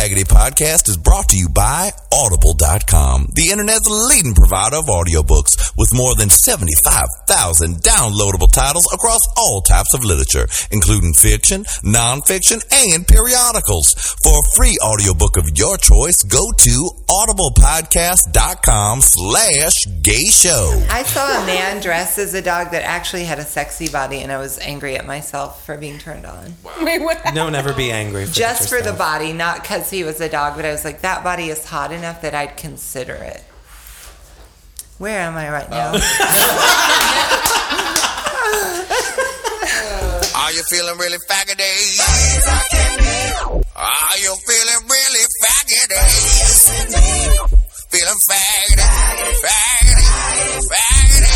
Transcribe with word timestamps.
Faggoty 0.00 0.24
podcast 0.24 0.88
is 0.88 0.96
brought 0.96 1.28
to 1.28 1.36
you 1.36 1.50
by 1.50 1.90
Audible.com, 2.10 3.28
the 3.34 3.50
internet's 3.52 3.86
leading 3.86 4.34
provider 4.34 4.76
of 4.76 4.86
audiobooks 4.86 5.76
with 5.76 5.92
more 5.94 6.14
than 6.14 6.30
75,000 6.30 7.76
downloadable 7.76 8.50
titles 8.50 8.90
across 8.94 9.28
all 9.36 9.60
types 9.60 9.92
of 9.92 10.02
literature, 10.02 10.48
including 10.70 11.12
fiction, 11.12 11.64
nonfiction, 11.84 12.64
and 12.72 13.06
periodicals. 13.06 13.92
For 14.24 14.40
a 14.40 14.48
free 14.56 14.78
audiobook 14.82 15.36
of 15.36 15.50
your 15.54 15.76
choice, 15.76 16.22
go 16.22 16.50
to 16.50 16.90
audiblepodcast.com 17.08 19.02
slash 19.02 19.86
gay 20.00 20.24
show. 20.32 20.82
I 20.88 21.02
saw 21.02 21.42
a 21.42 21.46
man 21.46 21.82
dressed 21.82 22.18
as 22.18 22.32
a 22.32 22.40
dog 22.40 22.70
that 22.70 22.84
actually 22.84 23.24
had 23.24 23.38
a 23.38 23.44
sexy 23.44 23.90
body, 23.90 24.20
and 24.20 24.32
I 24.32 24.38
was 24.38 24.58
angry 24.60 24.96
at 24.96 25.06
myself 25.06 25.66
for 25.66 25.76
being 25.76 25.98
turned 25.98 26.24
on. 26.24 26.54
Wait, 26.80 27.02
what? 27.02 27.34
No, 27.34 27.50
never 27.50 27.74
be 27.74 27.92
angry. 27.92 28.24
For 28.24 28.32
Just 28.32 28.70
for 28.70 28.80
the 28.80 28.94
body, 28.94 29.34
not 29.34 29.60
because 29.60 29.89
he 29.90 30.04
was 30.04 30.20
a 30.20 30.28
dog, 30.28 30.54
but 30.56 30.64
I 30.64 30.70
was 30.70 30.84
like, 30.84 31.00
that 31.02 31.22
body 31.24 31.48
is 31.48 31.64
hot 31.64 31.90
enough 31.92 32.22
that 32.22 32.34
I'd 32.34 32.56
consider 32.56 33.14
it. 33.14 33.42
Where 34.98 35.20
am 35.20 35.36
I 35.36 35.50
right 35.50 35.70
now? 35.70 35.92
Oh. 35.94 36.00
Are 40.36 40.52
you 40.52 40.62
feeling 40.64 40.98
really 40.98 41.18
faggoty? 41.28 42.00
Are 43.76 44.18
you 44.18 44.34
feeling 44.46 44.88
really 44.88 45.24
faggoty? 45.42 46.00
Feeling 47.90 48.18
faggoty, 48.28 48.86
faggoty, 49.42 50.06
faggoty, 50.70 51.34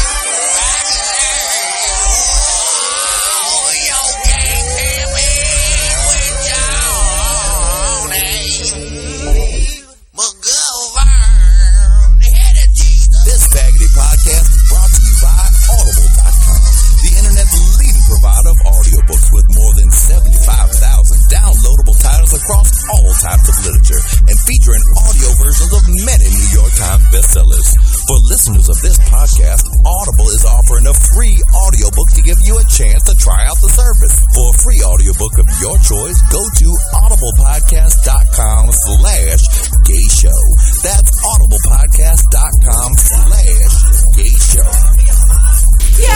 with 19.31 19.47
more 19.55 19.73
than 19.79 19.91
75,000 19.91 21.31
downloadable 21.31 21.95
titles 22.03 22.35
across 22.35 22.69
all 22.91 23.11
types 23.23 23.47
of 23.47 23.57
literature 23.63 24.03
and 24.27 24.37
featuring 24.43 24.83
audio 24.99 25.31
versions 25.39 25.71
of 25.71 25.83
many 26.03 26.27
New 26.27 26.51
York 26.51 26.75
Times 26.75 27.05
bestsellers. 27.15 27.69
For 28.11 28.19
listeners 28.27 28.67
of 28.69 28.79
this 28.83 28.99
podcast, 29.07 29.63
Audible 29.87 30.29
is 30.35 30.43
offering 30.43 30.87
a 30.91 30.95
free 31.15 31.39
audiobook 31.55 32.11
to 32.19 32.23
give 32.27 32.41
you 32.43 32.59
a 32.59 32.67
chance 32.67 33.07
to 33.07 33.15
try 33.15 33.47
out 33.47 33.59
the 33.63 33.71
service. 33.71 34.19
For 34.35 34.51
a 34.51 34.57
free 34.59 34.83
audiobook 34.83 35.35
of 35.39 35.47
your 35.63 35.79
choice, 35.79 36.19
go 36.35 36.43
to 36.43 36.69
audiblepodcast.com 36.99 38.63
slash 38.75 39.43
gay 39.87 40.07
show. 40.11 40.41
That's 40.83 41.13
audiblepodcast.com 41.23 42.91
slash 42.99 43.75
gay 44.19 44.35
show. 44.43 45.44
Yay! 45.99 46.09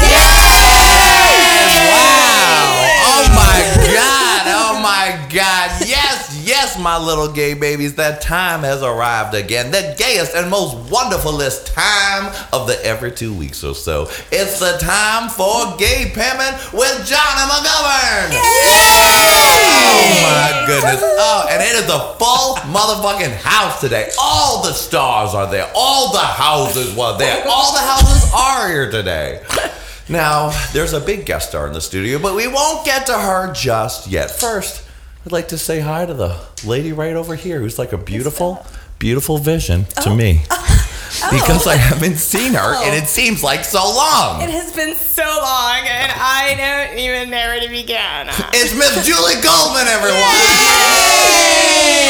Wow. 1.90 2.97
Oh 3.20 3.26
my 3.34 3.58
god! 3.92 4.42
Oh 4.46 4.80
my 4.80 5.26
god! 5.28 5.82
Yes, 5.84 6.40
yes, 6.46 6.78
my 6.78 6.96
little 6.96 7.26
gay 7.26 7.52
babies, 7.54 7.96
that 7.96 8.20
time 8.20 8.60
has 8.60 8.80
arrived 8.80 9.34
again. 9.34 9.72
The 9.72 9.96
gayest 9.98 10.36
and 10.36 10.48
most 10.48 10.76
wonderfulest 10.88 11.74
time 11.74 12.32
of 12.52 12.68
the 12.68 12.78
every 12.84 13.10
two 13.10 13.34
weeks 13.34 13.64
or 13.64 13.74
so. 13.74 14.02
It's 14.30 14.60
the 14.60 14.78
time 14.78 15.28
for 15.30 15.76
Gay 15.78 16.12
Pimpin' 16.14 16.72
with 16.72 17.06
Johnny 17.08 17.44
McGovern! 17.50 18.38
Oh 18.38 20.06
my 20.22 20.64
goodness. 20.68 21.02
Oh, 21.02 21.48
and 21.50 21.60
it 21.60 21.74
is 21.74 21.90
a 21.90 22.14
full 22.22 22.54
motherfucking 22.70 23.34
house 23.34 23.80
today. 23.80 24.12
All 24.20 24.62
the 24.62 24.72
stars 24.72 25.34
are 25.34 25.50
there. 25.50 25.68
All 25.74 26.12
the 26.12 26.18
houses 26.20 26.94
were 26.94 27.18
there. 27.18 27.44
All 27.48 27.72
the 27.72 27.80
houses 27.80 28.30
are 28.32 28.68
here 28.68 28.88
today. 28.92 29.42
Now, 30.08 30.50
there's 30.72 30.94
a 30.94 31.00
big 31.00 31.26
guest 31.26 31.50
star 31.50 31.66
in 31.66 31.74
the 31.74 31.82
studio, 31.82 32.18
but 32.18 32.34
we 32.34 32.48
won't 32.48 32.84
get 32.84 33.06
to 33.06 33.12
her 33.12 33.52
just 33.52 34.06
yet. 34.06 34.30
First, 34.30 34.88
I'd 35.26 35.32
like 35.32 35.48
to 35.48 35.58
say 35.58 35.80
hi 35.80 36.06
to 36.06 36.14
the 36.14 36.40
lady 36.64 36.92
right 36.92 37.14
over 37.14 37.34
here 37.34 37.60
who's 37.60 37.78
like 37.78 37.92
a 37.92 37.98
beautiful, 37.98 38.64
beautiful 38.98 39.36
vision 39.36 39.84
to 40.02 40.14
me. 40.14 40.44
Oh. 40.50 40.64
Because 41.30 41.66
I 41.66 41.76
haven't 41.76 42.16
seen 42.18 42.54
her 42.54 42.74
and 42.84 42.94
it 42.94 43.08
seems 43.08 43.42
like 43.42 43.64
so 43.64 43.82
long. 43.84 44.40
It 44.42 44.50
has 44.50 44.72
been 44.74 44.94
so 44.94 45.22
long, 45.24 45.78
and 45.86 46.12
I 46.14 46.54
don't 46.88 46.98
even 46.98 47.30
know 47.30 47.36
where 47.38 47.60
to 47.60 47.68
begin. 47.68 48.28
It's 48.54 48.74
Miss 48.74 49.06
Julie 49.06 49.40
Goldman, 49.42 49.86
everyone. 49.88 50.22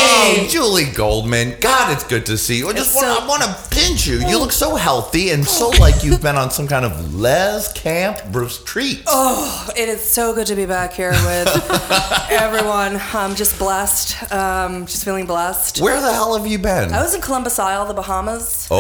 Oh, 0.01 0.47
Julie 0.51 0.85
Goldman. 0.93 1.57
God, 1.61 1.93
it's 1.93 2.05
good 2.05 2.27
to 2.27 2.37
see 2.37 2.59
you. 2.59 2.69
I 2.69 2.73
just 2.73 2.95
want, 2.95 3.07
so- 3.07 3.25
I 3.25 3.27
want 3.27 3.43
to 3.43 3.57
pinch 3.75 4.07
you. 4.07 4.19
You 4.29 4.39
look 4.39 4.53
so 4.53 4.75
healthy 4.77 5.31
and 5.31 5.45
so 5.47 5.71
like 5.81 6.03
you've 6.05 6.21
been 6.21 6.37
on 6.37 6.51
some 6.51 6.67
kind 6.69 6.85
of 6.85 7.15
les 7.15 7.73
camp 7.73 8.19
retreat. 8.35 9.03
Oh, 9.07 9.69
it 9.77 9.89
is 9.89 10.03
so 10.03 10.35
good 10.35 10.47
to 10.49 10.57
be 10.57 10.67
back 10.67 10.93
here 10.93 11.11
with 11.13 11.49
everyone. 12.31 13.01
I'm 13.15 13.35
just 13.37 13.59
blessed. 13.59 14.31
Um, 14.33 14.87
just 14.87 15.05
feeling 15.05 15.27
blessed. 15.27 15.81
Where 15.81 16.01
the 16.01 16.13
hell 16.13 16.37
have 16.37 16.47
you 16.47 16.59
been? 16.59 16.93
I 16.93 17.01
was 17.03 17.15
in 17.15 17.21
Columbus 17.21 17.59
Isle, 17.59 17.87
the 17.87 17.95
Bahamas. 17.95 18.69
Oh, 18.71 18.79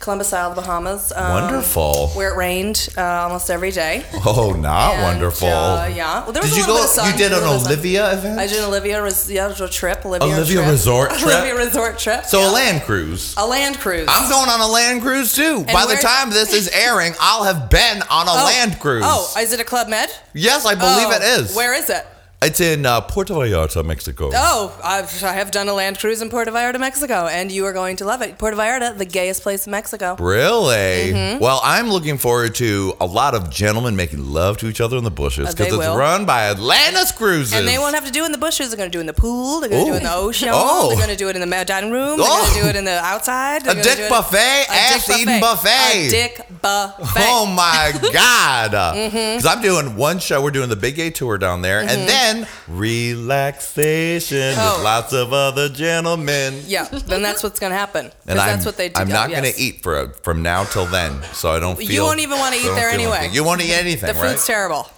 Columbus 0.00 0.32
Isle, 0.32 0.54
the 0.54 0.62
Bahamas. 0.62 1.12
um, 1.14 1.42
wonderful. 1.42 2.08
Where 2.14 2.32
it 2.32 2.36
rained 2.36 2.88
uh, 2.96 3.02
almost 3.02 3.50
every 3.50 3.70
day. 3.70 4.02
Oh, 4.24 4.56
not 4.58 4.94
And, 4.94 5.02
wonderful. 5.02 5.46
uh, 5.48 5.88
yeah. 5.88 6.22
Well, 6.24 6.32
there 6.32 6.42
was 6.42 6.52
Did 6.52 6.56
a 6.56 6.60
you 6.62 6.66
little 6.72 6.76
go? 6.76 6.82
bit 6.82 6.84
of 6.84 6.90
sun. 6.96 7.12
You 7.12 7.18
did 7.18 7.32
an 7.32 7.44
Olivia 7.44 8.12
event? 8.14 8.38
I 8.40 8.46
did 8.46 8.60
an 8.60 8.64
Olivia, 8.64 9.02
res- 9.02 9.30
yeah, 9.30 9.52
trip. 9.52 10.06
Olivia, 10.06 10.26
Olivia 10.34 10.56
trip. 10.56 10.70
resort 10.70 11.10
trip? 11.18 11.34
Olivia 11.34 11.54
resort 11.54 11.98
trip. 11.98 12.24
So 12.24 12.40
yeah. 12.40 12.50
a 12.50 12.50
land 12.50 12.82
cruise. 12.84 13.34
a 13.36 13.46
land 13.46 13.78
cruise. 13.78 14.08
I'm 14.10 14.30
going 14.30 14.48
on 14.48 14.60
a 14.62 14.68
land 14.68 15.02
cruise 15.02 15.34
too. 15.34 15.64
By 15.70 15.84
the 15.84 15.96
time 16.00 16.30
this 16.30 16.54
is 16.54 16.68
airing, 16.68 17.12
I'll 17.20 17.44
have 17.44 17.68
been 17.68 18.00
on 18.08 18.26
a 18.26 18.30
Oh. 18.40 18.44
land 18.46 18.80
cruise. 18.80 19.04
Oh, 19.06 19.34
is 19.38 19.52
it 19.52 19.60
a 19.60 19.64
Club 19.64 19.88
Med? 19.88 20.08
yes, 20.32 20.64
I 20.64 20.76
believe 20.76 21.08
Oh, 21.08 21.16
it 21.16 21.22
is. 21.42 21.54
Where 21.54 21.74
is 21.74 21.90
it? 21.90 22.06
It's 22.42 22.58
in 22.58 22.86
uh, 22.86 23.02
Puerto 23.02 23.34
Vallarta, 23.34 23.84
Mexico. 23.84 24.30
Oh, 24.32 24.74
I've, 24.82 25.22
I 25.22 25.34
have 25.34 25.50
done 25.50 25.68
a 25.68 25.74
land 25.74 25.98
cruise 25.98 26.22
in 26.22 26.30
Puerto 26.30 26.50
Vallarta, 26.50 26.80
Mexico, 26.80 27.26
and 27.26 27.52
you 27.52 27.66
are 27.66 27.74
going 27.74 27.96
to 27.96 28.06
love 28.06 28.22
it. 28.22 28.38
Puerto 28.38 28.56
Vallarta, 28.56 28.96
the 28.96 29.04
gayest 29.04 29.42
place 29.42 29.66
in 29.66 29.72
Mexico. 29.72 30.16
Really? 30.18 31.12
Mm-hmm. 31.12 31.38
Well, 31.38 31.60
I'm 31.62 31.90
looking 31.90 32.16
forward 32.16 32.54
to 32.54 32.94
a 32.98 33.04
lot 33.04 33.34
of 33.34 33.50
gentlemen 33.50 33.94
making 33.94 34.24
love 34.24 34.56
to 34.58 34.68
each 34.68 34.80
other 34.80 34.96
in 34.96 35.04
the 35.04 35.10
bushes 35.10 35.48
Uh, 35.48 35.50
because 35.50 35.66
they 35.66 35.76
it's 35.76 35.76
will. 35.86 35.98
run 35.98 36.24
by 36.24 36.48
Atlantis 36.48 37.12
Cruises. 37.12 37.52
And 37.52 37.68
they 37.68 37.76
won't 37.76 37.94
have 37.94 38.06
to 38.06 38.10
do 38.10 38.22
it 38.22 38.26
in 38.26 38.32
the 38.32 38.38
bushes. 38.38 38.70
They're 38.70 38.78
going 38.78 38.90
to 38.90 38.96
do 38.96 39.00
it 39.00 39.02
in 39.02 39.06
the 39.06 39.12
pool. 39.12 39.60
They're 39.60 39.68
going 39.68 39.84
to 39.84 39.90
do 39.90 39.94
it 39.96 39.98
in 39.98 40.04
the 40.04 40.14
ocean. 40.14 40.48
Oh. 40.50 40.88
They're 40.88 40.96
going 40.96 41.10
to 41.10 41.16
do 41.16 41.28
it 41.28 41.36
in 41.36 41.46
the 41.46 41.64
dining 41.66 41.90
room. 41.90 42.16
They're 42.16 42.26
Oh. 42.26 42.40
going 42.46 42.54
to 42.54 42.62
do 42.62 42.68
it 42.70 42.76
in 42.76 42.86
the 42.86 43.00
outside. 43.04 43.66
They're 43.66 43.78
A 43.78 43.82
dick 43.82 44.08
buffet? 44.08 44.64
A 44.66 44.72
Ass-eating 44.72 45.40
buffet. 45.40 46.06
A 46.06 46.08
dick 46.08 46.40
buffet. 46.62 47.20
Oh 47.28 47.44
my 47.44 47.92
God! 48.14 48.70
Mm-hmm. 48.72 49.10
Because 49.36 49.44
I'm 49.44 49.60
doing 49.60 49.94
one 49.96 50.18
show. 50.20 50.42
We're 50.42 50.50
doing 50.52 50.70
the 50.70 50.76
Big 50.76 50.94
Gay 50.94 51.10
Tour 51.10 51.36
down 51.36 51.60
there, 51.60 51.80
and 51.80 52.08
then 52.08 52.29
relaxation 52.68 54.54
Oh. 54.58 54.76
with 54.76 54.84
lots 54.84 55.12
of 55.12 55.32
other 55.32 55.68
gentlemen. 55.68 56.62
Yeah, 56.66 56.84
then 56.84 57.22
that's 57.22 57.42
what's 57.42 57.58
going 57.60 57.72
to 57.72 57.78
happen. 57.78 58.10
And 58.26 58.38
I'm, 58.38 58.46
that's 58.48 58.66
what 58.66 58.76
they 58.76 58.88
do. 58.88 59.00
I'm 59.00 59.08
not 59.08 59.30
yes. 59.30 59.40
going 59.40 59.52
to 59.54 59.60
eat 59.60 59.82
for 59.82 60.08
from 60.22 60.42
now 60.42 60.64
till 60.64 60.86
then, 60.86 61.22
so 61.32 61.50
I 61.50 61.60
don't 61.60 61.76
feel. 61.78 61.90
You 61.90 62.02
won't 62.02 62.20
even 62.20 62.38
wanna 62.38 62.56
eat 62.56 62.62
there 62.74 62.88
anyway. 62.90 63.18
anything. 63.18 63.34
You 63.34 63.44
won't 63.44 63.60
eat 63.62 63.72
anything, 63.72 64.14
The 64.14 64.20
right? 64.20 64.30
food's 64.32 64.46
terrible. 64.46 64.88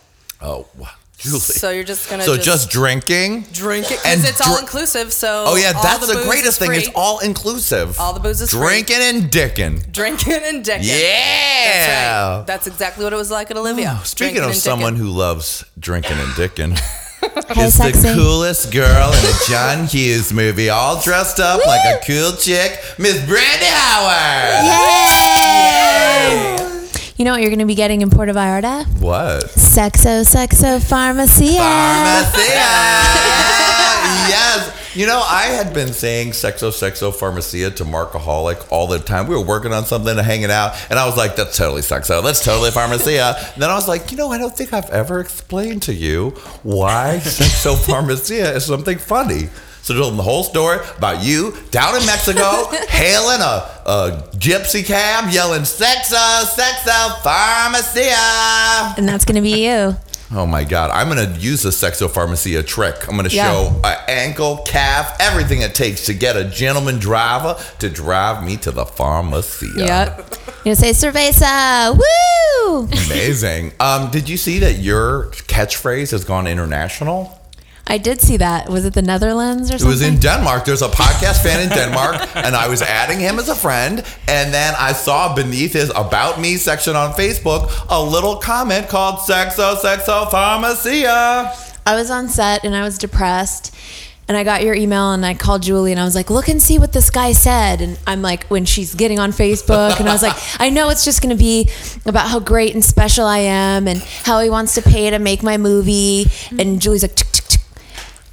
oh, 0.41 0.66
wow. 0.78 0.88
Julie. 1.19 1.38
So 1.38 1.70
you're 1.70 1.84
just 1.84 2.09
going 2.10 2.19
to 2.19 2.26
So 2.26 2.37
just 2.37 2.69
drinking. 2.69 3.43
drink 3.53 3.93
it 3.93 4.00
and 4.04 4.20
because 4.20 4.28
it's 4.28 4.41
all 4.41 4.59
inclusive. 4.59 5.12
So 5.12 5.44
Oh 5.47 5.54
yeah, 5.54 5.72
that's 5.72 6.04
the 6.09 6.14
the, 6.14 6.25
greatest 6.25 6.59
thing. 6.59 6.75
It's 6.75 6.88
all 6.97 7.20
inclusive. 7.20 7.97
All 8.00 8.12
the 8.12 8.19
booze 8.19 8.41
is 8.41 8.50
free. 8.50 8.82
drinking 8.82 8.97
and 9.03 9.31
dicking. 9.31 9.93
drinking 9.93 10.41
and 10.43 10.64
dicking. 10.64 10.81
Yeah. 10.82 10.88
That's 11.62 11.87
right. 12.41 12.44
That's 12.49 12.66
exactly 12.66 13.04
what 13.04 13.12
it 13.12 13.16
was 13.16 13.31
like 13.31 13.53
at 13.53 13.56
Olivia. 13.56 13.99
Oh, 14.00 14.03
speaking 14.03 14.34
Drinking 14.34 14.50
of 14.50 14.56
someone 14.56 14.94
dicking. 14.94 14.99
who 14.99 15.09
loves 15.10 15.64
drinking 15.78 16.19
and 16.19 16.31
dicking. 16.31 16.81
Hey, 17.22 17.65
is 17.66 17.77
the 17.77 18.12
coolest 18.15 18.72
girl 18.72 19.12
in 19.12 19.25
a 19.25 19.33
John 19.49 19.87
Hughes 19.87 20.32
movie, 20.32 20.69
all 20.70 21.00
dressed 21.00 21.38
up 21.38 21.64
like 21.67 21.81
a 21.85 22.00
cool 22.05 22.32
chick, 22.32 22.81
Miss 22.99 23.25
Brandy 23.26 23.67
Howard. 23.69 24.67
You 27.17 27.25
know 27.25 27.32
what 27.32 27.41
you're 27.43 27.50
going 27.50 27.61
to 27.61 27.67
be 27.67 27.76
getting 27.76 28.00
in 28.00 28.11
Puerto 28.11 28.32
Vallarta? 28.32 28.85
What? 29.00 29.44
Sexo, 29.44 30.25
sexo, 30.26 30.82
pharmacia. 30.82 31.58
Pharmacia. 31.58 32.43
yes. 34.29 34.81
You 34.94 35.06
know, 35.06 35.23
I 35.27 35.44
had 35.44 35.73
been 35.73 35.94
saying 35.94 36.33
sexo, 36.33 36.69
sexo, 36.69 37.15
pharmacia 37.15 37.71
to 37.71 37.85
Markaholic 37.85 38.71
all 38.71 38.87
the 38.87 38.99
time. 38.99 39.27
We 39.27 39.35
were 39.35 39.44
working 39.44 39.73
on 39.73 39.87
something 39.87 40.19
and 40.19 40.21
hanging 40.21 40.50
out, 40.50 40.75
and 40.91 40.99
I 40.99 41.06
was 41.06 41.17
like, 41.17 41.35
that's 41.35 41.56
totally 41.56 41.81
sexo. 41.81 42.23
That's 42.23 42.44
totally 42.44 42.71
pharmacia. 42.71 43.55
then 43.56 43.71
I 43.71 43.75
was 43.75 43.89
like, 43.89 44.11
you 44.11 44.19
know, 44.19 44.31
I 44.31 44.37
don't 44.37 44.55
think 44.55 44.75
I've 44.75 44.91
ever 44.91 45.21
explained 45.21 45.81
to 45.85 45.94
you 45.94 46.31
why 46.62 47.21
sexo 47.23 47.75
pharmacia 47.87 48.55
is 48.55 48.67
something 48.67 48.99
funny. 48.99 49.49
So 49.81 49.94
told 49.94 50.11
them 50.11 50.19
the 50.19 50.23
whole 50.25 50.44
story 50.44 50.79
about 50.99 51.25
you 51.25 51.56
down 51.71 51.97
in 51.97 52.05
Mexico, 52.05 52.67
hailing 52.88 53.41
a, 53.41 53.83
a 53.87 54.29
gypsy 54.37 54.85
cab, 54.85 55.33
yelling 55.33 55.62
"Sexo, 55.62 56.45
sexo, 56.45 57.19
pharmacia." 57.23 58.95
And 58.99 59.09
that's 59.09 59.25
going 59.25 59.37
to 59.37 59.41
be 59.41 59.67
you. 59.67 59.97
Oh 60.34 60.46
my 60.46 60.64
God! 60.64 60.90
I'm 60.90 61.08
gonna 61.08 61.37
use 61.38 61.62
the 61.62 61.69
sexopharmacia 61.70 62.67
trick. 62.67 63.06
I'm 63.08 63.17
gonna 63.17 63.29
Yeah. 63.29 63.50
show 63.50 63.81
an 63.84 63.96
ankle, 64.08 64.58
calf, 64.67 65.14
everything 65.20 65.61
it 65.61 65.75
takes 65.75 66.06
to 66.06 66.14
get 66.14 66.37
a 66.37 66.44
gentleman 66.44 66.99
driver 66.99 67.56
to 67.81 67.90
drive 67.90 68.43
me 68.43 68.56
to 68.58 68.70
the 68.70 68.87
pharmacia. 68.87 69.67
Yep. 69.76 70.34
You 70.64 70.70
know, 70.70 70.75
say 70.75 70.90
cerveza. 70.93 71.94
Woo! 71.99 72.88
Amazing. 73.06 73.73
Um, 73.81 74.11
did 74.11 74.29
you 74.29 74.37
see 74.38 74.58
that 74.61 74.79
your 74.79 75.26
catchphrase 75.49 76.12
has 76.12 76.25
gone 76.25 76.46
international? 76.46 77.38
I 77.87 77.99
did 77.99 78.20
see 78.20 78.37
that. 78.38 78.69
Was 78.69 78.84
it 78.84 78.94
the 78.94 79.02
Netherlands 79.02 79.69
or 79.70 79.79
something? 79.79 79.87
It 79.87 79.90
was 79.90 80.02
in 80.02 80.19
Denmark. 80.20 80.64
There's 80.64 80.82
a 80.82 80.88
podcast 80.88 81.43
fan 81.43 81.61
in 81.61 81.69
Denmark, 81.76 82.17
and 82.37 82.55
I 82.55 82.69
was 82.69 82.81
adding 82.81 83.19
him 83.19 83.38
as 83.38 83.49
a 83.49 83.55
friend. 83.55 84.05
And 84.29 84.55
then 84.55 84.75
I 84.79 84.93
saw 84.93 85.34
beneath 85.34 85.73
his 85.73 85.90
About 85.90 86.40
Me 86.40 86.56
section 86.56 86.96
on 86.96 87.12
Facebook 87.12 87.70
a 87.90 88.00
little 88.02 88.37
comment 88.37 88.88
called 88.88 89.17
Sexo 89.17 89.76
Sexo 89.76 90.31
Pharmacia. 90.31 91.52
I 91.84 91.96
was 91.96 92.11
on 92.11 92.29
set 92.29 92.64
and 92.64 92.76
I 92.76 92.82
was 92.82 92.99
depressed. 92.99 93.75
And 94.28 94.37
I 94.37 94.44
got 94.44 94.62
your 94.62 94.75
email 94.75 95.11
and 95.12 95.26
I 95.26 95.35
called 95.35 95.62
Julie 95.62 95.90
and 95.90 96.00
I 96.00 96.05
was 96.05 96.14
like, 96.14 96.31
look 96.31 96.49
and 96.49 96.62
see 96.62 96.78
what 96.78 96.93
this 96.93 97.11
guy 97.11 97.32
said. 97.32 97.81
And 97.82 97.99
I'm 98.06 98.23
like, 98.23 98.44
when 98.46 98.64
she's 98.64 98.94
getting 98.94 99.19
on 99.19 99.32
Facebook, 99.32 99.99
and 99.99 100.08
I 100.08 100.12
was 100.12 100.23
like, 100.23 100.37
I 100.61 100.70
know 100.70 100.88
it's 100.90 101.05
just 101.05 101.20
going 101.20 101.37
to 101.37 101.38
be 101.43 101.69
about 102.06 102.28
how 102.28 102.38
great 102.38 102.73
and 102.73 102.85
special 102.85 103.26
I 103.26 103.38
am 103.38 103.88
and 103.88 103.99
how 104.00 104.40
he 104.40 104.49
wants 104.49 104.75
to 104.76 104.82
pay 104.82 105.11
to 105.11 105.19
make 105.19 105.43
my 105.43 105.56
movie. 105.58 106.26
And 106.58 106.81
Julie's 106.81 107.02
like. 107.02 107.19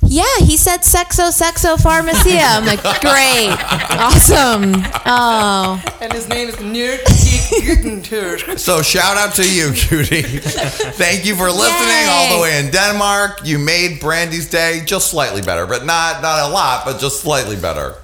Yeah, 0.10 0.24
he 0.40 0.58
said 0.58 0.80
sexo, 0.80 1.30
sexo, 1.32 1.80
pharmacia. 1.80 2.42
I'm 2.42 2.66
like, 2.66 2.82
great, 3.02 3.56
awesome. 3.92 4.74
Oh, 5.06 5.82
And 6.02 6.12
his 6.12 6.28
name 6.28 6.50
is 6.50 6.56
Nerd 6.56 7.06
Geek 7.06 8.58
So 8.60 8.82
shout 8.82 9.18
out 9.18 9.36
to 9.36 9.48
you, 9.50 9.72
cutie. 9.74 10.24
Thank 10.24 11.26
you 11.26 11.36
for 11.36 11.52
listening 11.52 11.88
Yay. 11.88 12.08
all 12.10 12.38
the 12.38 12.42
way 12.42 12.60
in 12.60 12.72
Denmark. 12.72 13.42
You 13.46 13.60
made 13.60 14.00
Brandy's 14.00 14.50
day 14.50 14.82
just 14.86 15.12
slightly 15.12 15.42
better, 15.42 15.68
but 15.68 15.86
not 15.86 16.22
not 16.22 16.50
a 16.50 16.52
lot, 16.52 16.86
but 16.86 17.00
just 17.00 17.22
slightly 17.22 17.56
better. 17.56 17.96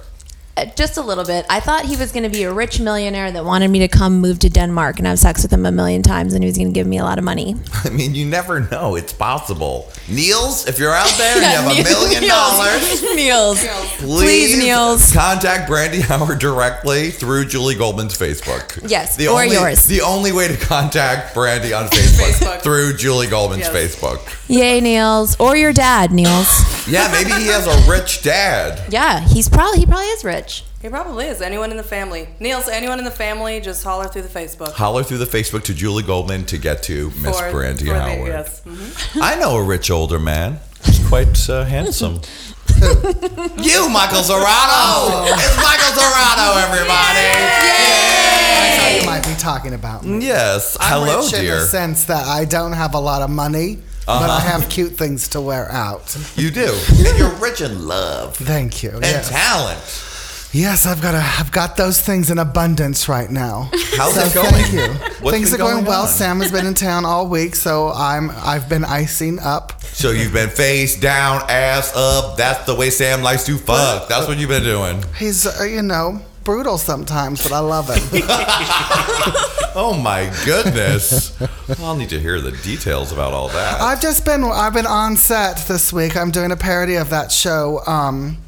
Uh, 0.58 0.64
just 0.74 0.96
a 0.96 1.02
little 1.02 1.24
bit. 1.24 1.44
I 1.50 1.60
thought 1.60 1.84
he 1.84 1.96
was 1.96 2.12
going 2.12 2.22
to 2.22 2.30
be 2.30 2.44
a 2.44 2.52
rich 2.52 2.80
millionaire 2.80 3.30
that 3.30 3.44
wanted 3.44 3.68
me 3.68 3.80
to 3.80 3.88
come 3.88 4.20
move 4.20 4.38
to 4.38 4.48
Denmark 4.48 4.96
and 4.98 5.06
have 5.06 5.18
sex 5.18 5.42
with 5.42 5.52
him 5.52 5.66
a 5.66 5.72
million 5.72 6.02
times, 6.02 6.32
and 6.32 6.42
he 6.42 6.48
was 6.48 6.56
going 6.56 6.68
to 6.68 6.72
give 6.72 6.86
me 6.86 6.96
a 6.96 7.02
lot 7.04 7.18
of 7.18 7.24
money. 7.24 7.56
I 7.84 7.90
mean, 7.90 8.14
you 8.14 8.24
never 8.24 8.60
know. 8.60 8.94
It's 8.96 9.12
possible. 9.12 9.90
Niels, 10.08 10.66
if 10.66 10.78
you're 10.78 10.94
out 10.94 11.12
there 11.18 11.36
and 11.36 11.42
you 11.76 11.84
have 11.84 11.86
a 11.86 11.90
million 11.90 12.26
dollars, 12.26 13.02
Niels. 13.14 13.60
please, 13.98 14.22
Please, 14.54 14.58
Niels. 14.58 15.12
contact 15.12 15.68
Brandy 15.68 16.00
Howard 16.00 16.38
directly 16.38 17.10
through 17.10 17.44
Julie 17.46 17.74
Goldman's 17.74 18.16
Facebook. 18.16 18.88
Yes, 18.88 19.16
the 19.16 19.28
or 19.28 19.42
only, 19.42 19.56
yours. 19.56 19.84
The 19.86 20.00
only 20.00 20.32
way 20.32 20.48
to 20.48 20.56
contact 20.56 21.34
Brandy 21.34 21.74
on 21.74 21.88
Facebook, 21.88 22.32
Facebook. 22.32 22.62
through 22.62 22.96
Julie 22.96 23.26
Goldman's 23.26 23.68
Yes. 23.68 23.94
Facebook. 23.96 24.45
Yay, 24.48 24.80
Niels. 24.80 25.36
Or 25.40 25.56
your 25.56 25.72
dad, 25.72 26.12
Niels. 26.12 26.48
Yeah, 26.88 27.08
maybe 27.10 27.32
he 27.32 27.48
has 27.48 27.66
a 27.66 27.90
rich 27.90 28.22
dad. 28.22 28.80
Yeah, 28.92 29.20
he's 29.20 29.48
probably 29.48 29.80
he 29.80 29.86
probably 29.86 30.06
is 30.06 30.24
rich. 30.24 30.62
He 30.80 30.88
probably 30.88 31.26
is. 31.26 31.40
Anyone 31.42 31.72
in 31.72 31.76
the 31.76 31.82
family. 31.82 32.28
Niels, 32.38 32.68
anyone 32.68 32.98
in 33.00 33.04
the 33.04 33.10
family, 33.10 33.60
just 33.60 33.82
holler 33.82 34.06
through 34.06 34.22
the 34.22 34.28
Facebook. 34.28 34.72
Holler 34.72 35.02
through 35.02 35.18
the 35.18 35.24
Facebook 35.24 35.64
to 35.64 35.74
Julie 35.74 36.04
Goldman 36.04 36.44
to 36.46 36.58
get 36.58 36.84
to 36.84 37.10
Miss 37.22 37.38
For- 37.40 37.50
Brandy 37.50 37.86
for 37.86 37.94
the- 37.94 38.00
Howard. 38.00 38.28
yes. 38.28 38.62
Mhm. 38.64 39.20
I 39.20 39.34
know 39.34 39.56
a 39.56 39.62
rich 39.64 39.90
older 39.90 40.20
man. 40.20 40.60
He's 40.84 41.04
quite 41.08 41.50
uh, 41.50 41.64
handsome. 41.64 42.20
you, 42.78 43.88
Michael 43.88 44.22
Serrano. 44.22 45.24
It's 45.26 45.56
Michael 45.56 45.92
Serrano, 45.92 46.58
everybody. 46.58 47.26
I 47.34 48.76
thought 48.78 48.98
you 49.00 49.06
might 49.06 49.24
be 49.26 49.34
talking 49.40 49.74
about 49.74 50.04
me. 50.04 50.24
Yes. 50.24 50.76
I'm 50.78 51.00
Hello, 51.00 51.22
rich 51.24 51.32
in 51.34 51.40
dear. 51.40 51.60
the 51.60 51.66
sense 51.66 52.04
that 52.04 52.26
I 52.26 52.44
don't 52.44 52.74
have 52.74 52.94
a 52.94 53.00
lot 53.00 53.22
of 53.22 53.30
money, 53.30 53.78
but 54.06 54.30
I 54.30 54.40
have 54.40 54.68
cute 54.68 54.92
things 54.96 55.28
to 55.30 55.40
wear 55.40 55.70
out. 55.70 56.16
You 56.36 56.50
do. 56.50 56.72
And 57.06 57.18
you're 57.18 57.34
rich 57.34 57.60
in 57.60 57.86
love 57.86 58.36
Thank 58.54 58.82
you. 58.82 58.90
and 58.90 59.02
Yes. 59.04 59.28
talent. 59.28 60.12
Yes, 60.52 60.86
I've 60.86 61.02
got 61.02 61.14
a, 61.14 61.18
I've 61.38 61.52
got 61.52 61.76
those 61.76 62.00
things 62.00 62.30
in 62.30 62.38
abundance 62.38 63.08
right 63.10 63.28
now. 63.30 63.68
How's 63.96 64.14
so 64.14 64.22
it 64.22 64.32
going? 64.34 64.46
Thank 64.54 64.72
you. 64.72 64.86
What's 65.20 65.36
things 65.36 65.52
are 65.52 65.58
going, 65.58 65.74
going 65.74 65.84
well. 65.84 66.02
on? 66.02 66.08
Sam 66.08 66.40
has 66.40 66.50
been 66.50 66.64
in 66.66 66.72
town 66.72 67.04
all 67.04 67.28
week, 67.28 67.54
so 67.56 67.90
I'm 67.94 68.30
I've 68.30 68.66
been 68.68 68.84
icing 68.84 69.38
up. 69.40 69.82
So 69.84 70.12
you've 70.12 70.32
been 70.32 70.48
face 70.48 70.98
down, 70.98 71.42
ass 71.50 71.92
up. 71.94 72.38
That's 72.38 72.64
the 72.64 72.74
way 72.74 72.88
Sam 72.88 73.22
likes 73.22 73.44
to 73.46 73.58
fuck. 73.58 74.08
That's 74.08 74.26
what 74.28 74.38
you've 74.38 74.48
been 74.48 74.62
doing. 74.62 75.02
He's 75.18 75.46
uh, 75.46 75.64
you 75.64 75.82
know 75.82 76.22
brutal 76.46 76.78
sometimes, 76.78 77.42
but 77.42 77.52
I 77.52 77.58
love 77.58 77.88
it. 77.90 78.02
Oh 79.78 79.92
my 79.92 80.32
goodness. 80.46 81.36
I'll 81.82 81.96
need 81.96 82.08
to 82.08 82.18
hear 82.18 82.40
the 82.40 82.52
details 82.52 83.12
about 83.12 83.34
all 83.34 83.48
that. 83.48 83.78
I've 83.78 84.00
just 84.00 84.24
been 84.24 84.42
I've 84.42 84.72
been 84.72 84.86
on 84.86 85.16
set 85.16 85.58
this 85.68 85.92
week. 85.92 86.16
I'm 86.16 86.30
doing 86.30 86.50
a 86.50 86.56
parody 86.56 86.94
of 86.94 87.10
that 87.10 87.30
show. 87.30 87.82
Um, 87.86 88.38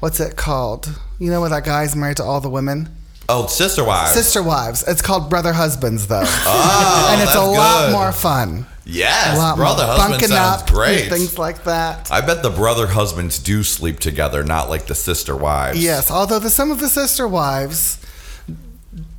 what's 0.00 0.18
it 0.18 0.36
called? 0.36 0.98
You 1.18 1.30
know 1.30 1.42
where 1.42 1.50
that 1.50 1.66
guy's 1.66 1.94
married 1.94 2.16
to 2.18 2.24
all 2.24 2.40
the 2.40 2.48
women? 2.48 2.88
oh, 3.28 3.46
sister 3.48 3.84
wives. 3.84 4.12
Sister 4.12 4.42
Wives. 4.42 4.82
It's 4.88 5.02
called 5.02 5.28
Brother 5.28 5.52
Husbands 5.52 6.06
though. 6.06 6.24
Oh, 6.24 7.08
and 7.12 7.20
it's 7.20 7.32
a 7.32 7.34
that's 7.34 7.46
lot 7.46 7.86
good. 7.88 7.92
more 7.92 8.12
fun. 8.12 8.64
Yes, 8.88 9.36
lot 9.36 9.56
brother 9.56 9.84
husband 9.84 10.22
sounds 10.24 10.62
up, 10.62 10.70
great. 10.70 11.08
Things 11.08 11.38
like 11.38 11.64
that. 11.64 12.10
I 12.12 12.20
bet 12.20 12.42
the 12.44 12.50
brother 12.50 12.86
husbands 12.86 13.38
do 13.40 13.64
sleep 13.64 13.98
together, 13.98 14.44
not 14.44 14.70
like 14.70 14.86
the 14.86 14.94
sister 14.94 15.36
wives. 15.36 15.82
Yes, 15.82 16.10
although 16.10 16.38
the, 16.38 16.50
some 16.50 16.70
of 16.70 16.78
the 16.78 16.88
sister 16.88 17.26
wives 17.26 17.98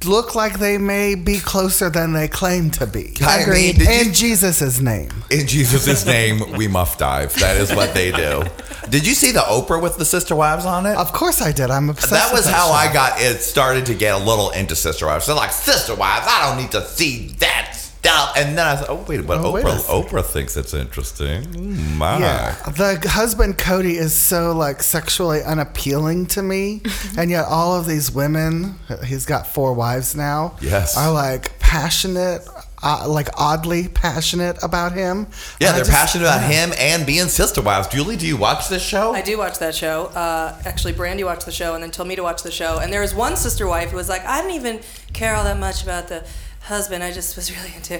look 0.05 0.35
like 0.35 0.59
they 0.59 0.77
may 0.77 1.15
be 1.15 1.39
closer 1.39 1.89
than 1.89 2.13
they 2.13 2.27
claim 2.29 2.69
to 2.71 2.87
be. 2.87 3.13
I 3.21 3.39
mean, 3.39 3.43
Agreed. 3.47 3.75
did 3.79 3.89
In 4.01 4.07
you, 4.07 4.13
Jesus' 4.13 4.79
name. 4.79 5.09
in 5.29 5.47
Jesus' 5.47 6.05
name, 6.05 6.53
we 6.55 6.67
muff 6.67 6.97
dive. 6.97 7.33
That 7.35 7.57
is 7.57 7.73
what 7.75 7.93
they 7.93 8.11
do. 8.11 8.43
Did 8.89 9.05
you 9.05 9.13
see 9.13 9.31
the 9.31 9.41
Oprah 9.41 9.81
with 9.81 9.97
the 9.97 10.05
sister 10.05 10.33
wives 10.35 10.65
on 10.65 10.85
it? 10.85 10.95
Of 10.95 11.11
course 11.11 11.41
I 11.41 11.51
did. 11.51 11.69
I'm 11.71 11.89
obsessed 11.89 12.11
that 12.11 12.31
was 12.31 12.45
how 12.45 12.67
show. 12.67 12.71
I 12.73 12.93
got 12.93 13.19
it 13.19 13.41
started 13.41 13.85
to 13.87 13.93
get 13.95 14.15
a 14.15 14.17
little 14.23 14.51
into 14.51 14.77
sister 14.77 15.07
wives. 15.07 15.25
So 15.25 15.35
like 15.35 15.51
sister 15.51 15.93
wives, 15.93 16.25
I 16.29 16.47
don't 16.47 16.61
need 16.61 16.71
to 16.71 16.85
see 16.87 17.27
that 17.39 17.73
stuff. 18.07 18.33
And 18.37 18.57
then 18.57 18.65
I 18.65 18.75
said, 18.75 18.87
oh 18.89 19.03
wait, 19.07 19.25
but 19.27 19.39
Oh, 19.39 19.51
wait 19.51 19.65
Oprah 19.65 19.79
second. 19.79 20.03
Oprah 20.03 20.25
thinks 20.25 20.57
it's 20.57 20.73
interesting. 20.73 21.43
Mm, 21.43 21.95
My. 21.97 22.19
Yeah, 22.19 22.51
the 22.71 23.09
husband 23.09 23.57
Cody 23.57 23.97
is 23.97 24.13
so 24.15 24.53
like 24.53 24.81
sexually 24.83 25.41
unappealing 25.43 26.25
to 26.27 26.41
me, 26.41 26.81
and 27.17 27.29
yet 27.29 27.45
all 27.45 27.77
of 27.79 27.85
these 27.85 28.11
women, 28.11 28.75
he's 29.05 29.25
got 29.25 29.47
four 29.47 29.73
wives 29.73 30.15
now, 30.15 30.55
Yes. 30.61 30.97
are 30.97 31.11
like 31.11 31.57
passionate, 31.59 32.47
uh, 32.81 33.05
like 33.09 33.27
oddly 33.37 33.87
passionate 33.89 34.57
about 34.63 34.93
him. 34.93 35.27
Yeah, 35.59 35.69
And 35.69 35.77
they're 35.77 35.83
just- 35.83 35.91
passionate 35.91 36.25
about 36.25 36.49
him 36.49 36.71
and 36.79 37.05
being 37.05 37.27
sister 37.27 37.61
wives. 37.61 37.87
Julie, 37.89 38.15
do 38.15 38.25
you 38.25 38.37
watch 38.37 38.69
this 38.69 38.81
show? 38.83 39.13
I 39.13 39.21
do 39.21 39.37
watch 39.37 39.59
that 39.59 39.75
show. 39.75 40.05
Uh, 40.07 40.55
actually, 40.65 40.93
Brandy 40.93 41.23
watched 41.25 41.45
the 41.45 41.51
show 41.51 41.73
and 41.73 41.83
then 41.83 41.91
told 41.91 42.07
me 42.07 42.15
to 42.15 42.23
watch 42.23 42.41
the 42.43 42.51
show. 42.51 42.79
And 42.79 42.91
there 42.93 43.01
was 43.01 43.13
one 43.13 43.35
sister 43.35 43.67
wife 43.67 43.89
who 43.91 43.97
was 43.97 44.07
like, 44.09 44.25
I 44.25 44.41
didn't 44.41 44.55
even 44.55 44.79
care 45.13 45.35
all 45.35 45.43
that 45.43 45.59
much 45.59 45.83
about 45.83 46.07
the 46.07 46.25
husband. 46.67 47.03
I 47.03 47.11
just 47.11 47.35
was 47.35 47.51
really 47.55 47.73
into 47.75 47.99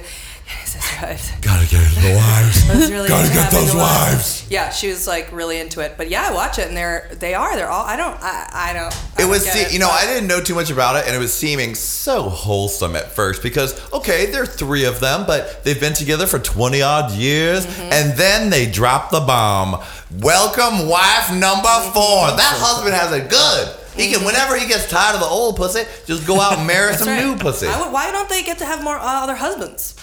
sister 0.65 1.05
wives. 1.05 1.31
Gotta 1.41 1.67
get 1.69 1.81
into 1.87 2.01
the 2.01 2.15
wives. 2.15 2.69
I 2.69 2.75
was 2.77 2.91
really 2.91 3.07
Gotta 3.09 3.33
get 3.33 3.51
those 3.51 3.71
the 3.71 3.77
wives. 3.79 4.45
Yeah, 4.49 4.69
she 4.69 4.87
was 4.89 5.07
like 5.07 5.31
really 5.31 5.59
into 5.59 5.79
it. 5.81 5.95
But 5.97 6.09
yeah, 6.09 6.27
I 6.29 6.33
watch 6.33 6.59
it 6.59 6.67
and 6.67 6.75
they're 6.77 7.09
they 7.19 7.33
are 7.33 7.55
they're 7.55 7.69
all 7.69 7.85
I 7.85 7.95
don't 7.95 8.17
I, 8.21 8.47
I 8.53 8.73
don't. 8.73 8.93
I 8.93 8.97
It 9.17 9.21
don't 9.21 9.29
was, 9.29 9.43
get 9.45 9.53
se- 9.53 9.61
it, 9.67 9.73
you 9.73 9.79
know, 9.79 9.89
I 9.89 10.05
didn't 10.05 10.27
know 10.27 10.41
too 10.41 10.55
much 10.55 10.69
about 10.69 10.95
it, 10.97 11.05
and 11.07 11.15
it 11.15 11.19
was 11.19 11.33
seeming 11.33 11.73
so 11.75 12.23
wholesome 12.23 12.95
at 12.95 13.11
first 13.11 13.41
because, 13.41 13.73
okay, 13.93 14.27
there 14.27 14.43
are 14.43 14.45
three 14.45 14.85
of 14.85 14.99
them, 14.99 15.25
but 15.25 15.63
they've 15.63 15.79
been 15.79 15.93
together 15.93 16.27
for 16.27 16.37
20 16.39 16.81
odd 16.81 17.11
years, 17.13 17.65
Mm-hmm. 17.65 17.91
and 17.91 18.17
then 18.17 18.49
they 18.49 18.69
drop 18.69 19.09
the 19.09 19.19
bomb. 19.21 19.81
Welcome, 20.19 20.87
wife 20.87 21.29
number 21.31 21.67
four. 21.93 22.27
That 22.37 22.55
husband 22.59 22.93
has 22.95 23.11
it 23.11 23.29
good. 23.29 23.76
He 23.97 24.11
can, 24.13 24.23
whenever 24.25 24.55
he 24.57 24.67
gets 24.67 24.87
tired 24.89 25.15
of 25.15 25.21
the 25.21 25.27
old 25.27 25.55
pussy, 25.57 25.83
just 26.05 26.25
go 26.25 26.39
out 26.39 26.57
and 26.57 26.67
marry 26.67 26.93
some 26.93 27.07
right. 27.07 27.23
new 27.23 27.35
pussy. 27.35 27.67
Would- 27.67 27.91
why 27.91 28.11
don't 28.11 28.29
they 28.29 28.43
get 28.43 28.57
to 28.59 28.65
have 28.65 28.83
more 28.83 28.97
uh, 28.97 29.23
other 29.23 29.35
husbands? 29.35 29.95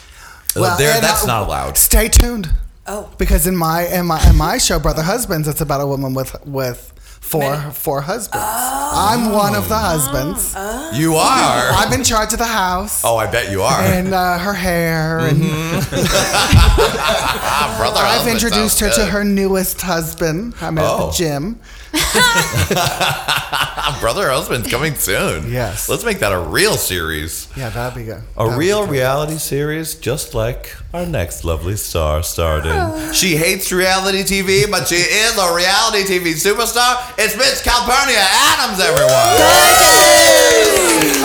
Well, 0.56 0.76
there, 0.78 1.00
that's 1.00 1.24
uh, 1.24 1.26
not 1.26 1.46
allowed. 1.46 1.76
Stay 1.78 2.08
tuned. 2.08 2.50
Oh. 2.86 3.10
Because 3.18 3.46
in 3.46 3.56
my 3.56 3.86
in 3.86 4.06
my 4.06 4.20
in 4.28 4.36
my 4.36 4.58
show, 4.58 4.78
Brother 4.78 5.02
Husbands, 5.02 5.48
it's 5.48 5.60
about 5.62 5.80
a 5.80 5.86
woman 5.86 6.12
with 6.14 6.36
with 6.46 6.92
four 7.20 7.40
Many. 7.56 7.72
four 7.72 8.02
husbands. 8.02 8.44
Oh. 8.46 8.92
I'm 9.10 9.32
one 9.32 9.54
of 9.54 9.68
the 9.70 9.78
husbands. 9.78 10.54
You 10.98 11.14
are. 11.16 11.70
I'm 11.72 11.90
in 11.94 12.04
charge 12.04 12.34
of 12.34 12.38
the 12.38 12.44
house. 12.44 13.02
Oh, 13.02 13.16
I 13.16 13.26
bet 13.30 13.50
you 13.50 13.62
are. 13.62 13.80
And 13.80 14.12
uh, 14.12 14.38
her 14.38 14.52
hair, 14.52 15.20
and 15.20 15.40
Ah, 15.42 17.74
brother 17.78 18.00
I've 18.00 18.28
introduced 18.28 18.80
her 18.80 18.90
sounds 18.90 19.06
to 19.06 19.12
her 19.12 19.24
newest 19.24 19.80
husband. 19.80 20.54
I 20.60 20.68
met 20.70 20.84
at 20.84 20.90
Oh. 20.90 21.06
the 21.06 21.12
gym. 21.12 21.60
brother 24.00 24.30
husband's 24.30 24.68
coming 24.68 24.94
soon. 24.94 25.50
Yes. 25.50 25.88
Let's 25.88 26.04
make 26.04 26.18
that 26.18 26.32
a 26.32 26.38
real 26.38 26.76
series. 26.76 27.48
Yeah, 27.56 27.70
that'd 27.70 27.96
be 27.96 28.04
good. 28.04 28.22
A 28.36 28.44
That'd 28.44 28.58
real 28.58 28.86
reality 28.86 29.38
series, 29.38 29.94
just 29.94 30.34
like 30.34 30.76
our 30.94 31.04
next 31.04 31.44
lovely 31.44 31.76
star 31.76 32.22
starred 32.22 32.64
in. 32.64 33.12
She 33.14 33.36
hates 33.36 33.72
reality 33.72 34.22
TV, 34.22 34.70
but 34.70 34.88
she 34.88 34.96
is 34.96 35.36
a 35.36 35.54
reality 35.54 36.04
TV 36.04 36.34
superstar. 36.34 37.12
It's 37.18 37.36
Miss 37.36 37.62
Calpurnia 37.62 38.18
Adams, 38.18 38.80
everyone. 38.80 39.10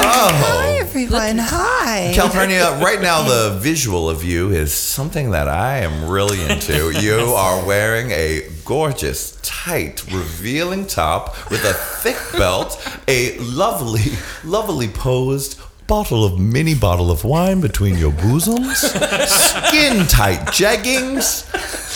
Oh, 0.02 0.30
oh. 0.32 0.78
everyone. 0.80 1.38
Hi. 1.40 2.12
Calpurnia, 2.16 2.80
right 2.82 3.02
now 3.02 3.24
the 3.24 3.60
visual 3.60 4.10
of 4.10 4.24
you 4.24 4.50
is 4.50 4.74
something 4.74 5.32
that 5.32 5.48
I 5.48 5.80
am 5.80 6.10
really 6.10 6.42
into. 6.44 6.92
You 6.92 7.20
are 7.36 7.66
wearing 7.66 8.12
a 8.12 8.50
gorgeous, 8.66 9.38
tight, 9.42 10.04
revealing 10.12 10.88
top 10.88 11.50
with 11.52 11.64
a 11.64 11.74
thick 11.74 12.18
belt, 12.34 12.82
a 13.08 13.38
lovely, 13.40 14.14
lovely 14.44 14.88
posed 14.88 15.60
bottle 15.90 16.24
of 16.24 16.38
mini 16.38 16.76
bottle 16.76 17.10
of 17.10 17.24
wine 17.24 17.60
between 17.60 17.98
your 17.98 18.12
bosoms, 18.12 18.78
skin 18.78 20.06
tight 20.06 20.38
jeggings, 20.54 21.50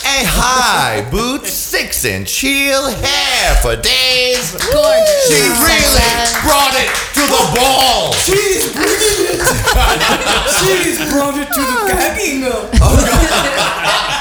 a 0.04 0.26
high 0.26 1.08
boots, 1.12 1.54
six 1.54 2.04
inch 2.04 2.40
heel, 2.40 2.90
hair 2.90 3.56
for 3.62 3.76
days. 3.76 4.52
Gorgeous. 4.74 5.28
She 5.30 5.46
really 5.62 6.10
brought 6.42 6.74
it 6.74 6.90
to 7.14 7.22
the 7.22 7.46
ball. 7.54 8.14
She's 8.14 8.74
bringing 8.74 9.30
it. 9.30 9.46
She's 10.58 10.98
brought 11.14 11.38
it 11.38 11.54
to 11.54 11.62
the 11.62 11.78
oh. 11.78 11.88
gagging. 11.88 12.44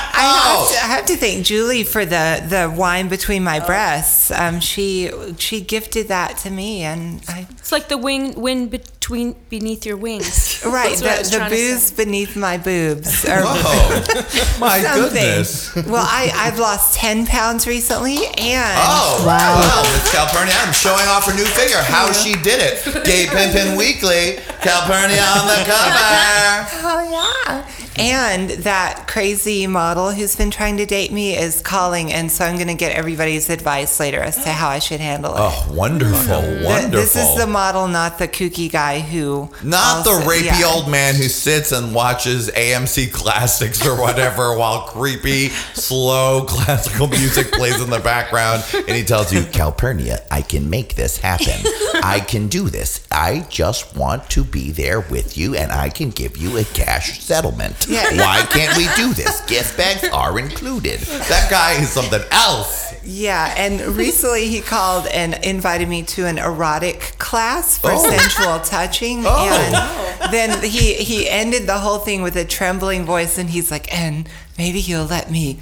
I 0.24 0.56
have, 0.56 0.68
to, 0.70 0.74
I 0.76 0.86
have 0.96 1.06
to 1.06 1.16
thank 1.16 1.44
Julie 1.44 1.82
for 1.84 2.04
the, 2.04 2.44
the 2.48 2.72
wine 2.74 3.08
between 3.08 3.42
my 3.42 3.58
breasts. 3.60 4.30
Um, 4.30 4.60
she 4.60 5.10
she 5.38 5.60
gifted 5.60 6.08
that 6.08 6.38
to 6.38 6.50
me, 6.50 6.82
and 6.82 7.22
I 7.28 7.46
It's 7.50 7.72
like 7.72 7.88
the 7.88 7.98
wing, 7.98 8.34
wind 8.40 8.70
between 8.70 9.34
beneath 9.50 9.84
your 9.84 9.96
wings. 9.96 10.62
right 10.66 10.96
That's 10.96 11.02
what 11.02 11.10
I 11.10 11.18
was 11.18 11.30
the, 11.30 11.38
the 11.38 11.44
booze 11.50 11.90
beneath 11.90 12.36
my 12.36 12.56
boobs. 12.58 13.24
Or 13.28 13.42
Oh, 13.44 14.56
my 14.60 14.80
something. 14.80 15.02
goodness. 15.02 15.74
Well, 15.74 16.06
I 16.06 16.30
I've 16.34 16.58
lost 16.58 16.94
ten 16.94 17.26
pounds 17.26 17.66
recently, 17.66 18.18
and 18.38 18.78
Oh, 18.78 19.24
Wow. 19.26 19.58
wow. 19.58 19.82
Miss 19.82 20.12
Calpurnia, 20.12 20.54
I'm 20.64 20.72
showing 20.72 21.06
off 21.08 21.26
her 21.26 21.34
new 21.34 21.44
figure. 21.46 21.82
How 21.82 22.12
she 22.12 22.34
did 22.42 22.60
it. 22.62 22.84
Gay 23.04 23.26
Pimpin' 23.26 23.76
Weekly. 23.76 24.38
Calpurnia 24.62 25.22
on 25.38 25.46
the 25.50 25.60
cover. 25.66 26.68
Oh 26.84 27.00
yeah. 27.10 27.68
And 27.96 28.50
that 28.50 29.06
crazy 29.06 29.66
model 29.66 30.10
who's 30.12 30.34
been 30.34 30.50
trying 30.50 30.78
to 30.78 30.86
date 30.86 31.12
me 31.12 31.36
is 31.36 31.60
calling, 31.60 32.12
and 32.12 32.30
so 32.32 32.44
I'm 32.44 32.56
going 32.56 32.68
to 32.68 32.74
get 32.74 32.92
everybody's 32.92 33.50
advice 33.50 34.00
later 34.00 34.20
as 34.20 34.42
to 34.44 34.50
how 34.50 34.68
I 34.68 34.78
should 34.78 35.00
handle 35.00 35.34
it. 35.34 35.40
Oh, 35.40 35.72
wonderful, 35.72 36.40
Th- 36.40 36.64
wonderful. 36.64 36.90
This 36.90 37.16
is 37.16 37.36
the 37.36 37.46
model, 37.46 37.88
not 37.88 38.18
the 38.18 38.28
kooky 38.28 38.70
guy 38.70 39.00
who. 39.00 39.50
Not 39.62 40.04
the 40.04 40.10
also- 40.10 40.28
rapey 40.28 40.60
yeah. 40.60 40.66
old 40.66 40.88
man 40.90 41.14
who 41.14 41.24
sits 41.24 41.72
and 41.72 41.94
watches 41.94 42.50
AMC 42.50 43.12
classics 43.12 43.86
or 43.86 44.00
whatever 44.00 44.56
while 44.58 44.82
creepy, 44.82 45.48
slow 45.74 46.44
classical 46.48 47.08
music 47.08 47.52
plays 47.52 47.80
in 47.82 47.90
the 47.90 48.00
background. 48.00 48.64
And 48.74 48.96
he 48.96 49.04
tells 49.04 49.32
you, 49.32 49.42
Calpurnia, 49.52 50.22
I 50.30 50.42
can 50.42 50.70
make 50.70 50.94
this 50.94 51.18
happen. 51.18 51.60
I 52.02 52.24
can 52.26 52.48
do 52.48 52.68
this. 52.70 53.01
I 53.12 53.46
just 53.48 53.94
want 53.96 54.28
to 54.30 54.42
be 54.44 54.72
there 54.72 55.00
with 55.00 55.36
you 55.36 55.54
and 55.54 55.70
I 55.70 55.90
can 55.90 56.10
give 56.10 56.36
you 56.36 56.56
a 56.56 56.64
cash 56.64 57.20
settlement. 57.20 57.86
Yeah. 57.88 58.04
Why 58.16 58.44
can't 58.50 58.76
we 58.76 58.88
do 58.96 59.12
this? 59.12 59.40
Gift 59.42 59.76
bags 59.76 60.04
are 60.12 60.38
included. 60.38 61.00
That 61.00 61.50
guy 61.50 61.72
is 61.80 61.90
something 61.90 62.22
else. 62.30 62.94
Yeah, 63.04 63.52
and 63.56 63.80
recently 63.96 64.46
he 64.48 64.60
called 64.60 65.06
and 65.08 65.34
invited 65.44 65.88
me 65.88 66.02
to 66.04 66.26
an 66.26 66.38
erotic 66.38 67.16
class 67.18 67.76
for 67.78 67.90
Oh. 67.92 68.10
sensual 68.10 68.60
touching. 68.60 69.24
Oh. 69.26 69.48
And 69.50 69.74
oh. 69.76 70.28
then 70.30 70.62
he, 70.62 70.94
he 70.94 71.28
ended 71.28 71.66
the 71.66 71.78
whole 71.78 71.98
thing 71.98 72.22
with 72.22 72.36
a 72.36 72.44
trembling 72.44 73.04
voice, 73.04 73.38
and 73.38 73.50
he's 73.50 73.70
like, 73.72 73.92
and 73.92 74.28
maybe 74.56 74.78
you'll 74.80 75.06
let 75.06 75.30
me 75.32 75.58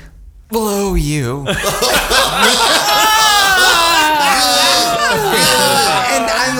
blow 0.50 0.94
you. 0.94 1.46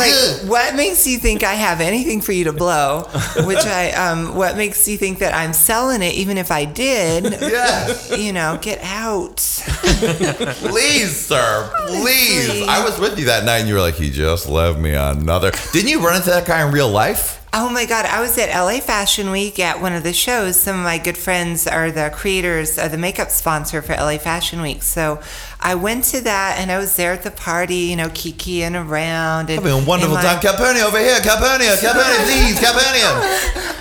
like, 0.01 0.51
what 0.51 0.75
makes 0.75 1.07
you 1.07 1.19
think 1.19 1.43
I 1.43 1.55
have 1.55 1.81
anything 1.81 2.21
for 2.21 2.33
you 2.33 2.45
to 2.45 2.53
blow? 2.53 3.03
Which 3.45 3.65
I, 3.65 3.91
um, 3.93 4.35
what 4.35 4.57
makes 4.57 4.87
you 4.89 4.97
think 4.97 5.19
that 5.21 5.35
I'm 5.35 5.53
selling 5.53 6.03
it, 6.03 6.15
even 6.15 6.39
if 6.39 6.51
I 6.51 6.65
did? 6.65 7.25
Yes. 7.51 8.17
You 8.17 8.33
know, 8.33 8.59
get 8.61 8.81
out. 8.83 9.37
Please, 9.37 11.27
sir. 11.27 11.71
Please. 11.89 12.67
I 12.69 12.85
was 12.85 12.99
with 12.99 13.19
you 13.19 13.27
that 13.27 13.45
night 13.45 13.59
and 13.59 13.69
you 13.69 13.75
were 13.75 13.81
like, 13.81 13.95
he 13.95 14.11
just 14.11 14.49
left 14.49 14.79
me 14.79 14.95
another. 14.95 15.53
Didn't 15.73 15.89
you 15.89 16.01
run 16.05 16.17
into 16.17 16.31
that 16.31 16.47
guy 16.47 16.67
in 16.67 16.73
real 16.73 16.89
life? 16.89 17.41
Oh 17.53 17.69
my 17.69 17.85
God, 17.85 18.07
I 18.07 18.21
was 18.21 18.39
at 18.39 18.49
LA 18.49 18.79
Fashion 18.79 19.33
Week 19.33 19.59
at 19.59 19.81
one 19.81 19.93
of 19.93 20.05
the 20.05 20.13
shows. 20.13 20.61
Some 20.61 20.79
of 20.79 20.85
my 20.85 20.99
good 20.99 21.19
friends 21.19 21.67
are 21.67 21.91
the 21.91 22.09
creators, 22.15 22.79
uh, 22.79 22.87
the 22.87 22.97
makeup 22.97 23.31
sponsor 23.31 23.83
for 23.83 23.93
LA 23.95 24.19
Fashion 24.19 24.63
Week. 24.63 24.85
So 24.85 25.21
I 25.63 25.75
went 25.75 26.05
to 26.05 26.21
that 26.23 26.57
and 26.59 26.73
I 26.73 26.79
was 26.79 26.97
there 26.97 27.13
at 27.13 27.23
the 27.23 27.31
party, 27.31 27.77
you 27.91 27.97
know, 27.97 28.09
kikiing 28.09 28.75
around. 28.75 29.51
And, 29.51 29.63
Having 29.63 29.85
a 29.85 29.87
wonderful 29.87 30.17
time. 30.17 30.41
Calpurnia 30.41 30.85
over 30.85 30.99
here. 30.99 31.21
Calpurnia. 31.21 31.77
Calpurnia, 31.77 32.25
please. 32.25 32.59
Calpurnia. 32.59 33.39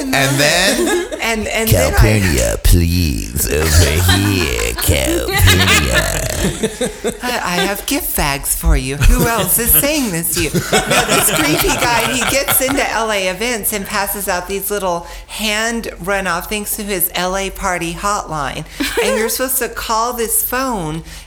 And 0.00 0.40
then. 0.40 1.18
and 1.20 1.46
and 1.48 1.68
then 1.68 1.94
I, 1.94 2.56
please. 2.62 3.46
Over 3.50 3.90
here. 4.12 4.72
Calpurnia. 4.74 5.98
I 7.22 7.40
I 7.44 7.56
have 7.66 7.84
gift 7.86 8.16
bags 8.16 8.54
for 8.56 8.76
you. 8.76 8.96
Who 8.96 9.26
else 9.26 9.58
is 9.58 9.70
saying 9.72 10.12
this 10.12 10.34
to 10.34 10.42
you? 10.44 10.50
No, 10.50 10.60
this 11.06 11.34
creepy 11.34 11.68
guy, 11.68 12.12
he 12.12 12.20
gets 12.30 12.60
into 12.60 12.82
LA 12.82 13.30
events 13.30 13.72
and 13.72 13.84
passes 13.86 14.28
out 14.28 14.48
these 14.48 14.70
little 14.70 15.00
hand 15.26 15.84
runoff 15.98 16.46
things 16.46 16.76
to 16.76 16.82
his 16.82 17.10
LA 17.16 17.50
party 17.50 17.92
hotline. 17.94 18.64
And 19.02 19.18
you're 19.18 19.28
supposed 19.28 19.58
to 19.58 19.68
call 19.68 20.12
this 20.12 20.48
phone 20.48 20.77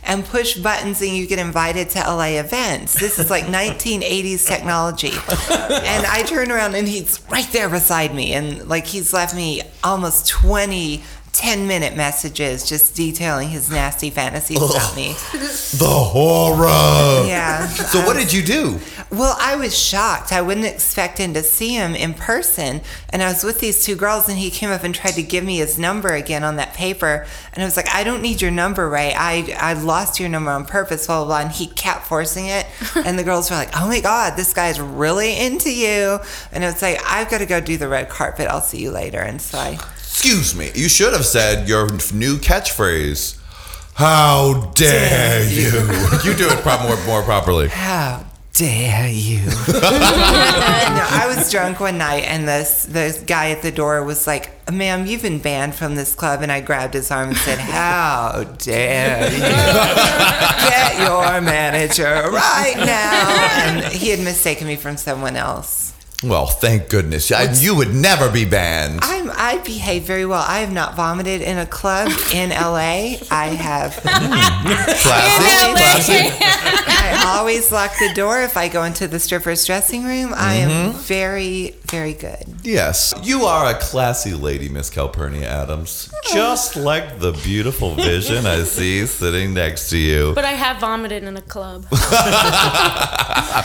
and 0.04 0.26
push 0.26 0.58
buttons 0.58 1.02
and 1.02 1.12
you 1.12 1.28
get 1.28 1.40
invited 1.40 1.90
to 1.92 2.00
LA 2.00 2.40
events. 2.40 2.94
This 3.00 3.20
is 3.20 3.30
like 3.30 3.46
1980s 3.46 4.48
technology. 4.48 5.12
And 5.12 6.06
I 6.06 6.24
turn 6.26 6.52
around 6.52 6.76
and 6.76 6.88
he's 6.88 7.22
right 7.30 7.48
there 7.52 7.70
beside 7.70 8.14
me. 8.16 8.34
And 8.34 8.68
like 8.68 8.86
he's 8.86 9.14
left 9.14 9.36
me 9.36 9.62
almost 9.84 10.28
20 10.28 11.04
10 11.42 11.68
minute 11.68 11.96
messages 11.96 12.70
just 12.70 12.96
detailing 12.96 13.50
his 13.50 13.72
nasty 13.72 14.12
fantasies 14.12 14.58
about 14.58 14.96
me. 14.96 15.16
The 15.72 15.88
horror. 15.88 17.26
Yeah. 17.28 17.68
So 17.68 18.06
what 18.06 18.16
did 18.18 18.32
you 18.32 18.44
do? 18.44 18.80
Well, 19.10 19.36
I 19.40 19.56
was 19.56 19.78
shocked. 19.78 20.32
I 20.32 20.42
wasn't 20.42 20.66
expecting 20.66 21.34
to 21.34 21.42
see 21.42 21.74
him 21.74 21.96
in 21.96 22.14
person. 22.14 22.82
And 23.10 23.24
I 23.24 23.30
was 23.30 23.44
with 23.44 23.60
these 23.62 23.84
two 23.84 23.96
girls, 23.96 24.28
and 24.30 24.38
he 24.38 24.52
came 24.52 24.70
up 24.70 24.84
and 24.84 24.94
tried 24.94 25.14
to 25.14 25.24
give 25.24 25.44
me 25.44 25.58
his 25.58 25.80
number 25.80 26.14
again 26.14 26.44
on 26.44 26.58
that 26.58 26.74
paper. 26.74 27.26
And 27.54 27.64
I 27.64 27.66
was 27.66 27.78
like, 27.78 27.88
I 27.90 28.04
don't 28.04 28.22
need 28.22 28.42
your 28.42 28.52
number, 28.52 28.88
Ray. 28.90 29.14
I, 29.18 29.56
I 29.58 29.74
lost 29.74 30.20
your 30.20 30.30
number 30.30 30.52
on 30.52 30.66
purpose, 30.66 31.08
blah, 31.08 31.20
blah, 31.20 31.26
blah. 31.26 31.40
And 31.40 31.52
he 31.52 31.68
kept 31.68 32.06
forcing 32.06 32.48
it. 32.48 32.68
And 33.04 33.18
the 33.18 33.24
girls 33.24 33.50
were 33.50 33.56
like, 33.56 33.72
oh 33.76 33.88
my 33.88 34.00
God, 34.00 34.38
this 34.38 34.54
guy's 34.54 34.80
really 34.80 35.36
into 35.38 35.74
you. 35.74 36.20
And 36.52 36.64
I 36.64 36.68
was 36.68 36.82
like, 36.82 37.00
I've 37.06 37.30
got 37.30 37.40
to 37.40 37.46
go 37.46 37.60
do 37.60 37.78
the 37.78 37.88
red 37.88 38.10
carpet. 38.10 38.48
I'll 38.48 38.62
see 38.62 38.78
you 38.78 38.92
later. 38.92 39.20
And 39.20 39.42
so 39.42 39.58
I, 39.58 39.80
Excuse 40.24 40.54
me. 40.54 40.70
You 40.76 40.88
should 40.88 41.14
have 41.14 41.26
said 41.26 41.68
your 41.68 41.88
new 42.14 42.38
catchphrase. 42.38 43.40
How 43.96 44.72
dare 44.76 45.44
you? 45.50 45.72
you 46.24 46.38
do 46.38 46.48
it 46.48 46.60
pro- 46.60 46.84
more, 46.84 47.06
more 47.08 47.24
properly. 47.24 47.70
How 47.70 48.24
dare 48.54 49.10
you? 49.10 49.40
no, 49.68 49.80
I 49.82 51.34
was 51.36 51.52
drunk 51.52 51.80
one 51.80 51.98
night, 51.98 52.26
and 52.26 52.48
this 52.48 52.84
the 52.84 53.20
guy 53.26 53.50
at 53.50 53.64
the 53.64 53.72
door 53.72 54.04
was 54.04 54.28
like, 54.28 54.72
"Ma'am, 54.72 55.08
you've 55.08 55.24
been 55.24 55.40
banned 55.40 55.74
from 55.74 55.96
this 55.96 56.14
club." 56.14 56.44
And 56.44 56.52
I 56.52 56.62
grabbed 56.62 56.94
his 56.94 57.10
arm 57.10 57.30
and 57.30 57.38
said, 57.38 57.58
"How 57.58 58.44
dare 58.60 59.24
you? 59.24 59.40
Get 60.70 61.00
your 61.00 61.42
manager 61.42 62.30
right 62.30 62.78
now!" 62.78 63.66
And 63.66 63.92
he 63.92 64.10
had 64.10 64.20
mistaken 64.20 64.68
me 64.68 64.76
from 64.76 64.98
someone 64.98 65.36
else. 65.36 65.91
Well, 66.24 66.46
thank 66.46 66.88
goodness. 66.90 67.32
I, 67.32 67.52
you 67.54 67.76
would 67.76 67.96
never 67.96 68.30
be 68.30 68.46
banned. 68.46 69.00
I'm 69.02 69.32
I 69.34 69.58
behave 69.66 70.04
very 70.04 70.26
well. 70.26 70.46
I 70.48 70.60
have 70.60 70.72
not 70.72 70.96
vomited 70.96 71.42
in 71.42 71.58
a 71.58 71.66
club 71.66 72.12
in 72.32 72.52
LA. 72.52 73.16
I 73.32 73.48
have. 73.58 73.96
Classic. 74.04 75.76
Classic. 75.76 76.34
I 76.40 77.24
always 77.38 77.72
lock 77.72 77.92
the 77.98 78.14
door 78.14 78.42
if 78.44 78.56
I 78.56 78.68
go 78.68 78.84
into 78.84 79.08
the 79.08 79.20
stripper's 79.20 79.66
dressing 79.66 80.04
room. 80.04 80.32
I 80.36 80.56
am 80.56 80.70
Mm-hmm. 80.72 80.98
very, 81.00 81.76
very 81.86 82.14
good. 82.14 82.44
Yes. 82.64 83.14
You 83.24 83.44
are 83.46 83.72
a 83.76 83.80
classy 83.80 84.34
lady, 84.34 84.70
Miss 84.70 84.90
Calpurnia 84.92 85.48
Adams. 85.48 86.10
Just 86.32 86.76
like 86.76 87.20
the 87.20 87.32
beautiful 87.44 87.96
vision 87.96 88.46
I 88.46 88.62
see 88.64 89.06
sitting 89.08 89.54
next 89.56 89.90
to 89.90 89.98
you. 89.98 90.34
But 90.36 90.46
I 90.46 90.52
have 90.52 90.80
vomited 90.80 91.24
in 91.24 91.36
a 91.36 91.42
club. 91.42 91.86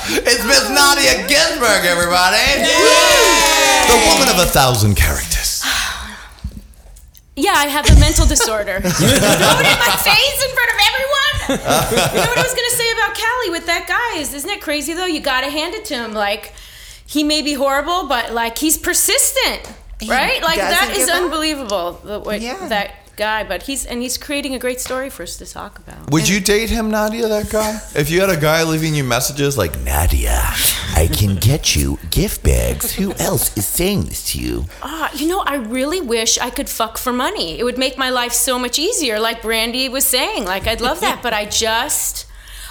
It's 0.09 0.45
Miss 0.45 0.69
Nadia 0.71 1.27
Ginsburg, 1.27 1.85
everybody. 1.85 2.37
The 2.57 3.99
woman 4.09 4.29
of 4.29 4.39
a 4.39 4.47
thousand 4.51 4.95
characters. 4.97 5.63
Yeah, 7.39 7.53
I 7.55 7.67
have 7.67 7.85
a 7.91 8.01
mental 8.01 8.25
disorder. 8.25 8.81
Throw 8.81 8.89
it 8.89 9.13
in 9.13 9.79
my 9.79 9.97
face 10.01 10.41
in 10.43 10.51
front 10.57 10.71
of 10.73 10.79
everyone. 10.89 11.61
you 12.17 12.21
know 12.25 12.31
what 12.31 12.39
I 12.39 12.43
was 12.43 12.55
gonna 12.55 12.71
say 12.71 12.91
about 12.93 13.15
Callie 13.15 13.51
with 13.51 13.67
that 13.67 13.85
guy 13.87 14.21
is, 14.21 14.33
isn't 14.33 14.49
it 14.49 14.63
crazy 14.63 14.95
though? 14.95 15.05
You 15.05 15.21
gotta 15.21 15.51
hand 15.51 15.75
it 15.75 15.85
to 15.87 15.95
him. 15.97 16.15
Like, 16.15 16.55
he 17.05 17.23
may 17.25 17.43
be 17.43 17.53
horrible, 17.53 18.09
but 18.09 18.33
like 18.33 18.57
he's 18.57 18.79
persistent, 18.79 19.71
He 20.01 20.09
right? 20.09 20.43
Like 20.43 20.57
that 20.57 20.81
doesn't 20.89 20.97
is 20.99 21.07
give 21.09 21.15
up. 21.15 21.23
unbelievable. 21.25 21.93
The 22.05 22.21
way 22.21 22.39
Yeah. 22.39 22.69
that 22.69 22.95
guy, 23.17 23.43
but 23.43 23.63
he's 23.63 23.85
and 23.85 24.03
he's 24.03 24.19
creating 24.19 24.55
a 24.55 24.59
great 24.59 24.81
story 24.81 25.11
for 25.11 25.23
us 25.23 25.37
to 25.39 25.47
talk 25.47 25.79
about. 25.79 26.11
Would 26.11 26.29
you 26.29 26.41
date 26.41 26.71
him, 26.71 26.91
Nadia, 26.91 27.29
that 27.29 27.51
guy? 27.51 27.81
If 27.95 28.11
you 28.11 28.21
had 28.21 28.31
a 28.31 28.37
guy 28.37 28.63
leaving 28.63 28.95
you 28.95 29.05
messages 29.05 29.57
like, 29.59 29.79
Nadia, 29.81 30.41
I 30.95 31.09
can 31.13 31.37
get 31.37 31.75
you 31.75 31.99
gift 32.11 32.43
bags. 32.43 32.93
Who 32.95 33.13
else 33.15 33.57
is 33.57 33.67
saying 33.67 34.05
this 34.05 34.33
to 34.33 34.41
you? 34.41 34.67
Ah, 34.83 35.11
you 35.15 35.27
know, 35.29 35.41
I 35.41 35.57
really 35.57 36.01
wish 36.01 36.39
I 36.39 36.51
could 36.51 36.69
fuck 36.69 36.99
for 36.99 37.13
money. 37.13 37.59
It 37.59 37.65
would 37.65 37.79
make 37.79 37.99
my 37.99 38.11
life 38.11 38.33
so 38.33 38.59
much 38.59 38.79
easier, 38.79 39.19
like 39.19 39.43
Brandy 39.43 39.89
was 39.89 40.05
saying. 40.05 40.45
Like, 40.45 40.67
I'd 40.67 40.81
love 40.81 41.01
that, 41.01 41.23
but 41.23 41.33
I 41.33 41.47
just, 41.47 42.27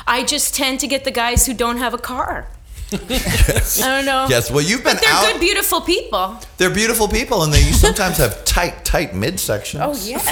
I 0.07 0.23
just 0.23 0.55
tend 0.55 0.79
to 0.81 0.87
get 0.87 1.03
the 1.03 1.11
guys 1.11 1.45
who 1.45 1.53
don't 1.53 1.77
have 1.77 1.93
a 1.93 1.97
car. 1.97 2.47
I 2.93 2.97
don't 3.79 4.05
know. 4.05 4.27
Yes, 4.35 4.49
well, 4.51 4.61
you've 4.61 4.83
been 4.83 4.95
But 4.95 5.01
they're 5.01 5.11
out. 5.13 5.31
good, 5.31 5.39
beautiful 5.41 5.81
people. 5.81 6.39
They're 6.57 6.73
beautiful 6.73 7.07
people, 7.07 7.43
and 7.43 7.53
they 7.53 7.61
sometimes 7.71 8.17
have 8.17 8.43
tight, 8.45 8.83
tight 8.85 9.11
midsections. 9.13 9.79
Oh 9.81 9.91
yes, 10.03 10.25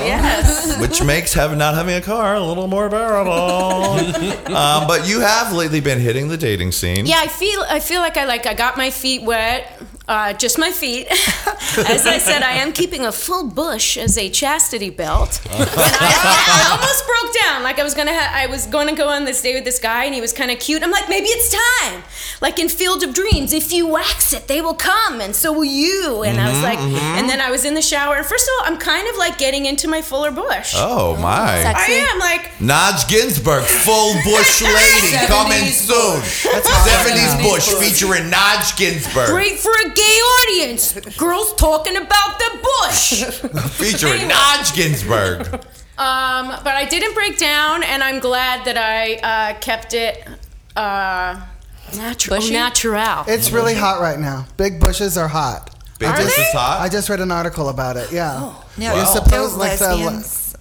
yes. 0.00 0.80
which 0.80 1.02
makes 1.04 1.32
having 1.32 1.58
not 1.58 1.74
having 1.74 1.94
a 1.94 2.00
car 2.00 2.34
a 2.34 2.42
little 2.42 2.66
more 2.68 2.88
bearable. 2.88 3.32
um, 4.56 4.86
but 4.86 5.06
you 5.08 5.20
have 5.20 5.52
lately 5.52 5.80
been 5.80 6.00
hitting 6.00 6.28
the 6.28 6.36
dating 6.36 6.72
scene. 6.72 7.06
Yeah, 7.06 7.18
I 7.20 7.28
feel 7.28 7.64
I 7.68 7.80
feel 7.80 8.00
like 8.00 8.16
I 8.16 8.24
like 8.24 8.46
I 8.46 8.54
got 8.54 8.76
my 8.76 8.90
feet 8.90 9.22
wet, 9.22 9.80
uh, 10.08 10.32
just 10.32 10.58
my 10.58 10.70
feet. 10.70 11.06
as 11.10 12.06
I 12.06 12.18
said, 12.18 12.42
I 12.42 12.52
am 12.52 12.72
keeping 12.72 13.06
a 13.06 13.12
full 13.12 13.48
bush 13.48 13.96
as 13.96 14.18
a 14.18 14.28
chastity 14.28 14.90
belt, 14.90 15.40
and 15.50 15.68
I, 15.76 16.44
I 16.48 16.70
almost 16.72 17.06
broke 17.06 17.34
down. 17.44 17.62
Like 17.62 17.78
I 17.78 17.84
was 17.84 17.94
gonna, 17.94 18.12
ha- 18.12 18.32
I 18.34 18.46
was 18.46 18.66
going 18.66 18.88
to 18.88 18.94
go 18.94 19.08
on 19.08 19.24
this 19.24 19.40
date 19.42 19.54
with 19.54 19.64
this 19.64 19.78
guy, 19.78 20.04
and 20.04 20.14
he 20.14 20.20
was 20.20 20.32
kind 20.32 20.50
of 20.50 20.58
cute. 20.58 20.82
I'm 20.82 20.90
like, 20.90 21.08
maybe 21.08 21.26
it's 21.28 21.50
time. 21.50 22.02
Like 22.40 22.58
in 22.58 22.68
Field 22.68 23.02
of 23.04 23.14
Dreams, 23.14 23.52
if 23.52 23.72
you 23.72 23.86
wax 23.86 24.32
it, 24.32 24.48
they 24.48 24.60
will 24.60 24.74
come, 24.74 25.20
and 25.20 25.34
so 25.34 25.52
will 25.52 25.64
you. 25.64 26.22
And 26.24 26.40
I 26.40 26.50
was 26.52 26.62
like, 26.62 26.78
and 26.78 27.28
then 27.28 27.40
I 27.40 27.50
was 27.50 27.64
in 27.64 27.74
the 27.74 27.82
shower, 27.82 28.16
and 28.16 28.26
first 28.26 28.48
of 28.48 28.66
all, 28.66 28.72
I'm 28.72 28.78
kind 28.78 29.08
of 29.08 29.16
like 29.16 29.38
getting 29.38 29.66
into 29.66 29.88
my 29.88 30.02
fuller 30.02 30.30
bush. 30.32 30.74
Oh 30.76 31.16
my. 31.16 31.62
I 31.64 31.86
am 32.12 32.18
like. 32.18 32.50
Naj 32.58 33.08
Ginsburg, 33.08 33.64
full 33.64 34.14
bush 34.24 34.62
lady, 34.62 35.16
coming 35.26 35.68
soon. 35.70 36.20
70s 36.22 37.42
Bush 37.42 37.68
featuring 37.74 38.30
Naj 38.30 38.76
Ginsburg, 38.76 39.28
Great 39.28 39.58
for 39.58 39.72
a 39.86 39.91
gay 39.94 40.18
audience. 40.62 40.92
Girls 41.16 41.54
talking 41.54 41.96
about 41.96 42.38
the 42.38 42.58
bush. 42.62 43.24
featuring 43.72 44.28
Naj 44.28 44.74
Ginsburg. 44.74 45.46
Um, 45.98 46.48
but 46.64 46.74
I 46.74 46.86
didn't 46.88 47.14
break 47.14 47.38
down, 47.38 47.82
and 47.82 48.02
I'm 48.02 48.18
glad 48.18 48.64
that 48.64 48.76
I 48.78 49.14
uh, 49.16 49.58
kept 49.60 49.94
it 49.94 50.26
uh, 50.74 51.40
natural. 51.96 52.38
Bushy? 52.38 52.54
natural. 52.54 53.24
It's 53.28 53.50
really 53.52 53.74
hot 53.74 54.00
right 54.00 54.18
now. 54.18 54.46
Big 54.56 54.80
bushes 54.80 55.16
are 55.16 55.28
hot. 55.28 55.68
Big 55.98 56.08
Are 56.08 56.16
Bush 56.16 56.34
they? 56.36 56.42
hot. 56.52 56.80
I 56.80 56.88
just 56.88 57.08
read 57.08 57.20
an 57.20 57.30
article 57.30 57.68
about 57.68 57.96
it. 57.96 58.10
Yeah. 58.10 58.54
No, 58.76 58.94
You're 58.94 58.96
no 58.96 59.04
supposed 59.04 59.56
like 59.56 59.78
the 59.78 59.94
lesbians. 59.94 60.56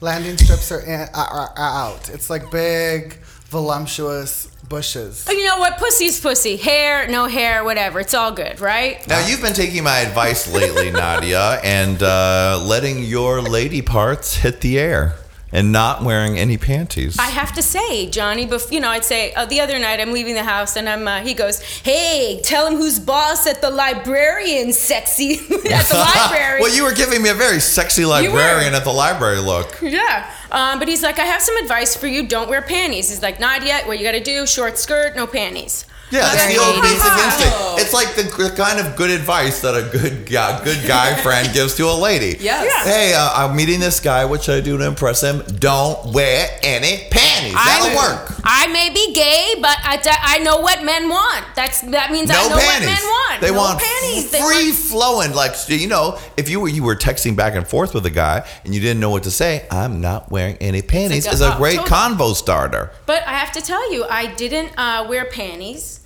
landing 0.00 0.36
strips 0.36 0.70
are, 0.70 0.80
in, 0.80 1.08
are, 1.12 1.50
are 1.50 1.52
out. 1.58 2.10
It's 2.10 2.30
like 2.30 2.48
big, 2.52 3.14
voluptuous 3.46 4.48
bushes. 4.68 5.26
Oh, 5.28 5.32
you 5.32 5.44
know 5.46 5.58
what? 5.58 5.78
Pussy's 5.78 6.20
pussy. 6.20 6.56
Hair, 6.56 7.08
no 7.08 7.26
hair, 7.26 7.64
whatever. 7.64 8.00
It's 8.00 8.14
all 8.14 8.32
good, 8.32 8.60
right? 8.60 9.06
Now 9.08 9.26
you've 9.26 9.42
been 9.42 9.54
taking 9.54 9.84
my 9.84 9.98
advice 9.98 10.52
lately, 10.52 10.90
Nadia, 10.92 11.60
and 11.62 12.02
uh, 12.02 12.60
letting 12.64 13.02
your 13.04 13.40
lady 13.40 13.82
parts 13.82 14.34
hit 14.36 14.60
the 14.60 14.78
air 14.78 15.14
and 15.54 15.70
not 15.70 16.02
wearing 16.02 16.36
any 16.36 16.58
panties. 16.58 17.16
I 17.16 17.28
have 17.30 17.52
to 17.54 17.62
say, 17.62 18.10
Johnny, 18.10 18.44
bef- 18.44 18.72
you 18.72 18.80
know, 18.80 18.88
I'd 18.90 19.04
say 19.04 19.32
uh, 19.34 19.46
the 19.46 19.60
other 19.60 19.78
night 19.78 20.00
I'm 20.00 20.10
leaving 20.12 20.34
the 20.34 20.42
house 20.42 20.76
and 20.76 20.88
I'm, 20.88 21.06
uh, 21.06 21.20
he 21.20 21.32
goes, 21.32 21.60
hey, 21.60 22.40
tell 22.42 22.66
him 22.66 22.74
who's 22.74 22.98
boss 22.98 23.46
at 23.46 23.60
the 23.60 23.70
librarian, 23.70 24.72
sexy, 24.72 25.34
at 25.38 25.38
the 25.86 26.04
library. 26.16 26.60
well, 26.60 26.74
you 26.74 26.82
were 26.82 26.92
giving 26.92 27.22
me 27.22 27.28
a 27.30 27.34
very 27.34 27.60
sexy 27.60 28.04
librarian 28.04 28.74
at 28.74 28.82
the 28.82 28.92
library 28.92 29.38
look. 29.38 29.78
Yeah. 29.80 30.28
Um, 30.50 30.80
but 30.80 30.88
he's 30.88 31.04
like, 31.04 31.20
I 31.20 31.24
have 31.24 31.40
some 31.40 31.56
advice 31.58 31.96
for 31.96 32.08
you. 32.08 32.26
Don't 32.26 32.48
wear 32.48 32.60
panties. 32.60 33.08
He's 33.08 33.22
like, 33.22 33.38
not 33.38 33.64
yet. 33.64 33.86
What 33.86 33.98
you 33.98 34.04
got 34.04 34.12
to 34.12 34.20
do? 34.22 34.46
Short 34.48 34.76
skirt, 34.76 35.14
no 35.14 35.26
panties. 35.28 35.86
Yeah, 36.10 36.20
that's 36.20 36.42
Very 36.44 36.54
the 36.54 36.60
old 36.60 36.74
80s. 36.76 36.82
basic 36.82 37.12
instinct. 37.24 37.56
It's 37.80 37.92
like 37.92 38.14
the, 38.14 38.22
the 38.48 38.54
kind 38.56 38.78
of 38.78 38.94
good 38.94 39.10
advice 39.10 39.60
that 39.62 39.74
a 39.74 39.88
good 39.90 40.26
guy, 40.30 40.62
good 40.62 40.86
guy 40.86 41.14
friend 41.22 41.52
gives 41.52 41.74
to 41.76 41.86
a 41.86 41.94
lady. 41.96 42.36
Yes. 42.40 42.64
Yeah. 42.86 42.92
Hey, 42.92 43.14
uh, 43.14 43.30
I'm 43.34 43.56
meeting 43.56 43.80
this 43.80 43.98
guy. 44.00 44.24
What 44.24 44.44
should 44.44 44.56
I 44.56 44.60
do 44.60 44.78
to 44.78 44.86
impress 44.86 45.22
him? 45.22 45.42
Don't 45.58 46.12
wear 46.12 46.46
any 46.62 47.08
panties. 47.10 47.54
That'll 47.54 47.98
I- 47.98 48.14
work. 48.20 48.40
I 48.46 48.66
may 48.68 48.90
be 48.90 49.12
gay, 49.14 49.54
but 49.60 49.76
I, 49.82 49.98
I 50.22 50.38
know 50.40 50.58
what 50.60 50.84
men 50.84 51.08
want. 51.08 51.46
That's 51.56 51.80
that 51.80 52.12
means 52.12 52.30
I 52.30 52.34
No 52.34 52.48
know 52.50 52.56
panties. 52.58 52.88
what 52.88 52.94
men 52.94 53.02
want. 53.02 53.40
They 53.40 53.50
no 53.50 53.56
want 53.58 53.80
panties. 53.80 54.30
They 54.30 54.38
free 54.38 54.66
want- 54.70 54.74
flowing. 54.76 55.32
Like 55.34 55.54
you 55.68 55.88
know, 55.88 56.18
if 56.36 56.48
you 56.50 56.60
were 56.60 56.68
you 56.68 56.82
were 56.84 56.94
texting 56.94 57.34
back 57.36 57.54
and 57.54 57.66
forth 57.66 57.94
with 57.94 58.04
a 58.06 58.10
guy 58.10 58.46
and 58.64 58.74
you 58.74 58.80
didn't 58.80 59.00
know 59.00 59.10
what 59.10 59.22
to 59.22 59.30
say, 59.30 59.66
I'm 59.70 60.00
not 60.02 60.30
wearing 60.30 60.56
any 60.58 60.82
panties. 60.82 61.26
Is 61.26 61.40
like, 61.40 61.52
a 61.52 61.54
oh, 61.54 61.58
great 61.58 61.76
totally. 61.78 61.90
convo 61.90 62.34
starter. 62.34 62.92
But 63.06 63.26
I 63.26 63.32
have 63.32 63.50
to 63.52 63.62
tell 63.62 63.90
you, 63.92 64.04
I 64.04 64.32
didn't 64.34 64.72
uh, 64.78 65.06
wear 65.08 65.24
panties. 65.24 66.00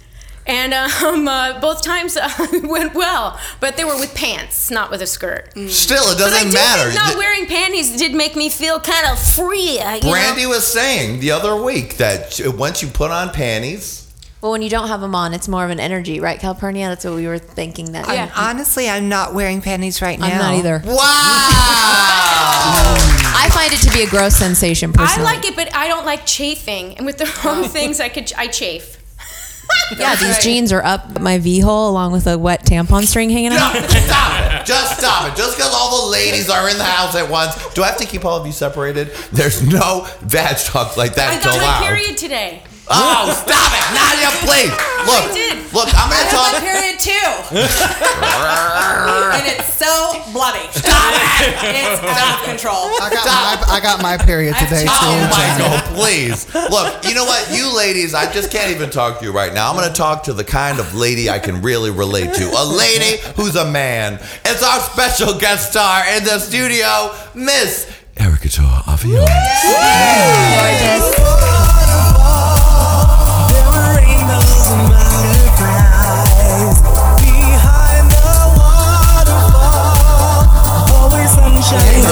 And 0.49 0.73
um, 0.73 1.29
uh, 1.29 1.61
both 1.61 1.83
times 1.83 2.17
uh, 2.17 2.29
went 2.65 2.95
well, 2.95 3.39
but 3.61 3.77
they 3.77 3.85
were 3.85 3.99
with 3.99 4.15
pants, 4.15 4.71
not 4.71 4.91
with 4.91 5.03
a 5.03 5.07
skirt. 5.07 5.51
Still, 5.69 6.05
it 6.11 6.17
doesn't 6.19 6.49
do 6.49 6.55
matter. 6.55 6.85
think 6.85 6.95
not 6.95 7.09
Th- 7.09 7.19
wearing 7.19 7.47
panties 7.47 7.97
did 7.99 8.15
make 8.15 8.35
me 8.35 8.49
feel 8.49 8.81
kind 8.81 9.07
of 9.13 9.19
free. 9.19 9.79
You 9.79 10.01
Brandy 10.01 10.45
know? 10.45 10.49
was 10.49 10.67
saying 10.67 11.21
the 11.21 11.33
other 11.33 11.55
week 11.55 11.99
that 11.99 12.41
once 12.57 12.81
you 12.83 12.89
put 12.89 13.11
on 13.11 13.29
panties, 13.31 14.11
Well, 14.41 14.53
when 14.53 14.63
you 14.63 14.71
don't 14.71 14.89
have 14.89 15.03
them 15.03 15.15
on, 15.15 15.35
it's 15.35 15.49
more 15.49 15.65
of 15.67 15.71
an 15.71 15.81
energy, 15.81 16.19
right, 16.19 16.41
Calpurnia? 16.41 16.89
That's 16.89 17.05
what 17.05 17.15
we 17.15 17.27
were 17.27 17.39
thinking. 17.39 17.93
That 17.93 18.09
Yeah. 18.09 18.31
Honestly, 18.35 18.89
I'm 18.89 19.11
not 19.11 19.35
wearing 19.35 19.61
panties 19.61 20.01
right 20.01 20.19
now. 20.19 20.27
I'm 20.29 20.39
not 20.39 20.55
either. 20.55 20.83
wow. 20.87 20.95
I 23.41 23.51
find 23.53 23.73
it 23.73 23.81
to 23.81 23.93
be 23.93 24.03
a 24.03 24.09
gross 24.09 24.35
sensation 24.35 24.93
I 24.97 25.23
like 25.23 25.45
it, 25.45 25.55
but 25.57 25.75
I 25.75 25.89
don't 25.89 26.07
like 26.07 26.25
chafing. 26.25 26.97
And 26.97 27.05
with 27.05 27.19
the 27.19 27.31
wrong 27.45 27.65
things, 27.65 28.01
I 28.01 28.09
could 28.09 28.33
I 28.37 28.47
chafe. 28.47 28.98
Yeah, 29.99 30.17
these 30.17 30.39
jeans 30.45 30.71
are 30.71 30.85
up 30.85 31.19
my 31.19 31.39
V 31.39 31.61
hole 31.61 31.89
along 31.91 32.13
with 32.13 32.27
a 32.27 32.37
wet 32.37 32.65
tampon 32.67 33.07
string 33.07 33.31
hanging 33.31 33.53
out. 33.53 33.73
Just 33.73 34.07
stop 34.07 34.61
it. 34.61 34.67
Just 34.67 34.99
stop 34.99 35.33
it. 35.33 35.37
Just 35.37 35.57
because 35.57 35.73
all 35.75 36.05
the 36.05 36.13
ladies 36.13 36.51
are 36.51 36.69
in 36.69 36.77
the 36.77 36.85
house 36.85 37.15
at 37.15 37.31
once. 37.31 37.55
Do 37.73 37.83
I 37.83 37.87
have 37.87 37.97
to 37.99 38.05
keep 38.07 38.25
all 38.27 38.39
of 38.39 38.47
you 38.47 38.53
separated? 38.53 39.09
There's 39.33 39.63
no 39.67 40.07
vag 40.21 40.59
talk 40.59 40.99
like 40.99 41.15
that 41.15 41.31
allowed. 41.31 41.33
I 41.33 41.37
that 41.37 41.45
got 41.45 41.57
my 41.57 41.63
allowed. 41.63 41.89
period 41.89 42.19
today. 42.19 42.63
Oh, 42.90 43.29
stop 43.33 43.70
it. 43.72 43.85
Nadia, 43.92 44.31
please. 44.44 44.72
Look, 45.09 45.33
did. 45.33 45.72
look, 45.72 45.88
I'm 45.94 46.09
going 46.11 46.24
to 46.24 46.37
I 46.37 46.53
have 46.53 46.53
my 46.53 46.61
period 46.61 46.96
too. 47.01 47.29
and 49.37 49.46
it's 49.46 49.72
so 49.74 49.88
bloody. 50.33 50.66
Stop 50.72 51.14
it! 51.14 51.55
It's 51.62 52.03
out 52.05 52.40
of 52.40 52.44
control. 52.44 52.90
I 53.01 53.09
got 53.12 53.24
my 53.27 53.57
I 53.74 53.81
got 53.81 54.03
my 54.03 54.16
period 54.16 54.57
today 54.57 54.85
too. 54.85 54.90
Oh, 54.90 55.31
Jenny. 55.37 55.64
Michael, 55.64 55.94
please. 55.94 56.46
Look, 56.55 57.05
you 57.05 57.14
know 57.14 57.24
what? 57.24 57.51
You 57.57 57.74
ladies, 57.77 58.14
I 58.14 58.31
just 58.33 58.51
can't 58.51 58.70
even 58.70 58.90
talk 58.90 59.18
to 59.20 59.24
you 59.24 59.33
right 59.33 59.53
now. 59.53 59.70
I'm 59.70 59.77
going 59.77 59.88
to 59.88 59.94
talk 59.94 60.24
to 60.24 60.33
the 60.33 60.44
kind 60.44 60.79
of 60.79 60.94
lady 60.94 61.31
I 61.31 61.38
can 61.38 61.62
really 61.62 61.90
relate 61.90 62.35
to. 62.35 62.51
A 62.51 62.64
lady 62.64 63.18
who's 63.37 63.57
a 63.57 63.70
man. 63.70 64.20
It's 64.44 64.62
our 64.62 64.81
special 64.81 65.38
guest 65.38 65.70
star 65.70 66.05
in 66.16 66.24
the 66.24 66.38
studio, 66.38 67.14
Miss 67.35 67.87
Erickatoure 68.16 68.83
Aviance. 68.85 69.27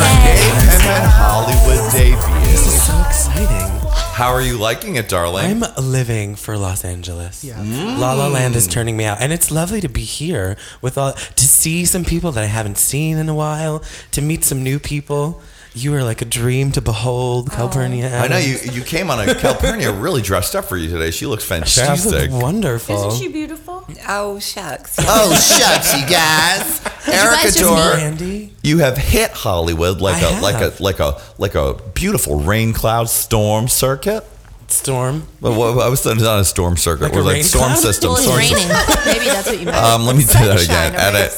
And 0.03 1.07
Hollywood 1.11 1.93
debut. 1.93 2.51
This 2.51 2.67
is 2.67 2.87
So 2.87 3.01
exciting. 3.07 3.73
How 4.15 4.33
are 4.33 4.41
you 4.41 4.57
liking 4.57 4.97
it, 4.97 5.09
darling? 5.09 5.63
I'm 5.63 5.65
living 5.83 6.37
for 6.37 6.57
Los 6.57 6.85
Angeles. 6.85 7.45
Yeah. 7.45 7.57
Mm. 7.59 7.99
La 7.99 8.15
La 8.15 8.29
Land 8.29 8.57
is 8.57 8.67
turning 8.67 8.97
me 8.97 9.05
out, 9.05 9.19
and 9.21 9.33
it's 9.33 9.51
lovely 9.51 9.81
to 9.83 9.89
be 9.89 10.03
here 10.03 10.57
with 10.81 10.97
all 10.97 11.13
to 11.13 11.45
see 11.45 11.85
some 11.85 12.05
people 12.05 12.33
that 12.33 12.43
I 12.43 12.47
haven't 12.47 12.79
seen 12.79 13.19
in 13.19 13.29
a 13.29 13.35
while, 13.35 13.83
to 14.13 14.23
meet 14.23 14.45
some 14.45 14.63
new 14.63 14.79
people. 14.79 15.43
You 15.77 15.95
are 15.95 16.03
like 16.03 16.23
a 16.23 16.25
dream 16.25 16.73
to 16.73 16.81
behold, 16.81 17.51
Calpurnia. 17.53 18.11
Oh. 18.11 18.19
I 18.19 18.29
know 18.29 18.39
you. 18.39 18.57
You 18.73 18.81
came 18.83 19.11
on 19.11 19.21
a 19.29 19.35
Calpurnia 19.39 19.93
really 19.93 20.23
dressed 20.23 20.57
up 20.57 20.65
for 20.65 20.79
you 20.79 20.89
today. 20.89 21.11
She 21.11 21.27
looks 21.27 21.45
She 21.45 21.49
fantastic. 21.51 22.31
look 22.31 22.43
wonderful. 22.43 23.09
Isn't 23.09 23.21
she 23.21 23.29
beautiful? 23.31 23.87
Oh, 24.09 24.39
shucks. 24.39 24.97
Oh 25.01 25.35
shucks, 25.35 25.93
you 26.01 26.07
guys! 26.09 26.81
Erica 27.07 27.43
guys 27.43 27.55
just 27.55 27.59
Tor. 27.61 27.77
Randy. 27.77 28.55
you 28.63 28.79
have 28.79 28.97
hit 28.97 29.33
Hollywood 29.33 30.01
like 30.01 30.23
I 30.23 30.39
a 30.39 30.41
like 30.41 30.55
a 30.57 30.83
like 30.83 30.99
a 30.99 31.21
like 31.37 31.55
a 31.55 31.75
beautiful 31.95 32.41
rain 32.41 32.73
cloud 32.73 33.11
storm 33.11 33.69
circuit. 33.69 34.25
Storm. 34.69 35.27
Well, 35.41 35.57
what, 35.59 35.87
I 35.87 35.89
was 35.89 36.01
saying 36.01 36.19
not 36.19 36.41
a 36.41 36.45
storm 36.45 36.77
circuit. 36.77 37.05
Like 37.05 37.13
it 37.13 37.17
was 37.17 37.25
a 37.25 37.29
like 37.29 37.35
rain 37.37 37.45
storm 37.45 37.65
cloud? 37.67 37.79
system. 37.79 38.09
Well, 38.11 38.17
it's 38.19 38.27
storm 38.27 38.39
raining. 38.39 38.69
Maybe 39.07 39.25
that's 39.27 39.49
what 39.49 39.59
you 39.61 39.67
meant. 39.67 39.77
Um, 39.77 40.03
let 40.07 40.17
me 40.17 40.23
do 40.23 40.33
that 40.33 40.63
again. 40.63 40.95
a 40.95 40.99
Edit. 40.99 41.33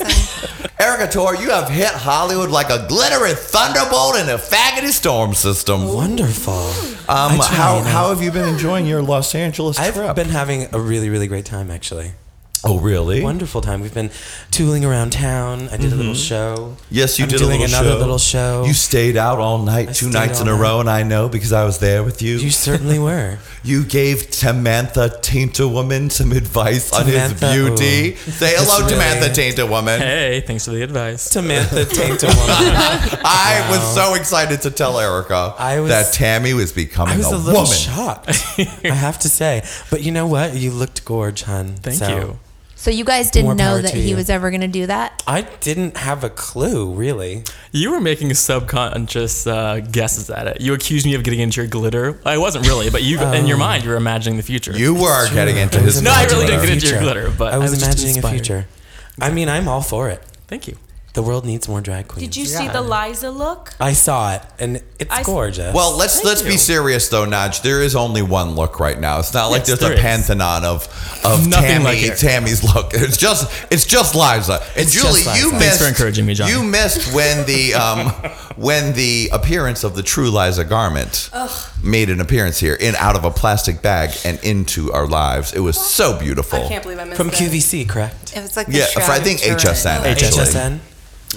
Erickatoure, 0.79 1.41
you 1.41 1.51
have 1.51 1.69
hit 1.69 1.89
Hollywood 1.91 2.51
like 2.51 2.71
a 2.71 2.87
glittering 2.89 3.35
thunderbolt 3.35 4.17
in 4.17 4.29
a 4.29 4.39
faggoty 4.39 4.91
storm 4.93 5.35
system. 5.35 5.89
Wonderful. 5.89 6.55
Um, 7.09 7.39
how 7.41 7.81
how 7.83 8.11
have 8.11 8.23
you 8.23 8.31
been 8.31 8.49
enjoying 8.49 8.87
your 8.87 9.03
Los 9.03 9.35
Angeles 9.35 9.79
I've 9.79 9.95
trip? 9.95 10.15
been 10.17 10.29
having 10.29 10.69
a 10.73 10.79
really, 10.81 11.09
really 11.11 11.27
great 11.27 11.45
time, 11.45 11.71
actually. 11.71 12.13
Oh, 12.65 12.79
really? 12.81 13.23
Wonderful 13.23 13.61
time. 13.61 13.81
We've 13.81 13.95
been 13.95 14.11
tooling 14.51 14.85
around 14.85 15.13
town. 15.13 15.69
I 15.69 15.77
did 15.77 15.93
a 15.93 15.97
little 15.97 16.13
mm-hmm. 16.13 16.21
show. 16.21 16.77
Yes, 16.91 17.19
you 17.19 17.25
I'm 17.25 17.29
did 17.31 17.39
doing 17.39 17.61
a 17.61 17.65
little 17.65 17.77
another 17.77 17.91
show. 17.95 17.99
little 17.99 18.19
show. 18.19 18.65
You 18.67 18.73
stayed 18.75 19.17
out 19.17 19.39
all 19.39 19.59
night, 19.59 19.91
I 19.91 19.93
two 19.93 20.11
nights 20.11 20.41
in 20.41 20.49
all 20.49 20.55
a 20.55 20.57
night. 20.57 20.63
row, 20.63 20.81
and 20.81 20.91
I 20.91 21.03
know 21.05 21.29
because 21.29 21.53
I 21.53 21.65
was 21.65 21.79
there 21.79 22.03
with 22.03 22.21
you. 22.23 22.37
You 22.39 22.51
certainly 22.51 22.99
were. 23.09 23.39
You 23.63 23.85
gave 23.85 24.33
Samantha 24.35 25.19
Tainter 25.23 25.71
Woman 25.73 26.11
some 26.11 26.33
advice 26.33 26.87
Samantha, 26.87 27.47
on 27.47 27.53
his 27.53 27.77
beauty. 27.77 28.13
ooh. 28.13 28.17
Say 28.17 28.55
hello, 28.57 28.79
really- 28.87 28.91
Samantha 28.95 29.41
Tainter 29.41 29.69
Woman. 29.69 30.01
Hey, 30.01 30.41
thanks 30.47 30.65
for 30.65 30.73
the 30.73 30.83
advice. 30.83 31.23
Samantha 31.23 31.85
Tainter 31.85 32.27
Woman. 32.27 33.21
I 33.25 33.67
was 33.71 33.95
so 33.95 34.15
excited 34.15 34.63
to 34.63 34.71
tell 34.71 34.99
Erica 34.99 35.55
I 35.59 35.81
was- 35.81 35.91
that 35.91 36.13
Tammy 36.13 36.55
was 36.55 36.73
becoming 36.73 37.21
a 37.21 37.23
woman. 37.23 37.33
I 37.33 37.37
was 37.37 37.47
a, 37.47 37.51
a 37.51 37.53
little 37.53 37.63
woman. 37.63 37.77
shocked. 37.77 38.85
I 38.85 38.95
have 38.95 39.19
to 39.21 39.29
say, 39.29 39.63
but 39.91 40.03
you 40.03 40.11
know 40.13 40.27
what? 40.27 40.55
You 40.55 40.71
looked 40.73 41.05
gorge, 41.05 41.43
hun. 41.43 41.75
Thank 41.77 41.99
So, 41.99 42.09
you. 42.09 42.39
So 42.81 42.93
you 42.93 43.05
guys 43.05 43.33
didn't 43.33 43.57
know 43.57 43.65
power 43.65 43.83
that 43.83 43.91
to 43.91 43.97
he 43.97 44.11
you. 44.11 44.17
was 44.17 44.31
ever 44.31 44.51
going 44.51 44.61
to 44.61 44.69
do 44.69 44.87
that? 44.87 45.21
I 45.27 45.43
didn't 45.43 45.97
have 45.97 46.23
a 46.23 46.31
clue, 46.31 46.93
really. 46.93 47.43
You 47.73 47.91
were 47.91 48.01
making 48.01 48.33
subconscious 48.35 49.49
uh, 49.49 49.81
guesses 49.81 50.31
at 50.31 50.47
it. 50.47 50.61
You 50.61 50.75
accused 50.75 51.05
me 51.05 51.15
of 51.15 51.25
getting 51.25 51.41
into 51.41 51.61
your 51.61 51.69
glitter. 51.69 52.21
I 52.25 52.39
wasn't 52.39 52.69
really, 52.69 52.89
but 52.89 53.03
you, 53.03 53.21
in 53.21 53.47
your 53.49 53.57
mind, 53.57 53.83
you 53.83 53.91
were 53.91 53.97
imagining 53.97 54.37
the 54.37 54.45
future. 54.45 54.71
You 54.79 54.95
were 54.95 55.29
getting 55.35 55.57
into 55.57 55.81
I 55.81 55.83
was 55.83 55.95
his 55.95 56.03
No, 56.05 56.13
I 56.13 56.23
really 56.27 56.47
glitter. 56.47 56.53
didn't 56.53 56.63
get 56.67 56.73
into 56.75 56.87
your 56.89 57.01
glitter, 57.01 57.35
but 57.37 57.53
I 57.53 57.59
was, 57.59 57.71
I 57.71 57.71
was 57.73 57.81
just 57.81 57.85
imagining 57.99 58.15
a 58.15 58.19
inspired. 58.19 58.33
future. 58.37 58.67
I 59.21 59.31
mean, 59.33 59.49
I'm 59.49 59.67
all 59.67 59.83
for 59.83 60.09
it. 60.09 60.23
Thank 60.47 60.69
you. 60.69 60.77
The 61.15 61.23
world 61.23 61.45
needs 61.45 61.69
more 61.69 61.81
drag 61.81 62.07
queens. 62.07 62.29
Did 62.29 62.37
you 62.37 62.45
see 62.47 62.69
the 62.69 62.81
Liza 62.83 63.31
look? 63.31 63.73
I 63.81 63.93
saw 63.93 64.35
it, 64.35 64.43
and 64.61 64.81
it's 65.01 65.11
I 65.11 65.21
s- 65.21 65.27
gorgeous. 65.27 65.75
Well, 65.75 65.97
let's 65.97 66.17
Thank 66.17 66.27
let's 66.27 66.43
be 66.43 66.53
you. 66.53 66.59
serious 66.59 67.09
though, 67.09 67.27
Naj. 67.27 67.63
There 67.63 67.83
is 67.83 67.97
only 67.97 68.23
one 68.23 68.55
look 68.55 68.79
right 68.79 68.99
now. 69.01 69.19
It's 69.19 69.35
not 69.35 69.47
like 69.49 69.61
Yes, 69.61 69.67
there's 69.69 69.83
a 69.83 69.85
there 69.85 69.93
is. 69.95 70.01
pantheon 70.01 70.65
of 70.65 70.87
of 71.25 71.49
Nothing 71.49 71.69
Tammy 71.71 71.85
like 71.85 72.03
it. 72.03 72.19
Tammy's 72.19 72.63
look. 72.63 72.93
It's 72.95 73.17
just 73.17 73.51
it's 73.73 73.85
just 73.85 74.15
Liza. 74.15 74.61
And 74.77 74.85
It's 74.85 74.93
Julie, 74.93 75.23
just 75.23 75.27
Liza. 75.27 75.39
you 75.39 75.51
Thanks 75.51 75.65
missed 75.67 75.83
for 75.83 75.89
encouraging 75.89 76.27
me, 76.27 76.35
John. 76.35 76.49
You 76.51 76.63
missed 76.63 77.13
when 77.13 77.45
the 77.47 77.75
um 77.75 78.09
when 78.57 78.93
the 78.93 79.31
appearance 79.33 79.83
of 79.85 79.97
the 79.97 80.03
true 80.05 80.31
Liza 80.31 80.65
garment 80.67 81.31
made 81.83 82.11
an 82.11 82.21
appearance 82.21 82.59
here 82.61 82.75
in 82.75 82.95
out 82.97 83.17
of 83.17 83.25
a 83.25 83.31
plastic 83.31 83.83
bag 83.83 84.11
and 84.25 84.39
into 84.45 84.93
our 84.93 85.07
lives. 85.09 85.53
It 85.53 85.61
was 85.61 85.81
so 85.81 86.17
beautiful. 86.19 86.63
I 86.65 86.69
can't 86.69 86.83
believe 86.83 86.99
I 86.99 87.05
missed 87.05 87.15
it. 87.15 87.17
from 87.25 87.29
that. 87.29 87.37
QVC, 87.39 87.89
correct? 87.89 88.28
It 88.37 88.41
was 88.43 88.57
like 88.57 88.67
Yeah, 88.69 88.87
for- 88.87 89.01
I 89.13 89.19
think 89.21 89.41
Turin. 89.41 89.57
HSN, 89.59 89.87
actually. 90.05 90.29
HSN. 90.45 90.79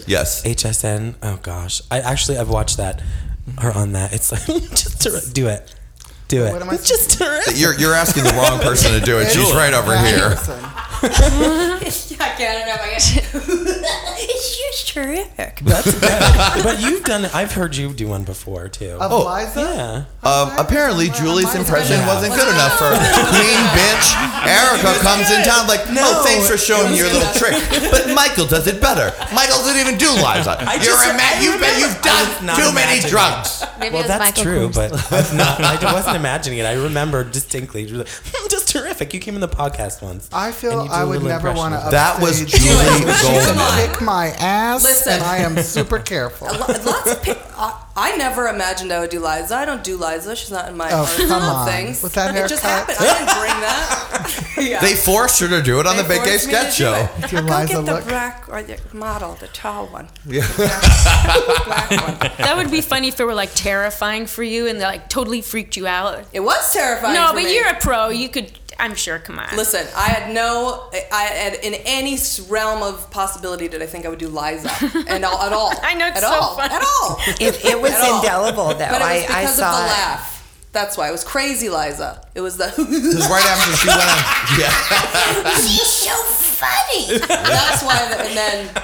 Yes. 0.08 0.44
HSN. 0.44 1.16
Oh 1.22 1.38
gosh, 1.42 1.82
I 1.92 2.00
actually 2.00 2.38
I've 2.38 2.50
watched 2.50 2.78
that. 2.78 3.02
Her 3.58 3.72
on 3.74 3.94
that. 3.94 4.14
It's 4.14 4.32
like 4.32 4.46
just 4.70 5.02
to, 5.02 5.34
do 5.34 5.48
it, 5.48 5.74
do 6.28 6.46
it. 6.46 6.54
What 6.54 6.62
am 6.62 6.70
I 6.70 6.78
just 6.78 7.18
terrific. 7.18 7.60
You're 7.60 7.78
you're 7.78 7.94
asking 7.94 8.24
the 8.24 8.32
wrong 8.34 8.60
person 8.60 8.92
to 8.94 9.02
do 9.02 9.18
it. 9.20 9.32
She's 9.32 9.52
right 9.54 9.74
over 9.74 9.98
here. 9.98 10.30
Listen, 10.30 10.60
I 12.22 12.34
can't 12.38 12.68
know 12.68 12.78
if 14.72 14.78
I 14.78 14.80
It's 14.80 14.84
just 14.84 14.94
terrific. 14.94 15.60
That's 15.64 15.92
good. 16.56 16.64
but 16.64 16.80
you've 16.82 17.04
done. 17.04 17.26
I've 17.34 17.52
heard 17.52 17.76
you 17.76 17.94
do 17.94 18.08
one 18.08 18.24
before 18.24 18.70
too. 18.70 18.98
Of 19.00 19.12
Oh, 19.12 19.28
Liza? 19.28 19.62
yeah. 19.62 20.30
Um, 20.30 20.52
apparently, 20.58 21.10
Julie's 21.10 21.54
impression 21.56 22.00
Yeah. 22.00 22.08
wasn't 22.08 22.34
good 22.36 22.48
enough 22.48 22.74
for 22.80 22.90
Queen 23.34 23.62
Bitch. 23.76 24.08
Erica 24.48 25.00
comes 25.04 25.30
in 25.32 25.44
town 25.44 25.68
like, 25.68 25.82
oh, 25.90 26.24
thanks 26.26 26.48
for 26.50 26.58
showing 26.58 26.92
me 26.92 26.98
your 26.98 27.08
little 27.12 27.32
trick. 27.34 27.56
But 27.92 28.14
Michael 28.16 28.46
does 28.46 28.68
it 28.68 28.82
better. 28.82 29.12
Michael 29.34 29.62
didn't 29.64 29.82
even 29.82 29.98
do 29.98 30.10
Liza. 30.12 30.58
You're 30.62 30.96
just- 30.96 31.08
a 31.08 31.14
I 31.22 31.40
you've 31.42 31.60
been, 31.60 31.70
remember- 31.76 31.80
you've 31.80 32.00
I 32.06 32.24
was 32.24 32.36
done 32.38 32.46
not 32.46 32.56
too 32.58 32.72
many 32.74 33.00
imagining 33.04 33.10
drugs. 33.12 33.64
Maybe 33.80 33.94
Well, 33.94 34.04
was 34.04 34.08
that's 34.10 34.20
Michael 34.26 34.44
true, 34.44 34.60
Coombs. 34.72 34.76
but 34.76 34.94
I've 35.12 35.34
not, 35.36 35.60
I 35.62 35.94
wasn't 35.94 36.16
imagining 36.16 36.60
it. 36.60 36.66
I 36.66 36.74
remember 36.74 37.24
distinctly. 37.24 37.84
You 37.84 37.98
like, 37.98 38.10
"Hmm, 38.10 38.48
just 38.50 38.70
terrific. 38.70 38.91
Like 39.02 39.16
you 39.16 39.20
came 39.20 39.34
in 39.34 39.42
the 39.42 39.48
podcast 39.48 40.04
once. 40.04 40.30
I 40.32 40.52
feel 40.52 40.84
you 40.84 40.88
do 40.88 40.94
I 40.94 41.02
a 41.02 41.08
would 41.08 41.24
never 41.24 41.52
want 41.54 41.74
to. 41.74 41.90
That 41.90 42.22
was 42.22 42.46
Julie 42.46 42.68
you. 42.68 43.12
She's 43.12 43.22
Goldman. 43.24 43.56
gonna 43.56 43.88
kick 43.94 44.02
my 44.04 44.28
ass, 44.40 44.84
Listen. 44.84 45.14
and 45.14 45.24
I 45.24 45.38
am 45.38 45.58
super 45.58 45.98
careful. 45.98 46.50
Lots 46.50 46.86
of 47.12 47.24
pic- 47.24 47.40
I, 47.58 47.84
I 47.96 48.16
never 48.18 48.48
imagined 48.48 48.94
I 48.94 49.00
would 49.00 49.10
do 49.10 49.20
Liza. 49.20 49.56
I 49.56 49.66
don't 49.66 49.84
do 49.84 49.98
Liza. 49.98 50.36
She's 50.36 50.52
not 50.52 50.70
in 50.70 50.78
my 50.78 50.90
Oh, 50.92 51.12
come 51.28 51.32
on. 51.42 51.68
things. 51.68 52.04
With 52.04 52.14
that 52.14 52.36
it 52.36 52.48
just 52.48 52.62
happened. 52.62 52.98
I 53.00 53.04
didn't 53.06 53.40
bring 53.40 53.60
that. 53.60 54.54
yeah. 54.70 54.82
They 54.82 54.94
forced 54.94 55.40
her 55.40 55.48
to 55.48 55.64
do 55.64 55.80
it 55.80 55.88
on 55.88 55.96
They 55.98 56.04
the 56.04 56.08
Big 56.08 56.24
Gay 56.24 56.38
forced 56.38 56.48
me 56.48 56.54
to 56.54 56.60
Sketch 56.60 56.74
Show. 56.76 56.94
it. 56.94 57.34
I'll 57.34 57.42
go 57.48 57.56
Liza 57.58 57.68
get 57.74 57.76
the 57.86 57.94
look. 57.94 58.08
black 58.08 58.50
or 58.50 58.62
the 58.62 58.80
model, 58.94 59.34
the 59.34 59.48
tall 59.48 59.88
one. 59.88 60.10
Yeah. 60.28 60.46
Black 60.56 61.90
one. 61.90 62.32
That 62.38 62.54
would 62.56 62.70
be 62.70 62.82
funny 62.82 63.08
if 63.08 63.20
it 63.20 63.26
were 63.26 63.34
like 63.34 63.54
terrifying 63.56 64.28
for 64.28 64.44
you 64.44 64.68
and 64.68 64.80
they 64.80 64.86
like 64.86 65.10
totally 65.10 65.42
freaked 65.42 65.76
you 65.76 65.88
out. 65.88 66.24
It 66.34 66.42
was 66.42 66.72
terrifying. 66.72 67.16
No, 67.16 67.30
for 67.30 67.34
but 67.36 67.44
me. 67.46 67.56
you're 67.56 67.68
a 67.68 67.76
pro. 67.80 68.10
You 68.10 68.30
could. 68.30 68.52
I'm 68.80 68.96
sure. 68.96 69.20
Come 69.20 69.40
on. 69.40 69.56
Listen, 69.56 69.86
I 69.96 70.10
had 70.10 70.34
no, 70.34 70.90
I 71.12 71.24
had 71.24 71.54
in 71.56 71.76
any 71.86 72.18
realm 72.50 72.84
of 72.84 73.10
possibility 73.12 73.68
did 73.68 73.82
I 73.82 73.86
think 73.86 74.06
I 74.06 74.10
would 74.10 74.20
do 74.20 74.28
Liza, 74.28 74.72
and 75.08 75.24
all, 75.26 75.42
at 75.42 75.54
all. 75.54 75.74
I 75.82 75.94
know, 75.96 76.08
it's 76.08 76.18
at 76.18 76.24
so 76.24 76.30
all, 76.30 76.56
funny. 76.56 76.74
at 76.74 76.82
all. 76.82 77.18
It, 77.40 77.66
it 77.66 77.82
was 77.82 77.92
At 77.92 78.16
indelible, 78.16 78.68
though. 78.70 78.78
But 78.78 79.02
it 79.02 79.02
was 79.02 79.02
I, 79.02 79.22
because 79.22 79.36
I 79.36 79.42
of 79.44 79.50
saw 79.50 79.78
the 79.80 79.86
it. 79.86 79.88
laugh. 79.88 80.38
That's 80.72 80.98
why 80.98 81.10
it 81.10 81.12
was 81.12 81.24
crazy, 81.24 81.70
Liza. 81.70 82.26
It 82.34 82.42
was 82.42 82.58
the. 82.58 82.66
Because 82.78 83.30
right 83.30 83.44
after 83.44 83.76
she 83.76 83.88
went 83.88 84.00
on, 84.00 84.08
yeah. 84.60 84.72
so 85.84 86.16
funny. 86.16 87.20
That's 87.28 87.84
why. 87.84 88.08
The, 88.10 88.24
and 88.24 88.38
then, 88.38 88.84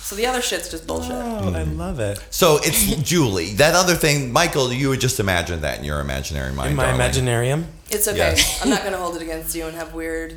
so 0.00 0.14
the 0.14 0.26
other 0.26 0.40
shit's 0.40 0.70
just 0.70 0.86
bullshit. 0.86 1.12
Oh, 1.12 1.48
I 1.48 1.64
mm-hmm. 1.64 1.78
love 1.78 1.98
it. 1.98 2.24
So 2.30 2.58
it's 2.62 2.84
Julie. 3.02 3.54
That 3.54 3.74
other 3.74 3.94
thing, 3.94 4.32
Michael, 4.32 4.72
you 4.72 4.90
would 4.90 5.00
just 5.00 5.18
imagine 5.18 5.62
that 5.62 5.78
in 5.78 5.84
your 5.84 5.98
imaginary 6.00 6.52
mind. 6.52 6.70
In 6.70 6.76
my 6.76 6.84
darling. 6.84 7.00
imaginarium, 7.00 7.64
It's 7.94 8.08
okay. 8.08 8.18
Yes. 8.18 8.60
I'm 8.62 8.70
not 8.70 8.82
gonna 8.82 8.96
hold 8.98 9.16
it 9.16 9.22
against 9.22 9.54
you 9.54 9.66
and 9.66 9.76
have 9.76 9.94
weird 9.94 10.36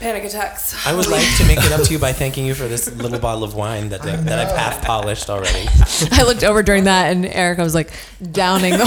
panic 0.00 0.24
attacks. 0.24 0.74
I 0.86 0.94
would 0.94 1.06
like 1.06 1.26
to 1.36 1.46
make 1.46 1.58
it 1.58 1.72
up 1.72 1.82
to 1.82 1.92
you 1.92 1.98
by 1.98 2.12
thanking 2.12 2.46
you 2.46 2.54
for 2.54 2.66
this 2.66 2.90
little 2.96 3.18
bottle 3.18 3.44
of 3.44 3.54
wine 3.54 3.90
that 3.90 4.02
that 4.02 4.38
I've 4.38 4.56
half 4.56 4.82
polished 4.82 5.30
already. 5.30 5.68
I 6.12 6.22
looked 6.24 6.42
over 6.42 6.62
during 6.62 6.84
that, 6.84 7.12
and 7.12 7.26
Erica 7.26 7.62
was 7.62 7.74
like 7.74 7.92
downing 8.32 8.72
the 8.72 8.78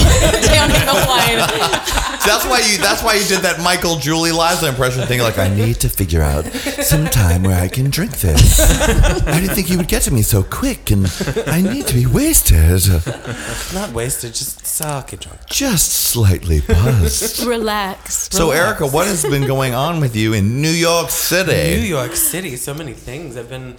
downing 0.54 0.86
the 0.86 1.06
wine. 1.08 2.10
That's 2.26 2.46
why 2.46 2.60
you. 2.60 2.78
That's 2.78 3.04
why 3.04 3.16
you 3.16 3.26
did 3.26 3.42
that 3.42 3.60
Michael 3.62 3.98
Julie 3.98 4.32
Liza 4.32 4.68
impression 4.68 5.06
thing. 5.08 5.20
Like, 5.20 5.38
I 5.38 5.54
need 5.54 5.76
to 5.82 5.90
figure 5.90 6.22
out 6.22 6.46
some 6.46 7.06
time 7.06 7.44
where 7.44 7.62
I 7.62 7.68
can 7.68 7.90
drink 7.90 8.20
this. 8.20 8.60
I 9.28 9.40
didn't 9.40 9.56
think 9.56 9.70
you 9.70 9.78
would 9.78 9.88
get 9.88 10.02
to 10.04 10.12
me 10.14 10.22
so 10.22 10.42
quick, 10.44 10.90
and 10.92 11.06
I 11.48 11.62
need 11.62 11.86
to 11.88 11.94
be 11.94 12.06
wasted, 12.06 12.64
Not 13.74 13.92
wasted, 13.94 14.34
just 14.34 14.66
socket 14.66 15.20
drunk. 15.22 15.40
just 15.50 15.92
slightly 15.92 16.62
buzzed. 16.62 17.46
Relax. 17.46 18.30
So, 18.32 18.52
Erica, 18.52 18.88
what 18.88 19.06
has 19.08 19.24
been 19.24 19.46
going 19.46 19.74
on 19.74 20.00
with 20.00 20.16
you 20.16 20.34
in 20.34 20.62
New 20.62 20.70
York 20.70 21.03
City? 21.10 21.80
New 21.80 21.88
York 21.88 22.16
City, 22.16 22.56
so 22.56 22.74
many 22.74 22.94
things. 22.94 23.38
I've 23.38 23.50
been 23.50 23.76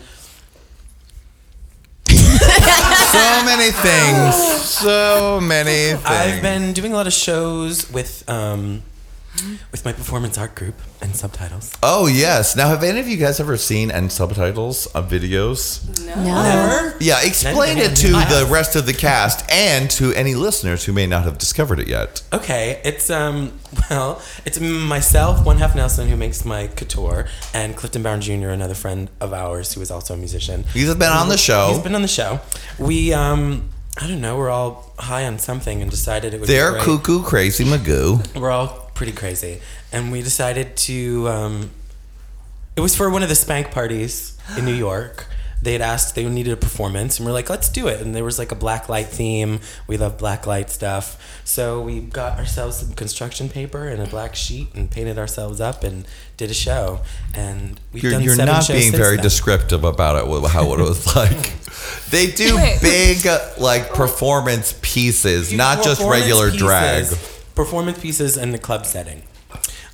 So 2.07 3.43
many 3.45 3.71
things. 3.71 4.35
So 4.35 5.41
many 5.41 5.93
things. 5.93 6.05
I've 6.05 6.43
been 6.43 6.73
doing 6.73 6.93
a 6.93 6.97
lot 6.97 7.07
of 7.07 7.13
shows 7.13 7.91
with 7.91 8.29
um 8.29 8.83
with 9.73 9.85
my 9.85 9.93
performance 9.93 10.39
art 10.39 10.55
group 10.55 10.75
and 11.03 11.15
subtitles. 11.15 11.77
Oh 11.83 12.07
yes. 12.07 12.55
Now, 12.57 12.69
have 12.69 12.83
any 12.83 13.01
of 13.01 13.09
you 13.09 13.17
guys 13.17 13.41
ever 13.41 13.57
seen 13.57 13.91
and 13.91 14.11
subtitles 14.11 14.87
of 14.87 15.09
videos? 15.11 15.83
Never? 16.07 16.97
Yeah, 17.01 17.19
explain 17.23 17.79
it 17.79 17.97
to 17.97 18.09
the 18.09 18.19
have. 18.19 18.51
rest 18.51 18.77
of 18.77 18.87
the 18.87 18.93
cast 18.93 19.45
and 19.51 19.91
to 19.93 20.13
any 20.13 20.35
listeners 20.35 20.85
who 20.85 20.93
may 20.93 21.07
not 21.07 21.25
have 21.25 21.39
discovered 21.39 21.79
it 21.81 21.89
yet. 21.89 22.23
Okay, 22.33 22.81
it's 22.85 23.11
um 23.11 23.59
well, 23.91 24.23
it's 24.45 24.61
myself, 24.61 25.45
one 25.45 25.59
half 25.59 25.75
Nelson 25.75 26.09
who 26.09 26.17
makes 26.17 26.45
my 26.45 26.69
couture, 26.69 27.27
and 27.53 27.77
Clifton 27.77 28.03
Brown 28.03 28.21
Jr., 28.21 28.49
another 28.49 28.75
friend 28.75 29.11
of 29.21 29.33
ours 29.33 29.75
who 29.75 29.81
is 29.81 29.91
also 29.91 30.15
a 30.15 30.17
musician. 30.17 30.65
He's 30.73 30.95
been 30.95 31.13
on 31.13 31.29
the 31.29 31.37
show. 31.37 31.71
He's 31.73 31.83
been 31.83 31.95
on 31.95 32.03
the 32.03 32.09
show. 32.09 32.41
We 32.79 33.13
um 33.13 33.69
I 34.01 34.09
don't 34.09 34.21
know, 34.21 34.37
we're 34.37 34.51
all 34.51 34.93
high 34.99 35.25
on 35.27 35.39
something 35.39 35.81
and 35.83 35.89
decided 35.91 36.35
it 36.35 36.41
would 36.41 36.49
They're 36.49 36.73
be 36.73 36.79
great. 36.85 36.85
cuckoo 36.85 37.23
crazy 37.23 37.65
Magoo. 37.65 38.41
We're 38.41 38.51
all 38.51 38.84
pretty 38.95 39.13
crazy. 39.13 39.61
And 39.93 40.11
we 40.13 40.23
decided 40.23 40.77
to 40.79 41.29
um 41.29 41.71
it 42.77 42.81
was 42.81 42.97
for 42.97 43.09
one 43.11 43.23
of 43.23 43.29
the 43.29 43.35
spank 43.37 43.71
parties 43.71 44.37
in 44.57 44.65
New 44.65 44.75
York. 44.89 45.27
They 45.63 45.73
had 45.73 45.81
asked 45.81 46.15
they 46.15 46.29
needed 46.29 46.53
a 46.53 46.57
performance 46.59 47.19
and 47.19 47.25
we're 47.25 47.33
like, 47.33 47.49
let's 47.49 47.71
do 47.71 47.89
it. 47.89 48.03
And 48.03 48.15
there 48.15 48.25
was 48.25 48.39
like 48.39 48.53
a 48.53 48.55
black 48.55 48.91
light 48.91 49.07
theme. 49.07 49.61
We 49.87 49.97
love 49.97 50.19
black 50.19 50.47
light 50.47 50.69
stuff. 50.69 51.41
So 51.45 51.81
we 51.81 52.01
got 52.01 52.39
ourselves 52.39 52.79
some 52.79 52.93
construction 52.93 53.49
paper 53.49 53.89
and 53.89 54.03
a 54.03 54.07
black 54.07 54.35
sheet 54.35 54.75
and 54.75 54.91
painted 54.91 55.17
ourselves 55.17 55.63
up 55.63 55.83
and 55.83 56.05
did 56.37 56.51
a 56.51 56.55
show. 56.55 57.01
And 57.33 57.81
we've 57.95 58.03
You're, 58.03 58.13
done 58.13 58.23
you're 58.23 58.35
seven 58.35 58.53
not 58.53 58.65
shows 58.65 58.77
being 58.77 58.91
since 58.91 58.97
very 59.03 59.17
then. 59.17 59.23
descriptive 59.23 59.85
about 59.85 60.17
it, 60.17 60.27
wh- 60.29 60.51
how 60.53 60.75
it 60.75 60.81
was 60.81 61.17
like. 61.17 61.53
They 62.11 62.31
do 62.31 62.57
Wait. 62.57 62.81
big, 62.83 63.25
like, 63.59 63.95
performance 63.95 64.79
pieces, 64.83 65.51
not 65.51 65.83
just 65.83 66.01
Performance 66.01 66.23
regular 66.25 66.51
drag. 66.51 67.07
Performance 67.55 68.01
pieces 68.01 68.37
in 68.37 68.53
the 68.53 68.59
club 68.59 68.87
setting. 68.87 69.23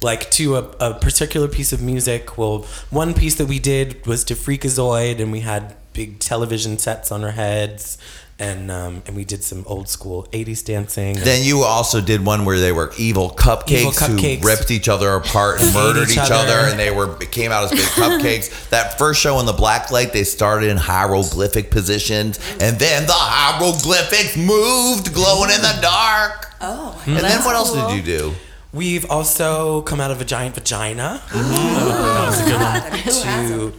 Like 0.03 0.31
to 0.33 0.57
a, 0.57 0.62
a 0.81 0.94
particular 0.94 1.46
piece 1.46 1.73
of 1.73 1.83
music. 1.83 2.38
Well, 2.38 2.66
one 2.88 3.12
piece 3.12 3.35
that 3.35 3.46
we 3.46 3.59
did 3.59 4.07
was 4.07 4.25
to 4.25 4.35
Freakazoid, 4.35 5.20
and 5.20 5.31
we 5.31 5.40
had 5.40 5.77
big 5.92 6.18
television 6.18 6.79
sets 6.79 7.12
on 7.12 7.25
our 7.25 7.33
heads, 7.33 7.99
and 8.40 8.70
um, 8.70 9.03
and 9.07 9.14
we 9.14 9.24
did 9.24 9.44
some 9.44 9.62
old 9.66 9.88
school 9.88 10.26
'80s 10.33 10.64
dancing. 10.64 11.16
Then 11.16 11.44
you 11.44 11.61
also 11.62 12.00
did 12.00 12.24
one 12.24 12.44
where 12.44 12.59
they 12.59 12.72
were 12.72 12.92
evil 12.98 13.31
cupcakes, 13.31 13.70
Evil 13.70 13.92
cupcakes. 13.92 14.40
who 14.40 14.46
ripped 14.48 14.70
each 14.70 14.88
other 14.88 15.11
apart 15.14 15.61
and 15.61 15.72
murdered 15.74 16.09
each 16.09 16.16
each, 16.16 16.18
other. 16.31 16.35
other. 16.35 16.70
and 16.70 16.79
they 16.81 16.90
were 16.90 17.14
came 17.16 17.53
out 17.53 17.64
as 17.64 17.70
big 17.70 17.81
cupcakes. 18.00 18.68
That 18.70 18.98
first 18.98 19.20
show 19.20 19.38
in 19.38 19.46
the 19.46 19.53
black 19.53 19.90
light, 19.92 20.12
they 20.12 20.24
started 20.24 20.70
in 20.70 20.76
hieroglyphic 20.79 21.70
positions, 21.70 22.38
and 22.61 22.79
then 22.79 23.07
the 23.07 23.12
hieroglyphics 23.12 24.37
moved, 24.37 25.12
glowing 25.14 25.50
in 25.50 25.61
the 25.61 25.79
dark. 25.81 26.48
Oh, 26.62 27.00
And 27.07 27.16
then 27.18 27.44
what 27.44 27.55
else 27.55 27.70
cool. 27.72 27.88
did 27.88 27.96
you 27.96 28.03
do? 28.03 28.35
We've 28.72 29.11
also 29.11 29.83
come 29.83 30.00
out 30.00 30.11
of 30.11 30.20
a 30.20 30.24
giant 30.24 30.55
vagina. 30.55 31.20
That 31.33 32.26
was 32.26 32.40
a 32.40 32.44
good 32.44 32.61
one. 32.61 33.46
Who 33.48 33.70
to 33.70 33.76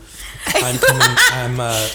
I'm 0.54 0.78
coming 0.80 1.18
I'm 1.32 1.60
uh 1.60 1.88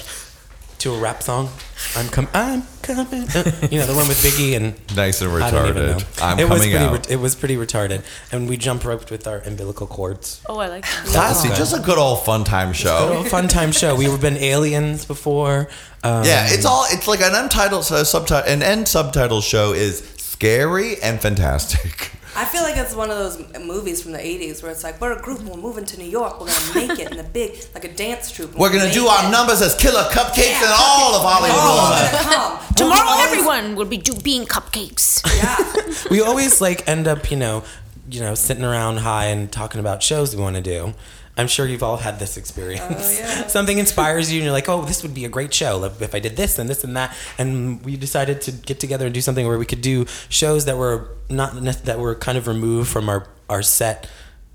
to 0.79 0.95
a 0.95 0.99
rap 0.99 1.23
song. 1.23 1.49
I'm 1.97 2.09
com 2.09 2.29
I'm 2.35 2.63
coming. 2.83 3.23
Uh, 3.35 3.53
you 3.71 3.79
know 3.79 3.87
the 3.87 3.95
one 3.95 4.09
with 4.09 4.23
Biggie 4.23 4.57
and 4.57 4.75
Nice 4.97 5.21
and 5.21 5.31
I 5.33 5.51
don't 5.51 5.69
even 5.71 5.87
know. 5.87 5.97
retarded. 5.97 6.23
I'm 6.23 6.39
it 6.39 6.49
was 6.49 6.61
coming 6.61 6.71
pretty 6.73 6.85
out. 6.85 7.07
Re- 7.09 7.13
it 7.15 7.17
was 7.21 7.35
pretty 7.35 7.57
retarded, 7.57 8.03
and 8.33 8.49
we 8.49 8.57
jump 8.57 8.85
roped 8.85 9.11
with 9.11 9.27
our 9.27 9.39
umbilical 9.41 9.87
cords. 9.87 10.41
Oh, 10.49 10.59
I 10.59 10.69
like 10.69 10.85
that. 10.85 11.05
Classy, 11.07 11.49
good. 11.49 11.57
just 11.57 11.77
a 11.77 11.81
good 11.81 11.99
old 11.99 12.25
fun 12.25 12.45
time 12.45 12.73
show. 12.73 12.97
Oh, 13.19 13.25
fun 13.25 13.49
time 13.49 13.73
show. 13.73 13.95
We've 13.95 14.21
been 14.21 14.37
aliens 14.37 15.05
before. 15.05 15.69
Um, 16.03 16.25
Yeah, 16.25 16.47
it's 16.49 16.65
all 16.65 16.85
it's 16.91 17.09
like 17.09 17.21
an 17.21 17.35
untitled 17.35 17.85
so 17.85 18.03
subtitle 18.05 18.51
an 18.53 18.63
end 18.63 18.87
subtitle 18.89 19.41
show 19.41 19.73
is 19.73 19.99
scary 20.17 21.01
and 21.03 21.21
fantastic. 21.21 22.13
I 22.37 22.45
feel 22.45 22.63
like 22.63 22.77
it's 22.77 22.95
one 22.95 23.11
of 23.11 23.17
those 23.17 23.39
movies 23.65 24.03
from 24.03 24.13
the 24.13 24.19
80s 24.19 24.63
where 24.63 24.71
it's 24.71 24.85
like, 24.85 25.01
we're 25.01 25.13
a 25.19 25.21
group, 25.23 25.39
and 25.41 25.49
we're 25.49 25.57
moving 25.57 25.85
to 25.87 25.99
New 25.99 26.05
York, 26.09 26.39
we're 26.41 26.49
going 26.49 26.61
to 26.73 26.75
make 26.89 26.99
it 26.99 27.11
in 27.13 27.19
a 27.19 27.23
big, 27.25 27.59
like 27.75 27.85
a 27.85 27.93
dance 27.93 28.31
troupe. 28.31 28.55
We're 28.55 28.73
gonna 28.73 28.93
do 28.93 29.07
our 29.07 29.27
it. 29.27 29.31
numbers 29.31 29.63
as 29.63 29.75
killer 29.75 30.03
cupcakes 30.11 30.61
and 30.63 30.73
all 30.79 31.15
of 31.15 31.23
Hollywood. 31.25 32.15
it's 32.15 32.35
come. 32.35 32.59
Tomorrow, 32.77 33.09
always- 33.09 33.31
everyone 33.33 33.75
will 33.77 33.87
be 33.87 33.97
do 33.97 34.13
being 34.21 34.45
cupcakes. 34.45 35.23
Yeah. 35.37 36.09
we 36.11 36.21
always 36.21 36.61
like 36.61 36.87
end 36.89 37.09
up, 37.09 37.31
you 37.31 37.37
know, 37.37 37.65
you 38.11 38.21
know, 38.21 38.35
sitting 38.35 38.65
around 38.65 38.99
high 38.99 39.27
and 39.27 39.51
talking 39.51 39.81
about 39.81 40.03
shows 40.03 40.35
we 40.37 40.41
want 40.43 40.57
to 40.57 40.63
do. 40.63 40.95
I'm 41.37 41.49
sure 41.49 41.67
you've 41.67 41.83
all 41.83 41.99
had 41.99 42.19
this 42.19 42.37
experience. 42.37 42.83
Oh, 42.89 43.19
yeah. 43.19 43.47
Something 43.47 43.79
inspires 43.79 44.33
you, 44.33 44.39
and 44.39 44.45
you're 44.45 44.53
like, 44.53 44.69
"Oh, 44.69 44.85
this 44.85 45.03
would 45.03 45.15
be 45.15 45.25
a 45.25 45.29
great 45.29 45.53
show 45.53 45.85
if 45.85 46.15
I 46.15 46.19
did 46.19 46.37
this 46.37 46.59
and 46.59 46.69
this 46.69 46.83
and 46.83 46.97
that." 46.97 47.15
And 47.39 47.85
we 47.85 47.97
decided 47.97 48.41
to 48.43 48.53
get 48.53 48.81
together 48.81 49.05
and 49.07 49.15
do 49.15 49.21
something 49.21 49.47
where 49.47 49.59
we 49.59 49.67
could 49.67 49.83
do 49.83 50.07
shows 50.29 50.65
that 50.65 50.79
were 50.79 51.09
not 51.29 51.55
that 51.85 51.99
were 51.99 52.15
kind 52.15 52.39
of 52.39 52.47
removed 52.47 52.89
from 52.89 53.09
our 53.09 53.27
our 53.51 53.63
set 53.63 54.09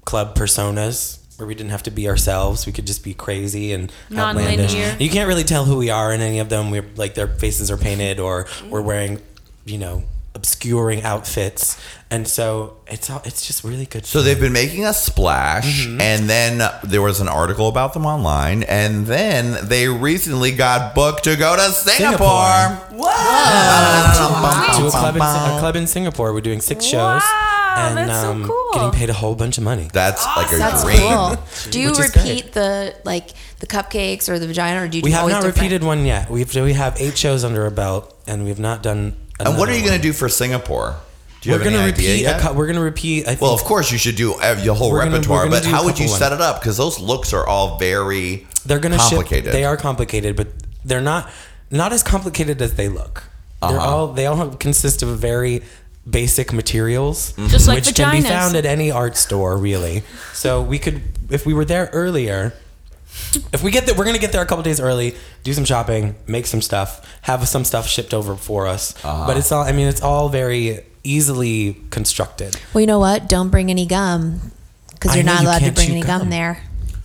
club 0.06 0.36
personas. 0.36 1.20
Where 1.38 1.48
we 1.48 1.56
didn't 1.56 1.72
have 1.72 1.82
to 1.84 1.92
be 1.92 2.08
ourselves, 2.08 2.68
we 2.68 2.72
could 2.72 2.86
just 2.86 3.04
be 3.04 3.16
crazy 3.16 3.74
and 3.74 3.92
outlandish. 4.16 4.74
Non-linear. 4.74 4.96
You 5.00 5.10
can't 5.10 5.28
really 5.28 5.44
tell 5.44 5.66
who 5.66 5.76
we 5.76 5.90
are 5.90 6.14
in 6.14 6.22
any 6.22 6.38
of 6.38 6.50
them. 6.50 6.70
We're 6.70 6.86
like 6.96 7.16
their 7.16 7.28
faces 7.28 7.72
are 7.72 7.78
painted, 7.78 8.20
or 8.20 8.46
we're 8.70 8.82
mm. 8.82 8.86
wearing, 8.86 9.22
you 9.66 9.80
know, 9.80 10.04
obscuring 10.42 11.04
outfits, 11.04 11.78
and 12.10 12.28
so 12.28 12.78
it's 12.88 13.10
all 13.12 13.22
it's 13.26 13.46
just 13.46 13.64
really 13.64 13.86
good. 13.86 14.08
So 14.08 14.20
fun. 14.20 14.26
they've 14.26 14.40
been 14.40 14.52
making 14.54 14.86
a 14.88 14.94
splash, 14.94 15.86
Mm-hmm. 15.86 16.02
and 16.02 16.28
then 16.28 16.62
there 16.84 17.02
was 17.04 17.20
an 17.20 17.28
article 17.28 17.68
about 17.68 17.94
them 17.94 18.06
online, 18.08 18.64
and 18.64 19.06
then 19.06 19.68
they 19.68 19.88
recently 19.88 20.52
got 20.52 20.96
booked 20.96 21.26
to 21.26 21.36
go 21.36 21.56
to 21.56 21.62
Singapore. 21.72 22.80
to 22.92 24.88
a 24.88 24.90
club, 24.92 25.16
in, 25.16 25.22
a 25.22 25.60
club 25.60 25.76
in 25.76 25.86
Singapore. 25.88 26.34
We're 26.34 26.42
doing 26.42 26.60
six 26.62 26.86
shows 26.86 27.22
Wow, 27.22 27.76
and 27.78 27.98
that's 28.10 28.22
so 28.22 28.32
um, 28.32 28.46
cool. 28.48 28.72
getting 28.74 28.92
paid 28.92 29.10
a 29.10 29.14
whole 29.14 29.36
bunch 29.36 29.58
of 29.60 29.64
money. 29.64 29.88
That's 29.94 30.26
like 30.36 30.52
a 30.52 30.58
That's 30.58 30.84
dream. 30.84 30.98
cool. 31.00 31.38
Do 31.72 31.80
you 31.80 31.94
repeat 31.94 32.54
the 32.54 32.96
like 33.06 33.30
the 33.60 33.68
cupcakes 33.68 34.28
or 34.28 34.40
the 34.40 34.48
vagina, 34.48 34.84
or 34.84 34.88
do 34.88 34.98
you? 34.98 35.04
We 35.04 35.12
do 35.12 35.16
have 35.18 35.30
not 35.30 35.36
different? 35.44 35.56
repeated 35.58 35.84
one 35.84 36.06
yet. 36.06 36.30
We've 36.32 36.52
we 36.56 36.74
have 36.74 37.00
eight 37.00 37.16
shows 37.18 37.44
under 37.44 37.64
our 37.64 37.70
belt, 37.70 38.18
and 38.28 38.44
we've 38.44 38.60
not 38.60 38.82
done. 38.84 39.16
And 39.48 39.58
what 39.58 39.70
are 39.70 39.76
you 39.78 39.82
going 39.86 39.96
to 39.96 40.02
do 40.02 40.14
for 40.14 40.30
Singapore? 40.30 40.96
Do 41.42 41.50
you 41.50 41.56
We're 41.56 41.64
have 41.64 41.72
gonna 41.74 41.78
any 41.84 41.92
idea 41.92 42.10
repeat. 42.12 42.22
A, 42.26 42.30
yet? 42.34 42.42
cou- 42.42 42.54
we're 42.54 42.68
gonna 42.68 42.82
repeat. 42.82 43.24
I 43.24 43.30
think, 43.30 43.42
well, 43.42 43.54
of 43.56 43.64
course 43.64 43.92
you 43.92 43.98
should 43.98 44.16
do 44.16 44.36
your 44.62 44.76
whole 44.76 44.92
We're 44.92 45.00
gonna- 45.00 45.14
repertoire, 45.14 45.46
gonna 45.46 45.56
but 45.62 45.66
how 45.66 45.84
would 45.86 45.98
you 45.98 46.06
couple 46.06 46.20
set 46.20 46.34
it 46.34 46.40
up? 46.40 46.60
Because 46.62 46.78
those 46.78 47.00
looks 47.00 47.34
are 47.34 47.48
all 47.48 47.80
very 47.80 48.46
they're 48.64 48.78
gonna 48.78 48.98
complicated. 48.98 49.46
Ship, 49.46 49.54
they 49.54 49.64
are 49.64 49.76
complicated, 49.76 50.36
but 50.36 50.50
they're 50.86 51.02
not 51.02 51.32
not 51.72 51.94
as 51.94 52.04
complicated 52.04 52.62
as 52.62 52.76
they 52.76 52.90
look. 52.90 53.24
They're 53.60 53.72
Uh-huh. 53.72 53.80
all 53.90 54.08
they 54.14 54.28
all 54.28 54.50
consist 54.52 55.02
of 55.02 55.10
very 55.18 55.64
basic 56.08 56.54
materials, 56.54 57.34
Just 57.48 57.68
like 57.68 57.78
which 57.78 57.96
can 57.96 58.12
be 58.12 58.22
found 58.22 58.56
at 58.56 58.68
any 58.68 58.92
art 58.92 59.18
store, 59.18 59.58
really. 59.58 60.04
So 60.34 60.62
we 60.62 60.78
could, 60.78 61.02
if 61.32 61.48
we 61.48 61.56
were 61.56 61.66
there 61.66 61.90
earlier. 61.92 62.54
If 63.54 63.64
we 63.64 63.72
get 63.72 63.86
there, 63.86 63.96
we're 63.96 64.06
gonna 64.06 64.18
get 64.20 64.32
there 64.32 64.42
a 64.42 64.46
couple 64.46 64.64
days 64.64 64.80
early, 64.80 65.16
do 65.44 65.54
some 65.54 65.66
shopping, 65.66 66.16
make 66.28 66.46
some 66.48 66.62
stuff, 66.62 67.06
have 67.24 67.48
some 67.48 67.64
stuff 67.66 67.88
shipped 67.88 68.14
over 68.14 68.36
for 68.36 68.68
us. 68.68 68.94
Uh-huh. 69.04 69.26
But 69.28 69.38
it's 69.38 69.52
all, 69.52 69.64
I 69.64 69.72
mean, 69.72 69.88
it's 69.88 70.02
all 70.02 70.30
very 70.30 70.82
easily 71.04 71.78
constructed. 71.90 72.56
Well, 72.74 72.82
you 72.82 72.88
know 72.88 73.00
what? 73.00 73.28
Don't 73.30 73.50
bring 73.50 73.70
any 73.70 73.86
gum 73.86 74.52
because 74.92 75.16
you're 75.16 75.24
not 75.24 75.42
you 75.42 75.48
allowed 75.48 75.60
to 75.60 75.72
bring 75.72 75.92
any 75.92 76.02
gum, 76.02 76.22
gum. 76.22 76.30
there. 76.30 76.62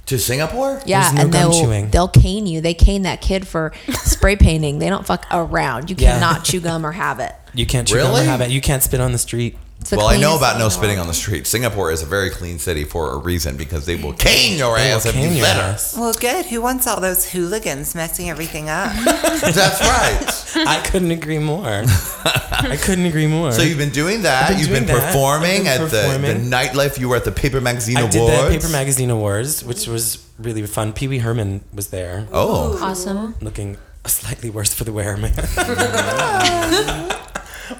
to 0.06 0.18
Singapore. 0.18 0.80
Yeah, 0.86 1.10
no 1.14 1.22
and 1.22 1.32
they'll 1.32 1.52
chewing. 1.52 1.90
they'll 1.90 2.08
cane 2.08 2.46
you. 2.46 2.60
They 2.60 2.74
cane 2.74 3.02
that 3.02 3.20
kid 3.20 3.46
for 3.46 3.72
spray 4.04 4.36
painting. 4.36 4.78
They 4.78 4.88
don't 4.88 5.04
fuck 5.06 5.26
around. 5.32 5.90
You 5.90 5.96
Yeah. 5.98 6.14
cannot 6.14 6.44
chew 6.44 6.60
gum 6.60 6.84
or 6.86 6.92
have 6.92 7.18
it. 7.20 7.32
You 7.54 7.66
can't 7.66 7.88
chew 7.88 7.96
gum 7.96 8.06
or 8.08 8.14
Really? 8.14 8.26
have 8.26 8.40
it. 8.40 8.50
You 8.50 8.60
can't 8.60 8.82
spit 8.82 9.00
on 9.00 9.12
the 9.12 9.18
street. 9.18 9.56
It's 9.86 9.92
the 9.92 9.98
Well, 9.98 10.08
I 10.08 10.16
know 10.16 10.36
about 10.36 10.58
no 10.58 10.68
spitting 10.68 10.98
on 10.98 11.06
the 11.06 11.14
street. 11.14 11.46
Singapore 11.46 11.92
is 11.92 12.02
a 12.02 12.06
very 12.06 12.28
clean 12.28 12.58
city 12.58 12.82
for 12.82 13.12
a 13.12 13.18
reason 13.18 13.56
because 13.56 13.86
they 13.86 13.94
will 13.94 14.14
cane 14.14 14.58
your 14.58 14.74
They 14.76 14.90
ass 14.90 15.06
if 15.06 15.14
you 15.14 15.28
your 15.28 15.42
let 15.44 15.54
her. 15.54 15.62
ass. 15.62 15.96
Well, 15.96 16.12
good. 16.12 16.46
Who 16.46 16.60
wants 16.60 16.88
all 16.88 17.00
those 17.00 17.30
hooligans 17.30 17.94
messing 17.94 18.28
everything 18.28 18.68
up? 18.68 18.92
That's 19.04 19.80
right. 19.80 20.66
I 20.66 20.80
couldn't 20.90 21.12
agree 21.12 21.38
more. 21.38 21.84
I 21.84 22.76
couldn't 22.82 23.06
agree 23.06 23.28
more. 23.28 23.52
So 23.52 23.62
you've 23.62 23.78
been 23.78 23.90
doing 23.90 24.22
that. 24.22 24.48
Been 24.48 24.58
you've 24.58 24.70
been 24.70 24.86
doing 24.86 24.98
that. 24.98 25.12
performing 25.12 25.58
been 25.62 25.66
at 25.68 25.78
the, 25.88 26.02
performing. 26.02 26.50
the 26.50 26.56
nightlife. 26.56 26.98
You 26.98 27.08
were 27.08 27.14
at 27.16 27.24
the 27.24 27.30
Paper 27.30 27.60
Magazine 27.60 27.98
I 27.98 28.00
Awards. 28.00 28.16
did 28.16 28.44
the 28.44 28.58
Paper 28.58 28.68
Magazine 28.72 29.10
Awards, 29.10 29.62
which 29.62 29.86
was 29.86 30.18
really 30.36 30.66
fun. 30.66 30.94
Pee 30.94 31.06
Wee 31.06 31.18
Herman 31.18 31.60
was 31.72 31.90
there, 31.90 32.26
Oh, 32.32 32.76
Awesome. 32.82 33.36
looking 33.40 33.76
slightly 34.04 34.50
worse 34.50 34.74
for 34.74 34.82
the 34.82 34.92
wear, 34.92 35.16
man. 35.16 35.32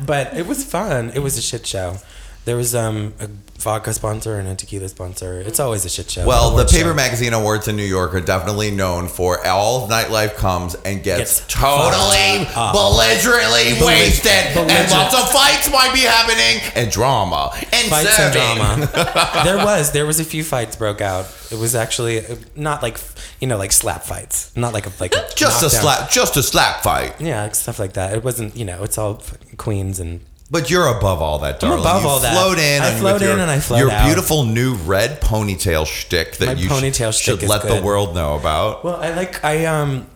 but 0.05 0.35
it 0.35 0.47
was 0.47 0.65
fun. 0.65 1.11
It 1.15 1.21
was 1.21 1.37
a 1.39 1.43
shit 1.43 1.67
show. 1.67 1.99
There 2.47 2.57
was 2.57 2.75
um, 2.77 3.13
a 3.19 3.27
vodka 3.59 3.93
sponsor 3.93 4.39
and 4.39 4.47
a 4.47 4.55
tequila 4.55 4.89
sponsor. 4.89 5.41
It's 5.41 5.59
always 5.59 5.85
a 5.85 5.89
shit 5.89 6.09
show. 6.09 6.25
well, 6.25 6.55
the 6.55 6.65
Paper 6.65 6.91
show. 6.91 6.95
Magazine 6.95 7.33
Awards 7.33 7.67
in 7.67 7.75
New 7.75 7.83
York 7.83 8.15
are 8.15 8.21
definitely 8.21 8.71
known 8.71 9.09
for 9.09 9.45
all 9.45 9.89
nightlife 9.89 10.37
comes 10.37 10.77
and 10.77 11.03
gets, 11.03 11.41
Gets 11.41 11.53
totally 11.53 12.47
up. 12.55 12.73
belligerently 12.73 13.75
Bellig- 13.75 13.83
wasted, 13.85 14.57
and 14.57 14.91
lots 14.93 15.15
of 15.15 15.29
fights 15.33 15.69
might 15.73 15.91
be 15.93 16.01
happening, 16.01 16.63
and 16.77 16.89
drama, 16.91 17.51
and 17.73 17.89
fights 17.89 18.19
and 18.21 18.33
drama. 18.33 19.43
there 19.45 19.57
was 19.59 19.91
there 19.91 20.07
was 20.07 20.21
a 20.21 20.25
few 20.25 20.45
fights 20.45 20.77
broke 20.77 21.01
out. 21.01 21.27
It 21.51 21.59
was 21.59 21.75
actually 21.75 22.25
uh, 22.25 22.37
not 22.55 22.81
like 22.81 22.99
you 23.41 23.49
know 23.49 23.57
like 23.59 23.73
slap 23.73 24.05
fights, 24.05 24.57
not 24.57 24.73
like 24.73 24.87
a 24.87 24.93
like 25.01 25.15
a 25.17 25.27
Just 25.35 25.65
a 25.65 25.71
slap, 25.71 26.11
just 26.11 26.37
a 26.37 26.43
slap 26.45 26.85
fight. 26.85 27.21
Yeah, 27.21 27.51
stuff 27.51 27.81
like 27.81 27.95
that. 27.95 28.15
It 28.15 28.23
wasn't 28.23 28.57
you 28.57 28.65
know 28.65 28.85
it's 28.85 28.99
all 28.99 29.21
queens 29.57 29.99
and 29.99 30.21
But 30.51 30.71
you're 30.71 30.87
above 30.87 31.21
all 31.21 31.41
that, 31.41 31.55
I'm 31.55 31.71
darling. 31.71 31.81
above 31.81 32.03
you 32.03 32.09
all 32.09 32.21
that. 32.21 32.33
Float 32.35 32.59
in. 32.59 32.83
I 32.83 32.91
float 32.93 33.15
with 33.15 33.23
your, 33.23 33.33
in 33.33 33.41
and 33.41 33.51
I 33.51 33.59
float 33.59 33.81
Your 33.81 33.91
out. 33.91 34.07
beautiful 34.07 34.45
new 34.45 34.75
red 34.75 35.21
ponytail 35.21 35.87
shtick 35.87 36.37
that 36.37 36.47
My 36.47 36.53
you 36.53 36.69
ponytail 36.69 37.13
shtick 37.13 37.41
should 37.41 37.49
let 37.49 37.63
the 37.63 37.83
world 37.83 38.15
know 38.15 38.37
about. 38.37 38.85
Well, 38.85 38.97
I 38.97 39.11
like 39.15 39.45
I 39.45 39.65
um 39.65 40.07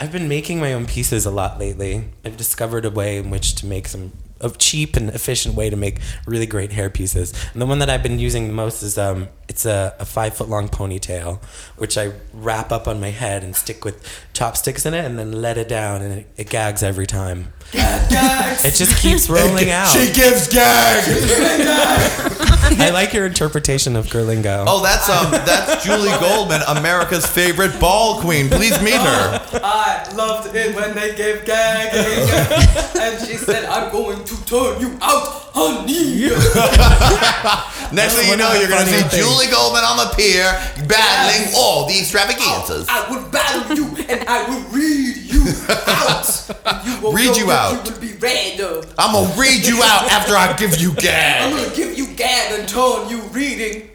I've 0.00 0.12
been 0.12 0.28
making 0.28 0.60
my 0.60 0.72
own 0.72 0.86
pieces 0.86 1.26
a 1.26 1.30
lot 1.30 1.58
lately. 1.58 2.04
I've 2.24 2.36
discovered 2.36 2.84
a 2.84 2.90
way 2.90 3.18
in 3.18 3.30
which 3.30 3.54
to 3.56 3.66
make 3.66 3.88
some 3.88 4.12
a 4.40 4.50
cheap 4.50 4.96
and 4.96 5.08
efficient 5.10 5.54
way 5.54 5.70
to 5.70 5.76
make 5.76 5.98
really 6.26 6.44
great 6.44 6.70
hair 6.72 6.90
pieces. 6.90 7.32
And 7.54 7.62
the 7.62 7.66
one 7.66 7.78
that 7.78 7.88
I've 7.88 8.02
been 8.02 8.18
using 8.18 8.48
the 8.48 8.52
most 8.54 8.82
is 8.82 8.96
um 8.96 9.28
it's 9.46 9.66
a, 9.66 9.94
a 9.98 10.06
five 10.06 10.34
foot 10.34 10.48
long 10.48 10.68
ponytail, 10.70 11.42
which 11.76 11.98
I 11.98 12.12
wrap 12.32 12.72
up 12.72 12.88
on 12.88 12.98
my 12.98 13.10
head 13.10 13.44
and 13.44 13.54
stick 13.54 13.84
with 13.84 14.02
chopsticks 14.32 14.86
in 14.86 14.94
it 14.94 15.04
and 15.04 15.18
then 15.18 15.32
let 15.32 15.58
it 15.58 15.68
down 15.68 16.00
and 16.00 16.12
it, 16.20 16.26
it 16.38 16.48
gags 16.48 16.82
every 16.82 17.06
time. 17.06 17.52
It 17.72 18.74
just 18.74 19.00
keeps 19.02 19.28
rolling 19.36 19.70
out. 19.70 19.86
She 19.96 20.12
gives 20.12 20.48
gag. 20.48 21.04
I 22.78 22.90
like 22.92 23.12
your 23.12 23.26
interpretation 23.26 23.96
of 23.96 24.06
Gerlingo. 24.06 24.64
Oh, 24.66 24.82
that's 24.82 25.08
um, 25.08 25.30
that's 25.30 25.84
Julie 25.84 26.10
Goldman, 26.20 26.60
America's 26.68 27.24
favorite 27.24 27.78
ball 27.80 28.20
queen. 28.20 28.48
Please 28.50 28.80
meet 28.82 28.94
her. 28.94 29.40
I 29.62 30.06
loved 30.14 30.54
it 30.54 30.74
when 30.74 30.94
they 30.94 31.14
gave 31.14 31.44
gagging. 31.44 32.28
and 33.00 33.26
she 33.26 33.36
said, 33.36 33.64
I'm 33.66 33.90
going 33.92 34.24
to 34.24 34.44
turn 34.44 34.80
you 34.80 34.98
out, 35.00 35.50
honey. 35.54 36.28
Next 37.94 38.14
thing 38.16 38.30
you 38.30 38.36
know, 38.36 38.52
you're 38.52 38.68
gonna 38.68 38.84
see 38.86 39.00
thing. 39.02 39.20
Julie 39.20 39.46
Goldman 39.46 39.84
on 39.84 39.96
the 39.98 40.12
pier 40.16 40.50
battling 40.88 41.54
all 41.56 41.86
the 41.86 41.98
extravaganzas. 41.98 42.86
I 42.90 43.08
will 43.08 43.28
battle 43.30 43.76
you 43.76 43.86
and 44.08 44.28
I 44.28 44.42
will 44.48 44.62
read 44.70 45.16
you 45.16 45.44
out. 45.68 46.26
And 46.66 46.84
you 46.88 47.00
will 47.00 47.12
Read 47.12 47.36
you 47.36 47.46
that 47.46 47.55
out. 47.56 47.86
You 47.86 47.92
will 47.92 48.00
be 48.00 48.12
read. 48.14 48.60
I'm 48.98 49.12
gonna 49.12 49.40
read 49.40 49.66
you 49.66 49.82
out 49.82 50.10
after 50.10 50.34
I 50.36 50.54
give 50.56 50.76
you 50.80 50.92
gag. 50.94 51.52
I'm 51.52 51.56
gonna 51.56 51.74
give 51.76 51.96
you 51.96 52.06
gag 52.14 52.58
and 52.58 52.68
turn 52.68 53.08
you 53.08 53.20
reading. 53.32 53.90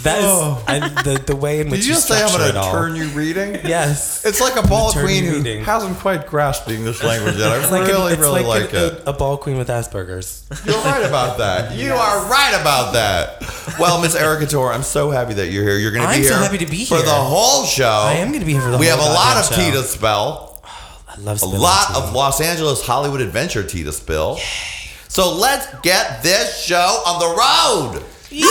That's 0.00 0.04
That 0.04 0.18
is 0.20 0.24
Oh. 0.26 0.64
I, 0.68 0.78
the 1.02 1.22
the 1.26 1.34
way 1.34 1.60
in 1.60 1.70
which 1.70 1.80
Did 1.80 1.86
you 1.86 1.92
you 1.92 1.96
just 1.96 2.06
say 2.06 2.22
I'm 2.22 2.30
going 2.30 2.52
to 2.54 2.70
turn 2.70 2.94
you 2.94 3.08
reading? 3.08 3.54
Yes. 3.66 4.24
It's 4.24 4.40
like 4.40 4.56
a 4.56 4.66
ball 4.66 4.92
queen 4.92 5.24
who 5.24 5.38
reading. 5.38 5.64
hasn't 5.64 5.98
quite 5.98 6.28
grasped 6.28 6.68
the 6.68 6.74
English 6.74 7.02
language 7.02 7.36
yet. 7.36 7.50
I 7.50 7.58
It's 7.58 7.70
like, 7.72 7.88
really, 7.88 8.12
a, 8.12 8.14
it's 8.14 8.20
really 8.20 8.44
like, 8.44 8.72
like, 8.72 8.72
a, 8.74 8.86
it. 8.86 8.92
A, 9.06 9.10
a 9.10 9.12
ball 9.12 9.36
queen 9.38 9.58
with 9.58 9.68
Asperger's. 9.68 10.46
You're 10.64 10.76
right 10.82 11.02
about 11.04 11.38
that. 11.38 11.74
You 11.76 11.92
are 11.94 12.30
right 12.30 12.56
about 12.60 12.92
that. 12.92 13.42
Well, 13.80 14.00
Miss 14.00 14.14
Erickatoure, 14.16 14.72
I'm 14.72 14.84
so 14.84 15.10
happy 15.10 15.34
that 15.34 15.48
you're 15.48 15.64
here. 15.64 15.78
You're 15.78 15.90
going 15.90 16.02
to 16.02 16.08
be 16.08 16.14
I'm 16.14 16.20
here. 16.22 16.30
so 16.30 16.36
happy 16.38 16.58
to 16.58 16.66
be 16.66 16.76
here 16.84 16.98
for 16.98 17.04
the 17.04 17.10
whole 17.10 17.64
show. 17.64 17.84
I 18.06 18.14
am 18.14 18.28
going 18.28 18.40
to 18.40 18.46
be 18.46 18.52
here 18.52 18.62
for 18.62 18.70
the 18.70 18.76
whole 18.76 18.84
show. 18.86 18.94
we 18.96 19.00
have 19.00 19.00
a 19.00 19.14
lot 19.14 19.36
of 19.42 19.50
goddamn 19.50 19.72
tea 19.72 19.76
to 19.78 19.82
spell. 19.82 20.47
I 21.18 21.20
love 21.22 21.42
A 21.42 21.46
lot 21.46 21.88
tea. 21.88 21.94
of 22.00 22.12
Los 22.12 22.40
Angeles 22.40 22.80
Hollywood 22.86 23.20
adventure 23.20 23.64
tea 23.64 23.82
to 23.82 23.92
spill. 23.92 24.38
So 25.08 25.34
let's 25.34 25.66
get 25.82 26.22
this 26.22 26.62
show 26.62 27.02
on 27.06 27.18
the 27.18 27.26
road. 27.26 28.04
It's 28.30 28.46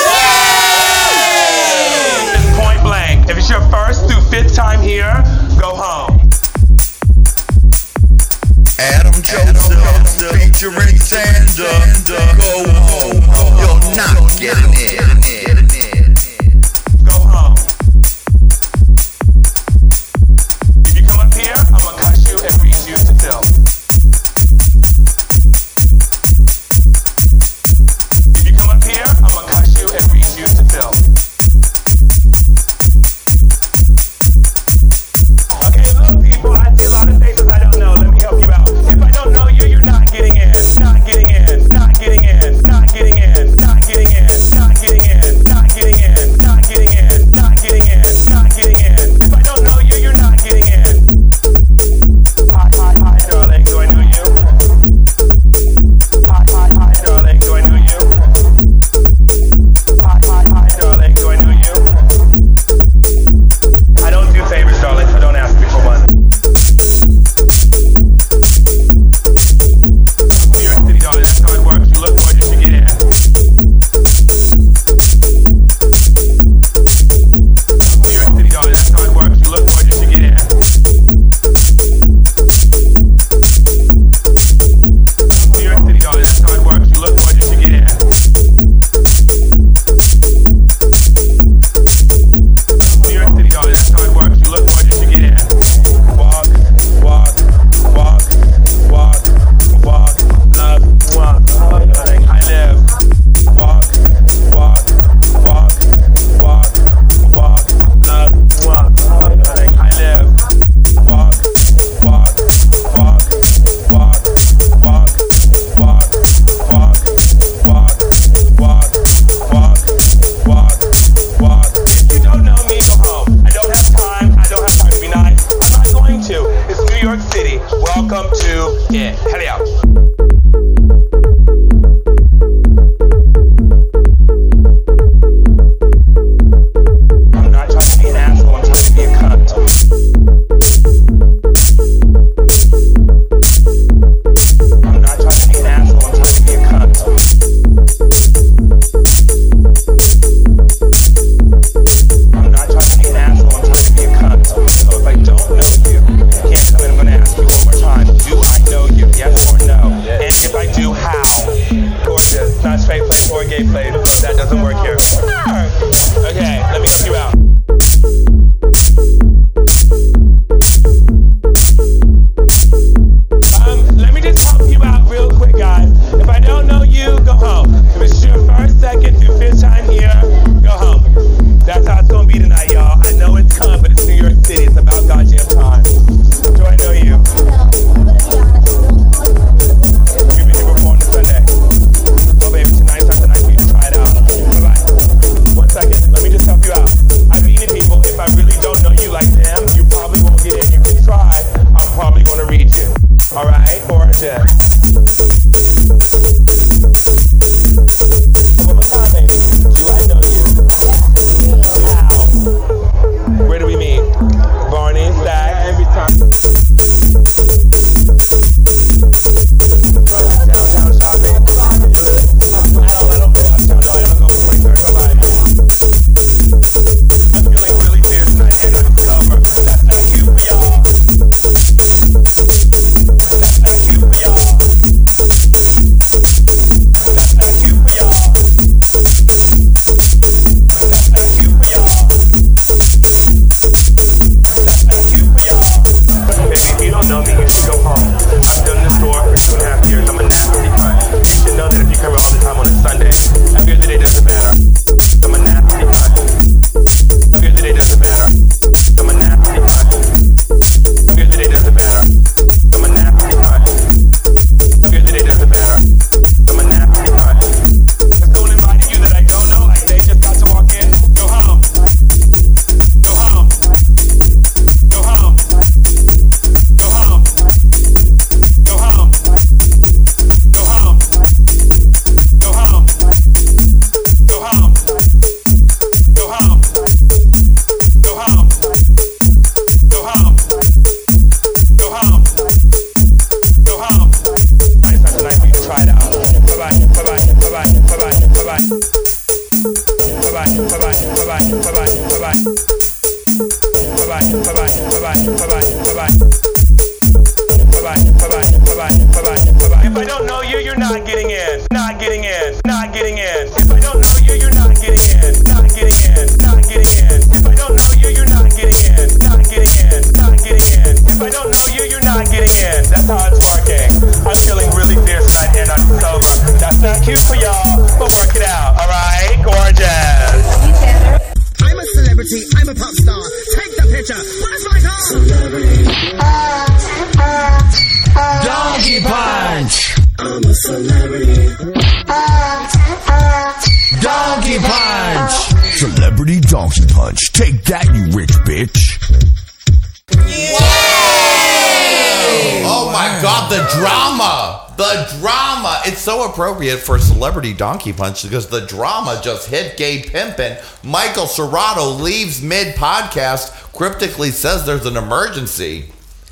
appropriate 356.58 356.78
for 356.80 356.96
a 356.96 357.00
Celebrity 357.00 357.54
Donkey 357.54 357.94
Punch 357.94 358.24
because 358.24 358.48
the 358.48 358.62
drama 358.62 359.22
just 359.24 359.48
hit 359.48 359.78
gay 359.78 360.02
pimpin'. 360.02 360.60
Michael 360.84 361.26
Serrato 361.26 362.02
leaves 362.02 362.42
mid 362.42 362.74
podcast, 362.76 363.52
cryptically 363.74 364.32
says 364.32 364.66
there's 364.66 364.88
an 364.88 364.98
emergency. 364.98 365.92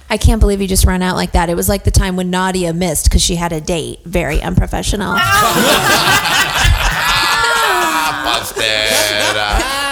I 0.09 0.17
can't 0.17 0.39
believe 0.39 0.61
you 0.61 0.67
just 0.67 0.86
ran 0.86 1.03
out 1.03 1.15
like 1.15 1.34
that. 1.34 1.51
It 1.51 1.55
was 1.55 1.69
like 1.69 1.84
the 1.84 1.91
time 1.91 2.15
when 2.15 2.32
Nadia 2.32 2.73
missed 2.73 3.05
because 3.05 3.21
she 3.21 3.36
had 3.36 3.53
a 3.53 3.61
date. 3.61 3.99
Very 4.03 4.41
unprofessional. 4.41 5.13
Busted! 8.26 9.36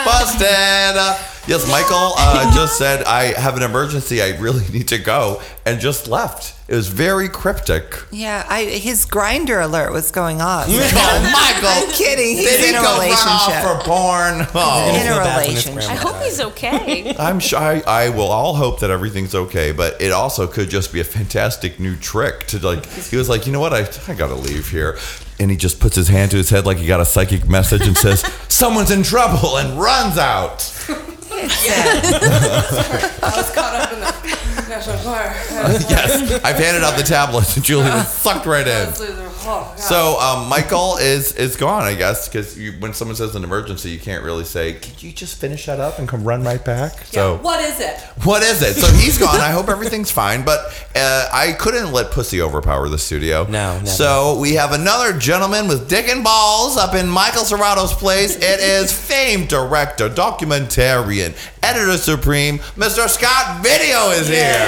Busted! 0.03 1.32
Yes, 1.45 1.69
Michael 1.69 2.13
uh, 2.17 2.53
just 2.55 2.77
said, 2.77 3.03
I 3.03 3.37
have 3.37 3.57
an 3.57 3.63
emergency. 3.63 4.21
I 4.21 4.37
really 4.39 4.65
need 4.71 4.87
to 4.89 4.97
go, 4.97 5.41
and 5.65 5.81
just 5.81 6.07
left. 6.07 6.55
It 6.69 6.75
was 6.75 6.87
very 6.87 7.27
cryptic. 7.27 8.01
Yeah, 8.11 8.45
I, 8.47 8.63
his 8.63 9.03
grinder 9.03 9.59
alert 9.59 9.91
was 9.91 10.09
going 10.11 10.41
off. 10.41 10.67
Oh, 10.95 11.31
Michael! 11.33 11.69
I'm 11.69 11.91
kidding. 11.93 12.37
He's 12.37 12.49
Did 12.49 12.59
he 12.61 12.69
in 12.69 12.75
a 12.75 12.77
go 12.77 12.83
run 12.85 12.99
relationship. 13.01 13.65
off 13.65 13.83
for 13.83 13.83
porn? 13.83 14.47
Oh. 14.55 14.95
In 14.95 15.11
a 15.11 15.19
relationship. 15.19 15.89
I 15.89 15.95
hope 15.95 16.21
he's 16.23 16.39
okay. 16.39 17.13
I'm 17.19 17.39
sure 17.39 17.59
I, 17.59 17.83
I 17.85 18.09
will 18.09 18.29
all 18.29 18.55
hope 18.55 18.79
that 18.79 18.89
everything's 18.89 19.35
okay, 19.35 19.71
but 19.73 20.01
it 20.01 20.11
also 20.13 20.47
could 20.47 20.69
just 20.69 20.93
be 20.93 21.01
a 21.01 21.03
fantastic 21.03 21.79
new 21.79 21.95
trick 21.97 22.45
to 22.47 22.59
like. 22.59 22.85
He 22.85 23.17
was 23.17 23.27
like, 23.27 23.45
you 23.45 23.51
know 23.51 23.59
what, 23.59 23.73
I 23.73 23.87
I 24.07 24.15
gotta 24.15 24.35
leave 24.35 24.69
here, 24.69 24.97
and 25.39 25.51
he 25.51 25.57
just 25.57 25.79
puts 25.81 25.95
his 25.95 26.07
hand 26.07 26.31
to 26.31 26.37
his 26.37 26.49
head 26.49 26.65
like 26.65 26.77
he 26.77 26.87
got 26.87 27.01
a 27.01 27.05
psychic 27.05 27.49
message 27.49 27.85
and 27.85 27.97
says, 27.97 28.21
"Someone's 28.47 28.91
in 28.91 29.03
trouble," 29.03 29.57
and 29.57 29.79
runs 29.79 30.17
out. 30.17 30.61
I 31.39 33.33
was 33.35 33.51
caught 33.51 33.75
up 33.75 33.93
in 33.93 33.99
the 33.99 34.69
national 34.69 34.97
choir. 34.99 35.33
yes, 35.89 36.43
I've 36.43 36.57
handed 36.57 36.83
out 36.83 36.97
the 36.97 37.03
tablets, 37.03 37.55
and 37.55 37.65
Julie 37.65 37.85
was 37.85 38.07
sucked 38.07 38.45
right 38.45 38.67
in. 38.67 38.93
Oh, 39.45 39.73
So 39.77 40.19
um, 40.19 40.47
Michael 40.49 40.97
is 40.97 41.33
is 41.35 41.55
gone, 41.55 41.83
I 41.83 41.95
guess, 41.95 42.27
because 42.27 42.57
when 42.79 42.93
someone 42.93 43.15
says 43.15 43.35
an 43.35 43.43
emergency, 43.43 43.89
you 43.89 43.99
can't 43.99 44.23
really 44.23 44.43
say, 44.45 44.73
"Can 44.73 44.93
you 44.99 45.11
just 45.11 45.37
finish 45.39 45.65
that 45.65 45.79
up 45.79 45.99
and 45.99 46.07
come 46.07 46.23
run 46.23 46.43
right 46.43 46.63
back?" 46.63 47.03
So 47.05 47.37
what 47.37 47.59
is 47.59 47.79
it? 47.79 47.99
What 48.23 48.43
is 48.43 48.61
it? 48.61 48.75
So 48.75 48.87
he's 48.93 49.17
gone. 49.17 49.39
I 49.41 49.49
hope 49.51 49.67
everything's 49.69 50.11
fine. 50.11 50.43
But 50.45 50.59
uh, 50.95 51.29
I 51.33 51.53
couldn't 51.53 51.91
let 51.91 52.11
pussy 52.11 52.41
overpower 52.41 52.87
the 52.89 52.97
studio. 52.97 53.43
No, 53.45 53.73
never. 53.75 53.87
So 53.87 54.37
we 54.39 54.53
have 54.53 54.71
another 54.71 55.17
gentleman 55.17 55.67
with 55.67 55.89
dick 55.89 56.07
and 56.07 56.23
balls 56.23 56.77
up 56.77 56.95
in 56.95 57.07
Michael 57.09 57.43
Serrato's 57.43 57.93
place. 57.93 58.35
It 58.37 58.59
is 58.59 58.91
famed 59.07 59.49
director, 59.49 60.09
documentarian, 60.09 61.35
editor 61.61 61.97
supreme, 61.97 62.59
Mr. 62.75 63.07
Scott 63.09 63.63
Video 63.63 64.09
is 64.11 64.27
here. 64.27 64.65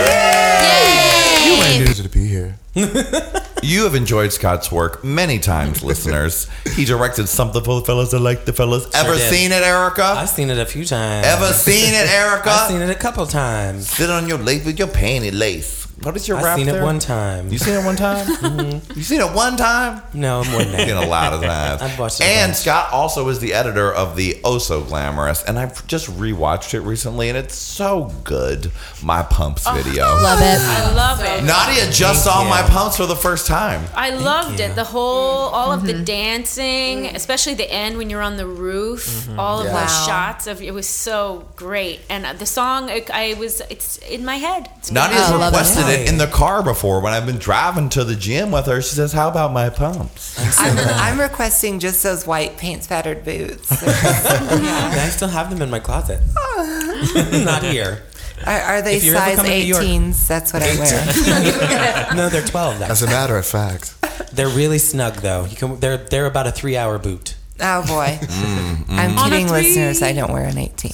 You 1.46 1.58
might 1.58 1.86
need 1.88 1.96
to 1.96 2.10
be 2.10 2.28
here. 2.28 2.58
You 2.76 3.84
have 3.86 3.96
enjoyed 3.96 4.32
Scott's 4.34 4.72
work 4.72 5.04
many 5.04 5.40
times, 5.40 5.82
listeners. 5.84 6.48
He 6.76 6.86
directed 6.86 7.28
something 7.28 7.64
for 7.64 7.80
the 7.80 7.86
fellas 7.86 8.12
that 8.12 8.20
like 8.20 8.46
the 8.46 8.54
fellas. 8.54 8.84
Sure 8.84 8.92
Ever 8.96 9.16
did. 9.16 9.30
seen 9.34 9.52
it, 9.52 9.64
Erica? 9.64 10.04
I've 10.04 10.30
seen 10.30 10.50
it 10.50 10.60
a 10.60 10.66
few 10.66 10.86
times. 10.86 11.26
Ever 11.26 11.52
seen 11.54 11.94
it, 11.94 12.08
Erica? 12.10 12.50
I've 12.52 12.68
seen 12.70 12.82
it 12.82 12.90
a 12.90 12.96
couple 12.96 13.26
times. 13.26 13.90
Sit 13.90 14.10
on 14.10 14.28
your 14.28 14.38
lace 14.38 14.66
with 14.66 14.78
your 14.78 14.90
panty 14.90 15.32
lace. 15.34 15.85
What 16.04 16.16
is 16.18 16.28
your 16.28 16.38
I've 16.38 16.44
rap 16.44 16.58
seen 16.60 16.68
it 16.68 16.82
one 16.84 17.00
time. 17.00 17.50
You 17.52 17.58
seen 17.58 17.74
it 17.76 17.86
one 17.86 17.96
time? 17.96 18.82
You 18.96 19.02
seen 19.04 19.22
it 19.22 19.34
one 19.34 19.56
time? 19.58 20.02
No, 20.14 20.44
more 20.46 20.60
than 20.62 20.72
that. 20.74 20.88
Seen 20.88 20.98
a 20.98 21.06
lot 21.08 21.34
of 21.34 21.42
times. 21.54 21.82
I've 21.82 21.98
watched 21.98 22.20
it 22.22 22.26
a 22.26 22.28
And 22.28 22.50
bunch. 22.52 22.58
Scott 22.58 22.92
also 22.92 23.28
is 23.30 23.40
the 23.40 23.54
editor 23.54 23.94
of 23.94 24.16
the 24.16 24.40
Oh 24.44 24.58
So 24.58 24.82
Glamorous, 24.84 25.44
and 25.44 25.58
I've 25.58 25.86
just 25.88 26.08
rewatched 26.12 26.74
it 26.74 26.82
recently, 26.82 27.30
and 27.30 27.38
it's 27.38 27.56
so 27.56 28.12
good. 28.24 28.72
My 29.02 29.24
Pumps 29.24 29.68
video. 29.70 30.04
Love 30.06 30.40
it. 30.42 30.60
I 30.60 30.94
love 30.94 31.20
it. 31.22 31.44
Nadia 31.46 31.86
just 31.92 32.24
Thank 32.26 32.36
saw 32.36 32.44
you. 32.44 32.50
My 32.50 32.62
Pumps 32.64 32.98
for 32.98 33.06
the 33.06 33.16
first 33.16 33.48
time. 33.48 33.86
I 33.96 34.10
loved 34.12 34.60
you. 34.60 34.66
it. 34.66 34.76
The 34.76 34.84
whole, 34.84 35.50
all 35.50 35.72
of 35.72 35.86
the 35.86 35.94
dancing, 36.04 37.08
especially 37.08 37.54
the 37.56 37.72
end 37.72 37.98
when 37.98 38.10
you're 38.10 38.22
on 38.22 38.38
the 38.38 38.48
roof. 38.48 39.28
All 39.40 39.60
of 39.60 39.66
Yeah. 39.68 39.72
those 39.82 39.92
Wow. 39.92 40.06
shots 40.08 40.48
of 40.48 40.62
it 40.62 40.74
was 40.74 40.88
so 40.88 41.48
great. 41.56 42.02
And 42.10 42.26
uh, 42.26 42.34
the 42.34 42.46
song, 42.46 42.90
I, 42.90 43.06
I 43.14 43.34
was, 43.40 43.62
it's 43.70 43.98
in 44.00 44.24
my 44.26 44.36
head. 44.38 44.70
It's 44.78 44.92
Nadia's 44.92 45.30
I 45.30 45.46
requested 45.46 45.85
it. 45.90 46.02
it 46.02 46.10
in 46.10 46.18
the 46.18 46.28
car 46.28 46.62
before 46.64 47.00
when 47.02 47.14
I've 47.14 47.26
been 47.26 47.38
driving 47.38 47.90
to 47.90 48.04
the 48.04 48.16
gym 48.16 48.52
with 48.52 48.66
her. 48.68 48.82
She 48.82 48.96
says, 48.96 49.14
"How 49.14 49.30
about 49.30 49.52
my 49.54 49.70
pumps?" 49.70 50.36
I'm, 50.60 50.78
I'm 50.78 51.20
requesting 51.20 51.80
just 51.80 52.02
those 52.04 52.26
white 52.28 52.58
paint 52.58 52.84
spattered 52.84 53.24
boots. 53.26 53.72
And 53.86 55.00
I 55.02 55.10
still 55.10 55.28
have 55.30 55.50
them 55.50 55.62
in 55.62 55.70
my 55.70 55.80
closet. 55.80 56.20
Not 57.46 57.64
here. 57.64 58.04
Are, 58.46 58.60
are 58.60 58.82
they 58.82 58.98
If 58.98 59.04
you're 59.04 59.16
ever 59.16 59.26
size 59.26 59.36
coming 59.38 59.52
to 59.54 59.58
New 59.60 59.64
York- 59.66 59.84
18s? 59.84 60.28
That's 60.28 60.54
what 60.54 60.62
I 60.62 60.78
wear. 60.78 62.16
No, 62.16 62.30
they're 62.30 62.42
12. 62.46 62.82
As 62.82 63.02
a 63.02 63.08
matter 63.08 63.38
of 63.38 63.46
fact, 63.46 63.96
They're 64.34 64.50
really 64.50 64.78
snug 64.78 65.16
though. 65.16 65.46
You 65.46 65.56
can. 65.56 65.80
They're 65.80 65.98
they're 65.98 66.26
about 66.26 66.48
a 66.48 66.52
three 66.52 66.76
hour 66.78 66.98
boot. 67.00 67.36
Oh 67.62 67.82
boy. 67.88 68.18
Mm, 68.22 68.86
I'm 68.90 69.18
On 69.18 69.28
a 69.28 69.30
kidding, 69.30 69.48
three. 69.48 69.62
listeners. 69.64 70.02
I 70.02 70.12
don't 70.12 70.32
wear 70.34 70.44
an 70.44 70.58
18. 70.58 70.92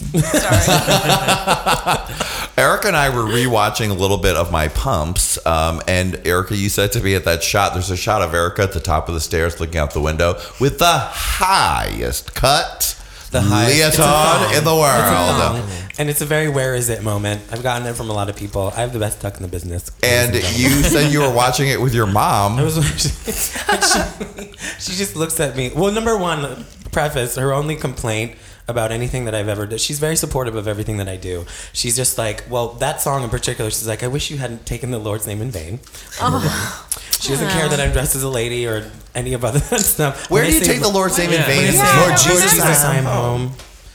Erica 2.58 2.88
and 2.88 2.98
I 2.98 3.10
were 3.10 3.24
rewatching 3.24 3.90
a 3.90 3.94
little 3.94 4.18
bit 4.18 4.36
of 4.36 4.52
my 4.52 4.68
pumps, 4.68 5.44
um, 5.46 5.82
and 5.88 6.16
Erica, 6.28 6.56
you 6.56 6.70
said 6.70 6.92
to 6.94 7.02
me 7.02 7.16
at 7.16 7.24
that 7.26 7.44
shot, 7.44 7.74
there's 7.74 7.90
a 7.90 7.98
shot 7.98 8.22
of 8.22 8.34
Erica 8.34 8.64
at 8.64 8.74
the 8.74 8.80
top 8.80 9.08
of 9.08 9.14
the 9.16 9.22
stairs 9.22 9.60
looking 9.60 9.78
out 9.78 9.92
the 9.92 10.02
window 10.02 10.40
with 10.60 10.78
the 10.78 10.86
highest 10.86 12.36
cut 12.36 12.98
The 13.32 13.42
highest- 13.42 13.98
leotard 13.98 14.58
in 14.58 14.64
the 14.66 14.76
world. 14.76 15.64
It's. 15.64 16.00
And 16.00 16.10
it's 16.10 16.22
a 16.22 16.26
very 16.26 16.50
where 16.50 16.76
is 16.76 16.90
it 16.90 17.04
moment. 17.04 17.42
I've 17.52 17.64
gotten 17.64 17.88
it 17.88 17.96
from 17.96 18.10
a 18.10 18.14
lot 18.14 18.30
of 18.30 18.36
people. 18.36 18.72
I 18.76 18.82
have 18.82 18.92
the 18.94 19.00
best 19.00 19.22
duck 19.22 19.36
in 19.38 19.44
the 19.44 19.48
business. 19.48 19.92
And 20.04 20.34
you 20.34 20.70
said 20.84 21.12
you 21.12 21.22
were 21.22 21.32
watching 21.32 21.70
it 21.70 21.80
with 21.80 21.94
your 21.94 22.08
mom. 22.08 22.54
I 22.60 22.64
was 22.64 22.76
she, 24.80 24.92
she 24.92 24.98
just 24.98 25.16
looks 25.16 25.40
at 25.40 25.56
me. 25.56 25.72
Well, 25.76 25.92
number 25.92 26.18
one, 26.18 26.66
preface, 26.92 27.36
her 27.36 27.54
only 27.54 27.76
complaint 27.76 28.36
about 28.68 28.92
anything 28.92 29.26
that 29.26 29.36
I've 29.36 29.48
ever 29.48 29.66
done. 29.66 29.80
She's 29.80 30.00
very 30.00 30.16
supportive 30.16 30.56
of 30.56 30.68
everything 30.68 30.98
that 30.98 31.08
I 31.10 31.18
do. 31.18 31.46
She's 31.74 31.96
just 31.96 32.18
like, 32.18 32.44
well, 32.50 32.70
that 32.76 33.02
song 33.02 33.24
in 33.24 33.30
particular, 33.30 33.70
she's 33.72 33.88
like, 33.88 34.04
I 34.04 34.08
wish 34.08 34.30
you 34.32 34.38
hadn't 34.38 34.66
taken 34.66 34.92
the 34.92 35.00
Lord's 35.00 35.28
name 35.28 35.42
in 35.42 35.52
vain. 35.52 35.80
Oh. 36.22 36.30
Number 36.32 36.48
one. 36.48 37.02
She 37.20 37.30
doesn't 37.30 37.50
care 37.50 37.70
that 37.70 37.80
I'm 37.80 37.92
dressed 37.92 38.16
as 38.16 38.24
a 38.24 38.30
lady 38.30 38.66
or 38.66 38.90
any 39.14 39.34
of 39.34 39.46
other 39.46 39.60
stuff. 39.78 40.30
Where 40.30 40.42
When 40.44 40.52
do 40.52 40.58
I 40.58 40.60
you 40.60 40.66
take 40.66 40.82
the 40.82 40.90
Lord's 40.90 41.18
name 41.18 41.30
in 41.32 41.42
vain? 41.44 41.72
say, 41.72 41.78
Lord 41.78 42.08
Lord 42.10 42.18
Jesus, 42.18 42.52
Jesus, 42.54 42.84
I'm 42.84 42.98
I'm 43.00 43.04
home. 43.06 43.52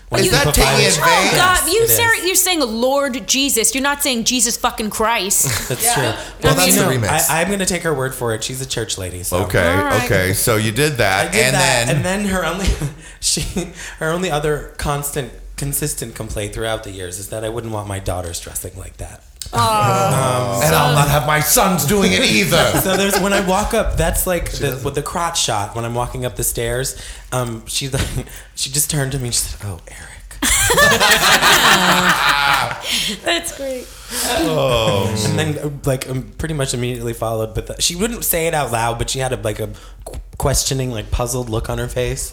When 0.08 0.20
Is 0.20 0.26
you 0.26 0.32
that 0.32 0.44
put 0.44 0.54
taking 0.54 0.70
five- 0.70 0.80
it 0.80 0.98
Oh? 1.02 1.36
God! 1.36 1.66
You 1.66 1.80
it 1.82 1.90
is. 1.90 1.96
Sarah, 1.96 2.16
you're 2.24 2.36
saying 2.36 2.60
Lord 2.60 3.26
Jesus. 3.26 3.74
You're 3.74 3.82
not 3.82 4.04
saying 4.04 4.22
Jesus 4.22 4.56
fucking 4.56 4.90
Christ. 4.90 5.68
That's 5.68 5.94
true. 5.94 6.02
Well, 6.44 6.54
that's 6.54 6.76
the 6.76 6.82
remix. 6.82 7.28
I, 7.28 7.40
I'm 7.40 7.48
going 7.48 7.58
to 7.58 7.66
take 7.66 7.82
her 7.82 7.92
word 7.92 8.14
for 8.14 8.32
it. 8.32 8.44
She's 8.44 8.60
a 8.60 8.66
church 8.66 8.98
lady. 8.98 9.24
So. 9.24 9.44
Okay, 9.44 9.66
Alright. 9.66 10.04
okay. 10.04 10.32
So 10.32 10.56
you 10.56 10.70
did 10.70 10.94
that, 10.98 11.28
I 11.28 11.32
did 11.32 11.44
and 11.46 11.54
that, 11.54 11.86
then 11.86 11.96
and 11.96 12.04
then 12.04 12.24
her 12.26 12.44
only 12.44 12.66
she 13.20 13.72
her 13.98 14.10
only 14.10 14.30
other 14.30 14.74
constant 14.78 15.32
consistent 15.56 16.14
complaint 16.14 16.54
throughout 16.54 16.84
the 16.84 16.90
years 16.92 17.18
is 17.18 17.30
that 17.30 17.42
I 17.42 17.48
wouldn't 17.48 17.72
want 17.72 17.88
my 17.88 17.98
daughters 17.98 18.38
dressing 18.40 18.78
like 18.78 18.98
that. 18.98 19.24
And 19.52 20.74
I'll 20.74 20.94
not 20.94 21.08
have 21.08 21.26
my 21.26 21.40
sons 21.40 21.84
doing 21.84 22.12
it 22.12 22.22
either. 22.22 22.72
So 22.86 22.96
there's 22.96 23.18
when 23.20 23.32
I 23.32 23.46
walk 23.46 23.74
up, 23.74 23.96
that's 23.96 24.26
like 24.26 24.50
the, 24.52 24.80
with 24.84 24.94
the 24.94 25.02
crotch 25.02 25.40
shot 25.40 25.74
when 25.74 25.84
I'm 25.84 25.94
walking 25.94 26.24
up 26.24 26.36
the 26.36 26.44
stairs. 26.44 27.00
Um, 27.32 27.66
she 27.66 27.88
like 27.88 28.06
she 28.54 28.70
just 28.70 28.90
turned 28.90 29.12
to 29.12 29.18
me 29.18 29.26
and 29.26 29.34
she 29.34 29.40
said, 29.40 29.66
"Oh, 29.66 29.80
Eric." 29.88 30.38
That's 33.24 33.56
great. 33.56 33.86
and 35.24 35.38
then 35.38 35.80
like 35.84 36.08
um, 36.08 36.30
pretty 36.38 36.54
much 36.54 36.74
immediately 36.74 37.12
followed, 37.12 37.54
but 37.54 37.66
the, 37.66 37.80
she 37.80 37.96
wouldn't 37.96 38.24
say 38.24 38.46
it 38.46 38.54
out 38.54 38.72
loud, 38.72 38.98
but 38.98 39.10
she 39.10 39.18
had 39.18 39.32
a 39.32 39.36
like 39.36 39.60
a 39.60 39.70
questioning, 40.38 40.90
like 40.90 41.10
puzzled 41.10 41.48
look 41.48 41.68
on 41.70 41.78
her 41.78 41.88
face. 41.88 42.32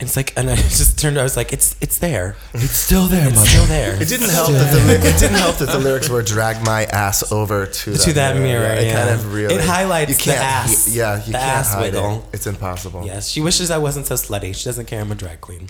And 0.00 0.06
it's 0.08 0.16
like, 0.16 0.32
and 0.36 0.48
I 0.48 0.54
just 0.80 0.96
turned. 0.98 1.18
I 1.18 1.24
was 1.24 1.36
like, 1.36 1.52
"It's 1.52 1.74
it's 1.80 1.98
there. 1.98 2.36
It's 2.54 2.70
still 2.70 3.06
there, 3.08 3.26
It's 3.26 3.34
mother. 3.36 3.48
still 3.48 3.66
there." 3.66 4.00
it 4.00 4.06
didn't 4.08 4.30
help 4.30 4.52
that 4.52 4.72
the 4.72 4.78
li- 4.86 5.08
it 5.10 5.18
didn't 5.18 5.38
help 5.38 5.56
that 5.56 5.70
the 5.70 5.78
lyrics 5.80 6.08
were 6.08 6.22
"drag 6.22 6.64
my 6.64 6.84
ass 6.84 7.32
over 7.32 7.66
to 7.66 7.90
that 7.90 8.00
To 8.02 8.12
that 8.12 8.36
mirror, 8.36 8.64
It 8.74 8.86
yeah. 8.86 8.94
kind 8.96 9.10
of 9.10 9.34
really 9.34 9.56
It 9.56 9.60
highlights 9.60 10.10
you 10.10 10.16
the 10.16 10.22
can't, 10.38 10.40
ass. 10.70 10.88
yeah, 10.94 11.16
you 11.16 11.32
The 11.32 11.38
can't 11.38 11.58
ass 11.58 11.72
hide 11.74 11.82
wiggle. 11.94 12.18
it. 12.30 12.34
It's 12.36 12.46
impossible. 12.46 13.04
Yes, 13.04 13.28
she 13.28 13.40
wishes 13.40 13.72
I 13.72 13.78
wasn't 13.78 14.06
so 14.06 14.14
slutty. 14.14 14.54
She 14.54 14.64
doesn't 14.66 14.86
care 14.86 15.00
I'm 15.00 15.10
a 15.10 15.16
drag 15.16 15.40
queen. 15.40 15.68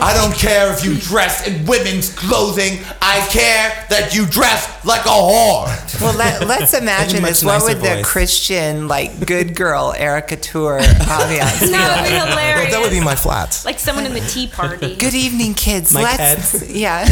I 0.00 0.14
don't 0.14 0.34
care 0.34 0.72
if 0.72 0.84
you 0.84 0.96
dress 0.96 1.46
in 1.46 1.66
women's 1.66 2.14
clothing. 2.14 2.78
I 3.02 3.26
care 3.30 3.86
that 3.90 4.14
you 4.14 4.26
dress 4.26 4.84
like 4.84 5.04
a 5.06 5.08
whore. 5.08 6.00
Well, 6.00 6.16
let, 6.16 6.46
let's 6.46 6.74
imagine 6.80 7.22
this. 7.22 7.42
What 7.44 7.54
nicer 7.54 7.66
would 7.66 7.82
the. 7.82 8.02
Christian, 8.04 8.88
like, 8.88 9.26
good 9.26 9.54
girl 9.56 9.92
Erickatoure 9.96 10.80
audience 11.08 11.70
No, 11.70 11.78
be 11.78 12.00
it'd 12.00 12.04
be 12.04 12.30
hilarious. 12.30 12.70
Well, 12.70 12.70
that 12.70 12.80
would 12.82 12.90
be 12.90 13.04
my 13.04 13.16
flats. 13.16 13.64
like 13.64 13.78
someone 13.78 14.06
in 14.06 14.14
the 14.14 14.20
tea 14.20 14.46
party. 14.46 14.94
Good 14.96 15.14
evening, 15.14 15.54
kids. 15.54 15.92
My 15.92 16.02
Let's, 16.02 16.52
kids. 16.60 16.72
yeah. 16.74 17.04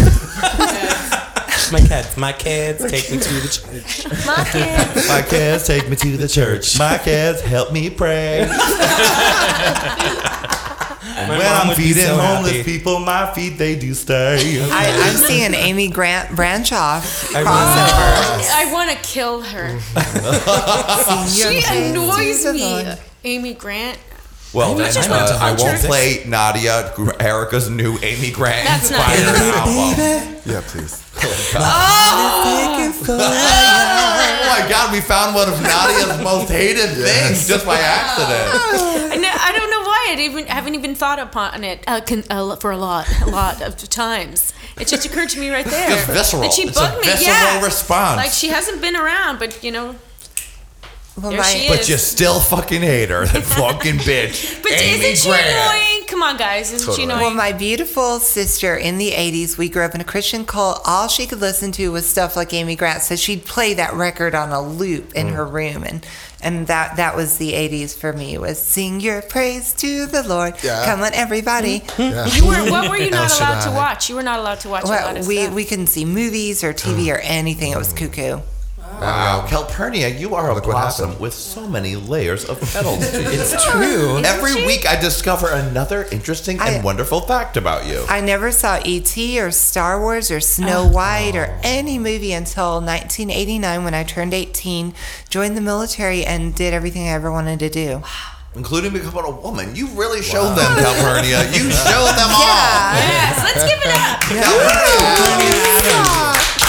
My 1.73 1.81
kids, 1.81 2.17
my 2.17 2.33
kids, 2.33 2.89
take 2.89 3.11
me 3.11 3.19
to 3.19 3.35
the 3.35 3.49
church. 3.49 4.07
My 4.27 4.45
kids. 4.53 5.09
My 5.09 5.23
kids 5.23 5.67
take 5.67 5.89
me 5.89 5.97
to 5.97 6.17
the 6.17 6.29
church. 6.29 6.79
My 6.79 6.99
kids 6.99 7.41
help 7.41 7.73
me 7.73 7.91
pray. 7.91 8.47
My 11.17 11.39
when 11.39 11.47
I'm 11.47 11.75
feeding 11.75 12.03
so 12.05 12.17
homeless 12.19 12.57
happy. 12.59 12.79
people, 12.79 12.99
my 12.99 13.33
feet 13.33 13.57
they 13.57 13.75
do 13.79 13.95
stay. 13.95 14.61
I, 14.71 14.91
I'm 15.09 15.17
seeing 15.17 15.55
Amy 15.55 15.89
Grant 15.89 16.37
branch 16.37 16.73
off 16.73 17.35
I 17.35 17.43
crossover. 17.43 18.51
I 18.55 18.73
want 18.73 18.91
to 18.91 18.97
kill 19.03 19.41
her. 19.41 19.81
She 21.29 21.63
annoys 21.67 22.45
me. 22.53 22.85
Amy 23.25 23.55
Grant. 23.55 23.99
Well, 24.53 24.73
I 24.81 24.91
then 24.91 25.11
uh, 25.11 25.39
I 25.41 25.53
won't 25.59 25.81
play 25.81 26.23
Nadia, 26.27 26.93
Erica's 27.21 27.69
new 27.69 27.99
Amy 28.03 28.31
Grant 28.31 28.67
That's 28.67 28.91
not 28.91 29.01
inspired 29.11 29.37
it. 29.37 29.55
album. 30.23 30.43
Yeah, 30.47 30.63
please. 30.67 31.03
Oh 33.09 34.63
my 34.63 34.69
God, 34.69 34.93
we 34.93 35.01
found 35.01 35.35
one 35.35 35.49
of 35.49 35.61
Nadia's 35.63 36.23
most 36.23 36.51
hated 36.51 36.91
things 36.91 37.47
just 37.49 37.65
by 37.67 37.79
accident. 37.79 39.03
I, 40.17 40.23
know, 40.23 40.25
I 40.25 40.27
don't 40.29 40.35
know 40.35 40.39
why. 40.39 40.39
I 40.39 40.41
even 40.43 40.47
haven't 40.55 40.75
even 40.75 40.95
thought 40.95 41.19
upon 41.19 41.65
it 41.65 41.85
uh, 41.87 42.01
con, 42.01 42.25
uh, 42.31 42.57
for 42.57 42.71
a 42.71 42.77
lot, 42.77 43.07
a 43.23 43.27
lot 43.31 43.63
of 43.63 43.77
times. 43.89 44.53
It 44.81 44.89
just 44.89 45.07
occurred 45.07 45.29
to 45.31 45.41
me 45.41 45.51
right 45.51 45.65
there. 45.65 45.93
It's 45.93 46.07
visceral. 46.07 46.43
That 46.43 46.53
she 46.53 46.63
It's 46.63 46.77
a 46.77 46.81
bugged 46.81 46.97
me. 47.07 47.13
visceral 47.13 47.35
yeah. 47.35 47.65
response. 47.65 48.17
Like 48.19 48.31
she 48.33 48.49
hasn't 48.49 48.81
been 48.81 48.97
around, 48.97 49.39
but 49.39 49.63
you 49.65 49.73
know, 49.73 49.95
Well, 51.21 51.31
there 51.31 51.41
my- 51.41 51.45
she 51.47 51.69
But 51.69 51.89
you 51.89 51.97
still 51.97 52.41
fucking 52.41 52.83
hate 52.83 53.09
her, 53.11 53.25
that 53.27 53.43
fucking 53.43 53.97
bitch. 53.99 54.63
but 54.63 54.73
Amy 54.73 55.05
isn't 55.05 55.17
she 55.25 55.29
Grant. 55.31 55.47
annoying? 55.47 56.07
Come 56.09 56.23
on, 56.23 56.37
guys, 56.37 56.73
isn't 56.73 56.95
she 56.95 57.05
annoying? 57.05 57.21
Well, 57.21 57.35
my 57.35 57.53
beautiful 57.53 58.21
sister 58.21 58.77
in 58.77 58.99
the 58.99 59.11
80s, 59.13 59.57
we 59.59 59.69
grew 59.69 59.83
up 59.83 59.95
in 59.95 60.01
a 60.01 60.05
Christian 60.05 60.45
cult. 60.45 60.81
All 60.87 61.09
she 61.09 61.27
could 61.27 61.41
listen 61.41 61.73
to 61.73 61.91
was 61.91 62.07
stuff 62.09 62.37
like 62.37 62.53
Amy 62.55 62.77
Grant. 62.77 63.03
So 63.03 63.17
she'd 63.17 63.45
play 63.45 63.75
that 63.75 63.93
record 63.95 64.35
on 64.35 64.51
a 64.51 64.61
loop 64.61 65.15
in 65.15 65.29
her 65.29 65.45
room. 65.47 65.83
And 65.85 66.07
and 66.43 66.67
that, 66.67 66.97
that 66.97 67.17
was 67.17 67.39
the 67.39 67.53
80s 67.53 67.97
for 67.97 68.13
me, 68.13 68.39
was 68.39 68.61
sing 68.61 69.01
your 69.01 69.23
praise 69.23 69.73
to 69.75 70.07
the 70.07 70.23
Lord. 70.23 70.55
Yeah. 70.63 70.85
Come 70.85 71.03
on, 71.03 71.13
everybody. 71.15 71.81
Mm-hmm. 71.81 72.37
you 72.37 72.47
were 72.47 72.71
what 72.71 72.91
were 72.91 72.97
you 72.97 73.11
not 73.23 73.37
allowed 73.39 73.65
to 73.65 73.71
watch? 73.71 74.09
You 74.09 74.17
were 74.17 74.23
not 74.23 74.39
allowed 74.39 74.61
to 74.61 74.69
watch 74.69 74.85
a 74.85 74.87
lot 74.87 75.01
Well, 75.01 75.17
of 75.17 75.27
we, 75.27 75.43
stuff. 75.43 75.55
we 75.55 75.65
couldn't 75.65 75.89
see 75.89 76.05
movies 76.05 76.63
or 76.63 76.73
TV 76.73 77.05
hmm. 77.05 77.11
or 77.11 77.19
anything. 77.19 77.73
It 77.73 77.79
was 77.79 77.93
hmm. 77.93 77.99
cuckoo. 77.99 78.41
Wow, 79.01 79.47
Calpurnia, 79.47 80.09
you 80.09 80.35
are 80.35 80.51
a 80.51 80.55
Look 80.55 80.67
what 80.67 80.73
blossom 80.73 81.07
happened. 81.07 81.21
with 81.21 81.35
so 81.35 81.69
many 81.69 81.95
layers 81.97 82.45
of 82.45 82.61
petals. 82.73 82.99
It's 83.13 83.65
true. 83.71 84.19
Every 84.25 84.67
week 84.67 84.87
I 84.89 84.99
discover 85.01 85.49
another 85.51 86.05
interesting 86.11 86.59
and 86.61 86.83
wonderful 86.83 87.21
fact 87.21 87.57
about 87.57 87.87
you. 87.87 88.05
I 88.09 88.21
never 88.21 88.51
saw 88.51 88.81
E.T. 88.85 89.39
or 89.41 89.51
Star 89.51 90.01
Wars 90.01 90.31
or 90.31 90.41
Snow 90.41 90.85
oh. 90.89 90.91
White 90.93 91.37
or 91.37 91.59
any 91.63 91.99
movie 91.99 92.33
until 92.33 92.81
1989 92.81 93.85
when 93.85 93.93
I 93.95 94.03
turned 94.05 94.33
18, 94.33 94.95
joined 95.29 95.57
the 95.57 95.61
military, 95.61 96.25
and 96.25 96.55
did 96.55 96.73
everything 96.73 97.09
I 97.09 97.13
ever 97.13 97.31
wanted 97.31 97.59
to 97.61 97.69
do. 97.69 98.03
Including 98.55 98.93
becoming 98.95 99.25
a 99.25 99.31
woman. 99.31 99.77
You 99.77 99.89
really 99.89 100.23
showed 100.23 100.55
them, 100.55 100.73
Calpurnia. 100.79 101.45
You 101.53 101.71
showed 101.85 102.15
them 102.17 102.31
all. 102.33 102.97
yes, 102.97 103.45
let's 103.45 103.65
give 103.69 103.79
it 103.85 103.93
up. 103.93 104.25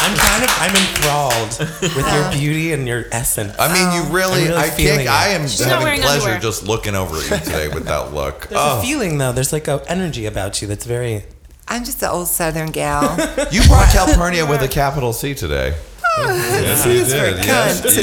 I'm 0.07 0.15
kind 0.17 0.43
of 0.43 0.49
I'm 0.59 0.75
enthralled 0.75 1.95
with 1.95 2.13
your 2.13 2.31
beauty 2.39 2.71
and 2.73 2.87
your 2.87 3.05
essence. 3.11 3.53
I 3.59 3.67
mean, 3.73 3.93
you 3.93 4.09
oh. 4.09 4.13
really, 4.13 4.41
I'm 4.43 4.47
really 4.49 4.57
I 4.57 4.69
feeling 4.69 4.95
can't, 4.97 5.01
it. 5.01 5.07
I 5.09 5.27
am 5.29 5.41
She's 5.43 5.59
not 5.59 5.69
having 5.69 5.83
wearing 5.85 6.01
pleasure 6.01 6.21
underwear. 6.21 6.39
just 6.39 6.63
looking 6.63 6.95
over 6.95 7.17
at 7.17 7.29
you 7.29 7.37
today 7.45 7.67
with 7.67 7.85
that 7.85 8.13
look. 8.13 8.47
There's 8.47 8.61
Oh, 8.63 8.79
a 8.79 8.81
feeling 8.81 9.17
though. 9.17 9.33
There's 9.33 9.51
like 9.53 9.67
a 9.67 9.83
energy 9.87 10.25
about 10.25 10.61
you 10.61 10.67
that's 10.67 10.85
very. 10.85 11.25
I'm 11.67 11.83
just 11.83 12.01
an 12.01 12.09
old 12.09 12.29
Southern 12.29 12.71
gal. 12.71 13.03
you 13.51 13.61
brought 13.67 13.89
Calpurnia 13.91 14.45
with 14.49 14.61
a 14.61 14.69
capital 14.69 15.11
C 15.11 15.33
today. 15.33 15.75
Yes, 16.17 16.83
he 16.83 16.91
is 16.97 17.11
for 17.13 17.17
Yes, 17.17 17.81
cunt. 17.81 17.95
you 17.95 18.01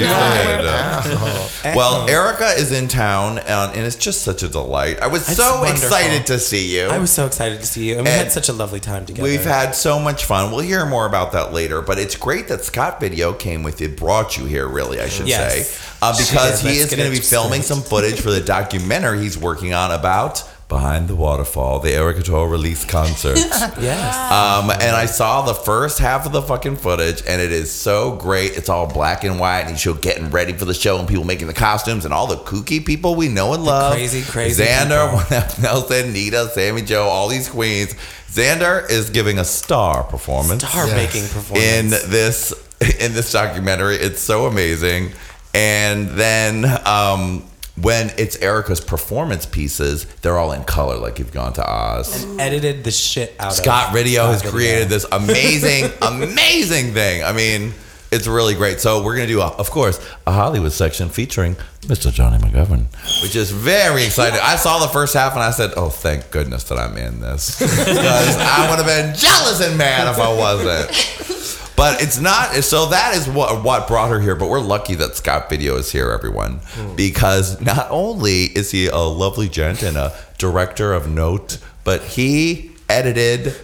did. 1.65 1.77
Well, 1.77 2.09
Erica 2.09 2.49
is 2.59 2.73
in 2.73 2.89
town, 2.89 3.39
and, 3.39 3.73
and 3.77 3.87
it's 3.87 3.97
just 3.97 4.23
such 4.23 4.43
a 4.43 4.49
delight. 4.49 5.01
I 5.01 5.07
was 5.07 5.27
It's 5.29 5.37
so 5.37 5.61
wonderful. 5.61 5.73
excited 5.89 6.27
to 6.27 6.39
see 6.39 6.77
you. 6.77 6.87
I 6.89 6.99
was 6.99 7.11
so 7.11 7.27
excited 7.27 7.61
to 7.61 7.67
see 7.67 7.89
you, 7.89 7.97
and 7.99 8.05
we 8.05 8.11
And 8.11 8.23
had 8.23 8.33
such 8.33 8.49
a 8.49 8.53
lovely 8.53 8.81
time 8.81 9.07
together. 9.07 9.23
We've 9.29 9.45
had 9.45 9.75
so 9.75 9.99
much 9.99 10.25
fun. 10.27 10.51
We'll 10.51 10.61
hear 10.61 10.85
more 10.87 11.07
about 11.07 11.33
that 11.33 11.53
later, 11.53 11.81
but 11.83 11.99
it's 11.99 12.17
great 12.17 12.49
that 12.49 12.65
Scott 12.65 13.01
Video 13.01 13.33
came 13.33 13.63
with 13.63 13.81
it, 13.81 13.97
brought 13.97 14.37
you 14.37 14.45
here, 14.45 14.69
really, 14.69 15.01
I 15.01 15.09
should 15.09 15.27
Yes. 15.29 15.69
say, 15.71 15.89
uh, 16.03 16.13
She 16.15 16.31
because 16.31 16.55
is. 16.57 16.61
he 16.61 16.69
Let's 16.69 16.79
is 16.81 16.91
get 16.91 16.97
going 16.99 17.11
to 17.11 17.13
be 17.13 17.19
it 17.19 17.25
filming 17.29 17.63
straight. 17.63 17.77
some 17.79 17.83
footage 17.83 18.21
for 18.21 18.31
the 18.31 18.41
documentary 18.41 19.21
he's 19.23 19.39
working 19.39 19.73
on 19.75 19.91
about 19.91 20.43
Behind 20.75 21.07
the 21.07 21.15
Waterfall, 21.15 21.79
the 21.79 21.91
Erickatoure 21.91 22.51
release 22.51 22.85
concert. 22.85 23.37
yes. 23.81 24.17
Um, 24.17 24.73
and 24.73 24.97
I 24.97 25.07
saw 25.07 25.43
the 25.43 25.55
first 25.55 26.01
half 26.01 26.27
of 26.27 26.33
the 26.33 26.43
fucking 26.43 26.79
footage, 26.79 27.23
and 27.29 27.41
it 27.41 27.53
is 27.53 27.71
so 27.71 28.17
great. 28.17 28.57
It's 28.57 28.69
all 28.69 28.93
black 28.93 29.23
and 29.23 29.39
white, 29.39 29.61
and 29.61 29.71
he's 29.71 29.81
show 29.81 29.95
getting 29.95 30.31
ready 30.31 30.53
for 30.53 30.65
the 30.65 30.75
show, 30.75 30.99
and 30.99 31.07
people 31.07 31.23
making 31.23 31.47
the 31.47 31.55
costumes, 31.55 32.05
and 32.05 32.13
all 32.13 32.27
the 32.27 32.39
kooky 32.39 32.85
people 32.85 33.15
we 33.15 33.29
know 33.29 33.55
and 33.55 33.63
love. 33.63 33.93
crazy, 33.93 34.23
crazy 34.23 34.65
Xander, 34.65 35.63
Nelson, 35.63 36.13
Nita, 36.13 36.49
Sammy 36.49 36.83
Joe, 36.83 37.05
all 37.05 37.29
these 37.29 37.49
queens. 37.49 37.95
Xander 38.29 38.91
is 38.91 39.11
giving 39.11 39.39
a 39.39 39.45
star 39.45 40.03
performance 40.03 40.67
Star 40.69 40.89
making 40.89 41.23
performance. 41.29 41.65
in 41.65 41.91
this 42.11 42.53
in 42.99 43.13
this 43.13 43.31
documentary. 43.31 43.95
It's 43.95 44.21
so 44.21 44.47
amazing. 44.47 45.13
And 45.55 46.09
then 46.09 46.65
um, 46.85 47.45
when 47.81 48.13
it's 48.19 48.37
Erica's 48.37 48.81
performance 48.81 49.47
pieces, 49.47 50.05
they're 50.23 50.39
all 50.39 50.53
in 50.53 50.65
color, 50.65 50.97
like 50.97 51.19
you've 51.19 51.33
gone 51.33 51.53
to 51.55 51.69
Oz. 51.69 52.23
and 52.25 52.41
edited 52.41 52.85
the 52.85 52.91
shit 52.91 53.35
out 53.41 53.49
of 53.49 53.57
Scott 53.57 53.95
Riddio 53.95 54.27
has 54.31 54.43
created 54.43 54.89
this 54.89 55.05
amazing, 55.11 55.91
amazing 56.03 56.93
thing. 56.95 57.25
I 57.25 57.33
mean, 57.33 57.73
it's 58.13 58.29
really 58.29 58.55
great. 58.55 58.81
So 58.81 59.03
we're 59.03 59.17
gonna 59.17 59.27
do, 59.27 59.41
a, 59.41 59.49
of 59.49 59.71
course, 59.71 59.99
a 60.25 60.31
Hollywood 60.33 60.71
section 60.71 61.09
featuring 61.09 61.57
Mr. 61.83 62.13
Johnny 62.13 62.39
McGovern, 62.39 62.87
which 63.23 63.35
is 63.35 63.51
very 63.51 64.05
exciting. 64.05 64.39
I 64.41 64.55
saw 64.55 64.79
the 64.79 64.89
first 64.93 65.15
half 65.15 65.33
and 65.33 65.43
I 65.43 65.51
said, 65.51 65.73
"Oh, 65.77 65.89
thank 65.89 66.31
goodness 66.31 66.63
that 66.65 66.79
I'm 66.79 66.97
in 66.97 67.21
this," 67.21 67.59
because 67.59 68.37
I 68.39 68.71
would 68.71 68.79
have 68.79 68.87
been 68.87 69.17
jealous 69.17 69.61
and 69.61 69.77
mad 69.77 70.07
if 70.13 70.21
I 70.21 70.33
wasn't. 70.33 71.54
But 71.77 72.01
it's 72.03 72.21
not. 72.21 72.55
So 72.63 72.87
that 72.87 73.17
is 73.17 73.29
what 73.29 73.65
what 73.65 73.89
brought 73.89 74.11
her 74.11 74.21
here. 74.21 74.37
But 74.37 74.49
we're 74.49 74.61
lucky 74.61 74.95
that 74.97 75.17
Scott 75.17 75.51
Video 75.51 75.77
is 75.77 75.91
here, 75.91 76.11
everyone, 76.11 76.61
because 76.97 77.61
not 77.61 77.89
only 77.91 78.45
is 78.45 78.71
he 78.71 78.87
a 78.87 78.99
lovely 78.99 79.49
gent 79.49 79.83
and 79.83 79.97
a 79.97 80.13
director 80.39 80.93
of 80.93 81.11
note, 81.11 81.59
but 81.83 82.03
he 82.03 82.71
edited 82.89 83.55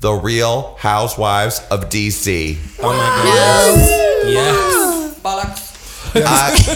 the 0.00 0.12
Real 0.12 0.76
Housewives 0.78 1.60
of 1.70 1.88
DC. 1.88 2.56
Oh 2.80 2.92
my 2.92 3.22
goodness. 3.22 4.32
Yes. 4.32 5.20
Bollocks. 5.20 5.66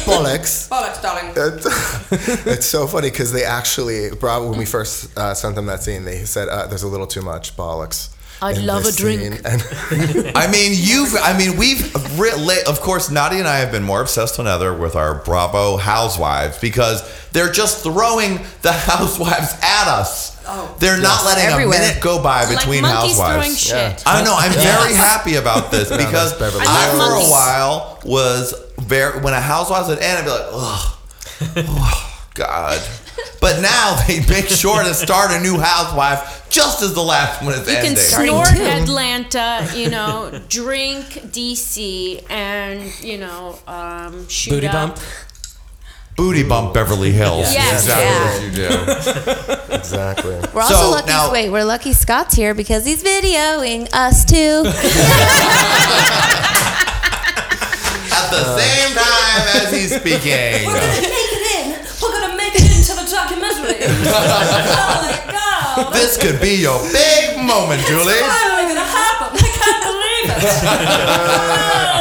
Bollocks. 0.05 0.69
Bollocks, 0.71 1.03
darling. 1.03 1.33
It's, 2.11 2.47
it's 2.47 2.67
so 2.67 2.87
funny 2.87 3.11
because 3.11 3.33
they 3.33 3.45
actually 3.45 4.11
brought 4.11 4.49
when 4.49 4.59
we 4.59 4.65
first 4.65 5.17
uh, 5.17 5.35
sent 5.35 5.55
them 5.55 5.67
that 5.67 5.83
scene. 5.83 6.05
They 6.05 6.25
said 6.25 6.49
uh, 6.49 6.67
there's 6.67 6.83
a 6.83 6.89
little 6.89 7.07
too 7.07 7.23
much 7.23 7.57
bollocks. 7.57 8.11
I'd 8.43 8.59
love 8.59 8.85
a 8.87 8.93
drink. 8.93 9.21
scene." 9.21 9.41
And 9.45 9.63
I 10.37 10.51
mean, 10.51 10.73
you've. 10.75 11.15
I 11.21 11.37
mean, 11.37 11.57
we've. 11.57 11.95
Re- 12.19 12.63
of 12.67 12.81
course, 12.81 13.11
Nadia 13.11 13.39
and 13.41 13.49
I 13.49 13.59
have 13.59 13.71
been 13.73 13.83
more 13.83 14.01
obsessed 14.01 14.37
than 14.37 14.47
ever 14.47 14.75
with 14.75 14.97
our 14.97 15.15
Bravo 15.23 15.77
housewives 15.77 16.59
because 16.59 17.03
they're 17.33 17.53
just 17.53 17.83
throwing 17.83 18.41
the 18.63 18.73
housewives 18.91 19.53
at 19.63 19.89
us. 19.89 20.39
Oh. 20.47 20.75
They're 20.81 21.01
not 21.01 21.25
letting 21.25 21.45
Everywhere. 21.45 21.79
a 21.79 21.81
minute 21.81 22.03
go 22.03 22.21
by 22.23 22.53
between 22.53 22.83
monkeys 22.83 23.15
throwing 23.17 23.51
housewives. 23.53 23.61
shit. 23.61 24.03
I 24.07 24.25
know. 24.25 24.35
I'm 24.37 24.53
very 24.53 24.95
happy 24.95 25.37
about 25.37 25.71
this 25.71 25.89
because 25.97 26.37
that's 26.37 26.41
Beverly 26.41 26.65
I, 26.67 26.91
for 26.91 27.25
a 27.27 27.31
while, 27.31 28.01
was 28.05 28.55
very 28.79 29.21
when 29.21 29.33
a 29.35 29.41
housewives 29.41 29.89
would 29.89 29.99
end, 30.01 30.19
I'd 30.19 30.25
be 30.25 30.31
like, 30.31 30.49
ugh, 30.53 30.99
oh, 31.69 32.23
God. 32.35 32.81
But 33.41 33.61
now 33.61 34.03
they 34.07 34.21
make 34.27 34.49
sure 34.49 34.83
to 34.83 34.93
start 34.95 35.31
a 35.33 35.41
new 35.41 35.59
housewife 35.59 36.47
just 36.51 36.83
as 36.83 36.95
the 36.95 37.03
last 37.03 37.43
one 37.43 37.55
is 37.55 37.61
You 37.69 37.75
can 37.77 37.97
snort 37.97 38.49
too. 38.49 38.63
Atlanta, 38.63 39.67
you 39.75 39.89
know, 39.89 40.31
drink 40.49 41.05
DC, 41.33 42.23
and 42.31 42.83
you 43.03 43.19
know, 43.19 43.59
um, 43.67 44.29
shoot 44.29 44.51
Booty 44.51 44.67
up. 44.67 44.73
bump. 44.75 44.99
Booty 46.17 46.43
bump 46.43 46.75
Beverly 46.75 47.13
Hills. 47.13 47.51
Yes. 47.55 47.85
Exactly 47.85 48.27
what 48.27 48.43
you 48.45 48.51
do. 48.69 49.73
exactly. 49.75 50.37
We're 50.53 50.61
also 50.61 50.75
So, 50.75 50.91
lucky. 50.91 51.07
now- 51.09 51.33
wait, 51.33 51.49
we're 51.51 51.65
lucky 51.65 51.95
Scott's 51.95 52.35
here 52.35 52.53
because 52.53 52.85
he's 52.85 53.03
videoing 53.03 53.89
us 53.95 54.25
too. 54.27 54.65
At 58.13 58.31
the 58.31 58.45
same 58.59 58.95
time 58.95 59.63
as 59.63 59.73
he's 59.73 59.95
speaking. 59.97 60.69
Oh 63.83 65.01
my 65.03 65.33
god. 65.33 65.93
This 65.95 66.17
could 66.17 66.41
be 66.41 66.57
your 66.57 66.79
big 66.93 67.37
moment, 67.39 67.81
Julie. 67.87 68.13
finally 68.15 68.69
gonna 68.69 68.81
happen. 68.81 69.39
I 69.39 69.39
can't 69.59 69.83
believe 69.85 70.27
it. 70.37 70.45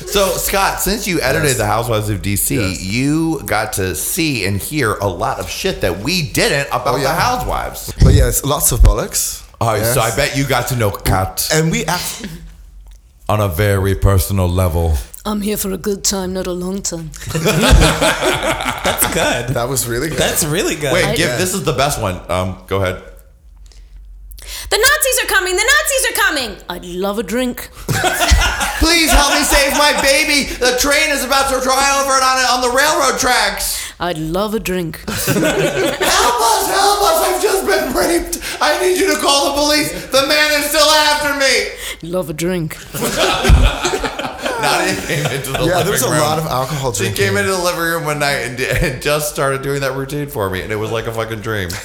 So, 0.08 0.30
Scott, 0.38 0.80
since 0.82 1.06
you 1.08 1.20
edited 1.22 1.58
The 1.58 1.66
Housewives 1.66 2.10
of 2.10 2.22
DC, 2.22 2.56
Yes. 2.56 2.82
you 2.82 3.42
got 3.46 3.74
to 3.74 3.94
see 3.94 4.46
and 4.46 4.58
hear 4.58 4.94
a 4.96 5.08
lot 5.08 5.40
of 5.40 5.50
shit 5.50 5.82
that 5.82 6.00
we 6.00 6.22
didn't 6.32 6.68
about 6.68 6.88
Oh, 6.88 6.98
yeah. 6.98 7.04
The 7.14 7.20
Housewives. 7.20 7.94
But 8.04 8.14
yes, 8.14 8.44
lots 8.46 8.72
of 8.72 8.80
bollocks. 8.80 9.44
Oh, 9.60 9.74
Yes. 9.76 9.94
so 9.94 10.00
I 10.02 10.16
bet 10.16 10.38
you 10.38 10.46
got 10.48 10.68
to 10.70 10.76
know 10.78 10.92
Kat 10.92 11.50
And 11.54 11.70
we 11.72 11.84
act- 11.86 12.26
on 13.28 13.42
a 13.42 13.50
very 13.50 13.96
personal 13.96 14.48
level. 14.48 14.98
I'm 15.28 15.42
here 15.42 15.58
for 15.58 15.72
a 15.74 15.78
good 15.78 16.06
time, 16.06 16.32
not 16.32 16.48
a 16.48 16.54
long 16.54 16.82
time. 16.82 17.12
That's 17.34 19.14
good. 19.14 19.56
That 19.56 19.68
was 19.68 19.86
really 19.86 20.08
good. 20.08 20.18
That's 20.18 20.46
really 20.46 20.76
good. 20.76 20.94
Wait, 20.94 21.18
give 21.18 21.38
this 21.38 21.54
is 21.54 21.66
the 21.66 21.74
best 21.74 22.02
one. 22.02 22.16
Um, 22.32 22.64
go 22.68 22.78
ahead. 22.78 23.04
The 24.70 24.80
Nazis 24.80 25.20
are 25.24 25.28
coming! 25.28 25.58
The 25.58 25.68
Nazis 25.68 26.06
are 26.08 26.16
coming! 26.16 26.58
I'd 26.70 26.86
love 26.86 27.20
a 27.20 27.24
drink. 27.24 27.70
Please 28.80 29.12
help 29.12 29.34
me 29.34 29.44
save 29.44 29.74
my 29.74 30.00
baby. 30.02 30.48
The 30.48 30.78
train 30.80 31.10
is 31.10 31.26
about 31.26 31.52
to 31.52 31.60
drive 31.60 32.06
over 32.06 32.16
it 32.16 32.24
on 32.24 32.38
on 32.48 32.62
the 32.62 32.72
railroad 32.72 33.20
tracks. 33.20 33.92
I'd 34.00 34.18
love 34.18 34.54
a 34.54 34.60
drink. 34.62 34.98
Help 35.08 35.28
us! 35.28 36.64
Help 36.72 37.02
us! 37.04 37.18
I've 37.28 37.42
just 37.42 37.66
been 37.66 37.94
raped. 37.94 38.40
I 38.62 38.80
need 38.80 38.98
you 38.98 39.14
to 39.14 39.20
call 39.20 39.50
the 39.50 39.62
police. 39.62 39.92
The 40.08 40.26
man 40.26 40.62
is 40.62 40.70
still 40.70 40.88
after 40.88 41.36
me. 41.38 42.10
Love 42.10 42.30
a 42.30 42.34
drink. 42.34 42.78
Nadia 44.62 45.02
came 45.08 45.26
into 45.26 45.52
the 45.52 45.60
yeah, 45.60 45.78
living 45.78 45.84
there 45.84 45.92
was 45.92 46.04
a 46.04 46.10
room. 46.10 46.20
lot 46.20 46.40
of 46.40 46.46
alcohol 46.46 46.94
She 46.94 47.04
drinking. 47.06 47.26
came 47.26 47.38
into 47.38 47.52
the 47.52 47.58
living 47.62 47.82
room 47.82 48.06
one 48.06 48.20
night 48.20 48.38
and, 48.40 48.60
and 48.60 49.02
just 49.02 49.32
started 49.34 49.62
doing 49.62 49.82
that 49.82 49.94
routine 49.94 50.28
for 50.30 50.50
me, 50.50 50.62
and 50.62 50.72
it 50.72 50.76
was 50.78 50.92
like 50.92 51.06
a 51.08 51.14
fucking 51.14 51.42
dream. 51.42 51.70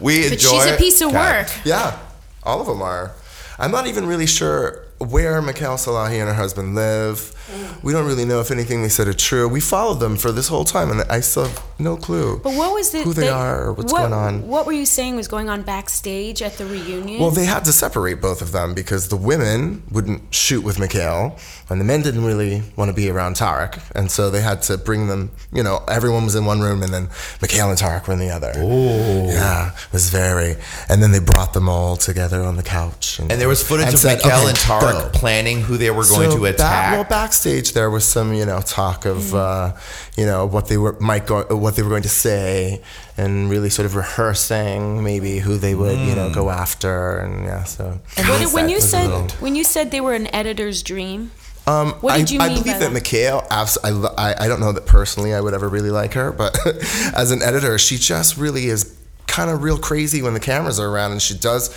We 0.00 0.22
But 0.24 0.32
enjoy. 0.32 0.48
she's 0.50 0.66
a 0.72 0.76
piece 0.76 1.00
of 1.00 1.08
Okay. 1.10 1.18
work. 1.18 1.48
Yeah, 1.64 1.96
all 2.42 2.60
of 2.60 2.66
them 2.66 2.82
are. 2.82 3.12
I'm 3.58 3.70
not 3.70 3.86
even 3.86 4.06
really 4.06 4.26
sure 4.26 4.84
where 4.98 5.40
Michaele 5.40 5.76
Salahi 5.76 6.18
and 6.18 6.28
her 6.28 6.34
husband 6.34 6.74
live. 6.74 7.32
We 7.82 7.92
don't 7.92 8.06
really 8.06 8.24
know 8.24 8.40
if 8.40 8.50
anything 8.50 8.82
they 8.82 8.88
said 8.88 9.08
is 9.08 9.16
true. 9.16 9.48
We 9.48 9.60
followed 9.60 10.00
them 10.00 10.16
for 10.16 10.32
this 10.32 10.48
whole 10.48 10.64
time, 10.64 10.90
and 10.90 11.02
I 11.10 11.20
still 11.20 11.46
have 11.46 11.62
no 11.78 11.96
clue 11.96 12.40
But 12.42 12.54
what 12.54 12.72
was 12.72 12.90
the 12.90 13.02
who 13.02 13.12
they 13.12 13.26
the- 13.26 13.32
are 13.32 13.64
or 13.64 13.72
what's 13.72 13.92
what- 13.92 14.00
going 14.00 14.12
on. 14.12 14.46
What 14.46 14.66
were 14.66 14.72
you 14.72 14.86
saying 14.86 15.16
was 15.16 15.26
going 15.28 15.48
on 15.50 15.62
backstage 15.62 16.40
at 16.42 16.56
the 16.58 16.64
reunion? 16.66 17.20
Well, 17.20 17.30
they 17.30 17.44
had 17.44 17.64
to 17.64 17.72
separate 17.72 18.20
both 18.20 18.40
of 18.42 18.52
them 18.52 18.72
because 18.74 19.08
the 19.08 19.16
women 19.16 19.82
wouldn't 19.90 20.22
shoot 20.34 20.62
with 20.62 20.78
Michaele, 20.78 21.36
and 21.68 21.80
the 21.80 21.84
men 21.84 22.02
didn't 22.02 22.24
really 22.24 22.62
want 22.76 22.88
to 22.88 22.92
be 22.94 23.10
around 23.10 23.36
Tareq, 23.36 23.78
and 23.94 24.10
so 24.10 24.30
they 24.30 24.40
had 24.40 24.62
to 24.62 24.78
bring 24.78 25.08
them. 25.08 25.30
You 25.52 25.62
know, 25.62 25.82
everyone 25.88 26.24
was 26.24 26.34
in 26.34 26.44
one 26.44 26.60
room, 26.60 26.82
and 26.82 26.92
then 26.94 27.08
Michaele 27.40 27.70
and 27.70 27.78
Tareq 27.78 28.06
were 28.06 28.12
in 28.14 28.20
the 28.20 28.30
other. 28.30 28.52
Oh, 28.56 29.26
yeah, 29.28 29.68
it 29.72 29.92
was 29.92 30.10
very. 30.10 30.56
And 30.88 31.02
then 31.02 31.10
they 31.12 31.18
brought 31.18 31.52
them 31.52 31.68
all 31.68 31.96
together 31.96 32.42
on 32.42 32.56
the 32.56 32.62
couch, 32.62 33.18
And 33.18 33.30
there 33.40 33.48
was 33.48 33.62
footage 33.62 33.86
and 33.86 33.94
of 33.94 34.00
said, 34.00 34.18
Michaele 34.22 34.40
"Okay, 34.40 34.48
and 34.50 34.58
Tareq 34.58 34.92
go." 34.92 35.10
planning 35.12 35.60
who 35.62 35.76
they 35.76 35.90
were 35.90 36.04
going 36.04 36.30
So 36.30 36.36
to 36.36 36.42
back- 36.42 36.54
attack. 36.54 36.92
well, 36.94 37.04
backstage 37.32 37.72
there 37.72 37.88
was 37.90 38.04
some, 38.04 38.34
you 38.34 38.44
know, 38.44 38.60
talk 38.60 39.06
of, 39.06 39.34
uh, 39.34 39.72
you 40.18 40.26
know, 40.26 40.44
what 40.44 40.68
they 40.68 40.76
were 40.76 40.94
might 41.00 41.26
go, 41.26 41.42
what 41.56 41.74
they 41.76 41.82
were 41.82 41.88
going 41.88 42.02
to 42.02 42.08
say, 42.26 42.82
and 43.16 43.48
really 43.48 43.70
sort 43.70 43.86
of 43.86 43.94
rehearsing 43.96 45.02
maybe 45.02 45.38
who 45.38 45.56
they 45.56 45.74
would, 45.74 45.98
you 45.98 46.14
know, 46.14 46.30
go 46.30 46.50
after, 46.50 47.20
and 47.20 47.44
yeah. 47.46 47.64
So 47.64 47.98
What 48.18 48.38
did- 48.38 48.52
when 48.52 48.68
you 48.68 48.76
That 48.80 48.82
was 48.82 48.84
a 48.84 48.88
said 48.88 49.06
little- 49.10 49.28
when 49.40 49.56
you 49.56 49.64
said 49.64 49.90
they 49.90 50.02
were 50.02 50.12
an 50.12 50.28
editor's 50.34 50.82
dream, 50.82 51.30
um, 51.66 51.94
What 52.02 52.18
did 52.18 52.28
I, 52.28 52.32
you 52.34 52.40
I 52.40 52.48
mean 52.48 52.58
believe 52.58 52.66
by 52.66 52.78
that 52.80 52.80
that? 52.80 52.92
Michaele, 52.92 53.46
abs- 53.50 53.78
I, 53.82 53.88
I, 54.18 54.44
I 54.44 54.48
don't 54.48 54.60
know 54.60 54.72
that 54.72 54.84
personally 54.84 55.32
I 55.32 55.40
would 55.40 55.54
ever 55.54 55.68
really 55.70 55.90
like 55.90 56.12
her, 56.12 56.32
but 56.32 56.54
as 57.14 57.30
an 57.30 57.40
editor, 57.42 57.78
she 57.78 57.96
just 57.96 58.36
really 58.36 58.66
is 58.66 58.94
kind 59.26 59.48
of 59.48 59.62
real 59.62 59.78
crazy 59.78 60.20
when 60.20 60.34
the 60.34 60.40
cameras 60.40 60.78
are 60.78 60.86
around, 60.90 61.12
and 61.12 61.22
she 61.22 61.34
does 61.34 61.70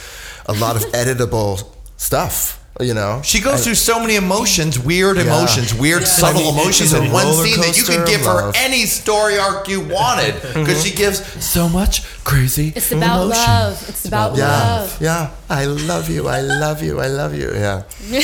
a 0.47 0.53
lot 0.53 0.75
of 0.75 0.81
editable 1.01 1.65
stuff. 1.95 2.59
You 2.81 2.93
know, 2.93 3.21
She 3.23 3.39
goes 3.39 3.53
And- 3.53 3.63
through 3.63 3.75
so 3.75 4.01
many 4.01 4.15
emotions, 4.17 4.77
weird 4.77 5.15
Yeah. 5.15 5.23
emotions, 5.23 5.73
weird 5.73 6.01
Yeah. 6.01 6.07
subtle 6.09 6.41
I 6.41 6.43
mean, 6.43 6.59
emotions 6.59 6.91
in 6.91 7.09
one 7.09 7.31
scene 7.33 7.61
that 7.61 7.77
you 7.77 7.83
could 7.85 8.05
give 8.05 8.21
her 8.25 8.33
love. 8.33 8.55
any 8.57 8.85
story 8.85 9.39
arc 9.39 9.69
you 9.69 9.79
wanted 9.79 10.35
because 10.41 10.55
mm-hmm. 10.55 10.81
she 10.81 10.91
gives 10.91 11.21
so 11.39 11.69
much 11.69 12.03
crazy. 12.25 12.73
it's 12.75 12.91
about 12.91 13.27
emotion. 13.27 13.43
love. 13.43 13.85
It's 13.87 14.03
about 14.03 14.35
yeah, 14.35 14.47
love. 14.47 14.97
yeah. 14.99 15.29
I 15.49 15.63
love 15.65 16.09
you. 16.09 16.27
I 16.27 16.41
love 16.41 16.83
you. 16.83 16.99
I 16.99 17.07
love 17.07 17.33
you. 17.33 17.53
Yeah. 17.53 17.83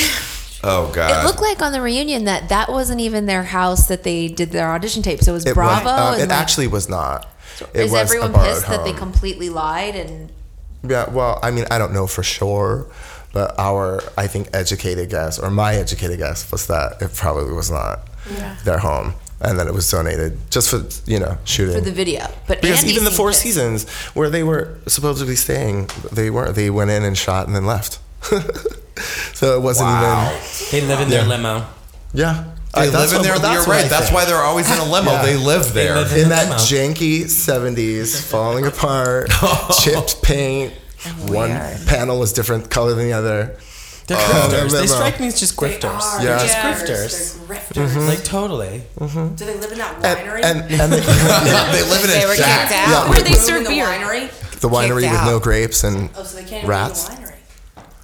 Oh 0.64 0.92
God! 0.92 1.10
It 1.10 1.26
looked 1.26 1.42
like 1.42 1.60
on 1.60 1.72
the 1.72 1.80
reunion 1.80 2.22
that 2.26 2.48
that 2.50 2.70
wasn't 2.70 3.00
even 3.00 3.26
their 3.26 3.42
house 3.42 3.86
that 3.88 4.04
they 4.04 4.28
did 4.28 4.52
their 4.52 4.70
audition 4.70 5.02
tape. 5.02 5.20
So 5.20 5.32
It 5.32 5.34
was 5.34 5.46
It 5.46 5.54
Bravo. 5.54 5.86
Was, 5.86 5.98
uh, 5.98 6.12
and 6.12 6.22
it 6.22 6.28
like, 6.28 6.38
actually 6.40 6.68
was 6.68 6.88
not. 6.88 7.26
It 7.74 7.86
is 7.86 7.90
was 7.90 8.00
everyone 8.00 8.30
borrowed 8.30 8.54
pissed 8.54 8.68
that 8.68 8.84
they 8.84 8.92
completely 8.92 9.48
lied 9.48 9.96
and 9.96 10.30
Yeah, 10.88 11.10
well, 11.10 11.40
I 11.42 11.50
mean, 11.50 11.64
I 11.68 11.78
don't 11.78 11.92
know 11.92 12.06
for 12.06 12.22
sure, 12.22 12.86
but 13.32 13.54
our, 13.58 14.00
I 14.16 14.26
think, 14.26 14.48
educated 14.52 15.10
guess, 15.10 15.38
or 15.38 15.50
my 15.50 15.74
educated 15.74 16.18
guess, 16.18 16.50
was 16.52 16.66
that 16.66 17.00
it 17.00 17.14
probably 17.14 17.52
was 17.54 17.70
not 17.70 18.00
Yeah. 18.30 18.56
their 18.64 18.78
home, 18.78 19.14
and 19.40 19.58
that 19.58 19.66
it 19.66 19.74
was 19.74 19.90
donated 19.90 20.38
just 20.50 20.68
for 20.70 20.84
you 21.10 21.18
know 21.18 21.36
shooting 21.44 21.74
for 21.74 21.80
the 21.80 21.92
video? 21.92 22.28
But 22.46 22.60
Because 22.62 22.80
Andy 22.82 22.92
even 22.92 23.04
the 23.04 23.10
Four 23.10 23.30
pissed. 23.30 23.42
Seasons, 23.42 23.88
where 24.14 24.30
they 24.30 24.42
were 24.42 24.78
supposedly 24.86 25.36
staying, 25.36 25.88
they 26.12 26.30
weren't. 26.30 26.54
They 26.54 26.70
went 26.70 26.90
in 26.90 27.02
and 27.04 27.16
shot 27.16 27.46
and 27.46 27.56
then 27.56 27.66
left. 27.66 27.98
so 29.34 29.56
it 29.56 29.62
wasn't 29.62 29.88
even. 29.90 30.28
They 30.70 30.80
live 30.86 31.00
in 31.00 31.08
their 31.10 31.24
limo. 31.24 31.66
Yeah. 32.12 32.44
They 32.74 32.82
I- 32.82 32.86
that's 32.86 33.12
live 33.12 33.12
in 33.12 33.16
what- 33.18 33.22
there. 33.24 33.38
that's 33.38 33.66
You're 33.66 33.74
right. 33.76 33.90
That's 33.90 34.10
why 34.12 34.24
they're 34.24 34.36
always 34.36 34.70
in 34.70 34.78
a 34.78 34.84
limo. 34.84 35.10
Yeah. 35.12 35.22
They 35.26 35.36
live 35.36 35.72
there. 35.74 35.94
live 35.96 36.12
in 36.12 36.22
the 36.24 36.28
that 36.30 36.44
limo. 36.44 36.56
janky 36.56 37.24
70s 37.24 38.20
falling 38.30 38.66
apart 38.66 39.28
oh. 39.42 39.76
chipped 39.82 40.22
paint 40.22 40.72
one 41.26 41.50
panel 41.86 42.22
is 42.22 42.32
different 42.32 42.70
color 42.70 42.94
than 42.94 43.06
the 43.06 43.12
other 43.12 43.56
They're 44.08 44.16
Uh, 44.18 44.20
grifters. 44.20 44.70
They 44.72 44.80
limo. 44.80 44.86
strike 44.86 45.20
me 45.20 45.26
as 45.28 45.38
just 45.38 45.56
grifters. 45.56 45.84
are. 46.02 46.18
Yeah. 46.22 46.36
They're 46.36 46.46
just 46.46 46.58
grifters. 46.58 47.46
They're 47.46 47.86
grifters. 47.86 47.92
Mhm. 47.94 48.08
Like 48.08 48.24
totally. 48.24 48.82
Mhm. 49.00 49.36
Do 49.36 49.44
they 49.44 49.54
live 49.54 49.72
in 49.72 49.78
that 49.78 50.00
winery? 50.02 50.40
and, 50.44 50.60
and 50.70 50.92
they, 50.92 51.00
they 51.72 51.82
live 51.88 52.04
in 52.04 52.10
They 52.10 52.24
a 52.24 52.26
were 52.28 52.34
shack. 52.34 52.68
kicked 52.68 52.80
out. 52.80 52.88
Yeah. 52.88 53.08
Where 53.08 53.18
they 53.20 53.24
Room 53.30 53.32
in 53.34 53.38
serve 53.40 53.62
the 53.64 53.68
beer. 53.70 53.86
winery? 53.86 54.30
the 54.60 54.68
winery 54.68 55.00
Kicked 55.02 55.12
with 55.12 55.24
no 55.24 55.38
grapes 55.40 55.82
and 55.84 56.10
Oh, 56.16 56.22
so 56.24 56.36
they 56.36 56.44
can't 56.44 56.66
rats 56.68 57.08
go 57.08 57.14
to 57.14 57.20
the 57.20 57.26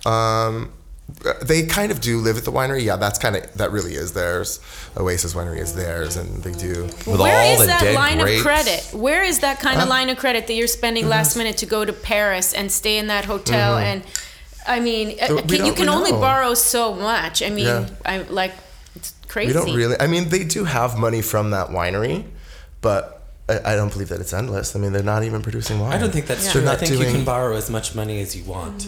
winery. 0.09 0.11
um 0.46 0.70
they 1.43 1.65
kind 1.67 1.91
of 1.91 2.01
do 2.01 2.19
live 2.19 2.37
at 2.37 2.45
the 2.45 2.53
winery 2.53 2.83
yeah 2.85 2.97
that's 2.97 3.19
kind 3.19 3.35
of 3.35 3.53
that 3.55 3.73
really 3.73 3.95
is 3.95 4.13
theirs 4.13 4.61
oasis 4.97 5.33
winery 5.35 5.59
is 5.59 5.75
theirs 5.75 6.17
and 6.17 6.43
they 6.45 6.53
do 6.53 6.85
With 7.07 7.19
Where 7.21 7.43
is 7.55 7.67
that 7.67 7.95
line 7.95 8.19
grapes. 8.19 8.41
of 8.41 8.45
credit? 8.47 8.89
Where 8.93 9.25
is 9.25 9.41
that 9.41 9.59
kind 9.61 9.81
of 9.81 9.89
line 9.89 10.11
of 10.11 10.19
credit 10.19 10.47
that 10.47 10.53
you're 10.55 10.67
spending 10.67 11.05
Mm-hmm. 11.05 11.11
last 11.11 11.37
minute 11.37 11.57
to 11.59 11.67
go 11.67 11.85
to 11.85 11.93
Paris 11.93 12.53
and 12.53 12.71
stay 12.71 12.99
in 12.99 13.07
that 13.09 13.25
hotel? 13.25 13.79
And 13.79 14.03
I 14.67 14.81
mean, 14.81 15.17
Uh, 15.21 15.41
can, 15.43 15.65
you 15.67 15.73
can 15.73 15.89
only 15.89 16.13
know. 16.13 16.21
borrow 16.21 16.53
so 16.55 16.93
much. 16.95 17.43
I 17.43 17.49
mean, 17.51 17.67
Yeah. 17.67 17.89
I 18.05 18.19
like 18.29 18.53
it's 18.95 19.15
crazy. 19.29 19.49
we 19.49 19.53
don't 19.55 19.75
really 19.75 19.97
i 20.01 20.07
mean 20.07 20.29
they 20.29 20.45
do 20.45 20.65
have 20.65 20.99
money 20.99 21.23
from 21.23 21.51
that 21.51 21.69
winery 21.69 22.25
but 22.81 23.18
I, 23.49 23.72
I 23.72 23.76
don't 23.76 23.90
believe 23.90 24.09
that 24.11 24.20
it's 24.20 24.32
endless. 24.32 24.76
I 24.76 24.78
mean, 24.78 24.92
they're 24.92 25.03
not 25.03 25.24
even 25.24 25.40
producing 25.42 25.80
wine. 25.80 25.92
I 25.92 25.99
don't 25.99 26.12
think 26.12 26.26
that's 26.26 26.44
They're 26.44 26.53
true. 26.53 26.62
I 26.62 26.64
not 26.64 26.78
think 26.78 26.92
you 26.92 26.99
can 26.99 27.24
borrow 27.24 27.57
as 27.57 27.70
much 27.70 27.94
money 27.94 28.20
as 28.20 28.36
you 28.36 28.44
want. 28.44 28.86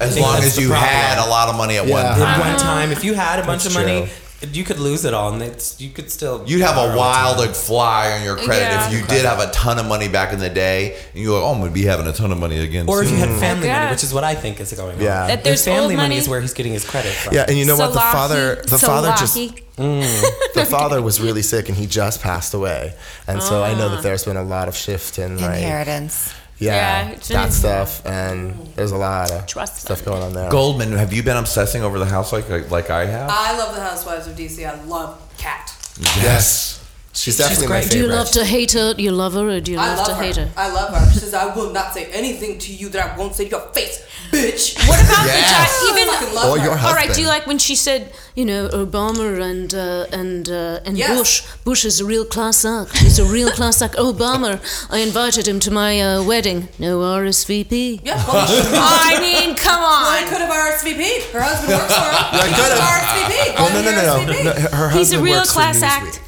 As 0.00 0.18
long 0.18 0.38
as 0.38 0.58
you 0.58 0.68
problem. 0.68 0.88
had 0.88 1.18
a 1.26 1.28
lot 1.28 1.48
of 1.48 1.56
money 1.56 1.76
at 1.76 1.86
one 1.86 2.04
time. 2.04 2.20
At 2.20 2.38
one 2.40 2.58
time, 2.58 2.92
if 2.92 3.04
you 3.04 3.14
had 3.14 3.38
a 3.38 3.46
bunch 3.46 3.64
That's 3.64 3.74
of 3.74 3.82
money, 3.82 4.08
you 4.52 4.64
could 4.64 4.78
lose 4.78 5.04
it 5.04 5.14
all, 5.14 5.32
and 5.32 5.42
it's 5.42 5.80
you 5.80 5.90
could 5.90 6.10
still. 6.10 6.42
You'd 6.46 6.60
have 6.62 6.76
a 6.76 6.96
wild 6.96 7.36
ton. 7.38 7.46
like 7.46 7.54
fly 7.56 8.12
on 8.12 8.22
your 8.24 8.36
credit 8.36 8.62
Yeah. 8.62 8.86
if 8.86 8.92
you 8.92 9.06
did 9.06 9.24
have 9.24 9.38
a 9.40 9.50
ton 9.52 9.78
of 9.78 9.86
money 9.86 10.08
back 10.08 10.32
in 10.32 10.38
the 10.38 10.50
day. 10.50 10.96
And 11.14 11.22
you're 11.22 11.34
like, 11.34 11.42
oh, 11.44 11.52
I'm 11.52 11.60
gonna 11.60 11.70
be 11.70 11.84
having 11.84 12.06
a 12.06 12.12
ton 12.12 12.32
of 12.32 12.38
money 12.38 12.58
again. 12.58 12.86
Or 12.88 13.02
if 13.02 13.10
you 13.10 13.16
had 13.16 13.28
family 13.40 13.68
money, 13.68 13.90
which 13.90 14.02
is 14.04 14.12
what 14.12 14.24
I 14.24 14.34
think 14.34 14.60
is 14.60 14.72
going 14.72 14.96
on. 14.96 15.00
Yeah. 15.02 15.26
That 15.28 15.44
there's 15.44 15.60
His 15.60 15.66
family 15.66 15.80
old 15.80 15.92
money 15.94 16.08
money- 16.08 16.16
is 16.18 16.28
where 16.28 16.40
he's 16.40 16.54
getting 16.54 16.72
his 16.72 16.84
credit 16.84 17.12
from. 17.12 17.34
Yeah, 17.34 17.44
and 17.48 17.56
you 17.56 17.64
know 17.64 17.76
what? 17.76 17.92
The 17.92 17.98
Salahi- 18.00 18.12
father, 18.12 18.62
the 18.66 18.78
father 18.78 19.08
just, 19.18 19.36
mm, 19.36 20.52
the 20.54 20.64
father 20.66 21.00
was 21.02 21.20
really 21.20 21.42
sick, 21.42 21.68
and 21.68 21.76
he 21.78 21.86
just 21.86 22.20
passed 22.20 22.54
away. 22.54 22.94
And 23.26 23.42
so 23.42 23.62
I 23.62 23.74
know 23.74 23.86
Ah. 23.86 23.94
that 23.96 24.02
there's 24.02 24.24
been 24.24 24.36
a 24.36 24.42
lot 24.42 24.68
of 24.68 24.76
shift 24.76 25.18
in 25.18 25.38
like, 25.40 25.58
Inheritance. 25.58 26.32
Yeah, 26.62 27.10
Yeah, 27.10 27.14
that 27.16 27.52
stuff, 27.52 28.04
and 28.06 28.54
there's 28.76 28.92
a 28.92 28.96
lot 28.96 29.30
of 29.30 29.46
Trust 29.46 29.82
stuff 29.82 30.04
going 30.04 30.22
on 30.22 30.32
there. 30.34 30.50
Goldman, 30.50 30.92
have 30.92 31.12
you 31.12 31.22
been 31.22 31.36
obsessing 31.36 31.82
over 31.82 31.98
the 31.98 32.06
house 32.06 32.32
like 32.32 32.48
like, 32.48 32.70
like 32.70 32.90
I 32.90 33.06
have? 33.06 33.30
I 33.30 33.56
love 33.56 33.74
the 33.74 33.80
Housewives 33.80 34.26
of 34.26 34.36
DC. 34.36 34.68
I 34.68 34.82
love 34.84 35.20
Kat. 35.38 35.74
Yes, 36.16 36.81
she's 37.12 37.36
definitely 37.38 37.66
my 37.68 37.80
great. 37.80 37.82
Do 37.84 37.88
favorite. 37.90 38.06
you 38.08 38.12
love 38.14 38.30
to 38.32 38.44
hate 38.44 38.72
her? 38.72 38.94
Do 38.94 39.02
you 39.02 39.12
love 39.12 39.34
her, 39.34 39.48
or 39.48 39.60
do 39.60 39.72
you 39.72 39.78
I 39.78 39.88
love, 39.88 39.98
love 39.98 40.06
to 40.08 40.14
her. 40.14 40.22
hate 40.22 40.36
her? 40.36 40.50
I 40.56 40.72
love 40.72 40.94
her. 40.94 41.12
She 41.12 41.18
says, 41.20 41.34
I 41.34 41.54
will 41.54 41.70
not 41.72 41.92
say 41.94 42.06
anything 42.12 42.58
to 42.60 42.74
you 42.74 42.88
that 42.90 43.12
I 43.12 43.16
won't 43.18 43.34
say 43.34 43.44
to 43.44 43.50
your 43.50 43.60
face, 43.72 44.02
bitch. 44.30 44.76
What 44.88 45.00
about 45.04 45.26
Yes. 45.26 45.80
the 45.80 45.86
time? 45.86 45.98
Even 45.98 46.08
I 46.08 46.16
fucking 46.18 46.34
love 46.34 46.50
Or 46.50 46.58
her. 46.58 46.64
your 46.64 46.78
All 46.78 46.94
right. 46.94 47.12
Do 47.14 47.20
you 47.20 47.28
like 47.28 47.46
when 47.46 47.58
she 47.58 47.74
said, 47.76 48.12
you 48.34 48.44
know, 48.44 48.68
Obama 48.68 49.40
and 49.42 49.74
uh, 49.74 50.06
and 50.12 50.48
uh, 50.48 50.80
and 50.86 50.96
Yes. 50.96 51.16
Bush? 51.18 51.42
Bush 51.64 51.84
is 51.84 52.00
a 52.00 52.04
real 52.04 52.24
class 52.24 52.64
act. 52.64 52.96
He's 52.98 53.18
a 53.18 53.24
real 53.24 53.50
class 53.50 53.82
act. 53.82 53.94
Obama, 54.10 54.60
I 54.90 54.98
invited 54.98 55.46
him 55.46 55.60
to 55.60 55.70
my 55.70 56.00
uh, 56.00 56.22
wedding. 56.24 56.68
No 56.78 57.00
RSVP. 57.00 58.00
Yeah, 58.04 58.16
well, 58.26 58.46
I 58.46 59.18
mean, 59.20 59.54
come 59.56 59.80
well, 59.80 59.90
I 59.90 60.24
could 60.28 60.40
have 60.40 60.50
RSVP'd. 60.50 61.32
Her 61.32 61.40
husband 61.42 61.72
works 61.78 61.94
for 61.94 62.00
her. 62.00 62.14
I 62.32 62.48
could've. 62.56 62.78
RSVP'd. 62.92 63.58
Well, 63.58 63.70
no, 63.74 63.82
no, 63.82 63.90
no, 63.90 64.24
no, 64.26 64.32
RSVP'd. 64.32 64.44
no. 64.44 64.52
Her 64.76 64.88
husband 64.88 64.98
He's 64.98 65.12
a 65.12 65.20
real 65.22 65.36
works 65.38 65.50
for 65.50 65.54
class 65.54 65.80
Newsweek, 65.82 66.20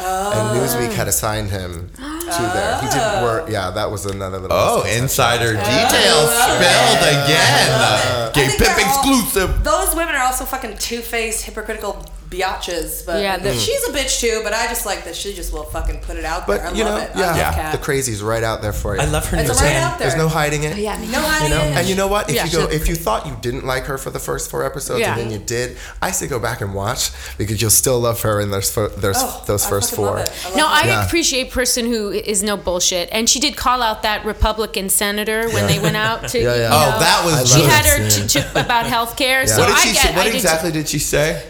act. 0.00 0.36
and 0.36 0.48
oh. 0.48 0.60
Newsweek 0.60 0.92
had 0.92 1.08
assigned 1.08 1.50
him 1.50 1.90
to 1.94 2.42
there. 2.54 2.80
He 2.80 2.88
didn't 2.88 3.20
oh. 3.20 3.22
work. 3.24 3.50
Yeah, 3.50 3.70
that 3.70 3.90
was 3.90 4.06
another 4.06 4.38
little. 4.38 4.56
Oh, 4.56 4.82
misconception. 4.82 5.02
insider 5.02 5.50
oh. 5.56 5.64
details 5.64 6.30
spilled 6.40 7.02
again. 7.14 8.32
Gay 8.34 8.48
Pip 8.56 8.58
they're 8.58 8.86
all- 8.86 9.20
exclusive. 9.20 9.64
Those 9.64 9.94
women 9.94 10.14
are 10.14 10.24
also 10.24 10.44
fucking 10.44 10.78
two-faced, 10.78 11.44
hypocritical 11.44 12.04
biatches, 12.30 13.04
but 13.04 13.20
Yeah, 13.22 13.36
the- 13.38 13.50
mm. 13.50 13.58
she's 13.66 13.82
a 13.88 13.92
bitch 13.92 14.20
too. 14.20 14.40
But 14.44 14.52
I 14.54 14.66
just 14.68 14.86
like 14.86 15.04
that 15.04 15.16
she 15.16 15.34
just 15.34 15.52
will 15.52 15.64
fucking 15.64 15.98
put 16.00 16.16
it 16.16 16.24
out 16.24 16.46
But 16.46 16.58
there. 16.58 16.66
I 16.68 16.72
you 16.72 16.84
love 16.84 16.98
know, 17.14 17.20
it. 17.22 17.26
I 17.26 17.36
yeah, 17.36 17.72
the 17.72 17.78
crazy's 17.78 18.22
right 18.22 18.42
out 18.42 18.62
there 18.62 18.72
for 18.72 18.94
you. 18.94 19.02
I 19.02 19.06
love 19.06 19.26
her 19.30 19.36
It's 19.36 19.48
new 19.48 19.66
right 19.66 19.76
out 19.76 19.98
there. 19.98 20.08
There's 20.08 20.18
no 20.18 20.28
hiding 20.28 20.62
it. 20.64 20.74
Oh, 20.74 20.78
yeah, 20.78 20.96
No 20.98 21.04
too. 21.06 21.26
hiding 21.26 21.48
You 21.50 21.54
know, 21.58 21.64
it. 21.64 21.76
and 21.76 21.88
you 21.88 21.94
know 21.96 22.06
what? 22.08 22.28
If 22.30 22.36
Yeah. 22.36 22.44
you 22.46 22.52
go, 22.52 22.64
if 22.68 22.88
you 22.88 22.94
thought 22.94 23.26
you 23.26 23.36
didn't 23.40 23.66
like 23.66 23.84
her 23.86 23.98
for 23.98 24.10
the 24.10 24.18
first 24.20 24.50
four 24.50 24.64
episodes 24.64 25.00
Yeah. 25.00 25.12
and 25.12 25.22
then 25.22 25.30
you 25.32 25.38
did, 25.38 25.76
I 26.00 26.12
say 26.12 26.28
go 26.28 26.38
back 26.38 26.60
and 26.60 26.72
watch 26.74 27.10
because 27.36 27.60
you'll 27.60 27.70
still 27.70 27.98
love 27.98 28.20
her 28.22 28.40
in 28.40 28.50
those 28.50 28.70
fir- 28.70 28.88
those, 28.88 29.16
Oh, 29.18 29.42
those 29.46 29.66
I 29.66 29.70
first 29.70 29.98
love 29.98 30.08
four. 30.10 30.18
it. 30.18 30.32
I 30.44 30.48
love 30.48 30.56
No, 30.56 30.66
it. 30.66 30.70
I 30.70 30.86
Yeah. 30.86 31.06
appreciate 31.06 31.48
a 31.48 31.50
person 31.50 31.86
who 31.86 32.10
is 32.10 32.42
no 32.42 32.56
bullshit, 32.56 33.08
and 33.12 33.28
she 33.28 33.40
did 33.40 33.56
call 33.56 33.82
out 33.82 34.02
that 34.02 34.24
Republican 34.24 34.88
senator 34.88 35.48
when 35.50 35.66
they 35.66 35.78
went 35.78 35.96
out 35.96 36.28
to. 36.28 36.38
Yeah, 36.40 36.54
yeah. 36.54 36.60
you 36.62 36.94
Oh, 36.96 36.98
that 37.00 37.24
was 37.24 37.52
I 37.54 37.58
She 37.58 37.64
had 37.64 37.84
her 37.84 38.10
scene. 38.10 38.28
to, 38.28 38.40
to, 38.52 38.60
about 38.60 38.86
health 38.86 39.16
care. 39.16 39.46
So 39.46 39.58
What 39.60 39.70
I 39.70 39.92
get. 39.92 40.14
What 40.14 40.26
exactly 40.26 40.70
did 40.72 40.88
she 40.88 40.98
say? 40.98 41.42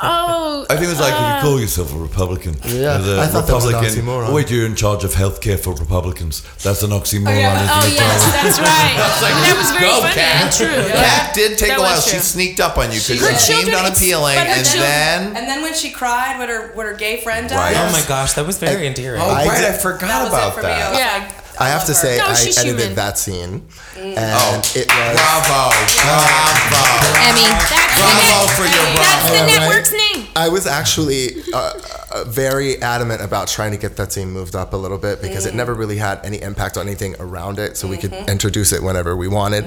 Oh, 0.00 0.64
I 0.70 0.74
think 0.76 0.86
it 0.86 0.90
was 0.90 1.00
like, 1.00 1.12
uh, 1.12 1.16
if 1.38 1.44
you 1.44 1.50
call 1.50 1.60
yourself 1.60 1.92
a 1.94 1.98
Republican, 1.98 2.54
Yeah, 2.64 2.98
as 2.98 3.08
a 3.08 3.20
I 3.20 3.26
thought 3.26 3.46
that 3.46 3.54
was 3.54 3.64
an 3.66 3.74
oxymoron. 3.74 4.32
wait, 4.32 4.50
you're 4.50 4.66
in 4.66 4.76
charge 4.76 5.02
of 5.04 5.12
healthcare 5.14 5.58
for 5.58 5.74
Republicans. 5.74 6.42
That's 6.62 6.82
an 6.82 6.90
oxymoron. 6.90 7.26
Oh, 7.26 7.38
yeah. 7.38 7.64
isn't 7.64 7.70
Oh 7.74 7.86
it, 7.86 7.94
yes, 7.94 8.22
Charlie? 8.24 8.42
that's 8.42 8.58
right. 8.60 8.94
that 9.42 9.56
was 9.58 9.70
very 9.72 9.90
Go, 9.90 10.00
funny 10.00 10.14
Kat. 10.14 10.42
and 10.44 10.52
true. 10.54 10.92
Kat 10.92 11.34
did 11.34 11.58
take 11.58 11.68
That 11.70 11.78
a 11.78 11.82
while. 11.82 11.96
was 11.96 12.04
She 12.04 12.10
true. 12.12 12.20
sneaked 12.20 12.60
up 12.60 12.78
on 12.78 12.92
you 12.92 13.00
because 13.00 13.20
Her 13.20 13.30
you 13.32 13.36
seemed 13.38 13.60
children- 13.70 13.86
unappealing, 13.86 14.36
but 14.36 14.46
her 14.46 14.52
and 14.54 14.64
children- 14.66 14.82
then 14.82 15.36
and 15.36 15.48
then 15.48 15.62
when 15.62 15.74
she 15.74 15.90
cried 15.90 16.38
when 16.38 16.48
her 16.48 16.70
when 16.74 16.86
her 16.86 16.94
gay 16.94 17.20
friend 17.20 17.48
died. 17.48 17.74
Right. 17.74 17.76
Oh 17.76 17.90
my 17.92 18.02
gosh, 18.06 18.34
that 18.34 18.46
was 18.46 18.58
very 18.58 18.86
endearing. 18.86 19.20
oh 19.20 19.26
I 19.28 19.46
right, 19.46 19.64
I 19.64 19.72
did- 19.72 19.80
forgot 19.80 20.08
That 20.08 20.22
was 20.24 20.32
it 20.32 20.36
about 20.36 20.54
for 20.54 20.62
me. 20.62 20.68
I 20.68 20.78
that. 20.78 20.90
was 20.90 20.98
Yeah. 20.98 21.12
like, 21.26 21.60
I 21.60 21.68
have 21.74 21.78
love 21.82 21.86
to 21.90 21.92
her. 21.92 21.98
say, 21.98 22.18
No, 22.18 22.26
I 22.26 22.34
she's 22.34 22.56
edited 22.56 22.78
human. 22.78 22.94
that 22.94 23.18
scene, 23.18 23.66
and 23.98 24.14
Oh, 24.14 24.62
it 24.78 24.86
was. 24.86 25.18
bravo, 25.18 25.74
bravo, 26.06 26.82
Emmy. 27.26 27.50
That's, 27.98 28.30
bravo 28.30 28.52
for 28.54 28.62
your 28.62 28.84
net- 28.84 29.02
that's 29.02 29.30
the 29.30 29.46
network's 29.46 29.92
name. 29.92 30.26
I 30.36 30.48
was 30.48 30.66
actually 30.66 31.42
uh, 31.52 31.72
uh, 32.14 32.24
very 32.24 32.80
adamant 32.80 33.20
about 33.22 33.48
trying 33.48 33.72
to 33.72 33.76
get 33.78 33.96
that 33.96 34.12
scene 34.12 34.30
moved 34.30 34.54
up 34.54 34.72
a 34.72 34.76
little 34.76 34.98
bit 34.98 35.20
because 35.20 35.46
it 35.46 35.54
never 35.54 35.74
really 35.74 35.96
had 35.96 36.24
any 36.24 36.40
impact 36.40 36.76
on 36.76 36.86
anything 36.86 37.16
around 37.18 37.58
it, 37.58 37.76
so 37.76 37.88
we 37.88 37.96
could 37.96 38.12
introduce 38.12 38.72
it 38.72 38.82
whenever 38.82 39.16
we 39.16 39.26
wanted. 39.28 39.64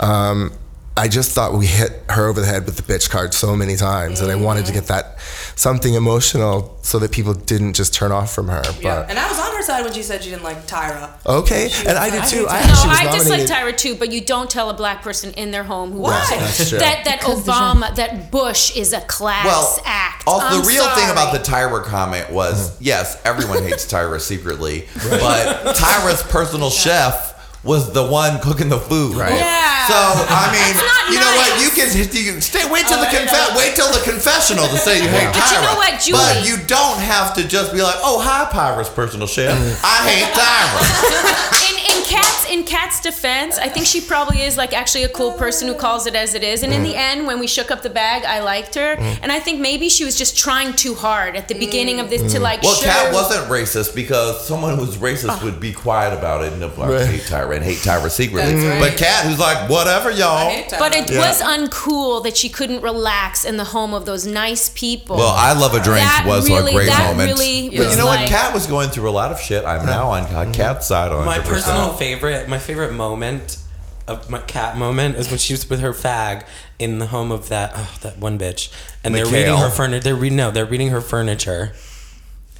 Um, 0.00 0.52
I 0.96 1.08
just 1.08 1.32
thought 1.32 1.54
we 1.54 1.66
hit 1.66 2.04
her 2.08 2.28
over 2.28 2.40
the 2.40 2.46
head 2.46 2.66
with 2.66 2.76
the 2.76 2.82
bitch 2.82 3.10
card 3.10 3.34
so 3.34 3.56
many 3.56 3.74
times, 3.74 4.20
and 4.20 4.30
I 4.30 4.36
wanted 4.36 4.66
to 4.66 4.72
get 4.72 4.86
that 4.86 5.18
something 5.56 5.94
emotional 5.94 6.78
so 6.82 7.00
that 7.00 7.10
people 7.10 7.34
didn't 7.34 7.72
just 7.72 7.92
turn 7.92 8.12
off 8.12 8.32
from 8.32 8.46
her. 8.46 8.62
Yeah. 8.80 9.04
And 9.08 9.18
I 9.18 9.28
was 9.28 9.36
on 9.40 9.56
her 9.56 9.62
side 9.62 9.84
when 9.84 9.92
she 9.92 10.04
said 10.04 10.22
she 10.22 10.30
didn't 10.30 10.44
like 10.44 10.68
Tyra. 10.68 11.10
okay, 11.26 11.68
and 11.88 11.98
I 11.98 12.10
did 12.10 12.24
too. 12.28 12.46
I 12.48 12.60
No, 12.60 12.72
actually 12.72 12.90
was 12.90 13.30
I 13.30 13.40
dislike. 13.40 13.40
Tyra 13.42 13.76
too, 13.76 13.96
but 13.96 14.12
you 14.12 14.20
don't 14.20 14.48
tell 14.48 14.70
a 14.70 14.74
black 14.74 15.02
person 15.02 15.32
in 15.32 15.50
their 15.50 15.64
home 15.64 15.90
who 15.90 15.98
Why? 15.98 16.24
That's 16.30 16.68
true. 16.70 16.78
that 16.78 17.04
that 17.06 17.20
Obama, 17.22 17.92
that 17.96 18.30
Bush 18.30 18.76
is 18.76 18.92
a 18.92 19.00
class 19.00 19.46
Well, 19.46 19.80
act. 19.84 20.22
Also, 20.28 20.46
I'm 20.46 20.62
the 20.62 20.68
real 20.68 20.88
thing 20.90 21.10
about 21.10 21.32
the 21.32 21.40
Tyra 21.40 21.82
comment 21.82 22.30
was 22.30 22.80
yes, 22.80 23.20
everyone 23.24 23.64
hates 23.64 23.84
Tyra 23.84 24.20
secretly, 24.20 24.86
but 24.94 25.74
Tyra's 25.74 26.22
personal 26.22 26.70
chef 26.70 27.33
was 27.64 27.92
the 27.92 28.04
one 28.06 28.38
cooking 28.40 28.68
the 28.68 28.78
food. 28.78 29.16
Right. 29.16 29.34
Yeah. 29.34 29.88
So 29.88 29.96
I 29.96 30.48
mean, 30.52 30.64
It's 30.72 30.80
not 30.80 31.12
you 31.12 31.20
know 31.20 31.32
what? 31.36 31.50
You 31.60 31.68
can 31.72 31.88
you 31.96 32.32
can 32.32 32.40
stay. 32.40 32.64
Wait 32.70 32.86
till 32.86 32.98
Oh, 32.98 33.02
the 33.04 33.08
I 33.08 33.24
confe- 33.24 33.56
Wait 33.56 33.74
till 33.76 33.90
the 33.92 34.00
confessional 34.04 34.64
to 34.68 34.76
say 34.78 35.02
you 35.02 35.08
hate 35.08 35.26
But 35.32 35.36
you 35.36 35.56
Tyra. 35.58 35.62
know 35.64 35.76
what, 35.76 36.00
Julie- 36.00 36.18
But 36.20 36.46
you 36.48 36.56
don't 36.66 36.98
have 37.00 37.34
to 37.34 37.44
just 37.46 37.72
be 37.72 37.82
like, 37.82 37.96
oh 38.00 38.20
hi, 38.20 38.48
Tyra's 38.52 38.88
personal 38.88 39.26
chef. 39.26 39.52
I 39.84 39.96
hate 40.08 40.28
Tyra. 40.32 41.80
in, 41.94 42.02
in 42.02 42.08
Kat's 42.08 42.50
in 42.50 42.64
Kat's 42.64 43.00
defense, 43.00 43.58
I 43.58 43.68
think 43.68 43.86
she 43.86 44.00
probably 44.00 44.42
is 44.42 44.56
like 44.56 44.72
actually 44.72 45.04
a 45.04 45.08
cool 45.08 45.32
person 45.32 45.68
who 45.68 45.74
calls 45.74 46.06
it 46.06 46.14
as 46.14 46.34
it 46.34 46.42
is. 46.42 46.62
And 46.62 46.72
in 46.72 46.82
the 46.82 46.92
mm. 46.92 46.96
end, 46.96 47.26
when 47.26 47.38
we 47.38 47.46
shook 47.46 47.70
up 47.70 47.82
the 47.82 47.90
bag, 47.90 48.24
I 48.24 48.40
liked 48.40 48.74
her. 48.74 48.96
Mm. 48.96 49.18
And 49.22 49.32
I 49.32 49.40
think 49.40 49.60
maybe 49.60 49.88
she 49.88 50.04
was 50.04 50.16
just 50.16 50.36
trying 50.36 50.74
too 50.74 50.94
hard 50.94 51.36
at 51.36 51.48
the 51.48 51.54
beginning 51.54 52.00
of 52.00 52.10
this 52.10 52.32
to 52.32 52.38
mm. 52.38 52.42
like. 52.42 52.62
Well, 52.62 52.74
show, 52.74 52.86
Kat 52.86 53.12
wasn't 53.12 53.48
racist 53.48 53.94
because 53.94 54.46
someone 54.46 54.78
who's 54.78 54.96
racist 54.96 55.30
ah. 55.30 55.40
would 55.44 55.60
be 55.60 55.72
quiet 55.72 56.16
about 56.16 56.44
it 56.44 56.52
and 56.52 56.60
like, 56.60 56.76
Right. 56.76 57.06
hate 57.06 57.22
Tyra 57.22 57.56
and 57.56 57.64
hate 57.64 57.78
Tyra 57.78 58.10
secretly. 58.10 58.54
Right. 58.54 58.80
But 58.80 58.98
Kat, 58.98 59.26
who's 59.26 59.38
like, 59.38 59.70
whatever, 59.70 60.10
y'all. 60.10 60.48
I 60.48 60.50
hate 60.50 60.70
Tyra. 60.70 60.78
But 60.78 60.94
it 60.94 61.10
Yeah. 61.10 61.28
was 61.28 61.42
uncool 61.42 62.22
that 62.24 62.36
she 62.36 62.48
couldn't 62.48 62.82
relax 62.82 63.44
in 63.44 63.56
the 63.56 63.64
home 63.64 63.94
of 63.94 64.04
those 64.04 64.26
nice 64.26 64.70
people. 64.70 65.16
Well, 65.16 65.34
I 65.36 65.52
love 65.52 65.74
a 65.74 65.82
drink 65.82 66.00
That 66.00 66.24
was 66.26 66.48
really- 66.48 66.72
a 66.72 66.74
great 66.74 66.88
that 66.88 67.10
moment. 67.10 67.30
really 67.30 67.68
but 67.68 67.74
you 67.74 67.84
was 67.84 67.96
know 67.96 68.06
what? 68.06 68.20
like- 68.20 68.28
Kat 68.28 68.52
was 68.52 68.66
going 68.66 68.90
through 68.90 69.08
a 69.08 69.12
lot 69.12 69.32
of 69.32 69.40
shit. 69.40 69.64
I'm 69.64 69.86
now 69.86 70.10
on 70.10 70.24
Mm-hmm. 70.34 70.80
Side 70.80 71.12
on 71.12 71.24
My 71.24 71.38
personal 71.38 71.83
favorite, 71.92 72.48
my 72.48 72.58
favorite 72.58 72.92
moment 72.92 73.58
of 74.06 74.28
my 74.28 74.38
cat 74.38 74.76
moment 74.76 75.16
is 75.16 75.30
when 75.30 75.38
she 75.38 75.54
was 75.54 75.68
with 75.68 75.80
her 75.80 75.92
fag 75.92 76.46
in 76.78 76.98
the 76.98 77.06
home 77.06 77.32
of 77.32 77.48
that 77.48 77.72
oh, 77.74 77.98
that 78.02 78.18
one 78.18 78.38
bitch, 78.38 78.72
and 79.02 79.14
they're 79.14 79.24
reading 79.24 79.56
her 79.56 79.70
furniture. 79.70 80.02
They're 80.02 80.14
reading 80.14 80.36
no, 80.36 80.50
they're 80.50 80.66
reading 80.66 80.90
her 80.90 81.00
furniture. 81.00 81.72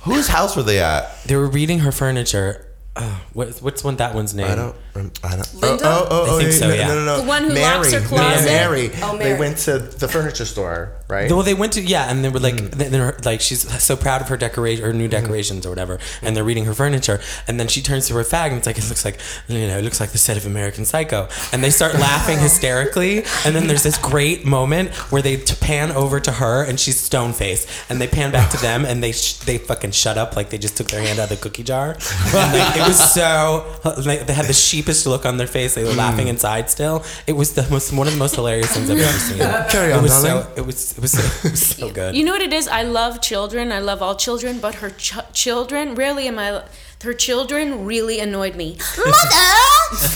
Whose 0.03 0.29
house 0.29 0.57
were 0.57 0.63
they 0.63 0.81
at? 0.81 1.23
They 1.25 1.37
were 1.37 1.47
reading 1.47 1.81
her 1.81 1.93
furniture. 1.93 2.67
Oh, 2.97 3.21
what, 3.33 3.59
what's 3.59 3.83
one 3.83 3.97
that 3.97 4.15
one's 4.15 4.35
name? 4.35 4.47
I 4.51 4.55
don't. 4.55 4.77
rem- 4.95 5.13
I 5.25 5.31
don't. 5.37 5.55
Linda? 5.55 5.83
Oh, 5.85 6.07
oh, 6.11 6.27
oh, 6.31 6.37
I 6.37 6.41
think 6.43 6.53
yeah, 6.53 6.59
so, 6.59 6.69
no, 6.69 6.75
yeah. 6.75 6.87
No, 6.89 6.95
no, 6.95 7.05
no. 7.07 7.21
The 7.23 7.27
one 7.29 7.43
who 7.45 7.55
Mary. 7.55 7.77
locks 7.79 7.93
her 7.93 8.01
closet? 8.01 8.45
Mary. 8.47 8.91
Oh, 9.03 9.17
They 9.19 9.37
went 9.39 9.59
to 9.59 9.79
the 9.81 10.07
furniture 10.07 10.45
store, 10.45 10.93
right? 11.09 11.29
Well, 11.31 11.43
they 11.43 11.55
went 11.55 11.73
to 11.73 11.81
yeah, 11.81 12.09
and 12.11 12.25
they 12.25 12.29
were 12.29 12.39
like, 12.41 12.55
Mm-hmm. 12.55 12.79
they- 12.79 12.89
they're 12.89 13.19
like 13.25 13.41
she's 13.41 13.63
so 13.83 13.97
proud 13.97 14.21
of 14.21 14.29
her 14.29 14.37
decoration, 14.37 14.85
her 14.85 14.93
new 14.93 15.09
decorations 15.09 15.67
or 15.67 15.71
whatever, 15.71 15.99
and 16.23 16.37
they're 16.37 16.45
reading 16.45 16.67
her 16.67 16.75
furniture, 16.75 17.21
and 17.49 17.59
then 17.59 17.67
she 17.67 17.83
turns 17.83 18.07
to 18.09 18.15
her 18.15 18.23
fag 18.23 18.49
and 18.49 18.59
it's 18.59 18.67
like 18.67 18.79
it 18.79 18.89
looks 18.89 19.05
like 19.05 19.19
you 19.49 19.67
know 19.67 19.79
it 19.79 19.83
looks 19.83 19.99
like 19.99 20.11
the 20.11 20.19
set 20.19 20.37
of 20.37 20.47
American 20.47 20.85
Psycho, 20.85 21.29
and 21.53 21.65
they 21.65 21.71
start 21.71 21.95
laughing 21.95 22.39
hysterically, 22.49 23.25
and 23.45 23.57
then 23.57 23.67
there's 23.67 23.83
this 23.83 23.99
great 23.99 24.45
moment 24.47 24.91
where 25.11 25.23
they 25.23 25.37
pan 25.39 25.91
over 25.93 26.21
to 26.21 26.31
her 26.31 26.63
and 26.63 26.79
she's 26.79 27.01
stone 27.01 27.33
faced, 27.33 27.69
and 27.89 28.01
they 28.01 28.07
pan 28.07 28.31
back 28.31 28.51
to 28.51 28.57
them 28.59 28.85
and 28.85 29.03
they 29.03 29.11
sh- 29.13 29.39
they 29.39 29.59
fucking 29.59 29.91
shut 29.91 30.17
up 30.17 30.37
like 30.37 30.51
they 30.51 30.59
just 30.59 30.77
took 30.77 30.87
their 30.87 31.03
hand 31.03 31.19
out 31.19 31.25
of 31.31 31.37
the 31.37 31.43
cookie 31.43 31.65
jar, 31.65 31.97
and 32.35 32.53
like, 32.59 32.77
it 32.77 32.84
was 32.89 33.13
so 33.15 33.65
like 34.05 34.27
they 34.27 34.33
had 34.35 34.47
the 34.47 34.53
sheepish 34.53 35.07
look 35.07 35.25
on 35.27 35.37
their 35.37 35.47
face, 35.47 35.75
they 35.75 35.85
were 35.85 35.93
laughing 35.93 36.27
mm. 36.27 36.31
inside 36.31 36.71
still. 36.71 37.05
It 37.27 37.33
was 37.35 37.55
the 37.55 37.67
most 37.71 37.93
one 37.93 38.07
of 38.07 38.13
the 38.13 38.19
most 38.19 38.35
hilarious 38.37 38.73
things 38.73 38.91
I've 38.91 38.99
ever 38.99 39.19
seen. 39.19 39.39
Carry 39.71 39.93
It 39.93 39.97
on, 39.97 40.03
was 40.03 40.23
darling. 40.23 40.45
so 40.45 40.53
it 40.57 40.67
was 40.67 40.93
it 40.97 41.01
was 41.01 41.13
so, 41.13 41.47
it 41.49 41.51
was 41.51 41.67
so 41.67 41.91
good. 41.91 42.15
You 42.15 42.25
know 42.25 42.33
what 42.33 42.43
it 42.43 42.53
is? 42.53 42.69
I 42.69 42.83
love 42.83 43.21
children. 43.21 43.73
I 43.73 43.81
love 43.81 44.03
all 44.03 44.17
children, 44.17 44.59
but 44.61 44.77
her 44.77 44.91
ch- 44.91 45.19
children, 45.33 45.95
rarely 45.95 46.27
am 46.29 46.39
I. 46.39 46.63
Her 47.03 47.13
children 47.13 47.85
really 47.85 48.19
annoyed 48.19 48.57
me. 48.57 48.79
Mother, 48.97 49.11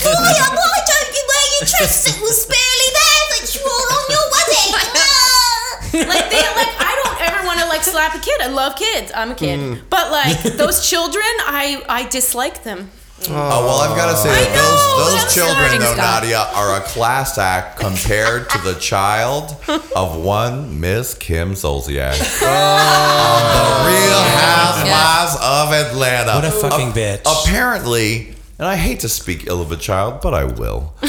why, 0.08 0.32
why 0.56 0.78
don't 0.88 1.12
you 1.12 1.24
wear 1.28 1.44
your 1.60 1.66
dress 1.68 2.04
that 2.08 2.16
was 2.22 2.46
barely 2.48 2.90
there 2.96 3.24
that 3.36 3.44
you 3.52 3.60
wore 3.60 3.88
on 3.92 4.04
your 4.08 4.26
wedding? 4.32 4.68
like 6.08 6.30
they, 6.32 6.40
like 6.56 6.72
I 6.80 6.92
don't 7.04 7.16
ever 7.28 7.46
want 7.46 7.60
to 7.60 7.66
like 7.66 7.82
slap 7.98 8.14
a 8.14 8.24
kid. 8.24 8.40
I 8.40 8.48
love 8.48 8.76
kids. 8.76 9.12
I'm 9.14 9.32
a 9.32 9.34
kid, 9.34 9.58
mm. 9.58 9.80
but 9.90 10.10
like 10.10 10.42
those 10.56 10.88
children, 10.88 11.24
I 11.40 11.82
I 11.88 12.08
dislike 12.08 12.62
them. 12.62 12.90
Oh 13.26 13.32
well, 13.32 13.80
I've 13.80 13.96
got 13.96 14.12
to 14.12 14.16
say 14.16 14.28
that 14.30 14.54
know, 14.54 15.04
those 15.04 15.24
those 15.24 15.34
children, 15.34 15.80
though 15.80 15.94
stuff. 15.94 16.22
Nadia, 16.22 16.38
are 16.54 16.76
a 16.76 16.80
class 16.82 17.36
act 17.36 17.80
compared 17.80 18.48
to 18.50 18.58
the 18.58 18.74
child 18.74 19.56
of 19.96 20.16
one 20.16 20.78
Miss 20.78 21.14
Kim 21.14 21.54
Zolciak 21.54 22.14
on 22.46 23.42
the 23.58 23.66
Real 23.90 24.22
Housewives 24.38 25.34
of 25.42 25.72
Atlanta. 25.72 26.34
What 26.34 26.44
a 26.44 26.52
fucking 26.52 26.92
bitch. 26.92 27.22
Apparently, 27.26 28.36
and 28.58 28.66
I 28.66 28.74
hate 28.74 29.00
to 29.00 29.08
speak 29.08 29.46
ill 29.46 29.62
of 29.62 29.70
a 29.70 29.76
child, 29.76 30.20
but 30.20 30.34
I 30.34 30.44
will. 30.44 30.92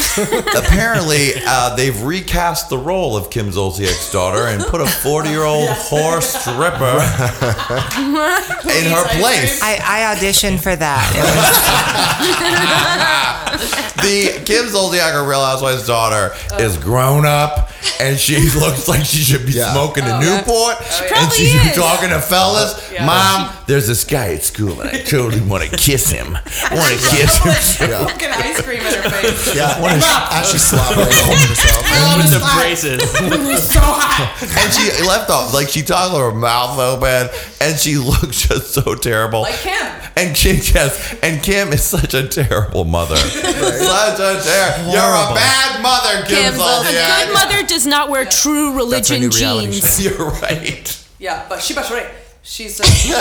Apparently, 0.56 1.32
uh, 1.44 1.74
they've 1.74 2.00
recast 2.00 2.70
the 2.70 2.78
role 2.78 3.16
of 3.16 3.30
Kim 3.30 3.48
Zolciak's 3.48 4.12
daughter 4.12 4.46
and 4.46 4.62
put 4.62 4.80
a 4.80 4.84
40-year-old 4.84 5.68
whore 5.90 6.22
stripper 6.22 6.54
in 8.70 8.92
her 8.92 9.04
place. 9.18 9.60
I, 9.62 9.80
I 9.82 10.14
auditioned 10.14 10.60
for 10.60 10.76
that. 10.76 11.10
the 13.96 14.42
Kim 14.44 14.66
Zolciak, 14.66 15.12
her 15.12 15.28
Real 15.28 15.44
Housewives 15.44 15.86
daughter, 15.86 16.34
is 16.62 16.76
grown 16.78 17.26
up 17.26 17.69
and 18.00 18.18
she 18.18 18.36
looks 18.58 18.88
like 18.88 19.04
she 19.04 19.18
should 19.22 19.46
be 19.46 19.52
Yeah. 19.52 19.72
smoking 19.72 20.04
oh, 20.06 20.16
a 20.18 20.20
Newport. 20.20 20.76
and 21.12 21.32
she's 21.32 21.54
is. 21.54 21.74
talking 21.76 22.10
to 22.10 22.20
fellas. 22.20 22.76
Mom, 23.00 23.50
there's 23.66 23.86
this 23.86 24.04
guy 24.04 24.34
at 24.34 24.42
school 24.42 24.80
and 24.80 24.90
I 24.90 25.02
totally 25.02 25.40
want 25.40 25.64
to 25.64 25.76
kiss 25.76 26.10
him. 26.10 26.36
I 26.36 26.74
want 26.74 26.92
to 26.92 27.00
kiss 27.16 27.76
him. 27.78 27.90
Yeah. 27.90 28.06
Fucking 28.10 28.28
ice 28.30 28.60
cream 28.62 28.80
in 28.80 28.84
her 28.94 29.10
face. 29.10 29.54
Yeah, 29.56 29.78
as 30.32 30.50
she's 30.50 30.62
slobbering 30.62 31.06
over 31.08 31.36
herself. 31.48 32.16
With 32.16 32.30
the 32.30 32.40
braces. 32.56 33.10
so 33.64 33.80
hot. 33.80 34.36
and 34.42 34.72
she 34.72 35.06
left 35.06 35.30
off, 35.30 35.54
like 35.54 35.68
she 35.68 35.82
talked 35.82 36.12
with 36.12 36.20
her 36.22 36.34
mouth 36.34 36.78
open 36.78 37.28
and 37.60 37.78
she 37.78 37.96
looks 37.96 38.46
just 38.48 38.74
so 38.74 38.94
terrible. 38.94 39.42
Like 39.42 39.54
Kim. 39.54 39.86
And 40.16 40.36
Kim, 40.36 40.56
yes, 40.56 41.14
and 41.22 41.42
Kim 41.42 41.72
is 41.72 41.82
such 41.82 42.12
a 42.14 42.26
terrible 42.28 42.84
mother. 42.84 43.16
Such 43.16 44.20
a 44.20 44.42
terrible. 44.42 44.92
You're 44.92 45.14
a 45.16 45.32
bad 45.34 45.80
mother, 45.82 46.26
Kim, 46.26 46.52
Kim 46.52 46.54
A 46.54 46.58
Zolciak. 46.58 47.24
good 47.24 47.32
mother 47.32 47.66
does 47.70 47.86
not 47.86 48.10
wear 48.10 48.24
true 48.24 48.76
religion 48.76 49.20
new 49.20 49.30
reality 49.30 49.72
jeans. 49.72 50.04
You're 50.04 50.30
right. 50.42 51.06
Yeah, 51.18 51.46
but 51.48 51.62
She 51.62 51.72
by 51.74 51.82
Sheree. 51.82 52.10
She's 52.42 52.80
uh, 52.80 52.84
She 52.84 53.12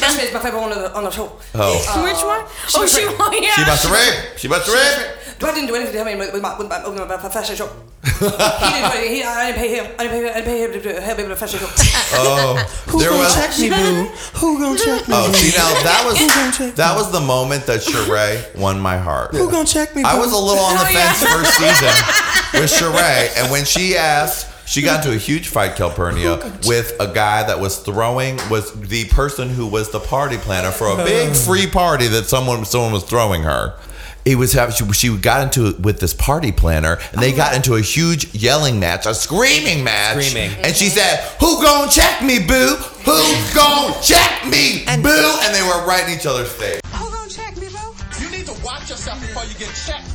by 0.00 0.06
Sheree 0.06 0.24
is 0.24 0.32
my 0.32 0.40
favorite 0.40 0.60
one 0.60 0.72
on 0.72 0.78
the, 0.78 0.94
on 0.94 1.04
the 1.04 1.10
show. 1.10 1.38
Oh. 1.54 2.02
Which 2.02 2.22
one? 2.24 2.44
Oh, 2.74 2.86
she. 2.86 3.04
Oh, 3.04 3.38
yeah. 3.40 3.50
She 3.54 3.62
about 3.62 3.80
to 3.80 3.88
rape. 3.88 4.38
She 4.38 4.46
about 4.46 4.64
to 4.64 4.72
rape. 4.72 5.17
Dwight 5.38 5.54
didn't 5.54 5.68
do 5.68 5.74
anything 5.76 5.94
to 5.94 6.04
me 6.04 6.16
with, 6.16 6.32
with, 6.32 6.42
my, 6.42 6.58
with, 6.58 6.68
my, 6.68 6.86
with 6.88 7.08
my 7.08 7.16
fashion 7.28 7.54
show. 7.54 7.68
he 8.02 8.10
didn't 8.10 8.38
do 8.38 8.98
anything. 8.98 9.10
He, 9.14 9.22
I 9.22 9.52
didn't 9.52 9.58
pay 9.60 9.74
him. 9.76 9.94
I 9.98 10.02
didn't 10.04 10.10
pay 10.10 10.20
him. 10.22 10.30
I 10.30 10.40
didn't 10.40 10.44
pay 10.44 10.64
him 10.64 10.72
to 10.72 10.80
do- 10.82 11.00
help 11.00 11.18
me 11.18 11.24
with 11.24 11.38
the 11.38 11.46
fashion 11.46 11.60
show. 11.60 11.68
Oh, 12.14 12.54
there 12.98 13.10
gonna 13.10 13.22
was. 13.22 13.34
Check 13.34 13.58
me, 13.58 13.68
boo? 13.70 14.04
Who 14.40 14.58
gonna 14.58 14.78
check 14.78 15.06
me? 15.08 15.14
Oh, 15.16 15.32
see 15.32 15.56
now 15.56 15.68
that 15.84 16.02
was 16.04 16.74
that 16.76 16.96
was 16.96 17.12
the 17.12 17.20
moment 17.20 17.66
that 17.66 17.80
Sheree 17.80 18.56
won 18.58 18.80
my 18.80 18.96
heart. 18.98 19.32
Who 19.34 19.50
gonna 19.50 19.64
check 19.68 19.94
me? 19.94 20.02
I 20.02 20.18
was 20.18 20.32
a 20.32 20.36
little 20.36 20.62
on 20.64 20.74
the 20.74 20.84
Oh, 20.86 20.90
yeah. 20.90 21.12
fence 21.12 21.32
first 21.32 21.52
season 21.58 22.60
with 22.60 22.70
Sheree, 22.72 23.36
and 23.42 23.50
when 23.52 23.64
she 23.64 23.96
asked, 23.96 24.46
she 24.68 24.82
got 24.82 25.04
into 25.04 25.14
a 25.16 25.18
huge 25.18 25.48
fight, 25.48 25.76
Calpurnia, 25.76 26.36
with 26.66 26.94
a 27.00 27.12
guy 27.12 27.42
that 27.46 27.58
was 27.60 27.78
throwing 27.78 28.36
was 28.50 28.72
the 28.72 29.06
person 29.06 29.48
who 29.48 29.66
was 29.66 29.90
the 29.90 30.00
party 30.00 30.36
planner 30.36 30.70
for 30.70 30.88
a 30.88 30.96
big 31.04 31.34
free 31.34 31.66
party 31.66 32.06
that 32.08 32.24
someone 32.26 32.64
someone 32.64 32.92
was 32.92 33.04
throwing 33.04 33.42
her. 33.42 33.74
It 34.28 34.36
was 34.36 34.52
having 34.52 34.74
she, 34.74 34.92
she 34.92 35.16
got 35.16 35.40
into 35.40 35.68
it 35.68 35.80
with 35.80 36.00
this 36.00 36.12
party 36.12 36.52
planner, 36.52 36.98
and 37.12 37.22
they 37.22 37.32
oh, 37.32 37.36
got 37.36 37.56
into 37.56 37.76
a 37.76 37.80
huge 37.80 38.34
yelling 38.34 38.78
match, 38.78 39.06
a 39.06 39.14
screaming 39.14 39.82
match. 39.82 40.22
Screaming. 40.22 40.54
and 40.62 40.76
she 40.76 40.90
said, 40.90 41.20
"Who 41.40 41.62
gonna 41.62 41.90
check 41.90 42.20
me, 42.22 42.38
boo? 42.38 42.76
Who 43.06 43.54
gon' 43.54 43.94
check 44.02 44.44
me, 44.44 44.84
boo?" 44.84 45.38
And 45.40 45.54
they 45.54 45.62
were 45.62 45.82
right 45.86 46.06
in 46.06 46.14
each 46.14 46.26
other's 46.26 46.52
face. 46.52 46.82
Who 46.92 47.10
gon' 47.10 47.30
check 47.30 47.56
me, 47.56 47.68
boo? 47.68 47.94
You 48.20 48.30
need 48.30 48.44
to 48.44 48.56
watch 48.62 48.90
yourself 48.90 49.18
before 49.18 49.46
you 49.46 49.54
get 49.54 49.74
checked. 49.74 50.07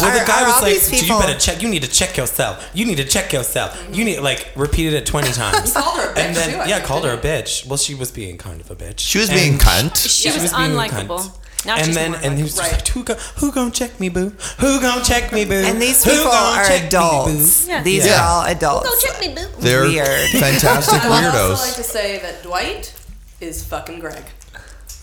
Well, 0.00 0.18
the 0.18 0.26
guy 0.26 0.42
are 0.42 0.46
was 0.46 0.62
like, 0.62 0.74
these 0.74 1.08
"You 1.08 1.18
better 1.18 1.38
check. 1.38 1.62
You 1.62 1.68
need 1.68 1.82
to 1.82 1.88
check 1.90 2.16
yourself. 2.16 2.68
You 2.74 2.84
need 2.86 2.96
to 2.98 3.04
check 3.04 3.32
yourself. 3.32 3.76
You 3.92 4.04
need 4.04 4.20
like 4.20 4.48
repeated 4.56 4.94
it 4.94 5.06
twenty 5.06 5.32
times." 5.42 5.72
called 5.72 5.98
her 6.00 6.10
a 6.12 6.14
bitch, 6.14 6.18
and 6.26 6.36
then 6.36 6.50
too, 6.50 6.56
I 6.58 6.66
yeah, 6.66 6.74
think, 6.76 6.86
called 6.86 7.04
her 7.04 7.12
a 7.12 7.18
bitch. 7.18 7.66
Well, 7.66 7.76
she 7.78 7.94
was 7.94 8.10
being 8.10 8.38
kind 8.38 8.60
of 8.60 8.70
a 8.70 8.76
bitch. 8.76 8.98
She 9.00 9.18
was 9.18 9.28
And 9.30 9.38
being 9.38 9.58
cunt. 9.58 9.96
She 10.08 10.28
Yeah. 10.28 10.34
was, 10.34 10.42
was 10.42 10.52
unlikable. 10.52 11.20
cunt. 11.20 11.36
Now 11.66 11.76
and 11.76 11.92
then 11.92 12.14
and 12.14 12.38
he 12.38 12.42
was 12.42 12.56
likable. 12.56 12.78
just 12.78 12.86
like, 12.86 12.88
"Who 12.88 13.04
go? 13.04 13.14
Who 13.40 13.52
gon' 13.52 13.70
check 13.72 14.00
me, 14.00 14.08
boo? 14.08 14.32
Who 14.60 14.80
gon' 14.80 15.04
check 15.04 15.30
me, 15.30 15.44
boo? 15.44 15.54
And 15.62 15.80
these 15.80 16.02
Who 16.02 16.10
people 16.10 16.32
are 16.32 16.64
check 16.64 16.80
me, 16.82 16.86
adults. 16.88 17.68
Yeah. 17.68 17.82
These 17.82 18.06
Yeah. 18.06 18.18
are 18.18 18.28
all 18.28 18.44
adults. 18.46 18.88
Go 18.88 19.08
check 19.12 19.20
me, 19.20 19.34
boo. 19.34 19.46
They're 19.58 19.82
Weird. 19.82 20.30
fantastic 20.30 20.94
I 21.04 21.08
would 21.10 21.24
also 21.26 21.54
weirdos. 21.54 21.66
like 21.66 21.74
to 21.74 21.82
say 21.82 22.18
that 22.20 22.42
Dwight 22.42 22.94
is 23.42 23.62
fucking 23.62 24.00
Greg. 24.00 24.22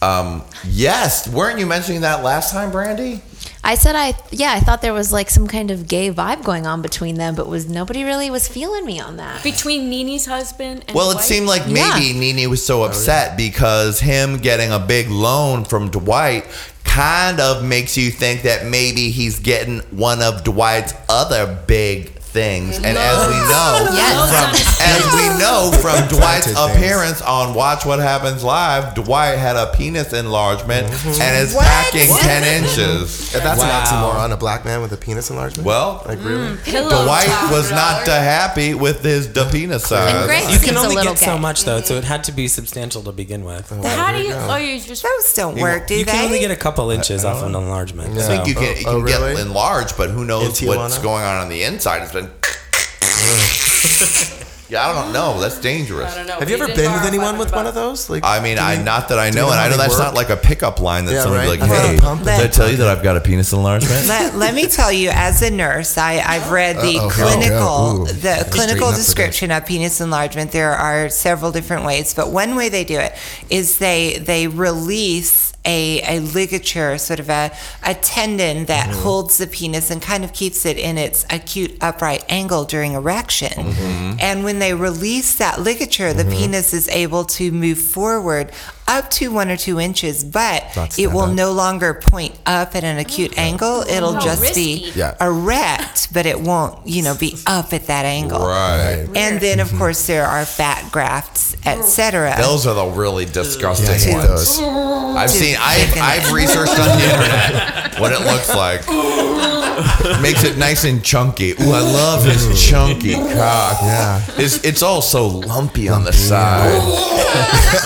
Um, 0.01 0.43
yes, 0.67 1.27
weren't 1.27 1.59
you 1.59 1.65
mentioning 1.67 2.01
that 2.01 2.23
last 2.23 2.51
time, 2.51 2.71
Brandy? 2.71 3.21
I 3.67 3.75
said 3.75 3.95
I 3.97 4.13
yeah 4.31 4.53
I 4.53 4.61
thought 4.61 4.81
there 4.81 4.93
was 4.93 5.11
like 5.11 5.29
some 5.29 5.45
kind 5.47 5.71
of 5.71 5.87
gay 5.89 6.09
vibe 6.09 6.43
going 6.43 6.65
on 6.65 6.81
between 6.81 7.15
them, 7.15 7.35
but 7.35 7.47
was 7.47 7.67
nobody 7.67 8.03
really 8.05 8.29
was 8.29 8.47
feeling 8.47 8.85
me 8.85 8.99
on 8.99 9.17
that. 9.17 9.43
Between 9.43 9.89
NeNe's 9.89 10.25
husband 10.25 10.85
and 10.87 10.95
Well, 10.95 11.11
it 11.11 11.15
Dwight? 11.15 11.25
seemed 11.25 11.47
like 11.47 11.65
maybe 11.67 12.05
Yeah. 12.05 12.19
Nene 12.19 12.49
was 12.49 12.65
so 12.65 12.83
oh, 12.83 12.85
upset 12.85 13.35
because 13.37 13.99
him 13.99 14.37
getting 14.37 14.71
a 14.71 14.79
big 14.79 15.09
loan 15.09 15.65
from 15.65 15.89
Dwight 15.89 16.45
kind 16.85 17.41
of 17.41 17.63
makes 17.63 17.97
you 17.97 18.09
think 18.09 18.43
that 18.43 18.65
maybe 18.65 19.09
he's 19.09 19.39
getting 19.39 19.79
one 19.91 20.21
of 20.21 20.43
Dwight's 20.45 20.93
other 21.09 21.45
big 21.67 22.16
things. 22.37 22.77
And 22.77 22.95
as 22.97 23.17
we 23.27 23.33
know, 23.49 23.87
Yes. 23.97 24.29
from, 24.29 24.47
as 24.85 25.03
we 25.17 25.25
know 25.41 25.71
from 25.81 26.07
Dwight's 26.07 26.51
appearance 26.55 27.19
on 27.23 27.55
Watch 27.55 27.83
What 27.83 27.97
Happens 27.99 28.43
Live, 28.43 28.93
Dwight 28.93 29.39
had 29.39 29.55
a 29.55 29.73
penis 29.75 30.13
enlargement 30.13 30.85
and 31.05 31.35
is 31.41 31.55
What? 31.55 31.65
packing 31.65 32.07
10 32.15 32.63
inches. 32.63 33.33
If 33.37 33.43
that's 33.43 33.59
Wow. 33.59 33.65
an 33.65 33.85
oxymoron, 34.29 34.33
a 34.33 34.37
black 34.37 34.65
man 34.65 34.81
with 34.81 34.91
a 34.93 34.97
penis 34.97 35.29
enlargement. 35.29 35.65
Well, 35.65 36.01
like 36.05 36.23
really? 36.23 36.57
Pillow 36.57 37.03
Dwight 37.05 37.27
talk. 37.27 37.51
was 37.51 37.69
not 37.71 38.07
uh, 38.07 38.11
happy 38.19 38.73
with 38.73 39.03
his 39.03 39.31
the 39.33 39.45
penis 39.45 39.83
size. 39.85 40.51
You 40.51 40.59
can 40.59 40.77
only 40.77 40.95
little 40.95 41.13
get 41.13 41.19
so 41.19 41.37
much 41.37 41.63
though, 41.65 41.81
so 41.81 41.95
it 41.95 42.03
had 42.03 42.23
to 42.25 42.31
be 42.31 42.47
substantial 42.47 43.01
to 43.03 43.11
begin 43.11 43.43
with. 43.43 43.69
How 43.69 44.13
do 44.15 44.21
you? 44.23 44.33
Oh, 44.33 44.55
you 44.55 44.79
just 44.79 45.03
Those 45.03 45.33
don't 45.33 45.59
work, 45.59 45.87
do 45.87 45.95
you 45.95 46.05
they? 46.05 46.11
can 46.11 46.25
only 46.25 46.39
get 46.39 46.51
a 46.51 46.55
couple 46.55 46.89
inches 46.91 47.25
off 47.25 47.43
an 47.43 47.53
enlargement. 47.55 48.17
I 48.17 48.21
so- 48.21 48.27
think 48.27 48.47
you 48.47 48.55
can, 48.55 48.63
you 48.77 48.83
Oh, 48.87 48.91
can 48.91 48.95
oh, 48.95 48.99
really? 48.99 49.33
get 49.35 49.45
enlarged, 49.45 49.97
but 49.97 50.09
who 50.09 50.23
knows 50.25 50.61
what's 50.61 50.97
going 50.99 51.23
on 51.23 51.37
on 51.41 51.49
the 51.49 51.63
inside? 51.63 52.03
It's 52.03 52.13
been. 52.13 52.26
yeah, 54.69 54.85
I 54.87 54.93
don't 54.93 55.13
know. 55.13 55.39
That's 55.39 55.59
dangerous. 55.59 56.11
I 56.13 56.17
don't 56.17 56.27
know. 56.27 56.39
Have 56.39 56.49
you 56.49 56.55
ever 56.55 56.67
been 56.67 56.91
with 56.91 57.03
anyone 57.03 57.37
with 57.37 57.53
one 57.53 57.65
of 57.65 57.73
those? 57.73 58.09
Like, 58.09 58.23
I 58.25 58.41
mean, 58.41 58.59
I 58.59 58.75
you- 58.75 58.83
not 58.83 59.07
that 59.09 59.17
I 59.19 59.29
do 59.29 59.37
you 59.37 59.43
know, 59.43 59.49
and 59.49 59.57
how 59.59 59.65
I 59.65 59.69
know 59.69 59.77
they 59.77 59.83
that's 59.83 59.93
work? 59.95 60.03
not 60.07 60.13
like 60.13 60.29
a 60.29 60.37
pickup 60.37 60.79
line 60.81 61.05
that 61.05 61.13
Yeah, 61.13 61.23
somebody 61.23 61.47
right. 61.47 61.59
like, 61.59 61.69
I've 61.69 61.75
got 61.75 61.85
a 61.85 61.87
"Hey, 61.93 61.99
pump 61.99 62.19
did 62.23 62.29
I 62.29 62.41
and- 62.43 62.53
tell 62.53 62.69
you 62.69 62.77
that 62.77 62.87
I've 62.87 63.03
got 63.03 63.17
a 63.17 63.21
penis 63.21 63.53
enlargement?" 63.53 64.07
let, 64.07 64.35
let 64.35 64.53
me 64.53 64.67
tell 64.67 64.91
you, 64.91 65.09
as 65.13 65.41
a 65.41 65.49
nurse, 65.49 65.97
I, 65.97 66.19
I've 66.19 66.51
read 66.51 66.77
the 66.77 66.99
Uh-oh. 66.99 67.09
clinical 67.09 67.57
Oh, 67.57 67.95
yeah. 67.95 68.01
Ooh. 68.01 68.05
the 68.05 68.13
Straighten 68.13 68.51
clinical 68.51 68.87
up 68.87 68.93
for 68.93 68.99
description 68.99 69.51
of 69.51 69.65
penis 69.65 70.01
enlargement. 70.01 70.51
There 70.51 70.73
are 70.73 71.09
several 71.09 71.51
different 71.51 71.85
ways, 71.85 72.13
but 72.13 72.29
one 72.31 72.55
way 72.55 72.69
they 72.69 72.83
do 72.83 72.99
it 72.99 73.13
is 73.49 73.77
they 73.79 74.17
they 74.19 74.47
release 74.47 75.53
a, 75.65 76.01
a 76.03 76.19
ligature, 76.19 76.97
sort 76.97 77.19
of 77.19 77.29
a, 77.29 77.51
a 77.83 77.93
tendon 77.95 78.65
that 78.65 78.87
Mm-hmm. 78.87 79.01
holds 79.01 79.37
the 79.37 79.47
penis 79.47 79.91
and 79.91 80.01
kind 80.01 80.23
of 80.23 80.31
keeps 80.31 80.65
it 80.65 80.77
in 80.77 80.97
its 80.97 81.25
acute 81.29 81.75
upright 81.81 82.23
angle 82.29 82.63
during 82.63 82.93
erection. 82.93 83.49
Mm-hmm. 83.49 84.19
And 84.19 84.43
when 84.43 84.59
they 84.59 84.73
release 84.73 85.35
that 85.37 85.59
ligature, 85.59 86.13
the 86.13 86.23
penis 86.25 86.73
is 86.73 86.87
able 86.89 87.25
to 87.25 87.51
move 87.51 87.79
forward 87.79 88.51
up 88.87 89.09
to 89.11 89.31
one 89.31 89.49
or 89.49 89.57
two 89.57 89.79
inches, 89.79 90.23
but 90.23 90.63
Not 90.75 90.97
it 90.97 91.07
will 91.07 91.21
up. 91.21 91.33
no 91.35 91.51
longer 91.51 91.93
point 91.93 92.37
up 92.45 92.75
at 92.75 92.83
an 92.83 92.97
acute 92.97 93.37
angle. 93.37 93.81
It'll 93.81 94.13
How 94.13 94.19
just 94.21 94.41
be 94.55 94.83
risky. 94.85 94.99
Yeah. 94.99 95.15
erect, 95.19 96.13
but 96.13 96.25
it 96.25 96.39
won't, 96.39 96.87
you 96.87 97.03
know, 97.03 97.15
be 97.15 97.35
up 97.45 97.73
at 97.73 97.87
that 97.87 98.05
angle. 98.05 98.39
right. 98.39 99.07
And 99.15 99.39
then, 99.41 99.59
of 99.59 99.67
mm-hmm. 99.69 99.77
course, 99.77 100.07
there 100.07 100.25
are 100.25 100.45
fat 100.45 100.91
grafts, 100.91 101.55
etc. 101.65 102.35
Those 102.37 102.65
are 102.65 102.73
the 102.75 102.85
really 102.85 103.25
disgusting 103.25 104.09
Yeah, 104.09 104.17
ones. 104.27 104.57
those. 104.57 104.61
I've 104.61 105.31
To 105.31 105.37
seen. 105.37 105.57
I've, 105.59 105.87
thicken. 105.87 106.01
I've 106.01 106.31
researched 106.31 106.79
on 106.79 106.97
the 106.97 107.03
internet 107.03 107.99
what 107.99 108.11
it 108.13 108.21
looks 108.21 108.49
like. 108.49 108.83
Makes 110.21 110.43
it 110.43 110.57
nice 110.57 110.83
and 110.83 111.03
chunky. 111.03 111.51
Ooh, 111.51 111.71
I 111.71 111.81
love 111.81 112.23
his 112.25 112.47
chunky 112.69 113.13
cock. 113.13 113.77
Yeah. 113.81 114.21
It's 114.37 114.63
it's 114.63 114.81
all 114.81 115.01
so 115.01 115.27
lumpy 115.27 115.89
on 115.89 116.03
the 116.03 116.13
side. 116.13 116.81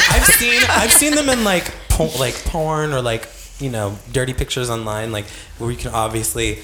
I've 0.10 0.26
seen 0.26 0.62
I've 0.70 0.92
seen 0.92 1.16
them 1.16 1.30
in 1.30 1.44
like 1.44 1.72
po- 1.90 2.12
like 2.20 2.36
porn 2.46 2.94
or 2.94 3.02
like 3.02 3.28
you 3.60 3.70
know 3.70 3.98
dirty 4.12 4.34
pictures 4.34 4.70
online 4.70 5.12
like 5.12 5.26
where 5.58 5.70
you 5.72 5.78
can 5.78 5.94
obviously 5.94 6.60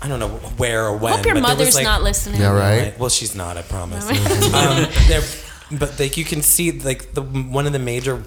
I 0.00 0.08
don't 0.08 0.20
know 0.20 0.28
where 0.28 0.86
or 0.86 0.96
when. 0.96 1.14
Hope 1.14 1.24
your 1.26 1.34
but 1.34 1.40
there 1.40 1.56
was, 1.56 1.58
mother's 1.58 1.74
like- 1.74 1.84
not 1.84 2.02
listening. 2.02 2.40
Yeah, 2.40 2.52
right. 2.52 2.98
Well, 2.98 3.08
she's 3.08 3.34
not. 3.34 3.56
I 3.56 3.62
promise. 3.62 4.04
um, 4.54 4.86
they're- 5.08 5.22
but 5.78 5.98
like 6.00 6.16
you 6.16 6.24
can 6.24 6.40
see 6.42 6.72
like 6.72 7.12
the 7.14 7.22
one 7.22 7.66
of 7.66 7.72
the 7.72 7.78
major 7.78 8.22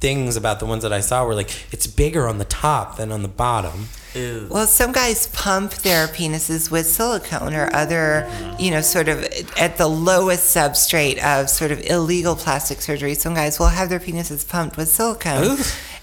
things 0.00 0.36
about 0.36 0.60
the 0.60 0.66
ones 0.66 0.82
that 0.82 0.92
I 0.92 1.00
saw 1.00 1.24
were 1.26 1.34
like 1.34 1.50
it's 1.72 1.86
bigger 1.86 2.26
on 2.26 2.38
the 2.38 2.44
top 2.44 2.96
than 2.96 3.12
on 3.12 3.22
the 3.22 3.28
bottom. 3.28 3.88
Well, 4.14 4.66
some 4.66 4.92
guys 4.92 5.28
pump 5.28 5.72
their 5.74 6.06
penises 6.08 6.70
with 6.70 6.86
silicone 6.86 7.54
or 7.54 7.72
other, 7.74 8.28
you 8.58 8.70
know, 8.70 8.80
sort 8.80 9.08
of 9.08 9.24
at 9.58 9.76
the 9.76 9.86
lowest 9.86 10.54
substrate 10.54 11.22
of 11.22 11.48
sort 11.48 11.70
of 11.70 11.80
illegal 11.88 12.34
plastic 12.36 12.80
surgery. 12.80 13.14
Some 13.14 13.34
guys 13.34 13.58
will 13.58 13.68
have 13.68 13.88
their 13.88 14.00
penises 14.00 14.46
pumped 14.48 14.76
with 14.76 14.88
silicone. 14.88 15.44
Ooh. 15.44 15.58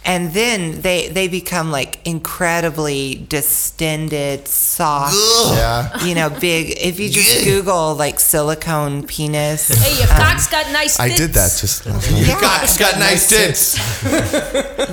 And 0.06 0.32
then 0.32 0.80
they, 0.84 1.10
they 1.10 1.28
become 1.28 1.70
like 1.70 2.00
incredibly 2.08 3.26
distended, 3.28 4.48
soft, 4.48 5.14
Yeah. 5.58 6.06
you 6.06 6.16
know, 6.16 6.30
big. 6.30 6.78
If 6.78 6.98
you 7.00 7.10
just 7.10 7.44
Google 7.44 7.94
like 7.96 8.20
silicone 8.22 9.06
penis. 9.06 9.70
um, 9.70 9.78
Hey, 9.78 9.98
your 9.98 10.08
cock's 10.08 10.48
got 10.48 10.72
nice. 10.72 10.98
I 10.98 11.10
did 11.14 11.32
that 11.34 11.58
just. 11.60 11.86
Yeah. 11.86 12.40
God, 12.40 12.64
it's 12.64 12.78
got 12.78 12.98
nice 13.00 13.28
tits. 13.28 13.76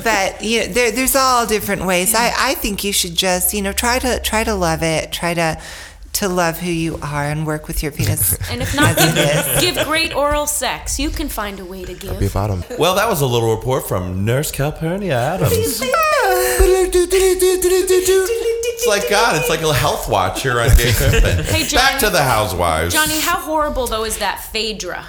but 0.02 0.42
you 0.42 0.60
know 0.60 0.66
there, 0.72 0.90
there's 0.90 1.14
all 1.16 1.46
different 1.46 1.84
ways 1.84 2.14
I, 2.14 2.32
I 2.36 2.54
think 2.54 2.82
you 2.84 2.92
should 2.92 3.03
just 3.10 3.52
you 3.54 3.62
know 3.62 3.72
try 3.72 3.98
to 3.98 4.20
try 4.20 4.44
to 4.44 4.54
love 4.54 4.82
it 4.82 5.12
try 5.12 5.34
to 5.34 5.60
to 6.14 6.28
love 6.28 6.58
who 6.60 6.70
you 6.70 6.96
are 7.02 7.24
and 7.24 7.44
work 7.44 7.66
with 7.66 7.82
your 7.82 7.90
penis 7.90 8.38
And 8.50 8.62
if 8.62 8.74
not, 8.80 8.96
as 8.96 9.16
it 9.16 9.18
is. 9.18 9.60
give, 9.60 9.74
give 9.76 9.86
great 9.86 10.14
oral 10.14 10.46
sex. 10.46 11.00
You 11.00 11.10
can 11.10 11.28
find 11.28 11.58
a 11.58 11.64
way 11.64 11.84
to 11.84 11.92
give. 11.92 12.20
Be 12.20 12.28
bottom. 12.28 12.62
Well, 12.78 12.94
that 12.94 13.08
was 13.08 13.20
a 13.20 13.26
little 13.26 13.54
report 13.56 13.88
from 13.88 14.24
Nurse 14.24 14.52
Calpurnia 14.52 15.16
Adams. 15.18 15.80
It's 18.76 18.86
like 18.86 19.10
God. 19.10 19.36
It's 19.36 19.48
like 19.48 19.62
a 19.62 19.72
health 19.72 20.08
watch 20.08 20.42
here 20.42 20.60
on 20.60 20.68
Gay 20.76 20.92
Pimpin'. 20.92 21.44
Hey, 21.44 21.64
Johnny. 21.64 21.82
Back 21.84 22.00
to 22.00 22.10
the 22.10 22.22
housewives. 22.22 22.94
Johnny, 22.94 23.20
how 23.20 23.40
horrible 23.40 23.86
though 23.86 24.04
is 24.04 24.18
that 24.18 24.40
Phaedra? 24.52 25.04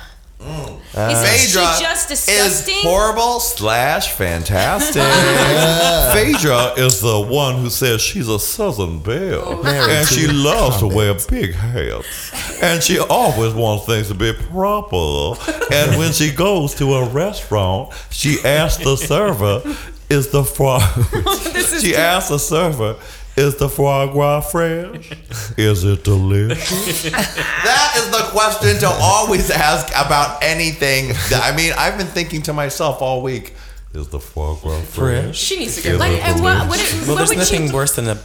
Uh, 0.47 1.09
Isn't 1.11 1.25
Phaedra 1.25 1.73
she 1.75 1.83
just 1.83 2.11
is 2.11 2.25
disgusting? 2.25 2.75
horrible 2.83 3.39
slash 3.39 4.11
fantastic. 4.13 5.01
Phaedra 6.13 6.73
is 6.77 7.01
the 7.01 7.19
one 7.19 7.57
who 7.57 7.69
says 7.69 8.01
she's 8.01 8.27
a 8.29 8.39
Southern 8.39 8.99
belle, 8.99 9.61
Married 9.63 9.89
and 9.91 10.07
she 10.07 10.25
a 10.25 10.31
loves 10.31 10.77
to 10.79 10.87
wear 10.87 11.15
big 11.29 11.53
hats, 11.55 12.61
and 12.61 12.81
she 12.83 12.99
always 12.99 13.53
wants 13.53 13.85
things 13.85 14.07
to 14.09 14.13
be 14.13 14.33
proper. 14.33 15.33
And 15.73 15.97
when 15.97 16.11
she 16.13 16.31
goes 16.31 16.75
to 16.75 16.93
a 16.93 17.09
restaurant, 17.09 17.91
she 18.11 18.37
asks 18.45 18.83
the 18.83 18.95
server, 18.95 19.61
"Is 20.09 20.29
the 20.29 20.43
foie?" 20.43 20.79
she 21.81 21.95
asks 21.95 22.29
the 22.29 22.39
server. 22.39 22.95
Is 23.37 23.57
the 23.57 23.67
foie 23.67 24.07
gras 24.07 24.41
fresh? 24.49 25.11
Is 25.57 25.83
it 25.83 26.03
delicious? 26.03 27.03
That 27.65 27.93
is 27.97 28.09
the 28.11 28.23
question 28.31 28.77
to 28.79 28.87
always 28.87 29.49
ask 29.49 29.87
about 29.89 30.43
anything. 30.43 31.11
I 31.33 31.55
mean, 31.55 31.73
I've 31.77 31.97
been 31.97 32.07
thinking 32.07 32.41
to 32.43 32.53
myself 32.53 33.01
all 33.01 33.21
week. 33.21 33.53
Is 33.93 34.07
the 34.09 34.19
foie 34.19 34.55
gras 34.55 34.81
Fresh. 34.81 35.37
She 35.37 35.57
needs 35.59 35.75
to 35.77 35.81
get 35.83 35.93
Is 35.93 35.99
Like, 35.99 36.11
it 36.13 36.23
and 36.25 36.43
what, 36.43 36.67
what, 36.67 36.77
delicious? 36.77 37.07
Well, 37.07 37.15
what 37.15 37.17
there's 37.17 37.29
would 37.29 37.37
nothing 37.37 37.67
you 37.67 37.73
worse 37.73 37.95
than 37.95 38.07
a, 38.09 38.17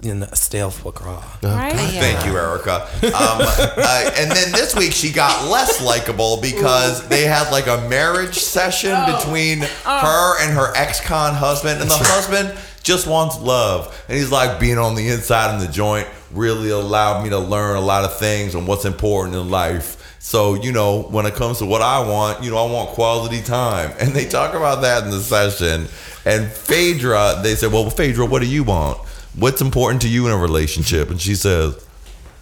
than 0.00 0.22
a 0.22 0.34
stale 0.36 0.70
foie 0.70 0.90
gras. 0.90 1.22
Right? 1.42 1.72
Thank 1.74 2.26
you, 2.26 2.36
Erica. 2.36 2.82
Um, 3.04 3.12
uh, 3.12 4.10
and 4.16 4.30
then 4.30 4.52
this 4.52 4.74
week 4.74 4.92
she 4.92 5.12
got 5.12 5.48
less 5.48 5.82
likable 5.82 6.40
because 6.40 7.06
they 7.08 7.22
had 7.24 7.50
like 7.50 7.66
a 7.66 7.88
marriage 7.88 8.38
session 8.38 8.94
between 9.06 9.60
her 9.84 10.42
and 10.42 10.52
her 10.56 10.74
ex-con 10.76 11.34
husband, 11.34 11.80
and 11.80 11.90
the 11.90 11.94
husband 11.98 12.58
just 12.88 13.06
wants 13.06 13.38
love, 13.38 13.94
and 14.08 14.16
he's 14.16 14.32
like 14.32 14.58
being 14.58 14.78
on 14.78 14.94
the 14.94 15.08
inside 15.08 15.52
in 15.52 15.60
the 15.60 15.70
joint 15.70 16.08
really 16.32 16.70
allowed 16.70 17.22
me 17.22 17.28
to 17.28 17.38
learn 17.38 17.76
a 17.76 17.80
lot 17.80 18.02
of 18.02 18.18
things 18.18 18.54
on 18.54 18.64
what's 18.64 18.86
important 18.86 19.36
in 19.36 19.50
life. 19.50 20.16
So, 20.20 20.54
you 20.54 20.72
know, 20.72 21.02
when 21.02 21.26
it 21.26 21.34
comes 21.34 21.58
to 21.58 21.66
what 21.66 21.82
I 21.82 22.00
want, 22.00 22.42
you 22.42 22.50
know, 22.50 22.56
I 22.56 22.72
want 22.72 22.88
quality 22.90 23.42
time. 23.42 23.92
And 24.00 24.12
they 24.12 24.24
talk 24.24 24.54
about 24.54 24.80
that 24.80 25.04
in 25.04 25.10
the 25.10 25.20
session. 25.20 25.86
And 26.24 26.50
Phaedra, 26.50 27.40
they 27.42 27.56
said, 27.56 27.72
Well, 27.72 27.90
Phaedra, 27.90 28.24
what 28.24 28.40
do 28.40 28.48
you 28.48 28.64
want? 28.64 28.96
What's 29.36 29.60
important 29.60 30.00
to 30.02 30.08
you 30.08 30.26
in 30.26 30.32
a 30.32 30.38
relationship? 30.38 31.10
And 31.10 31.20
she 31.20 31.34
says, 31.34 31.86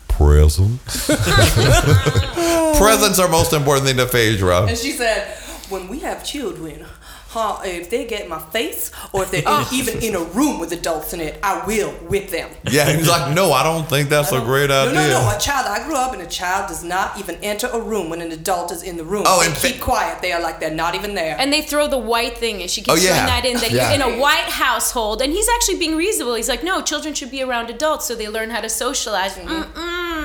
Presents. 0.07 1.07
Presents 2.79 3.19
are 3.19 3.29
most 3.29 3.53
important 3.53 3.87
thing 3.87 3.97
to 3.97 4.07
Phaedra. 4.07 4.67
And 4.67 4.79
she 4.79 4.93
said, 4.93 5.37
when 5.69 5.89
we 5.89 5.99
have 6.01 6.25
children, 6.25 6.87
huh, 7.29 7.61
if 7.65 7.91
they 7.91 8.05
get 8.07 8.23
in 8.23 8.29
my 8.29 8.39
face 8.39 8.91
or 9.13 9.23
if 9.25 9.31
they're 9.31 9.43
in, 9.43 9.65
even 9.73 10.03
in 10.03 10.15
a 10.15 10.21
room 10.23 10.59
with 10.59 10.73
adults 10.73 11.13
in 11.13 11.21
it, 11.21 11.39
I 11.43 11.65
will 11.67 11.91
whip 12.09 12.31
them. 12.31 12.51
Yeah, 12.71 12.91
he's 12.91 13.09
like, 13.09 13.35
No, 13.35 13.53
I 13.53 13.63
don't 13.63 13.89
think 13.89 14.09
that's 14.09 14.33
a 14.33 14.41
great 14.41 14.71
No, 14.71 14.83
idea. 14.83 14.95
no, 14.95 15.09
no. 15.09 15.23
no. 15.31 15.37
A 15.37 15.39
child. 15.39 15.67
I 15.67 15.85
grew 15.87 15.97
up, 15.97 16.13
and 16.13 16.23
a 16.23 16.27
child 16.27 16.69
does 16.69 16.83
not 16.85 17.19
even 17.19 17.37
enter 17.43 17.67
a 17.69 17.81
room 17.81 18.11
when 18.11 18.21
an 18.21 18.33
adult 18.33 18.73
is 18.73 18.83
in 18.83 18.97
the 18.97 19.05
room. 19.05 19.25
Oh, 19.27 19.41
they 19.41 19.47
and 19.49 19.57
keep 19.57 19.81
quiet. 19.81 20.23
They 20.23 20.33
are 20.33 20.41
like 20.43 20.61
they're 20.61 20.71
not 20.85 20.95
even 20.95 21.15
there. 21.15 21.37
And 21.39 21.53
they 21.53 21.63
throw 21.63 21.87
the 21.89 21.99
white 21.99 22.39
thing, 22.39 22.61
and 22.63 22.71
she 22.71 22.81
keeps 22.83 22.91
Oh, 22.93 22.95
yeah. 22.97 23.15
throwing 23.15 23.27
that 23.27 23.45
in. 23.45 23.57
That 23.59 23.71
Yeah. 23.73 23.93
in 23.93 24.03
a 24.03 24.19
white 24.21 24.49
household, 24.51 25.21
and 25.23 25.33
he's 25.33 25.49
actually 25.49 25.79
being 25.79 25.97
reasonable. 25.97 26.35
He's 26.35 26.49
like, 26.49 26.63
no, 26.65 26.81
children 26.83 27.15
should 27.15 27.31
be 27.31 27.43
around 27.43 27.71
adults 27.71 28.07
so 28.07 28.15
they 28.15 28.29
learn 28.29 28.51
how 28.51 28.61
to 28.61 28.69
socialize. 28.69 29.35
Mm-hmm. 29.35 29.49
Mm-mm. 29.63 30.16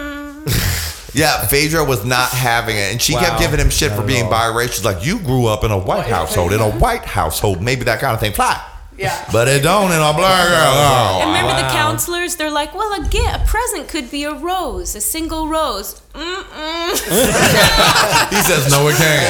Yeah, 1.13 1.45
Phaedra 1.45 1.83
was 1.83 2.05
not 2.05 2.29
having 2.29 2.77
it, 2.77 2.91
and 2.91 3.01
she 3.01 3.13
kept 3.13 3.39
giving 3.39 3.59
him 3.59 3.69
shit 3.69 3.91
Not 3.91 3.99
for 3.99 4.07
being 4.07 4.25
biracial. 4.25 4.71
She's 4.73 4.85
like, 4.85 5.05
"You 5.05 5.19
grew 5.19 5.47
up 5.47 5.63
in 5.63 5.71
a 5.71 5.77
white 5.77 6.07
household. 6.07 6.53
In 6.53 6.61
a 6.61 6.69
white 6.71 7.03
household, 7.03 7.61
maybe 7.61 7.83
that 7.85 7.99
kind 7.99 8.13
of 8.13 8.19
thing 8.19 8.31
fly, 8.31 8.61
yeah. 8.97 9.25
but 9.31 9.47
it 9.49 9.61
don't 9.61 9.91
in 9.91 9.99
a 9.99 10.13
black 10.13 10.47
oh, 10.47 10.53
And 10.53 10.55
household." 10.55 11.35
remember 11.35 11.61
the 11.61 11.69
counselors? 11.73 12.35
They're 12.37 12.49
like, 12.51 12.73
well, 12.73 12.93
a 12.93 13.05
gift, 13.09 13.35
a 13.35 13.39
present 13.45 13.89
could 13.89 14.09
be 14.09 14.23
a 14.23 14.33
rose, 14.33 14.95
a 14.95 15.01
single 15.01 15.47
rose. 15.49 16.01
Mm-mm. 16.13 16.91
He 18.31 18.41
says, 18.43 18.71
"No, 18.71 18.87
it 18.87 18.95
can't. 18.95 19.21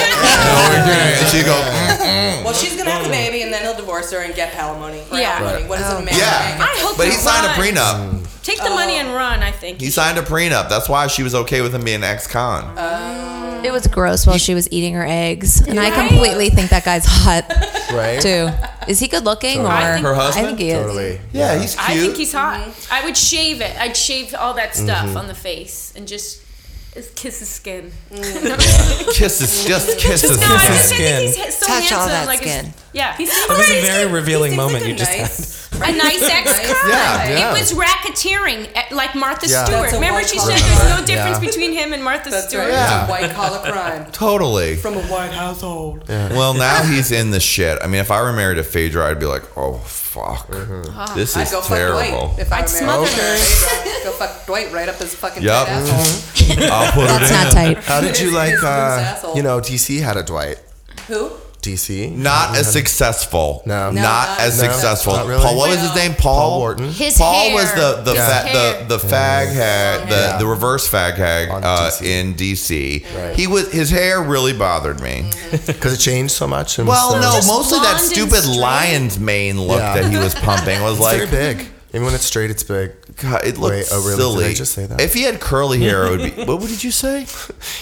No, 0.45 0.57
it 0.77 0.85
can't." 0.85 1.21
And 1.21 1.27
she 1.29 1.41
goes, 1.43 1.63
"Mm-mm." 1.65 2.43
Well, 2.43 2.53
she's 2.53 2.77
gonna 2.77 2.91
have 2.91 3.03
the 3.03 3.09
baby, 3.09 3.41
and 3.41 3.51
then 3.51 3.63
he'll 3.63 3.75
divorce 3.75 4.11
her 4.11 4.19
and 4.19 4.35
get 4.35 4.53
alimony. 4.55 5.01
For 5.09 5.15
Yeah. 5.15 5.39
alimony. 5.39 5.67
What 5.67 5.79
is 5.79 5.89
it, 5.89 5.97
a 5.97 6.05
man? 6.05 6.13
"Yeah." 6.13 6.57
I 6.61 6.77
hope 6.81 6.97
But 6.97 7.07
he 7.07 7.13
signed 7.13 7.45
a 7.45 7.49
prenup. 7.49 7.97
Mm. 7.97 8.20
Take 8.43 8.57
the 8.63 8.69
money 8.71 8.93
and 8.97 9.09
run. 9.09 9.41
I 9.43 9.51
think. 9.51 9.79
He 9.79 9.89
signed 9.91 10.17
a 10.17 10.21
prenup. 10.21 10.67
That's 10.69 10.89
why 10.89 11.07
she 11.07 11.21
was 11.23 11.35
okay 11.35 11.61
with 11.61 11.73
him 11.75 11.83
being 11.83 12.03
ex-con. 12.03 13.63
It 13.65 13.71
was 13.71 13.85
gross 13.87 14.25
while 14.25 14.39
she 14.39 14.55
was 14.55 14.67
eating 14.71 14.95
her 14.95 15.05
eggs, 15.05 15.61
and 15.67 15.79
I 15.79 15.91
completely 15.91 16.49
think 16.49 16.71
that 16.71 16.83
guy's 16.83 17.05
hot 17.05 17.45
Right? 17.93 18.19
too. 18.19 18.49
Is 18.87 18.99
he 18.99 19.07
good 19.07 19.23
looking 19.23 19.59
or 19.61 19.67
I 19.67 19.93
think- 19.93 20.05
Her 20.05 20.15
husband? 20.15 20.45
I 20.45 20.49
think 20.49 20.59
he 20.59 20.69
is. 20.71 20.81
Totally. 20.81 21.19
yeah, 21.31 21.59
he's 21.59 21.77
I 21.77 21.93
think 21.93 22.15
he's 22.15 22.33
hot. 22.33 22.67
I 22.91 23.05
would 23.05 23.15
shave 23.15 23.61
it. 23.61 23.77
I'd 23.79 23.95
shave 23.95 24.33
all 24.33 24.55
that 24.55 24.75
stuff 24.75 25.05
Mm-hmm. 25.09 25.17
on 25.17 25.27
the 25.27 25.35
face 25.35 25.93
and 25.95 26.07
just 26.07 26.40
kiss 27.15 27.39
his 27.39 27.49
skin. 27.49 27.91
kisses, 28.11 29.65
just 29.65 29.97
kisses. 29.99 30.39
No, 30.39 30.45
I 30.47 30.57
his 30.59 30.67
just 30.77 30.89
skin. 30.89 30.97
think 31.31 31.35
he's 31.45 31.57
so 31.57 31.65
Touch 31.65 31.75
handsome. 31.89 31.99
all 31.99 32.07
that 32.07 32.27
like 32.27 32.39
skin. 32.41 32.73
Yeah, 32.93 33.15
he's 33.15 33.29
That 33.29 33.47
was 33.57 33.69
a 33.69 33.81
very 33.81 34.11
revealing 34.11 34.51
He 34.51 34.57
moment 34.57 34.83
like 34.83 34.85
a 34.85 34.89
you 34.89 34.95
just 34.97 35.11
nice- 35.17 35.61
a 35.73 35.79
nice 35.97 36.21
ex-con. 36.21 36.89
Yeah, 36.89 37.29
yeah. 37.29 37.49
It 37.55 37.59
was 37.59 37.71
racketeering, 37.73 38.69
eh, 38.75 38.83
like 38.93 39.15
Martha 39.15 39.47
Yeah. 39.47 39.63
Stewart. 39.65 39.91
Remember, 39.93 40.21
she 40.23 40.37
said 40.37 40.57
there's 40.57 40.99
no 40.99 41.05
difference 41.05 41.39
Yeah. 41.41 41.49
between 41.49 41.71
him 41.73 41.93
and 41.93 42.03
Martha 42.03 42.29
That's 42.29 42.49
Stewart. 42.49 42.65
right. 42.65 42.71
Yeah. 42.73 43.07
White 43.09 43.31
collar 43.31 43.59
crime 43.71 44.05
Totally. 44.11 44.75
from 44.75 44.95
a 44.95 45.01
white 45.03 45.31
household. 45.31 46.03
Well, 46.09 46.53
now 46.53 46.83
he's 46.83 47.11
in 47.11 47.31
the 47.31 47.39
shit. 47.39 47.79
I 47.81 47.87
mean, 47.87 48.01
if 48.01 48.11
I 48.11 48.21
were 48.21 48.33
married 48.33 48.55
to 48.55 48.63
Phaedra, 48.63 49.09
I'd 49.09 49.19
be 49.19 49.25
like, 49.25 49.43
"Oh 49.57 49.77
fuck, 50.11 50.47
mm-hmm. 50.47 51.15
this 51.17 51.35
ah, 51.35 51.39
I'd 51.39 51.43
is 51.43 51.51
go 51.51 51.61
fuck 51.61 51.77
Dwight 51.77 52.09
terrible." 52.09 52.35
if 52.37 52.51
I 52.51 52.59
I'd 52.59 52.69
smother 52.69 53.03
married. 53.03 53.41
her. 53.41 54.03
Go 54.03 54.11
fuck 54.11 54.45
Dwight 54.45 54.71
right 54.71 54.89
up 54.89 54.95
his 54.95 55.15
fucking 55.15 55.43
Yup. 55.43 55.67
tight 55.67 55.83
mm-hmm. 55.83 56.61
asshole. 56.61 56.71
I'll 56.71 56.91
put 56.91 57.07
That's 57.07 57.31
it 57.31 57.33
in. 57.33 57.43
not 57.43 57.53
tight. 57.53 57.77
How 57.85 58.01
did 58.01 58.19
you 58.19 58.31
like, 58.31 58.61
uh, 58.63 59.33
you 59.35 59.43
know, 59.43 59.59
DC 59.59 60.01
had 60.01 60.17
a 60.17 60.23
Dwight. 60.23 60.59
Who? 61.07 61.31
DC? 61.61 62.11
Not 62.15 62.55
as 62.57 62.71
successful. 62.71 63.63
No. 63.65 63.91
not, 63.91 63.93
No, 63.95 64.01
not 64.01 64.39
as 64.39 64.53
as 64.53 64.59
successful. 64.59 65.13
Not 65.13 65.27
really. 65.27 65.43
Paul, 65.43 65.57
what 65.57 65.69
was 65.69 65.79
his 65.79 65.95
name? 65.95 66.13
Paul. 66.15 66.35
Paul 66.49 66.59
Wharton. 66.59 66.89
His 66.91 67.17
Paul 67.17 67.49
hair. 67.49 67.53
was 67.55 67.73
the 67.73 68.01
the 68.03 68.13
Yeah. 68.15 68.27
fa- 68.41 68.47
Hair. 68.47 68.85
the 68.87 68.97
the 68.97 69.07
fag 69.07 69.53
hag 69.53 70.09
the 70.09 70.15
Yeah. 70.15 70.37
the 70.37 70.47
reverse 70.47 70.89
fag 70.89 71.15
hag 71.15 71.49
On 71.49 71.63
uh, 71.63 71.89
DC. 71.89 72.05
in 72.05 72.33
DC. 72.35 73.05
Right. 73.15 73.35
He 73.35 73.47
was 73.47 73.71
his 73.71 73.89
hair 73.89 74.21
really 74.21 74.53
bothered 74.53 74.99
me. 75.01 75.25
Because 75.67 75.93
it 75.93 75.97
changed 75.99 76.33
so 76.33 76.47
much. 76.47 76.79
and 76.79 76.87
Well, 76.87 77.11
so- 77.11 77.19
no, 77.19 77.31
Just 77.33 77.47
mostly 77.47 77.79
that 77.79 77.83
blonde 77.97 78.01
and 78.03 78.11
stupid 78.11 78.43
straight. 78.43 78.57
lion's 78.59 79.19
mane 79.19 79.61
look 79.61 79.79
Yeah. 79.79 79.93
that 80.01 80.11
he 80.11 80.17
was 80.17 80.33
pumping 80.35 80.81
was 80.81 80.93
It's 80.97 81.01
like 81.01 81.29
very 81.29 81.53
big. 81.55 81.67
Even 81.93 82.05
when 82.05 82.15
it's 82.15 82.23
straight, 82.25 82.49
it's 82.49 82.63
big. 82.63 82.93
God, 83.17 83.41
it 83.45 83.57
looked 83.57 83.75
Wait, 83.75 83.85
oh, 83.91 83.99
really? 84.01 84.15
silly. 84.15 84.43
Did 84.45 84.51
I 84.51 84.53
just 84.53 84.73
say 84.73 84.85
that? 84.85 85.01
If 85.01 85.13
he 85.13 85.23
had 85.23 85.41
curly 85.41 85.79
hair, 85.81 86.05
it 86.05 86.09
would 86.11 86.35
be. 86.37 86.43
What 86.45 86.61
did 86.61 86.83
you 86.85 86.91
say? 86.91 87.25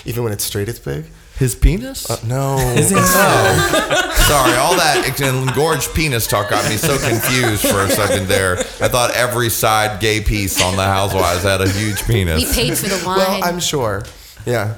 Even 0.03 0.23
when 0.23 0.33
it's 0.33 0.43
straight, 0.43 0.67
it's 0.67 0.79
big. 0.79 1.05
His 1.39 1.55
penis? 1.55 2.09
Uh, 2.09 2.17
no. 2.27 2.57
Is 2.77 2.91
it? 2.91 2.95
No. 2.99 3.01
Sorry, 4.29 4.55
all 4.57 4.75
that 4.75 5.19
engorged 5.19 5.95
penis 5.95 6.27
talk 6.27 6.49
got 6.51 6.69
me 6.69 6.77
so 6.77 6.97
confused 6.99 7.61
for 7.67 7.81
a 7.81 7.89
second 7.89 8.27
there. 8.27 8.57
I 8.59 8.87
thought 8.87 9.11
every 9.15 9.49
side 9.49 9.99
gay 9.99 10.21
piece 10.21 10.61
on 10.61 10.75
the 10.75 10.83
Housewives 10.83 11.41
had 11.41 11.61
a 11.61 11.67
huge 11.69 12.03
penis. 12.05 12.55
He 12.55 12.61
paid 12.69 12.77
for 12.77 12.87
the 12.89 13.01
wine. 13.07 13.17
well, 13.17 13.43
I'm 13.43 13.59
sure. 13.59 14.03
Yeah. 14.45 14.75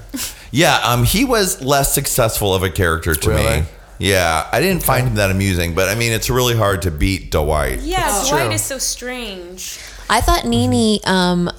Yeah, 0.51 0.78
um, 0.86 1.03
he 1.03 1.26
was 1.26 1.62
less 1.62 1.93
successful 1.93 2.53
of 2.55 2.64
a 2.64 2.70
character 2.70 3.14
to 3.14 3.30
Really? 3.30 3.62
me. 3.62 3.68
Yeah, 3.99 4.47
I 4.51 4.62
didn't 4.62 4.84
find 4.84 5.05
him 5.07 5.16
that 5.16 5.32
amusing, 5.32 5.76
but 5.76 5.89
I 5.89 5.95
mean, 5.95 6.14
it's 6.14 6.30
really 6.30 6.55
hard 6.55 6.84
to 6.84 6.91
beat 6.91 7.30
Dwight. 7.32 7.82
yeah, 7.82 8.24
Dwight 8.30 8.45
true. 8.45 8.51
is 8.53 8.62
so 8.64 8.78
strange. 8.78 9.80
I 10.09 10.22
thought 10.22 10.45
Nene 10.45 10.99
um, 11.05 11.51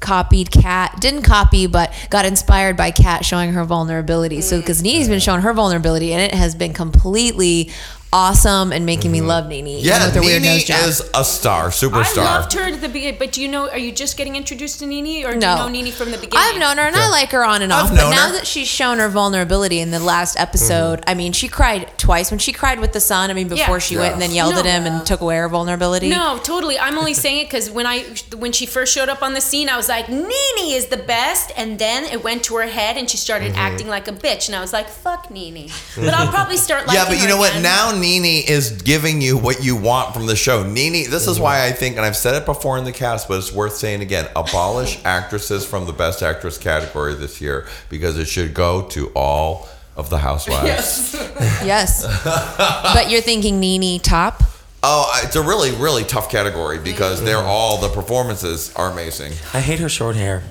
copied 0.00 0.50
Cat, 0.50 0.96
didn't 1.00 1.22
copy, 1.22 1.66
but 1.66 1.92
got 2.10 2.24
inspired 2.24 2.76
by 2.76 2.90
Cat 2.90 3.24
showing 3.24 3.52
her 3.52 3.64
vulnerability. 3.64 4.40
So 4.40 4.56
mm. 4.56 4.60
because 4.60 4.82
Nene's 4.82 5.08
been 5.08 5.20
showing 5.20 5.42
her 5.42 5.52
vulnerability, 5.52 6.12
and 6.12 6.22
it 6.22 6.34
has 6.34 6.54
been 6.54 6.72
completely 6.72 7.70
awesome 8.12 8.72
and 8.72 8.84
making 8.86 9.12
me 9.12 9.20
love 9.20 9.46
Nene. 9.46 9.66
Yeah, 9.78 10.04
with 10.06 10.14
her 10.14 10.20
weird 10.20 10.42
Nene 10.42 10.54
nose 10.54 10.64
job. 10.64 10.88
is 10.88 11.02
a 11.14 11.24
star, 11.24 11.68
superstar. 11.68 12.18
I 12.18 12.24
loved 12.40 12.52
her 12.54 12.62
at 12.62 12.80
the 12.80 12.88
beginning, 12.88 13.18
but 13.18 13.32
do 13.32 13.40
you 13.42 13.48
know? 13.48 13.68
Are 13.70 13.78
you 13.78 13.92
just 13.92 14.16
getting 14.16 14.36
introduced 14.36 14.80
to 14.80 14.86
Nene, 14.86 15.24
or 15.24 15.32
do 15.32 15.38
No. 15.38 15.52
you 15.52 15.58
know 15.60 15.68
Nene 15.68 15.92
from 15.92 16.10
the 16.10 16.18
beginning? 16.18 16.38
I've 16.38 16.58
known 16.58 16.76
her 16.78 16.84
and 16.84 16.96
I 16.96 17.08
like 17.08 17.30
her 17.30 17.44
on 17.44 17.62
and 17.62 17.72
I've 17.72 17.84
off. 17.84 17.90
But 17.90 18.10
now 18.10 18.28
her. 18.28 18.32
that 18.34 18.46
she's 18.46 18.68
shown 18.68 18.98
her 18.98 19.08
vulnerability 19.08 19.80
in 19.80 19.90
the 19.90 20.00
last 20.00 20.38
episode, 20.38 21.02
I 21.06 21.14
mean, 21.14 21.32
she 21.32 21.48
cried 21.48 21.90
twice 21.98 22.30
when 22.30 22.38
she 22.38 22.52
cried 22.52 22.80
with 22.80 22.92
the 22.92 23.00
son. 23.00 23.30
I 23.30 23.34
mean, 23.34 23.48
before 23.48 23.76
Yeah. 23.76 23.78
she 23.78 23.96
went 23.96 24.12
and 24.14 24.22
then 24.22 24.32
yelled 24.32 24.54
No. 24.54 24.60
at 24.60 24.66
him 24.66 24.86
and 24.86 25.06
took 25.06 25.20
away 25.20 25.36
her 25.36 25.48
vulnerability. 25.48 26.08
No, 26.08 26.38
totally. 26.42 26.78
I'm 26.78 26.98
only 26.98 27.14
saying 27.14 27.38
it 27.38 27.44
because 27.44 27.70
when 27.70 27.86
I 27.86 28.04
when 28.36 28.52
she 28.52 28.66
first 28.66 28.92
showed 28.92 29.08
up 29.08 29.22
on 29.22 29.34
the 29.34 29.40
scene, 29.40 29.68
I 29.68 29.76
was 29.76 29.88
like, 29.88 30.08
Nene 30.08 30.30
is 30.74 30.86
the 30.86 30.96
best, 30.96 31.52
and 31.56 31.78
then 31.78 32.04
it 32.04 32.24
went 32.24 32.42
to 32.44 32.56
her 32.56 32.66
head, 32.66 32.96
and 32.96 33.08
she 33.08 33.16
started 33.16 33.50
Mm-hmm. 33.52 33.58
acting 33.58 33.88
like 33.88 34.06
a 34.08 34.12
bitch, 34.12 34.46
and 34.48 34.56
I 34.56 34.60
was 34.60 34.72
like, 34.72 34.88
fuck 34.88 35.30
Nene. 35.30 35.70
But 35.96 36.14
I'll 36.14 36.28
probably 36.28 36.56
start 36.56 36.86
liking 36.86 37.00
yeah, 37.02 37.08
but 37.08 37.16
you 37.16 37.22
her 37.22 37.28
know 37.28 37.36
what? 37.36 37.50
again. 37.50 37.62
Now 37.62 37.92
Nene 38.00 38.44
is 38.46 38.82
giving 38.82 39.20
you 39.20 39.36
what 39.38 39.62
you 39.62 39.76
want 39.76 40.14
from 40.14 40.26
the 40.26 40.36
show. 40.36 40.62
Nini, 40.62 41.06
this 41.06 41.26
is 41.26 41.38
why 41.38 41.64
I 41.64 41.72
think, 41.72 41.96
and 41.96 42.04
I've 42.04 42.16
said 42.16 42.34
it 42.34 42.46
before 42.46 42.78
in 42.78 42.84
the 42.84 42.92
cast, 42.92 43.28
but 43.28 43.38
it's 43.38 43.52
worth 43.52 43.76
saying 43.76 44.00
again: 44.00 44.28
abolish 44.34 44.98
actresses 45.04 45.64
from 45.64 45.86
the 45.86 45.92
Best 45.92 46.22
Actress 46.22 46.58
category 46.58 47.14
this 47.14 47.40
year 47.40 47.66
because 47.88 48.18
it 48.18 48.26
should 48.26 48.54
go 48.54 48.82
to 48.88 49.08
all 49.14 49.68
of 49.96 50.10
the 50.10 50.18
Housewives. 50.18 51.14
Yes. 51.64 52.24
but 52.94 53.10
you're 53.10 53.20
thinking 53.20 53.60
Nini 53.60 53.98
top? 53.98 54.42
Oh, 54.82 55.20
it's 55.22 55.36
a 55.36 55.42
really, 55.42 55.72
really 55.72 56.04
tough 56.04 56.30
category 56.30 56.78
because 56.78 57.22
they're 57.22 57.36
mm. 57.36 57.44
all 57.44 57.78
the 57.78 57.90
performances 57.90 58.74
are 58.76 58.90
amazing. 58.90 59.32
I 59.52 59.60
hate 59.60 59.78
her 59.78 59.90
short 59.90 60.16
hair. 60.16 60.42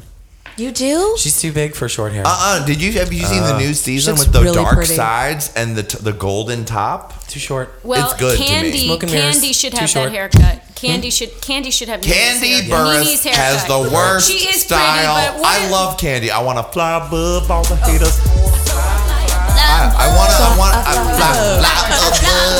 You 0.60 0.72
do? 0.72 1.16
She's 1.18 1.40
too 1.40 1.54
big 1.54 1.74
for 1.74 1.88
short 1.88 2.12
hair. 2.12 2.24
Uh, 2.26 2.60
uh 2.62 2.66
did 2.66 2.82
you 2.82 2.92
have 3.00 3.14
you 3.14 3.24
seen 3.24 3.42
the 3.44 3.58
new 3.58 3.74
season 3.74 4.16
looks 4.16 4.26
with 4.26 4.34
the 4.34 4.42
really 4.42 4.56
dark 4.56 4.76
pretty. 4.76 4.94
sides 4.94 5.54
and 5.56 5.76
the 5.76 5.84
t- 5.84 5.98
the 6.02 6.12
golden 6.12 6.66
top? 6.66 7.14
too 7.28 7.40
short. 7.40 7.80
well, 7.84 8.10
it's 8.10 8.20
good 8.20 8.38
to 8.38 8.44
me. 8.44 8.50
Kandi, 8.50 8.86
Smoke 8.86 9.04
and 9.04 9.12
mirrors, 9.12 9.38
Kandi 9.38 9.56
should 9.56 9.72
too 9.72 9.78
have 9.80 9.90
short. 9.90 10.12
that 10.12 10.34
haircut. 10.34 10.64
Kandi 10.76 11.12
should 11.16 11.30
Kandi 11.42 11.72
should 11.72 11.88
have 11.88 12.02
Nene's 12.02 12.42
Kandi 12.42 12.50
haircut. 12.62 12.72
Burruss 12.72 13.06
Nene's 13.06 13.24
has 13.24 13.62
haircut. 13.64 13.68
the 13.88 13.96
worst 13.96 14.32
She 14.32 14.50
is 14.50 14.64
style. 14.64 15.16
pretty, 15.16 15.32
but 15.32 15.42
what 15.42 15.62
I 15.62 15.70
love 15.70 15.98
Kandi. 15.98 16.30
I 16.30 16.42
want 16.44 16.58
to 16.58 16.64
fly 16.74 16.98
above 16.98 17.50
all 17.50 17.64
the 17.64 17.76
haters. 17.78 18.20
I, 19.62 19.96
I 19.96 20.08
want 20.18 20.30
to. 20.34 20.44
I 20.44 20.58
want 20.60 20.74
to 20.76 20.82
fly, 21.16 21.32
fly 21.62 21.88
above. 21.88 22.60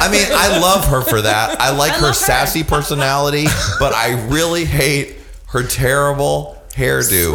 I 0.00 0.08
mean, 0.10 0.26
I 0.30 0.58
love 0.58 0.86
her 0.86 1.02
for 1.02 1.20
that. 1.22 1.60
I 1.60 1.70
like 1.76 1.92
I 1.92 1.96
her 1.96 2.02
love 2.02 2.16
her. 2.16 2.24
sassy 2.24 2.64
personality, 2.64 3.46
but 3.78 3.92
I 3.92 4.26
really 4.28 4.64
hate 4.64 5.17
her 5.48 5.62
terrible 5.62 6.60
hairdo. 6.70 7.34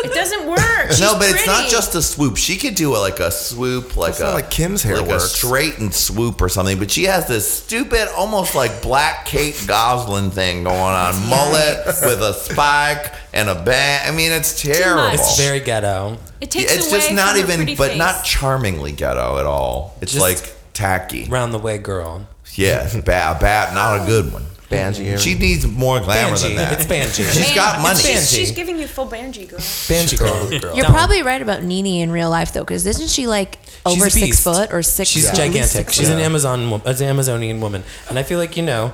It 0.00 0.14
doesn't 0.14 0.46
work. 0.46 0.58
She's 0.90 1.00
no, 1.00 1.18
but 1.18 1.28
it's 1.30 1.46
not 1.46 1.68
just 1.68 1.94
a 1.94 2.02
swoop. 2.02 2.36
She 2.36 2.56
could 2.56 2.76
do 2.76 2.94
a, 2.94 2.98
like 2.98 3.18
a 3.18 3.30
swoop, 3.30 3.96
like 3.96 4.16
That's 4.16 4.30
a 4.30 4.34
like 4.34 4.50
Kim's 4.50 4.82
hair 4.82 5.00
like 5.00 5.10
a 5.10 5.20
straightened 5.20 5.92
swoop 5.92 6.40
or 6.40 6.48
something. 6.48 6.78
But 6.78 6.90
she 6.90 7.04
has 7.04 7.26
this 7.26 7.50
stupid, 7.52 8.08
almost 8.16 8.54
like 8.54 8.80
black 8.80 9.26
Kate 9.26 9.60
Gosselin 9.66 10.30
thing 10.30 10.62
going 10.64 10.76
on, 10.76 11.28
mullet 11.28 11.84
with 11.86 12.22
a 12.22 12.32
spike 12.32 13.12
and 13.34 13.48
a 13.48 13.60
bang. 13.60 14.00
I 14.06 14.16
mean, 14.16 14.30
it's 14.30 14.62
terrible. 14.62 15.12
It's 15.12 15.38
very 15.38 15.60
ghetto. 15.60 16.16
It 16.40 16.52
takes 16.52 16.72
it's 16.72 16.90
away 16.90 17.00
just 17.00 17.12
not 17.12 17.36
from 17.36 17.50
even, 17.50 17.76
but 17.76 17.90
face. 17.90 17.98
not 17.98 18.24
charmingly 18.24 18.92
ghetto 18.92 19.38
at 19.38 19.46
all. 19.46 19.96
It's 20.00 20.12
Just 20.12 20.22
like 20.22 20.56
tacky. 20.74 21.26
Round 21.28 21.52
the 21.52 21.58
way 21.58 21.78
girl. 21.78 22.28
Yeah, 22.54 22.88
bad, 23.00 23.40
bad, 23.40 23.74
not 23.74 24.02
a 24.02 24.06
good 24.06 24.32
one. 24.32 24.44
Banji. 24.70 25.18
She 25.18 25.34
needs 25.34 25.66
more 25.66 25.98
glamour 26.00 26.36
Banji. 26.36 26.42
than 26.42 26.56
that. 26.56 26.72
It's 26.74 26.84
Banji. 26.84 27.32
She's 27.32 27.54
got 27.54 27.80
money. 27.80 27.98
She's, 28.00 28.30
she's 28.30 28.50
giving 28.52 28.78
you 28.78 28.86
full 28.86 29.06
Banji, 29.06 29.48
girl. 29.48 29.58
Banji 29.60 30.18
girl. 30.18 30.50
You're 30.52 30.84
Don't. 30.84 30.92
probably 30.92 31.22
right 31.22 31.40
about 31.40 31.62
Nene 31.62 32.02
in 32.02 32.10
real 32.12 32.28
life 32.28 32.52
though, 32.52 32.64
because 32.64 32.84
isn't 32.84 33.08
she 33.08 33.26
like 33.26 33.58
over 33.86 34.10
six 34.10 34.42
foot 34.42 34.70
or 34.72 34.82
six? 34.82 35.08
She's 35.08 35.26
at 35.26 35.34
gigantic. 35.36 35.70
six 35.70 35.94
She's 35.94 36.10
an 36.10 36.18
Amazon, 36.18 36.70
an 36.84 37.02
Amazonian 37.02 37.60
woman, 37.62 37.82
and 38.10 38.18
I 38.18 38.22
feel 38.22 38.38
like 38.38 38.58
you 38.58 38.62
know, 38.62 38.92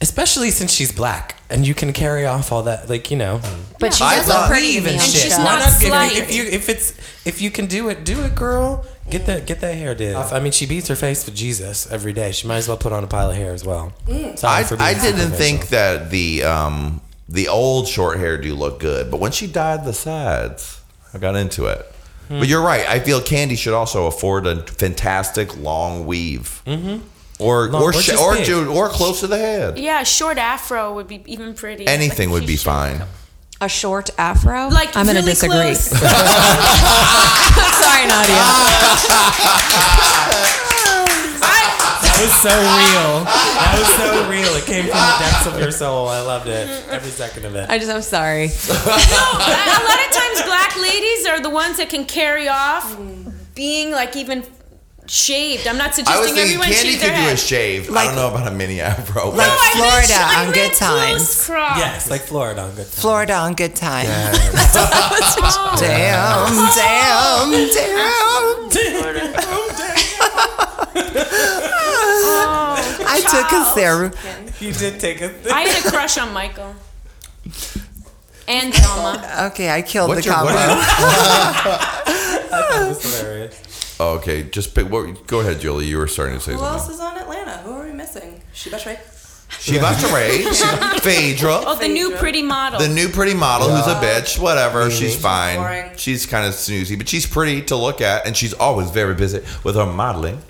especially 0.00 0.50
since 0.50 0.72
she's 0.72 0.92
black, 0.92 1.36
and 1.48 1.66
you 1.66 1.74
can 1.74 1.92
carry 1.92 2.26
off 2.26 2.52
all 2.52 2.64
that, 2.64 2.88
like 2.90 3.10
you 3.10 3.16
know. 3.16 3.40
But 3.78 3.94
she 3.94 4.04
I 4.04 4.16
does 4.16 4.28
look 4.28 4.46
pretty 4.48 4.66
Even 4.68 4.94
And 4.94 5.02
shit. 5.02 5.22
she's 5.22 5.32
show. 5.32 5.38
Why 5.42 5.58
not 5.60 5.80
give 5.80 5.92
her- 5.92 6.22
if 6.22 6.34
you 6.34 6.44
if 6.44 6.68
it's 6.68 6.92
if 7.24 7.40
you 7.40 7.50
can 7.50 7.66
do 7.66 7.88
it, 7.88 8.04
do 8.04 8.22
it, 8.22 8.34
girl. 8.34 8.84
Get 9.10 9.26
that 9.26 9.46
get 9.46 9.60
that 9.60 9.74
hair 9.74 9.94
did. 9.94 10.14
I 10.14 10.38
mean, 10.40 10.52
she 10.52 10.64
beats 10.66 10.88
her 10.88 10.94
face 10.96 11.26
with 11.26 11.34
Jesus 11.34 11.90
every 11.90 12.12
day. 12.12 12.32
She 12.32 12.46
might 12.46 12.56
as 12.58 12.68
well 12.68 12.76
put 12.76 12.92
on 12.92 13.02
a 13.04 13.06
pile 13.06 13.30
of 13.30 13.36
hair 13.36 13.52
as 13.52 13.64
well. 13.64 13.92
Sorry 14.06 14.36
I, 14.44 14.62
for 14.64 14.76
being 14.76 14.88
I 14.88 14.94
didn't 14.94 15.32
think 15.32 15.68
that 15.68 16.10
the 16.10 16.44
um, 16.44 17.00
the 17.28 17.48
old 17.48 17.88
short 17.88 18.18
hair 18.18 18.38
do 18.38 18.54
look 18.54 18.78
good, 18.80 19.10
but 19.10 19.18
when 19.20 19.32
she 19.32 19.46
dyed 19.46 19.84
the 19.84 19.92
sides, 19.92 20.80
I 21.12 21.18
got 21.18 21.34
into 21.36 21.66
it. 21.66 21.84
Hmm. 22.28 22.38
But 22.38 22.48
you're 22.48 22.62
right. 22.62 22.88
I 22.88 23.00
feel 23.00 23.20
Kandi 23.20 23.58
should 23.58 23.74
also 23.74 24.06
afford 24.06 24.46
a 24.46 24.62
fantastic 24.62 25.56
long 25.58 26.06
weave, 26.06 26.62
mm-hmm. 26.64 27.04
or 27.42 27.68
Long- 27.68 27.82
or 27.82 27.88
or 27.90 27.92
sh- 28.00 28.16
or, 28.16 28.34
big. 28.34 28.46
do, 28.46 28.72
or 28.72 28.88
close 28.88 29.20
to 29.20 29.26
the 29.26 29.36
head. 29.38 29.78
Yeah, 29.78 30.04
short 30.04 30.38
afro 30.38 30.94
would 30.94 31.08
be 31.08 31.22
even 31.26 31.54
pretty. 31.54 31.86
Anything 31.86 32.30
would 32.30 32.46
be 32.46 32.52
She 32.52 32.58
should- 32.58 32.64
fine. 32.66 33.02
A 33.62 33.68
short 33.68 34.10
afro. 34.18 34.68
Like 34.70 34.96
I'm 34.96 35.06
gonna 35.06 35.20
really 35.20 35.32
disagree. 35.38 35.54
close. 35.54 35.84
Sorry, 37.78 38.06
Nadia. 38.10 38.42
That 42.02 42.18
was 42.20 42.34
so 42.42 42.50
real. 42.50 43.22
That 43.24 43.74
was 43.78 43.86
so 43.94 44.28
real. 44.28 44.50
It 44.58 44.66
came 44.66 44.82
from 44.90 44.98
the 44.98 45.16
depths 45.18 45.46
of 45.46 45.58
your 45.60 45.70
soul. 45.70 46.08
I 46.08 46.20
loved 46.22 46.48
it. 46.48 46.68
Every 46.90 47.10
second 47.10 47.44
of 47.44 47.54
it. 47.54 47.70
I 47.70 47.78
just 47.78 47.90
I'm 47.90 48.02
sorry. 48.02 48.48
no, 48.68 48.74
a 48.74 48.78
a 48.78 49.82
lot 49.86 50.00
of 50.02 50.10
times 50.10 50.42
black 50.42 50.76
ladies 50.80 51.26
are 51.26 51.40
the 51.40 51.50
ones 51.50 51.76
that 51.76 51.88
can 51.88 52.04
carry 52.04 52.48
off 52.48 52.98
being 53.54 53.92
like 53.92 54.16
even 54.16 54.44
shaved. 55.12 55.66
I'm 55.68 55.76
not 55.76 55.84
I 55.84 55.88
was 55.88 55.96
suggesting 55.96 56.34
thinking 56.34 56.42
everyone 56.56 56.68
Kandi 56.68 56.72
shave 56.74 57.00
could 57.00 57.10
their 57.10 57.16
do 57.16 57.22
a 57.22 57.24
head. 57.28 57.38
shave. 57.38 57.88
I 57.90 57.92
Like- 57.92 58.06
don't 58.06 58.16
know 58.16 58.28
about 58.28 58.46
a 58.48 58.50
mini 58.50 58.80
afro. 58.80 59.28
Like 59.28 59.36
but- 59.36 59.50
I 59.50 59.52
meant- 59.52 59.76
Florida 59.76 60.16
I 60.16 60.20
on 60.40 60.46
good 60.52 60.56
meant 60.56 60.72
close 60.74 60.78
times. 60.78 61.44
crop. 61.46 61.76
Yes, 61.78 62.08
like 62.10 62.24
Florida 62.26 62.62
on 62.62 62.74
good 62.74 62.86
time. 62.90 63.00
Florida 63.02 63.34
on 63.34 63.54
good 63.54 63.76
time. 63.76 64.06
Oh. 64.08 65.74
Damn, 65.78 66.54
damn, 66.74 67.50
damn. 67.74 68.70
I 73.04 73.20
took 73.20 73.52
a 73.52 73.72
there. 73.74 74.12
You 74.60 74.72
did 74.72 75.00
take 75.00 75.20
a 75.20 75.30
I 75.52 75.62
had 75.62 75.84
a 75.84 75.88
crush 75.90 76.16
on 76.18 76.32
Michael. 76.32 76.74
And 78.48 78.72
Thelma. 78.74 79.48
Okay, 79.52 79.70
I 79.70 79.82
killed 79.82 80.08
What's 80.08 80.24
the 80.24 80.30
your- 80.32 80.44
what 80.44 80.54
combo. 80.54 80.80
That 82.50 82.88
was 82.88 83.02
hilarious. 83.20 83.54
Oh, 84.00 84.16
okay, 84.18 84.42
just 84.44 84.74
pick. 84.74 84.90
What, 84.90 85.26
go 85.26 85.40
ahead, 85.40 85.60
Julie. 85.60 85.86
You 85.86 85.98
were 85.98 86.06
starting 86.08 86.34
to 86.36 86.40
say 86.40 86.52
Who 86.52 86.58
something. 86.58 86.74
else 86.80 86.88
is 86.88 87.00
on 87.00 87.16
Atlanta? 87.18 87.58
Who 87.58 87.72
are 87.72 87.84
we 87.84 87.92
missing? 87.92 88.42
Sheba 88.52 88.76
Shrey. 88.78 88.98
Shiva 89.60 89.84
Teray, 89.84 91.00
Phaedra. 91.02 91.62
Oh, 91.66 91.76
the 91.76 91.86
new 91.86 92.12
pretty 92.12 92.42
model. 92.42 92.80
The 92.80 92.88
new 92.88 93.08
pretty 93.08 93.34
model 93.34 93.68
who's 93.68 93.86
a 93.86 93.96
bitch, 93.96 94.38
whatever. 94.38 94.90
She's 94.90 95.14
fine. 95.14 95.58
boring. 95.58 95.90
She's 95.96 96.24
kind 96.24 96.46
of 96.46 96.54
snoozy, 96.54 96.96
but 96.96 97.06
she's 97.06 97.26
pretty 97.26 97.60
to 97.66 97.76
look 97.76 98.00
at, 98.00 98.26
and 98.26 98.34
she's 98.36 98.54
always 98.54 98.90
very 98.90 99.14
busy 99.14 99.40
with 99.62 99.76
her 99.76 99.84
modeling. 99.86 100.40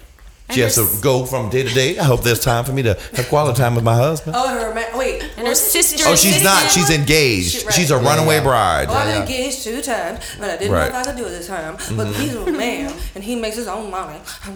She 0.53 0.61
has 0.61 0.75
to 0.77 0.87
go 1.01 1.25
from 1.27 1.51
day 1.51 1.63
to 1.63 1.75
day. 1.75 1.99
I 1.99 2.05
hope 2.05 2.23
there's 2.23 2.41
time 2.41 2.65
for 2.65 2.73
me 2.73 2.83
to 2.83 2.95
have 3.15 3.29
quality 3.29 3.57
time 3.59 3.75
with 3.75 3.85
my 3.85 3.95
husband. 3.95 4.37
Oh, 4.39 4.49
her 4.49 4.75
ma- 4.75 4.99
wait. 4.99 5.23
and 5.37 5.47
her 5.47 5.55
sister. 5.55 6.05
Oh, 6.07 6.15
she's 6.17 6.43
not. 6.43 6.71
She's 6.71 6.91
engaged. 6.91 7.51
She- 7.61 7.65
right. 7.67 7.75
She's 7.75 7.91
a 7.91 7.97
runaway 7.99 8.41
bride. 8.41 8.89
Oh, 8.91 8.95
I've 8.95 9.07
been 9.13 9.23
engaged 9.23 9.63
two 9.65 9.81
times, 9.83 10.21
but 10.39 10.51
I 10.51 10.57
didn't 10.57 10.73
Right. 10.73 10.93
know 10.93 11.01
if 11.01 11.07
I 11.07 11.11
could 11.11 11.17
do 11.17 11.27
it 11.27 11.31
this 11.31 11.47
time. 11.47 11.75
But 11.97 12.07
mm-hmm. 12.09 12.21
he's 12.23 12.35
a 12.35 12.53
man, 12.53 12.93
and 13.15 13.25
he 13.25 13.37
makes 13.37 13.57
his 13.57 13.69
own 13.69 13.91
money. 13.91 14.19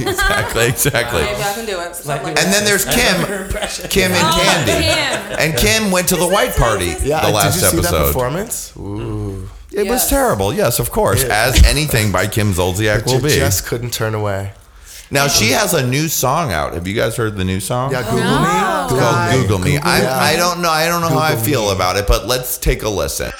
exactly, 0.00 0.66
exactly. 0.66 1.22
Maybe 1.22 1.42
I 1.42 1.52
can 1.54 1.66
do 1.66 1.80
it. 1.80 2.06
Like 2.06 2.22
And 2.22 2.36
that. 2.36 2.50
then 2.52 2.64
there's 2.64 2.84
Kim, 2.84 3.88
Kim 3.90 4.12
and 4.12 4.24
Oh, 4.24 4.38
Kandi, 4.38 4.82
Kim. 4.82 5.38
and 5.38 5.56
Kim 5.58 5.90
went 5.90 6.08
to 6.08 6.16
the 6.16 6.26
white 6.28 6.54
party 6.56 6.94
Yeah, 7.02 7.20
the 7.26 7.32
last 7.32 7.54
did 7.54 7.62
you 7.62 7.68
see 7.70 7.76
that 7.76 7.86
episode. 7.94 8.06
performance? 8.08 8.72
Ooh. 8.76 9.48
It 9.72 9.88
was 9.88 10.06
terrible. 10.08 10.52
Yes, 10.52 10.78
of 10.78 10.90
course, 10.90 11.22
Yeah. 11.24 11.46
as 11.46 11.62
anything 11.64 12.12
by 12.12 12.26
Kim 12.26 12.52
Zolciak 12.52 13.04
But 13.04 13.06
will 13.06 13.14
you 13.14 13.20
be. 13.22 13.34
just 13.36 13.66
couldn't 13.66 13.92
turn 13.92 14.14
away. 14.14 14.52
Now 15.12 15.24
um, 15.24 15.28
she 15.30 15.50
has 15.50 15.74
a 15.74 15.86
new 15.86 16.08
song 16.08 16.52
out. 16.52 16.72
Have 16.74 16.88
you 16.88 16.94
guys 16.94 17.16
heard 17.16 17.36
the 17.36 17.44
new 17.44 17.60
song? 17.60 17.92
Yeah, 17.92 18.02
Google 18.02 18.18
No. 18.24 18.40
me. 18.40 18.84
It's 18.84 18.92
called 19.00 19.42
Google 19.42 19.58
Me. 19.58 19.78
I, 19.78 20.00
Yeah. 20.02 20.18
I 20.18 20.36
don't 20.36 20.60
know. 20.62 20.70
I 20.70 20.88
don't 20.88 21.02
know 21.02 21.08
how 21.10 21.18
I 21.18 21.36
feel 21.36 21.66
Me. 21.66 21.72
about 21.72 21.96
it, 21.96 22.06
but 22.06 22.26
let's 22.26 22.56
take 22.58 22.82
a 22.82 22.88
listen. 22.88 23.30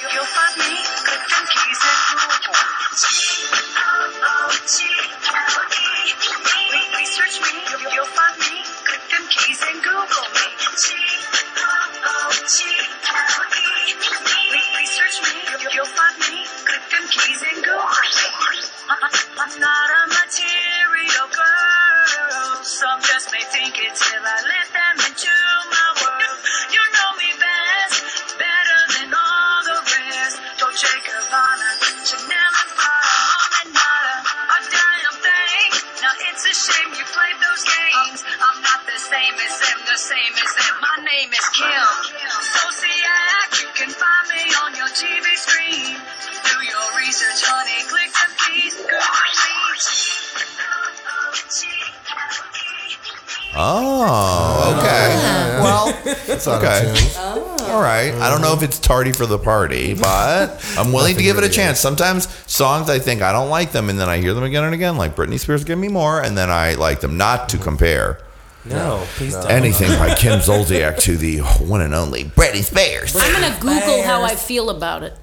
Well, 56.47 56.61
It's 56.63 57.17
okay. 57.17 57.21
auto-tuned. 57.21 57.71
All 57.71 57.81
right. 57.83 58.13
I 58.15 58.29
don't 58.31 58.41
know 58.43 58.53
if 58.55 58.63
it's 58.63 58.79
tardy 58.79 59.13
for 59.13 59.27
the 59.27 59.39
party, 59.39 59.95
but 59.95 60.65
I'm 60.79 60.93
willing 60.93 61.17
to 61.17 61.23
give 61.23 61.39
it 61.39 61.45
a 61.45 61.49
chance. 61.49 61.79
Sometimes 61.81 62.29
songs 62.51 62.91
I 62.91 62.99
think 62.99 63.23
I 63.23 63.33
don't 63.33 63.49
like 63.51 63.73
them, 63.73 63.89
and 63.89 63.99
then 63.99 64.09
I 64.09 64.19
hear 64.19 64.35
them 64.35 64.45
again 64.45 64.65
and 64.65 64.75
again, 64.75 64.97
like 64.97 65.15
Britney 65.17 65.39
Spears, 65.39 65.65
"Give 65.65 65.79
Me 65.79 65.89
More," 65.89 66.21
and 66.21 66.37
then 66.37 66.51
I 66.51 66.75
like 66.75 67.01
them. 67.01 67.17
Not 67.17 67.49
to 67.51 67.59
compare 67.59 68.19
No, 68.65 69.05
please 69.17 69.35
don't. 69.35 69.51
anything 69.51 69.89
by 69.99 70.15
Kim 70.15 70.39
Zolciak 70.49 70.99
to 71.03 71.17
the 71.17 71.39
one 71.41 71.81
and 71.81 71.95
only 71.95 72.25
Britney 72.25 72.63
Spears. 72.65 73.17
I'm 73.17 73.33
gonna 73.33 73.57
Google 73.61 74.03
how 74.03 74.23
I 74.23 74.35
feel 74.35 74.69
about 74.71 75.03
it. 75.03 75.17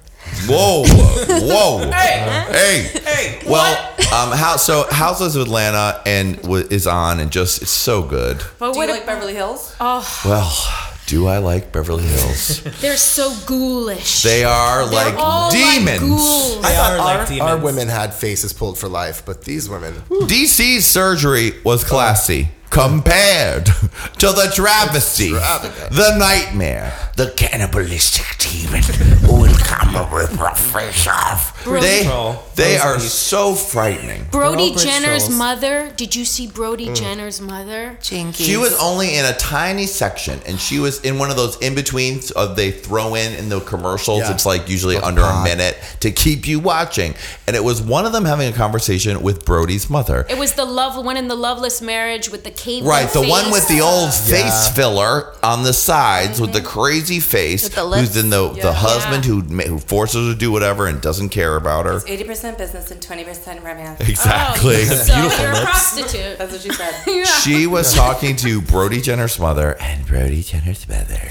Whoa, 0.46 0.84
whoa, 0.86 1.90
hey, 1.90 2.90
Hey, 3.04 3.42
Well, 3.46 3.76
um, 4.14 4.36
how 4.36 4.56
so? 4.56 4.84
Houses 4.90 5.34
of 5.34 5.42
Atlanta 5.42 6.00
and 6.06 6.40
w- 6.42 6.66
is 6.70 6.86
on 6.86 7.20
and 7.20 7.30
just 7.32 7.62
it's 7.62 7.70
so 7.70 8.02
good. 8.02 8.40
But 8.58 8.72
Do 8.72 8.78
what 8.78 8.88
you 8.88 8.94
like 8.94 9.06
Beverly 9.06 9.34
Hills? 9.34 9.74
Oh, 9.80 10.06
Well, 10.24 10.89
do 11.10 11.26
I 11.26 11.38
like 11.38 11.72
Beverly 11.72 12.04
Hills? 12.04 12.62
they're 12.80 12.96
so 12.96 13.34
ghoulish. 13.44 14.22
They 14.22 14.44
are 14.44 14.86
like 14.86 15.14
all 15.16 15.50
like 15.50 15.58
demons. 15.58 16.00
ghouls. 16.02 16.62
They 16.62 16.76
are 16.76 16.92
Our, 16.92 16.98
like 16.98 17.18
our 17.18 17.26
demons. 17.26 17.62
women 17.64 17.88
had 17.88 18.14
faces 18.14 18.52
pulled 18.52 18.78
for 18.78 18.88
life, 18.88 19.24
but 19.26 19.42
these 19.42 19.68
women, 19.68 19.92
DC's 20.08 20.86
surgery 20.86 21.54
was 21.64 21.82
classy. 21.82 22.50
Compared 22.70 23.66
to 23.66 24.26
the 24.28 24.50
travesty, 24.54 25.30
the 25.32 26.16
nightmare, 26.18 26.92
the 27.16 27.30
cannibalistic 27.36 28.38
demon 28.38 28.82
who 29.24 29.40
will 29.42 29.54
come 29.58 29.94
and 29.96 30.12
rip 30.12 30.38
our 30.40 30.54
face 30.54 31.06
off. 31.06 31.62
Brody- 31.64 31.86
They, 32.04 32.38
they 32.54 32.78
are 32.78 32.98
so 32.98 33.54
frightening. 33.54 34.24
Brody 34.30 34.74
Jenner's 34.74 35.24
trolls. 35.26 35.38
mother. 35.38 35.92
Did 35.96 36.14
you 36.16 36.24
see 36.24 36.46
Brody 36.46 36.86
Mm. 36.86 36.96
Jenner's 36.96 37.40
mother? 37.40 37.98
Jinkies. 38.00 38.36
She 38.46 38.56
was 38.56 38.78
only 38.80 39.16
in 39.16 39.24
a 39.26 39.34
tiny 39.36 39.86
section, 39.86 40.40
and 40.46 40.58
she 40.58 40.78
was 40.78 41.00
in 41.00 41.18
one 41.18 41.30
of 41.30 41.36
those 41.36 41.56
in 41.60 41.74
betweens 41.74 42.30
of 42.30 42.56
they 42.56 42.70
throw 42.70 43.14
in 43.14 43.34
in 43.34 43.48
the 43.48 43.60
commercials. 43.60 44.20
Yeah. 44.20 44.32
It's 44.32 44.46
like 44.46 44.68
usually 44.68 44.94
Little 44.94 45.08
under 45.08 45.22
a 45.22 45.42
minute 45.44 45.76
to 46.00 46.10
keep 46.10 46.46
you 46.46 46.60
watching. 46.60 47.14
And 47.46 47.56
it 47.56 47.64
was 47.64 47.82
one 47.82 48.06
of 48.06 48.12
them 48.12 48.24
having 48.24 48.48
a 48.52 48.56
conversation 48.56 49.20
with 49.22 49.44
Brody's 49.44 49.90
mother. 49.90 50.24
It 50.30 50.38
was 50.38 50.54
the 50.54 50.64
love 50.64 50.96
one 51.04 51.16
in 51.16 51.28
the 51.28 51.34
loveless 51.34 51.82
marriage 51.82 52.30
with 52.30 52.44
the 52.44 52.50
cave. 52.60 52.84
Right, 52.84 53.10
the 53.10 53.26
one 53.26 53.50
with 53.50 53.66
the 53.68 53.80
old 53.80 54.12
face 54.12 54.68
filler 54.68 55.32
on 55.42 55.62
the 55.62 55.72
sides 55.72 56.40
with 56.40 56.52
the 56.52 56.60
mm-hmm. 56.60 56.68
crazy 56.68 57.20
face, 57.20 57.64
With 57.64 57.74
the 57.74 57.86
who's 57.86 58.16
in 58.16 58.30
the 58.30 58.50
the 58.50 58.56
Yeah. 58.58 58.72
husband 58.72 59.24
who 59.24 59.40
who 59.40 59.78
forces 59.78 60.26
her 60.26 60.32
to 60.34 60.38
do 60.38 60.52
whatever 60.52 60.86
and 60.86 61.00
doesn't 61.00 61.30
care 61.30 61.56
about 61.56 61.86
her. 61.86 62.00
80% 62.00 62.58
business 62.58 62.90
and 62.90 63.00
20% 63.00 63.62
romance. 63.64 64.00
Exactly. 64.10 64.82
Oh, 64.88 64.94
so 65.06 65.16
you're 65.16 65.52
a 65.52 65.64
prostitute. 65.64 66.38
That's 66.38 66.52
what 66.52 66.60
she 66.60 66.70
said. 66.70 66.94
Yeah. 67.06 67.24
She 67.24 67.66
was 67.66 67.94
talking 67.94 68.36
to 68.36 68.60
Brody 68.60 69.00
Jenner's 69.00 69.38
mother, 69.38 69.76
and 69.80 70.06
Brody 70.06 70.42
Jenner's 70.42 70.88
mother 70.88 71.30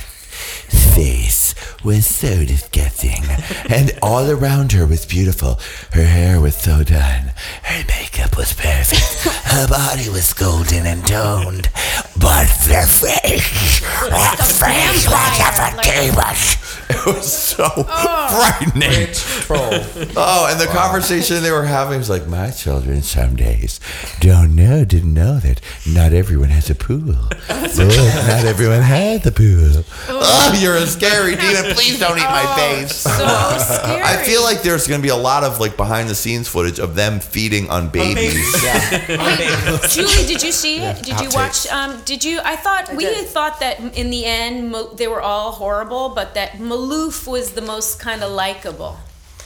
face 0.70 1.56
was 1.84 2.06
so 2.06 2.46
disgusting, 2.46 3.24
and 3.70 3.92
all 4.02 4.30
around 4.30 4.72
her 4.72 4.86
was 4.86 5.06
beautiful. 5.06 5.60
Her 5.92 6.04
hair 6.04 6.40
was 6.40 6.56
so 6.56 6.84
done, 6.84 7.32
her 7.64 7.84
makeup 7.88 8.38
was 8.38 8.54
perfect, 8.54 9.28
her 9.48 9.68
body 9.68 10.10
was 10.10 10.34
golden 10.34 10.86
and 10.86 11.06
toned, 11.06 11.70
but 12.20 12.48
the 12.68 12.86
face, 12.88 13.80
that 14.10 14.38
face 14.40 15.08
was 15.08 15.40
a 15.60 15.82
demon. 15.84 16.70
It 16.90 17.06
was 17.06 17.32
so 17.32 17.70
oh. 17.76 18.58
frightening. 18.58 19.14
Troll. 19.14 19.70
Oh, 20.18 20.48
and 20.50 20.60
the 20.60 20.66
conversation 20.72 21.44
they 21.44 21.52
were 21.52 21.64
having 21.64 22.00
was 22.00 22.10
like, 22.10 22.26
my 22.26 22.50
children 22.50 23.04
some 23.04 23.36
days 23.36 23.80
don't 24.20 24.56
know, 24.56 24.84
didn't 24.86 25.14
know 25.14 25.40
that 25.40 25.62
not 25.88 26.14
everyone 26.14 26.50
has 26.50 26.70
a 26.70 26.76
pool. 26.76 27.16
oh, 27.50 28.26
not 28.28 28.46
everyone 28.46 28.82
had 28.82 29.22
the 29.22 29.32
pool. 29.32 29.84
Oh, 30.10 30.59
you're 30.62 30.76
a 30.76 30.88
scary 30.88 31.36
demon. 31.36 31.74
Please 31.76 32.00
don't 32.00 32.18
eat 32.18 32.24
my 32.24 32.56
face. 32.58 32.96
So 32.96 33.10
scary. 33.60 34.02
I 34.02 34.24
feel 34.26 34.44
like 34.44 34.62
there's 34.62 34.88
going 34.88 35.00
to 35.02 35.04
be 35.06 35.10
a 35.10 35.16
lot 35.16 35.44
of 35.44 35.60
like 35.60 35.78
behind 35.78 36.10
the 36.10 36.16
scenes 36.16 36.48
footage 36.48 36.80
of 36.80 36.96
them 36.96 37.20
feeding 37.20 37.70
on 37.70 37.90
babies. 38.00 38.52
Julie, 39.90 40.28
did 40.28 40.44
you 40.44 40.52
see 40.52 40.80
it? 40.82 41.04
Did 41.04 41.20
you 41.22 41.30
watch? 41.34 41.68
Um, 41.68 42.02
did 42.06 42.24
you? 42.24 42.40
I 42.44 42.56
thought 42.56 42.94
we 42.96 43.06
did. 43.06 43.28
thought 43.28 43.60
that 43.60 43.80
in 43.98 44.10
the 44.10 44.26
end 44.26 44.72
Mo- 44.72 44.94
they 44.94 45.08
were 45.08 45.22
all 45.22 45.52
horrible, 45.52 46.10
but 46.10 46.34
that 46.36 46.52
Maloof 46.54 47.28
was 47.28 47.54
the 47.54 47.62
most 47.62 48.00
kind 48.00 48.24
of 48.24 48.32
likable. 48.32 48.98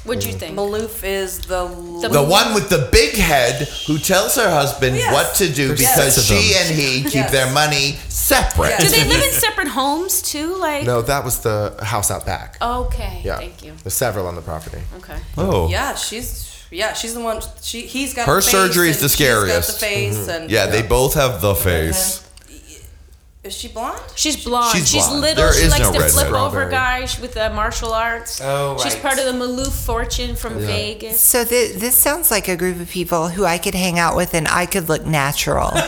What'd 0.06 0.26
you 0.26 0.34
mm. 0.34 0.40
think? 0.40 0.58
Maloof 0.58 1.04
is 1.04 1.40
the 1.40 1.66
The 2.10 2.22
one 2.24 2.54
with 2.54 2.70
the 2.70 2.90
big 2.92 3.16
head 3.16 3.68
who 3.88 3.98
tells 3.98 4.36
her 4.36 4.50
husband 4.50 4.98
Yes. 4.98 5.14
what 5.14 5.36
to 5.36 5.48
do 5.54 5.68
There's 5.68 5.80
because 5.80 6.16
six 6.16 6.18
of 6.18 6.24
she 6.26 6.54
them. 6.54 6.62
and 6.68 6.76
he 6.76 7.04
keep 7.04 7.14
Yes. 7.14 7.32
their 7.32 7.52
money 7.54 7.98
separate. 8.10 8.78
Do 8.80 8.90
they 8.90 9.06
live 9.06 9.24
in 9.24 9.32
separate 9.48 9.70
homes 9.70 10.22
too? 10.22 10.56
Like, 10.58 10.84
No, 10.86 11.02
that 11.02 11.24
was 11.24 11.40
the 11.40 11.76
house 11.82 12.12
out 12.12 12.26
back. 12.26 12.58
okay, 12.62 13.22
Yeah. 13.24 13.38
thank 13.38 13.64
you. 13.64 13.74
There's 13.84 13.94
several 13.94 14.28
on 14.28 14.36
the 14.36 14.42
property. 14.42 14.82
Okay. 14.98 15.18
Oh. 15.38 15.70
Yeah, 15.70 15.96
she's 15.96 16.50
yeah, 16.70 16.94
she's 16.94 17.14
the 17.14 17.22
one. 17.22 17.40
She 17.62 17.82
he's 17.82 18.14
got 18.14 18.26
Her 18.26 18.38
the 18.38 18.42
face 18.42 18.52
surgery 18.52 18.90
is 18.90 18.98
and 18.98 19.06
the 19.06 19.10
she's 19.10 19.28
got 19.28 19.42
scariest. 19.46 19.80
the 19.80 19.86
face 19.86 20.18
mm-hmm. 20.18 20.30
and 20.44 20.52
Yeah, 20.52 20.66
they 20.66 20.82
both 20.82 21.14
have 21.14 21.40
the 21.40 21.54
face. 21.56 22.23
Is 23.44 23.54
she 23.54 23.68
blonde? 23.68 24.00
She's 24.16 24.42
blonde. 24.42 24.78
She's 24.78 24.90
She's, 24.90 25.06
blonde. 25.06 25.20
little. 25.22 25.44
There 25.44 25.54
she 25.54 25.68
likes 25.68 25.80
no 25.82 25.92
to 25.92 26.00
redhead. 26.00 26.12
flip 26.14 26.32
over 26.32 26.70
guys 26.70 27.20
with 27.20 27.34
the 27.34 27.50
martial 27.50 27.92
arts. 27.94 28.40
Oh, 28.42 28.72
right. 28.76 28.82
She's 28.82 28.96
part 28.96 29.20
of 29.20 29.26
the 29.26 29.34
Maloof 29.34 29.86
fortune 29.86 30.38
from 30.38 30.60
Vegas. 30.60 31.20
So 31.20 31.44
th- 31.44 31.76
this 31.76 31.94
sounds 31.94 32.32
like 32.32 32.48
a 32.48 32.56
group 32.56 32.80
of 32.80 32.90
people 32.90 33.28
who 33.28 33.44
I 33.44 33.58
could 33.58 33.76
hang 33.76 34.00
out 34.00 34.16
with 34.16 34.34
and 34.34 34.48
I 34.48 34.66
could 34.66 34.88
look 34.88 35.06
natural. 35.06 35.72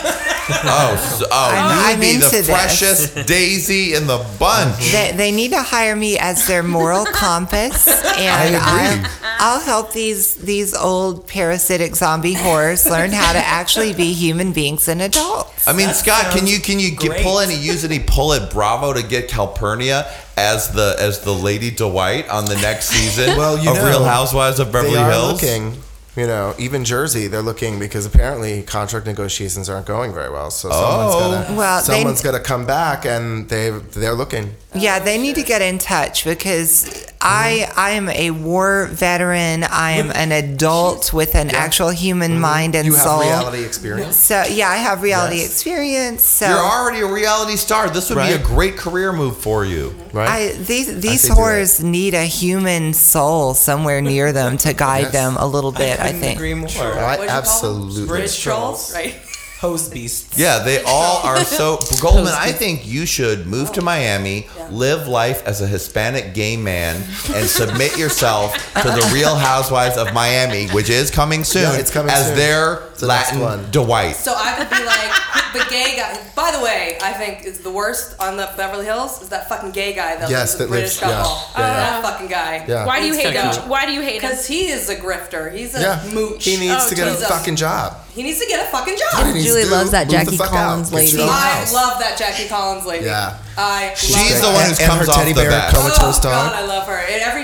Oh, 0.48 1.18
so, 1.20 1.26
oh, 1.32 1.50
I'm- 1.56 1.78
you'd 1.80 1.94
I'm 1.96 2.00
be 2.00 2.10
into 2.14 2.28
the 2.30 2.32
this. 2.44 2.50
freshest 2.52 3.26
daisy 3.28 3.96
in 3.96 4.06
the 4.06 4.24
bunch. 4.38 4.78
they, 4.92 5.12
they 5.16 5.32
need 5.32 5.50
to 5.54 5.62
hire 5.64 5.96
me 5.96 6.20
as 6.20 6.46
their 6.46 6.62
moral 6.62 7.04
compass, 7.12 7.88
and 7.88 8.50
agree. 8.54 8.60
I'll, 8.62 9.56
I'll 9.56 9.60
help 9.60 9.92
these 9.94 10.36
these 10.36 10.76
old 10.76 11.26
parasitic 11.26 11.96
zombie 11.96 12.34
horrors 12.36 12.88
learn 12.88 13.10
how 13.12 13.34
to 13.34 13.40
actually 13.40 13.96
be 13.96 14.14
human 14.14 14.52
beings 14.54 14.88
and 14.88 15.02
adults. 15.02 15.68
I 15.68 15.74
mean, 15.74 15.90
Scott, 15.96 16.32
can 16.32 16.46
you 16.46 16.60
can 16.60 16.80
you 16.80 16.92
get, 16.92 17.18
great. 17.48 17.56
pull 17.58 17.62
any 17.62 17.66
use 17.66 17.84
any 17.86 18.00
pull 18.00 18.34
at 18.34 18.52
Bravo 18.52 18.94
to 18.94 19.04
get 19.04 19.30
Calpernia 19.30 20.06
as 20.38 20.72
the 20.72 20.96
as 21.00 21.22
the 21.22 21.32
Lady 21.34 21.72
Dwight 21.72 22.28
on 22.30 22.46
the 22.46 22.56
next 22.56 22.88
season 22.88 23.38
Well, 23.38 23.58
you 23.58 23.70
of 23.72 23.78
know, 23.78 23.86
Real 23.86 24.04
Housewives 24.04 24.60
of 24.60 24.72
Beverly 24.72 24.94
they 24.96 25.00
are 25.00 25.12
Hills? 25.12 25.42
looking. 25.42 25.78
You 26.16 26.28
know, 26.28 26.56
even 26.58 26.86
Jersey, 26.86 27.28
they're 27.28 27.42
looking 27.42 27.78
because 27.78 28.06
apparently 28.06 28.62
contract 28.62 29.06
negotiations 29.06 29.68
aren't 29.70 29.86
going 29.86 30.14
very 30.14 30.32
well. 30.32 30.50
So 30.50 30.70
someone's 30.70 31.16
Oh. 31.16 31.20
gonna 31.20 31.58
Well, 31.58 31.82
they- 31.84 32.04
gonna 32.24 32.40
come 32.40 32.66
back, 32.66 33.06
and 33.06 33.50
they 33.50 33.70
they're 33.70 34.14
looking. 34.16 34.56
Yeah, 34.74 35.00
they 35.00 35.18
need 35.18 35.36
to 35.36 35.44
get 35.44 35.62
in 35.62 35.78
touch 35.78 36.24
because 36.24 36.86
I 37.22 37.70
I 37.76 37.92
am 37.92 38.08
a 38.10 38.32
war 38.32 38.88
veteran. 38.92 39.64
I 39.64 39.92
am 39.94 40.12
an 40.12 40.32
adult 40.32 41.12
with 41.12 41.36
an 41.36 41.50
actual 41.54 41.90
human 41.90 42.32
mm-hmm. 42.34 42.42
mind 42.42 42.76
and 42.76 42.86
You 42.86 42.94
have 42.94 43.04
soul. 43.04 43.22
reality 43.22 43.64
experience. 43.64 44.16
So 44.16 44.44
yeah, 44.44 44.70
I 44.70 44.78
have 44.78 45.02
reality 45.02 45.38
Yes. 45.38 45.52
experience. 45.52 46.24
So 46.24 46.48
You're 46.48 46.58
already 46.60 47.02
a 47.02 47.08
reality 47.08 47.58
star. 47.58 47.90
This 47.90 48.10
would 48.10 48.20
be 48.20 48.34
a 48.34 48.38
great 48.38 48.78
career 48.78 49.12
move 49.12 49.38
for 49.38 49.66
you. 49.66 49.94
Right? 50.14 50.30
I, 50.30 50.52
these 50.54 50.88
these 51.02 51.22
say 51.22 51.30
do 51.30 51.34
horrors 51.36 51.82
need 51.84 52.14
a 52.14 52.24
human 52.26 52.94
soul 52.94 53.54
somewhere 53.54 54.02
near 54.02 54.32
them 54.32 54.58
to 54.60 54.74
guide 54.74 55.04
Yes. 55.06 55.12
them 55.14 55.36
a 55.38 55.46
little 55.48 55.72
bit. 55.72 56.00
I, 56.06 56.08
couldn't 56.08 56.22
think. 56.22 56.38
agree 56.38 56.54
more. 56.54 56.70
I 56.70 56.72
What'd 56.72 56.96
you 56.96 56.96
call 56.96 57.18
them? 57.18 57.30
absolutely. 57.30 58.08
Bridge 58.08 58.40
trolls. 58.40 58.94
Right. 58.94 59.16
Hose 59.60 59.88
beasts. 59.90 60.38
Yeah, 60.38 60.60
they 60.60 60.84
all 60.84 61.26
are 61.26 61.44
so. 61.44 61.80
Goldman, 62.02 62.34
I 62.36 62.52
think 62.52 62.86
you 62.86 63.06
should 63.06 63.48
move 63.48 63.72
to 63.74 63.82
oh. 63.82 63.86
Miami, 63.86 64.48
live 64.70 65.08
life 65.08 65.46
as 65.48 65.62
a 65.62 65.68
Hispanic 65.68 66.34
gay 66.34 66.58
man, 66.58 66.98
and 67.34 67.48
submit 67.48 67.98
yourself 67.98 68.54
to 68.74 68.90
the 68.90 69.10
Real 69.14 69.34
Housewives 69.36 69.98
of 69.98 70.14
Miami, 70.14 70.68
which 70.68 70.90
is 70.90 71.10
coming 71.10 71.46
soon, 71.46 71.64
Yeah, 71.64 71.78
it's 71.78 71.90
coming 71.90 72.12
as 72.12 72.28
soon. 72.28 72.36
their 72.36 72.84
It's 72.92 72.95
the 73.00 73.08
next 73.08 73.34
Latin 73.34 73.40
one. 73.42 73.72
Dwight. 73.72 74.16
So 74.16 74.34
I 74.36 74.54
could 74.56 74.70
be 74.70 74.84
like 74.84 75.12
the 75.54 75.70
gay 75.72 75.96
guy. 75.98 76.20
By 76.36 76.52
the 76.52 76.64
way, 76.64 76.98
I 77.02 77.14
think 77.14 77.46
is 77.46 77.60
the 77.60 77.72
worst 77.72 78.20
on 78.20 78.38
the 78.38 78.50
Beverly 78.58 78.86
Hills 78.86 79.22
is 79.22 79.30
that 79.30 79.48
fucking 79.50 79.72
gay 79.72 79.94
guy 79.94 80.16
that 80.18 80.30
Yes, 80.30 80.32
lives 80.32 80.52
with 80.54 80.60
that 80.60 80.68
British 80.70 81.02
lives- 81.02 81.14
couple. 81.14 81.38
Yeah, 81.56 81.68
yeah. 81.68 82.02
That 82.02 82.04
fucking 82.04 82.28
guy. 82.28 82.66
Yeah. 82.68 82.86
Why 82.86 83.00
do 83.00 83.08
you 83.08 83.14
hate 83.14 83.34
him? 83.34 83.52
go. 83.56 83.68
Why 83.68 83.86
do 83.86 83.92
you 83.94 84.02
hate 84.02 84.22
him? 84.22 84.30
Because 84.30 84.46
he 84.48 84.68
is 84.68 84.90
a 84.90 84.96
grifter. 84.96 85.54
He's 85.54 85.76
a 85.76 85.82
Yeah, 85.82 86.04
mooch. 86.14 86.44
he 86.44 86.58
needs 86.58 86.74
Oh, 86.86 86.90
to 86.90 86.96
get 86.96 87.08
a 87.08 87.12
a- 87.12 87.16
fucking 87.28 87.56
job. 87.56 87.98
He 88.16 88.24
needs 88.24 88.40
to 88.40 88.46
get 88.48 88.66
a 88.66 88.72
fucking 88.72 88.96
job. 88.98 89.34
needs 89.34 89.46
Julie 89.46 89.64
do, 89.64 89.70
loves 89.72 89.92
that 89.92 90.08
Jackie 90.10 90.38
Collins 90.38 90.88
out. 90.88 90.96
Lady. 90.96 91.18
I 91.22 91.70
love 91.74 92.00
that 92.00 92.18
Jackie 92.18 92.48
Collins 92.48 92.86
lady. 92.86 93.06
Yeah. 93.06 93.36
I 93.58 93.94
She's 93.96 94.40
the 94.42 94.48
one 94.48 94.64
who 94.66 94.70
And- 94.72 94.78
comes 94.80 95.06
her 95.08 95.12
off 95.12 95.18
teddy 95.18 95.34
the 95.34 95.42
bear 95.42 95.50
bat. 95.50 95.74
comatose 95.74 96.20
oh, 96.20 96.22
dog. 96.24 96.52
God, 96.52 96.54
I 96.56 96.66
love 96.66 96.88
her. 96.88 96.96
And 96.98 97.22
every 97.22 97.44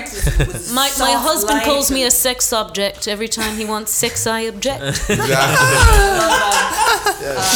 My, 0.72 0.90
my 0.98 1.12
husband 1.12 1.58
light 1.58 1.64
calls 1.66 1.90
me 1.90 2.04
a 2.04 2.10
sex 2.10 2.52
object 2.54 3.06
every 3.06 3.28
time 3.28 3.56
he 3.56 3.64
wants 3.66 3.92
sex. 3.92 4.26
I 4.26 4.40
object. 4.52 4.82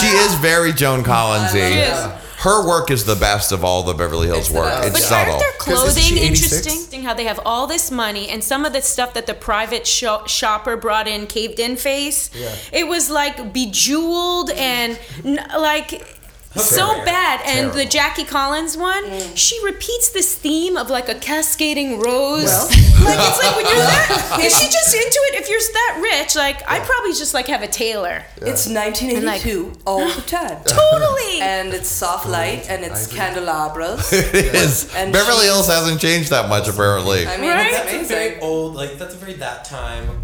She 0.00 0.06
is 0.08 0.34
very 0.36 0.72
Joan 0.72 1.02
Collinsy. 1.02 1.68
She 1.68 1.74
is. 1.78 1.98
Her 2.38 2.66
work 2.66 2.90
is 2.90 3.04
the 3.04 3.16
best 3.16 3.50
of 3.50 3.64
all 3.64 3.82
the 3.82 3.94
Beverly 3.94 4.26
Hills 4.28 4.48
It's 4.48 4.50
work. 4.50 4.72
It's 4.84 4.92
But 4.92 5.00
subtle. 5.02 5.34
aren't 5.34 5.40
their 5.40 5.52
'Cause 5.52 5.96
isn't 5.96 6.02
clothing 6.02 6.18
she 6.18 6.24
86? 6.26 6.66
interesting? 6.66 7.02
How 7.02 7.14
they 7.14 7.24
have 7.24 7.40
all 7.44 7.66
this 7.66 7.90
money 7.90 8.28
and 8.28 8.44
some 8.44 8.64
of 8.64 8.72
the 8.72 8.82
stuff 8.82 9.14
that 9.14 9.26
the 9.26 9.34
private 9.34 9.86
sho- 9.86 10.22
shopper 10.26 10.76
brought 10.76 11.08
in, 11.08 11.26
caved 11.26 11.58
in 11.58 11.76
face. 11.76 12.30
It 12.72 12.86
was 12.88 13.10
like 13.10 13.52
bejeweled 13.52 14.50
and 14.50 14.98
n- 15.24 15.44
like. 15.58 16.15
So 16.58 16.86
Terrible. 16.86 17.04
bad, 17.04 17.40
and 17.46 17.72
the 17.72 17.84
Jackie 17.84 18.24
Collins 18.24 18.76
one, 18.76 19.04
mm. 19.04 19.36
she 19.36 19.62
repeats 19.64 20.08
this 20.10 20.34
theme 20.34 20.76
of 20.76 20.88
like 20.90 21.08
a 21.08 21.14
cascading 21.14 22.00
rose. 22.00 22.44
Well. 22.44 22.64
like 23.04 23.18
it's 23.20 23.42
like 23.44 23.56
when 23.56 23.66
you're 23.66 23.74
that, 23.76 24.38
is 24.40 24.58
she 24.58 24.66
just 24.66 24.94
into 24.94 25.20
it? 25.28 25.34
If 25.40 25.48
you're 25.50 25.60
that 25.60 26.00
rich, 26.02 26.34
like 26.34 26.62
I'd 26.68 26.82
probably 26.84 27.12
just 27.12 27.34
like 27.34 27.46
have 27.48 27.62
a 27.62 27.68
tailor. 27.68 28.24
It's 28.36 28.66
1982 28.68 29.72
all 29.86 30.00
the 30.14 30.22
time. 30.22 30.62
Totally. 30.64 31.40
And 31.40 31.72
it's 31.74 31.88
soft 31.88 32.26
light 32.28 32.68
and 32.70 32.84
it's 32.84 33.06
candelabras. 33.06 34.12
it 34.12 34.34
is. 34.54 34.94
And 34.94 35.12
Beverly 35.12 35.40
she's- 35.40 35.44
Hills 35.52 35.66
hasn't 35.68 36.00
changed 36.00 36.30
that 36.30 36.48
much, 36.48 36.68
apparently. 36.68 37.26
I 37.26 37.36
mean, 37.36 37.50
Right? 37.50 37.66
it's 37.72 37.76
That's 37.92 38.10
a 38.10 38.14
very 38.14 38.40
old, 38.40 38.74
like 38.74 38.98
that's 38.98 39.14
a 39.14 39.18
very 39.18 39.34
that 39.34 39.64
time 39.64 40.22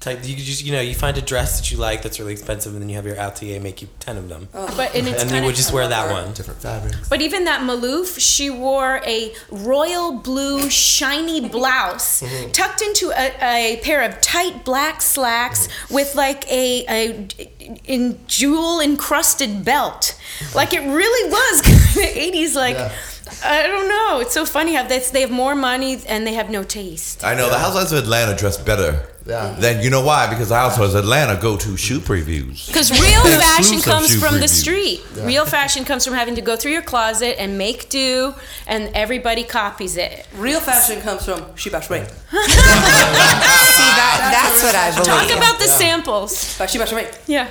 type. 0.00 0.20
You 0.26 0.34
just 0.36 0.64
you 0.64 0.72
know 0.72 0.80
you 0.80 0.94
find 0.94 1.16
a 1.18 1.22
dress 1.22 1.60
that 1.60 1.70
you 1.70 1.76
like 1.76 2.02
that's 2.02 2.18
really 2.18 2.32
expensive, 2.32 2.72
and 2.72 2.80
then 2.82 2.88
you 2.88 2.96
have 2.96 3.06
your 3.06 3.16
atelier 3.16 3.60
make 3.60 3.80
you 3.82 3.88
ten 4.00 4.16
of 4.16 4.28
them. 4.28 4.48
But 4.52 4.94
and 4.94 5.06
it's 5.06 5.22
and 5.22 5.30
you 5.30 5.42
would 5.44 5.54
just 5.54 5.72
wear 5.72 5.86
that 5.88 6.10
one. 6.10 6.32
Different 6.32 6.60
fabrics. 6.60 7.08
But 7.08 7.20
even 7.22 7.44
that 7.44 7.60
Maloof, 7.60 8.18
she 8.18 8.50
wore 8.50 9.00
a 9.06 9.32
royal 9.50 10.12
blue 10.12 10.68
shiny 10.70 11.48
blouse 11.48 12.22
Mm-hmm. 12.30 12.50
tucked 12.52 12.82
into 12.82 13.10
a, 13.10 13.74
a 13.74 13.80
pair 13.82 14.02
of 14.02 14.20
tight 14.20 14.64
black 14.64 15.00
slacks 15.02 15.66
Mm-hmm. 15.68 15.94
with 15.94 16.14
like 16.14 16.50
a, 16.50 16.84
a 16.88 17.28
in 17.84 18.18
jewel 18.26 18.80
encrusted 18.80 19.64
belt. 19.64 20.18
Like 20.54 20.72
it 20.72 20.80
really 20.80 21.30
was 21.30 21.62
kind 21.62 21.76
of 21.76 22.34
80s 22.34 22.54
like 22.54 22.76
I 23.44 23.66
don't 23.66 23.88
know. 23.88 24.20
It's 24.20 24.34
so 24.34 24.44
funny 24.44 24.74
how 24.74 24.82
they, 24.82 24.98
they 24.98 25.20
have 25.20 25.30
more 25.30 25.54
money 25.54 25.98
and 26.08 26.26
they 26.26 26.34
have 26.34 26.50
no 26.50 26.62
taste. 26.64 27.22
I 27.24 27.34
know 27.34 27.48
the 27.48 27.58
Housewives 27.58 27.92
of 27.92 28.02
Atlanta 28.02 28.36
dress 28.36 28.56
better. 28.56 29.06
Yeah. 29.26 29.54
Then 29.58 29.82
you 29.82 29.90
know 29.90 30.04
why? 30.04 30.28
Because 30.28 30.50
I 30.50 30.62
also, 30.62 30.84
of 30.84 30.94
Atlanta 30.94 31.40
go 31.40 31.56
to 31.56 31.76
shoe 31.76 32.00
previews. 32.00 32.66
Because 32.66 32.90
real 32.90 33.22
fashion 33.22 33.80
comes 33.80 34.08
shoe 34.08 34.18
from 34.18 34.34
the 34.36 34.46
preview. 34.46 34.48
street. 34.48 35.00
Real 35.22 35.44
fashion 35.44 35.84
comes 35.84 36.04
from 36.04 36.14
having 36.14 36.34
to 36.36 36.40
go 36.40 36.56
through 36.56 36.72
your 36.72 36.82
closet 36.82 37.40
and 37.40 37.58
make 37.58 37.88
do, 37.88 38.34
and 38.66 38.90
everybody 38.94 39.44
copies 39.44 39.96
it. 39.96 40.26
Real 40.36 40.60
fashion 40.60 41.00
comes 41.00 41.24
from 41.24 41.54
Shiba 41.56 41.78
Shrek. 41.80 42.08
See, 42.30 43.90
that, 44.00 44.30
that's 44.32 44.62
what 44.62 44.74
I 44.74 44.90
believe. 44.90 45.06
Talk 45.06 45.36
about 45.36 45.58
the 45.58 45.66
samples. 45.68 46.58
By 46.58 46.66
Shiba 46.66 46.84
Shrek. 46.84 47.20
Yeah. 47.26 47.48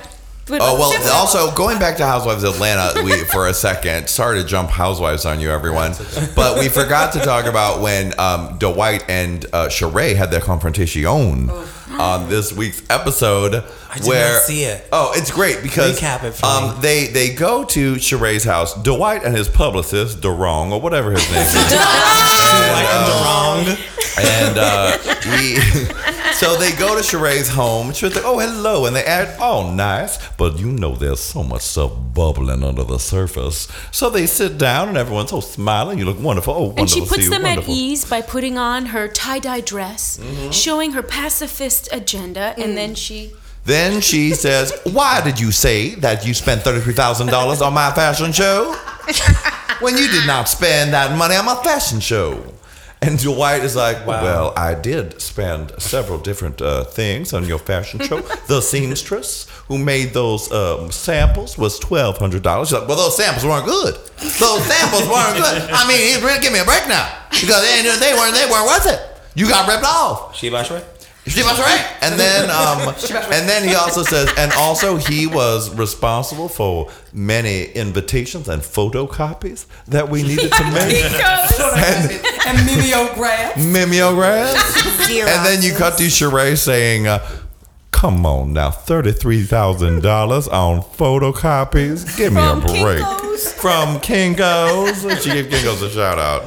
But 0.50 0.60
Oh 0.62 0.74
well. 0.78 0.90
samples- 0.92 1.10
Also, 1.12 1.50
going 1.54 1.78
back 1.78 1.96
to 1.98 2.06
Housewives 2.06 2.42
of 2.44 2.54
Atlanta, 2.54 3.02
we 3.02 3.24
for 3.32 3.46
a 3.48 3.54
second. 3.54 4.08
Sorry 4.08 4.42
to 4.42 4.46
jump 4.46 4.70
Housewives 4.70 5.24
on 5.24 5.40
you, 5.40 5.50
everyone, 5.50 5.92
but 6.34 6.58
we 6.58 6.68
forgot 6.68 7.12
to 7.14 7.20
talk 7.20 7.46
about 7.46 7.80
when 7.80 8.18
um, 8.18 8.56
Dwight 8.58 9.04
and 9.08 9.44
uh, 9.52 9.68
Sheree 9.68 10.14
had 10.16 10.30
their 10.30 10.40
confrontation 10.40 11.06
on 11.06 12.28
this 12.28 12.52
week's 12.52 12.82
episode. 12.90 13.62
I 13.90 13.98
did 13.98 14.06
where 14.06 14.32
not 14.34 14.42
see 14.42 14.62
it. 14.64 14.86
oh, 14.92 15.12
it's 15.16 15.30
great 15.32 15.62
because 15.62 16.00
Recap 16.00 16.22
it 16.24 16.32
for 16.34 16.46
um, 16.46 16.74
me. 16.76 16.80
they 16.80 17.06
they 17.08 17.34
go 17.34 17.64
to 17.64 17.94
Sheree's 17.96 18.44
house. 18.44 18.74
Dwight 18.82 19.24
and 19.24 19.36
his 19.36 19.48
publicist, 19.48 20.20
Derong 20.20 20.70
or 20.72 20.80
whatever 20.80 21.10
his 21.10 21.28
name 21.30 21.42
is. 21.42 21.54
Wrong. 21.72 23.64
and 23.66 23.68
DeRong. 23.68 23.86
And 24.22 24.58
uh, 24.58 24.98
we 25.36 25.56
so 26.34 26.56
they 26.56 26.72
go 26.72 26.94
to 26.96 27.02
Sheree's 27.02 27.48
home. 27.48 27.92
She's 27.92 28.14
like, 28.14 28.24
"Oh, 28.24 28.38
hello," 28.38 28.86
and 28.86 28.94
they 28.96 29.04
add, 29.04 29.36
"Oh, 29.40 29.72
nice," 29.72 30.18
but 30.36 30.58
you 30.58 30.66
know, 30.70 30.94
there's 30.94 31.20
so 31.20 31.42
much 31.42 31.62
stuff 31.62 31.92
bubbling 32.14 32.62
under 32.64 32.84
the 32.84 32.98
surface. 32.98 33.68
So 33.90 34.10
they 34.10 34.26
sit 34.26 34.58
down, 34.58 34.88
and 34.88 34.96
everyone's 34.96 35.30
so 35.30 35.40
smiling. 35.40 35.98
You 35.98 36.04
look 36.06 36.20
wonderful. 36.20 36.54
Oh, 36.54 36.58
wonderful. 36.68 36.80
and 36.80 36.90
she 36.90 37.00
to 37.00 37.06
see 37.06 37.10
puts 37.10 37.24
you. 37.24 37.30
them 37.30 37.42
wonderful. 37.42 37.72
at 37.74 37.78
ease 37.78 38.04
by 38.04 38.20
putting 38.22 38.58
on 38.58 38.86
her 38.86 39.08
tie-dye 39.08 39.60
dress, 39.60 40.18
Mm-hmm. 40.22 40.50
showing 40.50 40.92
her 40.92 41.02
pacifist 41.02 41.88
agenda, 41.92 42.54
and 42.58 42.76
then 42.76 42.94
she 42.94 43.32
Then 43.64 44.00
she 44.00 44.32
says, 44.34 44.72
"Why 44.84 45.20
did 45.20 45.38
you 45.38 45.52
say 45.52 45.94
that 45.96 46.26
you 46.26 46.32
spent 46.34 46.62
thirty-three 46.62 46.94
thousand 46.94 47.26
dollars 47.28 47.60
on 47.60 47.74
my 47.74 47.90
fashion 47.92 48.32
show 48.32 48.74
when 49.80 49.96
you 49.96 50.08
did 50.08 50.26
not 50.26 50.48
spend 50.48 50.92
that 50.94 51.16
money 51.16 51.36
on 51.36 51.44
my 51.44 51.56
fashion 51.62 52.00
show?" 52.00 52.42
And 53.02 53.18
Dwight 53.18 53.64
is 53.64 53.74
like, 53.76 54.06
Wow. 54.06 54.22
"Well, 54.22 54.52
I 54.56 54.74
did 54.74 55.20
spend 55.22 55.72
several 55.78 56.18
different 56.18 56.60
uh, 56.60 56.84
things 56.84 57.32
on 57.32 57.46
your 57.46 57.58
fashion 57.58 57.98
show. 58.00 58.20
the 58.46 58.60
seamstress 58.60 59.46
who 59.68 59.78
made 59.78 60.12
those 60.12 60.52
um, 60.52 60.90
samples 60.92 61.56
was 61.56 61.78
twelve 61.78 62.18
hundred 62.18 62.42
dollars." 62.42 62.68
She's 62.68 62.78
like, 62.78 62.88
"Well, 62.88 62.98
those 62.98 63.16
samples 63.16 63.44
weren't 63.44 63.64
good. 63.64 63.94
Those 64.18 64.62
samples 64.64 65.08
weren't 65.08 65.36
good. 65.38 65.70
I 65.72 65.88
mean, 65.88 66.22
really 66.22 66.40
give 66.40 66.52
me 66.52 66.58
a 66.60 66.64
break 66.64 66.86
now 66.88 67.08
because 67.30 67.62
they, 67.62 67.82
they 67.82 68.12
weren't 68.14 68.34
they 68.34 68.44
weren't 68.50 68.66
worth 68.66 68.86
it. 68.86 69.00
You 69.34 69.48
got 69.48 69.66
ripped 69.66 69.84
off." 69.84 70.36
Shiba 70.36 70.62
Shrek? 70.62 70.84
She 71.26 71.42
was 71.42 71.58
right. 71.60 71.86
And 72.02 72.18
then 72.18 72.50
um 72.50 72.88
and 73.32 73.48
then 73.48 73.68
he 73.68 73.74
also 73.74 74.02
says 74.02 74.32
and 74.38 74.50
also 74.56 74.96
he 74.96 75.26
was 75.26 75.72
responsible 75.76 76.48
for 76.48 76.90
many 77.12 77.64
invitations 77.64 78.48
and 78.48 78.62
photocopies 78.62 79.66
that 79.88 80.08
we 80.08 80.22
needed 80.22 80.50
to 80.52 80.64
make. 80.72 81.04
and 81.12 82.10
And 82.46 82.66
mimeograph. 82.66 83.56
mimeographs. 83.58 85.10
And 85.10 85.44
then 85.46 85.62
you 85.62 85.74
cut 85.74 85.98
to 85.98 86.04
Sheree 86.04 86.56
saying 86.56 87.06
uh, 87.06 87.18
Come 87.92 88.24
on 88.24 88.54
now, 88.54 88.70
thirty-three 88.70 89.42
thousand 89.42 90.00
dollars 90.02 90.48
on 90.48 90.80
photocopies. 90.80 92.16
Give 92.16 92.32
me 92.32 92.40
a 92.40 92.54
break. 92.56 93.04
Kinko's. 93.04 93.52
From 93.52 93.98
Kinko's. 94.00 95.22
She 95.22 95.30
gave 95.30 95.46
Kinko's 95.46 95.82
a 95.82 95.90
shout 95.90 96.18
out. 96.18 96.44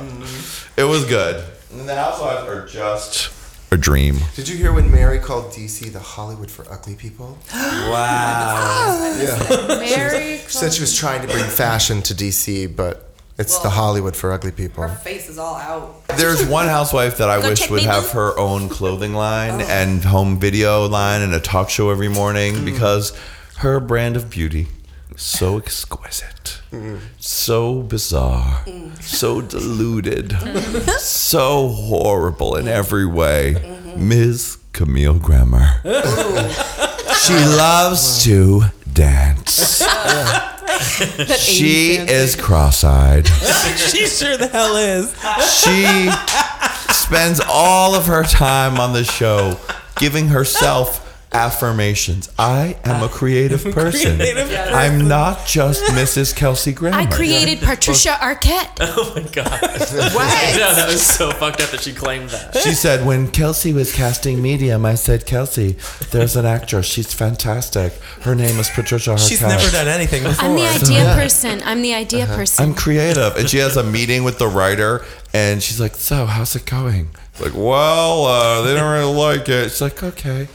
It 0.77 0.83
was 0.85 1.05
good. 1.05 1.43
And 1.71 1.87
the 1.87 1.95
housewives 1.95 2.47
are 2.47 2.65
just 2.65 3.29
a 3.73 3.77
dream. 3.77 4.17
Did 4.35 4.47
you 4.47 4.55
hear 4.55 4.71
when 4.71 4.91
Mary 4.91 5.17
called 5.17 5.51
DC 5.51 5.91
the 5.91 5.99
Hollywood 5.99 6.49
for 6.49 6.65
ugly 6.71 6.95
people? 6.95 7.37
Wow. 7.53 9.15
Mary. 9.67 10.37
She 10.37 10.47
said 10.47 10.73
she 10.73 10.81
was 10.81 10.95
trying 10.95 11.21
to 11.21 11.27
bring 11.27 11.43
fashion 11.43 12.01
to 12.03 12.13
DC, 12.13 12.75
but 12.75 13.11
it's 13.37 13.59
the 13.59 13.69
Hollywood 13.69 14.15
for 14.15 14.31
ugly 14.31 14.51
people. 14.51 14.87
Her 14.87 14.95
face 14.95 15.27
is 15.27 15.37
all 15.37 15.55
out. 15.55 16.07
There's 16.17 16.45
one 16.45 16.67
housewife 16.67 17.17
that 17.17 17.29
I 17.29 17.41
Go 17.41 17.49
wish 17.49 17.69
would 17.69 17.81
me, 17.81 17.83
have 17.83 18.11
her 18.11 18.37
own 18.37 18.69
clothing 18.69 19.13
line 19.13 19.61
oh. 19.61 19.65
and 19.67 20.03
home 20.03 20.39
video 20.39 20.87
line 20.87 21.21
and 21.21 21.33
a 21.33 21.39
talk 21.39 21.69
show 21.69 21.89
every 21.89 22.09
morning 22.09 22.55
mm. 22.55 22.65
because 22.65 23.17
her 23.57 23.79
brand 23.79 24.15
of 24.15 24.29
beauty 24.29 24.67
so 25.15 25.57
exquisite, 25.57 26.61
so 27.19 27.81
bizarre, 27.81 28.65
so 28.99 29.41
deluded, 29.41 30.35
so 30.99 31.68
horrible 31.69 32.56
in 32.56 32.68
every 32.68 33.06
way. 33.06 33.80
Ms. 33.95 34.57
Camille 34.73 35.19
Grammer. 35.19 35.81
she 35.84 37.34
loves 37.34 38.23
to 38.23 38.64
dance. 38.91 39.84
she 41.38 41.98
is 41.98 42.35
cross-eyed. 42.35 43.27
she 43.77 44.07
sure 44.07 44.38
the 44.38 44.48
hell 44.48 44.76
is. 44.76 45.14
She 45.61 46.10
spends 46.94 47.40
all 47.48 47.94
of 47.95 48.07
her 48.07 48.23
time 48.23 48.80
on 48.80 48.94
the 48.94 49.03
show 49.03 49.60
giving 49.98 50.30
herself 50.30 51.02
affirmations. 51.34 52.30
I 52.38 52.77
am 52.84 53.01
a 53.01 53.05
ah. 53.05 53.07
creative 53.11 53.64
person. 53.64 54.18
Creative 54.18 54.51
I'm 54.73 55.07
not 55.07 55.45
just 55.45 55.84
Mrs. 55.85 56.35
Kelsey 56.35 56.72
Grammer. 56.72 56.97
I 56.97 57.05
created 57.05 57.60
Patricia 57.60 58.11
Arquette. 58.22 58.69
Oh 58.95 59.14
my 59.15 59.23
god. 59.30 59.49
What? 60.14 60.57
no, 60.57 60.76
that 60.76 60.88
was 60.88 61.05
so 61.05 61.31
fucked 61.31 61.61
up 61.61 61.69
that 61.72 61.81
she 61.81 61.93
claimed 61.93 62.30
that. 62.30 62.55
She 62.57 62.73
said, 62.73 63.05
when 63.05 63.30
Kelsey 63.31 63.73
was 63.73 63.93
casting 63.93 64.41
Medium, 64.41 64.85
I 64.85 64.95
said, 64.95 65.26
Kelsey, 65.26 65.77
there's 66.11 66.35
an 66.35 66.45
actress. 66.45 66.85
She's 66.85 67.14
fantastic. 67.14 67.93
Her 68.22 68.35
name 68.35 68.60
is 68.60 68.69
Patricia 68.69 69.11
Arquette. 69.11 69.30
She's 69.30 69.41
never 69.41 69.69
done 69.72 69.88
anything 69.88 70.23
before. 70.23 70.49
I'm 70.49 70.55
the 70.55 70.68
idea 70.68 71.03
Yeah. 71.03 71.15
person. 71.15 71.61
I'm 71.65 71.81
the 71.81 71.93
idea 71.93 72.26
uh-huh. 72.26 72.35
person. 72.35 72.65
I'm 72.65 72.73
creative. 72.76 73.35
And 73.35 73.49
she 73.49 73.57
has 73.57 73.77
a 73.77 73.84
meeting 73.84 74.23
with 74.23 74.38
the 74.38 74.47
writer, 74.47 75.03
and 75.34 75.64
she's 75.64 75.80
like, 75.80 75.95
So, 75.95 76.26
how's 76.26 76.55
it 76.55 76.65
going? 76.65 77.10
It's 77.34 77.41
like, 77.41 77.53
Well, 77.53 78.26
uh, 78.26 78.61
they 78.61 78.73
don't 78.76 78.91
really 78.91 79.14
like 79.14 79.49
it. 79.49 79.69
She's 79.69 79.81
like, 79.81 80.01
Okay. 80.03 80.47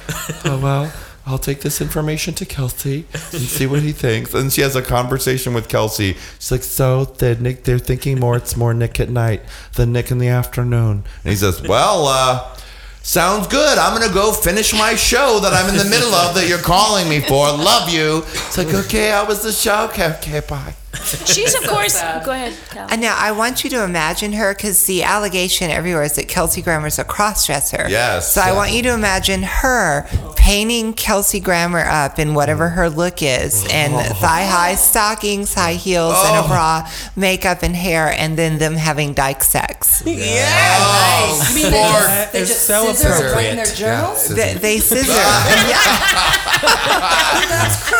Oh, 0.44 0.58
well, 0.62 0.92
I'll 1.26 1.38
take 1.38 1.60
this 1.60 1.80
information 1.80 2.32
to 2.34 2.46
Kelsey 2.46 3.04
and 3.12 3.42
see 3.42 3.66
what 3.66 3.82
he 3.82 3.92
thinks. 3.92 4.32
And 4.32 4.50
she 4.52 4.62
has 4.62 4.76
a 4.76 4.82
conversation 4.82 5.52
with 5.52 5.68
Kelsey. 5.68 6.16
She's 6.38 6.50
like, 6.50 6.62
So, 6.62 7.04
they're, 7.04 7.34
Nick, 7.34 7.64
they're 7.64 7.78
thinking 7.78 8.18
more, 8.18 8.36
it's 8.36 8.56
more 8.56 8.72
Nick 8.72 8.98
at 9.00 9.10
night 9.10 9.42
than 9.74 9.92
Nick 9.92 10.10
in 10.10 10.18
the 10.18 10.28
afternoon. 10.28 11.04
And 11.24 11.30
he 11.30 11.36
says, 11.36 11.60
Well, 11.62 12.06
uh, 12.06 12.54
Sounds 13.00 13.46
good. 13.46 13.78
I'm 13.78 13.98
gonna 13.98 14.12
go 14.12 14.32
finish 14.32 14.74
my 14.74 14.94
show 14.94 15.40
that 15.40 15.54
I'm 15.54 15.66
in 15.70 15.76
the 15.78 15.88
middle 15.88 16.12
of 16.14 16.34
that 16.34 16.46
you're 16.46 16.58
calling 16.58 17.08
me 17.08 17.20
for. 17.20 17.46
Love 17.46 17.88
you. 17.88 18.18
It's 18.18 18.58
like, 18.58 18.74
okay, 18.74 19.10
how 19.12 19.26
was 19.26 19.40
the 19.42 19.50
show? 19.50 19.86
Okay, 19.86 20.10
okay, 20.16 20.40
bye. 20.46 20.74
She's 21.26 21.54
of 21.54 21.64
course. 21.68 22.00
Go 22.24 22.32
ahead, 22.32 22.54
Cal. 22.70 22.88
And 22.90 23.00
now 23.00 23.14
I 23.18 23.32
want 23.32 23.62
you 23.62 23.70
to 23.70 23.84
imagine 23.84 24.32
her 24.32 24.54
because 24.54 24.86
the 24.86 25.02
allegation 25.02 25.70
everywhere 25.70 26.02
is 26.02 26.14
that 26.16 26.28
Kelsey 26.28 26.62
Grammer's 26.62 26.98
a 26.98 27.04
crossdresser. 27.04 27.88
Yes. 27.88 28.32
So 28.32 28.40
I 28.40 28.52
want 28.52 28.72
you 28.72 28.82
to 28.84 28.94
imagine 28.94 29.42
her 29.42 30.06
painting 30.36 30.94
Kelsey 30.94 31.40
Grammer 31.40 31.80
up 31.84 32.18
in 32.18 32.32
whatever 32.34 32.70
her 32.70 32.88
look 32.88 33.22
is, 33.22 33.66
and 33.70 33.92
thigh 34.16 34.44
high 34.46 34.74
stockings, 34.76 35.52
high 35.54 35.74
heels, 35.74 36.14
and 36.26 36.36
Oh. 36.38 36.44
a 36.44 36.48
bra, 36.48 36.88
makeup 37.16 37.62
and 37.62 37.76
hair, 37.76 38.08
and 38.16 38.38
then 38.38 38.56
them 38.58 38.74
having 38.74 39.12
dyke 39.14 39.44
sex. 39.44 40.02
Yes. 40.06 41.54
You 41.56 41.66
oh, 41.66 41.70
mean 41.70 41.72
they 41.72 41.80
just, 41.82 42.32
they 42.32 42.38
just 42.40 42.66
so 42.66 42.92
scissor 42.92 43.26
and 43.26 43.34
write 43.34 43.46
in 43.50 43.56
their 43.56 43.64
appropriate. 43.66 43.76
journals? 43.76 44.28
They, 44.28 44.54
they 44.54 44.78
scissor. 44.78 45.12
yeah. 45.12 45.98
That's 47.48 47.88
crazy. 47.88 47.98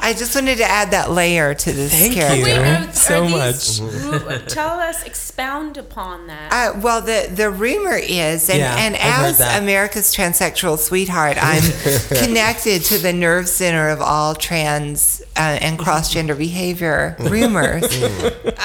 I 0.00 0.14
just 0.16 0.34
wanted 0.48 0.62
to 0.62 0.70
add 0.70 0.90
that 0.92 1.10
layer 1.10 1.52
to 1.52 1.72
this 1.72 1.92
Thank 1.92 2.14
character. 2.14 2.36
you 2.38 2.44
Wait, 2.44 2.56
are- 2.58 2.92
so 2.92 3.24
are 3.24 3.28
much. 3.28 3.54
these- 3.54 3.78
w- 3.80 4.38
Tell 4.46 4.80
us, 4.80 5.02
expound 5.04 5.76
upon 5.76 6.26
that. 6.28 6.50
Uh, 6.52 6.80
well, 6.80 7.02
the, 7.02 7.28
the 7.32 7.50
rumor 7.50 7.96
is, 7.96 8.48
and, 8.48 8.58
Yeah, 8.58 8.74
and 8.76 8.96
as. 8.96 9.40
America's 9.40 10.14
transsexual 10.14 10.78
sweetheart, 10.78 11.36
I'm 11.40 11.62
connected 12.24 12.82
to 12.86 12.98
the 12.98 13.12
nerve 13.12 13.46
center 13.48 13.90
of 13.90 14.00
all 14.00 14.34
trans 14.34 15.20
uh, 15.36 15.58
and 15.60 15.78
cross 15.78 16.12
gender 16.12 16.34
behavior 16.34 17.14
rumors. 17.18 17.84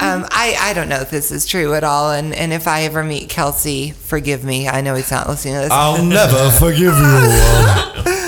um, 0.00 0.26
I, 0.30 0.56
I 0.58 0.72
don't 0.74 0.88
know 0.88 1.00
if 1.00 1.10
this 1.10 1.30
is 1.30 1.44
true 1.46 1.74
at 1.74 1.84
all, 1.84 2.12
and, 2.12 2.34
and 2.34 2.52
if 2.52 2.66
I 2.66 2.84
ever 2.84 3.04
meet 3.04 3.28
Kelsey, 3.28 3.90
forgive 3.90 4.42
me. 4.42 4.68
I 4.68 4.80
know 4.80 4.94
he's 4.94 5.10
not 5.10 5.28
listening 5.28 5.54
to 5.54 5.60
this. 5.60 5.70
I'll 5.70 6.02
never 6.04 6.50
forgive 6.52 6.96
you. 6.96 8.23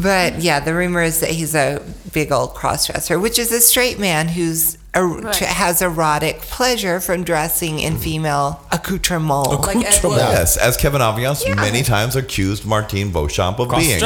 But 0.00 0.40
yeah, 0.40 0.60
the 0.60 0.74
rumor 0.74 1.02
is 1.02 1.20
that 1.20 1.30
he's 1.30 1.54
a 1.54 1.82
big 2.12 2.30
old 2.30 2.54
crossdresser, 2.54 3.20
which 3.20 3.38
is 3.38 3.50
a 3.52 3.60
straight 3.60 3.98
man 3.98 4.28
who's 4.28 4.78
a, 4.94 5.00
tr- 5.32 5.44
has 5.44 5.82
erotic 5.82 6.38
pleasure 6.40 7.00
from 7.00 7.24
dressing 7.24 7.80
in 7.80 7.98
female 7.98 8.64
accoutrement. 8.70 9.60
Like 9.66 9.76
Yes, 9.82 10.56
as 10.56 10.76
Kevin 10.76 11.00
Aviance 11.00 11.44
many 11.56 11.82
times 11.82 12.14
accused 12.16 12.64
Martine 12.64 13.10
Beauchamp 13.10 13.58
of 13.58 13.70
being. 13.70 13.98
It's 14.00 14.02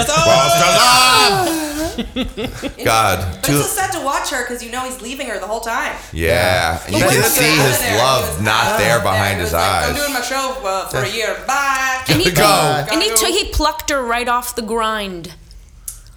God, 2.85 3.19
But 3.35 3.45
too, 3.45 3.53
it's 3.53 3.71
so 3.71 3.83
sad 3.83 3.93
to 3.93 4.01
watch 4.05 4.31
her 4.31 4.43
because 4.45 4.63
you 4.65 4.71
know 4.71 4.85
he's 4.85 5.01
leaving 5.03 5.27
her 5.27 5.39
the 5.39 5.47
whole 5.47 5.61
time. 5.61 5.95
yeah, 6.13 6.83
and 6.87 6.95
you 6.95 7.01
can 7.03 7.23
see 7.25 7.45
his 7.45 7.79
there? 7.81 7.99
love 7.99 8.39
He 8.39 8.45
not 8.45 8.79
there 8.79 8.99
behind 9.01 9.35
He 9.37 9.41
his 9.43 9.53
was 9.53 9.53
like, 9.53 9.89
I'm 9.91 9.95
doing 9.95 10.13
my 10.15 10.23
show 10.23 10.57
uh, 10.65 10.89
for 10.89 10.99
a 10.99 11.09
year. 11.09 11.37
Bye. 11.47 12.03
and 12.09 12.21
he, 12.21 12.31
Go. 12.31 12.87
and 12.91 13.03
he, 13.03 13.09
took 13.11 13.29
he 13.29 13.51
plucked 13.53 13.91
her 13.91 14.03
right 14.03 14.27
off 14.29 14.55
the 14.55 14.63
grind. 14.63 15.35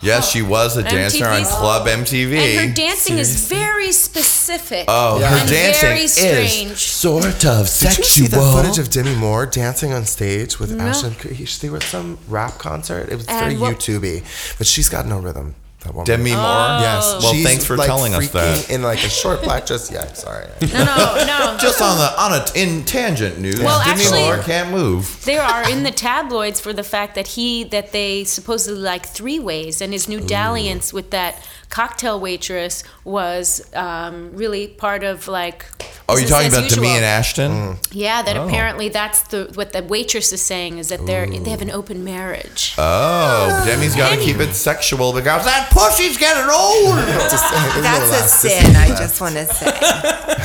Yes, 0.02 0.30
she 0.30 0.42
was 0.42 0.78
a 0.78 0.84
dancer 0.84 1.26
on 1.26 1.44
Club 1.46 1.88
MTV. 1.88 2.38
And 2.38 2.70
her 2.70 2.74
dancing 2.76 3.18
is 3.18 3.48
very 3.48 3.92
specific. 3.92 4.86
Oh, 4.88 5.20
her 5.20 5.48
dancing 5.48 5.82
very 5.90 6.08
strange. 6.08 6.72
is 6.74 6.80
sort 6.82 7.26
of 7.26 7.40
Did 7.80 7.98
you 7.98 8.04
see 8.04 8.28
the 8.28 8.38
footage 8.38 8.78
of 8.78 8.90
Demi 8.90 9.16
Moore 9.16 9.46
dancing 9.46 9.94
on 9.94 10.06
stage 10.06 10.60
with 10.60 10.72
No. 10.72 10.84
Ashton? 10.86 11.12
Kutcher? 11.12 11.60
They 11.60 11.70
were 11.70 11.78
at 11.78 11.84
some 11.84 12.18
rap 12.28 12.58
concert. 12.58 13.10
It 13.10 13.16
was 13.16 13.26
And 13.28 13.40
very 13.40 13.58
what- 13.58 13.80
YouTubey, 13.80 14.58
but 14.58 14.68
she's 14.68 14.90
got 14.90 15.06
no 15.08 15.18
rhythm. 15.20 15.56
That 15.86 15.94
woman. 15.94 16.06
Demi 16.06 16.32
Moore? 16.32 16.42
Oh. 16.42 16.80
Yes. 16.82 17.24
Well, 17.24 17.34
she's, 17.34 17.46
thanks 17.46 17.64
for 17.64 17.78
like, 17.78 17.86
telling 17.88 18.16
us 18.16 18.30
that. 18.32 18.70
In 18.72 18.82
like 18.82 19.04
a 19.04 19.10
short 19.10 19.44
black 19.44 19.66
dress. 19.68 19.92
Yeah, 19.92 20.12
sorry. 20.14 20.48
No, 20.74 20.84
no, 20.84 21.26
no. 21.26 21.58
Just 21.60 21.82
on 21.82 21.98
the 21.98 22.22
on 22.22 22.34
a 22.34 22.46
in 22.56 22.84
tangent 22.86 23.40
news, 23.40 23.60
Well, 23.60 23.80
Demi 23.86 24.02
actually- 24.02 24.24
Moore 24.24 24.40
can't 24.40 24.72
move. 24.72 25.24
They 25.26 25.38
are 25.38 25.70
in 25.70 25.84
the 25.84 25.92
tabloids 25.92 26.60
for 26.60 26.74
the 26.74 26.84
fact 26.84 27.16
that 27.16 27.28
he 27.28 27.64
that 27.66 27.92
they 27.92 28.24
supposedly 28.24 28.82
like 28.82 29.06
three 29.06 29.40
ways, 29.40 29.82
and 29.82 29.94
his 29.94 30.08
new 30.10 30.20
dalliance 30.20 30.92
with 30.92 31.12
that 31.12 31.42
cocktail 31.76 32.18
waitress 32.22 32.84
was 33.04 33.62
um, 33.74 34.32
really 34.34 34.68
part 34.68 35.04
of 35.04 35.28
like. 35.28 35.66
Oh, 36.08 36.16
you're 36.18 36.30
talking 36.30 36.48
as 36.48 36.58
about 36.58 36.70
Demi 36.70 36.88
and 36.90 37.04
Ashton? 37.04 37.78
Yeah, 37.92 38.22
that 38.22 38.38
Oh. 38.38 38.48
apparently 38.48 38.88
that's 38.90 39.24
the 39.24 39.52
what 39.56 39.74
the 39.74 39.82
waitress 39.84 40.32
is 40.32 40.42
saying 40.42 40.78
is 40.78 40.88
that 40.90 41.06
they're 41.06 41.26
they 41.28 41.50
have 41.50 41.62
an 41.64 41.72
open 41.72 42.04
marriage. 42.04 42.76
Oh, 42.78 43.64
Demi's 43.66 43.96
got 43.96 44.16
to 44.16 44.22
keep 44.24 44.38
it 44.38 44.54
sexual 44.54 45.12
because 45.14 45.44
that 45.46 45.70
pussy's 45.72 46.18
getting 46.18 46.50
old. 46.50 46.96
That's 47.84 48.14
a 48.14 48.28
sin, 48.50 48.76
I 48.76 48.88
just 48.90 49.20
want 49.20 49.36
to 49.36 49.46
say. 49.60 49.66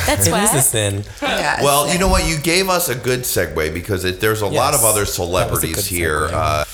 That's 0.06 0.26
It 0.26 0.32
why. 0.32 0.44
is 0.44 0.54
a 0.54 0.62
sin. 0.62 1.04
Yes. 1.22 1.62
Well, 1.62 1.92
you 1.92 1.98
know 1.98 2.08
what? 2.08 2.26
You 2.28 2.38
gave 2.38 2.68
us 2.68 2.88
a 2.88 2.94
good 2.94 3.20
segue 3.20 3.72
because 3.72 4.04
it, 4.04 4.20
there's 4.20 4.40
a 4.42 4.46
lot 4.46 4.74
of 4.74 4.80
other 4.82 5.00
that 5.04 5.08
was 5.08 5.10
a 5.10 5.12
celebrities 5.14 5.86
here. 5.86 6.28
Uh, 6.32 6.64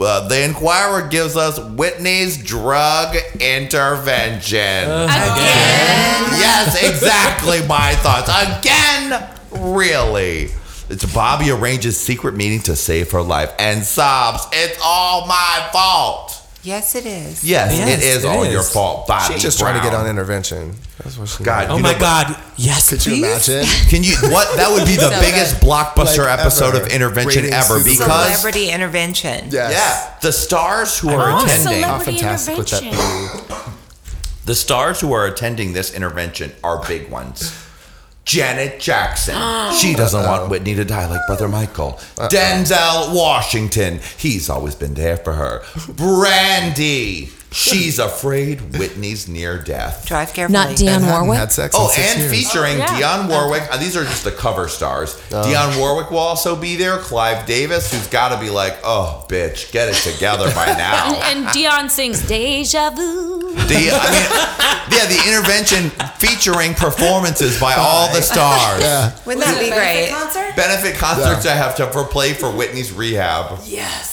uh, 0.00 0.26
the 0.28 0.44
Enquirer 0.44 1.08
gives 1.08 1.36
us 1.36 1.58
Whitney's 1.58 2.42
drug 2.42 3.16
intervention. 3.40 4.58
Again? 4.58 5.12
yes, 6.38 6.82
exactly 6.82 7.64
my 7.66 7.94
thoughts. 7.96 8.28
Again, 8.58 9.28
really. 9.50 10.48
It's 10.88 11.10
Bobby 11.14 11.50
arranges 11.50 11.98
secret 11.98 12.34
meeting 12.34 12.60
to 12.62 12.76
save 12.76 13.12
her 13.12 13.22
life 13.22 13.52
and 13.58 13.82
sobs, 13.82 14.46
It's 14.52 14.78
all 14.84 15.26
my 15.26 15.68
fault. 15.72 16.41
Yes, 16.64 16.94
it 16.94 17.06
is. 17.06 17.42
Yes, 17.42 17.76
Yes, 17.76 17.88
it 18.00 18.04
is 18.06 18.24
it 18.24 18.28
all 18.28 18.44
is. 18.44 18.52
your 18.52 18.62
fault, 18.62 19.08
Bobby. 19.08 19.34
She's 19.34 19.42
just 19.42 19.58
trying 19.58 19.74
to 19.74 19.80
get 19.82 19.94
on 19.94 20.06
intervention. 20.08 20.74
That's 21.02 21.18
what 21.18 21.28
she 21.28 21.42
God, 21.42 21.66
Oh 21.70 21.78
my 21.78 21.92
know, 21.92 21.98
God! 21.98 22.36
Yes, 22.56 22.88
Could 22.88 23.04
you 23.04 23.14
imagine? 23.16 23.64
Can 23.88 24.04
you 24.04 24.14
what 24.30 24.54
that 24.56 24.70
would 24.70 24.86
be 24.86 24.94
the 24.96 25.10
So 25.10 25.20
biggest 25.20 25.56
blockbuster 25.60 26.24
Like 26.26 26.38
episode 26.38 26.76
ever. 26.76 26.84
of 26.86 26.92
intervention 26.92 27.42
Ratings 27.44 27.52
ever 27.70 27.78
because 27.82 27.98
Celebrity 27.98 28.70
intervention. 28.70 29.48
Yes. 29.50 29.72
yeah, 29.72 30.18
the 30.20 30.30
stars 30.32 30.96
who 31.00 31.08
are 31.10 31.32
Oh, 31.32 31.44
attending 31.44 31.82
How 31.82 31.98
fantastic 31.98 32.56
would 32.56 32.68
that 32.68 32.82
be? 33.48 33.64
the 34.44 34.54
stars 34.54 35.00
who 35.00 35.12
are 35.12 35.26
attending 35.26 35.72
this 35.72 35.92
intervention 35.92 36.52
are 36.62 36.84
big 36.86 37.10
ones. 37.10 37.50
Janet 38.24 38.80
Jackson. 38.80 39.34
she 39.80 39.94
doesn't 39.94 40.22
want 40.22 40.50
Whitney 40.50 40.74
to 40.74 40.84
die 40.84 41.08
like 41.08 41.26
Brother 41.26 41.48
Michael. 41.48 41.98
Uh-uh. 42.18 42.28
Denzel 42.28 43.14
Washington. 43.14 44.00
He's 44.16 44.48
always 44.48 44.74
been 44.74 44.94
there 44.94 45.16
for 45.16 45.32
her. 45.32 45.62
Brandy. 45.96 47.30
She's 47.52 47.98
afraid 47.98 48.76
Whitney's 48.78 49.28
near 49.28 49.58
death. 49.62 50.06
Drive 50.06 50.32
carefully. 50.32 50.52
Not 50.58 50.68
Dionne 50.76 51.08
Warwick. 51.08 51.38
had 51.38 51.52
sex 51.52 51.74
Oh, 51.78 51.92
and 51.96 52.20
years. 52.20 52.32
featuring 52.32 52.74
Oh, 52.76 52.78
yeah. 52.78 52.86
Dionne 53.00 53.28
Warwick. 53.28 53.62
Uh, 53.70 53.76
these 53.76 53.96
are 53.96 54.04
just 54.04 54.24
the 54.24 54.30
cover 54.32 54.68
stars. 54.68 55.14
Dionne 55.30 55.78
Warwick 55.78 56.10
will 56.10 56.18
also 56.18 56.56
be 56.56 56.76
there. 56.76 56.98
Clive 56.98 57.46
Davis, 57.46 57.92
who's 57.92 58.06
got 58.08 58.34
to 58.34 58.40
be 58.40 58.50
like, 58.50 58.76
oh, 58.84 59.24
bitch, 59.28 59.70
get 59.72 59.88
it 59.88 59.94
together 59.96 60.50
by 60.54 60.66
now. 60.78 61.14
and 61.30 61.46
Dionne 61.48 61.90
sings 61.90 62.26
"Deja 62.26 62.90
Vu." 62.90 63.40
The, 63.52 63.90
I 63.92 64.10
mean, 64.10 64.98
yeah, 64.98 65.06
the 65.06 65.22
intervention 65.28 65.90
featuring 66.18 66.74
performances 66.74 67.60
by 67.60 67.74
all 67.74 68.12
the 68.14 68.22
stars. 68.22 68.80
Yeah. 68.82 69.12
Wouldn't 69.26 69.44
that 69.44 69.58
be 69.60 69.68
benefit 69.70 69.74
great? 69.78 70.08
Concert? 70.10 70.56
Benefit 70.56 70.96
concerts 70.96 71.44
I 71.46 71.54
have 71.54 71.76
to 71.76 71.86
for 71.88 72.04
play 72.04 72.32
for 72.32 72.50
Whitney's 72.50 72.92
rehab. 72.92 73.58
Yes. 73.64 74.11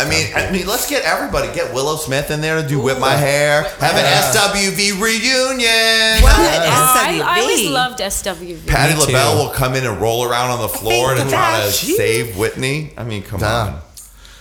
I 0.00 0.08
mean, 0.08 0.26
I 0.34 0.50
mean, 0.50 0.66
let's 0.66 0.88
get 0.88 1.04
everybody. 1.04 1.52
Get 1.52 1.74
Willow 1.74 1.96
Smith 1.96 2.30
in 2.30 2.40
there 2.40 2.60
to 2.62 2.66
do 2.66 2.80
"Whip 2.80 2.98
My 2.98 3.12
Hair." 3.12 3.62
Have 3.62 3.96
an 3.96 4.04
SWV 4.04 5.00
reunion. 5.00 6.22
What? 6.22 6.32
Oh, 6.32 6.94
I, 6.96 7.20
I 7.24 7.40
always 7.40 7.68
loved 7.68 7.98
SWV. 8.00 8.66
Patti 8.66 8.94
Me 8.94 9.00
too. 9.00 9.06
LaBelle 9.12 9.36
will 9.44 9.50
come 9.52 9.74
in 9.74 9.84
and 9.84 10.00
roll 10.00 10.24
around 10.24 10.50
on 10.50 10.60
the 10.60 10.68
floor 10.68 11.10
and 11.10 11.18
think 11.20 11.30
try 11.30 11.60
to 11.64 11.70
save 11.70 12.36
Whitney. 12.38 12.92
I 12.96 13.04
mean, 13.04 13.22
come 13.22 13.40
Nah. 13.40 13.66
on. 13.66 13.80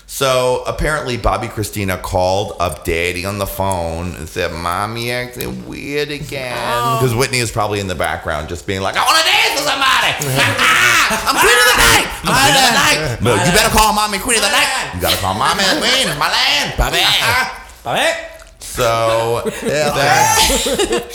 So 0.10 0.64
apparently, 0.65 1.19
Bobbi 1.19 1.48
Kristina 1.49 2.02
called 2.02 2.57
up 2.60 2.84
Daddy 2.84 3.26
on 3.26 3.38
the 3.38 3.45
phone 3.45 4.15
and 4.15 4.27
said, 4.27 4.52
"Mommy 4.52 5.11
acting 5.11 5.68
weird 5.68 6.10
again." 6.10 6.98
Because 6.98 7.14
Whitney 7.14 7.38
is 7.38 7.52
probably 7.52 7.80
in 7.80 7.86
the 7.86 7.94
background, 7.94 8.49
just 8.49 8.65
being 8.65 8.81
like, 8.81 8.98
"I 8.98 9.06
want 9.06 9.19
to 9.19 9.23
dance 9.23 9.53
with 9.53 9.69
somebody. 9.69 10.10
I'm 11.30 11.38
queen 11.38 11.53
of 11.61 11.68
the 11.69 11.77
night. 11.77 12.06
I'm 12.26 12.34
queen 12.41 12.57
of 12.57 12.65
the 12.65 12.73
night. 12.73 13.22
No, 13.22 13.31
you 13.38 13.52
better 13.53 13.69
call 13.69 13.94
mommy 13.94 14.18
queen 14.18 14.38
of 14.38 14.45
the 14.45 14.49
night. 14.49 14.95
You 14.95 14.99
gotta 14.99 15.18
call 15.18 15.36
mommy 15.36 15.61
queen. 15.77 16.10
It's 16.10 16.18
my 16.18 16.31
land, 16.34 16.73
Bobby." 16.76 17.06
Bobby. 17.84 18.30
So 18.60 19.44
yeah 19.64 19.94
that 19.94 21.06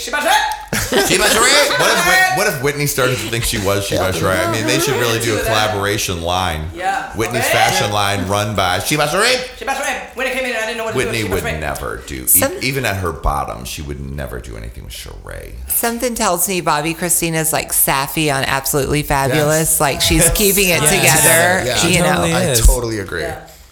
She 0.75 0.95
about 0.95 0.99
that? 0.99 1.07
Sheba 1.09 1.23
Sheree. 1.23 1.79
What 1.79 1.91
if 1.91 2.05
Whit- 2.07 2.37
what 2.37 2.47
if 2.47 2.63
Whitney 2.63 2.85
started 2.87 3.17
to 3.17 3.29
think 3.29 3.43
she 3.43 3.57
was 3.65 3.85
Sheba 3.87 4.11
Sheree? 4.11 4.45
I 4.47 4.51
mean, 4.51 4.65
they 4.67 4.79
should 4.79 4.99
really 4.99 5.19
do 5.19 5.37
a 5.37 5.43
collaboration 5.43 6.21
line. 6.21 6.69
Yeah. 6.75 7.15
Whitney's 7.15 7.47
fashion 7.49 7.91
line 7.91 8.27
run 8.27 8.55
by 8.55 8.79
Sheba 8.79 9.07
Sheree. 9.07 9.57
She 9.57 9.63
about 9.63 9.79
right. 9.79 10.01
When 10.15 10.27
it 10.27 10.33
came 10.33 10.45
in, 10.45 10.55
I 10.55 10.59
didn't 10.65 10.77
know 10.77 10.85
what 10.85 10.91
to 10.91 10.97
Whitney 10.97 11.23
do. 11.23 11.29
would 11.29 11.43
She 11.43 11.49
about 11.49 11.59
never 11.59 11.97
do, 12.07 12.23
e- 12.23 12.27
Some- 12.27 12.57
even 12.61 12.85
at 12.85 12.97
her 12.97 13.11
bottom, 13.11 13.65
she 13.65 13.81
would 13.81 13.99
never 13.99 14.39
do 14.39 14.55
anything 14.57 14.85
with 14.85 14.93
Sheree. 14.93 15.53
Something 15.69 16.15
tells 16.15 16.47
me 16.47 16.61
Bobbi 16.61 16.95
Kristina's 16.97 17.51
like 17.51 17.71
Saffy 17.73 18.29
on 18.33 18.43
Absolutely 18.43 19.03
Fabulous. 19.03 19.79
Like 19.79 20.01
she's 20.01 20.29
keeping 20.31 20.69
it 20.69 20.81
Yes. 20.81 20.95
together. 20.95 21.65
Yeah. 21.65 21.87
You 21.87 21.93
She 21.93 21.99
know. 21.99 22.07
totally 22.13 22.33
I 22.33 22.43
is. 22.51 22.65
totally 22.65 22.99
agree. 22.99 23.25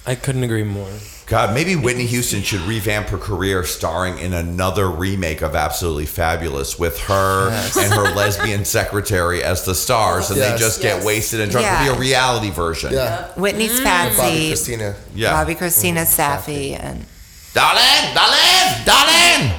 I 0.05 0.15
couldn't 0.15 0.43
agree 0.43 0.63
more. 0.63 0.89
God, 1.25 1.53
maybe 1.53 1.75
Whitney 1.75 2.05
Houston 2.05 2.41
should 2.41 2.61
revamp 2.61 3.07
her 3.07 3.17
career 3.17 3.63
starring 3.63 4.17
in 4.19 4.33
another 4.33 4.89
remake 4.89 5.41
of 5.41 5.55
Absolutely 5.55 6.05
Fabulous 6.05 6.77
with 6.77 6.99
her 7.01 7.49
and 7.49 7.93
her 7.93 8.13
lesbian 8.13 8.65
secretary 8.65 9.43
as 9.43 9.65
the 9.65 9.73
stars, 9.73 10.29
and 10.29 10.37
Yes. 10.37 10.51
they 10.51 10.57
just 10.57 10.81
get 10.81 11.03
wasted 11.05 11.39
and 11.39 11.51
drunk. 11.51 11.67
It'll 11.67 11.93
be 11.93 11.97
a 11.97 11.99
reality 11.99 12.49
version. 12.49 12.91
Yeah. 12.93 13.27
Whitney's 13.35 13.79
mm. 13.79 13.85
Bobbi 13.85 14.51
Kristina. 14.51 14.95
Yeah. 15.15 15.33
Bobbi 15.33 15.55
Kristina 15.57 16.03
mm-hmm. 16.03 16.05
Saffy 16.05 16.73
and 16.75 17.05
Darling, 17.53 18.15
darling, 18.15 18.83
darling, 18.83 19.51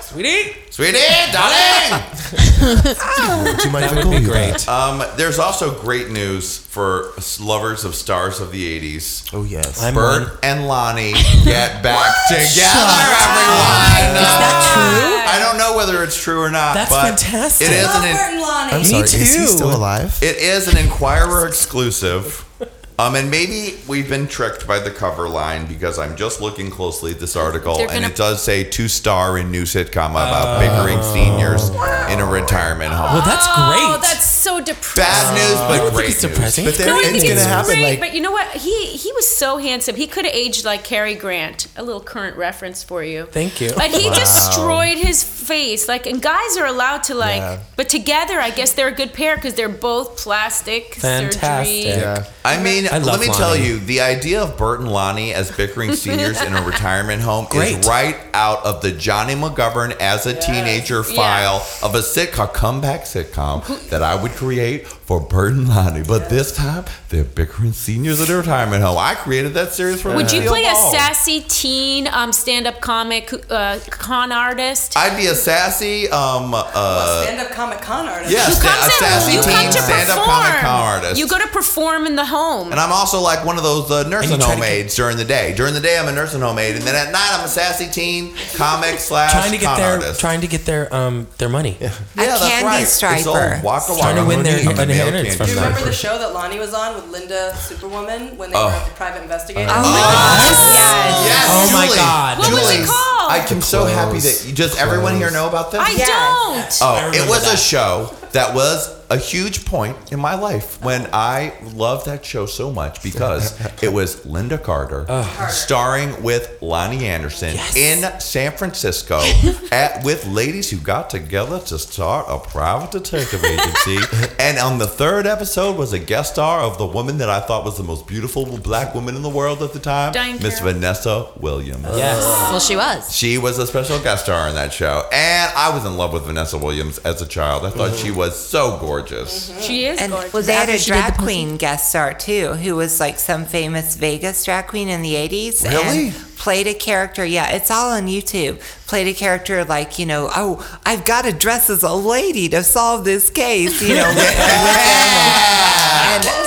Sweetie. 0.00 0.61
Sweetie, 0.72 0.96
darling. 1.32 2.02
Would 3.44 3.62
you 3.62 3.70
mind 3.70 3.84
if 3.84 3.92
I 3.92 3.94
That 3.94 3.94
would 3.96 4.02
call 4.04 4.12
be 4.12 4.18
you 4.20 4.26
great. 4.26 4.56
that? 4.60 4.68
Um, 4.68 5.02
there's 5.18 5.38
also 5.38 5.78
great 5.82 6.08
news 6.08 6.56
for 6.56 7.12
lovers 7.38 7.84
of 7.84 7.94
stars 7.94 8.40
of 8.40 8.52
the 8.52 8.80
80s. 8.96 9.28
Oh 9.34 9.44
yes. 9.44 9.82
I'm 9.82 9.92
Burt 9.92 10.28
one. 10.30 10.38
and 10.42 10.60
Loni 10.60 11.12
get 11.44 11.82
back 11.82 12.14
together, 12.28 12.88
everyone. 13.12 14.16
Is 14.16 14.32
that 14.40 14.72
true? 14.72 15.30
I 15.30 15.38
don't 15.44 15.58
know 15.58 15.76
whether 15.76 16.02
it's 16.02 16.16
true 16.20 16.40
or 16.40 16.50
not. 16.50 16.72
That's 16.72 16.90
but 16.90 17.02
fantastic. 17.20 17.66
It 17.68 17.72
is 17.74 17.84
Love 17.84 18.04
an 18.04 18.12
Burt 18.14 18.32
and 18.32 18.40
Loni. 18.42 18.72
I'm 18.78 18.84
sorry. 18.84 19.02
Is 19.04 19.34
he 19.34 19.46
still 19.46 19.76
alive? 19.76 20.18
it 20.22 20.36
is 20.38 20.68
an 20.68 20.78
Enquirer 20.78 21.46
exclusive. 21.46 22.48
Um, 22.98 23.14
and 23.16 23.30
maybe 23.30 23.78
we've 23.88 24.08
been 24.08 24.28
tricked 24.28 24.66
by 24.66 24.78
the 24.78 24.90
cover 24.90 25.28
line 25.28 25.66
because 25.66 25.98
I'm 25.98 26.14
just 26.16 26.40
looking 26.40 26.70
closely 26.70 27.10
at 27.12 27.18
this 27.20 27.34
article, 27.36 27.74
They're 27.76 27.86
and 27.90 28.02
gonna- 28.02 28.08
it 28.08 28.16
does 28.16 28.42
say 28.42 28.64
two 28.64 28.86
star 28.88 29.38
in 29.38 29.50
new 29.50 29.62
sitcom 29.64 30.10
about 30.10 30.60
bickering 30.60 31.02
seniors 31.02 31.68
in 32.10 32.20
a 32.20 32.26
retirement 32.26 32.92
home. 32.92 33.14
Well, 33.14 33.22
that's 33.22 33.46
Oh, 33.48 33.96
great. 33.98 34.02
that's 34.02 34.26
so 34.30 34.60
depressing. 34.60 35.02
Bad 35.02 35.34
news, 35.34 35.58
I 35.58 35.68
but 35.68 35.76
don't 35.76 35.84
think 35.86 35.94
great 35.94 36.08
it's 36.10 36.22
news. 36.22 36.32
depressing. 36.32 36.64
But 36.66 36.74
there, 36.76 36.86
No, 36.88 36.96
I 36.96 36.98
it's 37.00 37.08
think 37.10 37.22
gonna 37.22 37.34
it's 37.34 37.44
happen. 37.44 37.70
great, 37.74 37.82
Like 37.90 38.00
but 38.00 38.14
you 38.14 38.20
know 38.20 38.30
what? 38.30 38.46
He 38.48 38.86
he 38.86 39.10
was 39.12 39.26
so 39.36 39.56
handsome. 39.58 39.96
He 39.96 40.06
could 40.06 40.24
have 40.26 40.34
aged 40.34 40.64
like 40.64 40.84
Cary 40.84 41.14
Grant. 41.14 41.66
A 41.76 41.82
little 41.82 42.00
current 42.00 42.36
reference 42.36 42.82
for 42.82 43.02
you. 43.02 43.26
Thank 43.32 43.60
you. 43.60 43.70
But 43.74 43.90
he 43.90 44.10
destroyed 44.10 44.98
his 44.98 45.22
face. 45.24 45.88
Like, 45.88 46.06
and 46.06 46.20
guys 46.20 46.56
are 46.56 46.66
allowed 46.66 47.02
to 47.04 47.14
like, 47.14 47.36
Yeah. 47.40 47.58
but 47.76 47.88
together, 47.88 48.38
I 48.40 48.50
guess 48.50 48.72
they're 48.72 48.88
a 48.88 48.92
good 48.92 49.12
pair 49.14 49.36
because 49.36 49.54
they're 49.54 49.68
both 49.68 50.16
plastic 50.18 50.94
Fantastic. 50.96 51.40
surgery. 51.66 51.84
yeah. 51.86 52.24
I 52.44 52.58
mean, 52.58 52.81
I 52.88 52.98
love 52.98 53.18
let 53.18 53.20
me 53.20 53.26
tell 53.34 53.56
you, 53.56 53.78
the 53.78 54.00
idea 54.00 54.42
of 54.42 54.56
Burt 54.56 54.80
and 54.80 54.88
Loni 54.88 55.32
as 55.32 55.50
bickering 55.50 55.92
seniors 55.94 56.40
in 56.42 56.54
a 56.54 56.62
retirement 56.62 57.22
home 57.22 57.46
Great. 57.50 57.78
is 57.78 57.86
right 57.88 58.16
out 58.34 58.64
of 58.64 58.82
the 58.82 58.90
Johnny 58.92 59.34
McGovern 59.34 59.96
as 60.00 60.26
a 60.26 60.34
teenager 60.38 61.02
Yeah. 61.08 61.16
file 61.16 61.66
of 61.82 61.94
a 61.94 62.00
sitcom, 62.00 62.52
comeback 62.52 63.02
sitcom 63.02 63.88
that 63.90 64.02
I 64.02 64.14
would 64.14 64.32
create 64.32 64.86
for 64.86 65.20
Burt 65.20 65.52
and 65.52 65.66
Loni. 65.66 66.06
But 66.06 66.30
this 66.30 66.54
time, 66.56 66.84
they're 67.10 67.24
bickering 67.24 67.72
seniors 67.72 68.20
in 68.20 68.30
a 68.32 68.36
retirement 68.38 68.82
home. 68.82 68.96
I 68.98 69.14
created 69.14 69.54
that 69.54 69.72
series 69.72 70.00
for 70.00 70.14
Would 70.14 70.32
you 70.32 70.38
Lucille 70.40 70.52
play 70.52 70.64
a 70.64 70.72
Ball. 70.72 70.92
sassy 70.92 71.40
teen 71.48 72.08
um, 72.08 72.32
stand-up 72.32 72.80
comic 72.80 73.32
uh, 73.50 73.78
con 73.90 74.32
artist? 74.32 74.96
I'd 74.96 75.16
be 75.16 75.26
a 75.26 75.34
sassy, 75.34 76.08
um, 76.08 76.54
uh, 76.54 77.22
Stand-up 77.24 77.50
comic 77.50 77.80
con 77.80 78.08
artist. 78.08 78.32
yeah, 78.32 78.46
Who 78.46 78.52
sta- 78.52 78.68
comes 78.68 78.82
a 78.82 78.86
in? 78.86 78.90
sassy 78.92 79.32
you 79.34 79.42
come 79.42 79.52
teen 79.62 79.72
to 79.72 79.78
stand-up 79.82 80.18
perform. 80.18 80.36
comic 80.42 80.60
con 80.60 80.80
artist. 80.80 81.18
You 81.20 81.28
go 81.28 81.38
to 81.38 81.48
perform 81.48 82.06
in 82.06 82.16
the 82.16 82.24
home. 82.24 82.71
And 82.72 82.80
I'm 82.80 82.90
also 82.90 83.20
like 83.20 83.44
one 83.44 83.58
of 83.58 83.62
those 83.62 83.90
uh, 83.90 84.08
nursing 84.08 84.38
try 84.38 84.46
home 84.48 84.56
to 84.56 84.62
get- 84.62 84.72
aides 84.72 84.96
during 84.96 85.18
the 85.18 85.26
day. 85.26 85.52
During 85.54 85.74
the 85.74 85.80
day, 85.80 85.98
I'm 85.98 86.08
a 86.08 86.12
nursing 86.12 86.40
home 86.40 86.58
aide, 86.58 86.74
and 86.74 86.82
then 86.84 86.94
at 86.96 87.12
night, 87.12 87.28
I'm 87.32 87.44
a 87.44 87.48
sassy 87.48 87.86
teen 87.86 88.34
comic 88.56 88.98
slash 88.98 89.30
trying 89.30 89.52
to 89.52 89.58
get 89.58 89.66
con 89.66 89.76
their 89.76 89.92
artist. 89.96 90.20
trying 90.20 90.40
to 90.40 90.46
get 90.48 90.64
their 90.64 90.88
um 90.94 91.26
their 91.36 91.50
money. 91.50 91.76
yeah, 91.78 91.88
A 91.92 92.16
that's 92.16 92.40
candy 92.48 92.64
right. 92.66 92.82
It's 92.82 92.92
striper. 92.92 93.28
old 93.28 93.62
Waka 93.62 93.94
Trying 94.00 94.16
to 94.16 94.24
win 94.24 94.42
their 94.42 94.56
Mooney, 94.64 94.72
male 94.74 94.80
inheritance 94.88 95.36
candy 95.36 95.36
from 95.36 95.46
Do 95.46 95.52
you 95.52 95.56
them. 95.60 95.64
remember 95.68 95.86
the 95.86 95.92
show 95.94 96.16
that 96.18 96.32
Loni 96.34 96.58
was 96.58 96.72
on 96.72 96.94
with 96.96 97.06
Linda 97.12 97.54
Superwoman 97.56 98.38
when 98.38 98.50
they 98.50 98.56
Oh. 98.56 98.66
were 98.72 98.90
a 98.90 98.94
private 98.96 99.22
investigator? 99.22 99.68
Oh 99.70 99.76
my 99.76 100.00
gosh, 100.00 100.48
yes. 100.72 101.26
Yes, 101.28 101.46
Oh 101.52 101.70
my 101.76 101.84
Julie. 101.86 101.96
God. 101.98 102.38
What 102.38 102.52
was 102.52 102.70
it 102.70 102.74
Julie, 102.74 102.86
called? 102.86 103.30
I 103.32 103.46
am 103.50 103.60
so 103.60 103.84
happy 103.84 104.18
that 104.18 104.44
you, 104.48 104.54
does 104.54 104.76
everyone 104.78 105.16
here 105.16 105.30
know 105.30 105.46
about 105.46 105.70
this? 105.72 105.80
I 105.80 105.90
Yes. 105.92 106.78
don't. 106.80 106.88
Oh, 106.88 106.94
I 106.94 107.02
it 107.02 107.04
remember 107.12 107.28
was 107.30 107.42
a 107.44 107.50
that. 107.52 107.58
show 107.58 108.14
that 108.32 108.54
was 108.54 109.02
a 109.12 109.18
huge 109.18 109.66
point 109.66 110.10
in 110.10 110.18
my 110.18 110.34
life 110.34 110.82
when 110.82 111.06
I 111.12 111.52
loved 111.74 112.06
that 112.06 112.24
show 112.24 112.46
so 112.46 112.72
much 112.72 113.02
because 113.02 113.60
it 113.82 113.92
was 113.92 114.16
Lynda 114.24 114.62
Carter 114.62 115.04
starring 115.50 116.22
with 116.22 116.58
Loni 116.60 117.02
Anderson 117.02 117.56
in 117.76 118.20
San 118.20 118.52
Francisco 118.52 119.20
at, 119.72 120.02
with 120.02 120.26
ladies 120.26 120.70
who 120.70 120.78
got 120.78 121.10
together 121.10 121.60
to 121.60 121.78
start 121.78 122.24
a 122.28 122.38
private 122.38 122.90
detective 122.90 123.44
agency. 123.44 123.98
and 124.38 124.58
on 124.58 124.78
the 124.78 124.86
third 124.86 125.26
episode 125.26 125.76
was 125.76 125.92
a 125.92 125.98
guest 125.98 126.32
star 126.32 126.60
of 126.60 126.78
the 126.78 126.86
woman 126.86 127.18
that 127.18 127.28
I 127.28 127.40
thought 127.40 127.64
was 127.64 127.76
the 127.76 127.84
most 127.84 128.06
beautiful 128.06 128.46
black 128.58 128.94
woman 128.94 129.14
in 129.14 129.20
the 129.22 129.28
world 129.28 129.62
at 129.62 129.74
the 129.74 129.78
time, 129.78 130.12
Diane 130.12 130.42
Miss 130.42 130.60
Vanessa 130.60 131.28
Williams. 131.38 131.84
Yes. 131.84 132.22
Well, 132.50 132.60
she 132.60 132.76
was. 132.76 133.14
She 133.14 133.36
was 133.36 133.58
a 133.58 133.66
special 133.66 133.98
guest 133.98 134.24
star 134.24 134.48
in 134.48 134.54
that 134.54 134.72
show, 134.72 135.04
and 135.12 135.52
I 135.54 135.70
was 135.74 135.84
in 135.84 135.98
love 135.98 136.14
with 136.14 136.24
Vanessa 136.24 136.56
Williams 136.56 136.98
as 136.98 137.20
a 137.20 137.26
child. 137.26 137.66
I 137.66 137.70
thought 137.70 137.94
she 137.94 138.10
was 138.10 138.21
so 138.30 138.78
gorgeous. 138.78 139.50
Mm-hmm. 139.50 139.60
She 139.62 139.84
is 139.86 140.00
And 140.00 140.12
gorgeous. 140.12 140.46
they 140.46 140.52
had 140.52 140.68
a 140.68 140.78
she 140.78 140.90
did 140.90 140.96
the 140.96 141.08
drag 141.08 141.16
queen 141.18 141.56
guest 141.56 141.90
star 141.90 142.14
too, 142.14 142.52
who 142.54 142.76
was 142.76 143.00
like 143.00 143.18
some 143.18 143.44
famous 143.44 143.96
Vegas 143.96 144.44
drag 144.44 144.66
queen 144.68 144.88
in 144.88 145.02
the 145.02 145.14
80s. 145.14 145.64
Really? 145.64 146.08
And 146.08 146.14
played 146.36 146.66
a 146.66 146.74
character. 146.74 147.24
Yeah, 147.24 147.50
it's 147.52 147.70
all 147.70 147.90
on 147.92 148.06
YouTube. 148.06 148.60
Played 148.86 149.06
a 149.08 149.14
character 149.14 149.64
like, 149.64 149.98
you 149.98 150.06
know, 150.06 150.28
oh, 150.34 150.80
I've 150.84 151.04
got 151.04 151.24
to 151.24 151.32
dress 151.32 151.70
as 151.70 151.82
a 151.82 151.92
lady 151.92 152.48
to 152.50 152.62
solve 152.62 153.04
this 153.04 153.30
case, 153.30 153.80
you 153.82 153.94
know. 153.94 154.08
with- 154.08 154.16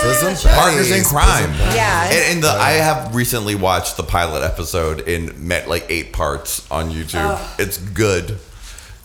with 0.05 0.23
and, 0.23 0.37
Partners 0.55 0.91
in 0.91 1.03
crime. 1.03 1.51
Yeah. 1.75 2.05
And, 2.05 2.33
and 2.35 2.43
the, 2.43 2.49
I 2.49 2.71
have 2.73 3.15
recently 3.15 3.55
watched 3.55 3.97
the 3.97 4.03
pilot 4.03 4.43
episode 4.43 5.01
in 5.01 5.47
met 5.47 5.67
like 5.67 5.85
eight 5.89 6.13
parts 6.13 6.69
on 6.71 6.91
YouTube. 6.91 7.15
Oh. 7.37 7.55
It's 7.57 7.77
good. 7.77 8.37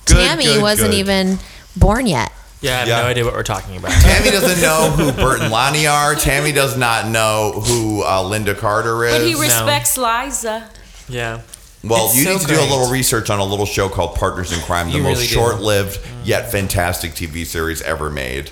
Good, 0.05 0.15
Tammy 0.17 0.45
good, 0.45 0.63
wasn't 0.63 0.91
good. 0.91 0.99
even 0.99 1.39
born 1.77 2.07
yet. 2.07 2.31
Yeah, 2.61 2.73
I 2.73 2.79
have 2.81 2.89
Yeah. 2.89 3.01
no 3.03 3.07
idea 3.07 3.25
what 3.25 3.35
we're 3.35 3.43
talking 3.43 3.77
about. 3.77 3.91
Tammy 4.03 4.31
doesn't 4.31 4.61
know 4.61 4.91
who 4.91 5.13
Burt 5.13 5.41
and 5.41 5.53
Loni 5.53 5.91
are. 5.91 6.15
Tammy 6.15 6.53
does 6.53 6.77
not 6.77 7.09
know 7.09 7.53
who 7.65 8.03
uh, 8.03 8.23
Lynda 8.23 8.57
Carter 8.57 9.05
is. 9.05 9.19
but 9.19 9.27
he 9.27 9.35
respects 9.35 9.97
Liza. 9.97 10.69
Yeah. 11.09 11.41
Well, 11.83 12.07
It's 12.07 12.17
you 12.17 12.25
so 12.25 12.33
need 12.33 12.41
to 12.43 12.47
do 12.47 12.61
a 12.61 12.69
little 12.69 12.91
research 12.91 13.31
on 13.31 13.39
a 13.39 13.45
little 13.45 13.65
show 13.65 13.89
called 13.89 14.15
Partners 14.17 14.53
in 14.53 14.61
Crime, 14.61 14.91
the 14.91 14.99
You 14.99 15.03
most 15.03 15.17
really 15.17 15.27
short-lived 15.29 15.99
yet 16.25 16.53
fantastic 16.53 17.13
TV 17.13 17.47
series 17.47 17.81
ever 17.81 18.11
made. 18.11 18.51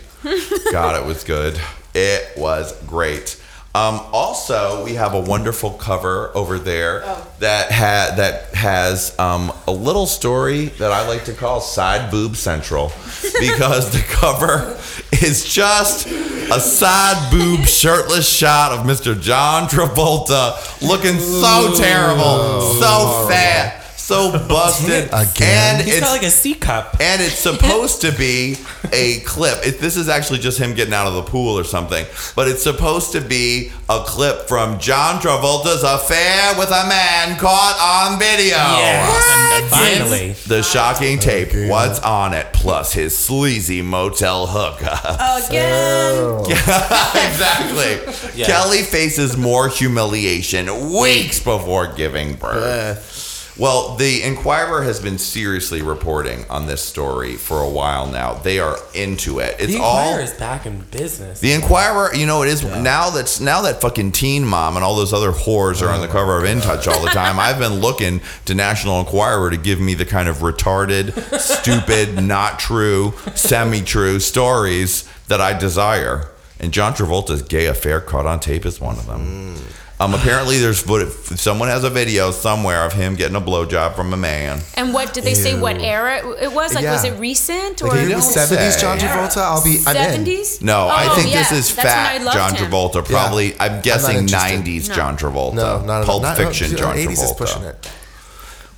God, 0.72 0.98
it 0.98 1.06
was 1.06 1.24
good. 1.24 1.60
It 1.94 2.36
was 2.39 2.72
great. 2.86 3.38
Um, 3.74 4.01
also, 4.12 4.82
we 4.85 4.95
have 4.95 5.15
a 5.15 5.20
wonderful 5.20 5.70
cover 5.73 6.31
over 6.35 6.59
there 6.59 7.01
that 7.39 7.70
ha- 7.70 8.15
that 8.16 8.55
has 8.55 9.16
um, 9.19 9.53
a 9.69 9.70
little 9.70 10.07
story 10.07 10.66
that 10.78 10.90
I 10.90 11.07
like 11.07 11.27
to 11.27 11.32
call 11.35 11.61
"Side 11.61 12.11
Boob 12.11 12.35
Central" 12.35 12.89
because 13.40 13.93
the 13.93 14.03
cover 14.09 14.77
is 15.23 15.45
just 15.53 16.07
a 16.07 16.59
side 16.61 17.31
boob 17.31 17.66
shirtless 17.66 18.28
shot 18.28 18.73
of 18.73 18.86
Mr. 18.86 19.20
John 19.20 19.69
Travolta 19.69 20.57
looking 20.81 21.19
so 21.20 21.74
terrible, 21.77 22.61
so 22.81 23.27
fat, 23.28 23.85
so 24.09 24.32
busted, 24.48 25.09
Again? 25.12 25.76
and 25.76 25.85
He's 25.85 25.97
it's 25.97 26.06
got 26.06 26.12
like 26.12 26.22
a 26.22 26.30
C 26.30 26.55
cup. 26.55 26.97
and 26.98 27.20
it's 27.20 27.35
supposed 27.35 28.01
to 28.01 28.12
be 28.12 28.56
a 28.90 29.20
clip. 29.20 29.59
It, 29.66 29.80
this 29.80 29.97
is 29.98 30.09
actually 30.09 30.39
just 30.39 30.59
him 30.59 30.72
getting 30.74 30.94
out 30.94 31.06
of 31.06 31.12
the 31.14 31.22
pool 31.22 31.59
or 31.59 31.64
something, 31.64 32.06
but 32.35 32.48
it's 32.48 32.62
supposed 32.62 33.12
to 33.12 33.20
be 33.20 33.70
a 33.90 34.02
clip 34.06 34.48
from 34.48 34.78
John 34.78 35.20
Travolta's 35.20 35.82
affair 35.82 36.59
with 36.59 36.70
a 36.70 36.89
man 36.89 37.36
caught 37.39 37.76
on 38.12 38.18
video. 38.18 38.56
Yes. 38.56 39.60
And 39.60 39.70
finally. 39.70 40.32
The 40.47 40.62
shocking 40.62 41.18
tape. 41.18 41.68
What's 41.70 42.01
on 42.01 42.32
it? 42.32 42.47
Plus 42.55 42.94
his 42.94 43.16
sleazy 43.16 43.82
motel 43.82 44.47
hookup. 44.47 45.48
Again. 45.48 46.40
exactly. 46.48 48.14
Yeah. 48.39 48.47
Kelly 48.47 48.82
faces 48.82 49.36
more 49.36 49.68
humiliation 49.68 50.93
weeks 50.93 51.40
before 51.40 51.93
giving 51.93 52.35
birth. 52.36 53.28
Well, 53.59 53.97
the 53.97 54.22
Enquirer 54.22 54.82
has 54.82 55.01
been 55.01 55.18
seriously 55.18 55.82
reporting 55.82 56.44
on 56.48 56.66
this 56.68 56.80
story 56.80 57.35
for 57.35 57.60
a 57.60 57.68
while 57.68 58.06
now. 58.06 58.35
They 58.35 58.60
are 58.60 58.76
into 58.94 59.40
it. 59.40 59.56
It's 59.59 59.72
the 59.72 59.80
all 59.82 60.16
is 60.16 60.32
back 60.35 60.64
in 60.64 60.82
business. 60.93 61.40
the 61.40 61.52
Enquirer, 61.52 62.14
you 62.14 62.24
know, 62.24 62.44
it 62.44 62.48
is 62.48 62.62
now 62.62 63.10
that's 63.10 63.40
now 63.40 63.62
that 63.62 63.80
fucking 63.80 64.12
Teen 64.12 64.44
Mom 64.44 64.76
and 64.76 64.85
all 64.85 64.94
those 64.94 65.12
other 65.12 65.32
whores 65.32 65.82
are 65.82 65.90
on 65.90 66.01
the 66.01 66.06
cover 66.06 66.39
of 66.39 66.44
oh 66.44 66.47
In 66.47 66.60
Touch 66.60 66.86
all 66.86 67.02
the 67.02 67.10
time. 67.10 67.40
I've 67.40 67.59
been 67.59 67.80
looking 67.80 68.20
to 68.44 68.55
National 68.55 69.01
Enquirer 69.01 69.51
to 69.51 69.56
give 69.56 69.80
me 69.80 69.94
the 69.94 70.06
kind 70.06 70.28
of 70.28 70.36
retarded, 70.36 71.12
stupid, 71.40 72.22
not 72.22 72.60
true, 72.60 73.14
semi-true 73.35 74.20
stories 74.20 75.09
that 75.26 75.40
I 75.40 75.59
desire. 75.59 76.28
And 76.60 76.72
John 76.72 76.94
Travolta's 76.94 77.43
gay 77.43 77.66
affair 77.66 78.01
caught 78.01 78.26
on 78.26 78.39
tape 78.39 78.64
is 78.64 78.80
one 78.80 78.98
of 78.98 79.06
them. 79.06 79.56
Mm. 79.56 79.88
Um, 80.01 80.15
apparently, 80.15 80.59
there's 80.59 80.81
foot- 80.81 81.11
someone 81.41 81.69
has 81.69 81.83
a 81.83 81.91
video 81.91 82.31
somewhere 82.31 82.85
of 82.85 82.93
him 82.93 83.16
getting 83.16 83.35
a 83.37 83.41
blowjob 83.41 83.97
from 83.97 84.12
a 84.12 84.16
man. 84.16 84.61
And 84.75 84.95
what 84.95 85.12
did 85.12 85.25
they 85.25 85.35
say? 85.35 85.59
What 85.59 85.81
era 85.81 86.19
it 86.41 86.53
was? 86.53 86.73
Like, 86.75 86.85
was 86.85 87.03
it 87.05 87.19
recent 87.19 87.83
or 87.83 87.89
Like, 87.89 88.01
if 88.03 88.11
it 88.11 88.15
was 88.15 88.33
70s. 88.37 88.81
John 88.81 88.99
Travolta, 88.99 89.39
I'll 89.39 89.65
be, 89.65 89.81
I'm 89.87 89.97
in. 89.97 90.03
seventies? 90.03 90.62
No, 90.62 90.87
I 90.87 91.09
Oh, 91.11 91.16
think 91.16 91.33
yeah, 91.33 91.39
this 91.43 91.53
is 91.53 91.75
that's 91.75 91.85
when 91.85 91.87
fat 91.87 92.23
loved 92.23 92.37
John 92.37 92.55
him. 92.55 92.70
Travolta. 92.70 93.05
Probably, 93.05 93.57
I'm 93.59 93.81
guessing 93.81 94.19
interested. 94.19 94.61
90s 94.65 94.89
No. 94.89 94.95
John 94.95 95.16
Travolta. 95.19 95.55
No, 95.55 95.81
not 95.85 96.07
Pulp 96.07 96.23
not, 96.23 96.37
Fiction 96.37 96.70
no, 96.73 96.77
John 96.79 96.97
80s 96.97 97.11
is 97.11 97.19
Travolta. 97.19 97.37
pushing 97.39 97.62
it. 97.65 97.91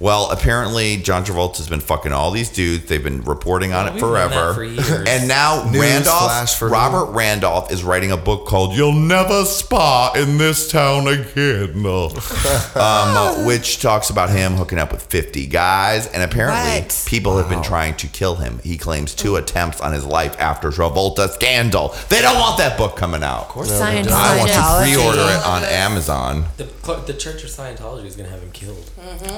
Well, 0.01 0.31
apparently 0.31 0.97
John 0.97 1.27
Travolta's 1.27 1.69
been 1.69 1.81
fucking 1.81 2.11
all 2.11 2.31
these 2.31 2.49
dudes. 2.49 2.87
They've 2.87 3.05
been 3.05 3.21
reporting 3.21 3.75
on 3.75 3.85
Oh, 3.85 3.89
it 3.89 3.93
we've 3.95 4.03
known 4.03 4.13
that 4.15 4.31
forever. 4.33 4.55
for 4.55 4.65
years. 4.65 5.07
And 5.07 5.29
now 5.29 5.69
News 5.71 5.79
Randolph, 5.83 6.23
flash 6.25 6.55
for 6.59 6.69
Robert 6.69 7.13
Randolph 7.13 7.71
is 7.71 7.85
writing 7.85 8.11
a 8.11 8.17
book 8.17 8.47
called 8.47 8.75
"You'll 8.75 8.95
Never 8.95 9.45
Spa 9.45 10.13
in 10.17 10.39
This 10.39 10.71
Town 10.71 11.07
Again," 11.07 11.85
um, 12.75 13.45
which 13.45 13.81
talks 13.83 14.09
about 14.09 14.31
him 14.31 14.55
hooking 14.55 14.79
up 14.79 14.91
with 14.91 15.03
50 15.03 15.47
guys. 15.47 16.07
And 16.07 16.23
apparently, 16.23 16.81
What? 16.81 17.05
people 17.07 17.37
have 17.37 17.51
been 17.51 17.63
trying 17.63 17.95
to 17.97 18.07
kill 18.07 18.37
him. 18.37 18.59
He 18.65 18.79
claims 18.79 19.15
two 19.15 19.37
attempts 19.37 19.83
on 19.83 19.93
his 19.93 20.07
life 20.07 20.35
after 20.41 20.71
Travolta 20.71 21.29
scandal. 21.31 21.95
They 22.09 22.23
don't 22.23 22.39
want 22.39 22.57
that 22.59 22.79
book 22.79 22.97
coming 22.97 23.23
out. 23.23 23.43
Of 23.43 23.49
course, 23.49 23.71
I 23.81 23.97
want 23.97 24.51
to 24.51 24.83
pre-order 24.83 25.21
it 25.21 25.47
on 25.47 25.63
Amazon. 25.65 26.47
The, 26.57 26.65
the 27.07 27.15
Church 27.15 27.45
of 27.45 27.51
Scientology 27.51 28.07
is 28.07 28.17
going 28.17 28.27
to 28.29 28.33
have 28.33 28.43
him 28.43 28.51
killed. 28.53 28.91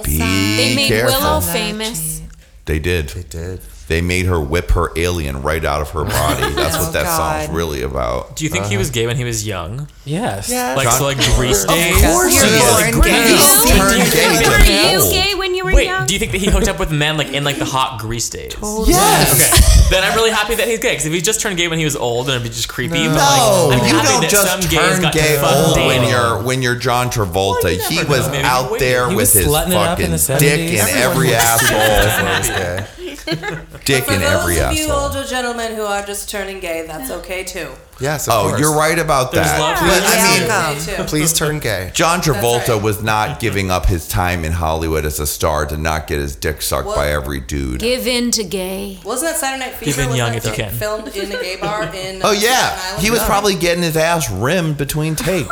Be 0.05 0.52
They 0.57 0.75
made 0.75 0.89
careful. 0.89 1.21
Willow 1.21 1.41
famous. 1.41 2.21
They 2.65 2.79
did. 2.79 3.09
They 3.11 3.23
did. 3.23 3.61
They 3.93 4.01
made 4.01 4.25
her 4.25 4.41
whip 4.41 4.71
her 4.71 4.91
alien 4.97 5.43
right 5.43 5.63
out 5.63 5.83
of 5.83 5.91
her 5.91 6.05
body. 6.05 6.55
That's 6.55 6.77
Oh, 6.77 6.85
what 6.85 6.93
that 6.95 7.05
God. 7.05 7.45
song's 7.45 7.55
really 7.55 7.83
about. 7.83 8.37
Do 8.37 8.45
you 8.45 8.49
think 8.49 8.65
he 8.65 8.71
uh-huh. 8.77 8.79
was 8.79 8.89
gay 8.89 9.07
when 9.07 9.19
he 9.19 9.25
was 9.25 9.47
young? 9.47 9.87
Yes. 10.07 10.49
Yeah. 10.49 10.75
Like 10.77 10.89
so, 10.89 11.05
like 11.05 11.19
Grease 11.37 11.67
days. 11.67 11.97
Of 12.03 12.11
course 12.11 12.33
he 12.33 12.49
is. 12.49 12.63
born 12.63 13.03
Grease 13.03 13.05
gay. 13.05 13.35
is 13.35 13.67
You? 13.67 13.73
gay 14.17 14.97
Were 14.97 15.05
you 15.05 15.13
gay 15.13 15.35
when 15.35 15.55
you 15.55 15.65
were 15.67 15.75
Wait, 15.75 15.85
young? 15.89 16.07
do 16.07 16.15
you 16.15 16.19
think 16.19 16.33
that 16.33 16.39
he 16.39 16.49
hooked 16.51 16.69
up 16.69 16.79
with 16.81 16.91
men 16.91 17.19
like 17.19 17.35
in 17.35 17.45
like 17.45 17.59
the 17.59 17.67
hot 17.67 18.01
Grease 18.01 18.31
days? 18.31 18.55
Yes. 18.87 19.29
Okay, 19.35 19.95
then 19.95 20.03
I'm 20.11 20.17
really 20.17 20.31
happy 20.31 20.55
that 20.55 20.67
he's 20.67 20.79
gay. 20.79 20.93
Because 20.93 21.05
if 21.05 21.13
he 21.13 21.21
just 21.21 21.43
turned 21.43 21.59
gay 21.59 21.69
when 21.69 21.79
he 21.79 21.85
was 21.85 21.95
old, 21.95 22.29
then 22.29 22.37
it'd 22.37 22.45
be 22.49 22.49
just 22.49 22.71
creepy. 22.71 22.95
But 22.95 23.13
No, 23.13 23.67
like, 23.69 23.83
I'm 23.83 23.89
you 23.89 23.95
happy 23.95 24.09
don't 24.09 24.21
that 24.23 24.31
just 24.31 24.51
some 24.53 24.61
gays 24.63 24.73
turn 24.95 25.03
got 25.03 25.13
gay 25.13 25.35
to 25.35 25.41
fuck 25.43 25.69
old 25.69 25.77
when 25.87 26.09
you're 26.09 26.43
when 26.43 26.63
you're 26.63 26.77
John 26.77 27.11
Travolta. 27.11 27.75
you 27.75 27.83
he 28.01 28.05
was 28.05 28.27
know. 28.29 28.41
Out 28.43 28.71
wait. 28.73 28.79
there 28.81 29.15
with 29.15 29.35
his 29.35 29.45
fucking 29.45 30.17
dick 30.41 30.81
in 30.81 30.89
every 30.97 31.29
the 31.29 32.89
dick 33.85 34.05
70s. 34.05 34.17
in 34.17 34.23
every 34.23 34.55
Before 34.55 34.67
asshole. 34.67 34.71
he 34.71 34.73
was 34.73 34.79
gay. 34.79 34.79
Dick 34.79 34.79
For 34.79 34.79
those 34.79 34.81
of 34.81 34.87
you 34.87 34.93
older 34.93 35.25
gentlemen 35.29 35.75
who 35.77 35.83
are 35.83 36.05
just 36.05 36.29
turning 36.31 36.61
gay, 36.61 36.87
that's 36.87 37.11
okay 37.11 37.45
too. 37.45 37.73
Yes, 38.01 38.27
of 38.27 38.35
Oh, 38.35 38.49
course. 38.49 38.61
you're 38.61 38.75
right 38.75 38.99
about 38.99 39.31
There's 39.31 39.47
that. 39.47 39.61
love 39.61 39.79
But, 39.79 39.87
you. 39.87 39.93
I 40.09 40.39
mean, 40.41 40.49
Welcome. 40.49 41.05
Too. 41.05 41.09
Please 41.09 41.33
turn 41.33 41.61
gay. 41.61 41.91
John 41.95 42.21
Travolta 42.21 42.71
right. 42.75 42.83
was 42.83 43.01
not 43.03 43.39
giving 43.39 43.71
up 43.71 43.87
his 43.87 44.09
time 44.09 44.45
in 44.45 44.51
Hollywood 44.53 45.05
as 45.05 45.21
a 45.21 45.27
star 45.27 45.67
to 45.67 45.77
not 45.77 46.09
get 46.09 46.19
his 46.19 46.35
dick 46.35 46.63
sucked 46.63 46.87
What? 46.89 46.97
by 46.97 47.11
every 47.13 47.39
dude. 47.39 47.79
Give 47.81 48.07
in 48.09 48.31
to 48.33 48.43
gay. 48.45 48.99
Wasn't 49.05 49.31
that 49.31 49.39
Saturday 49.39 49.67
Night 49.67 49.75
Fever? 49.77 49.93
Keep 49.93 50.05
it 50.05 50.09
Was 50.09 50.17
young 50.17 50.35
if 50.35 50.45
you 50.45 50.53
can. 50.53 50.73
Filmed 50.73 51.09
in 51.15 51.31
a 51.33 51.41
gay 51.41 51.57
bar 51.57 51.85
in. 51.95 52.23
Oh 52.25 52.31
uh, 52.31 52.33
yeah, 52.33 52.99
he 52.99 53.11
was 53.11 53.23
probably 53.25 53.55
getting 53.55 53.83
his 53.85 53.97
ass 53.97 54.29
rimmed 54.31 54.79
between 54.79 55.15
takes. 55.15 55.49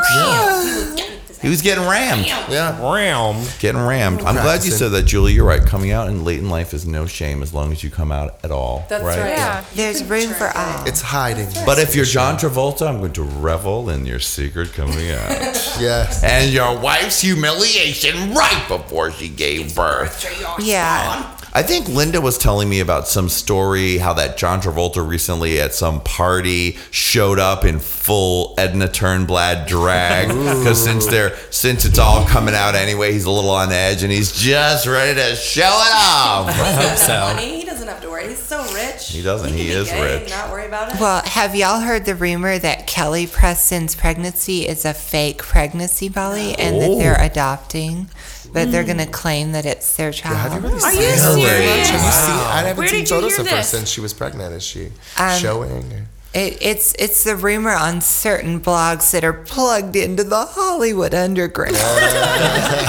He 1.41 1.49
was 1.49 1.63
getting 1.63 1.85
rammed. 1.89 2.27
Yeah. 2.27 2.93
Rammed. 2.93 3.51
Getting 3.61 3.81
rammed. 3.81 4.21
I'm 4.23 4.35
glad 4.35 4.65
you 4.65 4.71
said 4.71 4.89
that, 4.91 5.05
Julie. 5.05 5.33
You're 5.33 5.47
right. 5.47 5.65
Coming 5.65 5.91
out 5.91 6.09
in 6.09 6.23
late 6.25 6.39
in 6.39 6.51
life 6.51 6.75
is 6.75 6.87
no 6.87 7.07
shame 7.07 7.43
as 7.43 7.55
long 7.55 7.73
as 7.73 7.83
you 7.83 7.91
come 7.91 8.13
out 8.13 8.39
at 8.45 8.51
all. 8.51 8.85
That's 8.89 9.03
right. 9.03 9.19
Yeah. 9.19 9.65
There's 9.75 10.05
room 10.05 10.31
for 10.35 10.51
all. 10.55 10.87
It's 10.87 11.01
hiding. 11.01 11.49
But 11.65 11.79
if 11.79 11.95
you're 11.95 12.05
John 12.05 12.37
Travolta, 12.37 12.87
I'm 12.87 12.99
going 13.01 13.13
to 13.15 13.23
revel 13.23 13.89
in 13.89 14.05
your 14.05 14.19
secret 14.21 14.73
coming 14.73 15.11
out. 15.13 15.57
Yes. 15.81 16.23
and 16.23 16.53
your 16.53 16.79
wife's 16.79 17.21
humiliation 17.23 18.35
right 18.35 18.65
before 18.69 19.11
she 19.11 19.29
gave 19.29 19.75
birth. 19.75 20.27
Yeah. 20.61 21.37
I 21.53 21.63
think 21.65 21.89
Linda 21.89 22.21
was 22.21 22.39
telling 22.39 22.69
me 22.69 22.79
about 22.79 23.09
some 23.09 23.29
story 23.29 23.99
how 23.99 24.13
that 24.15 24.37
John 24.37 24.61
Travolta 24.61 25.07
recently 25.07 25.61
at 25.61 25.75
some 25.75 26.01
party 26.01 26.77
showed 26.93 27.41
up 27.41 27.65
in 27.65 27.81
full 27.81 28.55
Edna 28.57 28.87
Turnblad 28.87 29.67
drag 29.67 30.29
because 30.29 30.83
since 30.83 31.07
they're 31.07 31.37
since 31.51 31.85
it's 31.85 31.99
all 31.99 32.25
coming 32.27 32.55
out 32.55 32.77
anyway, 32.77 33.13
he's 33.13 33.25
a 33.25 33.31
little 33.31 33.51
on 33.51 33.73
edge 33.73 34.05
and 34.05 34.13
he's 34.13 34.33
just 34.33 34.87
ready 34.87 35.19
to 35.21 35.35
show 35.35 35.63
it 35.63 35.95
off. 35.95 36.47
I 36.49 36.73
hope 36.73 36.97
so. 36.99 37.21
Money. 37.35 37.61
He 37.61 37.65
doesn't 37.65 37.89
have 37.89 38.01
to 38.03 38.11
worry. 38.11 38.29
He's 38.29 38.39
so 38.39 38.63
rich. 38.73 39.09
He 39.09 39.23
doesn't. 39.23 39.49
can 39.49 39.59
He 39.59 39.71
is 39.71 39.91
rich. 39.93 40.31
Not 40.31 40.51
worry 40.51 40.67
about 40.67 40.95
it. 40.95 41.01
Well, 41.01 41.23
have 41.25 41.57
y'all 41.57 41.81
heard 41.81 42.05
the 42.05 42.15
rumor 42.15 42.59
that 42.59 42.87
Kelly 42.87 43.27
Preston's 43.27 43.97
pregnancy 43.97 44.69
is 44.69 44.85
a 44.85 44.95
fake 44.95 45.39
pregnancy, 45.39 46.09
Bolly, 46.09 46.55
and 46.55 46.81
that 46.81 46.97
they're 46.97 47.21
oh. 47.21 47.25
adopting, 47.25 48.09
but 48.53 48.71
they're 48.73 48.85
going 48.85 48.99
to 48.99 49.07
claim 49.07 49.53
that 49.53 49.67
it's 49.67 49.97
their 49.97 50.13
child? 50.13 50.37
Have 50.53 50.55
you 50.63 50.69
really 50.69 50.83
Are 50.83 50.91
seen 50.91 51.01
you 51.03 51.09
her? 51.09 51.17
serious? 51.17 51.89
Have 51.91 52.05
you 52.05 52.11
seen? 52.13 52.47
I 52.47 52.63
haven't 52.67 52.77
Where 52.79 52.89
seen 52.89 53.07
photos 53.07 53.37
hear 53.37 53.45
of 53.47 53.51
her 53.53 53.63
since 53.63 53.89
she 53.89 54.01
was 54.01 54.13
pregnant. 54.13 54.53
Is 54.55 54.63
she 54.63 54.91
Um, 55.17 55.39
showing? 55.39 56.07
Or- 56.35 56.39
It, 56.41 56.59
it's 56.61 56.95
it's 56.99 57.25
the 57.25 57.35
rumor 57.37 57.71
on 57.73 58.01
certain 58.01 58.61
blogs 58.61 59.11
that 59.11 59.25
are 59.25 59.33
plugged 59.33 59.97
into 59.97 60.23
the 60.25 60.45
Hollywood 60.47 61.13
underground, 61.15 61.77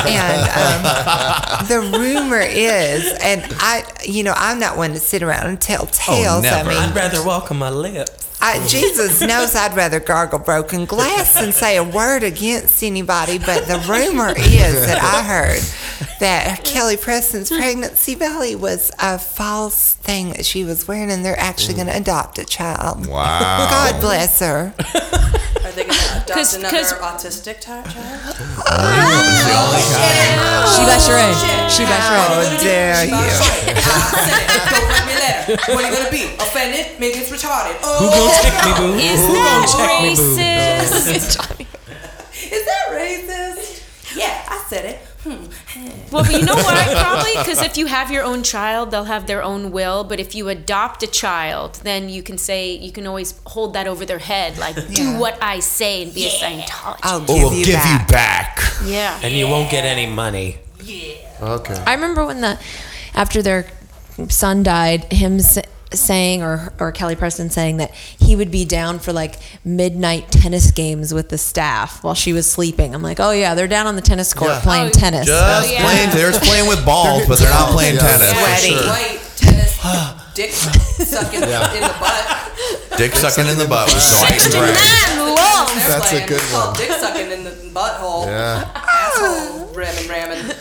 and 0.08 0.42
um, 0.52 1.68
the 1.68 1.98
rumor 1.98 2.40
is, 2.42 3.12
and 3.22 3.42
I, 3.60 3.84
you 4.06 4.24
know, 4.24 4.34
I'm 4.36 4.60
not 4.60 4.78
one 4.78 4.92
to 4.94 5.00
sit 5.00 5.24
around 5.24 5.48
and 5.48 5.60
tell 5.60 5.86
tales. 5.88 6.44
I 6.46 6.64
mean, 6.64 6.78
I'd 6.78 6.96
rather 6.96 7.24
welcome 7.26 7.58
my 7.60 7.70
lips. 7.70 8.28
I, 8.44 8.66
Jesus 8.68 9.22
knows 9.22 9.56
I'd 9.56 9.76
rather 9.76 10.00
gargle 10.00 10.40
broken 10.40 10.86
glass 10.86 11.36
than 11.36 11.52
say 11.52 11.78
a 11.78 11.84
word 11.84 12.24
against 12.24 12.82
anybody, 12.82 13.38
but 13.38 13.68
the 13.68 13.78
rumor 13.88 14.34
is 14.36 14.88
that 14.88 14.98
I 15.00 15.22
heard 15.22 15.62
that 16.20 16.64
Kelly 16.64 16.98
Preston's 16.98 17.50
pregnancy 17.50 18.16
belly 18.16 18.56
was 18.56 18.90
a 18.98 19.20
false 19.20 19.94
thing 19.94 20.30
that 20.30 20.44
she 20.44 20.64
was 20.64 20.88
wearing, 20.88 21.12
and 21.12 21.24
they're 21.24 21.40
actually 21.40 21.76
going 21.76 21.86
to 21.86 21.96
adopt 21.96 22.40
a 22.40 22.44
child. 22.44 23.06
Wow. 23.06 23.31
God 23.40 24.02
bless 24.02 24.40
her. 24.40 24.74
Are 25.64 25.72
they 25.72 25.84
going 25.84 25.94
to 25.96 26.12
adopt 26.18 26.30
'Cause- 26.36 26.54
another 26.56 26.78
'cause- 26.78 26.94
autistic 26.94 27.60
type 27.62 27.86
child? 27.86 28.36
She 30.72 30.82
Basharay. 30.88 31.32
She 31.70 31.84
Basharay. 31.84 32.28
How 32.28 32.58
dare 32.62 33.06
you? 33.06 33.12
Don't 33.12 34.88
write 34.90 35.06
me 35.08 35.14
a 35.14 35.20
letter. 35.20 35.74
What 35.74 35.84
are 35.84 35.90
you 35.90 35.96
going 35.96 36.06
to 36.06 36.12
be? 36.12 36.24
Offended? 36.36 37.00
Maybe 37.00 37.20
it's 37.20 37.30
retarded. 37.32 37.76
Who 37.76 37.82
Oh, 37.84 38.10
gonna 38.10 38.34
check 38.42 38.56
me, 38.66 38.72
boo? 38.78 39.00
Is 39.00 39.20
Who 39.22 39.34
gonna 39.34 39.68
check 39.68 39.90
that 39.90 40.04
me, 40.04 40.16
boo? 40.16 40.22
racist? 40.36 41.50
is 42.52 42.66
that 42.66 42.86
racist? 42.92 44.16
Yeah, 44.16 44.46
I 44.50 44.64
said 44.70 44.86
it. 44.86 44.98
Hmm. 45.24 45.46
Well, 46.12 46.24
but 46.24 46.32
you 46.34 46.46
know 46.46 46.56
why? 46.56 46.88
Probably 47.02 47.32
because 47.42 47.62
if 47.62 47.78
you 47.78 47.86
have 47.88 48.12
your 48.12 48.24
own 48.24 48.44
child, 48.44 48.92
they'll 48.92 49.06
have 49.06 49.28
their 49.28 49.42
own 49.44 49.72
will. 49.72 50.04
But 50.04 50.20
if 50.20 50.36
you 50.36 50.50
adopt 50.50 51.04
a 51.04 51.08
child, 51.08 51.76
then 51.84 52.10
you 52.10 52.22
can 52.24 52.38
say 52.38 52.74
you 52.76 52.92
can 52.92 53.08
always 53.08 53.40
hold 53.46 53.74
that 53.74 53.88
over 53.88 54.06
their 54.06 54.20
head, 54.20 54.58
like 54.58 54.76
do 54.94 55.18
what 55.18 55.38
I 55.42 55.60
say 55.60 56.04
and 56.04 56.14
be 56.14 56.26
a 56.28 56.30
Scientologist. 56.30 57.00
I'll 57.04 57.22
Oh, 57.22 57.26
give 57.28 57.44
we'll 57.44 57.54
you 57.54 57.66
give 57.66 57.76
back. 57.76 58.02
you 58.02 58.08
back. 58.14 58.60
yeah. 58.86 59.20
And 59.24 59.34
you 59.34 59.48
won't 59.48 59.70
get 59.72 59.86
any 59.86 60.06
money. 60.06 60.58
Yeah. 60.84 61.16
Okay. 61.42 61.82
I 61.88 61.94
remember 61.94 62.26
when 62.26 62.42
the 62.42 62.60
after 63.14 63.42
their 63.42 63.68
son 64.30 64.64
died, 64.64 65.12
him 65.12 65.38
s- 65.40 65.58
saying 65.94 66.42
or 66.42 66.74
or 66.80 66.92
Kelly 66.92 67.16
Preston 67.16 67.50
saying 67.50 67.78
that 67.78 67.92
he 67.94 68.36
would 68.36 68.50
be 68.52 68.66
down 68.66 69.00
for 69.00 69.12
like 69.14 69.40
midnight 69.66 70.32
tennis 70.32 70.72
games 70.72 71.14
with 71.14 71.30
the 71.30 71.38
staff 71.38 72.04
while 72.04 72.14
she 72.16 72.34
was 72.34 72.50
sleeping. 72.50 72.94
I'm 72.96 73.02
like, 73.02 73.20
oh 73.20 73.32
yeah, 73.32 73.56
they're 73.56 73.68
down 73.68 73.88
on 73.88 73.96
the 73.96 74.02
tennis 74.02 74.34
court 74.34 74.52
Yeah. 74.52 74.62
playing 74.62 74.88
Oh, 74.88 74.92
tennis. 74.92 75.26
Just 75.28 75.68
oh, 75.70 75.72
yeah. 75.72 75.84
playing. 75.84 76.10
They're 76.12 76.32
just 76.32 76.44
playing 76.44 76.68
with 76.68 76.86
balls, 76.86 77.28
but 77.28 77.40
they're 77.40 77.50
not 77.50 77.72
playing 77.72 77.96
Yeah. 77.96 78.02
tennis. 78.08 78.30
Sweaty. 78.30 78.76
sure. 78.76 78.88
White 78.88 79.20
tennis 79.36 79.78
dick 80.36 80.52
sucking 80.52 81.42
in 81.44 81.50
the 81.82 81.96
butt. 82.00 82.98
Dick 82.98 83.14
sucking 83.16 83.48
in 83.48 83.58
the 83.58 83.68
butt 83.68 83.88
with 83.88 84.10
Dwight 84.20 84.44
and 84.44 84.54
Greg. 84.54 84.76
Man, 84.76 85.36
love. 85.36 85.68
That's 85.76 86.12
a 86.14 86.26
good 86.28 86.38
It's 86.38 86.52
called 86.52 86.78
one. 86.78 86.78
Dick 86.78 86.92
sucking 86.92 87.32
in 87.32 87.44
the 87.44 87.52
butthole. 87.74 88.26
Yeah. 88.28 88.70
Asshole 88.76 89.74
ramming 89.74 90.08
ramming. 90.10 90.56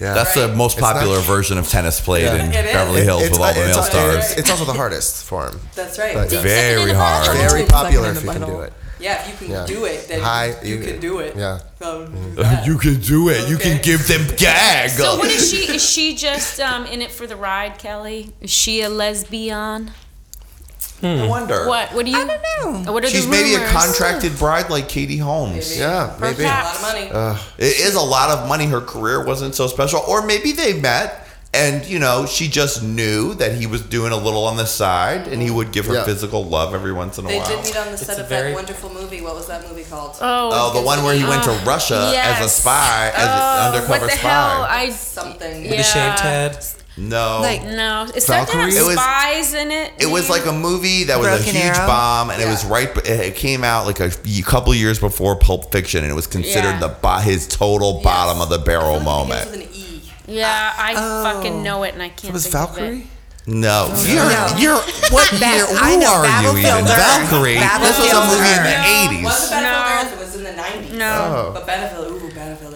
Yeah. 0.00 0.14
That's 0.14 0.34
the 0.34 0.48
most 0.48 0.74
It's 0.74 0.82
not- 0.82 0.94
popular 0.96 1.20
version 1.20 1.56
of 1.58 1.68
tennis 1.68 2.00
played 2.00 2.24
Yeah. 2.24 2.34
in 2.44 2.52
It 2.52 2.64
is. 2.66 2.72
Beverly 2.72 3.02
Hills 3.02 3.22
It's, 3.22 3.30
with 3.30 3.40
all 3.40 3.54
the 3.54 3.60
male 3.60 3.78
it's, 3.78 3.86
stars. 3.86 4.30
it's 4.32 4.50
also 4.50 4.64
the 4.66 4.74
hardest 4.74 5.24
form. 5.24 5.58
That's 5.74 5.98
right. 5.98 6.14
But, 6.14 6.30
yeah. 6.32 6.40
Very 6.42 6.92
hard. 6.92 7.36
Very 7.50 7.64
popular 7.64 8.10
in 8.10 8.16
if 8.16 8.22
the 8.22 8.26
you 8.26 8.32
can 8.38 8.46
do 8.48 8.60
it. 8.60 8.72
Yeah, 8.98 9.22
if 9.28 9.40
you 9.42 9.46
can 9.48 9.56
Yeah. 9.56 9.66
do 9.66 9.84
it, 9.84 10.08
then 10.08 10.20
High- 10.22 10.54
you, 10.62 10.76
you- 10.76 10.84
can 10.84 11.00
do 11.00 11.18
it. 11.20 11.34
Yeah. 11.36 11.58
Um, 11.82 12.14
You 12.64 12.78
can 12.78 13.00
do 13.00 13.28
it. 13.28 13.48
You 13.48 13.56
can 13.58 13.80
give 13.82 14.06
them 14.08 14.26
gag. 14.36 14.90
So 14.90 15.16
what 15.18 15.30
is 15.30 15.50
she? 15.50 15.74
Is 15.76 15.84
she 15.88 16.14
just 16.14 16.60
um, 16.60 16.86
in 16.86 17.00
it 17.02 17.10
for 17.12 17.26
the 17.26 17.36
ride, 17.36 17.78
Kelly? 17.78 18.32
Is 18.40 18.50
she 18.50 18.80
a 18.82 18.88
lesbian? 18.88 19.92
Hmm. 21.00 21.06
I 21.06 21.26
wonder. 21.28 21.66
What? 21.68 21.92
What 21.94 22.04
do 22.06 22.10
you? 22.10 22.16
I 22.18 22.26
don't 22.26 22.84
know. 22.84 22.92
What 22.92 23.04
are 23.04 23.08
She's 23.08 23.24
the 23.26 23.30
maybe 23.30 23.54
a 23.54 23.66
contracted 23.68 24.38
bride 24.38 24.70
like 24.70 24.88
Katie 24.88 25.18
Holmes. 25.18 25.78
Yeah, 25.78 26.16
maybe. 26.20 26.44
a 26.44 26.46
lot 26.46 26.74
of 26.74 26.82
money. 26.82 27.40
It 27.58 27.80
is 27.80 27.94
a 27.94 28.00
lot 28.00 28.30
of 28.30 28.48
money. 28.48 28.64
Her 28.66 28.80
career 28.80 29.24
wasn't 29.24 29.54
so 29.54 29.66
special. 29.66 30.00
Or 30.08 30.24
maybe 30.26 30.52
they 30.52 30.72
met 30.80 31.22
and, 31.54 31.84
you 31.86 31.98
know, 31.98 32.26
she 32.26 32.48
just 32.48 32.82
knew 32.82 33.34
that 33.34 33.54
he 33.54 33.66
was 33.66 33.80
doing 33.82 34.12
a 34.12 34.16
little 34.16 34.44
on 34.46 34.56
the 34.58 34.66
side 34.66 35.26
and 35.28 35.40
he 35.40 35.50
would 35.50 35.70
give 35.72 35.86
her 35.86 35.94
Yeah. 35.94 36.04
physical 36.04 36.44
love 36.44 36.74
every 36.74 36.92
once 36.92 37.16
in 37.18 37.24
a 37.24 37.28
They 37.28 37.38
while. 37.38 37.46
They 37.48 37.56
did 37.56 37.64
meet 37.64 37.76
on 37.76 37.92
the 37.92 37.98
set 37.98 38.18
a 38.18 38.22
of 38.22 38.28
very- 38.28 38.50
that 38.50 38.54
wonderful 38.56 38.92
movie. 38.92 39.20
What 39.22 39.34
was 39.36 39.46
that 39.48 39.66
movie 39.68 39.84
called? 39.84 40.16
Oh, 40.20 40.50
Oh, 40.52 40.72
the 40.78 40.82
one 40.84 41.02
where 41.04 41.14
he 41.14 41.24
went 41.24 41.44
to 41.44 41.52
Russia 41.64 42.12
as 42.14 42.44
a 42.44 42.48
spy, 42.48 43.10
as 43.14 43.28
Oh, 43.28 43.32
an 43.32 43.74
undercover 43.74 43.88
what 44.00 44.10
the 44.10 44.16
spy. 44.16 44.28
hell? 44.28 44.66
I 44.68 44.90
Something. 44.90 45.64
Yeah. 45.64 45.70
With 45.70 45.80
a 45.80 45.84
shaved 45.84 46.20
head. 46.20 46.64
No. 46.96 47.40
Like- 47.40 47.64
no. 47.64 48.06
Is 48.14 48.26
that 48.26 48.46
Valkyrie? 48.48 48.72
have 48.74 48.82
It 48.82 48.86
was- 48.86 48.94
spies 48.96 49.54
in 49.54 49.70
it? 49.70 49.92
It 49.98 50.06
was 50.06 50.28
like 50.30 50.46
a 50.46 50.52
movie 50.52 51.04
that 51.04 51.18
was 51.18 51.28
Broken 51.28 51.48
a 51.56 51.58
huge 51.60 51.76
Arrow? 51.76 51.86
bomb, 51.86 52.30
and 52.30 52.40
it 52.42 52.46
was 52.48 52.64
right. 52.64 52.88
It 53.06 53.36
came 53.36 53.64
out 53.64 53.86
like 53.86 54.00
a 54.00 54.10
few- 54.10 54.42
couple 54.44 54.74
years 54.74 54.98
before 54.98 55.36
Pulp 55.36 55.72
Fiction, 55.72 56.02
and 56.02 56.10
it 56.10 56.14
was 56.14 56.26
considered 56.26 56.74
Yeah. 56.74 56.78
the 56.80 56.88
bo- 56.88 57.18
his 57.18 57.46
total 57.46 58.00
bottom 58.02 58.40
of 58.40 58.48
the 58.48 58.58
barrel 58.58 58.96
It 58.96 59.02
moment. 59.02 59.50
begins 59.52 59.76
E. 59.76 60.02
Yeah, 60.28 60.72
I 60.76 60.94
Oh. 60.96 61.22
fucking 61.24 61.62
know 61.62 61.82
it, 61.84 61.94
and 61.94 62.02
I 62.02 62.08
can't. 62.08 62.24
It 62.24 62.32
was 62.32 62.44
think 62.44 62.54
of 62.56 62.60
it. 62.78 62.80
Valkyrie? 62.80 63.06
Oh, 63.48 63.52
no, 63.52 63.94
you're 64.02 64.24
No. 64.24 64.46
you're 64.58 64.82
what 65.10 65.30
Ba- 65.30 65.36
year? 65.38 65.66
I 65.70 65.92
Who 65.94 66.00
know, 66.00 66.14
are 66.14 66.24
you 66.26 66.30
Battlefield 66.32 66.58
even? 66.80 66.90
Earth. 66.90 66.96
Valkyrie. 66.98 67.54
This 67.54 67.62
was 67.62 67.70
a 67.70 68.02
Battlefield 68.02 68.26
movie 68.26 68.48
in 68.50 68.62
the 68.64 68.74
Earth. 68.74 68.86
eighties. 68.86 69.24
Wasn't 69.24 69.50
Battlefield 69.52 70.10
No. 70.10 70.16
It 70.18 70.26
was 70.26 70.34
in 70.34 70.42
the 70.42 70.52
90s. 70.52 70.92
No. 70.98 71.12
Oh. 71.14 71.50
But 71.54 71.66
Battlefield, 71.66 72.06
ooh, 72.10 72.30
Battlefield 72.34 72.74
Earth, 72.74 72.75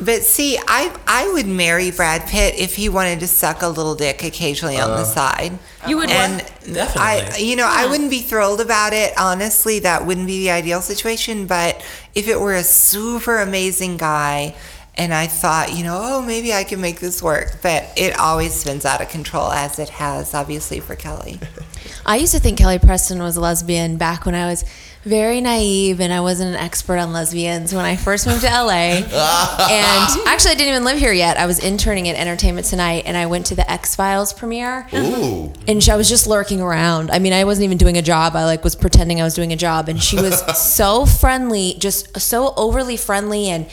But 0.00 0.22
see, 0.22 0.58
I 0.66 0.96
I 1.06 1.30
would 1.32 1.46
marry 1.46 1.90
Brad 1.90 2.26
Pitt 2.26 2.58
if 2.58 2.76
he 2.76 2.88
wanted 2.88 3.20
to 3.20 3.26
suck 3.26 3.62
a 3.62 3.68
little 3.68 3.94
dick 3.94 4.24
occasionally 4.24 4.78
on 4.78 4.88
the 4.90 4.96
uh. 4.96 5.04
side. 5.04 5.58
You 5.86 5.98
would 5.98 6.10
And 6.10 6.40
Definitely. 6.62 7.00
I, 7.00 7.36
you 7.38 7.56
know, 7.56 7.68
I 7.68 7.86
wouldn't 7.86 8.10
be 8.10 8.20
thrilled 8.20 8.60
about 8.60 8.92
it. 8.92 9.12
Honestly, 9.18 9.78
that 9.80 10.06
wouldn't 10.06 10.26
be 10.26 10.38
the 10.40 10.50
ideal 10.50 10.80
situation. 10.82 11.46
But 11.46 11.84
if 12.14 12.28
it 12.28 12.40
were 12.40 12.54
a 12.54 12.64
super 12.64 13.38
amazing 13.38 13.96
guy, 13.96 14.54
And 14.96 15.14
I 15.14 15.28
thought, 15.28 15.72
you 15.74 15.84
know, 15.84 15.98
oh, 16.02 16.22
maybe 16.22 16.52
I 16.52 16.64
can 16.64 16.80
make 16.80 17.00
this 17.00 17.22
work. 17.22 17.62
But 17.62 17.90
it 17.96 18.18
always 18.18 18.52
spins 18.52 18.84
out 18.84 19.00
of 19.00 19.08
control, 19.08 19.50
as 19.50 19.78
it 19.78 19.88
has, 19.88 20.34
obviously, 20.34 20.80
for 20.80 20.94
Kelly. 20.94 21.40
I 22.06 22.16
used 22.16 22.34
to 22.34 22.40
think 22.40 22.58
Kelly 22.58 22.78
Preston 22.78 23.22
was 23.22 23.36
a 23.36 23.40
lesbian 23.40 23.96
back 23.96 24.26
when 24.26 24.34
I 24.34 24.46
was 24.46 24.64
very 25.04 25.40
naive 25.40 26.00
and 26.00 26.12
I 26.12 26.20
wasn't 26.20 26.54
an 26.54 26.60
expert 26.60 26.98
on 26.98 27.12
lesbians 27.12 27.74
when 27.74 27.84
I 27.84 27.96
first 27.96 28.26
moved 28.26 28.42
to 28.42 28.48
LA. 28.48 28.70
and 28.70 30.26
actually, 30.26 30.50
I 30.50 30.54
didn't 30.54 30.68
even 30.68 30.84
live 30.84 30.98
here 30.98 31.12
yet. 31.12 31.38
I 31.38 31.46
was 31.46 31.58
interning 31.58 32.08
at 32.08 32.16
Entertainment 32.16 32.66
Tonight 32.66 33.04
and 33.06 33.16
I 33.16 33.26
went 33.26 33.46
to 33.46 33.54
the 33.54 33.70
X 33.70 33.96
Files 33.96 34.32
premiere. 34.32 34.86
Ooh. 34.92 35.52
And 35.66 35.82
she, 35.82 35.90
I 35.90 35.96
was 35.96 36.08
just 36.08 36.26
lurking 36.26 36.60
around. 36.60 37.10
I 37.10 37.18
mean, 37.18 37.32
I 37.32 37.44
wasn't 37.44 37.64
even 37.64 37.78
doing 37.78 37.96
a 37.96 38.02
job. 38.02 38.36
I 38.36 38.44
like 38.44 38.62
was 38.62 38.76
pretending 38.76 39.20
I 39.20 39.24
was 39.24 39.34
doing 39.34 39.52
a 39.52 39.56
job, 39.56 39.88
and 39.88 40.02
she 40.02 40.16
was 40.16 40.40
so 40.58 41.06
friendly, 41.06 41.76
just 41.78 42.18
so 42.20 42.52
overly 42.56 42.96
friendly. 42.96 43.48
And 43.48 43.66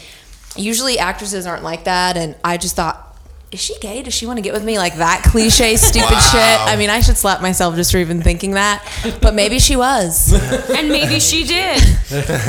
usually 0.55 0.97
actresses 0.99 1.45
aren't 1.45 1.63
like 1.63 1.83
that. 1.85 2.17
And 2.17 2.35
I 2.43 2.57
just 2.57 2.75
thought, 2.75 3.06
is 3.51 3.61
she 3.61 3.77
gay? 3.79 4.03
Does 4.03 4.13
she 4.13 4.25
want 4.25 4.37
to 4.37 4.41
get 4.41 4.53
with 4.53 4.63
me? 4.65 4.77
Like 4.77 4.95
that 4.97 5.23
cliche, 5.23 5.77
stupid 5.77 6.11
Wow. 6.11 6.19
shit. 6.19 6.59
I 6.67 6.75
mean, 6.75 6.89
I 6.89 6.99
should 7.01 7.15
slap 7.17 7.41
myself 7.41 7.75
just 7.75 7.91
for 7.93 7.97
even 7.97 8.21
thinking 8.21 8.51
that. 8.51 8.83
But 9.21 9.33
maybe 9.35 9.57
she 9.59 9.75
was. 9.77 10.33
and 10.69 10.89
maybe 10.89 11.19
she 11.21 11.45
did. 11.45 11.81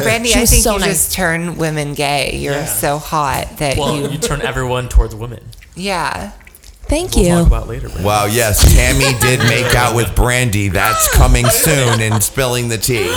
Brandy, 0.02 0.30
She 0.30 0.40
I 0.40 0.46
think 0.46 0.62
so 0.64 0.74
you 0.74 0.80
nice. 0.80 0.88
just 1.06 1.12
turn 1.12 1.56
women 1.56 1.94
gay. 1.94 2.36
You're 2.36 2.54
Yeah. 2.54 2.64
so 2.66 2.98
hot 2.98 3.58
that 3.58 3.76
Well, 3.76 3.96
you. 3.96 4.08
you 4.10 4.18
turn 4.18 4.42
everyone 4.42 4.88
towards 4.88 5.14
women. 5.14 5.40
yeah. 5.76 6.32
Thank 6.88 7.14
We'll 7.16 7.24
you. 7.24 7.30
talk 7.30 7.46
about 7.46 7.68
later. 7.68 7.88
Brandon. 7.88 8.04
Wow, 8.06 8.24
yes, 8.26 8.64
Tammy 8.74 9.12
did 9.20 9.40
make 9.40 9.74
out 9.74 9.94
with 9.94 10.14
Brandy. 10.16 10.68
That's 10.68 11.14
coming 11.14 11.44
soon 11.46 12.00
and 12.00 12.22
spilling 12.22 12.68
the 12.68 12.78
tea. 12.78 13.04
D- 13.04 13.08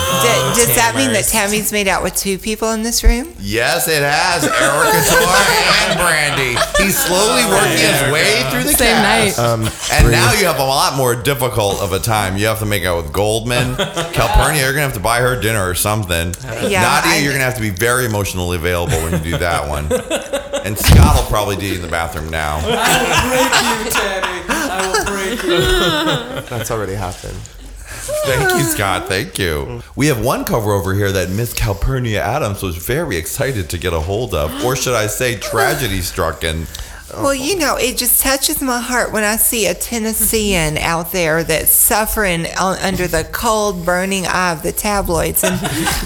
does 0.60 0.76
that 0.76 0.94
mean 0.98 1.14
that 1.14 1.26
Tammy's 1.30 1.72
made 1.72 1.88
out 1.88 2.04
with 2.04 2.16
two 2.16 2.38
people 2.38 2.72
in 2.72 2.84
this 2.84 3.02
room? 3.04 3.34
Yes, 3.40 3.88
it 3.88 4.04
has. 4.04 4.44
Erickatoure 4.44 5.88
and 5.88 6.00
Brandy. 6.00 6.60
He's 6.84 6.98
slowly 7.00 7.44
working 7.46 7.80
his 7.80 8.12
way 8.12 8.44
through 8.52 8.64
the 8.64 8.78
Same 8.78 8.96
cast. 8.96 9.38
night. 9.38 9.40
Um, 9.46 9.70
And 9.94 10.12
now 10.12 10.34
you 10.34 10.46
have 10.46 10.60
a 10.60 10.64
lot 10.66 10.96
more 10.98 11.16
difficult 11.16 11.82
of 11.82 11.94
a 11.94 12.00
time. 12.00 12.36
You 12.38 12.48
have 12.48 12.60
to 12.60 12.66
make 12.66 12.84
out 12.84 13.02
with 13.04 13.14
Goldman. 13.14 13.76
Calpernia, 13.76 14.64
you're 14.64 14.74
going 14.74 14.84
to 14.84 14.92
have 14.92 14.94
to 14.94 15.00
buy 15.00 15.20
her 15.22 15.40
dinner 15.40 15.66
or 15.68 15.76
something. 15.76 16.36
Yeah, 16.44 16.82
Nadia, 16.84 17.12
I- 17.14 17.20
you're 17.24 17.32
going 17.32 17.40
to 17.40 17.46
have 17.46 17.56
to 17.56 17.62
be 17.62 17.70
very 17.70 18.06
emotionally 18.06 18.58
available 18.58 18.98
when 19.02 19.14
you 19.14 19.32
do 19.32 19.38
that 19.38 19.68
one. 19.70 19.88
And 20.66 20.78
Scott 20.78 21.16
will 21.16 21.30
probably 21.30 21.56
do 21.56 21.66
you 21.66 21.76
in 21.76 21.82
the 21.82 21.88
bathroom 21.88 22.30
now. 22.30 22.60
I 22.64 23.84
will 23.84 23.84
break 23.84 23.86
you, 23.86 23.92
Tammy. 23.92 24.42
I 24.50 24.88
will 24.88 25.06
break 25.06 25.44
you. 25.44 26.50
That's 26.50 26.72
already 26.72 26.94
happened. 26.94 27.38
Thank 28.26 28.52
you, 28.60 28.64
Scott. 28.66 29.08
Thank 29.08 29.38
you. 29.40 29.82
We 29.96 30.08
have 30.08 30.24
one 30.24 30.44
cover 30.46 30.72
over 30.72 30.94
here 30.94 31.12
that 31.12 31.30
Miss 31.30 31.54
Calpernia 31.54 32.22
Addams 32.22 32.62
was 32.64 32.76
very 32.78 33.16
excited 33.18 33.70
to 33.70 33.78
get 33.78 33.94
a 33.94 34.00
hold 34.00 34.34
of, 34.34 34.64
or 34.64 34.76
should 34.76 34.96
I 34.96 35.08
say, 35.08 35.36
tragedy 35.38 36.02
struck. 36.02 36.44
And 36.44 36.68
Well, 37.14 37.34
you 37.34 37.58
know, 37.58 37.78
it 37.78 37.98
just 37.98 38.22
touches 38.22 38.62
my 38.62 38.80
heart 38.80 39.12
when 39.12 39.24
I 39.24 39.36
see 39.38 39.66
a 39.68 39.74
Tennessean 39.74 40.78
out 40.78 41.12
there 41.12 41.44
that's 41.44 41.72
suffering 41.72 42.46
on, 42.60 42.78
under 42.80 43.08
the 43.08 43.24
cold, 43.32 43.86
burning 43.86 44.26
eye 44.28 44.52
of 44.54 44.62
the 44.64 44.72
tabloids, 44.72 45.44
and 45.44 45.60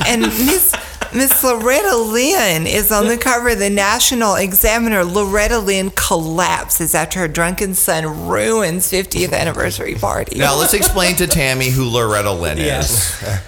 and 0.05 0.21
Miss 0.21 0.73
Miss 1.13 1.43
Loretta 1.43 1.95
Lynn 1.95 2.67
is 2.67 2.91
on 2.91 3.07
the 3.07 3.17
cover 3.17 3.49
of 3.49 3.59
the 3.59 3.69
National 3.69 4.35
Examiner. 4.35 5.03
Loretta 5.03 5.59
Lynn 5.59 5.91
collapses 5.91 6.93
after 6.95 7.19
her 7.19 7.27
drunken 7.27 7.73
son 7.73 8.27
ruins 8.27 8.91
50th 8.91 9.31
anniversary 9.33 9.95
party. 9.95 10.37
now 10.39 10.57
let's 10.57 10.73
explain 10.73 11.15
to 11.15 11.27
Tammy 11.27 11.69
who 11.69 11.85
Loretta 11.85 12.31
Lynn 12.31 12.57
is. 12.57 12.65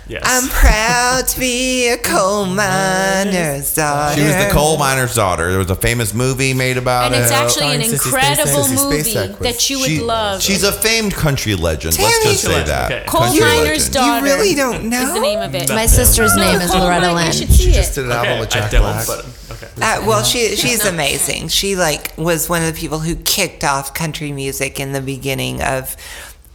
Yes. 0.08 0.22
I'm 0.24 0.48
proud 0.50 1.28
to 1.28 1.40
be 1.40 1.90
a 1.90 1.98
coal 1.98 2.46
miner's 2.46 3.74
daughter. 3.76 4.16
She 4.22 4.26
was 4.26 4.36
the 4.36 4.50
coal 4.52 4.78
miner's 4.78 5.16
daughter. 5.16 5.50
There 5.50 5.60
was 5.60 5.70
a 5.70 5.76
famous 5.76 6.14
movie 6.14 6.54
made 6.54 6.78
about 6.78 7.12
her. 7.12 7.16
And 7.16 7.24
it's 7.24 7.32
actually 7.34 7.76
an 7.76 7.82
incredible 7.82 8.64
Spacek. 8.64 8.84
Movie 8.90 9.02
Spacek 9.14 9.40
that 9.40 9.70
you 9.70 9.80
would 9.80 9.88
She- 9.90 10.00
love. 10.02 10.42
She's 10.42 10.64
a 10.64 10.72
famed 10.72 11.14
country 11.14 11.56
legend. 11.56 11.98
Let's 12.00 12.24
just 12.24 12.42
say 12.44 12.64
that. 12.64 12.92
okay. 12.92 13.04
Coal 13.08 13.22
Country 13.22 13.42
Miner's 13.42 13.68
legend. 13.90 13.94
Daughter. 13.94 14.28
You 14.28 14.34
really 14.34 14.56
don't 14.56 14.84
know? 14.90 15.02
Is 15.02 15.14
the 15.14 15.20
name 15.20 15.40
of 15.40 15.54
it. 15.56 15.70
My 15.70 15.86
sister's 15.86 16.36
No, 16.36 16.52
name 16.52 16.62
is 16.62 16.74
Loretta 16.74 17.14
Lynn. 17.14 17.32
You 17.48 17.54
should 17.54 17.58
see 17.58 17.64
She 17.66 17.72
just 17.72 17.92
it. 17.98 18.02
did 18.02 18.06
an 18.06 18.12
album 18.12 18.32
Okay, 18.32 18.40
with 18.42 18.56
I 18.56 18.70
Jack 18.70 18.72
Black. 18.72 19.08
but 19.08 19.26
okay. 19.52 19.68
Uh, 19.82 20.06
well, 20.08 20.24
she 20.24 20.56
she's 20.56 20.86
amazing. 20.86 21.48
She 21.48 21.76
like 21.76 22.16
was 22.18 22.48
one 22.50 22.62
of 22.64 22.74
the 22.74 22.80
people 22.80 23.00
who 23.00 23.16
kicked 23.16 23.64
off 23.64 23.94
country 23.94 24.32
music 24.32 24.80
in 24.80 24.92
the 24.94 25.02
beginning 25.02 25.62
of 25.62 25.96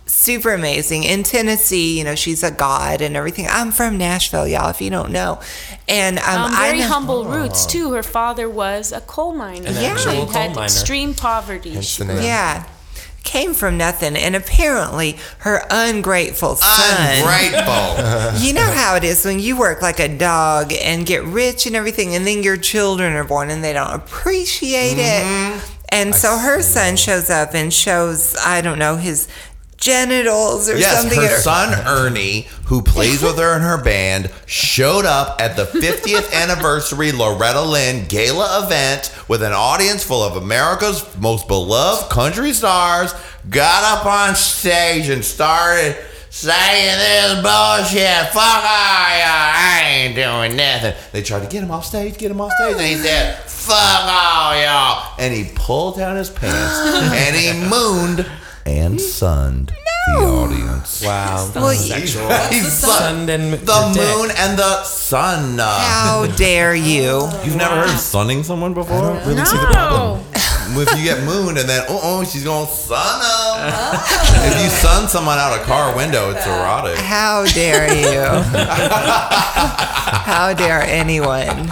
super 0.06 0.52
amazing 0.52 1.04
in 1.04 1.22
Tennessee. 1.22 1.98
You 1.98 2.04
know, 2.04 2.14
she's 2.14 2.42
a 2.42 2.50
god 2.50 3.00
and 3.00 3.16
everything. 3.16 3.46
I'm 3.48 3.72
from 3.72 3.96
Nashville, 3.98 4.46
y'all. 4.46 4.68
If 4.68 4.80
you 4.80 4.90
don't 4.90 5.10
know, 5.10 5.40
and 5.88 6.18
um, 6.18 6.42
Um, 6.42 6.52
I 6.54 6.66
very 6.68 6.78
know- 6.80 6.88
humble 6.88 7.24
roots 7.24 7.64
too. 7.66 7.92
Her 7.92 8.02
father 8.02 8.48
was 8.48 8.92
a 8.92 9.00
coal 9.00 9.32
miner. 9.34 9.68
An 9.68 9.74
Yeah. 9.74 9.96
She 9.96 10.04
coal 10.04 10.26
had 10.26 10.50
miner. 10.54 10.64
extreme 10.64 11.14
poverty. 11.14 11.80
She 11.80 12.02
the 12.04 12.12
name. 12.14 12.22
Yeah. 12.24 12.64
Came 13.24 13.54
from 13.54 13.78
nothing, 13.78 14.16
and 14.16 14.34
apparently 14.36 15.16
her 15.38 15.64
ungrateful 15.70 16.56
son. 16.56 17.16
Ungrateful. 17.18 18.42
You 18.46 18.52
know 18.54 18.66
how 18.66 18.96
it 18.96 19.04
is 19.04 19.24
when 19.24 19.38
you 19.40 19.56
work 19.56 19.80
like 19.82 20.00
a 20.00 20.08
dog 20.08 20.72
and 20.72 21.06
get 21.06 21.22
rich 21.24 21.66
and 21.66 21.76
everything, 21.76 22.14
and 22.14 22.26
then 22.26 22.42
your 22.42 22.56
children 22.56 23.12
are 23.14 23.24
born 23.24 23.50
and 23.50 23.62
they 23.62 23.72
don't 23.72 23.92
appreciate 23.92 24.96
Mm-hmm. 24.98 25.58
it. 25.58 25.70
And 25.90 26.14
so 26.14 26.38
her 26.38 26.62
son 26.62 26.96
shows 26.96 27.28
up 27.28 27.54
and 27.54 27.72
shows, 27.72 28.34
I 28.36 28.62
don't 28.62 28.78
know, 28.78 28.96
his 28.96 29.28
genitals 29.82 30.70
or 30.70 30.76
Yes, 30.76 31.00
something. 31.00 31.20
her 31.20 31.36
or- 31.36 31.40
son 31.40 31.74
Ernie, 31.86 32.46
who 32.66 32.82
plays 32.82 33.20
with 33.20 33.36
her 33.36 33.56
in 33.56 33.62
her 33.62 33.82
band, 33.82 34.30
showed 34.46 35.04
up 35.04 35.40
at 35.40 35.56
the 35.56 35.64
50th 35.64 36.32
anniversary 36.42 37.10
Loretta 37.10 37.60
Lynn 37.60 38.06
gala 38.06 38.64
event 38.64 39.12
with 39.28 39.42
an 39.42 39.52
audience 39.52 40.04
full 40.04 40.22
of 40.22 40.36
America's 40.36 41.04
most 41.18 41.48
beloved 41.48 42.10
country 42.10 42.52
stars. 42.52 43.12
Got 43.50 43.98
up 43.98 44.06
on 44.06 44.36
stage 44.36 45.08
and 45.08 45.24
started 45.24 45.96
saying 46.30 46.98
this 46.98 47.34
bullshit. 47.42 48.28
Fuck 48.32 48.64
all 48.64 49.10
y'all. 49.18 49.52
I 49.52 49.82
ain't 49.84 50.14
doing 50.14 50.56
nothing. 50.56 50.94
They 51.10 51.22
tried 51.22 51.40
to 51.42 51.48
get 51.48 51.62
him 51.64 51.72
off 51.72 51.84
stage, 51.84 52.16
get 52.18 52.30
him 52.30 52.40
off 52.40 52.52
stage, 52.52 52.72
and 52.76 52.80
he 52.80 52.94
oh, 52.94 52.98
said, 52.98 53.36
"Fuck 53.50 53.76
all 53.76 54.56
y'all," 54.62 55.12
and 55.18 55.34
he 55.34 55.50
pulled 55.56 55.96
down 55.96 56.16
his 56.16 56.30
pants 56.30 56.78
and 57.12 57.36
he 57.36 57.52
mooned 57.68 58.24
and 58.66 59.00
sunned 59.00 59.72
the 60.06 60.12
audience. 60.14 61.02
Wow. 61.04 61.50
Well, 61.54 61.74
Sexual. 61.74 62.28
He 62.50 62.60
sunned 62.60 63.30
and 63.30 63.52
the 63.52 63.92
moon 63.96 64.30
and 64.36 64.58
the 64.58 64.82
sun. 64.84 65.58
How 65.58 66.26
dare 66.36 66.74
you? 66.74 67.28
You've 67.44 67.56
never 67.56 67.76
heard 67.76 67.90
of 67.90 67.98
sunning 68.00 68.42
someone 68.42 68.74
before? 68.74 68.96
I 68.96 69.00
don't 69.14 69.26
really 69.26 69.44
see 69.44 69.56
the 69.56 69.70
No. 69.72 70.24
Problem. 70.72 70.88
If 70.88 70.98
you 70.98 71.04
get 71.04 71.24
mooned 71.24 71.58
and 71.58 71.68
then, 71.68 71.84
oh, 71.88 72.00
oh, 72.02 72.24
she's 72.24 72.44
going 72.44 72.66
to 72.66 72.72
sun 72.72 73.20
them. 73.20 73.70
if 74.52 74.62
you 74.62 74.68
sun 74.70 75.08
someone 75.08 75.38
out 75.38 75.58
a 75.60 75.62
car 75.64 75.94
window, 75.96 76.30
it's 76.30 76.46
erotic. 76.46 76.98
How 76.98 77.44
dare 77.46 77.92
you? 77.94 78.42
How 80.24 80.52
dare 80.54 80.82
anyone 80.82 81.68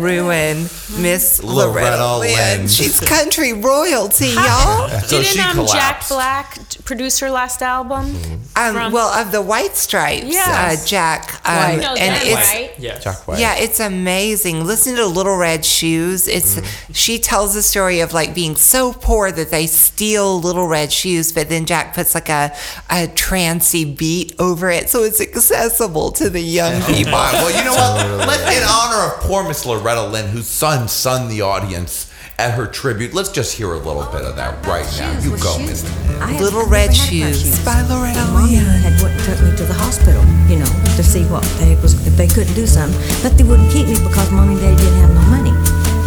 ruin 0.00 0.62
Miss 0.98 1.42
Loretta, 1.42 1.96
Loretta 1.98 2.16
Lynn? 2.18 2.58
Lynn. 2.60 2.68
She's 2.68 3.00
country 3.00 3.52
royalty, 3.52 4.28
y'all. 4.28 4.88
So 4.88 5.08
Didn't 5.20 5.26
she 5.26 5.40
um, 5.40 5.66
Jack. 5.66 6.08
Black 6.08 6.68
t- 6.68 6.80
produce 6.84 7.18
her 7.20 7.30
last 7.30 7.62
album? 7.62 8.16
Um, 8.56 8.92
well, 8.92 9.08
of 9.20 9.32
the 9.32 9.42
White 9.42 9.76
Stripes, 9.76 10.26
Yes. 10.26 10.84
uh, 10.84 10.86
Jack. 10.86 11.34
Um, 11.46 11.56
I 11.56 11.76
know 11.76 11.94
and 11.94 12.14
that, 12.14 12.22
it's 12.24 12.54
right? 12.54 12.72
Yes. 12.78 13.02
Jack 13.04 13.26
White. 13.26 13.40
yeah, 13.40 13.56
it's 13.56 13.80
amazing. 13.80 14.64
Listen 14.64 14.94
to 14.96 15.06
Little 15.06 15.36
Red 15.36 15.64
Shoes. 15.64 16.28
It's 16.28 16.60
she 16.96 17.18
tells 17.34 17.52
the 17.52 17.62
story 17.62 17.98
of 17.98 18.12
like 18.12 18.32
being 18.32 18.54
so 18.54 18.92
poor 18.92 19.32
that 19.32 19.50
they 19.50 19.66
steal 19.66 20.40
Little 20.40 20.68
Red 20.68 20.92
Shoes, 20.92 21.32
but 21.32 21.48
then 21.48 21.66
Jack 21.66 21.92
puts 21.92 22.14
like 22.14 22.28
a 22.28 22.54
a 22.88 23.08
trancy 23.08 23.84
beat 23.84 24.36
over 24.38 24.70
it, 24.70 24.88
so 24.88 25.02
it's 25.02 25.20
accessible 25.20 26.12
to 26.12 26.30
the 26.30 26.40
young 26.40 26.80
people. 26.82 27.12
Wow. 27.12 27.32
Well, 27.32 27.50
you 27.50 27.64
know 27.64 27.72
what? 27.72 28.28
Let's, 28.28 28.56
in 28.56 28.62
honor 28.62 29.12
of 29.12 29.20
poor 29.22 29.42
Miss 29.42 29.66
Loretta 29.66 30.06
Lynn, 30.06 30.28
whose 30.28 30.46
son 30.46 30.86
sunned 30.86 31.28
the 31.28 31.40
audience 31.40 32.08
at 32.38 32.54
her 32.54 32.66
tribute, 32.66 33.14
let's 33.14 33.30
just 33.30 33.56
hear 33.56 33.72
a 33.72 33.78
little 33.78 34.06
bit 34.12 34.22
of 34.22 34.36
that 34.36 34.64
right 34.64 34.86
now. 34.98 35.18
You 35.18 35.36
go, 35.38 35.58
Miss. 35.58 35.82
I 36.20 36.38
Little 36.38 36.66
Red 36.66 36.90
never 36.90 37.02
had 37.02 37.10
pair 37.10 37.34
Shoes 37.34 37.64
by 37.64 37.82
Loretta 37.82 38.24
Lynn. 38.30 38.62
had 38.78 39.02
went 39.02 39.14
and 39.14 39.24
took 39.26 39.42
me 39.42 39.56
to 39.56 39.64
the 39.64 39.74
hospital, 39.74 40.22
you 40.46 40.58
know, 40.58 40.70
to 40.94 41.02
see 41.02 41.24
what 41.26 41.42
they 41.58 41.74
was 41.82 41.94
if 42.06 42.16
they 42.16 42.28
couldn't 42.28 42.54
do 42.54 42.66
something. 42.66 42.94
But 43.22 43.36
they 43.36 43.42
wouldn't 43.42 43.72
keep 43.72 43.86
me 43.86 43.98
because 43.98 44.30
mommy 44.30 44.54
and 44.54 44.62
daddy 44.62 44.76
didn't 44.76 44.98
have 44.98 45.02
no 45.02 45.02
money. 45.02 45.03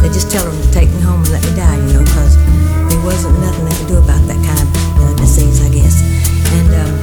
They 0.08 0.14
just 0.14 0.32
tell 0.32 0.48
them 0.48 0.56
to 0.56 0.72
take 0.72 0.88
me 0.88 1.04
home 1.04 1.20
and 1.20 1.36
let 1.36 1.44
me 1.44 1.52
die, 1.52 1.76
you 1.84 2.00
know, 2.00 2.00
because 2.00 2.40
there 2.88 3.04
wasn't 3.04 3.36
nothing 3.44 3.68
they 3.68 3.76
could 3.76 3.92
do 3.92 4.00
about 4.00 4.24
that 4.32 4.40
kind 4.40 4.56
of 4.56 4.72
uh, 5.04 5.12
disease, 5.20 5.60
I 5.60 5.68
guess. 5.68 6.00
And 6.56 6.72
um, 6.80 6.96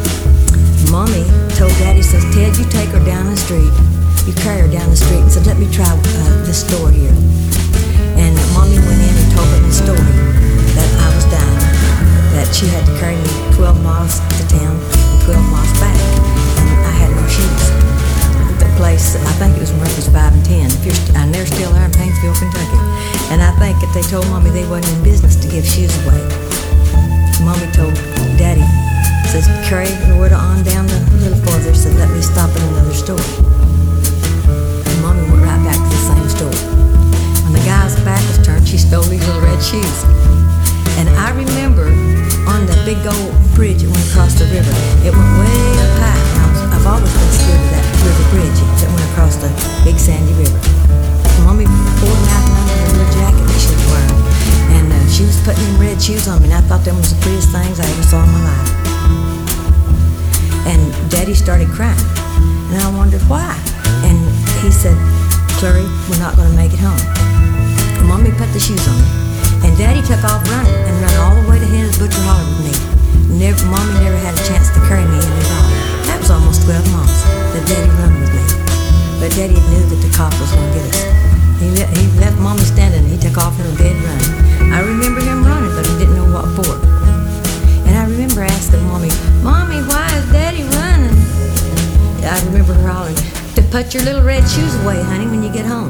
mommy 0.88 1.20
told 1.52 1.68
daddy, 1.76 2.00
says, 2.00 2.24
Ted, 2.32 2.56
you 2.56 2.64
take 2.72 2.88
her 2.96 3.04
down 3.04 3.28
the 3.28 3.36
street. 3.36 3.68
You 4.24 4.32
carry 4.40 4.64
her 4.64 4.72
down 4.72 4.88
the 4.88 4.96
street 4.96 5.20
and 5.20 5.28
said, 5.28 5.44
let 5.44 5.60
me 5.60 5.68
try 5.68 5.84
uh, 5.84 6.48
this 6.48 6.64
store 6.64 6.88
here. 6.88 7.12
And 8.16 8.32
mommy 8.56 8.80
went 8.80 8.96
in 9.04 9.12
and 9.12 9.28
told 9.36 9.52
her 9.52 9.60
the 9.60 9.76
story 9.84 10.00
that 10.72 10.88
I 11.04 11.08
was 11.12 11.28
dying, 11.28 11.60
that 12.32 12.48
she 12.56 12.72
had 12.72 12.88
to 12.88 12.94
carry 12.96 13.20
me 13.20 13.28
12 13.52 13.84
miles 13.84 14.24
to 14.40 14.48
town 14.48 14.80
and 14.80 15.20
12 15.28 15.44
miles 15.52 15.72
back, 15.76 16.00
and 16.56 16.72
I 16.88 16.92
had 17.04 17.12
no 17.12 17.28
shoes. 17.28 17.83
Place. 18.76 19.14
I 19.14 19.32
think 19.38 19.56
it 19.56 19.60
was 19.60 19.72
Murphy's 19.72 20.08
Five 20.08 20.34
and 20.34 20.44
Ten. 20.44 20.66
If 20.66 21.16
and 21.16 21.32
they're 21.32 21.46
still 21.46 21.70
there 21.72 21.86
in 21.86 21.92
Paintsville, 21.92 22.36
Kentucky. 22.36 22.78
And 23.30 23.40
I 23.40 23.54
think 23.58 23.78
that 23.80 23.90
they 23.94 24.02
told 24.02 24.26
Mommy 24.28 24.50
they 24.50 24.66
wasn't 24.66 24.98
in 24.98 25.02
business 25.02 25.36
to 25.36 25.48
give 25.48 25.64
shoes 25.64 25.94
away. 26.04 26.18
Mommy 27.46 27.70
told 27.70 27.94
Daddy, 28.34 28.66
says, 29.30 29.46
carry 29.66 29.90
Loretta 30.10 30.34
on 30.34 30.62
down 30.62 30.86
the 30.86 30.98
little 31.22 31.38
further. 31.46 31.74
Said, 31.74 31.94
let 31.96 32.10
me 32.10 32.20
stop 32.20 32.50
at 32.50 32.62
another 32.74 32.94
store. 32.94 33.24
And 34.86 34.96
Mommy 35.02 35.22
went 35.30 35.42
right 35.46 35.62
back 35.62 35.78
to 35.78 35.88
the 35.90 36.02
same 36.04 36.28
store. 36.30 36.58
When 37.46 37.54
the 37.54 37.64
guy's 37.66 37.94
back 38.02 38.20
was 38.26 38.42
turned, 38.44 38.66
she 38.66 38.78
stole 38.78 39.06
these 39.06 39.24
little 39.26 39.42
red 39.42 39.62
shoes. 39.62 40.04
And 40.98 41.08
I 41.18 41.30
remember 41.34 41.90
on 42.46 42.66
the 42.66 42.76
big 42.84 43.00
old 43.06 43.34
bridge 43.54 43.82
that 43.82 43.90
went 43.90 44.06
across 44.10 44.34
the 44.38 44.46
river, 44.50 44.74
it 45.02 45.10
went 45.14 45.32
way 45.40 45.62
up 45.82 45.94
high. 45.98 46.22
Was, 46.52 46.60
I've 46.74 46.86
always 46.86 47.10
been 47.10 47.32
scared 47.34 47.58
of 47.58 47.70
that 47.74 47.86
river 48.04 48.26
bridge 48.30 48.58
that 48.60 48.63
across 49.34 49.42
the 49.42 49.84
big 49.84 49.98
sandy 49.98 50.32
river. 50.34 50.58
Mommy 51.44 51.66
pulled 51.98 52.24
out 52.30 52.42
from 52.44 52.54
under 52.54 52.76
her 52.78 52.90
little 52.94 53.12
jacket 53.14 53.44
that 53.46 53.58
she 53.58 53.70
was 53.74 53.86
wearing. 53.90 54.20
And 54.78 54.86
uh, 54.92 54.98
she 55.10 55.24
was 55.24 55.38
putting 55.42 55.62
them 55.64 55.80
red 55.80 56.00
shoes 56.00 56.28
on 56.28 56.42
me, 56.42 56.50
and 56.50 56.54
I 56.54 56.62
thought 56.66 56.84
them 56.84 56.96
was 56.96 57.14
the 57.14 57.20
prettiest 57.22 57.50
things 57.50 57.80
I 57.80 57.86
ever 57.86 58.02
saw 58.02 58.22
in 58.22 58.30
my 58.30 58.42
life. 58.42 58.70
And 60.66 60.80
Daddy 61.10 61.34
started 61.34 61.68
crying. 61.68 61.98
And 62.72 62.80
I 62.82 62.88
wondered 62.96 63.22
why. 63.30 63.54
And 64.08 64.18
he 64.64 64.70
said, 64.70 64.96
Clary, 65.60 65.86
we're 66.08 66.20
not 66.20 66.34
going 66.36 66.50
to 66.50 66.56
make 66.56 66.72
it 66.72 66.80
home. 66.80 66.98
And 68.00 68.06
Mommy 68.08 68.32
put 68.34 68.50
the 68.52 68.60
shoes 68.60 68.82
on 68.88 68.96
me. 68.98 69.08
And 69.68 69.72
Daddy 69.78 70.02
took 70.02 70.20
off 70.24 70.42
running 70.50 70.74
and 70.74 70.94
ran 71.00 71.16
all 71.20 71.34
the 71.36 71.44
way 71.48 71.58
to 71.58 71.68
Henn's 71.68 71.96
Butcher 71.98 72.20
Holler 72.24 72.44
with 72.58 72.72
me. 72.72 72.74
Never, 73.38 73.64
Mommy 73.66 73.94
never 74.00 74.18
had 74.18 74.34
a 74.34 74.42
chance 74.44 74.68
to 74.74 74.80
carry 74.88 75.04
me 75.04 75.18
in 75.20 75.32
at 75.32 75.48
all. 75.52 75.68
That 76.08 76.18
was 76.20 76.30
almost 76.30 76.64
12 76.64 76.92
months 76.92 77.22
that 77.54 77.64
Daddy 77.68 77.90
run 78.00 78.20
with 78.20 78.34
me. 78.34 78.43
But 79.24 79.32
Daddy 79.36 79.54
knew 79.54 79.80
that 79.88 80.04
the 80.04 80.12
cop 80.14 80.36
was 80.36 80.52
to 80.52 80.60
get 80.76 80.84
us. 80.84 81.00
He, 81.56 81.72
le- 81.72 81.88
he 81.96 82.20
left 82.20 82.36
Mommy 82.44 82.60
standing 82.60 83.08
he 83.08 83.16
took 83.16 83.38
off 83.38 83.58
in 83.58 83.64
a 83.64 83.74
dead 83.78 83.96
run. 84.04 84.20
I 84.70 84.84
remember 84.84 85.22
him 85.22 85.42
running, 85.42 85.74
but 85.74 85.86
he 85.86 85.96
didn't 85.96 86.14
know 86.14 86.28
what 86.28 86.44
for. 86.52 86.76
And 87.88 87.96
I 87.96 88.04
remember 88.04 88.42
asking 88.42 88.84
Mommy, 88.84 89.08
Mommy, 89.40 89.80
why 89.88 90.04
is 90.12 90.30
Daddy 90.30 90.64
running? 90.76 91.16
I 92.20 92.36
remember 92.44 92.74
her 92.74 92.86
hollering, 92.86 93.16
to 93.56 93.62
put 93.72 93.94
your 93.94 94.02
little 94.02 94.22
red 94.22 94.46
shoes 94.46 94.74
away, 94.84 95.00
honey, 95.00 95.24
when 95.24 95.42
you 95.42 95.50
get 95.50 95.64
home. 95.64 95.88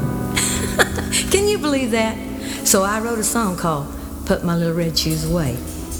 Can 1.29 1.45
you 1.49 1.57
believe 1.57 1.91
that? 1.91 2.15
So 2.65 2.83
I 2.83 3.01
wrote 3.01 3.19
a 3.19 3.23
song 3.25 3.57
called 3.57 3.93
Put 4.25 4.45
My 4.45 4.55
Little 4.55 4.73
Red 4.73 4.97
Shoes 4.97 5.29
Away, 5.29 5.57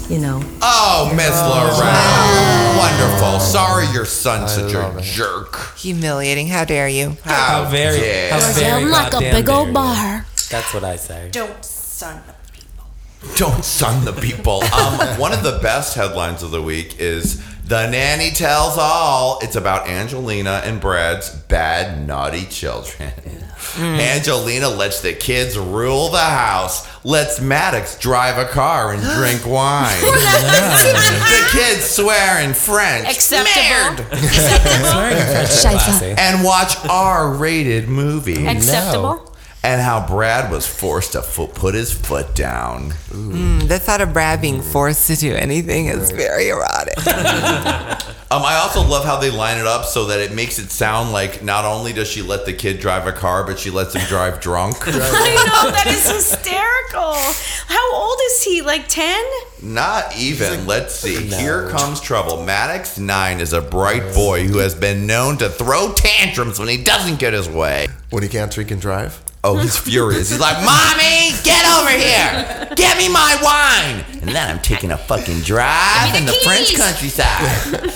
you 0.08 0.18
know. 0.18 0.40
Oh, 0.62 1.12
Miss 1.14 1.30
Loretta. 1.30 2.76
Wonderful. 2.78 3.40
Sorry 3.40 3.86
your 3.92 4.04
son's 4.04 4.52
such 4.52 4.72
a 4.72 5.00
jerk. 5.00 5.76
Humiliating. 5.78 6.48
How 6.48 6.64
dare 6.64 6.88
you? 6.88 7.16
How, 7.24 7.68
very, 7.70 7.98
dare. 7.98 8.32
how 8.32 8.52
very 8.52 8.84
like 8.84 9.12
a 9.14 9.20
big 9.20 9.48
old 9.48 9.72
bar. 9.72 10.26
That's 10.50 10.72
what 10.72 10.84
I 10.84 10.96
say. 10.96 11.30
Don't 11.32 11.64
son. 11.64 12.22
The 12.26 12.52
people. 12.52 12.84
Don't 13.36 13.64
son 13.64 14.04
the 14.04 14.12
people. 14.12 14.62
Um, 14.64 14.98
one 15.18 15.32
of 15.32 15.42
the 15.42 15.58
best 15.62 15.94
headlines 15.96 16.42
of 16.42 16.50
the 16.50 16.62
week 16.62 17.00
is 17.00 17.42
The 17.64 17.88
Nanny 17.90 18.30
Tells 18.30 18.78
All. 18.78 19.38
It's 19.42 19.56
about 19.56 19.88
Angelina 19.88 20.62
and 20.64 20.80
Brad's 20.80 21.30
bad, 21.30 22.06
naughty 22.06 22.44
children. 22.44 23.12
Mm. 23.74 23.98
Angelina 23.98 24.68
lets 24.68 25.00
the 25.00 25.12
kids 25.12 25.58
rule 25.58 26.08
the 26.10 26.18
house, 26.18 26.86
lets 27.04 27.40
Maddox 27.40 27.98
drive 27.98 28.38
a 28.38 28.48
car 28.50 28.92
and 28.92 29.02
drink 29.16 29.46
wine. 29.46 30.00
the 30.00 31.48
kids 31.52 31.84
swear 31.84 32.42
in 32.42 32.54
French. 32.54 33.08
Acceptable. 33.08 34.06
Swearing 34.90 35.16
in 35.18 35.26
French 35.26 35.50
is 35.50 35.64
Scheiße. 35.64 35.72
classy. 35.72 36.14
And 36.18 36.44
watch 36.44 36.74
R 36.88 37.32
rated 37.32 37.88
movies. 37.88 38.46
Acceptable. 38.46 39.25
And 39.66 39.80
how 39.82 40.06
Brad 40.06 40.48
was 40.48 40.64
forced 40.64 41.12
to 41.12 41.22
fo- 41.22 41.48
put 41.48 41.74
his 41.74 41.92
foot 41.92 42.36
down. 42.36 42.92
Mm, 43.10 43.66
the 43.66 43.80
thought 43.80 44.00
of 44.00 44.12
Brad 44.12 44.40
being 44.40 44.62
forced 44.62 45.08
to 45.08 45.16
do 45.16 45.34
anything 45.34 45.86
is 45.86 46.12
very 46.12 46.50
erotic. 46.50 46.94
Um, 48.28 48.42
I 48.44 48.56
also 48.56 48.82
love 48.82 49.04
how 49.04 49.20
they 49.20 49.30
line 49.30 49.56
it 49.56 49.68
up 49.68 49.84
so 49.84 50.06
that 50.06 50.18
it 50.18 50.32
makes 50.32 50.58
it 50.58 50.72
sound 50.72 51.12
like 51.12 51.44
not 51.44 51.64
only 51.64 51.92
does 51.92 52.08
she 52.08 52.22
let 52.22 52.44
the 52.44 52.52
kid 52.52 52.80
drive 52.80 53.06
a 53.06 53.12
car, 53.12 53.44
but 53.46 53.56
she 53.56 53.70
lets 53.70 53.94
him 53.94 54.02
drive 54.08 54.40
drunk. 54.40 54.76
I 54.88 54.90
know 54.90 55.70
that 55.70 55.86
is 55.86 56.10
hysterical. 56.10 57.14
How 57.68 57.94
old 57.94 58.18
is 58.24 58.42
he? 58.42 58.62
Like 58.62 58.88
ten? 58.88 59.24
Not 59.62 60.16
even. 60.18 60.66
Let's 60.66 60.96
see. 60.96 61.26
Here 61.26 61.68
comes 61.68 62.00
trouble. 62.00 62.42
Maddox 62.42 62.98
Nine 62.98 63.38
is 63.38 63.52
a 63.52 63.62
bright 63.62 64.12
boy 64.12 64.48
who 64.48 64.58
has 64.58 64.74
been 64.74 65.06
known 65.06 65.38
to 65.38 65.48
throw 65.48 65.92
tantrums 65.94 66.58
when 66.58 66.66
he 66.66 66.82
doesn't 66.82 67.20
get 67.20 67.32
his 67.32 67.48
way. 67.48 67.86
When 68.10 68.24
he 68.24 68.28
can't 68.28 68.50
drink 68.50 68.72
and 68.72 68.80
drive? 68.80 69.22
Oh, 69.46 69.56
he's 69.58 69.78
furious. 69.78 70.30
He's 70.30 70.40
like, 70.40 70.56
"Mommy, 70.64 71.30
get 71.44 71.64
over 71.78 71.90
here! 71.90 72.68
Get 72.74 72.98
me 72.98 73.08
my 73.08 73.38
wine!" 73.40 74.04
And 74.20 74.34
then 74.34 74.50
I'm 74.50 74.60
taking 74.60 74.90
a 74.90 74.98
fucking 74.98 75.42
drive 75.42 76.12
Give 76.12 76.20
in 76.20 76.26
the 76.26 76.32
the 76.32 76.38
French 76.38 76.74
countryside. 76.74 77.92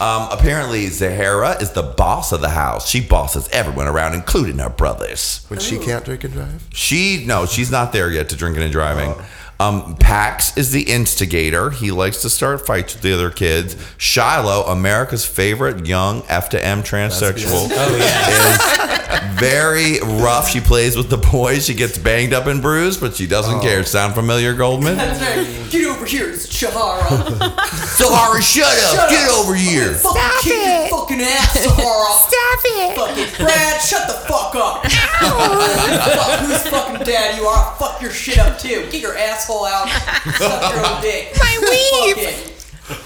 um, 0.00 0.28
apparently, 0.32 0.86
Zahara 0.86 1.60
is 1.60 1.72
the 1.72 1.82
boss 1.82 2.32
of 2.32 2.40
the 2.40 2.48
house. 2.48 2.88
She 2.88 3.02
bosses 3.02 3.50
everyone 3.52 3.86
around, 3.86 4.14
including 4.14 4.56
her 4.60 4.70
brothers. 4.70 5.44
When 5.48 5.60
she 5.60 5.78
can't 5.78 6.06
drink 6.06 6.24
and 6.24 6.32
drive? 6.32 6.66
She 6.72 7.26
no, 7.26 7.44
she's 7.44 7.70
not 7.70 7.92
there 7.92 8.10
yet 8.10 8.30
to 8.30 8.36
drinking 8.36 8.62
and 8.62 8.72
driving. 8.72 9.14
Um, 9.60 9.94
Pax 9.96 10.56
is 10.56 10.72
the 10.72 10.82
instigator. 10.82 11.68
He 11.70 11.90
likes 11.90 12.22
to 12.22 12.30
start 12.30 12.66
fights 12.66 12.94
with 12.94 13.02
the 13.02 13.12
other 13.12 13.30
kids. 13.30 13.76
Shiloh, 13.98 14.62
America's 14.64 15.26
favorite 15.26 15.86
young 15.86 16.22
F 16.28 16.48
to 16.50 16.64
M 16.64 16.82
transsexual, 16.82 17.68
Oh, 17.70 17.96
yeah. 17.96 19.26
is 19.28 19.38
very 19.38 20.00
rough. 20.22 20.48
She 20.48 20.60
plays 20.60 20.96
with 20.96 21.10
the 21.10 21.18
boys. 21.18 21.66
She 21.66 21.74
gets 21.74 21.98
banged 21.98 22.32
up 22.32 22.46
and 22.46 22.62
bruised, 22.62 23.00
but 23.00 23.14
she 23.16 23.26
doesn't 23.26 23.60
care. 23.60 23.84
Sound 23.84 24.14
familiar, 24.14 24.54
Goldman? 24.54 24.96
That's 24.96 25.20
right. 25.20 25.70
Get 25.70 25.84
over 25.86 26.06
here, 26.06 26.30
it's 26.30 26.46
Shahara. 26.48 27.06
Sahara, 27.86 28.40
shut 28.42 28.64
up! 28.66 28.96
Shut 28.96 29.10
Get 29.10 29.28
up. 29.30 29.38
over 29.40 29.54
here! 29.54 29.92
Fucking 29.94 30.22
kick 30.40 30.54
your 30.54 30.88
fucking 30.98 31.20
ass, 31.20 31.60
Sahara. 31.62 32.10
Stop 32.26 32.60
it! 32.64 32.96
Fucking 32.96 33.44
Brad, 33.46 33.80
shut 33.82 34.08
the 34.08 34.14
fuck 34.26 34.54
up. 34.56 34.84
fuck 34.90 36.40
whose 36.40 36.66
fucking 36.68 37.04
dad 37.06 37.36
you 37.38 37.44
are. 37.46 37.56
I'll 37.56 37.74
fuck 37.76 38.00
your 38.02 38.10
shit 38.10 38.38
up 38.38 38.58
too. 38.58 38.88
Get 38.90 39.00
your 39.00 39.16
asshole 39.50 39.66
out. 39.66 39.88
Suck 40.36 40.74
your 40.74 40.86
own 40.86 41.02
dick. 41.02 41.32
My 41.38 41.58
weave. 41.60 42.46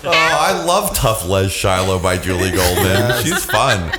Oh, 0.05 0.11
I 0.13 0.65
love 0.65 0.95
Tough 0.97 1.27
Les 1.27 1.51
Shiloh 1.51 1.99
by 1.99 2.17
Julie 2.17 2.51
Goldman. 2.51 3.23
She's 3.23 3.45
fun. 3.45 3.93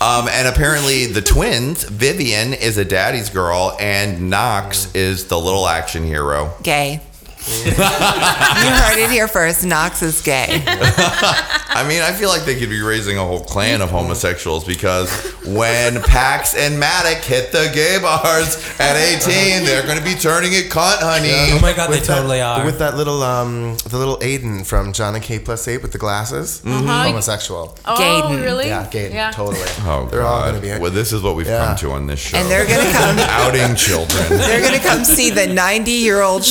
Um, 0.00 0.28
and 0.28 0.48
apparently, 0.48 1.06
the 1.06 1.20
twins, 1.20 1.84
Vivian 1.84 2.54
is 2.54 2.78
a 2.78 2.84
daddy's 2.84 3.28
girl, 3.28 3.76
and 3.80 4.30
Knox 4.30 4.94
is 4.94 5.26
the 5.26 5.38
little 5.38 5.66
action 5.66 6.04
hero. 6.04 6.54
Gay. 6.62 7.00
you 7.48 7.72
heard 7.72 8.98
it 8.98 9.10
here 9.10 9.26
first. 9.28 9.64
Knox 9.64 10.02
is 10.02 10.20
gay. 10.20 10.62
I 10.66 11.84
mean, 11.88 12.02
I 12.02 12.12
feel 12.12 12.28
like 12.28 12.42
they 12.44 12.58
could 12.58 12.68
be 12.68 12.82
raising 12.82 13.16
a 13.18 13.24
whole 13.24 13.40
clan 13.44 13.80
of 13.80 13.90
homosexuals 13.90 14.64
because 14.64 15.10
when 15.46 16.02
Pax 16.02 16.54
and 16.54 16.78
Maddox 16.78 17.26
hit 17.26 17.52
the 17.52 17.70
gay 17.72 17.98
bars 18.00 18.56
at 18.78 18.96
18, 18.96 19.64
they're 19.64 19.84
going 19.86 19.98
to 19.98 20.04
be 20.04 20.14
turning 20.14 20.52
it 20.52 20.70
cunt, 20.70 20.98
honey. 21.00 21.30
Oh 21.32 21.58
my 21.62 21.72
god, 21.72 21.88
they 21.90 21.96
With 21.96 22.06
that- 22.06 22.16
totally 22.16 22.40
are. 22.40 22.64
With 22.64 22.78
that 22.80 22.96
little, 22.96 23.22
um, 23.22 23.76
the 23.88 23.96
little 23.98 24.18
Aaden 24.18 24.66
from 24.66 24.92
Jon 24.92 25.14
and 25.14 25.24
Kate 25.24 25.44
plus 25.44 25.66
eight 25.68 25.80
with 25.82 25.92
the 25.92 25.98
glasses, 25.98 26.58
mm-hmm. 26.58 26.70
Mm-hmm. 26.70 26.88
Uh-huh. 26.88 27.04
homosexual. 27.08 27.76
Oh, 27.86 27.96
Gaydon. 27.98 28.42
really? 28.42 28.66
Yeah, 28.66 28.84
Gaten, 28.90 29.14
Yeah. 29.14 29.30
totally. 29.30 29.60
Oh, 29.80 30.08
They're 30.10 30.22
all 30.22 30.42
going 30.42 30.54
to 30.56 30.60
be. 30.60 30.78
Well, 30.78 30.90
this 30.90 31.12
is 31.12 31.22
what 31.22 31.36
we've 31.36 31.46
Yeah. 31.46 31.66
come 31.66 31.76
to 31.76 31.92
on 31.92 32.06
this 32.06 32.20
show. 32.20 32.36
And 32.36 32.50
they're 32.50 32.66
gonna 32.66 32.92
come. 32.92 33.18
outing 33.30 33.74
children. 33.76 34.22
They're 34.28 34.60
gonna 34.62 34.78
come 34.82 35.04
see 35.04 35.30
the 35.30 35.46
90 35.46 35.90
year 35.92 36.20
old 36.20 36.44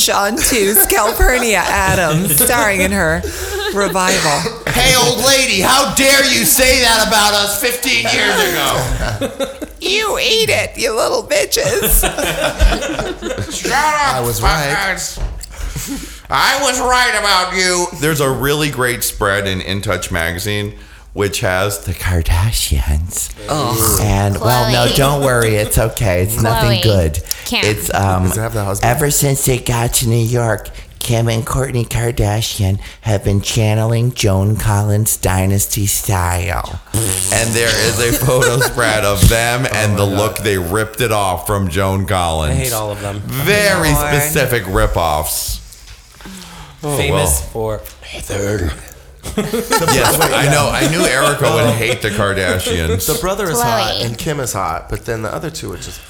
Shantus 0.80 0.88
Calpernia 0.88 1.58
Addams 1.58 2.36
starring 2.36 2.80
in 2.80 2.92
her 2.92 3.20
revival. 3.74 4.62
Hey, 4.72 4.94
old 4.96 5.24
lady, 5.24 5.60
how 5.60 5.94
dare 5.94 6.24
you 6.24 6.44
say 6.44 6.80
that 6.80 7.06
about 7.06 7.34
us 7.34 7.60
15 7.60 8.06
years 8.12 8.36
ago? 8.50 9.66
You 9.80 10.18
eat 10.18 10.50
it, 10.50 10.76
you 10.76 10.94
little 10.94 11.22
bitches. 11.22 12.00
Shut 13.52 13.72
up, 13.72 14.14
I 14.14 14.20
was 14.20 14.42
right. 14.42 15.18
I 16.32 16.62
was 16.62 16.78
right 16.80 17.16
about 17.18 17.56
you. 17.56 17.86
There's 18.00 18.20
a 18.20 18.30
really 18.30 18.70
great 18.70 19.02
spread 19.02 19.46
in 19.48 19.60
In 19.60 19.80
Touch 19.80 20.10
magazine. 20.12 20.78
Which 21.12 21.40
has 21.40 21.84
the 21.86 21.92
Kardashians. 21.92 23.34
Oh. 23.48 23.98
And, 24.00 24.38
well, 24.40 24.70
no, 24.72 24.92
don't 24.94 25.24
worry. 25.24 25.56
It's 25.56 25.76
okay. 25.76 26.22
It's 26.22 26.40
nothing 26.40 26.78
Khloé. 26.80 26.82
good. 26.82 27.22
Can't. 27.46 27.66
It's, 27.66 27.92
um, 27.92 28.24
Does 28.24 28.36
it 28.38 28.40
have 28.40 28.54
the 28.54 28.64
husband? 28.64 28.88
Ever 28.90 29.10
since 29.10 29.44
they 29.44 29.58
got 29.58 29.92
to 29.94 30.08
New 30.08 30.14
York, 30.24 30.70
Kim 31.00 31.28
and 31.28 31.44
Kourtney 31.44 31.84
Kardashian 31.84 32.78
have 33.00 33.24
been 33.24 33.40
channeling 33.40 34.12
Joan 34.12 34.54
Collins 34.56 35.16
dynasty 35.16 35.86
style. 35.86 36.80
and 36.94 37.50
there 37.50 37.74
is 37.88 37.98
a 37.98 38.12
photo 38.24 38.58
spread 38.60 39.04
of 39.04 39.28
them 39.28 39.66
and 39.72 39.98
the 39.98 40.04
look 40.04 40.38
they 40.38 40.58
ripped 40.58 41.00
it 41.00 41.10
off 41.10 41.44
from 41.46 41.68
Joan 41.70 42.06
Collins. 42.06 42.52
I 42.52 42.54
hate 42.64 42.72
all 42.72 42.92
of 42.92 43.00
them. 43.00 43.18
Very 43.24 43.92
specific 43.94 44.62
rip-offs. 44.68 45.56
Oh, 46.82 46.96
Famous 46.96 47.40
well. 47.54 47.78
for 47.78 47.78
Third. 47.78 48.70
yes, 49.36 50.18
wait, 50.18 50.32
I 50.32 50.50
know. 50.50 50.70
I 50.72 50.88
knew 50.90 51.00
Erica 51.04 51.52
would 51.54 51.74
hate 51.74 52.02
the 52.02 52.08
Kardashians. 52.10 53.06
The 53.06 53.20
brother 53.20 53.50
is 53.50 53.58
Khloé. 53.58 53.62
hot 53.62 54.02
and 54.02 54.18
Kim 54.18 54.40
is 54.40 54.52
hot, 54.52 54.88
but 54.88 55.04
then 55.04 55.22
the 55.22 55.32
other 55.32 55.50
two 55.50 55.72
are 55.72 55.76
just 55.76 56.00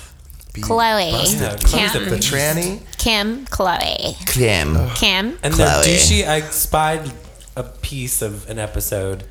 be 0.52 0.62
Khloé. 0.62 1.12
busted. 1.12 1.40
Yeah, 1.40 1.56
Khloé's 1.56 1.92
Kim. 1.92 2.08
the 2.08 2.16
tranny. 2.16 2.98
Kim, 2.98 3.46
Khloé. 3.46 4.16
Kim. 4.26 4.88
Kim. 4.94 5.38
And 5.42 5.54
the 5.54 5.64
douchey, 5.64 6.26
I 6.26 6.40
spied 6.40 7.12
a 7.56 7.62
piece 7.62 8.22
of 8.22 8.48
an 8.48 8.58
episode. 8.58 9.24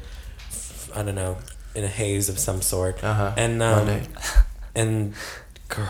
I 0.95 1.03
don't 1.03 1.15
know, 1.15 1.38
in 1.76 1.84
a 1.84 1.88
haze 1.88 2.30
of 2.30 2.39
some 2.39 2.61
sort. 2.61 3.03
Uh-huh. 3.03 3.34
And 3.38 3.61
um, 3.61 3.85
Monday. 3.85 4.07
and 4.76 5.14
girl, 5.68 5.89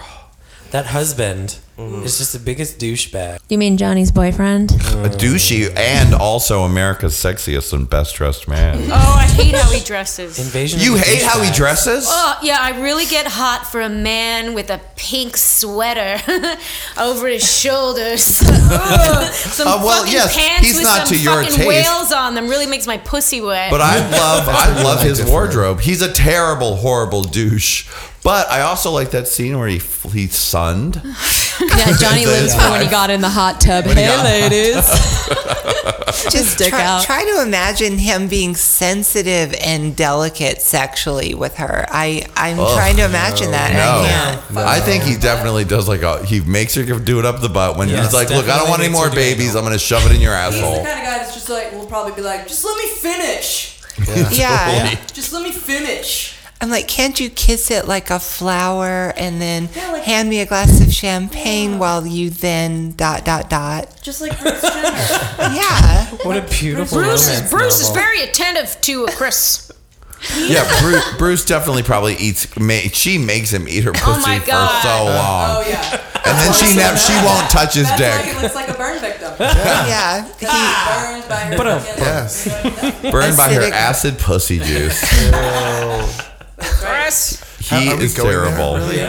that 0.72 0.88
husband 0.88 1.60
is 1.80 2.18
just 2.18 2.34
the 2.34 2.40
biggest 2.40 2.78
douchebag. 2.80 3.40
You 3.50 3.58
mean 3.58 3.78
Johnny's 3.78 4.12
boyfriend? 4.12 4.72
A 4.72 5.10
douchey 5.10 5.74
and 5.78 6.14
also 6.14 6.64
America's 6.64 7.14
sexiest 7.14 7.72
and 7.74 7.90
best 7.90 8.16
dressed 8.16 8.48
man. 8.48 8.78
Oh, 8.92 8.94
I 9.18 9.24
hate 9.26 9.56
how 9.56 9.72
he 9.72 9.82
dresses. 9.84 10.40
Invasion. 10.40 10.80
You 10.82 10.96
of 10.96 11.00
the 11.00 11.06
hate 11.06 11.24
how 11.24 11.40
he 11.42 11.50
douchebags. 11.50 11.56
dresses? 11.56 12.06
Oh, 12.10 12.38
yeah, 12.44 12.58
I 12.60 12.82
really 12.82 13.06
get 13.06 13.28
hot 13.28 13.66
for 13.66 13.80
a 13.82 13.90
man 13.90 14.54
with 14.54 14.70
a 14.70 14.82
pink 14.98 15.38
sweater 15.38 16.20
over 17.00 17.28
his 17.28 17.44
shoulders. 17.50 18.42
Ugh, 18.46 19.34
some 19.34 19.68
Uh, 19.68 19.82
well, 19.84 20.00
fucking 20.00 20.14
yes, 20.14 20.36
pants 20.36 20.68
he's 20.68 20.76
with 20.76 20.84
not 20.84 21.08
some 21.08 21.16
to 21.18 21.24
your 21.24 21.44
fucking 21.44 21.56
taste. 21.56 21.68
whales 21.68 22.12
on 22.12 22.36
them 22.36 22.50
really 22.50 22.66
makes 22.68 22.88
my 22.88 22.98
pussy 22.98 23.40
wet. 23.42 23.72
But 23.72 23.82
I 23.82 24.00
love, 24.10 24.48
I 24.50 24.84
love 24.84 25.02
his 25.02 25.24
wardrobe. 25.24 25.80
He's 25.80 26.02
a 26.02 26.12
terrible, 26.12 26.76
horrible 26.78 27.24
douche. 27.24 27.88
But 28.24 28.50
I 28.50 28.62
also 28.62 28.92
like 28.92 29.12
that 29.12 29.28
scene 29.28 29.58
where 29.58 29.68
he 29.68 29.80
he 30.12 30.28
sunned. 30.28 31.02
Yeah, 31.62 31.92
Johnny 32.00 32.26
lives 32.36 32.56
for 32.56 32.72
when 32.72 32.82
he 32.82 32.88
got 32.88 33.10
in 33.10 33.20
the 33.20 33.28
hot 33.28 33.60
tub. 33.60 33.86
When 33.86 33.98
Hey, 33.98 34.06
got- 34.08 34.24
ladies. 34.24 34.76
Just 36.32 36.54
Stick 36.54 36.70
try, 36.70 36.82
out. 36.84 37.04
try 37.04 37.24
to 37.26 37.42
imagine 37.42 37.98
him 37.98 38.28
being 38.30 38.56
sensitive 38.56 39.54
and 39.62 39.94
delicate 39.96 40.62
sexually 40.62 41.34
with 41.36 41.56
her. 41.58 41.86
I 41.90 42.26
I'm 42.38 42.60
Ugh, 42.60 42.76
trying 42.78 42.96
to 42.96 43.04
imagine 43.06 43.52
that. 43.52 43.72
and 43.72 43.80
I 43.80 44.08
can't. 44.40 44.52
No, 44.54 44.66
I 44.66 44.80
think 44.80 45.04
he 45.04 45.18
definitely 45.18 45.66
does 45.66 45.88
like 45.90 46.02
a. 46.02 46.26
He 46.26 46.40
makes 46.40 46.76
her 46.76 46.84
do 46.84 47.20
it 47.20 47.26
up 47.26 47.42
the 47.42 47.50
butt 47.50 47.78
when 47.78 47.90
Yes, 47.90 48.06
he's 48.06 48.14
like, 48.14 48.30
"Look, 48.30 48.48
I 48.48 48.58
don't 48.58 48.70
want 48.70 48.82
any 48.82 48.92
more 48.92 49.06
her 49.10 49.10
do 49.14 49.18
it. 49.20 49.36
babies. 49.36 49.56
I'm 49.56 49.64
gonna 49.64 49.78
shove 49.80 50.06
it 50.10 50.16
in 50.16 50.22
your 50.22 50.34
asshole. 50.34 50.76
He's 50.76 50.80
the 50.80 50.86
kind 50.86 51.00
of 51.00 51.06
guy 51.06 51.18
that's 51.20 51.34
just 51.34 51.50
like, 51.50 51.74
will 51.74 51.86
probably 51.88 52.14
be 52.14 52.22
like, 52.22 52.48
just 52.48 52.64
let 52.64 52.78
me 52.78 52.88
finish. 52.88 53.80
Yeah. 54.32 54.96
Just 55.14 55.34
let 55.34 55.44
me 55.44 55.52
finish. 55.52 56.36
I'm 56.62 56.70
like, 56.70 56.90
can't 56.90 57.18
you 57.20 57.30
kiss 57.30 57.72
it 57.72 57.88
like 57.88 58.10
a 58.10 58.20
flower 58.20 59.14
and 59.16 59.40
then 59.42 59.70
Yeah, 59.76 59.92
like- 59.94 60.04
hand 60.04 60.30
me 60.30 60.40
a 60.42 60.46
glass 60.46 60.82
of 60.82 60.92
champagne 60.94 61.80
while 61.80 62.06
you 62.06 62.30
then 62.30 62.92
dot 62.98 63.24
dot 63.24 63.50
dot? 63.50 63.98
Just 64.02 64.20
like 64.22 64.38
Bruce 64.42 64.62
Jenner. 64.62 64.90
Yeah. 65.56 66.06
What 66.24 66.36
a 66.36 66.42
beautiful 66.42 66.98
Bruce, 67.00 67.22
is, 67.24 67.30
romance 67.36 67.50
Bruce 67.52 67.80
is 67.82 67.90
very 67.92 68.22
attentive 68.24 68.78
to 68.82 69.06
Kris. 69.08 69.72
Yeah, 70.38 70.68
Bruce, 70.82 71.18
Bruce 71.18 71.46
definitely 71.46 71.82
probably 71.84 72.16
eats. 72.16 72.60
Ma- 72.60 72.74
she 72.92 73.18
makes 73.18 73.52
him 73.52 73.70
eat 73.70 73.86
her 73.86 73.92
oh 73.92 73.94
pussy 73.94 74.32
Oh 74.32 74.40
for 74.40 74.46
so 74.86 75.06
long, 75.06 75.56
oh 75.56 75.64
yeah. 75.66 76.02
and 76.26 76.38
then 76.38 76.52
she 76.54 76.76
never, 76.76 76.98
she 76.98 77.14
won't 77.26 77.50
touch 77.50 77.76
his 77.76 77.86
That's 77.88 78.02
dick. 78.02 78.26
like 78.26 78.36
it 78.36 78.42
looks 78.42 78.56
like 78.56 78.68
a 78.68 78.74
burn 78.74 79.00
victim. 79.00 79.32
Yeah. 79.40 80.26
He, 80.38 80.46
ah. 80.50 81.16
Burned 81.22 81.30
by 81.30 81.36
her 81.38 81.58
But, 81.58 81.82
fucking- 81.84 82.04
Yes. 82.04 83.12
Burned 83.14 83.38
by 83.38 83.54
her 83.54 83.74
acid 83.74 84.20
pussy 84.20 84.60
juice. 84.60 85.02
Oh. 85.34 86.26
Kris. 86.60 87.44
He 87.60 87.90
Are 87.90 88.02
is 88.02 88.14
terrible. 88.16 88.78
really? 88.78 89.02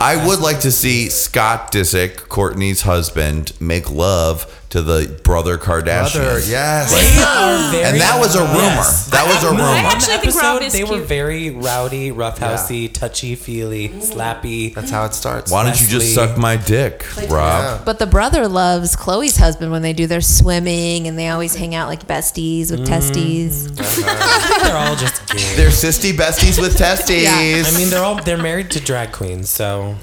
I 0.00 0.22
would 0.26 0.40
like 0.40 0.60
to 0.60 0.72
see 0.72 1.08
Scott 1.08 1.72
Disick, 1.72 2.16
Kourtney's 2.28 2.82
husband, 2.82 3.52
make 3.60 3.90
love 3.90 4.65
to 4.70 4.82
the 4.82 5.20
brother 5.22 5.58
Kardashian. 5.58 6.14
Brother, 6.14 6.40
yes. 6.40 6.92
They 6.92 7.22
are 7.22 7.70
very- 7.70 7.84
And 7.84 8.00
that 8.00 8.18
was 8.18 8.34
a 8.34 8.42
rumor. 8.42 8.58
Yes. 8.58 9.06
That 9.10 9.26
was 9.26 9.42
a 9.44 9.50
rumor. 9.50 9.62
I 9.62 9.78
on 9.78 9.82
the 9.82 9.88
actually 9.88 10.18
think 10.18 10.34
Rob 10.42 10.56
episode, 10.56 10.66
is 10.66 10.72
they 10.72 10.84
were 10.84 11.02
very 11.04 11.50
rowdy, 11.50 12.10
roughhousey, 12.10 12.92
touchy-feely, 12.92 13.90
slappy. 14.00 14.74
That's 14.74 14.90
how 14.90 15.04
it 15.04 15.14
starts. 15.14 15.50
Why 15.50 15.64
don't 15.64 15.80
you 15.80 15.86
just 15.86 16.14
suck 16.14 16.36
my 16.36 16.56
dick, 16.56 17.06
Rob? 17.28 17.84
But 17.84 17.98
the 17.98 18.06
brother 18.06 18.48
loves 18.48 18.96
Khloé's 18.96 19.36
husband 19.36 19.70
when 19.70 19.82
they 19.82 19.92
do 19.92 20.06
their 20.06 20.20
swimming 20.20 21.06
and 21.06 21.18
they 21.18 21.28
always 21.28 21.54
hang 21.54 21.74
out 21.74 21.88
like 21.88 22.06
besties 22.06 22.70
with 22.70 22.80
mm. 22.80 22.86
testes. 22.86 23.70
They're 24.66 24.76
all 24.76 24.96
just 24.96 25.26
gay. 25.32 25.54
They're 25.56 25.70
sisty 25.70 26.12
besties 26.12 26.60
with 26.60 26.76
testes. 26.76 27.26
I 27.26 27.78
mean, 27.78 27.90
they're 27.90 28.02
all 28.02 28.16
they're 28.22 28.36
married 28.36 28.70
to 28.72 28.80
drag 28.80 29.12
queens, 29.12 29.50
so 29.50 29.94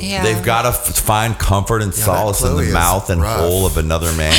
yeah. 0.00 0.22
They've 0.22 0.42
got 0.44 0.62
to 0.62 0.68
f- 0.68 0.96
find 0.98 1.38
comfort 1.38 1.82
and 1.82 1.94
solace 1.94 2.42
in 2.42 2.56
the 2.56 2.72
mouth 2.72 3.10
and 3.10 3.20
rough. 3.20 3.38
hole 3.38 3.66
of 3.66 3.76
another 3.76 3.99
man. 4.16 4.32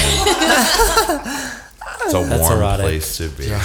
it's 2.04 2.14
a 2.14 2.24
That's 2.24 2.40
warm 2.40 2.60
erotic. 2.60 2.84
place 2.86 3.18
to 3.18 3.30
be. 3.30 3.52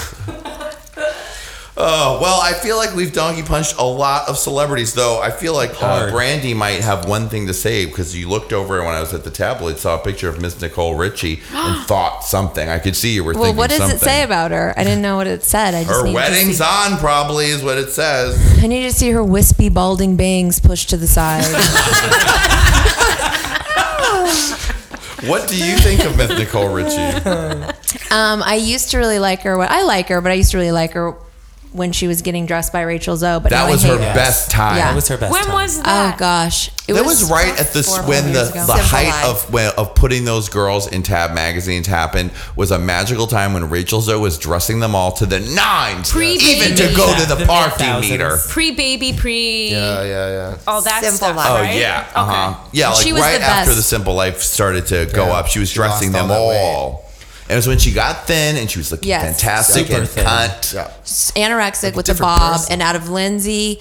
Oh 1.79 2.19
well, 2.23 2.41
I 2.41 2.55
feel 2.55 2.79
like 2.79 2.95
we've 2.95 3.13
donkey 3.13 3.43
punched 3.43 3.75
a 3.79 3.85
lot 3.85 4.31
of 4.31 4.39
celebrities, 4.39 4.95
though. 4.95 5.21
I 5.21 5.31
feel 5.31 5.53
like 5.53 5.73
uh, 5.73 5.75
Hard. 5.75 6.11
Brandy 6.11 6.55
might 6.55 6.81
have 6.81 7.07
one 7.07 7.29
thing 7.29 7.49
to 7.49 7.53
say 7.53 7.85
because 7.85 8.17
you 8.17 8.31
looked 8.31 8.55
over 8.55 8.79
when 8.83 8.95
I 8.95 9.01
was 9.01 9.13
at 9.13 9.25
the 9.25 9.31
tabloid, 9.31 9.77
saw 9.77 10.01
a 10.01 10.03
picture 10.03 10.31
of 10.31 10.41
Miss 10.41 10.59
Nicole 10.59 10.95
Richie, 10.95 11.43
and 11.53 11.81
thought 11.87 12.25
something. 12.25 12.67
I 12.67 12.79
could 12.79 12.97
see 12.97 13.13
you 13.13 13.25
were 13.25 13.35
Well, 13.35 13.43
thinking 13.43 13.59
what 13.59 13.69
does 13.69 13.81
something. 13.81 13.97
it 13.99 14.01
say 14.01 14.23
about 14.23 14.53
her? 14.53 14.73
I 14.75 14.85
didn't 14.85 15.03
know 15.03 15.17
what 15.17 15.27
it 15.27 15.45
said. 15.45 15.75
I 15.75 15.85
just 15.85 16.01
Her 16.01 16.07
need 16.07 16.15
wedding's 16.15 16.57
to 16.57 16.65
see. 16.65 16.93
on, 16.93 16.97
probably 16.99 17.45
is 17.49 17.63
what 17.63 17.77
it 17.77 17.91
says. 17.91 18.39
I 18.63 18.67
need 18.69 18.85
to 18.85 18.93
see 18.95 19.11
her 19.11 19.23
wispy, 19.23 19.69
balding 19.69 20.17
bangs 20.17 20.61
pushed 20.61 20.89
to 20.91 20.97
the 20.97 21.07
side. 21.07 21.45
What 25.25 25.49
do 25.49 25.57
you 25.57 25.77
think 25.79 26.05
of 26.05 26.17
Miss 26.17 26.31
Nicole 26.31 26.73
Richie? 26.73 26.97
um, 28.11 28.43
I 28.43 28.57
used 28.57 28.91
to 28.91 28.99
really 28.99 29.19
like 29.19 29.43
her. 29.43 29.61
I 29.61 29.83
like 29.83 30.09
her, 30.09 30.21
but 30.21 30.31
I 30.31 30.35
used 30.35 30.51
to 30.51 30.59
really 30.59 30.73
like 30.73 30.93
her 30.93 31.17
when 31.77 31.93
she 31.93 32.09
was 32.09 32.23
getting 32.23 32.47
dressed 32.47 32.73
by 32.73 32.81
Rachel 32.83 33.17
Zoe. 33.17 33.41
But 33.41 33.51
That 33.51 33.69
was 33.71 33.83
hate 33.83 33.91
her 33.93 33.99
best 33.99 34.51
time. 34.51 34.77
Yeah. 34.77 34.89
that 34.89 34.95
was 34.95 35.09
her 35.09 35.17
best 35.19 35.33
When 35.33 35.45
time. 35.45 35.53
was 35.53 35.83
that? 35.83 36.15
Oh 36.15 36.19
gosh, 36.19 36.69
it 36.89 36.95
that 36.95 37.05
was, 37.05 37.23
was, 37.23 37.31
right 37.31 37.59
at 37.61 37.69
the 37.73 37.83
four 37.83 38.01
or 38.01 38.09
when 38.09 38.33
the, 38.33 38.45
the 38.45 38.73
height 38.75 39.25
of 39.29 39.53
when, 39.53 39.73
of 39.77 39.95
putting 39.95 40.25
those 40.25 40.49
girls 40.49 40.87
in 40.89 41.03
tab 41.03 41.35
magazines 41.35 41.87
happened 41.87 42.31
was 42.57 42.71
a 42.71 42.79
magical 42.79 43.27
time 43.27 43.53
when 43.55 43.69
Rachel 43.69 44.01
Zoe 44.01 44.19
was 44.21 44.39
dressing 44.39 44.81
them 44.81 44.95
all 44.95 45.13
to 45.13 45.27
the 45.27 45.41
nines, 45.41 46.11
Pre-baby. 46.11 46.45
even 46.45 46.77
to 46.77 46.95
go 46.97 47.15
to 47.19 47.27
the, 47.27 47.35
The 47.35 47.47
party 47.47 47.77
thousands. 47.85 48.11
meter. 48.11 48.39
Pre-baby, 48.49 49.13
pre. 49.13 49.71
Yeah, 49.71 50.03
yeah, 50.03 50.29
yeah. 50.51 50.59
All 50.67 50.81
that 50.83 51.03
Simple 51.03 51.17
stuff. 51.19 51.37
Life. 51.37 51.47
Oh 51.51 51.55
right? 51.63 51.77
yeah, 51.79 52.07
uh 52.15 52.25
huh. 52.55 52.69
Yeah, 52.73 52.89
like 52.91 53.03
She 53.05 53.13
was 53.13 53.23
right 53.23 53.39
the 53.39 53.45
after 53.45 53.75
the 53.75 53.83
Simple 53.83 54.15
Life 54.15 54.41
started 54.43 54.87
to 54.87 55.07
go 55.13 55.27
Yeah. 55.27 55.33
up, 55.35 55.47
she 55.49 55.59
was 55.59 55.69
She 55.69 55.75
dressing 55.75 56.13
lost 56.13 56.31
all 56.31 56.49
them 56.51 56.59
all. 56.63 57.06
And 57.49 57.53
it 57.53 57.57
was 57.57 57.69
when 57.69 57.79
she 57.79 57.93
got 57.93 58.27
thin 58.27 58.57
and 58.57 58.69
she 58.71 58.79
was 58.79 58.91
looking 58.91 59.09
Yes. 59.09 59.41
fantastic 59.41 59.87
Super 59.87 60.01
and 60.01 60.09
thin. 60.09 60.25
cunt. 60.27 60.75
Yeah. 60.75 60.91
anorexic 61.37 61.95
with 61.95 62.07
the 62.07 62.15
bob, 62.15 62.53
person. 62.53 62.73
and 62.73 62.83
out 62.83 62.97
of 62.97 63.09
Lindsay, 63.09 63.79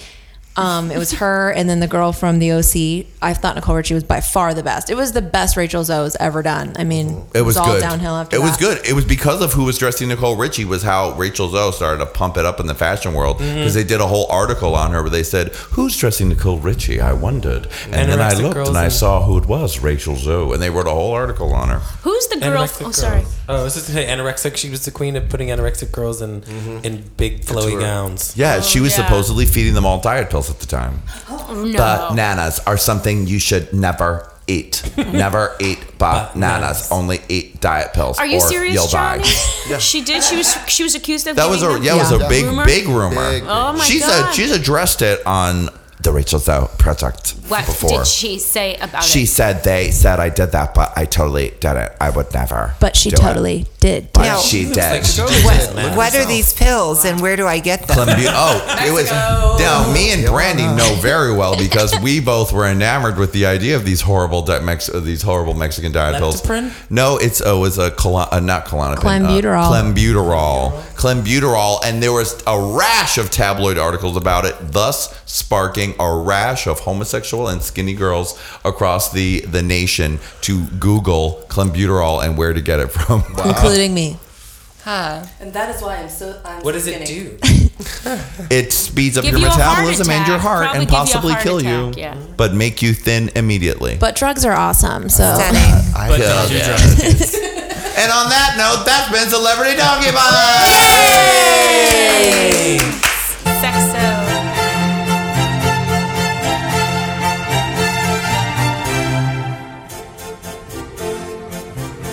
um, 0.56 0.90
it 0.90 0.98
was 0.98 1.12
her, 1.12 1.50
and 1.52 1.68
then 1.68 1.80
the 1.80 1.86
girl 1.88 2.12
from 2.12 2.38
the 2.38 2.52
OC. 2.52 3.06
I 3.22 3.34
thought 3.34 3.56
Nicole 3.56 3.74
Richie 3.76 3.94
was 3.94 4.04
by 4.04 4.20
far 4.20 4.54
the 4.54 4.62
best. 4.62 4.88
It 4.90 4.94
was 4.96 5.12
the 5.12 5.22
best 5.22 5.56
Rachel 5.56 5.82
Zoe's 5.84 6.16
ever 6.16 6.42
done. 6.42 6.74
I 6.78 6.84
mean, 6.84 7.24
It 7.34 7.42
was, 7.42 7.56
all 7.56 7.66
good. 7.66 7.80
downhill 7.80 8.14
after 8.14 8.36
that 8.38 8.42
it 8.42 8.46
was 8.48 8.56
good. 8.56 8.86
It 8.86 8.92
was 8.92 9.04
because 9.04 9.42
of 9.42 9.52
who 9.52 9.64
was 9.64 9.78
dressing 9.78 10.08
Nicole 10.08 10.36
Richie 10.36 10.64
was 10.64 10.82
how 10.82 11.12
Rachel 11.12 11.48
Zoe 11.48 11.72
started 11.72 11.98
to 11.98 12.06
pump 12.06 12.36
it 12.36 12.44
up 12.46 12.60
in 12.60 12.66
the 12.66 12.74
fashion 12.74 13.14
world 13.14 13.38
because 13.38 13.74
they 13.74 13.84
did 13.84 14.00
a 14.00 14.06
whole 14.06 14.26
article 14.30 14.74
on 14.74 14.92
her 14.92 15.02
where 15.02 15.10
they 15.10 15.22
said, 15.22 15.48
"Who's 15.72 15.96
dressing 15.96 16.28
Nicole 16.28 16.58
Richie?" 16.58 17.00
I 17.00 17.12
wondered, 17.12 17.68
and 17.90 18.10
then 18.10 18.20
I 18.20 18.32
looked 18.34 18.56
and 18.68 18.76
I 18.78 18.84
and- 18.84 18.92
saw 18.92 19.22
who 19.24 19.38
it 19.38 19.46
was, 19.46 19.80
Rachel 19.80 20.16
Zoe, 20.16 20.52
and 20.54 20.62
they 20.62 20.70
wrote 20.70 20.86
a 20.86 20.90
whole 20.90 21.12
article 21.12 21.52
on 21.54 21.68
her. 21.68 21.78
Who's 22.02 22.26
the 22.28 22.36
girl? 22.38 22.62
Anorexic 22.62 22.80
Oh, 22.80 22.84
girls. 22.84 22.96
sorry. 22.96 23.24
Oh, 23.48 23.60
I 23.60 23.62
was 23.62 23.74
just 23.74 23.88
gonna 23.88 24.00
say 24.00 24.06
anorexic. 24.08 24.56
She 24.56 24.70
was 24.70 24.84
the 24.84 24.90
queen 24.90 25.16
of 25.16 25.28
putting 25.28 25.48
anorexic 25.48 25.90
girls 25.92 26.22
in 26.22 26.42
in 26.82 27.10
big 27.16 27.44
flowy 27.44 27.78
gowns. 27.80 28.34
Yeah, 28.36 28.60
she 28.60 28.80
was 28.80 28.96
yeah. 28.96 29.04
supposedly 29.04 29.46
feeding 29.46 29.74
them 29.74 29.84
all 29.86 30.00
diet 30.00 30.30
pills 30.30 30.45
at 30.50 30.58
the 30.60 30.66
time. 30.66 31.02
Oh, 31.28 31.64
no. 31.66 32.08
Bananas 32.10 32.60
are 32.66 32.76
something 32.76 33.26
you 33.26 33.38
should 33.38 33.72
never 33.72 34.30
eat. 34.46 34.82
never 34.96 35.56
eat 35.60 35.78
bananas. 35.98 36.32
Bananas. 36.34 36.92
Only 36.92 37.20
eat 37.28 37.60
diet 37.60 37.92
pills. 37.92 38.18
Are 38.18 38.26
you 38.26 38.36
or 38.38 38.40
serious, 38.40 38.74
You'll 38.74 38.86
Johnny? 38.86 39.22
die. 39.68 39.78
She 39.78 40.02
did. 40.02 40.22
She 40.22 40.36
was. 40.36 40.56
She 40.68 40.82
was 40.84 40.94
accused 40.94 41.26
of. 41.26 41.36
That 41.36 41.48
was 41.48 41.62
a 41.62 41.66
giving 41.68 41.82
yeah, 41.84 41.96
them- 41.96 41.98
it 41.98 42.18
was 42.18 42.26
a 42.26 42.28
big 42.28 42.44
Rumor? 42.44 42.64
big 42.64 42.86
rumor. 42.88 43.30
Big, 43.30 43.42
Oh 43.46 43.72
my 43.72 43.84
she's 43.84 44.02
god. 44.06 44.30
A, 44.30 44.32
she's 44.32 44.52
addressed 44.52 45.02
it 45.02 45.24
on 45.26 45.68
the 46.02 46.12
Rachel 46.12 46.38
Zoe 46.38 46.68
project 46.78 47.30
what 47.48 47.66
before. 47.66 47.90
did 47.90 48.06
she 48.06 48.38
say 48.38 48.76
about 48.76 49.02
She 49.02 49.20
it? 49.20 49.22
She 49.22 49.26
said 49.26 49.64
they 49.64 49.90
said 49.90 50.20
I 50.20 50.28
did 50.28 50.52
that, 50.52 50.72
but 50.74 50.92
I 50.96 51.04
totally 51.06 51.48
did 51.58 51.76
it. 51.76 51.96
I 52.00 52.10
would 52.10 52.32
never. 52.32 52.74
But 52.78 52.94
she 52.94 53.10
do 53.10 53.16
it. 53.16 53.66
Totally 53.86 54.00
did. 54.00 54.12
But 54.12 54.22
Now- 54.22 54.38
she 54.38 54.64
did. 54.64 54.74
What, 55.44 55.96
what 55.96 56.14
are 56.14 56.26
these 56.26 56.52
pills 56.52 57.04
and 57.04 57.20
where 57.20 57.36
do 57.36 57.46
I 57.46 57.58
get 57.58 57.86
them? 57.86 57.96
Clembu- 57.96 58.26
oh, 58.28 58.84
it 58.86 58.92
was 58.98 59.10
now 59.10 59.92
me 59.92 60.12
and 60.12 60.26
Brandy 60.26 60.64
know 60.64 60.94
very 61.00 61.32
well 61.34 61.56
because 61.56 61.98
we 62.00 62.20
both 62.20 62.52
were 62.52 62.66
enamored 62.66 63.18
with 63.18 63.32
the 63.32 63.46
idea 63.46 63.76
of 63.76 63.84
these 63.84 64.00
horrible 64.00 64.42
di- 64.42 64.60
Mex- 64.60 64.88
uh, 64.88 65.00
these 65.00 65.22
horrible 65.22 65.54
Mexican 65.54 65.92
diet 65.92 66.18
pills. 66.18 66.40
No, 66.90 67.16
it's 67.18 67.40
oh, 67.44 67.58
it 67.58 67.60
was 67.60 67.78
a 67.78 67.90
colo- 67.92 68.28
uh, 68.30 68.40
not 68.40 68.66
Klonopin. 68.66 68.96
Clenbuterol. 68.96 69.70
Uh, 69.70 69.82
clenbuterol. 69.82 70.82
Clenbuterol, 70.96 71.80
and 71.84 72.02
there 72.02 72.12
was 72.12 72.42
a 72.46 72.60
rash 72.76 73.18
of 73.18 73.30
tabloid 73.30 73.78
articles 73.78 74.16
about 74.16 74.44
it, 74.44 74.54
thus 74.72 75.14
sparking 75.26 75.94
a 76.00 76.16
rash 76.16 76.66
of 76.66 76.80
homosexual 76.80 77.48
and 77.48 77.62
skinny 77.62 77.94
girls 77.94 78.38
across 78.64 79.12
the 79.12 79.40
the 79.42 79.62
nation 79.62 80.18
to 80.40 80.64
Google 80.78 81.44
clenbuterol 81.48 82.24
and 82.24 82.36
where 82.36 82.52
to 82.52 82.60
get 82.60 82.80
it 82.80 82.88
from. 82.88 83.22
Including 83.76 83.94
me. 83.94 84.16
Huh. 84.84 85.24
And 85.40 85.52
that 85.52 85.74
is 85.74 85.82
why 85.82 85.96
I'm 85.96 86.08
so. 86.08 86.40
I'm 86.44 86.62
What 86.62 86.72
so 86.74 86.78
does 86.78 86.86
it 86.86 87.06
skinny. 87.06 87.28
do? 87.30 87.38
It 88.50 88.72
speeds 88.72 89.18
up 89.18 89.24
Give 89.24 89.32
your 89.32 89.40
you 89.40 89.46
a 89.48 89.50
heart 89.50 89.78
metabolism 89.84 90.08
and 90.10 90.26
your 90.26 90.38
heart 90.38 90.62
Probably 90.70 90.80
and 90.80 90.88
give 90.88 90.94
you 90.94 90.96
a 90.96 91.00
possibly 91.04 91.34
kill 91.42 91.60
you, 91.62 91.92
yeah. 91.94 92.16
but 92.38 92.54
make 92.54 92.80
you 92.80 92.94
thin 92.94 93.30
immediately. 93.36 93.96
But 94.00 94.16
drugs 94.16 94.46
are 94.46 94.52
awesome. 94.54 95.10
So 95.10 95.24
Stunning. 95.34 95.60
I 95.94 96.08
But 96.08 96.16
tell 96.18 96.48
don't 96.48 96.48
do 96.48 96.56
ya. 96.56 96.64
drugs. 96.66 97.34
And 97.96 98.12
on 98.12 98.28
that 98.28 98.56
note, 98.60 98.84
that's 98.84 99.10
been 99.10 99.26
Celebrity 99.28 99.74
Donkey 99.76 100.12
Bite. 100.12 100.22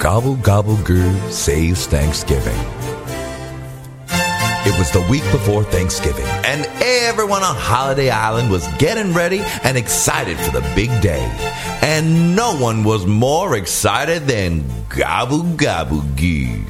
Gobble 0.03 0.35
Gobble 0.35 0.75
Goo 0.84 1.17
saves 1.31 1.88
Thanksgiving. 1.88 2.59
It 4.65 4.77
was 4.77 4.91
the 4.91 4.99
week 5.09 5.23
before 5.31 5.63
Thanksgiving, 5.63 6.25
And 6.43 6.67
everyone 6.81 7.41
on 7.41 7.55
Holiday 7.55 8.09
Island 8.09 8.51
was 8.51 8.67
getting 8.80 9.13
ready 9.13 9.39
and 9.63 9.77
excited 9.77 10.38
for 10.38 10.51
the 10.51 10.73
big 10.75 10.89
day. 11.01 11.23
And 11.81 12.35
no 12.35 12.53
one 12.53 12.84
was 12.84 13.05
more 13.05 13.55
excited 13.55 14.27
than 14.27 14.65
Gobble 14.89 15.43
Gobble 15.43 16.01
Goo. 16.01 16.65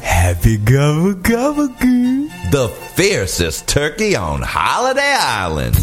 Happy 0.00 0.56
Gobble 0.56 1.14
Gobble 1.14 1.68
Goo. 1.68 2.28
the 2.50 2.68
fiercest 2.96 3.68
turkey 3.68 4.16
on 4.16 4.42
Holiday 4.42 5.14
Island. 5.20 5.76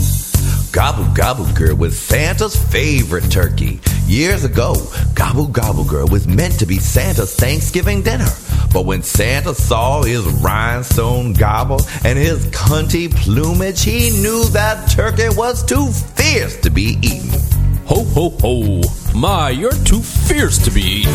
Gobble 0.72 1.12
Gobble 1.16 1.52
Girl 1.54 1.76
was 1.76 1.98
Santa's 1.98 2.56
favorite 2.56 3.32
turkey. 3.32 3.80
Years 4.06 4.44
ago, 4.44 4.76
Gobble 5.16 5.48
Gobble 5.48 5.84
Girl 5.84 6.08
was 6.08 6.28
meant 6.28 6.60
to 6.60 6.68
be 6.68 6.78
Santa's 6.78 7.36
Thanksgiving 7.36 8.04
dinner. 8.04 8.30
But 8.72 8.86
when 8.86 9.02
Santa 9.02 9.56
saw 9.56 10.04
his 10.04 10.24
rhinestone 10.26 11.34
gobble 11.34 11.82
and 12.06 12.20
his 12.20 12.46
cunty 12.48 13.12
plumage, 13.12 13.84
he 13.84 14.12
knew 14.22 14.46
that 14.50 14.92
turkey 14.92 15.30
was 15.36 15.64
too 15.64 15.88
fierce 15.88 16.60
to 16.62 16.70
be 16.70 16.98
eaten. 17.02 17.40
Ho, 17.86 18.04
ho, 18.04 18.30
ho. 18.40 18.82
My, 19.16 19.50
you're 19.50 19.72
too 19.72 20.02
fierce 20.02 20.60
to 20.66 20.72
be 20.72 20.82
eaten. 20.82 21.14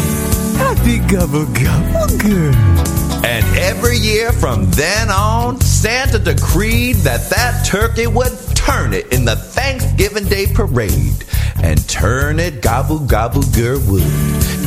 Happy 0.57 0.99
Gobble 0.99 1.47
Gobble 1.47 2.19
Goo. 2.19 3.04
And 3.25 3.57
every 3.57 3.97
year 3.97 4.33
from 4.33 4.71
then 4.73 5.09
on, 5.11 5.59
Santa 5.63 6.19
decreed 6.19 6.97
that 6.97 7.31
that 7.31 7.65
turkey 7.65 8.07
would 8.07 8.33
turn 8.55 8.93
it 8.93 9.15
in 9.15 9.25
the 9.25 9.35
Thanksgiving 9.35 10.27
Day 10.27 10.47
parade. 10.47 11.25
And 11.63 11.89
turn 11.89 12.39
it 12.39 12.61
gobble 12.61 12.99
gobble 12.99 13.43
gur 13.43 13.79
would. 13.89 14.03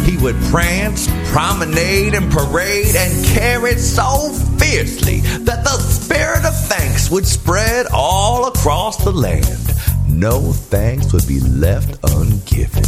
He 0.08 0.18
would 0.18 0.38
prance, 0.46 1.08
promenade, 1.32 2.16
and 2.16 2.32
parade 2.32 2.96
and 2.96 3.26
carry 3.26 3.72
it 3.72 3.80
so 3.80 4.32
fiercely 4.58 5.20
that 5.20 5.64
the 5.64 5.78
spirit 5.78 6.44
of 6.44 6.56
thanks 6.68 7.12
would 7.12 7.28
spread 7.28 7.86
all 7.94 8.48
across 8.48 9.04
the 9.04 9.12
land. 9.12 9.46
No 10.18 10.52
thanks 10.52 11.14
would 11.14 11.27
be 11.27 11.39
left 11.41 12.02
ungiven. 12.02 12.81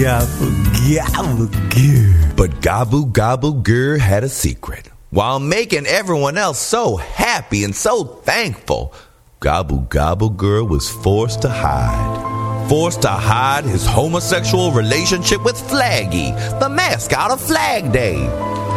Gobble 0.00 0.54
Gobble 0.94 1.46
Goo. 1.70 2.14
But 2.36 2.62
Gobble 2.62 3.06
Gobble 3.06 3.54
Gur 3.54 3.98
had 3.98 4.22
a 4.22 4.28
secret. 4.28 4.88
While 5.10 5.40
making 5.40 5.86
everyone 5.86 6.38
else 6.38 6.60
so 6.60 6.94
happy 6.94 7.64
and 7.64 7.74
so 7.74 8.04
thankful, 8.04 8.94
Gobble 9.40 9.80
Gobble 9.80 10.30
Gur 10.30 10.62
was 10.62 10.88
forced 10.88 11.42
to 11.42 11.48
hide. 11.48 12.68
Forced 12.68 13.02
to 13.02 13.08
hide 13.08 13.64
his 13.64 13.84
homosexual 13.84 14.70
relationship 14.70 15.44
with 15.44 15.56
Flaggy, 15.56 16.30
the 16.60 16.68
mascot 16.68 17.32
of 17.32 17.40
Flag 17.40 17.90
Day. 17.90 18.20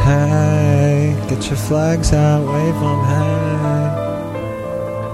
Hey, 0.03 1.15
get 1.29 1.45
your 1.45 1.57
flags 1.57 2.11
out, 2.11 2.41
wave 2.51 2.73
them, 2.73 3.05
hey. 3.05 3.46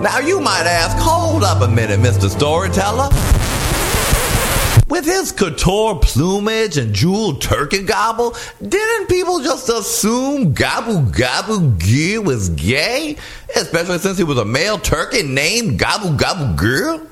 Now 0.03 0.19
you 0.19 0.41
might 0.41 0.65
ask, 0.65 0.97
hold 0.99 1.45
up 1.45 1.61
a 1.61 1.67
minute, 1.69 1.97
Mr. 1.97 2.29
Storyteller. 2.29 3.07
With 4.89 5.05
his 5.05 5.31
couture 5.31 5.95
plumage 5.95 6.75
and 6.75 6.93
jeweled 6.93 7.41
turkey 7.41 7.83
gobble, 7.83 8.35
didn't 8.61 9.07
people 9.07 9.39
just 9.39 9.69
assume 9.69 10.51
Gobble 10.51 11.03
Gobble 11.03 11.69
Goo 11.69 12.21
was 12.21 12.49
gay? 12.49 13.15
Especially 13.55 13.97
since 13.97 14.17
he 14.17 14.25
was 14.25 14.37
a 14.37 14.43
male 14.43 14.77
turkey 14.77 15.23
named 15.23 15.79
Gobble 15.79 16.11
Gobble 16.17 16.53
Girl? 16.55 17.07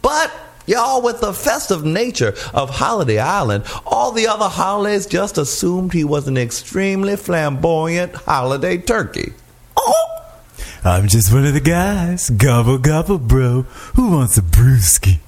But, 0.00 0.32
y'all, 0.64 1.02
with 1.02 1.20
the 1.20 1.34
festive 1.34 1.84
nature 1.84 2.34
of 2.54 2.70
Holiday 2.70 3.18
Island, 3.18 3.64
all 3.84 4.12
the 4.12 4.28
other 4.28 4.48
holidays 4.48 5.04
just 5.04 5.36
assumed 5.36 5.92
he 5.92 6.04
was 6.04 6.26
an 6.26 6.38
extremely 6.38 7.16
flamboyant 7.16 8.14
holiday 8.14 8.78
turkey. 8.78 9.34
Oh, 9.76 10.13
I'm 10.86 11.08
just 11.08 11.32
one 11.32 11.46
of 11.46 11.54
the 11.54 11.60
guys. 11.60 12.28
Gobble 12.28 12.76
Gobble 12.76 13.18
Bro. 13.18 13.62
Who 13.94 14.10
wants 14.10 14.36
a 14.36 14.42
brewski? 14.42 15.18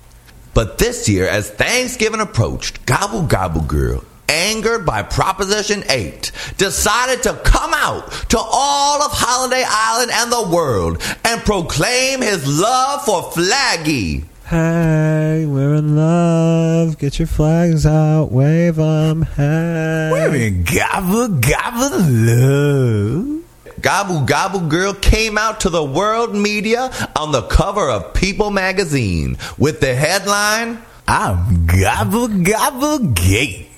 But 0.52 0.76
this 0.76 1.08
year, 1.08 1.26
as 1.26 1.48
Thanksgiving 1.48 2.20
approached, 2.20 2.84
Gobble 2.84 3.22
Gobble 3.22 3.62
Girl, 3.62 4.04
angered 4.28 4.84
by 4.84 5.02
Proposition 5.02 5.82
8, 5.88 6.30
decided 6.58 7.22
to 7.22 7.32
come 7.42 7.72
out 7.72 8.12
to 8.28 8.38
all 8.38 9.02
of 9.02 9.12
Holiday 9.12 9.64
Island 9.66 10.10
and 10.12 10.30
the 10.30 10.54
world 10.54 11.02
and 11.24 11.40
proclaim 11.40 12.20
his 12.20 12.46
love 12.60 13.06
for 13.06 13.22
Flaggy. 13.32 14.24
Hey, 14.44 15.46
we're 15.46 15.76
in 15.76 15.96
love. 15.96 16.98
Get 16.98 17.18
your 17.18 17.28
flags 17.28 17.86
out, 17.86 18.30
wave 18.30 18.76
them, 18.76 19.22
hey. 19.22 20.10
We're 20.12 20.34
in 20.34 20.64
Gobble 20.64 21.28
Gobble 21.28 21.98
Love. 21.98 23.45
Gobble 23.80 24.22
Gobble 24.22 24.68
Girl 24.68 24.94
came 24.94 25.36
out 25.36 25.60
to 25.60 25.70
the 25.70 25.84
world 25.84 26.34
media 26.34 26.90
on 27.14 27.32
the 27.32 27.42
cover 27.42 27.90
of 27.90 28.14
People 28.14 28.50
magazine 28.50 29.36
with 29.58 29.80
the 29.80 29.94
headline, 29.94 30.82
I'm 31.06 31.66
Gobble 31.66 32.28
Gobble 32.28 32.98
Gay. 32.98 33.68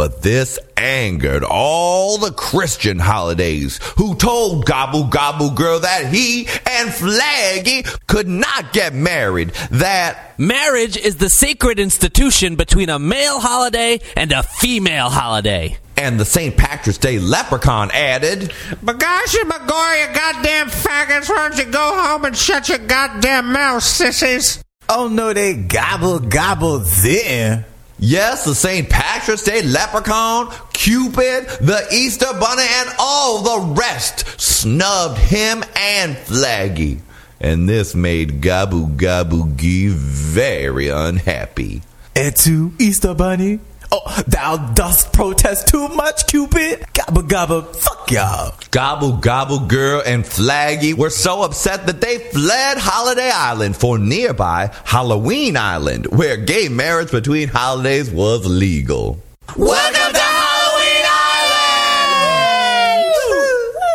But 0.00 0.22
this 0.22 0.58
angered 0.78 1.44
all 1.44 2.16
the 2.16 2.32
Christian 2.32 2.98
holidays 2.98 3.78
who 3.98 4.14
told 4.14 4.64
Gobble 4.64 5.04
Gobble 5.04 5.50
Girl 5.50 5.80
that 5.80 6.06
he 6.06 6.46
and 6.46 6.88
Flaggy 6.88 7.84
could 8.06 8.26
not 8.26 8.72
get 8.72 8.94
married. 8.94 9.50
That 9.70 10.38
Marriage 10.38 10.96
is 10.96 11.16
the 11.16 11.28
sacred 11.28 11.78
institution 11.78 12.56
between 12.56 12.88
a 12.88 12.98
male 12.98 13.40
holiday 13.40 14.00
and 14.16 14.32
a 14.32 14.42
female 14.42 15.10
holiday. 15.10 15.76
and 15.98 16.18
the 16.18 16.24
St. 16.24 16.56
Patrick's 16.56 16.96
Day 16.96 17.18
leprechaun 17.18 17.90
added, 17.90 18.54
But 18.82 18.98
gosh, 18.98 19.34
you 19.34 19.44
McGoy, 19.44 20.08
you 20.08 20.14
goddamn 20.14 20.68
faggots, 20.68 21.28
why 21.28 21.50
don't 21.50 21.58
you 21.58 21.70
go 21.70 22.02
home 22.02 22.24
and 22.24 22.34
shut 22.34 22.70
your 22.70 22.78
goddamn 22.78 23.52
mouth, 23.52 23.82
sissies? 23.82 24.64
Oh 24.88 25.08
no, 25.08 25.34
they 25.34 25.56
gobble 25.56 26.20
gobble 26.20 26.78
there. 26.78 27.66
Yes, 28.02 28.46
the 28.46 28.54
St. 28.54 28.88
Patrick's 28.88 29.44
Day 29.44 29.60
leprechaun, 29.60 30.50
Cupid, 30.72 31.46
the 31.60 31.86
Easter 31.92 32.32
bunny, 32.40 32.62
and 32.66 32.90
all 32.98 33.42
the 33.42 33.74
rest 33.74 34.40
snubbed 34.40 35.18
him 35.18 35.62
and 35.76 36.16
Flaggy. 36.16 37.00
And 37.40 37.68
this 37.68 37.94
made 37.94 38.40
Gobble 38.40 38.86
Gobble 38.86 39.48
Gee 39.54 39.88
very 39.88 40.88
unhappy. 40.88 41.82
To 42.14 42.72
Easter 42.78 43.12
Bunny. 43.12 43.60
Oh, 43.92 44.22
thou 44.28 44.56
dost 44.74 45.12
protest 45.12 45.66
too 45.66 45.88
much, 45.88 46.28
Cupid. 46.28 46.84
Gobble 46.92 47.22
gobble, 47.22 47.62
fuck 47.62 48.08
y'all. 48.10 48.54
Gobble 48.70 49.16
Gobble 49.16 49.58
Girl 49.66 50.00
and 50.06 50.24
Flaggy 50.24 50.94
were 50.94 51.10
so 51.10 51.42
upset 51.42 51.86
that 51.86 52.00
they 52.00 52.18
fled 52.18 52.78
Holiday 52.78 53.30
Island 53.34 53.76
for 53.76 53.98
nearby 53.98 54.70
Halloween 54.84 55.56
Island, 55.56 56.06
where 56.06 56.36
gay 56.36 56.68
marriage 56.68 57.10
between 57.10 57.48
holidays 57.48 58.10
was 58.10 58.46
legal. 58.46 59.18
Welcome 59.56 60.12
to 60.12 60.20
Halloween 60.20 61.04
Island! 61.34 63.14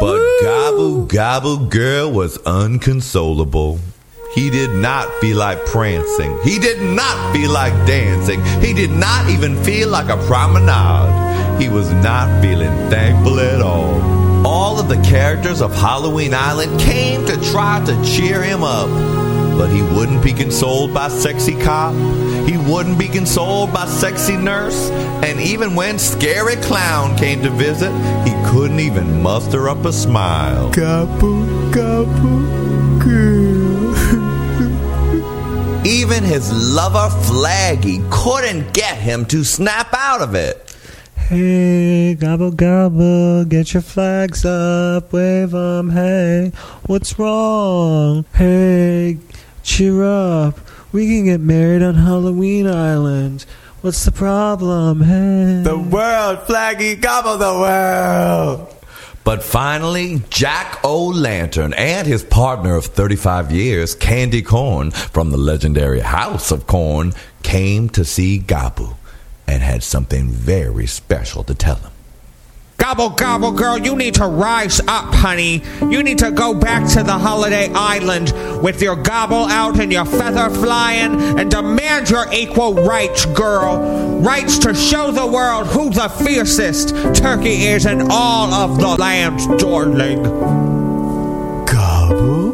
But 0.01 0.41
Gobble 0.41 1.05
Gobble 1.05 1.67
Girl 1.67 2.11
was 2.11 2.37
unconsolable. 2.45 3.79
He 4.35 4.49
did 4.49 4.71
not 4.71 5.09
feel 5.21 5.37
like 5.37 5.65
prancing. 5.65 6.37
He 6.43 6.59
did 6.59 6.81
not 6.81 7.33
feel 7.33 7.51
like 7.51 7.71
dancing. 7.87 8.43
He 8.59 8.73
did 8.73 8.91
not 8.91 9.29
even 9.29 9.55
feel 9.63 9.87
like 9.87 10.09
a 10.09 10.17
promenade. 10.27 11.61
He 11.61 11.69
was 11.69 11.89
not 11.93 12.41
feeling 12.41 12.73
thankful 12.89 13.39
at 13.39 13.61
all. 13.61 14.45
All 14.45 14.77
of 14.77 14.89
the 14.89 15.01
characters 15.03 15.61
of 15.61 15.73
Halloween 15.73 16.33
Island 16.33 16.77
came 16.81 17.25
to 17.27 17.37
try 17.49 17.81
to 17.85 18.03
cheer 18.03 18.43
him 18.43 18.61
up. 18.61 18.89
But 19.57 19.69
he 19.69 19.81
wouldn't 19.81 20.21
be 20.21 20.33
consoled 20.33 20.93
by 20.93 21.07
sexy 21.07 21.57
cop. 21.57 21.93
He 22.45 22.57
wouldn't 22.57 22.99
be 22.99 23.07
consoled 23.07 23.71
by 23.71 23.85
sexy 23.85 24.35
nurse. 24.35 24.89
And 25.23 25.39
even 25.39 25.75
when 25.75 25.97
scary 25.97 26.57
clown 26.57 27.17
came 27.17 27.41
to 27.43 27.49
visit, 27.51 27.93
he 28.27 28.33
couldn't 28.51 28.81
even 28.81 29.21
muster 29.21 29.69
up 29.69 29.85
a 29.85 29.93
smile. 29.93 30.71
Gobble 30.71 31.71
gobble 31.71 32.74
Even 35.85 36.23
his 36.23 36.51
lover 36.51 37.13
Flaggy 37.27 38.01
couldn't 38.09 38.73
get 38.73 38.97
him 38.97 39.23
to 39.27 39.43
snap 39.43 39.93
out 39.93 40.19
of 40.19 40.33
it. 40.33 40.75
Hey, 41.15 42.15
gobble 42.15 42.49
gobble, 42.49 43.45
get 43.45 43.71
your 43.71 43.83
flags 43.83 44.43
up, 44.45 45.13
wave 45.13 45.53
'em. 45.53 45.91
Hey, 45.91 46.51
what's 46.87 47.19
wrong? 47.19 48.25
Hey, 48.33 49.19
cheer 49.61 50.03
up. 50.03 50.59
We 50.91 51.05
can 51.05 51.25
get 51.25 51.41
married 51.41 51.83
on 51.83 51.93
Halloween 51.93 52.65
Island. 52.65 53.45
What's 53.81 54.05
the 54.05 54.11
problem? 54.11 55.03
Hey. 55.03 55.61
The 55.63 55.77
world, 55.77 56.47
Flaggy, 56.47 56.99
gobble 56.99 57.37
the 57.37 57.53
world. 57.53 58.74
But 59.25 59.41
finally, 59.41 60.21
Jack 60.29 60.85
O'Lantern 60.85 61.73
and 61.73 62.05
his 62.05 62.23
partner 62.23 62.75
of 62.75 62.85
35 62.85 63.51
years, 63.51 63.95
Candy 63.95 64.43
Corn, 64.43 64.91
from 64.91 65.31
the 65.31 65.37
legendary 65.37 66.01
House 66.01 66.51
of 66.51 66.67
Corn, 66.67 67.11
came 67.41 67.89
to 67.89 68.05
see 68.05 68.39
Gabu 68.39 68.95
and 69.47 69.63
had 69.63 69.81
something 69.81 70.29
very 70.29 70.85
special 70.85 71.43
to 71.45 71.55
tell 71.55 71.77
him. 71.77 71.91
Gobble, 72.85 73.09
gobble, 73.09 73.51
girl, 73.51 73.79
you 73.79 73.95
need 73.95 74.13
to 74.13 74.27
rise 74.27 74.79
up, 74.81 75.11
honey. 75.11 75.63
You 75.89 76.03
need 76.03 76.19
to 76.19 76.29
go 76.29 76.53
back 76.53 76.87
to 76.93 77.01
the 77.01 77.13
holiday 77.17 77.67
island 77.73 78.31
with 78.61 78.79
your 78.79 78.95
gobble 78.95 79.45
out 79.45 79.79
and 79.79 79.91
your 79.91 80.05
feather 80.05 80.51
flying 80.51 81.19
and 81.39 81.49
demand 81.49 82.11
your 82.11 82.31
equal 82.31 82.75
rights, 82.75 83.25
girl. 83.25 84.19
Rights 84.21 84.59
to 84.59 84.75
show 84.75 85.09
the 85.09 85.25
world 85.25 85.65
who 85.65 85.89
the 85.89 86.09
fiercest 86.09 86.89
turkey 87.15 87.65
is 87.65 87.87
in 87.87 88.05
all 88.11 88.53
of 88.53 88.77
the 88.77 88.89
land, 88.89 89.39
darling. 89.57 90.21
Gobble? 91.65 92.51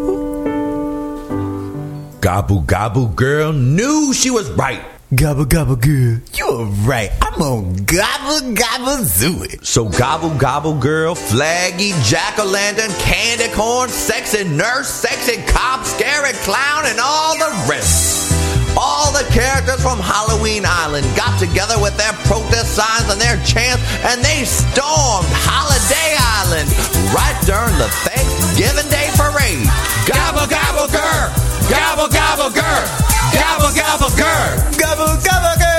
Gobble, 2.21 2.61
gobble, 2.61 3.07
girl 3.09 3.51
knew 3.51 4.13
she 4.13 4.31
was 4.31 4.49
right. 4.51 4.81
Gobble 5.13 5.43
gobble 5.43 5.75
girl, 5.75 6.23
you're 6.39 6.63
right. 6.87 7.11
I'm 7.21 7.41
on 7.41 7.83
gobble 7.83 8.55
gobble 8.55 9.03
zoo 9.03 9.43
it. 9.43 9.59
So 9.65 9.89
gobble 9.89 10.31
gobble 10.39 10.79
girl, 10.79 11.15
flaggy, 11.15 11.91
jack 12.07 12.39
o' 12.39 12.47
lantern, 12.47 12.95
candy 13.03 13.51
corn, 13.51 13.89
sexy 13.89 14.47
nurse, 14.47 14.87
sexy 14.87 15.43
cop, 15.51 15.83
scary 15.83 16.31
clown, 16.47 16.87
and 16.87 16.97
all 17.03 17.35
the 17.35 17.51
rest. 17.67 18.31
All 18.79 19.11
the 19.11 19.27
characters 19.35 19.83
from 19.83 19.99
Halloween 19.99 20.63
Island 20.63 21.03
got 21.19 21.35
together 21.37 21.75
with 21.83 21.97
their 21.99 22.13
protest 22.23 22.79
signs 22.79 23.11
and 23.11 23.19
their 23.19 23.35
chants, 23.43 23.83
and 24.07 24.23
they 24.23 24.47
stormed 24.47 25.27
Holiday 25.43 26.15
Island 26.39 26.71
right 27.11 27.35
during 27.43 27.75
the 27.75 27.91
Thanksgiving 28.07 28.87
Day 28.87 29.11
parade. 29.19 29.67
Gobble 30.07 30.47
gobble 30.47 30.87
girl, 30.87 31.27
gobble 31.67 32.07
gobble 32.07 32.55
girl, 32.55 33.10
gobble 33.33 33.73
gobble 33.75 34.13
girl, 34.17 34.53
gobble 34.77 35.15
gobble 35.23 35.57
girl. 35.59 35.71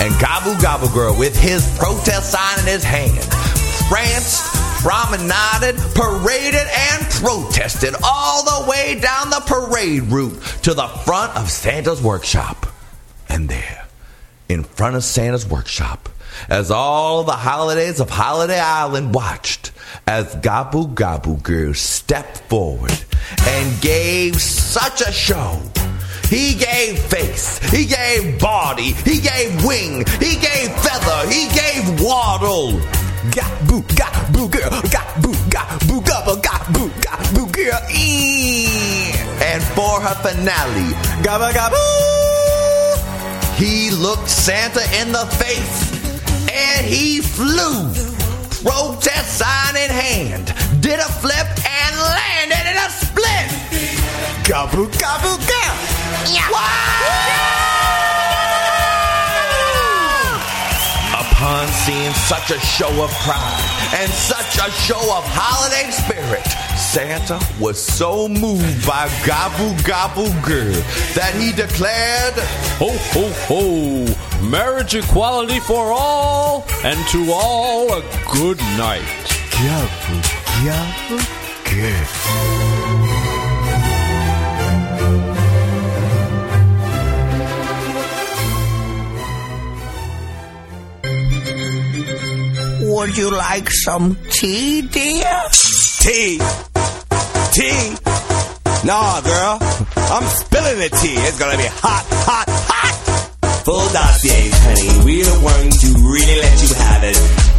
And 0.00 0.14
Gobble 0.20 0.54
Gobble 0.62 0.88
Girl, 0.88 1.18
with 1.18 1.36
his 1.36 1.66
protest 1.76 2.30
sign 2.30 2.60
in 2.60 2.66
his 2.66 2.84
hand, 2.84 3.18
pranced, 3.88 4.44
promenaded, 4.80 5.74
paraded, 5.94 6.54
and 6.54 7.04
protested 7.10 7.96
all 8.04 8.44
the 8.44 8.70
way 8.70 9.00
down 9.00 9.30
the 9.30 9.42
parade 9.44 10.02
route 10.04 10.40
to 10.62 10.72
the 10.72 10.86
front 10.86 11.36
of 11.36 11.50
Santa's 11.50 12.00
workshop. 12.00 12.66
And 13.28 13.48
there, 13.48 13.86
in 14.48 14.62
front 14.62 14.94
of 14.94 15.02
Santa's 15.02 15.44
workshop, 15.44 16.08
as 16.48 16.70
all 16.70 17.24
the 17.24 17.32
holidays 17.32 18.00
of 18.00 18.10
Holiday 18.10 18.58
Island 18.60 19.14
watched, 19.14 19.72
as 20.06 20.34
Gabu 20.36 20.94
Gabu 20.94 21.42
Girl 21.42 21.74
stepped 21.74 22.38
forward 22.48 22.92
and 23.46 23.80
gave 23.80 24.40
such 24.40 25.00
a 25.00 25.12
show. 25.12 25.60
He 26.28 26.54
gave 26.54 26.98
face, 26.98 27.58
he 27.70 27.86
gave 27.86 28.38
body, 28.38 28.92
he 28.92 29.20
gave 29.20 29.64
wing, 29.64 30.04
he 30.20 30.36
gave 30.36 30.70
feather, 30.80 31.28
he 31.30 31.48
gave 31.48 32.00
waddle. 32.02 32.72
Gabu 33.30 33.82
Gabu 33.96 34.50
Girl, 34.50 34.70
Gabu 34.92 35.32
Gabu 35.48 36.00
Gabu 36.02 36.40
Gabu 36.42 36.88
Gabu 37.00 37.52
Girl. 37.52 37.80
And 39.42 39.62
for 39.74 40.00
her 40.00 40.14
finale, 40.22 40.94
Gabu 41.22 41.50
Gabu. 41.52 41.84
He 43.56 43.90
looked 43.90 44.28
Santa 44.28 44.82
in 45.00 45.10
the 45.12 45.26
face 45.26 45.97
and 46.58 46.86
he 46.86 47.20
flew. 47.20 47.92
Protest 48.62 49.38
sign 49.38 49.76
in 49.76 49.90
hand, 49.90 50.46
did 50.82 50.98
a 50.98 51.10
flip 51.22 51.48
and 51.82 51.92
landed 51.96 52.64
in 52.72 52.76
a 52.76 52.90
split. 52.90 53.46
Gobble 54.48 54.88
gobble 54.98 55.38
go. 55.46 55.58
Upon 61.38 61.68
seeing 61.68 62.12
such 62.14 62.50
a 62.50 62.58
show 62.58 62.90
of 63.00 63.12
pride 63.22 63.94
and 63.94 64.10
such 64.10 64.58
a 64.58 64.72
show 64.72 64.98
of 65.16 65.22
holiday 65.24 65.88
spirit, 65.92 66.44
Santa 66.76 67.38
was 67.60 67.80
so 67.80 68.26
moved 68.26 68.84
by 68.84 69.08
Gobble 69.24 69.72
Gobble 69.84 70.32
Girl 70.42 70.74
that 71.14 71.32
he 71.38 71.52
declared, 71.52 72.34
Ho, 72.80 72.90
ho, 73.14 73.30
ho! 73.46 74.48
Marriage 74.48 74.96
equality 74.96 75.60
for 75.60 75.92
all, 75.92 76.66
and 76.82 76.98
to 77.10 77.30
all 77.32 77.92
a 77.92 78.02
good 78.32 78.58
night. 78.76 79.04
Gobble 79.52 80.22
Gobble 80.64 81.24
Girl. 81.70 83.07
Would 92.88 93.18
you 93.18 93.30
like 93.30 93.68
some 93.68 94.16
tea, 94.30 94.80
dear? 94.80 95.28
Tea? 96.00 96.40
Tea? 97.52 97.84
Nah, 98.88 99.20
girl. 99.20 99.60
I'm 100.08 100.24
spilling 100.24 100.78
the 100.80 100.88
tea. 100.96 101.20
It's 101.28 101.38
gonna 101.38 101.60
be 101.60 101.68
hot, 101.68 102.08
hot, 102.24 102.48
hot. 102.48 102.96
Full 103.68 103.88
dossiers, 103.92 104.56
honey. 104.64 105.04
We 105.04 105.20
are 105.20 105.36
going 105.36 105.68
to 105.68 105.88
really 106.00 106.40
let 106.40 106.56
you 106.64 106.72
have 106.80 107.04
it. 107.04 107.16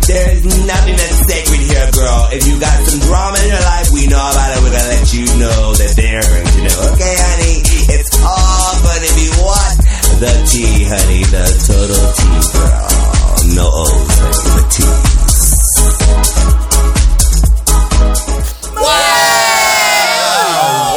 There's 0.10 0.42
nothing 0.66 0.98
that's 0.98 1.22
sacred 1.30 1.62
here, 1.62 1.90
girl. 1.94 2.34
If 2.34 2.50
you 2.50 2.58
got 2.58 2.74
some 2.90 3.00
drama 3.06 3.38
in 3.46 3.54
your 3.54 3.62
life, 3.70 3.94
we 3.94 4.10
know 4.10 4.18
about 4.18 4.50
it. 4.58 4.66
We're 4.66 4.74
gonna 4.74 4.98
let 4.98 5.14
you 5.14 5.26
know 5.38 5.78
that 5.78 5.94
they're 5.94 6.26
going 6.26 6.50
to 6.58 6.60
know. 6.66 6.80
Okay, 6.98 7.16
honey? 7.22 7.56
It's 7.94 8.18
all 8.26 8.74
gonna 8.82 9.14
be 9.14 9.30
what? 9.46 9.79
The 10.20 10.32
tea, 10.50 10.84
honey. 10.84 11.24
The 11.24 11.46
total 11.66 12.06
tea, 12.18 12.42
girl. 12.52 13.56
No 13.56 13.68
O's, 13.72 14.16
honey. 14.20 14.52
The 14.56 14.64
tea. 14.70 16.00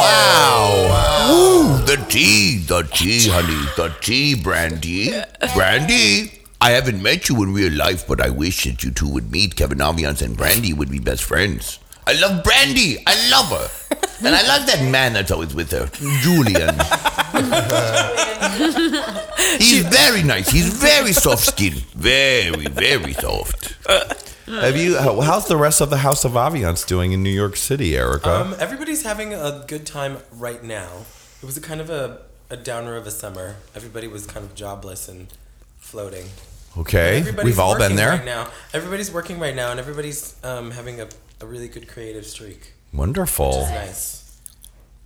Wow. 0.03 1.29
Woo, 1.29 1.85
the 1.85 1.97
tea, 2.09 2.57
the 2.59 2.83
tea, 2.83 3.29
honey, 3.29 3.65
the 3.77 3.93
tea, 4.01 4.35
Brandy. 4.35 5.11
Brandy, 5.53 6.31
I 6.61 6.71
haven't 6.71 7.01
met 7.01 7.29
you 7.29 7.41
in 7.43 7.53
real 7.53 7.73
life, 7.73 8.07
but 8.07 8.21
I 8.21 8.29
wish 8.29 8.63
that 8.65 8.83
you 8.83 8.91
two 8.91 9.09
would 9.09 9.31
meet. 9.31 9.55
Kevin 9.55 9.79
Aviance 9.79 10.21
and 10.21 10.35
Brandy 10.37 10.73
would 10.73 10.89
be 10.91 10.99
best 10.99 11.23
friends. 11.23 11.79
I 12.05 12.13
love 12.19 12.43
Brandy. 12.43 12.97
I 13.07 13.29
love 13.29 13.49
her. 13.49 13.69
And 14.25 14.35
I 14.35 14.45
love 14.47 14.65
that 14.67 14.81
man 14.89 15.13
that's 15.13 15.31
always 15.31 15.53
with 15.53 15.71
her, 15.71 15.87
Julian. 16.21 16.75
He's 19.59 19.85
very 19.85 20.23
nice. 20.23 20.49
He's 20.49 20.73
very 20.73 21.13
soft 21.13 21.43
skinned. 21.45 21.83
Very, 21.95 22.65
very 22.67 23.13
soft. 23.13 23.75
Have 24.47 24.77
you? 24.77 24.97
how- 24.97 25.21
How's 25.21 25.47
the 25.47 25.57
rest 25.57 25.81
of 25.81 25.89
the 25.89 25.97
House 25.97 26.25
of 26.25 26.33
Aviance 26.33 26.85
doing 26.85 27.11
in 27.11 27.23
New 27.23 27.29
York 27.29 27.55
City, 27.55 27.95
Erica? 27.97 28.29
Um, 28.33 28.55
everybody's 28.59 29.03
having 29.03 29.33
a 29.33 29.63
good 29.67 29.85
time 29.85 30.17
right 30.31 30.63
now. 30.63 30.89
It 31.41 31.45
was 31.45 31.57
a 31.57 31.61
kind 31.61 31.81
of 31.81 31.89
a, 31.89 32.19
a 32.49 32.57
downer 32.57 32.95
of 32.95 33.07
a 33.07 33.11
summer. 33.11 33.55
Everybody 33.75 34.07
was 34.07 34.25
kind 34.25 34.45
of 34.45 34.53
jobless 34.55 35.07
and 35.07 35.27
floating. 35.79 36.25
Okay, 36.77 37.19
Everybody's 37.19 37.45
we've 37.45 37.59
all 37.59 37.73
been 37.73 37.81
working 37.81 37.97
there. 37.97 38.09
right 38.09 38.25
now. 38.25 38.47
Everybody's 38.73 39.11
working 39.11 39.39
right 39.39 39.55
now, 39.55 39.71
and 39.71 39.79
everybody's 39.79 40.35
um, 40.43 40.71
having 40.71 40.99
a, 41.01 41.07
a 41.43 41.45
really 41.45 41.67
good 41.67 41.87
creative 41.87 42.25
streak. 42.25 42.73
Wonderful. 42.93 43.49
Which 43.49 43.65
is 43.65 43.69
nice. 43.71 44.39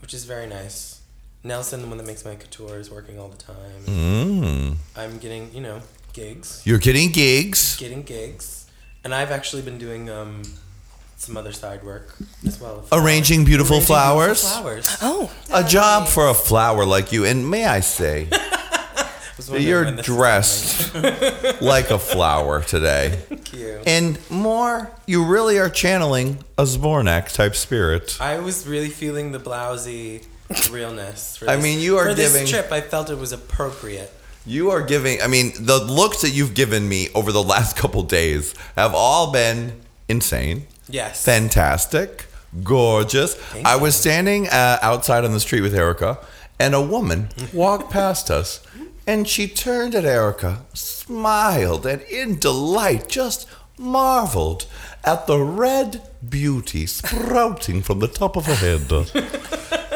Which 0.01 0.14
is 0.14 0.26
very 0.26 0.47
nice. 0.47 1.01
Nelson, 1.43 1.81
the 1.81 1.88
one 1.88 1.97
that 1.97 2.05
makes 2.05 2.23
my 2.23 2.35
couture, 2.35 2.77
is 2.80 2.91
working 2.91 3.19
all 3.19 3.27
the 3.30 3.38
time. 3.38 3.81
Mm. 3.85 4.76
I'm 4.95 5.18
getting, 5.18 5.53
you 5.53 5.61
know, 5.61 5.81
gigs. 6.14 6.61
You're 6.65 6.77
getting 6.77 7.11
gigs. 7.11 7.76
Getting 7.77 8.03
gigs. 8.03 8.68
And 9.03 9.15
I've 9.15 9.31
actually 9.31 9.61
been 9.64 9.77
doing 9.77 10.09
um, 10.09 10.43
some 11.15 11.38
other 11.38 11.51
side 11.53 11.84
work 11.84 12.15
as 12.45 12.59
well. 12.61 12.85
Arranging 12.91 13.45
beautiful 13.45 13.77
Arranging 13.77 13.88
flowers. 13.88 14.41
flowers. 14.51 14.97
Oh. 15.01 15.31
A 15.53 15.64
job 15.64 16.07
for 16.07 16.27
a 16.27 16.34
flower 16.34 16.85
like 16.85 17.11
you, 17.11 17.26
and 17.26 17.49
may 17.49 17.65
I 17.65 17.80
say, 17.80 18.27
Was 18.30 18.31
wondering 18.39 18.76
you're 19.57 19.85
when 19.85 19.95
this 19.97 20.07
was 20.07 20.15
dressed 20.18 20.93
like 21.61 21.89
a 21.91 21.99
flower 21.99 22.61
today. 22.64 23.19
Thank 23.30 23.53
you. 23.53 23.81
And 23.85 24.18
more, 24.30 24.91
you 25.05 25.23
really 25.26 25.57
are 25.59 25.69
channeling 25.69 26.43
a 26.57 26.64
Zbornak 26.64 27.31
type 27.34 27.55
spirit. 27.55 28.18
I 28.19 28.39
was 28.39 28.68
really 28.68 28.89
feeling 28.89 29.31
the 29.31 29.39
blousy 29.39 30.26
realness. 30.72 31.38
For 31.38 31.49
I 31.49 31.55
this- 31.55 31.64
mean, 31.64 31.80
you 31.80 31.97
are 31.97 32.09
for 32.09 32.15
giving- 32.15 32.41
this 32.41 32.49
trip. 32.49 32.72
I 32.72 32.81
felt 32.81 33.09
it 33.09 33.18
was 33.18 33.31
appropriate. 33.31 34.11
You 34.45 34.72
are 34.72 34.81
giving, 34.81 35.22
I 35.22 35.27
mean, 35.27 35.51
the 35.59 35.77
looks 35.77 36.22
that 36.22 36.30
you've 36.30 36.53
given 36.53 36.88
me 36.88 37.09
over 37.14 37.31
the 37.34 37.43
last 37.43 37.76
couple 37.76 38.01
days 38.03 38.55
have 38.77 38.93
all 38.95 39.31
been 39.31 39.73
insane. 40.07 40.68
Yes. 40.89 41.23
Fantastic. 41.26 42.26
Gorgeous. 42.64 43.35
I 43.65 43.76
was 43.76 43.93
standing 43.95 44.47
uh, 44.47 44.80
outside 44.81 45.26
on 45.26 45.34
the 45.34 45.39
street 45.41 45.61
with 45.61 45.76
Erica, 45.76 46.18
and 46.59 46.73
a 46.73 46.81
woman 46.81 47.27
walked 47.53 47.91
past 47.91 48.31
us, 48.31 48.61
and 49.07 49.25
she 49.25 49.47
turned 49.47 49.95
at 49.95 50.03
Erica, 50.03 50.65
smiled, 50.73 51.85
and 51.85 52.01
in 52.03 52.38
delight 52.38 53.07
just 53.07 53.47
marveled 53.77 54.65
at 55.03 55.27
the 55.27 55.39
red 55.39 56.01
beauty 56.27 56.85
sprouting 56.85 57.81
from 57.81 57.99
the 57.99 58.07
top 58.07 58.35
of 58.35 58.45
her 58.45 58.55
head. 58.55 58.89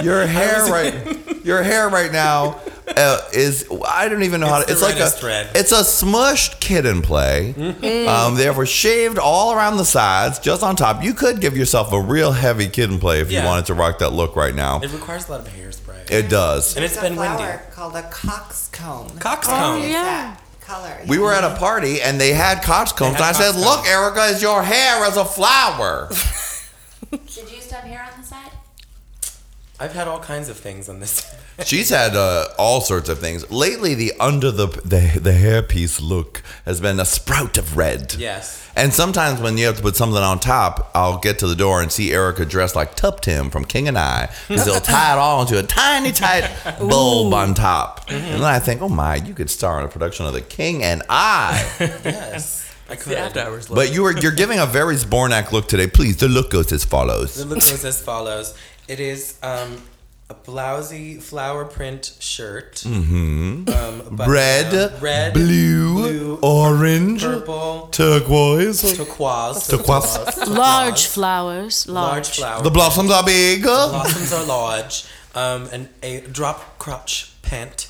Your 0.04 0.26
hair 0.26 0.66
right, 0.72 1.46
your 1.46 1.62
hair 1.64 1.90
right 1.90 2.12
now 2.12 2.60
uh, 2.88 3.22
is 3.34 3.68
I 3.88 4.08
don't 4.10 4.24
even 4.24 4.42
know 4.42 4.48
how 4.48 4.60
to. 4.62 4.66
the 4.66 4.72
It's 4.74 4.82
like 4.82 4.96
a 5.00 5.26
red. 5.26 5.50
it's 5.56 5.72
a 5.72 5.82
smushed 5.82 6.60
kid 6.60 6.84
kitten 6.84 7.02
play. 7.02 7.54
Mhm. 7.58 8.08
Um, 8.08 8.36
they 8.36 8.50
were 8.50 8.66
shaved 8.66 9.18
all 9.20 9.54
around 9.54 9.78
the 9.78 9.86
sides, 9.86 10.40
just 10.40 10.64
on 10.64 10.76
top. 10.76 11.04
You 11.04 11.14
could 11.14 11.40
give 11.42 11.56
yourself 11.58 11.92
a 11.94 12.00
real 12.02 12.32
heavy 12.32 12.66
kid 12.66 12.74
kitten 12.82 13.00
play 13.00 13.20
if 13.20 13.32
you 13.32 13.44
wanted 13.44 13.66
to 13.68 13.74
rock 13.76 14.00
that 14.00 14.12
look 14.14 14.36
right 14.36 14.56
now. 14.56 14.80
It 14.82 14.92
requires 14.92 15.28
a 15.28 15.32
lot 15.34 15.42
of 15.42 15.50
hairspray. 15.50 16.10
It 16.10 16.30
does. 16.30 16.76
And 16.76 16.84
it's 16.84 16.96
There's 16.96 17.10
been 17.10 17.18
a 17.18 17.22
windy. 17.38 17.60
called 17.72 17.96
a 17.96 18.02
coxcomb. 18.04 19.10
Coxcomb. 19.20 19.82
Oh, 19.82 19.86
yeah. 19.86 20.36
Color. 20.72 21.02
We 21.08 21.18
were 21.18 21.34
at 21.34 21.44
a 21.44 21.56
party 21.58 22.02
and 22.02 22.20
they 22.20 22.32
had 22.32 22.64
coxcombs. 22.64 23.18
They 23.18 23.24
And 23.24 23.26
I 23.26 23.32
said, 23.34 23.54
coxcombs. 23.54 23.66
"Look, 23.66 23.88
Erica, 23.88 24.24
is 24.28 24.42
your 24.42 24.64
hair 24.64 25.04
as 25.04 25.18
a 25.18 25.26
flower?" 25.26 26.10
Did 27.12 27.20
you 27.36 27.56
used 27.58 27.70
to 27.70 27.76
have 27.76 27.84
hair 27.84 28.04
on 28.04 28.08
the 28.08 28.16
side? 28.16 28.21
I've 29.82 29.94
had 29.94 30.08
all 30.08 30.20
kinds 30.20 30.48
of 30.48 30.58
things 30.58 30.88
on 30.90 31.00
this. 31.00 31.36
She's 31.66 31.90
had 31.90 32.16
uh, 32.16 32.50
all 32.60 32.82
sorts 32.82 33.10
of 33.10 33.18
things 33.18 33.50
lately. 33.50 33.96
The 33.96 34.14
under 34.20 34.52
the 34.52 34.68
the 34.68 35.20
the 35.20 35.32
hairpiece 35.32 36.00
look 36.00 36.44
has 36.66 36.80
been 36.80 37.00
a 37.00 37.06
sprout 37.06 37.58
of 37.58 37.76
red. 37.76 38.14
Yes. 38.14 38.70
And 38.76 38.94
sometimes 38.94 39.42
when 39.42 39.58
you 39.58 39.66
have 39.66 39.78
to 39.78 39.82
put 39.82 39.96
something 39.96 40.22
on 40.22 40.40
top, 40.40 40.92
I'll 40.94 41.18
get 41.18 41.40
to 41.40 41.48
the 41.48 41.56
door 41.56 41.82
and 41.82 41.92
see 41.92 42.14
Erica 42.14 42.46
dressed 42.46 42.76
like 42.76 42.96
Tuptim 42.96 43.52
from 43.52 43.66
King 43.66 43.88
and 43.88 43.98
I, 43.98 44.30
because 44.48 44.66
they'll 44.68 44.80
tie 44.80 45.14
it 45.14 45.18
all 45.18 45.42
into 45.42 45.58
a 45.58 45.64
tiny, 45.64 46.12
tight 46.12 46.48
bulb 46.80 47.34
on 47.34 47.56
top. 47.56 48.06
And 48.08 48.24
then 48.24 48.44
I 48.44 48.60
think, 48.60 48.84
oh 48.84 48.88
my, 48.88 49.16
you 49.16 49.34
could 49.34 49.50
star 49.50 49.80
in 49.80 49.86
a 49.86 49.90
production 49.90 50.28
of 50.28 50.34
The 50.34 50.42
King 50.42 50.84
and 50.84 51.02
I. 51.10 51.68
yes. 51.80 52.72
I 52.92 52.96
could. 52.98 53.14
the 53.14 53.20
after 53.20 53.40
hours 53.40 53.70
look. 53.70 53.78
But 53.78 53.94
you 53.94 54.04
were 54.04 54.18
you're 54.18 54.34
giving 54.34 54.60
a 54.60 54.66
very 54.66 54.96
Zbornak 54.96 55.54
look 55.54 55.68
today. 55.70 55.88
Please, 55.88 56.18
the 56.18 56.28
look 56.28 56.52
goes 56.52 56.72
as 56.74 56.84
follows. 56.84 57.36
The 57.36 57.46
look 57.46 57.60
goes 57.60 57.86
as 57.86 58.02
follows. 58.02 58.54
It 58.88 59.00
is 59.00 59.38
um, 59.44 59.82
a 60.30 60.34
blousy 60.34 61.22
flower 61.22 61.66
print 61.66 62.14
shirt. 62.20 62.76
Mm-hmm. 62.86 63.70
Um, 63.70 64.16
button 64.16 64.32
red, 64.32 64.72
down. 64.72 65.02
red, 65.02 65.34
blue, 65.34 66.40
orange, 66.42 67.22
purple, 67.22 67.90
turquoise, 67.92 68.82
turquoise, 68.98 69.68
Turquoise. 69.68 70.48
Large 70.48 71.06
flowers. 71.08 71.88
Large. 71.88 72.12
large 72.12 72.30
flowers. 72.38 72.64
The 72.64 72.72
blossoms 72.72 73.12
are 73.12 73.24
big. 73.24 73.62
The 73.64 73.68
blossoms 73.68 74.34
are 74.34 74.46
large. 74.46 75.06
Um, 75.34 75.70
and 75.72 75.90
a 76.04 76.22
drop 76.22 76.78
crotch 76.78 77.32
pant. 77.42 77.88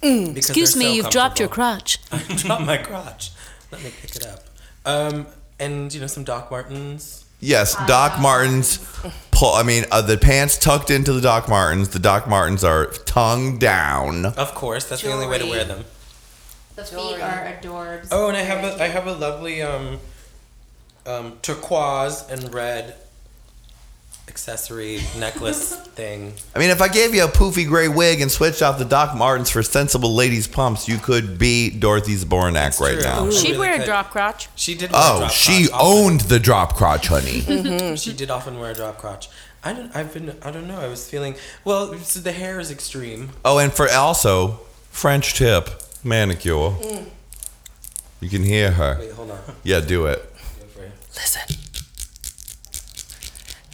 Mm, 0.00 0.36
Excuse 0.36 0.76
me, 0.76 0.84
so 0.84 0.92
you've 0.92 1.10
dropped 1.10 1.40
your 1.40 1.48
crotch. 1.48 1.98
I 2.12 2.18
dropped 2.36 2.64
my 2.64 2.76
crotch. 2.76 3.30
Let 3.72 3.82
me 3.82 3.90
pick 4.00 4.14
it 4.16 4.26
up. 4.26 4.40
Um, 4.86 5.26
and 5.58 5.92
you 5.92 6.00
know 6.00 6.06
some 6.06 6.22
Doc 6.24 6.50
Martens. 6.50 7.24
Yes, 7.40 7.74
Doc 7.86 8.20
Martens. 8.20 8.78
Pull, 9.38 9.54
I 9.54 9.62
mean, 9.62 9.84
uh, 9.92 10.02
the 10.02 10.18
pants 10.18 10.58
tucked 10.58 10.90
into 10.90 11.12
the 11.12 11.20
Doc 11.20 11.48
Martens. 11.48 11.90
The 11.90 12.00
Doc 12.00 12.26
Martens 12.26 12.64
are 12.64 12.86
tongue 12.86 13.56
down. 13.56 14.26
Of 14.26 14.52
course, 14.52 14.86
that's 14.86 15.02
the 15.02 15.12
only 15.12 15.28
way 15.28 15.38
to 15.38 15.46
wear 15.46 15.62
them. 15.62 15.84
The 16.74 16.82
feet 16.84 17.20
are 17.20 17.56
adorbs. 17.62 18.08
Oh, 18.10 18.26
and 18.26 18.36
I 18.36 18.40
have 18.42 18.64
a 18.64 18.82
I 18.82 18.88
have 18.88 19.06
a 19.06 19.12
lovely 19.12 19.62
um, 19.62 20.00
um, 21.06 21.38
turquoise 21.40 22.28
and 22.28 22.52
red 22.52 22.96
accessory 24.38 25.00
necklace 25.18 25.74
thing. 25.98 26.32
I 26.54 26.60
mean, 26.60 26.70
if 26.70 26.80
I 26.80 26.86
gave 26.86 27.12
you 27.12 27.24
a 27.24 27.28
poofy 27.28 27.66
gray 27.66 27.88
wig 27.88 28.20
and 28.20 28.30
switched 28.30 28.62
out 28.62 28.78
the 28.78 28.84
Doc 28.84 29.16
Martens 29.16 29.50
for 29.50 29.64
sensible 29.64 30.14
ladies' 30.14 30.46
pumps, 30.46 30.86
you 30.88 30.96
could 30.98 31.38
be 31.38 31.70
Dorothy's 31.70 32.24
Zbornak 32.24 32.78
right 32.80 33.00
now. 33.00 33.28
She'd 33.30 33.48
really 33.48 33.58
wear 33.58 33.82
a 33.82 33.84
drop 33.84 34.10
crotch. 34.10 34.48
She 34.54 34.74
did. 34.76 34.92
Wear 34.92 35.00
a 35.00 35.04
Oh, 35.04 35.18
drop 35.18 35.30
she 35.32 35.66
crotch 35.66 35.72
often. 35.80 36.04
owned 36.12 36.20
the 36.22 36.38
drop 36.38 36.76
crotch, 36.76 37.08
honey. 37.08 37.40
Mm-hmm. 37.58 37.94
She 37.96 38.12
did 38.12 38.30
often 38.30 38.58
wear 38.60 38.70
a 38.70 38.74
drop 38.74 38.98
crotch. 38.98 39.28
I 39.64 39.72
don't. 39.72 39.94
I've 39.96 40.14
been. 40.14 40.36
I 40.42 40.50
don't 40.52 40.68
know. 40.68 40.78
I 40.78 40.86
was 40.86 41.08
feeling. 41.10 41.34
Well, 41.64 41.94
so 41.98 42.20
the 42.20 42.30
hair 42.32 42.60
is 42.60 42.70
extreme. 42.70 43.30
Oh, 43.44 43.58
and 43.58 43.72
for 43.72 43.90
also 43.90 44.60
French 44.90 45.34
tip 45.34 45.68
manicure. 46.04 46.74
You 48.20 48.28
can 48.28 48.44
hear 48.44 48.70
her. 48.72 48.96
Wait, 49.00 49.12
hold 49.12 49.32
on. 49.32 49.40
Yeah, 49.64 49.80
do 49.80 50.06
it. 50.06 50.24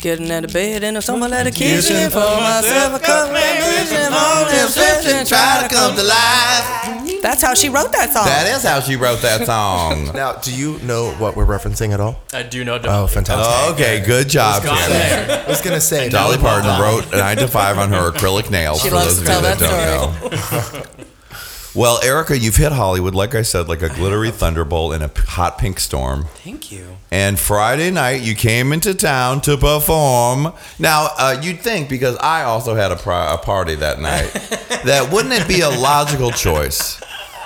Getting 0.04 0.30
out 0.32 0.44
of 0.44 0.52
bed 0.52 0.84
in 0.84 0.92
the 0.92 1.00
summer, 1.00 1.26
let 1.26 1.46
a 1.46 1.50
kitchen 1.50 2.10
for 2.10 2.18
myself 2.18 3.00
a 3.00 3.02
cup 3.02 3.30
of 3.30 3.32
vision 3.32 4.12
on 4.12 4.44
the 4.44 5.24
try 5.26 5.66
to 5.66 5.74
come 5.74 5.96
to 5.96 6.02
life. 6.02 7.22
That's 7.22 7.40
how 7.40 7.54
she 7.54 7.70
wrote 7.70 7.90
that 7.92 8.12
song. 8.12 8.26
That 8.26 8.54
is 8.54 8.62
how 8.62 8.80
she 8.80 8.96
wrote 8.96 9.22
that 9.22 9.46
song. 9.46 10.12
Now, 10.14 10.34
do 10.34 10.54
you 10.54 10.78
know 10.80 11.12
what 11.12 11.36
we're 11.36 11.46
referencing 11.46 11.94
at 11.94 12.00
all? 12.00 12.20
I 12.34 12.42
do 12.42 12.64
know. 12.66 12.74
Oh, 12.74 12.78
Dolly. 12.80 13.02
Oh, 13.04 13.06
fantastic. 13.06 13.46
Oh, 13.48 13.72
okay, 13.72 14.04
good 14.04 14.28
job, 14.28 14.62
Got 14.62 14.76
I 14.90 15.48
was 15.48 15.62
gonna 15.62 15.80
say 15.80 16.10
Dolly 16.10 16.36
Parton 16.36 16.78
wrote 16.78 17.10
9 17.10 17.36
to 17.38 17.48
5 17.48 17.78
on 17.78 17.88
her 17.88 18.10
acrylic 18.10 18.50
nails, 18.50 18.82
She 18.82 18.90
for 18.90 18.96
loves 18.96 19.16
those 19.16 19.26
to 19.26 19.38
of 19.38 19.42
you 19.42 19.56
tell 19.56 19.56
that 19.56 19.58
that 19.58 20.82
don't 20.82 20.98
know. 20.98 21.04
well, 21.74 22.00
Erica, 22.02 22.38
you've 22.38 22.56
hit 22.56 22.72
Hollywood, 22.72 23.14
like 23.14 23.34
I 23.34 23.42
said, 23.42 23.68
like 23.68 23.82
a 23.82 23.88
glittery 23.88 24.30
thunderbolt 24.40 24.94
in 24.94 25.02
a 25.02 25.08
p- 25.08 25.22
hot 25.26 25.58
pink 25.58 25.80
storm. 25.80 26.24
Thank 26.44 26.70
you. 26.70 26.96
And 27.10 27.38
Friday 27.38 27.90
night, 27.90 28.22
you 28.22 28.34
came 28.34 28.72
into 28.72 28.94
town 28.94 29.40
to 29.42 29.56
perform. 29.56 30.52
Now, 30.78 31.08
uh, 31.18 31.36
you'd 31.42 31.60
think, 31.60 31.88
because 31.88 32.16
I 32.18 32.42
also 32.44 32.74
had 32.74 32.92
a, 32.92 32.96
pri- 32.96 33.32
a 33.34 33.38
party 33.38 33.74
that 33.76 34.00
night, 34.00 34.32
that 34.84 35.10
wouldn't 35.12 35.34
it 35.34 35.48
be 35.48 35.60
a 35.60 35.70
logical 35.70 36.30
choice 36.30 37.00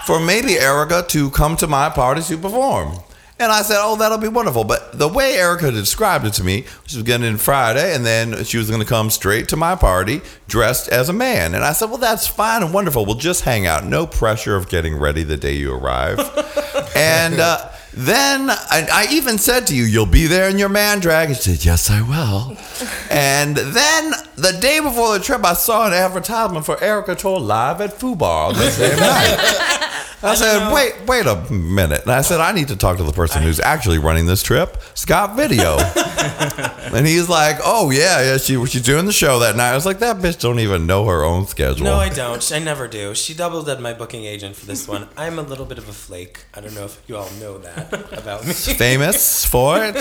for 0.06 0.20
maybe 0.20 0.58
Erica 0.58 1.04
to 1.08 1.30
come 1.30 1.56
to 1.56 1.66
my 1.66 1.88
party 1.90 2.22
to 2.22 2.36
perform? 2.38 2.98
And 3.40 3.52
I 3.52 3.62
said, 3.62 3.78
oh, 3.80 3.94
that'll 3.96 4.18
be 4.18 4.28
wonderful. 4.28 4.64
But 4.64 4.98
the 4.98 5.06
way 5.06 5.34
Erica 5.34 5.70
described 5.70 6.26
it 6.26 6.32
to 6.34 6.44
me, 6.44 6.64
she 6.86 6.96
was 6.96 7.04
getting 7.04 7.26
in 7.26 7.36
Friday, 7.36 7.94
and 7.94 8.04
then 8.04 8.44
she 8.44 8.58
was 8.58 8.68
going 8.68 8.82
to 8.82 8.88
come 8.88 9.10
straight 9.10 9.48
to 9.48 9.56
my 9.56 9.76
party 9.76 10.22
dressed 10.48 10.88
as 10.88 11.08
a 11.08 11.12
man. 11.12 11.54
And 11.54 11.62
I 11.62 11.72
said, 11.72 11.86
well, 11.86 11.98
that's 11.98 12.26
fine 12.26 12.64
and 12.64 12.74
wonderful. 12.74 13.06
We'll 13.06 13.14
just 13.14 13.42
hang 13.42 13.66
out. 13.66 13.84
No 13.84 14.06
pressure 14.08 14.56
of 14.56 14.68
getting 14.68 14.96
ready 14.96 15.22
the 15.22 15.36
day 15.36 15.54
you 15.54 15.72
arrive. 15.72 16.18
and 16.96 17.38
uh, 17.38 17.68
then 17.98 18.48
I, 18.48 18.86
I 18.92 19.06
even 19.10 19.38
said 19.38 19.66
to 19.66 19.74
you, 19.74 19.82
you'll 19.82 20.06
be 20.06 20.28
there 20.28 20.48
in 20.48 20.56
your 20.56 20.68
man 20.68 21.00
drag. 21.00 21.30
And 21.30 21.36
she 21.36 21.42
said, 21.42 21.64
yes, 21.64 21.90
I 21.90 22.00
will. 22.00 22.56
and 23.10 23.56
then 23.56 24.12
the 24.36 24.56
day 24.60 24.78
before 24.78 25.18
the 25.18 25.24
trip, 25.24 25.44
I 25.44 25.54
saw 25.54 25.88
an 25.88 25.92
advertisement 25.92 26.64
for 26.64 26.76
Erickatoure 26.76 27.44
live 27.44 27.80
at 27.80 27.98
Fubar 27.98 28.54
the 28.54 28.70
same 28.70 28.96
night. 29.00 29.94
I 30.20 30.34
said, 30.34 30.72
wait, 30.72 31.06
wait 31.06 31.26
a 31.26 31.48
minute. 31.52 32.02
And 32.02 32.10
I 32.10 32.22
said, 32.22 32.40
I 32.40 32.50
need 32.50 32.68
to 32.68 32.76
talk 32.76 32.96
to 32.96 33.04
the 33.04 33.12
person 33.12 33.42
who's 33.42 33.60
actually 33.60 33.98
running 33.98 34.26
this 34.26 34.42
trip, 34.42 34.76
Scott 34.94 35.36
Video. 35.36 35.78
and 36.92 37.06
he's 37.06 37.28
like, 37.28 37.58
oh, 37.62 37.90
yeah, 37.90 38.22
yeah, 38.22 38.36
she, 38.36 38.64
she's 38.66 38.82
doing 38.82 39.06
the 39.06 39.12
show 39.12 39.38
that 39.38 39.54
night. 39.54 39.70
I 39.70 39.74
was 39.76 39.86
like, 39.86 40.00
that 40.00 40.16
bitch 40.16 40.40
don't 40.40 40.58
even 40.58 40.86
know 40.86 41.04
her 41.06 41.22
own 41.22 41.46
schedule. 41.46 41.84
No, 41.84 41.94
I 41.94 42.08
don't. 42.08 42.50
I 42.52 42.58
never 42.58 42.88
do. 42.88 43.14
She 43.14 43.32
doubled 43.32 43.68
as 43.68 43.78
my 43.78 43.92
booking 43.92 44.24
agent 44.24 44.56
for 44.56 44.66
this 44.66 44.88
one. 44.88 45.08
I'm 45.16 45.38
a 45.38 45.42
little 45.42 45.66
bit 45.66 45.78
of 45.78 45.88
a 45.88 45.92
flake. 45.92 46.46
I 46.52 46.62
don't 46.62 46.74
know 46.74 46.86
if 46.86 47.00
you 47.06 47.16
all 47.16 47.30
know 47.38 47.58
that 47.58 47.87
about 48.12 48.46
me. 48.46 48.52
Famous 48.52 49.44
for 49.44 49.82
it. 49.84 49.96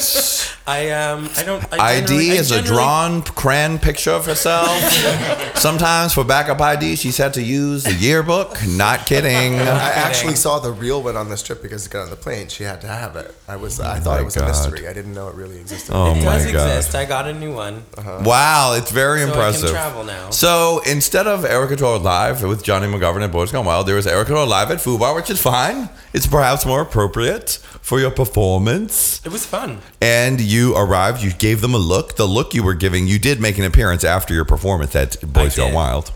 I 0.67 0.89
um. 0.91 1.29
I 1.37 1.43
don't. 1.43 1.63
I 1.73 1.97
ID 1.97 2.31
I 2.31 2.35
is 2.35 2.51
a 2.51 2.61
drawn 2.61 3.21
crayon 3.21 3.79
picture 3.79 4.11
of 4.11 4.25
herself. 4.25 4.67
Sometimes 5.55 6.13
for 6.13 6.23
backup 6.23 6.59
ID, 6.61 6.95
she's 6.95 7.17
had 7.17 7.33
to 7.35 7.41
use 7.41 7.83
the 7.83 7.93
yearbook. 7.93 8.57
Not 8.67 9.05
kidding. 9.05 9.55
I 9.59 9.89
actually 9.91 10.35
saw 10.35 10.59
the 10.59 10.71
real 10.71 11.01
one 11.01 11.15
on 11.17 11.29
this 11.29 11.41
trip 11.43 11.61
because 11.61 11.85
it 11.85 11.91
got 11.91 12.03
on 12.03 12.09
the 12.09 12.15
plane. 12.15 12.47
She 12.47 12.63
had 12.63 12.81
to 12.81 12.87
have 12.87 13.15
it. 13.15 13.33
I 13.47 13.55
was. 13.55 13.79
I 13.79 13.99
thought 13.99 14.15
my 14.15 14.21
it 14.21 14.25
was 14.25 14.37
a 14.37 14.45
mystery. 14.45 14.87
I 14.87 14.93
didn't 14.93 15.13
know 15.13 15.29
it 15.29 15.35
really 15.35 15.59
existed. 15.59 15.93
Oh 15.95 16.11
it 16.11 16.15
my 16.23 16.37
does 16.37 16.51
God. 16.51 16.69
exist. 16.69 16.95
I 16.95 17.05
got 17.05 17.27
a 17.27 17.33
new 17.33 17.53
one. 17.53 17.83
Wow, 18.23 18.73
it's 18.77 18.91
very 18.91 19.19
So 19.21 19.23
I 19.23 19.29
can 19.29 19.33
impressive. 19.37 19.69
travel 19.69 20.03
now. 20.03 20.29
So 20.31 20.81
instead 20.85 21.27
of 21.27 21.41
Erickatoure 21.43 22.01
Live 22.01 22.43
with 22.43 22.63
Johnny 22.63 22.87
McGovern 22.87 23.23
and 23.23 23.31
Boys 23.31 23.51
Gone 23.51 23.65
Wild, 23.65 23.87
there 23.87 23.95
was 23.95 24.05
Erickatoure 24.05 24.47
Live 24.47 24.71
at 24.71 24.79
Fubar, 24.79 25.15
which 25.15 25.29
is 25.29 25.41
fine. 25.41 25.89
It's 26.13 26.27
perhaps 26.27 26.65
more 26.65 26.81
appropriate 26.81 27.59
for 27.87 28.01
your 28.01 28.11
performance. 28.11 29.25
It 29.25 29.31
was 29.31 29.45
fun. 29.45 29.79
And 30.01 30.41
you 30.41 30.75
arrived, 30.75 31.23
you 31.23 31.31
gave 31.31 31.61
them 31.61 31.73
a 31.73 31.77
look. 31.77 32.17
The 32.17 32.25
look 32.25 32.53
you 32.53 32.61
were 32.61 32.73
giving, 32.73 33.07
you 33.07 33.17
did 33.17 33.39
make 33.39 33.57
an 33.57 33.63
appearance 33.63 34.03
after 34.03 34.33
your 34.33 34.43
performance 34.43 34.93
at 34.93 35.21
Boys 35.31 35.55
Gone. 35.55 35.71
Wild. 35.71 36.11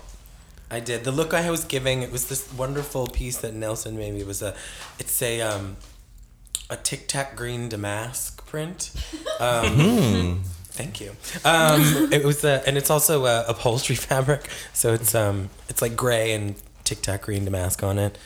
I 0.70 0.82
did. 0.82 1.06
The 1.06 1.14
look 1.14 1.34
I 1.34 1.50
was 1.50 1.64
giving, 1.64 2.02
it 2.02 2.12
was 2.12 2.28
this 2.28 2.52
wonderful 2.52 3.08
piece 3.08 3.38
that 3.38 3.54
Nelson 3.54 3.96
made 3.96 4.14
me. 4.14 4.20
It 4.20 4.28
was 4.28 4.42
a, 4.42 4.54
it's 5.00 5.22
a, 5.22 5.40
um, 5.40 5.78
a 6.70 6.76
Tic 6.76 7.08
Tac 7.08 7.38
green 7.38 7.70
damask 7.70 8.46
print. 8.46 8.92
Um, 9.40 9.68
Hmm. 9.68 10.34
Thank 10.72 11.00
you. 11.00 11.12
Um, 11.46 11.82
it 12.12 12.26
was, 12.26 12.44
a, 12.44 12.68
and 12.68 12.78
it's 12.78 12.90
also 12.90 13.26
a 13.26 13.46
upholstery 13.48 13.96
fabric, 14.10 14.50
so 14.74 14.94
it's 14.94 15.16
um, 15.16 15.50
it's 15.70 15.82
like 15.82 15.96
gray 15.96 16.34
and 16.34 16.56
tic 16.84 17.02
tac 17.02 17.22
green 17.22 17.46
damask 17.46 17.82
on 17.82 17.98
it, 17.98 18.18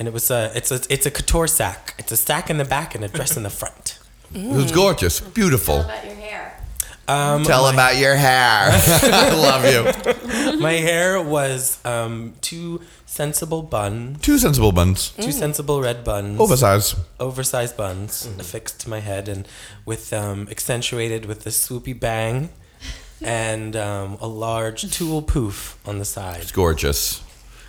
and 0.00 0.08
it 0.08 0.12
was 0.14 0.30
a 0.32 0.50
it's 0.56 0.72
a 0.72 0.80
it's 0.88 1.06
a 1.06 1.10
couture 1.12 1.46
sack. 1.46 1.94
It's 1.98 2.10
a 2.10 2.16
sack 2.16 2.50
in 2.50 2.56
the 2.58 2.64
back 2.64 2.94
and 2.96 3.04
a 3.04 3.08
dress 3.08 3.36
in 3.36 3.44
the 3.44 3.50
front. 3.50 3.98
It 4.34 4.52
was 4.62 4.70
gorgeous, 4.72 5.20
beautiful. 5.20 5.82
Tell 5.82 5.84
about 5.90 6.04
your 6.06 6.14
hair. 6.14 6.60
Um, 7.08 7.42
Tell 7.44 7.64
my- 7.64 7.72
about 7.74 7.96
your 7.96 8.14
hair. 8.14 8.70
I 9.26 9.30
love 9.48 9.64
you. 9.74 10.60
My 10.60 10.74
hair 10.74 11.20
was 11.20 11.84
um, 11.84 12.34
two 12.40 12.80
sensible 13.06 13.62
buns. 13.62 14.20
Two 14.22 14.38
sensible 14.38 14.70
buns. 14.70 15.10
Two 15.18 15.32
sensible 15.32 15.80
red 15.82 16.04
buns. 16.04 16.38
Oversized. 16.40 16.94
Oversized 17.18 17.76
buns 17.76 18.12
Mm-hmm. 18.26 18.40
affixed 18.40 18.78
to 18.82 18.88
my 18.88 19.00
head 19.00 19.28
and 19.28 19.48
with 19.84 20.12
um, 20.12 20.46
accentuated 20.48 21.26
with 21.26 21.44
a 21.46 21.50
swoopy 21.50 21.98
bang 21.98 22.50
and 23.20 23.74
um, 23.74 24.16
a 24.20 24.28
large 24.28 24.80
tulle 24.96 25.22
poof 25.22 25.76
on 25.84 25.98
the 25.98 26.04
side. 26.04 26.40
It's 26.42 26.52
gorgeous. 26.52 27.20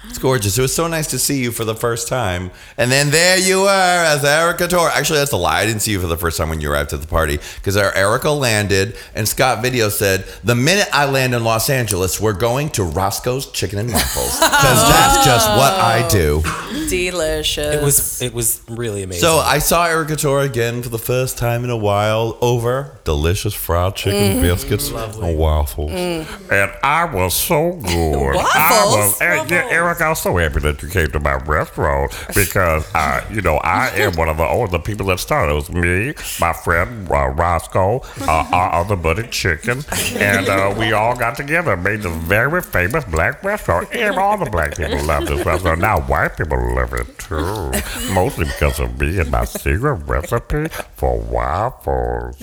It's 0.10 0.18
gorgeous. 0.18 0.58
It 0.58 0.62
was 0.62 0.74
so 0.74 0.88
nice 0.88 1.08
to 1.12 1.20
see 1.20 1.40
you 1.42 1.52
for 1.52 1.64
the 1.64 1.76
first 1.76 2.08
time. 2.08 2.50
And 2.78 2.92
then 2.92 3.12
there 3.12 3.38
you 3.38 3.62
were 3.62 3.70
as 3.70 4.24
Erickatoure. 4.24 4.90
Actually, 4.92 5.20
that's 5.20 5.32
a 5.32 5.38
lie. 5.38 5.60
I 5.62 5.66
didn't 5.66 5.82
see 5.82 5.92
you 5.92 6.02
for 6.02 6.08
the 6.08 6.18
first 6.18 6.38
time 6.38 6.50
when 6.50 6.60
you 6.60 6.72
arrived 6.72 6.92
at 6.94 7.02
the 7.02 7.08
party 7.08 7.38
because 7.58 7.78
our 7.78 7.94
Erica 7.96 8.32
landed 8.32 8.96
and 9.14 9.28
Scott 9.28 9.62
Video 9.62 9.90
said, 9.90 10.26
The 10.44 10.56
minute 10.56 10.88
I 10.92 11.06
land 11.06 11.36
in 11.36 11.44
Los 11.44 11.70
Angeles, 11.70 12.20
we're 12.20 12.34
going 12.34 12.70
to 12.72 12.84
Roscoe's 12.84 13.52
Chicken 13.52 13.78
and 13.80 13.94
Waffles 13.94 14.40
because 14.40 14.90
that's 14.90 15.24
just 15.24 15.48
what 15.50 15.74
I 15.74 16.08
do. 16.10 16.42
Delicious. 16.90 17.76
It 17.76 17.84
was 17.84 18.22
it 18.22 18.34
was 18.34 18.62
really 18.70 19.04
amazing. 19.04 19.22
So 19.22 19.38
I 19.38 19.60
saw 19.60 19.88
Erickatoure 19.88 20.46
again 20.46 20.82
for 20.84 20.90
the 20.90 20.98
first 21.00 21.38
time 21.38 21.64
in 21.64 21.70
a 21.70 21.78
while 21.78 22.38
over 22.42 22.98
delicious 23.04 23.54
fried 23.54 23.96
chicken 23.96 24.22
Mm. 24.22 24.42
biscuits 24.42 24.90
and 24.90 25.38
waffles. 25.38 25.92
And 25.92 26.72
I 26.84 27.06
was 27.06 27.34
so 27.34 27.74
good. 27.74 28.36
I 28.38 28.84
was, 28.86 29.22
and 29.22 29.50
yeah, 29.50 29.70
Eric, 29.92 30.04
I'm 30.04 30.16
so 30.16 30.38
happy 30.38 30.62
that 30.62 30.82
you 30.82 30.88
came 30.88 31.08
to 31.08 31.20
my 31.20 31.34
restaurant 31.34 32.18
because, 32.34 32.90
I, 32.96 33.28
you 33.30 33.42
know, 33.42 33.58
I 33.58 33.90
am 33.90 34.16
one 34.16 34.30
of 34.30 34.38
the 34.38 34.46
older 34.46 34.80
people 34.80 35.08
that 35.08 35.20
started. 35.20 35.52
It 35.52 35.56
was 35.56 35.70
me, 35.70 36.14
my 36.40 36.54
friend 36.54 37.12
uh, 37.12 37.28
Roscoe, 37.28 38.00
uh, 38.22 38.50
our 38.54 38.76
other 38.76 38.96
buddy 38.96 39.28
Chicken, 39.28 39.84
and 40.16 40.48
uh, 40.48 40.74
we 40.80 40.94
all 40.94 41.14
got 41.14 41.36
together 41.36 41.74
and 41.74 41.84
made 41.84 42.04
this 42.04 42.16
very 42.24 42.62
famous 42.62 43.04
black 43.04 43.44
restaurant. 43.44 43.94
And 43.94 44.16
all 44.16 44.38
the 44.38 44.50
black 44.50 44.78
people 44.78 45.04
love 45.04 45.26
this 45.26 45.46
restaurant. 45.46 45.82
Now 45.82 46.00
white 46.00 46.38
people 46.38 46.74
love 46.74 46.94
it 46.94 47.20
too, 47.20 47.72
mostly 48.14 48.46
because 48.46 48.80
of 48.80 48.98
me 48.98 49.20
and 49.20 49.30
my 49.30 49.44
secret 49.44 49.96
recipe 50.08 50.70
for 50.96 51.20
waffles. 51.20 52.38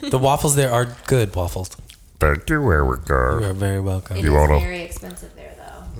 the 0.00 0.18
waffles 0.18 0.56
there 0.56 0.72
are 0.72 0.96
good 1.06 1.36
waffles. 1.36 1.76
Thank 2.20 2.48
you, 2.48 2.70
Erica. 2.70 3.38
You 3.40 3.46
are 3.48 3.52
very 3.54 3.80
welcome. 3.80 4.16
You 4.18 4.32
wanna? 4.32 4.60
Very 4.60 4.82
expensive 4.82 5.34
there, 5.34 5.39
though. 5.39 5.39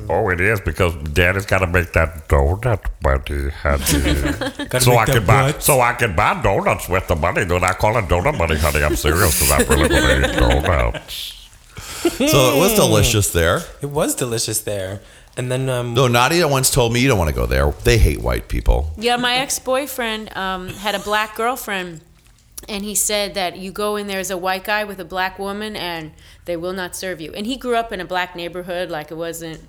Oh, 0.09 0.29
it 0.31 0.41
is 0.41 0.61
because 0.61 0.95
Daddy's 1.13 1.47
got 1.47 1.59
to 1.59 1.67
make 1.67 1.93
that 1.93 2.27
donut 2.29 2.85
money, 3.03 3.51
honey. 3.51 4.81
So 4.81 4.97
I 4.97 5.05
can 5.05 5.25
buy, 5.27 5.53
butt. 5.53 5.63
so 5.63 5.81
I 5.81 5.93
can 5.93 6.17
buy 6.17 6.41
donuts 6.43 6.89
with 6.89 7.07
the 7.09 7.17
money. 7.17 7.45
Then 7.45 7.63
I 7.63 7.73
call 7.73 7.97
it 7.97 8.07
donut 8.07 8.37
money, 8.39 8.57
honey. 8.57 8.83
I'm 8.83 8.97
serious 8.97 9.39
because 9.39 9.51
I 9.53 9.59
really 9.75 9.89
want 9.89 9.93
to 9.93 10.31
eat 10.31 10.37
donuts. 10.37 11.49
So 12.17 12.57
it 12.57 12.59
was 12.59 12.75
delicious 12.75 13.31
there. 13.33 13.61
It 13.83 13.91
was 13.91 14.15
delicious 14.15 14.61
there. 14.63 15.01
And 15.37 15.51
then 15.51 15.69
um, 15.69 15.95
Though 15.95 16.09
Nadia 16.09 16.49
once 16.49 16.71
told 16.71 16.93
me 16.93 17.01
you 17.01 17.09
don't 17.09 17.19
want 17.19 17.29
to 17.29 17.35
go 17.35 17.47
there. 17.47 17.71
They 17.85 17.99
hate 17.99 18.21
white 18.21 18.49
people. 18.49 18.91
Yeah, 18.97 19.17
my 19.17 19.35
ex 19.37 19.59
boyfriend 19.59 20.37
um, 20.37 20.69
had 20.69 20.95
a 20.95 20.99
black 20.99 21.37
girlfriend, 21.37 22.01
and 22.69 22.85
he 22.85 22.95
said 22.95 23.35
that 23.35 23.57
you 23.59 23.71
go 23.71 23.97
in 23.97 24.07
there 24.07 24.19
as 24.19 24.31
a 24.31 24.37
white 24.37 24.65
guy 24.65 24.83
with 24.85 24.99
a 24.99 25.05
black 25.05 25.39
woman, 25.39 25.77
and 25.77 26.13
they 26.47 26.57
will 26.57 26.73
not 26.73 26.97
serve 26.97 27.21
you. 27.21 27.33
And 27.33 27.47
he 27.47 27.57
grew 27.57 27.77
up 27.77 27.93
in 27.93 28.01
a 28.01 28.05
black 28.05 28.35
neighborhood, 28.35 28.91
like 28.91 29.11
it 29.11 29.17
wasn't. 29.17 29.61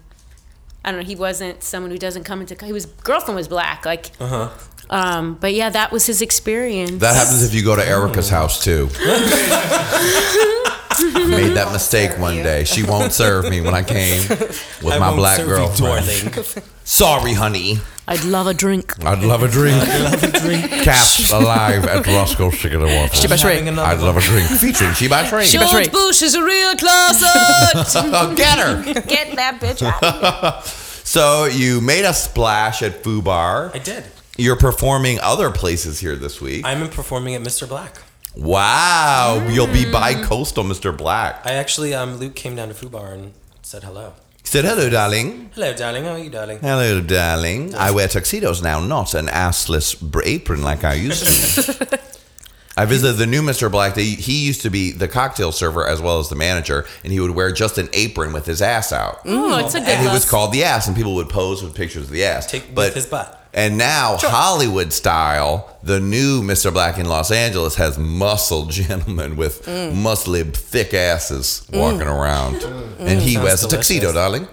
I 0.84 0.92
don't 0.92 1.02
know. 1.02 1.06
He 1.06 1.16
wasn't 1.16 1.64
someone 1.64 1.92
who 1.92 1.98
doesn't 1.98 2.24
come 2.24 2.42
into. 2.42 2.56
He 2.66 2.74
was 2.74 2.86
girlfriend 2.86 3.36
was 3.36 3.48
black, 3.48 3.86
like. 3.86 4.12
Uh 4.20 4.28
huh. 4.28 4.50
Um, 4.90 5.36
but 5.36 5.54
yeah, 5.54 5.70
that 5.70 5.92
was 5.92 6.06
his 6.06 6.22
experience. 6.22 7.00
That 7.00 7.16
happens 7.16 7.44
if 7.44 7.54
you 7.54 7.64
go 7.64 7.76
to 7.78 7.86
Erica's 7.86 8.30
house 8.30 8.62
too. 8.62 8.90
I 11.04 11.26
made 11.30 11.54
that 11.56 11.72
mistake 11.72 12.18
one 12.20 12.36
day. 12.38 12.64
She 12.64 12.84
won't 12.84 13.12
serve 13.12 13.50
me 13.50 13.62
when 13.62 13.74
I 13.74 13.84
came 13.84 14.28
with 14.30 14.86
I 14.86 15.00
my 15.00 15.08
won't 15.08 15.18
black 15.18 15.38
serve 15.38 15.50
you, 15.50 15.56
girlfriend. 15.56 16.34
darling. 16.34 16.64
Sorry, 16.84 17.34
honey. 17.34 17.80
I'd 18.08 18.24
love 18.26 18.48
a 18.48 18.54
drink. 18.54 19.04
I'd 19.06 19.24
love 19.24 19.44
a 19.44 19.48
drink. 19.48 19.78
I'd 19.82 20.02
love 20.02 20.24
a 20.24 20.40
drink. 20.40 20.70
Cats 20.84 21.32
alive 21.32 21.86
at 21.86 22.06
Roscoe's 22.08 22.58
Chicken 22.58 22.82
and 22.82 22.92
Waffles. 22.92 23.22
She 23.22 23.28
by 23.28 23.82
I'd 23.84 24.00
love 24.00 24.18
a 24.18 24.22
drink. 24.22 24.48
Featuring 24.50 24.94
She 24.94 25.08
by 25.08 25.28
Train. 25.28 25.46
George 25.46 25.92
Bush 25.92 26.22
is 26.22 26.36
a 26.36 26.44
real 26.44 26.76
closet. 26.76 28.36
Get 28.36 28.60
her. 28.60 28.84
Get 29.04 29.36
that 29.38 29.60
bitch 29.62 29.82
out. 29.84 30.66
So 30.66 31.46
you 31.46 31.80
made 31.82 32.04
a 32.06 32.14
splash 32.14 32.82
at 32.82 33.04
Fubar. 33.04 33.74
I 33.74 33.80
did. 33.80 34.04
You're 34.38 34.56
performing 34.58 35.20
other 35.20 35.52
places 35.52 36.00
here 36.00 36.16
this 36.16 36.42
week. 36.42 36.66
I'm 36.66 36.90
performing 36.90 37.36
at 37.36 37.42
Mr. 37.42 37.68
Black. 37.70 38.02
Wow. 38.36 39.48
You'll 39.50 39.68
be 39.68 39.90
by 39.90 40.14
Coastal 40.24 40.64
Mr. 40.64 40.96
Black. 40.96 41.42
I 41.46 41.54
actually, 41.54 41.94
um, 41.94 42.18
Luke 42.18 42.36
came 42.36 42.56
down 42.56 42.70
to 42.70 42.74
Fubar 42.74 43.14
and 43.14 43.34
said 43.62 43.84
hello. 43.84 44.14
He 44.42 44.48
Said 44.48 44.66
hello, 44.66 44.90
darling. 44.90 45.50
Hello, 45.54 45.74
darling. 45.74 46.04
How 46.04 46.12
are 46.12 46.20
you, 46.20 46.30
darling? 46.30 46.60
Hello, 46.60 47.02
darling. 47.02 47.76
I 47.76 47.92
wear 47.92 48.08
tuxedos 48.08 48.62
now, 48.62 48.80
not 48.80 49.14
an 49.14 49.28
assless 49.28 50.00
br- 50.00 50.24
apron 50.26 50.62
like 50.64 50.84
I 50.84 50.94
used 50.96 51.26
to. 51.56 52.00
I 52.78 52.86
visited 52.86 53.18
the 53.18 53.28
new 53.28 53.42
Mr. 53.42 53.70
Black. 53.70 53.96
They, 53.96 54.06
he 54.06 54.46
used 54.46 54.62
to 54.62 54.70
be 54.70 54.92
the 54.92 55.08
cocktail 55.08 55.52
server 55.52 55.86
as 55.86 56.02
well 56.02 56.20
as 56.20 56.30
the 56.30 56.36
manager, 56.38 56.86
and 57.04 57.12
he 57.12 57.20
would 57.20 57.32
wear 57.32 57.52
just 57.52 57.78
an 57.78 57.90
apron 57.92 58.32
with 58.32 58.46
his 58.46 58.62
ass 58.62 58.94
out. 58.94 59.20
Oh, 59.26 59.58
it's 59.66 59.76
a 59.76 59.80
good 59.80 59.90
and 59.90 60.08
it 60.08 60.12
was 60.12 60.28
called 60.28 60.54
the 60.54 60.64
ass, 60.64 60.88
and 60.88 60.96
people 60.96 61.16
would 61.16 61.30
pose 61.30 61.62
with 61.62 61.76
pictures 61.76 62.04
of 62.04 62.10
the 62.10 62.24
ass. 62.24 62.50
Take 62.50 62.74
but 62.74 62.88
with 62.88 62.96
his 62.96 63.06
butt. 63.06 63.41
And 63.54 63.78
now 63.78 64.18
Hollywood 64.20 64.94
style, 64.94 65.78
the 65.84 66.00
new 66.00 66.42
Mr. 66.42 66.72
Black 66.72 66.98
in 66.98 67.06
Los 67.08 67.32
Angeles 67.32 67.76
has 67.76 67.98
muscle 67.98 68.66
gentlemen 68.80 69.36
with 69.36 69.66
Mm. 69.66 69.94
muscly, 70.02 70.54
thick 70.54 70.94
asses 70.94 71.66
walking 71.74 72.02
around, 72.08 72.64
and 73.00 73.20
he 73.22 73.34
Sounds 73.34 73.44
wears 73.44 73.64
a 73.64 73.68
tuxedo, 73.68 74.12
darling. 74.14 74.48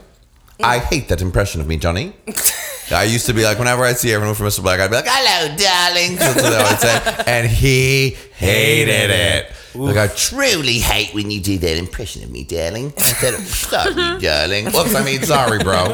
I 0.62 0.78
hate 0.78 1.08
that 1.10 1.20
impression 1.22 1.60
of 1.60 1.68
me, 1.68 1.76
Johnny. 1.76 2.12
I 2.90 3.04
used 3.04 3.26
to 3.26 3.34
be 3.34 3.44
like, 3.44 3.58
whenever 3.58 3.84
I'd 3.84 3.98
see 3.98 4.12
everyone 4.12 4.34
from 4.34 4.46
Mr. 4.46 4.62
Black, 4.62 4.80
I'd 4.80 4.88
be 4.90 4.96
like, 4.96 5.04
hello, 5.06 5.54
darling. 5.56 6.16
That's 6.16 6.42
what 6.42 6.52
I 6.52 6.70
would 6.70 6.80
say. 6.80 7.24
And 7.28 7.46
he 7.48 8.16
hated 8.34 9.10
it. 9.10 9.52
Like, 9.74 9.96
I 9.98 10.06
truly 10.08 10.78
hate 10.78 11.14
when 11.14 11.30
you 11.30 11.40
do 11.40 11.58
that 11.58 11.76
impression 11.76 12.24
of 12.24 12.30
me, 12.30 12.42
darling. 12.42 12.92
I 12.98 13.02
said, 13.02 13.34
sorry, 13.46 14.18
darling. 14.20 14.64
Whoops, 14.72 14.94
I 14.94 15.04
mean, 15.04 15.22
sorry, 15.22 15.58
bro. 15.62 15.84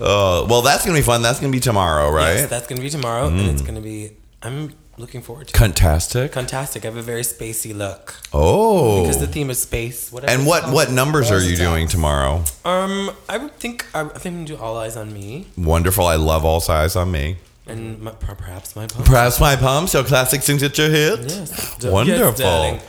Uh, 0.00 0.46
well, 0.48 0.62
that's 0.62 0.84
to 0.84 0.92
be 0.92 1.02
fun. 1.02 1.22
That's 1.22 1.38
to 1.40 1.48
be 1.48 1.60
tomorrow, 1.60 2.10
right? 2.10 2.34
Yes, 2.34 2.50
that's 2.50 2.66
to 2.66 2.74
be 2.74 2.90
tomorrow, 2.90 3.28
and 3.28 3.40
it's 3.50 3.62
Mm. 3.62 3.74
to 3.76 3.80
be. 3.80 4.10
I'm 4.42 4.74
looking 4.96 5.22
forward 5.22 5.48
to. 5.48 5.58
Fantastic. 5.58 6.30
it. 6.30 6.34
Fantastic! 6.34 6.84
I 6.84 6.88
have 6.88 6.96
a 6.96 7.02
very 7.02 7.22
spacey 7.22 7.76
look. 7.76 8.14
Oh. 8.32 9.02
because 9.02 9.18
the 9.18 9.26
theme 9.26 9.50
is 9.50 9.60
space. 9.62 10.10
Whatever 10.12 10.32
And 10.32 10.46
what, 10.46 10.70
what 10.72 10.90
numbers 10.90 11.30
are 11.30 11.40
you 11.40 11.56
doing 11.56 11.88
tomorrow? 11.88 12.44
Um, 12.64 13.10
I 13.28 13.38
would 13.38 13.54
think 13.58 13.86
I, 13.94 14.00
I 14.02 14.08
think 14.08 14.26
I'm 14.26 14.44
gonna 14.44 14.46
do 14.46 14.56
all 14.56 14.76
eyes 14.76 14.96
on 14.96 15.12
me, 15.12 15.46
Wonderful. 15.56 16.06
I 16.06 16.16
love 16.16 16.44
all 16.44 16.60
size 16.60 16.96
on 16.96 17.10
me. 17.10 17.36
and 17.66 18.00
my, 18.02 18.10
perhaps 18.10 18.76
my 18.76 18.86
pump. 18.86 19.06
Perhaps 19.06 19.40
my 19.40 19.56
pumps, 19.56 19.94
your 19.94 20.04
classic 20.04 20.42
things 20.42 20.62
at 20.62 20.76
your 20.76 20.90
hits. 20.90 21.34
Yes. 21.34 21.84
Wonderful. 21.84 22.44
yes. 22.44 22.82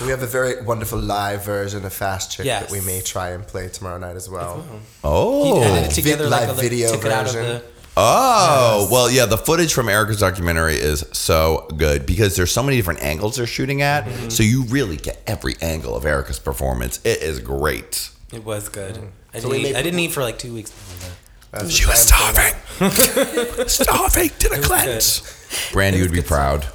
We 0.00 0.08
have 0.08 0.22
a 0.22 0.26
very 0.26 0.62
wonderful 0.62 0.98
live 0.98 1.44
version 1.44 1.84
of 1.84 1.92
Fast 1.92 2.32
Chick 2.32 2.44
Yes. 2.46 2.62
that 2.64 2.72
we 2.72 2.80
may 2.84 3.00
try 3.02 3.30
and 3.30 3.46
play 3.46 3.68
tomorrow 3.68 3.98
night 3.98 4.16
as 4.16 4.28
well. 4.28 4.64
Oh. 5.04 5.60
He 5.60 5.60
edited 5.66 5.90
together 5.94 6.24
Vi- 6.24 6.30
like 6.30 6.48
live 6.48 6.58
a 6.58 6.60
video 6.60 6.90
took 6.92 7.04
it 7.04 7.12
out 7.12 7.26
of 7.26 7.32
version. 7.34 7.48
the- 7.58 7.62
Oh, 7.94 8.88
well, 8.90 9.10
yeah, 9.10 9.26
the 9.26 9.36
footage 9.36 9.74
from 9.74 9.88
Erica's 9.90 10.18
documentary 10.18 10.76
is 10.76 11.04
so 11.12 11.68
good 11.76 12.06
because 12.06 12.34
there's 12.36 12.50
so 12.50 12.62
many 12.62 12.78
different 12.78 13.02
angles 13.02 13.36
they're 13.36 13.46
shooting 13.46 13.82
at. 13.82 14.06
Mm-hmm. 14.06 14.28
So 14.30 14.42
you 14.42 14.64
really 14.64 14.96
get 14.96 15.22
every 15.26 15.56
angle 15.60 15.94
of 15.94 16.06
Erica's 16.06 16.38
performance. 16.38 17.00
It 17.04 17.20
is 17.22 17.38
great. 17.38 18.08
It 18.32 18.44
was 18.44 18.70
good. 18.70 18.98
I, 19.34 19.40
So 19.40 19.50
didn't 19.50 19.60
eat, 19.60 19.62
made- 19.64 19.76
I 19.76 19.82
didn't 19.82 20.00
eat 20.00 20.12
for 20.12 20.22
like 20.22 20.38
two 20.38 20.54
weeks 20.54 20.70
before 20.70 21.10
that. 21.10 21.16
That's 21.64 21.70
She 21.74 21.84
was 21.86 21.98
starving. 22.00 22.54
starving 23.68 24.30
to 24.38 24.48
the 24.48 24.54
It 24.54 24.58
was 24.58 24.66
cleanse. 24.66 25.68
Brandy 25.72 26.00
would 26.00 26.12
be 26.12 26.22
proud. 26.22 26.66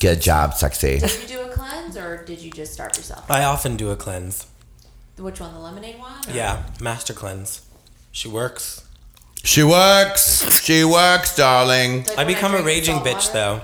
Good 0.00 0.20
job, 0.20 0.54
sexy. 0.54 0.98
Did 0.98 1.22
you 1.22 1.28
do 1.28 1.42
a 1.42 1.48
cleanse 1.48 1.96
or 1.96 2.24
did 2.24 2.40
you 2.40 2.50
just 2.50 2.72
start 2.72 2.96
yourself? 2.96 3.30
I 3.30 3.44
often 3.44 3.76
do 3.76 3.90
a 3.90 3.96
cleanse. 3.96 4.46
Which 5.18 5.40
one, 5.40 5.52
the 5.52 5.60
lemonade 5.60 5.98
one? 5.98 6.12
or- 6.28 6.32
Yeah, 6.32 6.64
master 6.80 7.12
cleanse. 7.12 7.62
She 8.10 8.28
works. 8.28 8.86
She 9.44 9.62
works. 9.62 10.62
She 10.62 10.84
works, 10.84 11.36
darling. 11.36 12.06
I 12.16 12.24
become 12.24 12.54
a 12.54 12.62
raging 12.62 12.96
bitch 12.96 13.32
though. 13.32 13.60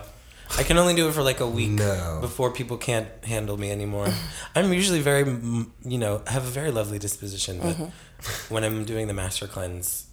I 0.56 0.62
can 0.62 0.78
only 0.78 0.94
do 0.94 1.08
it 1.08 1.12
for 1.12 1.22
like 1.22 1.40
a 1.40 1.46
week 1.46 1.76
before 2.20 2.50
people 2.50 2.76
can't 2.78 3.08
handle 3.24 3.56
me 3.56 3.70
anymore. 3.70 4.08
I'm 4.54 4.72
usually 4.72 5.00
very, 5.00 5.24
you 5.24 5.98
know, 5.98 6.22
have 6.26 6.44
a 6.44 6.50
very 6.50 6.70
lovely 6.70 6.98
disposition, 6.98 7.60
but 7.60 7.76
mm-hmm. 7.76 8.54
when 8.54 8.64
I'm 8.64 8.84
doing 8.84 9.06
the 9.08 9.14
master 9.14 9.46
cleanse, 9.46 10.06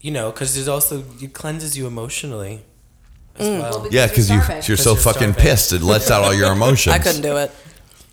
you 0.00 0.10
know, 0.10 0.30
because 0.30 0.54
there's 0.54 0.68
also 0.68 1.04
it 1.20 1.32
cleanses 1.32 1.78
you 1.78 1.86
emotionally 1.86 2.64
as 3.38 3.46
Mm. 3.46 3.60
well. 3.60 3.80
Well, 3.80 3.88
Yeah, 3.90 4.06
because 4.06 4.30
you, 4.30 4.40
you're 4.68 4.76
so 4.76 4.94
fucking 4.94 5.34
pissed. 5.34 5.72
It 5.72 5.82
lets 5.82 6.10
out 6.10 6.22
all 6.24 6.34
your 6.34 6.52
emotions. 6.58 6.94
I 6.94 6.98
couldn't 6.98 7.22
do 7.22 7.36
it. 7.38 7.50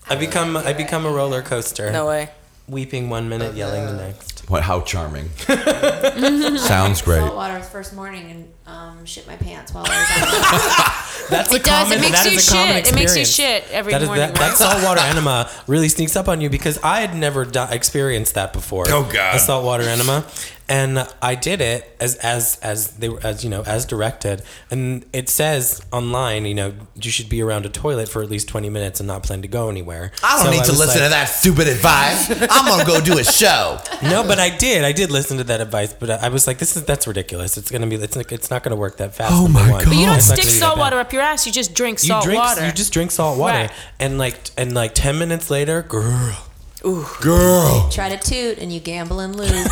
I 0.09 0.15
become 0.15 0.57
I 0.57 0.73
become 0.73 1.05
a 1.05 1.11
roller 1.11 1.41
coaster. 1.41 1.91
No 1.91 2.07
way. 2.07 2.29
Weeping 2.67 3.09
one 3.09 3.27
minute, 3.29 3.55
yelling 3.55 3.85
the 3.85 3.93
next. 3.93 4.32
What? 4.47 4.61
How 4.63 4.81
charming. 4.81 5.29
Sounds 5.37 7.01
great. 7.01 7.19
Saltwater's 7.19 7.69
first 7.69 7.93
morning 7.95 8.29
and 8.31 8.53
um, 8.67 9.05
shit 9.05 9.25
my 9.27 9.35
pants 9.35 9.73
while 9.73 9.85
I 9.87 9.89
was 9.89 10.21
on. 10.21 11.29
That's 11.29 11.53
a 11.53 11.55
It 11.55 11.63
does. 11.63 11.83
common. 11.89 11.97
It 11.99 12.01
makes 12.11 12.25
you 12.25 12.37
a 12.37 12.57
common 12.65 12.75
shit. 12.83 12.87
It 12.91 12.95
makes 12.95 13.15
you 13.17 13.25
shit 13.25 13.65
every 13.71 13.93
That 13.93 14.01
is- 14.01 14.07
morning, 14.09 14.27
That, 14.27 14.35
that 14.35 14.41
right? 14.49 14.57
saltwater 14.57 14.99
enema 15.01 15.49
really 15.67 15.87
sneaks 15.89 16.15
up 16.15 16.27
on 16.27 16.41
you 16.41 16.49
because 16.49 16.77
I 16.83 16.99
had 17.01 17.15
never 17.15 17.45
do- 17.45 17.65
experienced 17.69 18.35
that 18.35 18.51
before. 18.53 18.85
Oh, 18.89 19.09
God. 19.11 19.35
A 19.35 19.39
saltwater 19.39 19.83
enema, 19.83 20.25
and 20.69 21.07
I 21.21 21.35
did 21.35 21.61
it 21.61 21.95
as 21.99 22.15
as 22.17 22.57
as 22.61 22.89
they 22.97 23.09
were 23.09 23.19
as 23.23 23.43
you 23.43 23.49
know 23.49 23.63
as 23.63 23.85
directed, 23.85 24.41
and 24.71 25.05
it 25.13 25.27
says 25.29 25.81
online, 25.91 26.45
you 26.45 26.53
know, 26.55 26.73
you 26.95 27.11
should 27.11 27.27
be 27.29 27.41
around 27.41 27.65
a 27.65 27.69
toilet 27.69 28.07
for 28.09 28.21
at 28.23 28.29
least 28.29 28.47
twenty 28.49 28.69
minutes 28.69 28.99
and 28.99 29.07
not 29.07 29.23
plan 29.23 29.41
to 29.41 29.47
go 29.47 29.69
anywhere. 29.69 30.11
I 30.23 30.37
don't 30.37 30.45
So 30.45 30.51
need 30.51 30.63
to 30.65 30.71
listen 30.71 30.87
like- 30.87 30.93
to 31.03 31.09
that 31.09 31.25
stupid 31.25 31.67
advice. 31.67 32.29
I'm 32.49 32.65
gonna 32.67 32.85
go 32.85 32.99
do 33.01 33.17
a 33.17 33.23
show. 33.23 33.79
No, 34.03 34.21
but 34.23 34.32
I 34.39 34.49
did. 34.55 34.83
I 34.83 34.91
did 34.91 35.11
listen 35.11 35.37
to 35.37 35.43
that 35.45 35.61
advice, 35.61 35.93
but 35.93 36.09
I 36.09 36.29
was 36.29 36.45
like, 36.47 36.57
"This 36.59 36.75
is 36.75 36.83
that's 36.85 37.05
ridiculous. 37.07 37.57
It's 37.57 37.69
gonna 37.71 37.87
be. 37.87 37.95
It's, 37.95 38.15
like- 38.15 38.31
it's 38.31 38.49
not 38.49 38.63
gonna 38.63 38.75
work 38.75 38.97
that 38.97 39.15
fast." 39.15 39.31
Oh 39.33 39.47
my 39.47 39.69
one. 39.71 39.83
But 39.85 39.95
you 39.95 40.05
don't 40.05 40.15
It's 40.17 40.25
stick 40.25 40.37
gonna 40.37 40.47
be 40.51 40.53
that 40.59 40.65
salt 40.65 40.77
water 40.77 40.97
up 40.99 41.11
your 41.13 41.21
ass. 41.21 41.45
You 41.45 41.51
just 41.51 41.73
drink 41.73 42.01
You 42.03 42.07
salt 42.09 42.23
drink. 42.25 42.39
water. 42.39 42.65
You 42.65 42.71
just 42.71 42.93
drink 42.93 43.11
salt 43.11 43.37
water, 43.39 43.57
Right. 43.57 43.71
and 43.99 44.17
like 44.17 44.35
and 44.57 44.73
like 44.73 44.93
ten 44.95 45.17
minutes 45.19 45.49
later, 45.49 45.81
girl, 45.81 46.37
Ooh. 46.85 47.05
girl. 47.21 47.89
Try 47.89 48.09
to 48.09 48.17
toot 48.17 48.57
and 48.59 48.71
you 48.73 48.79
gamble 48.79 49.19
and 49.19 49.35
lose. 49.35 49.49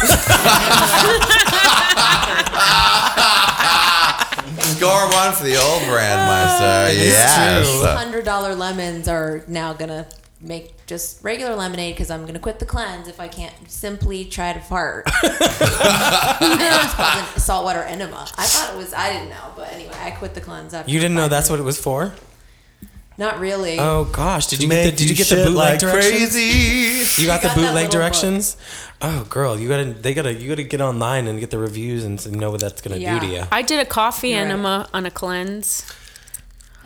Score 4.78 5.08
one 5.12 5.32
for 5.34 5.44
the 5.44 5.58
old 5.58 5.82
Brandmeister. 5.84 6.90
It 6.92 6.98
is 6.98 7.14
Yes. 7.14 7.68
true. 7.70 7.86
Hundred 7.86 8.26
dollar 8.26 8.56
lemons 8.56 9.08
are 9.08 9.44
now 9.48 9.74
gonna 9.74 10.08
make 10.42 10.86
just 10.88 11.24
regular 11.24 11.56
lemonade 11.56 11.94
because 11.96 12.10
I'm 12.10 12.26
gonna 12.26 12.40
quit 12.40 12.60
the 12.60 12.66
cleanse 12.66 13.08
if 13.08 13.20
I 13.20 13.28
can't 13.28 13.54
simply 13.70 14.26
try 14.26 14.54
to 14.54 14.60
fart. 14.60 15.08
it's 15.24 16.94
called 16.94 17.18
an 17.36 17.40
saltwater 17.40 17.84
enema. 17.84 18.28
I 18.38 18.46
thought 18.46 18.74
it 18.74 18.78
was. 18.78 18.94
I 18.94 19.12
didn't 19.14 19.30
know, 19.30 19.52
but 19.56 19.72
anyway, 19.74 19.94
I 20.02 20.12
quit 20.12 20.34
the 20.34 20.42
cleanse 20.42 20.74
after. 20.74 20.92
you 20.92 21.00
didn't 21.00 21.16
know 21.16 21.28
that's 21.28 21.50
what 21.50 21.60
it 21.60 21.64
was 21.64 21.80
for. 21.80 22.14
Not 23.18 23.40
really. 23.40 23.78
Oh 23.78 24.06
gosh, 24.06 24.48
did 24.48 24.64
you 24.64 24.70
get 24.70 24.84
the, 24.86 24.92
did 24.92 25.02
you 25.02 25.08
you 25.10 25.16
get 25.16 25.28
the 25.28 25.36
bootleg 25.46 25.56
like 25.56 25.80
directions? 25.80 26.32
crazy. 26.34 27.22
You 27.22 27.28
got 27.28 27.44
I 27.44 27.50
the 27.50 27.54
bootleg 27.56 27.74
little 27.86 27.92
directions. 27.92 28.58
Oh 29.02 29.26
girl, 29.30 29.60
you 29.60 29.68
gotta 29.68 29.86
they 29.86 30.14
gotta 30.14 30.34
you 30.34 30.50
gotta 30.50 30.64
get 30.64 30.82
online 30.82 31.28
and 31.28 31.40
get 31.40 31.52
the 31.52 31.60
reviews 31.60 32.04
and 32.04 32.32
know 32.40 32.50
what 32.52 32.62
that's 32.62 32.82
gonna 32.82 32.98
Yeah. 32.98 33.20
do 33.20 33.28
to 33.28 33.34
you. 33.34 33.44
I 33.52 33.62
did 33.62 33.80
a 33.80 33.86
coffee 33.86 34.30
You're 34.30 34.40
right. 34.40 34.46
enema 34.46 34.90
on 34.94 35.06
a 35.06 35.12
cleanse. 35.12 35.84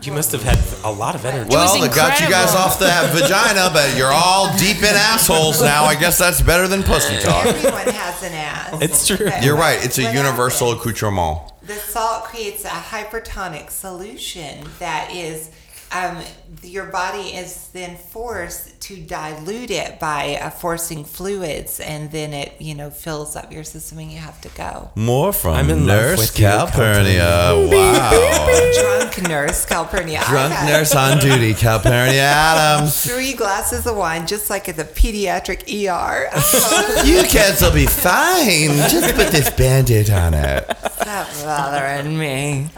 You 0.06 0.14
must 0.14 0.32
have 0.34 0.44
had 0.44 0.60
a 0.84 0.92
lot 0.92 1.16
of 1.16 1.26
energy. 1.26 1.50
Well, 1.50 1.80
was 1.80 1.88
it 1.88 1.96
got 1.96 2.20
you 2.20 2.30
guys 2.30 2.54
off 2.54 2.78
the 2.78 2.86
vagina, 3.12 3.72
but 3.74 3.98
you're 3.98 4.12
all 4.14 4.56
deep 4.58 4.78
in 4.78 4.96
assholes 4.96 5.62
now. 5.62 5.86
I 5.86 5.96
guess 5.96 6.20
that's 6.20 6.42
better 6.42 6.68
than 6.68 6.84
pussy 6.84 7.18
talk. 7.20 7.46
Everyone 7.48 7.88
has 7.88 8.24
an 8.24 8.34
ass. 8.34 8.82
it's 8.82 9.08
true. 9.08 9.18
But 9.18 9.44
You're 9.44 9.56
right. 9.58 9.84
It's 9.84 9.98
a 9.98 10.04
what 10.04 10.14
universal 10.14 10.68
happens? 10.70 10.82
accoutrement. 10.86 11.40
The 11.64 11.74
salt 11.74 12.26
creates 12.26 12.66
a 12.66 12.70
hypertonic 12.70 13.72
solution 13.72 14.68
that 14.78 15.12
is, 15.12 15.50
um, 15.96 16.22
your 16.62 16.86
body 16.86 17.30
is 17.30 17.70
then 17.70 17.96
forced 17.96 18.80
to 18.82 18.98
dilute 18.98 19.72
it 19.72 20.00
by 20.00 20.38
uh, 20.42 20.50
forcing 20.50 21.06
fluids, 21.06 21.80
and 21.80 22.12
then 22.12 22.34
it, 22.34 22.54
you 22.60 22.76
know, 22.76 22.90
fills 22.90 23.36
up 23.36 23.52
your 23.52 23.64
system, 23.64 24.00
and 24.00 24.12
you 24.12 24.18
have 24.18 24.40
to 24.42 24.50
go. 24.50 24.92
More 24.96 25.32
from 25.32 25.54
I'm 25.56 25.70
in 25.70 25.88
love 25.88 26.18
Nurse 26.18 26.32
Calpernia. 26.32 27.54
Wow. 27.72 28.72
Drunk 28.80 29.30
nurse 29.30 29.66
Calpernia. 29.66 30.24
Drunk 30.28 30.54
nurse 30.66 30.94
on 30.96 31.20
duty, 31.20 31.54
Calpernia 31.54 32.22
Addams. 32.22 33.06
Three 33.12 33.34
glasses 33.34 33.88
of 33.88 33.96
wine, 33.96 34.28
just 34.28 34.50
like 34.50 34.68
at 34.68 34.76
the 34.76 34.84
pediatric 34.84 35.64
ER. 35.70 36.30
You 37.06 37.24
kids 37.24 37.62
will 37.62 37.74
be 37.74 37.86
fine. 37.86 38.70
Just 38.90 39.16
put 39.16 39.28
this 39.28 39.50
band-aid 39.52 40.10
on 40.10 40.34
it. 40.34 40.66
Stop 40.92 41.28
bothering 41.44 42.18
me. 42.18 42.70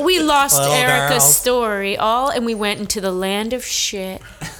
We 0.00 0.20
lost 0.20 0.58
Little 0.58 0.74
Erica's 0.74 1.22
girls. 1.22 1.36
story 1.36 1.79
all, 1.96 2.28
and 2.30 2.44
we 2.46 2.54
went 2.54 2.80
into 2.80 3.00
the 3.00 3.12
land 3.12 3.52
of 3.52 3.64
shit. 3.64 4.20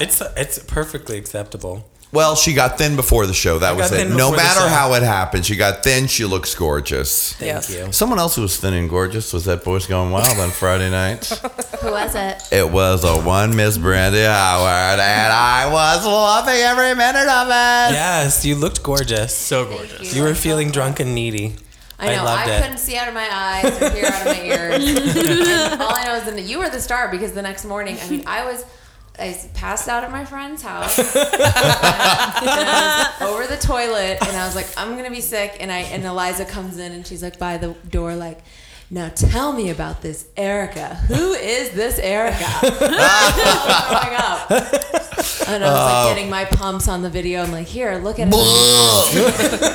It's 0.00 0.22
it's 0.36 0.58
perfectly 0.58 1.18
acceptable. 1.18 1.86
Well, 2.12 2.34
she 2.34 2.54
got 2.54 2.78
thin 2.78 2.96
before 2.96 3.26
the 3.26 3.34
show. 3.34 3.58
That 3.58 3.70
I 3.70 3.76
was 3.76 3.92
it. 3.92 4.08
No 4.08 4.30
matter 4.30 4.66
how 4.68 4.94
it 4.94 5.02
happened, 5.02 5.44
she 5.44 5.54
got 5.56 5.82
thin. 5.84 6.06
She 6.06 6.24
looks 6.24 6.54
gorgeous. 6.54 7.34
Thank 7.34 7.46
Yes. 7.46 7.70
you. 7.70 7.92
Someone 7.92 8.18
else 8.18 8.36
who 8.36 8.42
was 8.42 8.56
thin 8.58 8.72
and 8.72 8.88
gorgeous 8.88 9.32
was 9.34 9.44
that 9.44 9.64
Boys 9.64 9.86
Going 9.86 10.10
Wild 10.12 10.38
on 10.38 10.48
Friday 10.50 10.88
night. 10.90 11.26
Who 11.82 11.90
was 11.90 12.14
it? 12.14 12.42
It 12.52 12.70
was 12.70 13.04
a 13.04 13.20
one 13.20 13.54
Miss 13.54 13.76
Brandy 13.76 14.22
Howard, 14.24 14.98
and 15.00 15.32
I 15.32 15.70
was 15.70 16.06
loving 16.06 16.54
every 16.56 16.94
minute 16.94 17.28
of 17.28 17.48
it. 17.48 17.92
Yes, 17.92 18.46
you 18.46 18.54
looked 18.54 18.82
gorgeous. 18.82 19.34
So 19.36 19.66
gorgeous. 19.66 20.14
You 20.14 20.22
were 20.22 20.34
feeling 20.34 20.70
drunk 20.70 21.00
and 21.00 21.14
needy. 21.14 21.56
I 21.98 22.14
know. 22.14 22.22
I, 22.22 22.24
loved 22.24 22.48
it. 22.48 22.62
couldn't 22.62 22.78
see 22.78 22.96
out 22.96 23.08
of 23.08 23.14
my 23.14 23.28
eyes 23.30 23.82
or 23.82 23.90
hear 23.90 24.06
out 24.06 24.26
of 24.26 24.36
my 24.36 24.42
ears. 24.42 24.84
All 25.80 25.94
I 25.94 26.04
know 26.04 26.14
is 26.16 26.24
that 26.24 26.42
you 26.44 26.58
were 26.58 26.68
the 26.68 26.80
star 26.80 27.10
because 27.10 27.32
the 27.32 27.42
next 27.42 27.64
morning, 27.64 27.98
I 28.00 28.08
mean, 28.08 28.22
I 28.26 28.44
was. 28.44 28.64
I 29.18 29.34
passed 29.54 29.88
out 29.88 30.04
at 30.04 30.10
my 30.10 30.26
friend's 30.26 30.60
house 30.60 30.98
and 30.98 31.08
I 31.32 33.14
was 33.18 33.30
over 33.30 33.46
the 33.46 33.56
toilet, 33.56 34.18
and 34.20 34.36
I 34.36 34.44
was 34.44 34.54
like, 34.54 34.66
"I'm 34.76 34.94
gonna 34.94 35.10
be 35.10 35.22
sick." 35.22 35.56
And 35.58 35.72
I 35.72 35.78
and 35.78 36.04
Eliza 36.04 36.44
comes 36.44 36.76
in, 36.78 36.92
and 36.92 37.06
she's 37.06 37.22
like 37.22 37.38
by 37.38 37.56
the 37.56 37.74
door, 37.88 38.14
like, 38.14 38.40
"Now 38.90 39.08
tell 39.14 39.52
me 39.52 39.70
about 39.70 40.02
this 40.02 40.26
Erica. 40.36 40.94
Who 41.08 41.32
is 41.32 41.70
this 41.70 41.98
Erica?" 41.98 42.46
growing 42.60 44.16
up, 44.16 44.50
and 45.48 45.64
I 45.64 45.68
was 45.68 45.78
Oh. 45.78 46.06
like 46.08 46.14
getting 46.16 46.30
my 46.30 46.44
pumps 46.44 46.86
on 46.88 47.02
the 47.02 47.10
video. 47.10 47.42
I'm 47.42 47.52
like, 47.52 47.66
"Here, 47.66 47.96
look 47.96 48.18
at 48.18 48.28
it." 48.28 48.30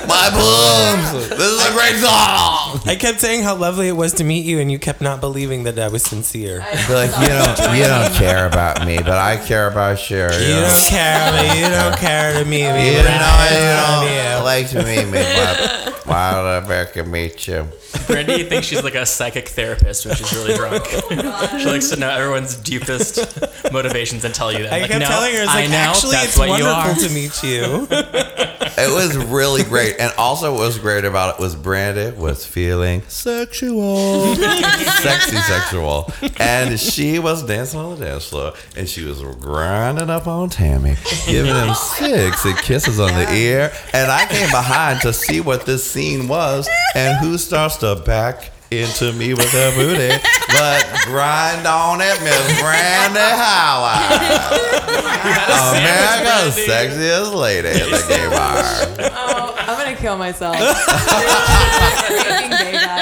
My 0.08 0.30
boobs. 0.32 1.30
This 1.30 1.40
is 1.40 1.66
a 1.68 1.72
great 1.74 1.96
song. 1.98 2.80
I 2.86 2.96
kept 3.00 3.20
saying 3.20 3.44
how 3.44 3.56
lovely 3.56 3.88
it 3.88 3.96
was 3.96 4.14
to 4.14 4.24
meet 4.24 4.46
you, 4.46 4.60
and 4.60 4.72
you 4.72 4.80
kept 4.80 5.02
not 5.02 5.20
believing 5.22 5.64
that 5.64 5.78
I 5.80 5.88
was 5.90 6.04
sincere. 6.04 6.62
Feel 6.88 6.96
like 6.96 7.12
you 7.20 7.28
don't 7.28 7.76
you 7.78 7.84
don't 7.84 8.14
care 8.14 8.46
about 8.48 8.86
me, 8.86 8.98
but 8.98 9.18
I 9.18 9.38
care 9.38 9.68
about 9.68 10.10
you. 10.10 10.18
You 10.18 10.28
don't 10.62 10.88
care, 10.88 11.32
Me, 11.34 11.60
you 11.62 11.68
don't 11.70 11.98
care 11.98 12.34
to 12.34 12.46
meet 12.46 12.72
me. 12.72 12.96
You 12.98 13.04
but 13.04 13.10
know 13.10 13.20
I 13.22 13.50
you 13.52 13.60
love 13.82 14.04
don't 14.04 14.38
you. 14.38 14.44
like 14.44 14.70
to 14.70 14.84
meet 14.84 15.06
me, 15.12 15.24
but 15.36 16.06
why 16.06 16.34
would 16.36 16.48
I 16.48 16.84
ever 16.86 17.04
meet 17.06 17.48
you? 17.48 17.68
Brandy 18.08 18.44
thinks 18.44 18.68
she's 18.68 18.84
like 18.84 18.96
a 18.96 19.01
psychic 19.06 19.50
therapist 19.50 20.06
when 20.06 20.16
she's 20.16 20.32
really 20.34 20.54
drunk. 20.58 20.84
Oh 20.94 21.58
she 21.60 21.66
likes 21.66 21.90
to 21.90 21.98
know 21.98 22.10
everyone's 22.10 22.56
deepest 22.56 23.42
motivations 23.72 24.24
and 24.24 24.34
tell 24.34 24.52
you 24.52 24.64
that. 24.64 24.74
I 24.74 24.80
like, 24.82 24.92
kept 24.92 25.00
no, 25.02 25.08
telling 25.08 25.34
her, 25.36 25.42
it's 25.42 25.52
I 25.52 25.62
like, 25.62 25.70
know, 25.70 25.76
actually, 25.78 26.12
that's 26.12 26.26
it's 26.30 26.38
what 26.38 26.60
you 26.60 26.66
wonderful 26.66 27.04
are. 27.04 27.08
to 27.08 27.14
meet 27.14 27.44
you. 27.44 27.88
It 28.78 28.90
was 28.92 29.18
really 29.18 29.64
great, 29.64 29.98
and 30.00 30.14
also 30.18 30.54
what 30.54 30.62
was 30.62 30.80
great 30.80 31.04
about 31.04 31.36
it 31.36 31.42
was 31.42 31.56
Brandy 31.56 32.18
was 32.18 32.46
feeling 32.46 33.02
sexual, 33.10 34.34
sexy 34.36 35.36
sexual, 35.36 36.12
and 36.40 36.80
she 36.80 37.20
was 37.20 37.44
dancing 37.44 37.80
on 37.80 38.00
the 38.00 38.06
dance 38.06 38.30
floor, 38.30 38.54
and 38.78 38.88
she 38.88 39.04
was 39.04 39.22
grinding 39.40 40.10
up 40.10 40.26
on 40.26 40.50
Tammy, 40.50 40.96
giving 41.28 41.54
him 41.54 41.76
sexy 41.76 42.54
kisses 42.54 43.00
on 43.00 43.14
the 43.14 43.32
ear, 43.34 43.74
and 43.94 44.10
I 44.10 44.26
came 44.28 44.50
behind 44.50 45.02
to 45.02 45.12
see 45.12 45.42
what 45.42 45.66
this 45.66 45.84
scene 45.90 46.28
was, 46.30 46.70
and 46.96 47.18
who 47.20 47.38
starts 47.38 47.76
to 47.78 47.96
back 47.98 48.52
into 48.72 49.12
me 49.14 49.34
with 49.34 49.52
her 49.52 49.76
booty, 49.76 50.08
but 50.48 50.86
grind 51.06 51.68
on 51.68 52.00
it, 52.00 52.18
Miss 52.24 52.62
Brandy 52.62 53.20
Howard. 53.20 54.08
Oh, 55.54 55.74
America's 55.76 56.56
sexiest 56.66 57.34
lady 57.36 57.68
in 57.68 57.92
the 57.92 58.04
gay 58.08 58.28
bar. 58.30 59.12
Oh, 59.14 59.54
I'm 59.58 59.78
gonna 59.78 59.96
kill 59.96 60.18
myself. 60.18 60.56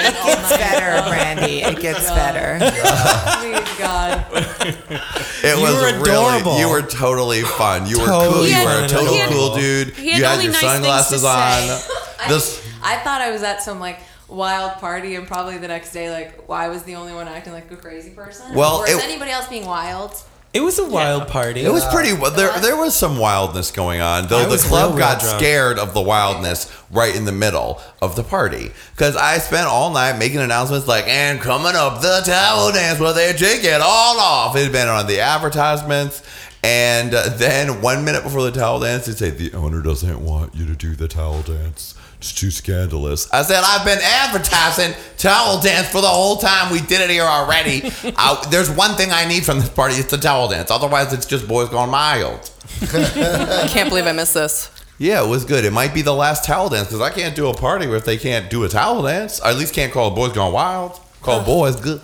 It 0.01 0.13
gets 0.25 0.57
better, 0.57 1.09
Brandy. 1.09 1.61
It 1.61 1.79
gets 1.79 2.09
better. 2.09 2.57
Please, 2.59 3.77
God. 3.77 4.25
It 4.31 5.57
You 5.57 5.61
was 5.63 5.75
were 5.75 5.99
really, 5.99 6.01
adorable. 6.39 6.59
you 6.59 6.69
were 6.69 6.81
totally 6.81 7.41
fun. 7.41 7.85
You 7.87 7.99
were 7.99 8.05
Totally 8.05 8.33
cool. 8.33 8.59
You 8.59 8.65
were 8.65 8.71
a 8.71 8.81
and 8.83 8.89
total 8.89 9.13
adorable. 9.13 9.33
cool 9.35 9.55
dude. 9.55 9.89
He 9.95 10.09
had 10.09 10.17
you 10.19 10.23
had 10.25 10.31
only 10.33 10.43
your 10.45 10.53
nice 10.53 10.61
things 10.61 10.73
sunglasses 10.73 11.21
to 11.21 11.27
on. 11.27 11.61
say. 11.79 12.27
This 12.29 12.67
I 12.83 12.97
thought 12.97 13.21
I 13.21 13.31
was 13.31 13.43
at 13.43 13.61
some 13.63 13.79
like 13.79 13.99
wild 14.29 14.73
party, 14.79 15.15
and 15.15 15.27
probably 15.27 15.57
the 15.57 15.67
next 15.67 15.91
day, 15.91 16.09
like, 16.11 16.47
why 16.47 16.67
was 16.69 16.83
the 16.83 16.95
only 16.95 17.13
one 17.13 17.27
acting 17.27 17.53
like 17.53 17.69
a 17.71 17.75
crazy 17.75 18.11
person? 18.11 18.53
Well, 18.53 18.77
or 18.77 18.87
is 18.89 18.97
it- 18.97 19.03
anybody 19.03 19.31
else 19.31 19.47
being 19.47 19.65
wild? 19.65 20.13
It 20.51 20.61
was 20.61 20.79
a 20.79 20.85
wild 20.89 21.27
party. 21.27 21.61
it 21.63 21.71
was 21.71 21.85
pretty. 21.93 22.11
well, 22.11 22.31
There 22.31 22.51
there 22.59 22.75
was 22.75 22.95
some 22.95 23.19
wildness 23.19 23.69
going 23.69 24.01
on. 24.01 24.23
I 24.23 24.27
Though 24.27 24.49
the 24.49 24.57
club 24.57 24.81
real, 24.81 24.97
real 24.97 24.97
got 24.97 25.19
drunk. 25.19 25.37
scared 25.39 25.77
of 25.77 25.93
the 25.93 26.01
wildness 26.01 26.71
right 26.89 27.15
in 27.15 27.25
the 27.25 27.31
middle 27.31 27.79
of 28.01 28.15
the 28.15 28.23
party 28.23 28.71
because 28.95 29.15
I 29.15 29.37
spent 29.37 29.67
all 29.67 29.91
night 29.93 30.17
making 30.17 30.39
announcements 30.39 30.87
like 30.87 31.07
"and 31.07 31.39
coming 31.39 31.75
up 31.75 32.01
the 32.01 32.23
towel 32.25 32.71
dance 32.71 32.99
where 32.99 33.13
they 33.13 33.31
take 33.33 33.63
it 33.63 33.79
all 33.79 34.19
off." 34.19 34.55
It 34.55 34.63
had 34.63 34.71
been 34.71 34.87
on 34.87 35.05
the 35.05 35.19
advertisements. 35.19 36.23
And 36.63 37.13
uh, 37.13 37.29
then 37.29 37.81
one 37.83 38.03
minute 38.03 38.23
before 38.23 38.41
the 38.43 38.51
towel 38.51 38.79
dance, 38.79 39.05
they 39.05 39.11
say 39.13 39.29
the 39.29 39.53
owner 39.53 39.81
doesn't 39.83 40.19
want 40.19 40.55
you 40.55 40.65
to 40.65 40.75
do 40.75 40.95
the 40.95 41.07
towel 41.07 41.41
dance. 41.43 41.93
It's 42.19 42.33
too 42.33 42.51
scandalous. 42.51 43.31
I 43.31 43.43
said 43.43 43.63
I've 43.65 43.85
been 43.85 43.99
advertising 44.03 44.93
towel 45.17 45.61
dance 45.61 45.87
for 45.89 46.01
the 46.01 46.07
whole 46.07 46.35
time. 46.35 46.69
We 46.71 46.81
did 46.81 46.99
it 46.99 47.09
here 47.09 47.23
already. 47.23 47.83
I, 48.17 48.45
there's 48.51 48.69
one 48.69 48.95
thing 48.95 49.11
I 49.11 49.25
need 49.25 49.45
from 49.45 49.59
this 49.59 49.69
party. 49.69 49.95
It's 49.95 50.11
the 50.11 50.17
towel 50.17 50.49
dance. 50.49 50.69
Otherwise, 50.69 51.13
it's 51.13 51.25
just 51.25 51.47
boys 51.47 51.69
gone 51.69 51.89
mild. 51.89 52.51
I 52.81 53.67
can't 53.69 53.87
believe 53.89 54.05
I 54.05 54.11
missed 54.11 54.33
this. 54.33 54.69
Yeah, 54.97 55.23
it 55.23 55.29
was 55.29 55.45
good. 55.45 55.63
It 55.63 55.71
might 55.71 55.93
be 55.93 56.01
the 56.01 56.13
last 56.13 56.43
towel 56.43 56.67
dance 56.67 56.87
because 56.87 56.99
I 56.99 57.09
can't 57.09 57.33
do 57.37 57.47
a 57.47 57.53
party 57.53 57.87
where 57.87 57.95
if 57.95 58.03
they 58.03 58.17
can't 58.17 58.49
do 58.49 58.65
a 58.65 58.69
towel 58.69 59.01
dance. 59.01 59.39
I 59.41 59.51
at 59.51 59.57
least 59.57 59.73
can't 59.73 59.93
call 59.93 60.11
Boys 60.11 60.33
Gone 60.33 60.51
Wild. 60.51 60.99
Call 61.21 61.43
boys 61.43 61.77
good. 61.77 62.01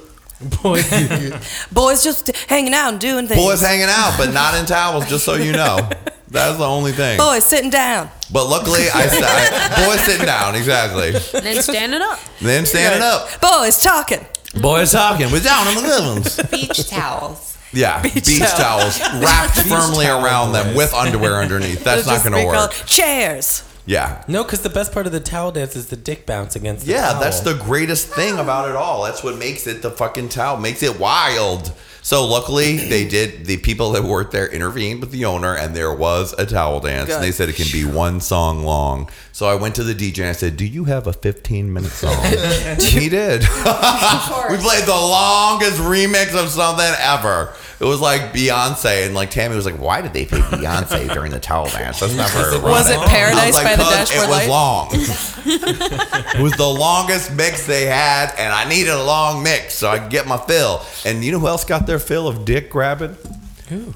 Boys, 0.61 0.89
Boys 1.71 2.03
just 2.03 2.35
hanging 2.47 2.73
out 2.73 2.89
and 2.89 2.99
doing 3.01 3.27
things. 3.27 3.39
boys 3.41 3.61
hanging 3.61 3.87
out, 3.89 4.15
but 4.17 4.33
not 4.33 4.57
in 4.57 4.65
towels. 4.65 5.09
Just 5.09 5.25
so 5.25 5.35
you 5.35 5.51
know, 5.53 5.89
that's 6.30 6.57
the 6.57 6.65
only 6.65 6.91
thing. 6.91 7.18
Boys 7.18 7.43
sitting 7.43 7.69
down. 7.69 8.10
But 8.31 8.47
luckily, 8.47 8.81
I, 8.93 9.07
I 9.11 9.85
boys 9.88 10.02
sitting 10.02 10.26
down 10.26 10.56
exactly. 10.56 11.10
And 11.10 11.45
then 11.45 11.61
standing 11.61 12.02
up. 12.02 12.19
Then 12.41 12.65
standing 12.65 13.02
up. 13.02 13.39
Boys 13.41 13.81
talking. 13.81 14.26
Boys 14.61 14.91
talking. 14.91 15.31
We're 15.31 15.41
down 15.41 15.68
in 15.68 15.76
the 15.76 15.81
livings. 15.81 16.41
Beach 16.49 16.89
towels. 16.89 17.57
Yeah, 17.73 18.02
beach, 18.02 18.26
Beach 18.26 18.39
towels 18.39 18.97
towel. 18.99 19.22
wrapped 19.22 19.56
Beach 19.56 19.65
firmly 19.65 20.06
towel 20.06 20.23
around 20.23 20.53
them 20.53 20.76
with 20.76 20.93
underwear 20.93 21.35
underneath. 21.41 21.84
That's 21.84 22.07
not 22.07 22.23
going 22.23 22.31
to 22.31 22.38
be 22.39 22.43
called 22.56 22.69
work. 22.72 22.85
Chairs. 22.85 23.64
Yeah. 23.85 24.23
No, 24.27 24.43
because 24.43 24.61
the 24.61 24.69
best 24.69 24.93
part 24.93 25.06
of 25.06 25.11
the 25.11 25.19
towel 25.19 25.52
dance 25.52 25.76
is 25.76 25.88
the 25.88 25.95
dick 25.97 26.26
bounce 26.26 26.56
against 26.56 26.85
the 26.85 26.93
Yeah, 26.93 27.11
towel. 27.11 27.19
that's 27.22 27.41
the 27.41 27.53
greatest 27.56 28.07
thing 28.07 28.39
about 28.39 28.69
it 28.69 28.76
all. 28.76 29.03
That's 29.03 29.23
what 29.23 29.38
makes 29.38 29.68
it 29.68 29.81
the 29.81 29.91
fucking 29.91 30.30
towel, 30.30 30.57
makes 30.57 30.81
it 30.84 30.99
wild. 30.99 31.72
So 32.06 32.23
luckily, 32.27 32.77
they 32.77 33.07
did. 33.07 33.48
The 33.48 33.57
people 33.57 33.94
that 33.94 34.03
worked 34.03 34.32
there 34.32 34.48
intervened 34.48 35.02
with 35.02 35.10
the 35.10 35.26
owner, 35.26 35.57
and 35.57 35.76
there 35.76 35.91
was 35.91 36.36
a 36.38 36.45
towel 36.45 36.80
dance. 36.80 37.10
And 37.10 37.23
they 37.23 37.32
said 37.32 37.49
it 37.49 37.56
can 37.56 37.65
be 37.72 37.84
one 37.84 38.22
song 38.22 38.64
long. 38.64 39.10
So 39.35 39.47
I 39.47 39.55
went 39.55 39.75
to 39.75 39.83
the 39.83 39.93
DJ 39.93 40.19
and 40.19 40.29
I 40.29 40.31
said, 40.31 40.55
"Do 40.55 40.65
you 40.65 40.85
have 40.85 41.07
a 41.07 41.11
15 41.11 41.73
minute 41.73 41.91
song?" 41.91 42.23
he 42.79 43.09
did. 43.09 43.41
we 43.41 44.55
played 44.55 44.85
the 44.85 44.97
longest 44.97 45.77
remix 45.81 46.33
of 46.41 46.47
something 46.47 46.93
ever. 46.99 47.53
It 47.81 47.83
was 47.83 47.99
like 47.99 48.31
Beyonce, 48.31 49.05
and 49.05 49.13
like 49.13 49.31
Tammy 49.31 49.57
was 49.57 49.65
like, 49.65 49.77
"Why 49.77 49.99
did 49.99 50.13
they 50.13 50.25
play 50.25 50.39
Beyonce 50.39 51.13
during 51.13 51.33
the 51.33 51.41
towel 51.41 51.67
dance?" 51.67 51.99
That's 51.99 52.15
never. 52.15 52.61
Was 52.61 52.89
it. 52.89 52.97
Paradise 53.09 53.37
I 53.37 53.47
was 53.47 53.57
by 53.57 53.75
the 53.75 53.83
"'Cause 53.83 54.09
Dashboard 54.09 54.23
It 54.23 54.29
was 54.29 54.37
Light?" 54.37 54.49
long. 54.49 54.89
it 56.39 56.41
was 56.41 56.53
the 56.53 56.69
longest 56.69 57.33
mix 57.33 57.67
they 57.67 57.87
had, 57.87 58.33
and 58.37 58.53
I 58.53 58.69
needed 58.69 58.93
a 58.93 59.03
long 59.03 59.43
mix 59.43 59.73
so 59.73 59.89
I 59.89 59.99
could 59.99 60.11
get 60.11 60.27
my 60.27 60.37
fill. 60.37 60.81
And 61.03 61.25
you 61.25 61.33
know 61.33 61.39
who 61.39 61.47
else 61.47 61.65
got 61.65 61.87
their 61.87 61.99
fill 61.99 62.29
of 62.29 62.45
dick 62.45 62.69
grabbing? 62.69 63.17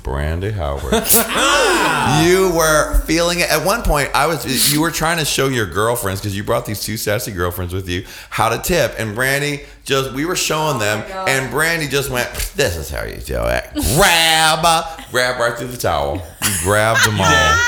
Brandy 0.04 0.52
Howard. 0.52 0.94
Ah! 1.32 2.24
you 2.26 2.52
were 2.56 3.00
feeling 3.02 3.40
it 3.40 3.50
at 3.50 3.66
one 3.66 3.84
point. 3.84 4.10
I 4.14 4.26
was. 4.28 4.74
You 4.74 4.82
were 4.82 4.92
trying 4.92 5.18
to 5.20 5.26
show 5.26 5.48
your 5.48 5.66
girlfriends 5.66 6.20
because 6.22 6.36
you 6.36 6.44
brought 6.44 6.66
these 6.66 6.82
two 6.82 6.98
sassy 6.98 7.32
girlfriends 7.32 7.74
with 7.74 7.88
you 7.88 8.06
how 8.30 8.50
to 8.50 8.58
tip, 8.58 8.96
and 8.98 9.16
Brandy 9.16 9.62
just. 9.84 10.14
We 10.14 10.26
were 10.26 10.36
showing 10.36 10.78
oh 10.78 10.80
them, 10.80 11.06
and 11.28 11.52
Brandy 11.52 11.88
just 11.88 12.10
went. 12.10 12.30
This 12.56 12.76
is 12.78 12.90
how 12.90 13.04
you 13.04 13.18
do 13.18 13.42
it. 13.46 13.70
Grab, 13.96 14.60
uh, 14.64 14.98
grab 15.12 15.40
right 15.40 15.58
through 15.58 15.68
the 15.68 15.78
towel. 15.78 16.16
You 16.44 16.52
grabbed 16.64 17.06
them 17.06 17.20
all. 17.20 17.60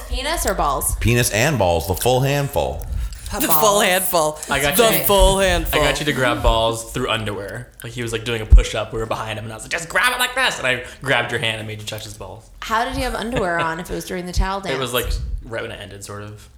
Penis 0.08 0.46
or 0.46 0.54
balls? 0.54 0.96
Penis 0.96 1.30
and 1.32 1.58
balls, 1.58 1.88
the 1.88 1.94
full 1.94 2.20
handful. 2.20 2.84
The 3.40 3.48
full 3.48 3.80
handful. 3.80 4.38
I 4.50 4.60
got 4.60 4.76
the 4.76 4.98
you. 4.98 5.04
full 5.04 5.38
handful. 5.38 5.80
I 5.80 5.84
got 5.84 5.98
you 6.00 6.06
to 6.06 6.12
grab 6.12 6.42
balls 6.42 6.92
through 6.92 7.10
underwear. 7.10 7.70
Like 7.82 7.92
he 7.92 8.02
was 8.02 8.12
like 8.12 8.24
doing 8.24 8.42
a 8.42 8.46
push 8.46 8.74
up. 8.74 8.92
We 8.92 8.98
were 8.98 9.06
behind 9.06 9.38
him, 9.38 9.44
and 9.44 9.52
I 9.52 9.56
was 9.56 9.64
like, 9.64 9.72
"Just 9.72 9.88
grab 9.88 10.12
it 10.12 10.18
like 10.18 10.34
this." 10.34 10.58
And 10.58 10.66
I 10.66 10.84
grabbed 11.02 11.30
your 11.30 11.40
hand 11.40 11.58
and 11.58 11.66
made 11.66 11.80
you 11.80 11.86
touch 11.86 12.04
his 12.04 12.14
balls. 12.14 12.50
How 12.60 12.84
did 12.84 12.96
you 12.96 13.02
have 13.02 13.14
underwear 13.14 13.58
on 13.58 13.80
if 13.80 13.90
it 13.90 13.94
was 13.94 14.04
during 14.06 14.26
the 14.26 14.32
towel 14.32 14.60
dance? 14.60 14.74
It 14.74 14.78
was 14.78 14.92
like 14.92 15.06
right 15.44 15.62
when 15.62 15.70
it 15.72 15.80
ended, 15.80 16.04
sort 16.04 16.22
of. 16.22 16.48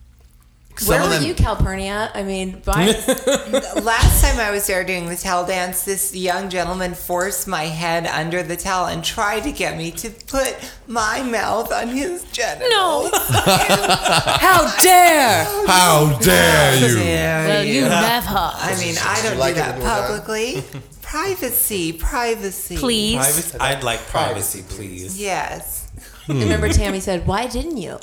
Where 0.86 1.02
were 1.02 1.18
you, 1.18 1.34
Calpernia? 1.34 2.10
I 2.14 2.22
mean, 2.22 2.60
by 2.64 2.86
Last 3.82 4.22
time 4.22 4.38
I 4.38 4.50
was 4.50 4.66
there 4.66 4.84
doing 4.84 5.06
the 5.06 5.16
towel 5.16 5.44
dance, 5.46 5.84
this 5.84 6.14
young 6.14 6.50
gentleman 6.50 6.94
forced 6.94 7.48
my 7.48 7.64
head 7.64 8.06
under 8.06 8.42
the 8.42 8.56
towel 8.56 8.86
and 8.86 9.02
tried 9.05 9.40
to 9.40 9.52
get 9.52 9.76
me 9.76 9.90
to 9.92 10.10
put 10.10 10.56
my 10.86 11.22
mouth 11.22 11.72
on 11.72 11.88
his 11.88 12.24
genitals. 12.30 12.70
No. 12.70 13.10
How 13.28 14.74
dare! 14.82 15.44
How 15.66 16.18
dare 16.20 16.76
you? 16.76 16.96
Well, 16.96 17.64
you 17.64 17.80
never. 17.82 18.28
I 18.28 18.76
mean, 18.78 18.94
I 19.02 19.20
don't 19.22 19.38
like 19.38 19.55
do 19.55 19.60
it 19.60 19.64
that 19.64 19.74
when 19.74 19.82
we're 19.82 19.88
done? 19.88 20.20
publicly. 20.22 20.64
privacy, 21.02 21.92
privacy. 21.92 22.76
Please. 22.76 23.16
Privacy, 23.16 23.59
I'd 23.59 23.82
like 23.82 24.00
privacy, 24.06 24.62
please. 24.68 25.20
Yes. 25.20 25.90
remember 26.28 26.68
Tammy 26.68 27.00
said, 27.00 27.26
"Why 27.26 27.46
didn't 27.46 27.78
you?" 27.78 27.98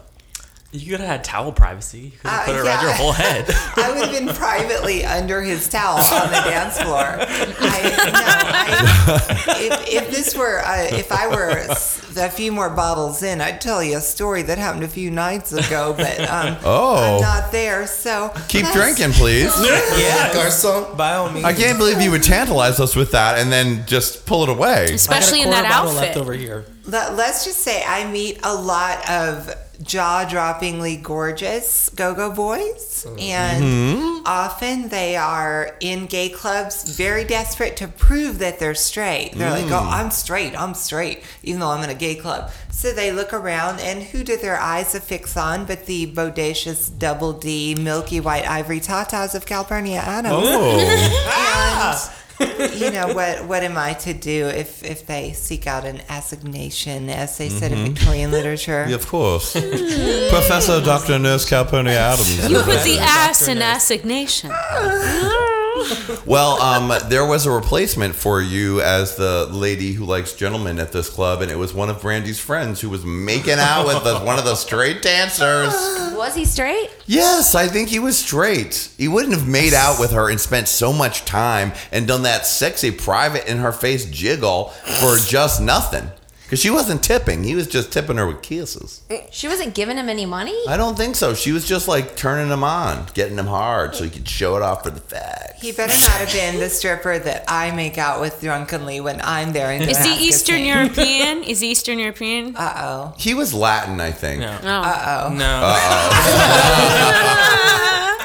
You 0.84 0.92
could 0.92 1.00
have 1.00 1.10
had 1.10 1.24
towel 1.24 1.52
privacy. 1.52 2.00
You 2.00 2.12
could 2.22 2.30
have 2.32 2.42
Uh, 2.42 2.46
put 2.46 2.56
it 2.56 2.58
yeah. 2.58 2.64
around 2.76 2.84
your 2.84 2.94
whole 2.94 3.12
head. 3.12 3.46
I 3.78 3.92
would 3.92 4.10
have 4.10 4.12
been 4.26 4.34
privately 4.36 5.06
under 5.06 5.42
his 5.42 5.68
towel 5.70 5.98
on 5.98 6.28
the 6.32 6.42
dance 6.50 6.78
floor. 6.80 7.18
I, 7.18 7.82
no, 8.12 9.54
I, 9.54 9.56
if, 9.60 9.88
if 10.04 10.12
this 10.12 10.36
were, 10.36 10.60
uh, 10.66 10.84
if 10.92 11.12
I 11.12 11.28
were 11.28 11.50
a 12.18 12.30
few 12.30 12.52
more 12.52 12.70
bottles 12.70 13.24
in, 13.24 13.42
I'd 13.42 13.62
tell 13.62 13.84
you 13.84 13.98
a 13.98 14.02
story 14.02 14.42
that 14.44 14.58
happened 14.58 14.84
a 14.84 14.88
few 14.88 15.12
nights 15.12 15.52
ago, 15.54 15.94
but 15.98 16.20
um, 16.30 16.58
Oh. 16.64 17.16
I'm 17.16 17.22
not 17.22 17.52
there. 17.52 17.88
So 17.88 18.32
Keep 18.48 18.68
drinking, 18.74 19.12
please. 19.14 19.54
Yeah, 19.96 20.34
Garcon. 20.34 20.98
by 20.98 21.14
all 21.16 21.32
means. 21.32 21.46
I 21.46 21.54
can't 21.54 21.78
believe 21.78 22.02
you 22.02 22.12
would 22.12 22.24
tantalize 22.24 22.80
us 22.80 22.96
with 22.96 23.12
that 23.12 23.38
and 23.40 23.52
then 23.52 23.86
just 23.86 24.26
pull 24.26 24.44
it 24.44 24.50
away. 24.50 24.94
Especially 24.94 25.42
in 25.42 25.50
that 25.52 25.70
bottle 25.70 25.92
outfit. 25.92 26.08
left 26.10 26.18
over 26.18 26.34
here. 26.34 26.66
Let, 26.86 27.16
let's 27.16 27.46
just 27.46 27.60
say 27.60 27.84
I 27.84 28.10
meet 28.12 28.40
a 28.44 28.54
lot 28.54 29.10
of 29.10 29.50
jaw-droppingly 29.82 31.02
gorgeous 31.02 31.90
go-go 31.90 32.32
boys, 32.32 33.06
mm-hmm. 33.06 33.20
and 33.20 33.64
mm-hmm. 33.64 34.24
often 34.26 34.90
they 34.90 35.16
are 35.16 35.76
in 35.80 36.06
gay 36.06 36.30
clubs, 36.30 36.96
very 36.96 37.24
desperate 37.24 37.78
to 37.78 37.88
prove 37.88 38.40
that 38.40 38.60
they're 38.60 38.76
straight. 38.76 39.32
They're 39.36 39.52
like, 39.52 39.66
mm. 39.66 39.72
"Oh, 39.72 39.90
I'm 39.90 40.12
straight. 40.12 40.60
I'm 40.60 40.74
straight," 40.74 41.24
even 41.44 41.60
though 41.60 41.70
I'm 41.70 41.84
in 41.84 41.90
a 41.90 41.96
gay 41.96 42.16
club. 42.16 42.52
So 42.72 42.92
they 42.92 43.12
look 43.12 43.34
around, 43.34 43.80
and 43.80 44.04
who 44.04 44.24
do 44.24 44.38
their 44.38 44.60
eyes 44.60 44.94
affix 44.96 45.38
on 45.38 45.66
but 45.66 45.86
the 45.86 46.08
bodacious 46.08 46.92
double 46.98 47.34
D, 47.34 47.74
milky 47.76 48.20
white 48.20 48.48
ivory 48.48 48.80
tatas 48.80 49.34
of 49.34 49.46
Calpernia 49.46 50.00
Addams? 50.00 50.36
Oh. 50.36 50.80
And 50.80 51.14
ah. 51.28 52.14
you 52.76 52.92
know 52.92 53.14
what? 53.14 53.46
What 53.46 53.64
am 53.64 53.78
I 53.78 53.94
to 53.94 54.14
do 54.14 54.48
if 54.48 54.84
if 54.84 55.06
they 55.06 55.34
seek 55.34 55.68
out 55.68 55.86
an 55.86 56.02
assignation, 56.10 57.10
as 57.10 57.38
they 57.38 57.50
said 57.50 57.72
in 57.72 57.80
mm-hmm. 57.80 57.94
Victorian 57.94 58.32
literature? 58.32 58.86
of 58.96 59.08
course. 59.08 59.54
Professor 59.54 60.82
Dr. 60.82 61.20
Nurse 61.20 61.46
Calpernia 61.46 61.98
Addams. 61.98 62.50
You 62.50 62.62
put 62.62 62.84
the 62.84 62.98
ass 63.00 63.48
in 63.48 63.62
assignation. 63.62 64.52
Ah. 64.54 65.62
Well, 66.26 66.60
um, 66.62 66.92
there 67.10 67.26
was 67.26 67.46
a 67.46 67.52
replacement 67.52 68.16
for 68.16 68.42
you 68.42 68.82
as 68.82 69.16
the 69.16 69.48
lady 69.52 69.92
who 69.92 70.06
likes 70.06 70.34
gentlemen 70.34 70.80
at 70.80 70.92
this 70.92 71.10
club, 71.10 71.42
and 71.42 71.52
it 71.52 71.58
was 71.58 71.74
one 71.74 71.90
of 71.90 72.02
Brandy's 72.02 72.40
friends 72.40 72.82
who 72.82 72.90
was 72.90 73.06
making 73.06 73.60
out 73.60 73.86
with 73.86 74.04
the, 74.04 74.20
one 74.20 74.40
of 74.40 74.46
the 74.46 74.56
straight 74.56 75.02
dancers. 75.02 75.74
Was 76.16 76.34
he 76.34 76.46
straight? 76.46 76.90
Yes, 77.08 77.56
I 77.56 77.68
think 77.68 77.90
he 77.90 78.00
was 78.00 78.18
straight. 78.18 78.90
He 78.98 79.10
wouldn't 79.10 79.34
have 79.34 79.48
made 79.48 79.74
out 79.74 80.00
with 80.00 80.12
her 80.12 80.30
and 80.30 80.40
spent 80.40 80.70
so 80.70 80.94
much 80.94 81.26
time 81.26 81.74
and 81.92 82.08
done 82.08 82.24
that 82.24 82.46
sexy 82.48 82.90
private 82.90 83.48
in 83.52 83.58
her 83.58 83.74
face 83.74 84.06
jiggle 84.06 84.70
for 85.00 85.18
just 85.18 85.62
nothing. 85.62 86.10
Because 86.46 86.60
she 86.60 86.70
wasn't 86.70 87.04
tipping. 87.04 87.44
He 87.44 87.56
was 87.56 87.66
just 87.66 87.92
tipping 87.92 88.18
her 88.18 88.28
with 88.28 88.44
kisses. 88.44 89.02
She 89.32 89.48
wasn't 89.48 89.74
giving 89.74 89.98
him 89.98 90.10
any 90.10 90.28
money. 90.28 90.56
I 90.68 90.78
don't 90.78 90.96
think 90.96 91.16
so. 91.16 91.34
She 91.34 91.52
was 91.52 91.68
just 91.68 91.88
like 91.88 92.16
turning 92.16 92.52
him 92.52 92.64
on, 92.64 93.08
getting 93.16 93.36
him 93.40 93.48
hard 93.48 93.96
so 93.96 94.04
he 94.04 94.12
could 94.12 94.30
show 94.30 94.56
it 94.56 94.62
off 94.62 94.84
for 94.84 94.92
the 94.92 95.00
fact. 95.00 95.60
He 95.62 95.72
better 95.72 95.92
not 95.92 96.20
have 96.22 96.32
been 96.32 96.60
the 96.60 96.70
stripper 96.70 97.18
that 97.18 97.46
I 97.48 97.72
make 97.72 97.98
out 97.98 98.22
with 98.22 98.40
drunkenly 98.42 99.02
when 99.02 99.22
I'm 99.24 99.54
there. 99.54 99.72
And 99.72 99.90
Is 99.90 99.98
he 100.06 100.28
Eastern 100.28 100.64
European? 100.64 101.42
Is 101.44 101.62
he 101.62 101.72
Eastern 101.72 101.98
European? 101.98 102.56
Uh 102.66 102.74
oh. 102.78 103.14
He 103.18 103.34
was 103.34 103.54
Latin, 103.54 104.00
I 104.00 104.12
think. 104.12 104.42
No. 104.42 104.48
Uh 104.48 105.26
oh. 105.30 105.34
No. 105.34 105.62
Uh-oh. 105.64 106.92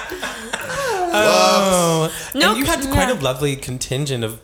Oh. 1.12 2.12
No, 2.34 2.50
and 2.50 2.58
you 2.58 2.64
had 2.64 2.80
quite 2.90 3.10
a 3.10 3.14
lovely 3.14 3.56
contingent 3.56 4.22
of 4.22 4.40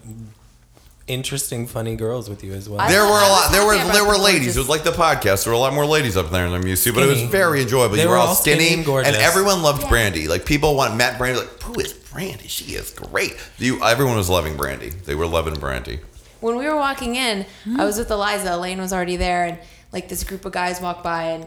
interesting, 1.06 1.66
funny 1.66 1.96
girls 1.96 2.28
with 2.28 2.42
you 2.42 2.52
as 2.52 2.68
well. 2.68 2.86
There 2.88 3.02
were 3.02 3.08
a 3.08 3.28
lot. 3.28 3.52
There 3.52 3.66
were 3.66 3.76
there 3.92 4.04
were 4.04 4.16
the 4.16 4.22
ladies. 4.22 4.56
It 4.56 4.60
was 4.60 4.68
like 4.68 4.84
the 4.84 4.90
podcast. 4.90 5.44
There 5.44 5.52
were 5.52 5.56
a 5.56 5.60
lot 5.60 5.72
more 5.74 5.86
ladies 5.86 6.16
up 6.16 6.30
there 6.30 6.48
than 6.48 6.60
I'm 6.60 6.66
used 6.66 6.84
to, 6.84 6.92
but 6.92 7.02
it 7.02 7.08
was 7.08 7.22
very 7.22 7.62
enjoyable. 7.62 7.96
They 7.96 8.02
you 8.02 8.08
were 8.08 8.14
were 8.14 8.20
all 8.20 8.28
all 8.28 8.34
skinny 8.34 8.64
skinny, 8.64 8.76
and 8.76 8.86
gorgeous. 8.86 9.14
and 9.14 9.22
everyone 9.22 9.62
loved 9.62 9.88
Brandy. 9.88 10.28
Like 10.28 10.44
people 10.44 10.74
want 10.76 10.96
met 10.96 11.18
Brandy. 11.18 11.40
Like 11.40 11.62
who 11.62 11.80
is 11.80 11.92
Brandy? 11.92 12.48
She 12.48 12.74
is 12.74 12.90
great. 12.92 13.36
You, 13.58 13.82
everyone 13.84 14.16
was 14.16 14.28
loving 14.30 14.56
Brandy. 14.56 14.90
They 14.90 15.14
were 15.14 15.26
loving 15.26 15.54
Brandy. 15.54 16.00
When 16.40 16.56
we 16.56 16.66
were 16.66 16.76
walking 16.76 17.16
in, 17.16 17.46
I 17.78 17.84
was 17.84 17.98
with 17.98 18.10
Eliza. 18.10 18.54
Elaine 18.54 18.78
was 18.80 18.92
already 18.92 19.16
there, 19.16 19.44
and 19.44 19.58
like 19.92 20.08
this 20.08 20.24
group 20.24 20.44
of 20.44 20.52
guys 20.52 20.80
walked 20.80 21.02
by, 21.02 21.24
and 21.24 21.46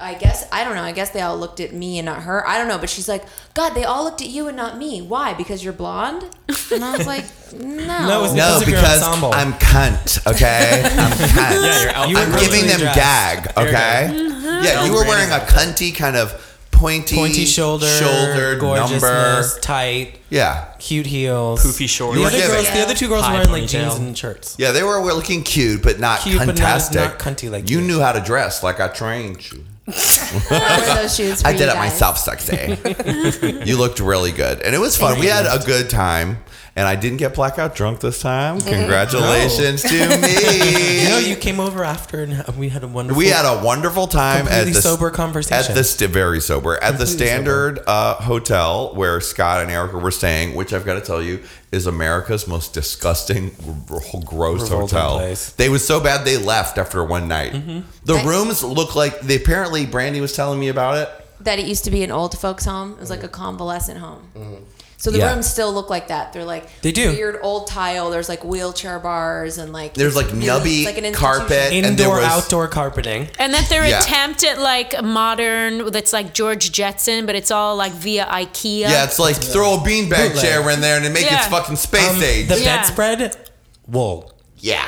I 0.00 0.14
guess 0.14 0.46
I 0.52 0.62
don't 0.64 0.74
know. 0.76 0.82
I 0.82 0.92
guess 0.92 1.10
they 1.10 1.20
all 1.20 1.36
looked 1.36 1.60
at 1.60 1.72
me 1.72 1.98
and 1.98 2.06
not 2.06 2.22
her. 2.22 2.46
I 2.46 2.56
don't 2.58 2.68
know, 2.68 2.78
but 2.78 2.88
she's 2.88 3.08
like, 3.08 3.24
"God, 3.54 3.70
they 3.74 3.84
all 3.84 4.04
looked 4.04 4.22
at 4.22 4.28
you 4.28 4.46
and 4.48 4.56
not 4.56 4.78
me. 4.78 5.02
Why? 5.02 5.34
Because 5.34 5.62
you're 5.64 5.72
blonde?" 5.72 6.24
And 6.72 6.84
I 6.84 6.96
was 6.96 7.06
like, 7.06 7.24
"No." 7.52 8.06
No, 8.06 8.24
it's 8.24 8.34
No, 8.34 8.58
because 8.58 8.62
of 8.62 8.68
your 8.68 8.78
because 8.80 9.02
ensemble. 9.02 9.32
I'm 9.34 9.52
cunt. 9.54 10.26
Okay, 10.26 10.82
I'm 10.84 11.10
cunt. 11.12 11.64
Yeah, 11.64 11.82
your 11.82 11.90
outfit. 11.92 12.10
You 12.10 12.16
were 12.16 12.22
I'm 12.22 12.40
giving 12.40 12.66
them 12.68 12.78
dressed. 12.80 12.96
gag. 12.96 13.54
There 13.54 13.64
you 13.64 13.70
Okay. 13.70 14.08
Mm-hmm. 14.12 14.64
Yeah, 14.64 14.84
you 14.84 14.92
were 14.92 15.04
wearing 15.04 15.30
a 15.30 15.38
cunty 15.44 15.94
kind 15.94 16.16
of 16.16 16.44
pointy, 16.70 17.16
Pointy 17.16 17.44
shoulder, 17.44 17.86
shoulder 17.88 18.56
number. 18.60 19.42
tight, 19.60 20.20
Yeah. 20.30 20.66
cute 20.78 21.06
heels, 21.06 21.64
Poofy 21.64 21.88
shorts. 21.88 22.16
The 22.16 22.24
other, 22.24 22.36
were 22.38 22.46
girls, 22.46 22.62
giving. 22.66 22.74
the 22.78 22.84
other 22.84 22.94
two 22.94 23.08
girls 23.08 23.24
High 23.24 23.32
were 23.32 23.38
wearing 23.48 23.62
like 23.62 23.68
jeans 23.68 23.94
and 23.96 24.16
shirts. 24.16 24.54
Yeah, 24.60 24.70
they 24.70 24.84
were 24.84 25.00
looking 25.00 25.42
cute, 25.42 25.82
but 25.82 25.98
not 25.98 26.20
Cute, 26.20 26.38
but 26.38 26.46
not- 26.46 26.54
fantastic. 26.56 27.00
not 27.00 27.18
cunty 27.18 27.50
like 27.50 27.68
you 27.68 27.80
you. 27.80 27.84
knew 27.86 28.00
how 28.00 28.12
to 28.12 28.20
dress, 28.20 28.62
like 28.62 28.78
I 28.78 28.86
trained 28.86 29.50
you. 29.50 29.64
Wear 30.50 30.94
those 30.94 31.16
shoes 31.16 31.44
I 31.44 31.52
did 31.52 31.68
it 31.68 31.76
myself, 31.76 32.18
sexy. 32.18 32.76
you 33.64 33.78
looked 33.78 34.00
really 34.00 34.32
good, 34.32 34.60
and 34.60 34.74
it 34.74 34.78
was 34.78 34.96
fun. 34.96 35.18
We 35.18 35.26
had 35.26 35.46
a 35.46 35.64
good 35.64 35.88
time, 35.88 36.38
and 36.78 36.86
I 36.86 36.94
didn't 36.94 37.16
get 37.18 37.34
blackout 37.34 37.74
drunk 37.74 37.98
this 37.98 38.20
time. 38.22 38.60
Congratulations 38.60 39.82
to 39.82 39.88
me. 40.22 41.08
No, 41.08 41.18
you 41.18 41.34
came 41.36 41.58
over 41.58 41.82
after 41.82 42.22
and 42.22 42.46
we 42.56 42.68
had 42.68 42.84
a 42.84 42.86
wonderful. 42.86 43.18
We 43.18 43.28
had 43.28 43.44
a 43.44 43.64
wonderful 43.64 44.06
time 44.06 44.46
at 44.46 44.64
the 44.66 44.74
sober 44.74 45.10
conversation. 45.10 45.72
At 45.72 45.74
the 45.76 45.82
st- 45.82 46.10
very 46.10 46.40
sober 46.40 46.80
at 46.82 46.98
the 46.98 47.06
Standard 47.06 47.80
uh, 47.86 48.14
Hotel 48.16 48.94
where 48.94 49.20
Scott 49.20 49.62
and 49.62 49.70
Erica 49.70 49.98
were 49.98 50.10
staying, 50.12 50.54
which 50.54 50.72
I've 50.72 50.84
got 50.84 50.94
to 50.94 51.00
tell 51.00 51.20
you 51.22 51.42
is 51.72 51.86
America's 51.86 52.46
most 52.46 52.74
disgusting, 52.74 53.50
gr- 53.86 53.98
gross 54.24 54.62
Revolting 54.62 54.78
hotel. 54.78 55.16
place. 55.18 55.50
They 55.52 55.68
was 55.68 55.84
so 55.84 55.98
bad 56.00 56.24
they 56.24 56.36
left 56.36 56.78
after 56.78 57.02
one 57.02 57.26
night. 57.26 57.52
Mm-hmm. 57.52 57.80
The 58.04 58.22
rooms 58.24 58.62
look 58.62 58.94
like 58.94 59.20
they 59.20 59.36
apparently 59.36 59.84
Brandy 59.86 60.20
was 60.20 60.32
telling 60.34 60.60
me 60.60 60.68
about 60.68 60.96
it. 60.98 61.08
that 61.40 61.58
it 61.58 61.66
used 61.66 61.84
to 61.84 61.90
be 61.90 62.02
an 62.04 62.12
old 62.12 62.38
folks 62.38 62.64
home. 62.64 62.92
It 62.92 63.00
was 63.00 63.10
like 63.10 63.24
a 63.24 63.28
convalescent 63.28 63.98
home. 63.98 64.64
So 65.00 65.12
the 65.12 65.18
Yeah. 65.18 65.32
rooms 65.32 65.48
still 65.48 65.72
look 65.72 65.88
like 65.90 66.08
that. 66.08 66.32
They're 66.32 66.44
like 66.44 66.66
They 66.82 66.90
do. 66.90 67.12
weird 67.12 67.38
old 67.42 67.68
tile. 67.68 68.10
There's 68.10 68.28
like 68.28 68.42
wheelchair 68.44 68.98
bars 68.98 69.56
and 69.56 69.72
like 69.72 69.94
There's, 69.94 70.16
like, 70.16 70.26
nubby 70.28 70.84
like 70.84 70.98
an 70.98 71.12
carpet, 71.14 71.52
institution. 71.52 71.84
and 71.84 72.00
Indoor, 72.00 72.16
was- 72.16 72.24
outdoor 72.24 72.66
carpeting. 72.66 73.28
And 73.38 73.54
that 73.54 73.68
their 73.68 73.86
Yeah. 73.86 74.00
attempt 74.00 74.42
at 74.42 74.58
like 74.60 75.00
modern, 75.02 75.92
that's 75.92 76.12
like 76.12 76.34
George 76.34 76.72
Jetson, 76.72 77.26
but 77.26 77.36
it's 77.36 77.52
all 77.52 77.76
like 77.76 77.92
via 77.92 78.26
IKEA. 78.26 78.80
Yeah, 78.90 79.04
it's 79.04 79.20
like 79.20 79.36
throw 79.36 79.74
a 79.74 79.78
beanbag 79.78 80.30
Bootleg. 80.32 80.40
chair 80.42 80.68
in 80.70 80.80
there 80.80 80.96
and 81.00 81.14
make 81.14 81.26
Yeah. 81.30 81.46
it 81.46 81.48
fucking 81.50 81.76
space 81.76 82.10
Um, 82.10 82.20
age. 82.22 82.48
The 82.48 82.58
Yeah. 82.60 82.78
bedspread, 82.78 83.36
wool. 83.86 84.32
Yeah. 84.58 84.82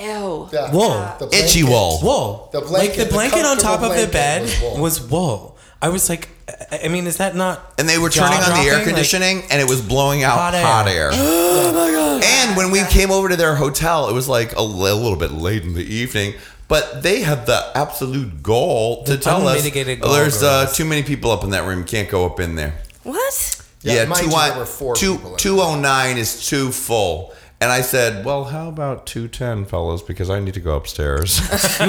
Ew. 0.00 0.48
Wool. 0.72 1.06
Itchy 1.30 1.62
wool. 1.62 2.00
Wool. 2.02 2.48
The 2.52 2.62
blanket, 2.62 2.96
the 2.96 3.04
the 3.04 3.10
blanket 3.12 3.44
on 3.44 3.58
top 3.58 3.82
of 3.82 3.94
the 3.94 4.06
bed 4.06 4.42
was 4.44 4.60
wool. 4.62 4.76
was 4.78 5.00
wool. 5.02 5.56
I 5.82 5.90
was 5.90 6.08
like, 6.08 6.28
I 6.48 6.80
I 6.84 6.88
mean, 6.88 7.06
is 7.06 7.18
that 7.18 7.34
not? 7.36 7.74
And 7.78 7.88
they 7.88 7.98
were 7.98 8.10
turning 8.10 8.38
on 8.38 8.50
the 8.50 8.56
air 8.60 8.64
jaw-dropping? 8.78 8.86
conditioning, 8.86 9.42
and 9.50 9.60
it 9.60 9.68
was 9.68 9.80
blowing 9.80 10.22
out 10.24 10.38
Hot 10.38 10.54
hot 10.54 10.88
air. 10.88 11.10
air. 11.10 11.12
Oh 11.54 11.72
my 11.74 11.90
god! 11.92 12.24
And 12.24 12.56
when 12.56 12.70
we 12.70 12.82
came 12.86 13.10
over 13.10 13.28
to 13.28 13.36
their 13.36 13.54
hotel, 13.54 14.08
it 14.08 14.12
was 14.14 14.28
like 14.28 14.56
a, 14.56 14.62
little 14.62 15.16
bit 15.16 15.30
late 15.32 15.62
in 15.62 15.74
the 15.74 15.84
evening. 15.84 16.34
But 16.68 17.02
they 17.02 17.20
had 17.20 17.44
the 17.46 17.70
absolute 17.74 18.42
goal 18.42 19.04
to 19.04 19.12
The 19.12 19.18
tell 19.18 19.46
us 19.46 19.58
unmitigated 19.58 20.00
goal, 20.00 20.12
there's 20.12 20.42
uh, 20.42 20.66
too 20.72 20.84
many 20.86 21.02
people 21.02 21.30
up 21.30 21.44
in 21.44 21.50
that 21.50 21.64
room. 21.66 21.80
You 21.80 21.84
can't 21.84 22.08
go 22.08 22.24
up 22.26 22.40
in 22.40 22.54
there. 22.56 22.74
What? 23.02 23.62
Yeah, 23.82 23.94
Yeah, 23.94 24.04
mind 24.06 24.24
two, 24.24 24.30
there 24.30 24.56
were 24.58 24.64
four 24.66 24.94
two- 24.96 25.16
people 25.16 25.32
in 25.32 25.38
209 25.38 26.16
is 26.18 26.46
too 26.48 26.72
full. 26.72 27.34
And 27.62 27.70
I 27.70 27.80
said, 27.82 28.24
well, 28.24 28.42
how 28.42 28.68
about 28.68 29.06
210, 29.06 29.66
fellas? 29.66 30.02
Because 30.02 30.28
I 30.30 30.40
need 30.40 30.54
to 30.54 30.60
go 30.60 30.74
upstairs. 30.76 31.40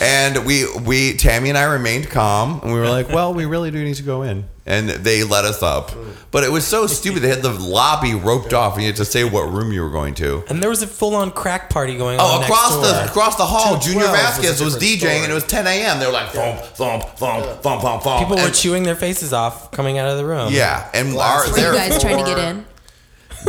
and 0.00 0.44
we, 0.44 0.66
we, 0.80 1.16
Tammy 1.16 1.48
and 1.48 1.56
I 1.56 1.64
remained 1.64 2.10
calm. 2.10 2.60
And 2.62 2.72
we 2.74 2.78
were 2.78 2.88
like, 2.88 3.08
well, 3.08 3.32
we 3.32 3.46
really 3.46 3.70
do 3.70 3.82
need 3.82 3.94
to 3.94 4.02
go 4.02 4.20
in. 4.22 4.44
And 4.66 4.90
they 4.90 5.24
let 5.24 5.44
us 5.46 5.62
up. 5.62 5.92
But 6.30 6.44
it 6.44 6.50
was 6.50 6.66
so 6.66 6.86
stupid. 6.88 7.22
They 7.22 7.28
had 7.28 7.40
the 7.40 7.52
lobby 7.52 8.14
roped 8.14 8.52
off, 8.52 8.74
and 8.74 8.82
you 8.82 8.88
had 8.88 8.96
to 8.96 9.04
say 9.06 9.24
what 9.24 9.44
room 9.50 9.72
you 9.72 9.80
were 9.82 9.90
going 9.90 10.14
to. 10.16 10.44
And 10.48 10.60
there 10.62 10.68
was 10.68 10.82
a 10.82 10.86
full-on 10.86 11.30
crack 11.30 11.70
party 11.70 11.96
going 11.96 12.18
Oh, 12.20 12.36
on. 12.38 12.42
across 12.42 12.76
next 12.82 12.88
the 13.04 13.04
across 13.10 13.36
the 13.36 13.46
hall, 13.46 13.78
Junior 13.78 14.00
12 14.00 14.14
Vasquez 14.16 14.60
was, 14.62 14.74
a 14.74 14.78
different 14.80 14.82
DJing, 14.82 14.98
story. 14.98 15.22
and 15.22 15.30
it 15.32 15.34
was 15.34 15.44
10 15.46 15.66
a.m. 15.68 16.00
They 16.00 16.06
were 16.06 16.12
like, 16.12 16.30
thump, 16.32 16.60
thump, 16.60 17.02
thump, 17.16 17.62
thump, 17.62 17.80
thump, 17.82 18.02
thump. 18.02 18.18
People 18.20 18.36
were 18.36 18.42
And- 18.46 18.54
chewing 18.54 18.82
their 18.82 18.96
faces 18.96 19.32
off 19.32 19.70
coming 19.70 19.96
out 19.98 20.08
of 20.10 20.18
the 20.18 20.24
room. 20.26 20.52
Yeah, 20.52 20.90
and 20.92 21.16
our, 21.16 21.46
Were 21.48 21.54
their 21.54 21.72
you 21.72 21.78
guys 21.78 22.02
trying 22.02 22.18
to 22.18 22.24
get 22.24 22.38
in? 22.38 22.66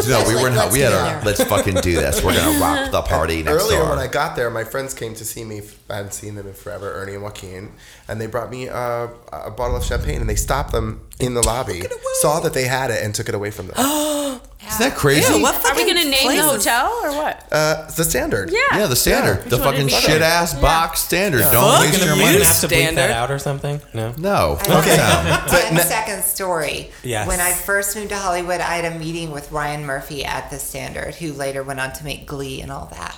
No, 0.08 0.24
we 0.28 0.36
Like, 0.36 0.44
were 0.44 0.50
not. 0.52 0.72
We 0.72 0.80
had 0.80 0.94
a 0.94 0.96
there. 0.96 1.22
let's 1.26 1.44
fucking 1.44 1.76
do 1.76 1.94
this. 1.96 2.24
We're 2.24 2.36
gonna 2.36 2.60
rock 2.60 2.92
the 2.92 3.02
party 3.02 3.44
next 3.44 3.64
Earlier 3.64 3.80
door. 3.80 3.90
when 3.90 4.00
I 4.00 4.08
got 4.08 4.36
there, 4.36 4.50
my 4.50 4.64
friends 4.64 4.94
came 4.94 5.14
to 5.16 5.26
see 5.26 5.44
me. 5.44 5.62
I 5.90 5.98
hadn't 5.98 6.14
seen 6.14 6.36
them 6.36 6.48
in 6.48 6.54
forever, 6.54 6.94
Ernie 6.94 7.14
and 7.14 7.24
Joaquin, 7.24 7.72
and 8.08 8.20
they 8.22 8.28
brought 8.28 8.50
me 8.52 8.70
uh, 8.70 9.08
a 9.32 9.50
bottle 9.52 9.76
of 9.76 9.84
champagne, 9.84 10.22
and 10.22 10.30
they 10.30 10.36
stopped 10.36 10.72
them 10.72 11.02
in 11.20 11.34
the 11.34 11.42
lobby, 11.42 11.84
saw 12.22 12.40
that 12.42 12.54
they 12.54 12.66
had 12.66 12.92
it, 12.92 13.04
and 13.04 13.16
took 13.16 13.28
it 13.30 13.36
away 13.36 13.52
from 13.52 13.68
them. 13.68 13.76
Isn't 14.68 14.80
that 14.90 14.96
crazy? 14.98 15.34
Ew, 15.34 15.42
what 15.42 15.56
Are 15.66 15.76
we 15.76 15.86
gonna 15.86 16.04
name 16.10 16.28
the 16.36 16.44
hotel 16.44 16.92
or 17.04 17.12
what? 17.12 17.44
Uh, 17.52 17.86
the 17.92 18.04
standard. 18.04 18.50
Yeah. 18.52 18.80
yeah, 18.80 18.88
the 18.88 18.96
standard, 18.96 19.38
Yeah. 19.44 19.50
the 19.50 19.56
Which 19.58 19.66
one 19.66 19.74
fucking 19.74 19.88
did 19.88 19.96
we 19.96 20.02
shit 20.02 20.20
go? 20.20 20.26
ass 20.26 20.54
box 20.60 21.00
standard. 21.02 21.40
Yeah. 21.42 21.52
Don't 21.52 21.72
Fuck 21.72 21.80
waste 21.82 22.06
your 22.06 22.16
money. 22.16 22.34
gonna 22.34 22.46
have 22.46 22.60
to 22.60 22.68
bleep 22.68 22.70
that 22.70 22.94
Standard. 22.94 23.12
out 23.12 23.32
or 23.32 23.40
something. 23.40 23.82
No. 23.94 24.14
No, 24.18 24.58
I 24.62 24.80
okay. 24.80 24.96
have 24.98 25.48
a 25.48 25.50
10 25.50 25.78
second 25.80 26.24
story. 26.24 26.92
Yes. 27.04 27.28
When 27.28 27.40
I 27.40 27.54
first 27.54 27.96
moved 27.96 28.10
to 28.10 28.18
Hollywood, 28.18 28.60
I 28.62 28.76
had 28.76 28.86
a 28.94 28.98
meeting 29.00 29.32
with 29.32 29.52
Ryan 29.52 29.86
Murphy 29.86 30.26
at 30.26 30.50
the 30.52 30.60
Standard, 30.60 31.16
who 31.16 31.34
later 31.34 31.64
went 31.64 31.80
on 31.80 31.94
to 31.94 32.04
make 32.04 32.26
Glee 32.26 32.62
and 32.62 32.72
all 32.72 32.88
that. 32.92 33.16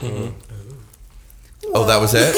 Oh, 1.73 1.85
that 1.85 1.99
was 1.99 2.13
it. 2.15 2.33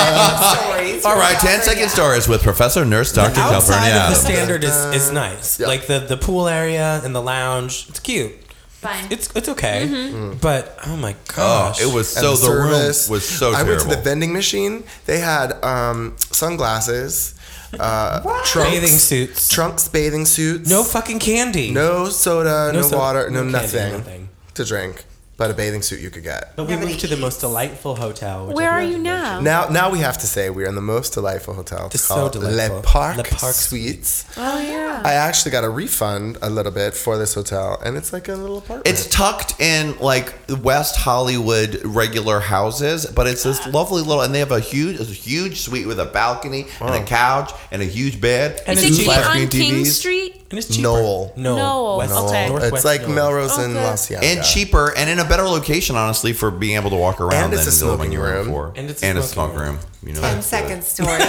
Stories 0.00 1.04
All 1.04 1.12
from 1.12 1.20
10 1.22 1.30
California. 1.30 1.62
second 1.62 1.88
stories 1.90 2.26
with 2.28 2.42
Professor 2.42 2.84
Nurse 2.84 3.12
Dr. 3.12 3.34
Calpernia 3.34 3.56
Outside 3.56 3.76
of 3.88 3.94
the 3.94 4.00
Addams. 4.00 4.18
standard 4.20 4.64
is, 4.64 4.74
is 4.94 5.12
nice. 5.12 5.60
Yeah. 5.60 5.66
Like 5.68 5.86
the, 5.86 6.00
the 6.00 6.16
pool 6.16 6.48
area 6.48 7.00
and 7.04 7.14
the 7.14 7.22
lounge. 7.22 7.86
It's 7.88 8.00
cute. 8.00 8.32
Fine. 8.68 9.08
It's 9.10 9.28
it's 9.36 9.48
okay. 9.50 9.86
Mm-hmm. 9.86 10.38
But 10.40 10.78
oh 10.86 10.96
my 10.96 11.12
Oh, 11.12 11.34
gosh. 11.36 11.82
it 11.82 11.92
was 11.94 12.08
so. 12.08 12.34
The, 12.34 12.50
room 12.50 12.70
was 12.72 13.28
so 13.28 13.50
I 13.50 13.56
terrible. 13.56 13.72
went 13.72 13.82
to 13.82 13.88
the 13.96 14.02
vending 14.02 14.32
machine. 14.32 14.84
They 15.04 15.18
had 15.18 15.62
um, 15.62 16.16
sunglasses, 16.18 17.34
uh, 17.78 18.20
trunks, 18.46 18.70
bathing 18.70 18.88
suits. 18.98 19.48
trunks, 19.50 19.86
bathing 19.88 20.24
suits. 20.24 20.70
No 20.70 20.82
fucking 20.82 21.18
candy. 21.18 21.70
no 21.72 22.08
soda, 22.08 22.70
no, 22.72 22.80
No 22.80 22.82
soda, 22.82 22.96
water, 22.96 23.30
no, 23.30 23.44
no 23.44 23.58
candy, 23.58 23.76
nothing, 23.76 23.92
nothing. 23.98 24.28
to 24.54 24.64
drink, 24.64 25.04
but 25.40 25.50
a 25.50 25.54
bathing 25.54 25.80
suit 25.80 26.00
you 26.00 26.10
could 26.10 26.22
get. 26.22 26.54
But 26.54 26.64
we 26.68 26.76
moved 26.76 27.00
to 27.00 27.06
the 27.06 27.16
most 27.16 27.40
delightful 27.40 27.94
hotel. 27.96 28.46
which 28.46 28.56
Where 28.56 28.70
I've 28.70 28.84
are 28.88 28.92
you 28.92 28.98
never 28.98 29.40
now? 29.40 29.40
Now, 29.40 29.68
now 29.68 29.90
we 29.90 30.00
have 30.00 30.18
to 30.18 30.26
say 30.26 30.50
we're 30.50 30.68
in 30.68 30.74
the 30.74 30.82
most 30.82 31.14
delightful 31.14 31.54
hotel 31.54 31.86
It's 31.94 32.02
so 32.04 32.14
called 32.14 32.32
delightful. 32.34 32.76
Le 32.76 32.82
Parc, 32.82 33.16
Le 33.16 33.24
Parc 33.24 33.54
Suites. 33.54 34.26
Oh 34.36 34.60
yeah. 34.60 35.00
I 35.02 35.14
actually 35.14 35.52
got 35.52 35.64
a 35.64 35.70
refund 35.70 36.36
a 36.42 36.50
little 36.50 36.72
bit 36.72 36.94
for 36.94 37.16
this 37.16 37.32
hotel, 37.34 37.80
and 37.84 37.96
it's 37.96 38.12
like 38.12 38.28
a 38.28 38.34
little 38.34 38.58
apartment. 38.58 38.86
It's 38.86 39.06
tucked 39.08 39.58
in 39.60 39.96
like 39.98 40.34
West 40.62 40.96
Hollywood 40.96 41.80
regular 41.84 42.40
houses, 42.40 43.06
but 43.06 43.26
it's 43.26 43.42
this 43.42 43.66
lovely 43.66 44.02
little, 44.02 44.20
and 44.20 44.34
they 44.34 44.40
have 44.40 44.52
a 44.52 44.60
huge, 44.60 45.00
a 45.00 45.04
huge 45.04 45.60
suite 45.62 45.86
with 45.86 45.98
a 45.98 46.04
balcony 46.04 46.66
and 46.80 46.94
a 46.94 47.02
couch 47.04 47.50
and 47.70 47.80
a 47.80 47.86
huge 47.86 48.20
bed 48.20 48.60
And 48.66 48.78
Is 48.78 48.84
it's 48.84 48.98
it 48.98 49.00
cheaper. 49.02 49.14
cheap 49.14 49.22
flat 49.22 49.36
on 49.36 49.36
screen 49.36 49.48
King 49.48 49.74
TVs. 49.84 49.86
Street? 49.86 50.36
And 50.50 50.58
it's 50.58 50.68
cheaper. 50.68 50.82
Noel. 50.82 51.32
No. 51.36 51.56
Noel, 51.56 51.98
West, 51.98 52.12
okay. 52.12 52.48
Northwest 52.48 52.74
It's 52.74 52.84
like 52.84 53.02
Noel. 53.02 53.14
Melrose 53.14 53.56
and 53.58 53.76
Okay. 53.76 53.84
La 53.86 53.96
Cienega. 53.96 54.26
and 54.26 54.44
cheaper 54.44 54.92
and 54.96 55.08
in 55.08 55.18
a 55.20 55.24
better 55.30 55.44
location, 55.44 55.96
honestly, 55.96 56.34
for 56.34 56.50
being 56.50 56.76
able 56.76 56.90
to 56.90 56.96
walk 56.96 57.20
around 57.20 57.44
And 57.44 57.54
it's 57.54 57.64
than 57.64 57.78
the 57.78 57.86
one 57.86 57.96
smoking 57.96 58.12
you 58.12 58.18
were 58.18 58.28
in 58.32 58.34
room. 58.36 58.46
before. 58.48 58.72
And 58.76 58.90
it's 58.90 59.02
a 59.02 59.06
and 59.06 59.16
a 59.18 59.22
smoking 59.22 59.56
smoke 59.56 59.66
room. 59.66 59.78
You 60.02 60.12
know, 60.14 60.20
10 60.20 60.34
that's 60.34 60.46
second 60.46 60.80
good. 60.80 60.84
story. 60.98 61.22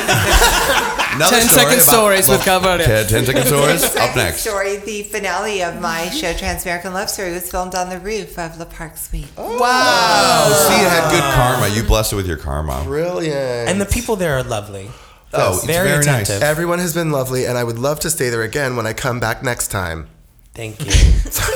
Another 1.16 1.38
10 1.38 1.48
story 1.48 1.66
second 1.66 1.82
stories 1.82 2.28
with 2.28 2.42
about- 2.44 2.80
Calpernia. 2.80 2.86
10, 3.06 3.08
10 3.08 3.26
second 3.26 3.46
stories. 3.54 3.84
Up 3.96 4.16
next. 4.16 4.42
story. 4.42 4.78
The 4.78 5.04
finale 5.04 5.62
of 5.64 5.80
my 5.80 6.10
show, 6.10 6.34
Trans-American 6.34 6.94
Love 6.94 7.10
Story, 7.10 7.32
was 7.32 7.50
filmed 7.50 7.76
on 7.76 7.90
the 7.90 8.00
roof 8.00 8.38
of 8.40 8.58
Le 8.58 8.66
Parc 8.66 8.98
Suite. 8.98 9.28
Oh, 9.38 10.68
see, 10.68 10.76
it 10.76 10.90
had 10.90 11.12
good 11.12 11.24
karma. 11.36 11.68
You 11.76 11.84
blessed 11.88 12.14
it 12.14 12.16
with 12.18 12.28
your 12.28 12.38
karma. 12.38 12.82
Brilliant. 12.84 13.70
And 13.70 13.80
the 13.80 13.86
people 13.86 14.16
there 14.16 14.38
are 14.38 14.44
lovely. 14.44 14.90
Oh, 15.34 15.56
it's 15.56 15.66
very, 15.66 15.88
very 15.90 16.06
nice. 16.06 16.28
attentive. 16.30 16.44
Everyone 16.44 16.80
has 16.80 16.94
been 16.94 17.12
lovely, 17.12 17.46
and 17.46 17.58
I 17.58 17.64
would 17.64 17.80
love 17.80 18.00
to 18.02 18.10
stay 18.10 18.30
there 18.30 18.42
again 18.42 18.76
when 18.76 18.86
I 18.86 18.94
come 18.94 19.20
back 19.20 19.44
next 19.44 19.70
time. 19.70 20.08
Thank 20.54 20.80
you. 20.86 20.92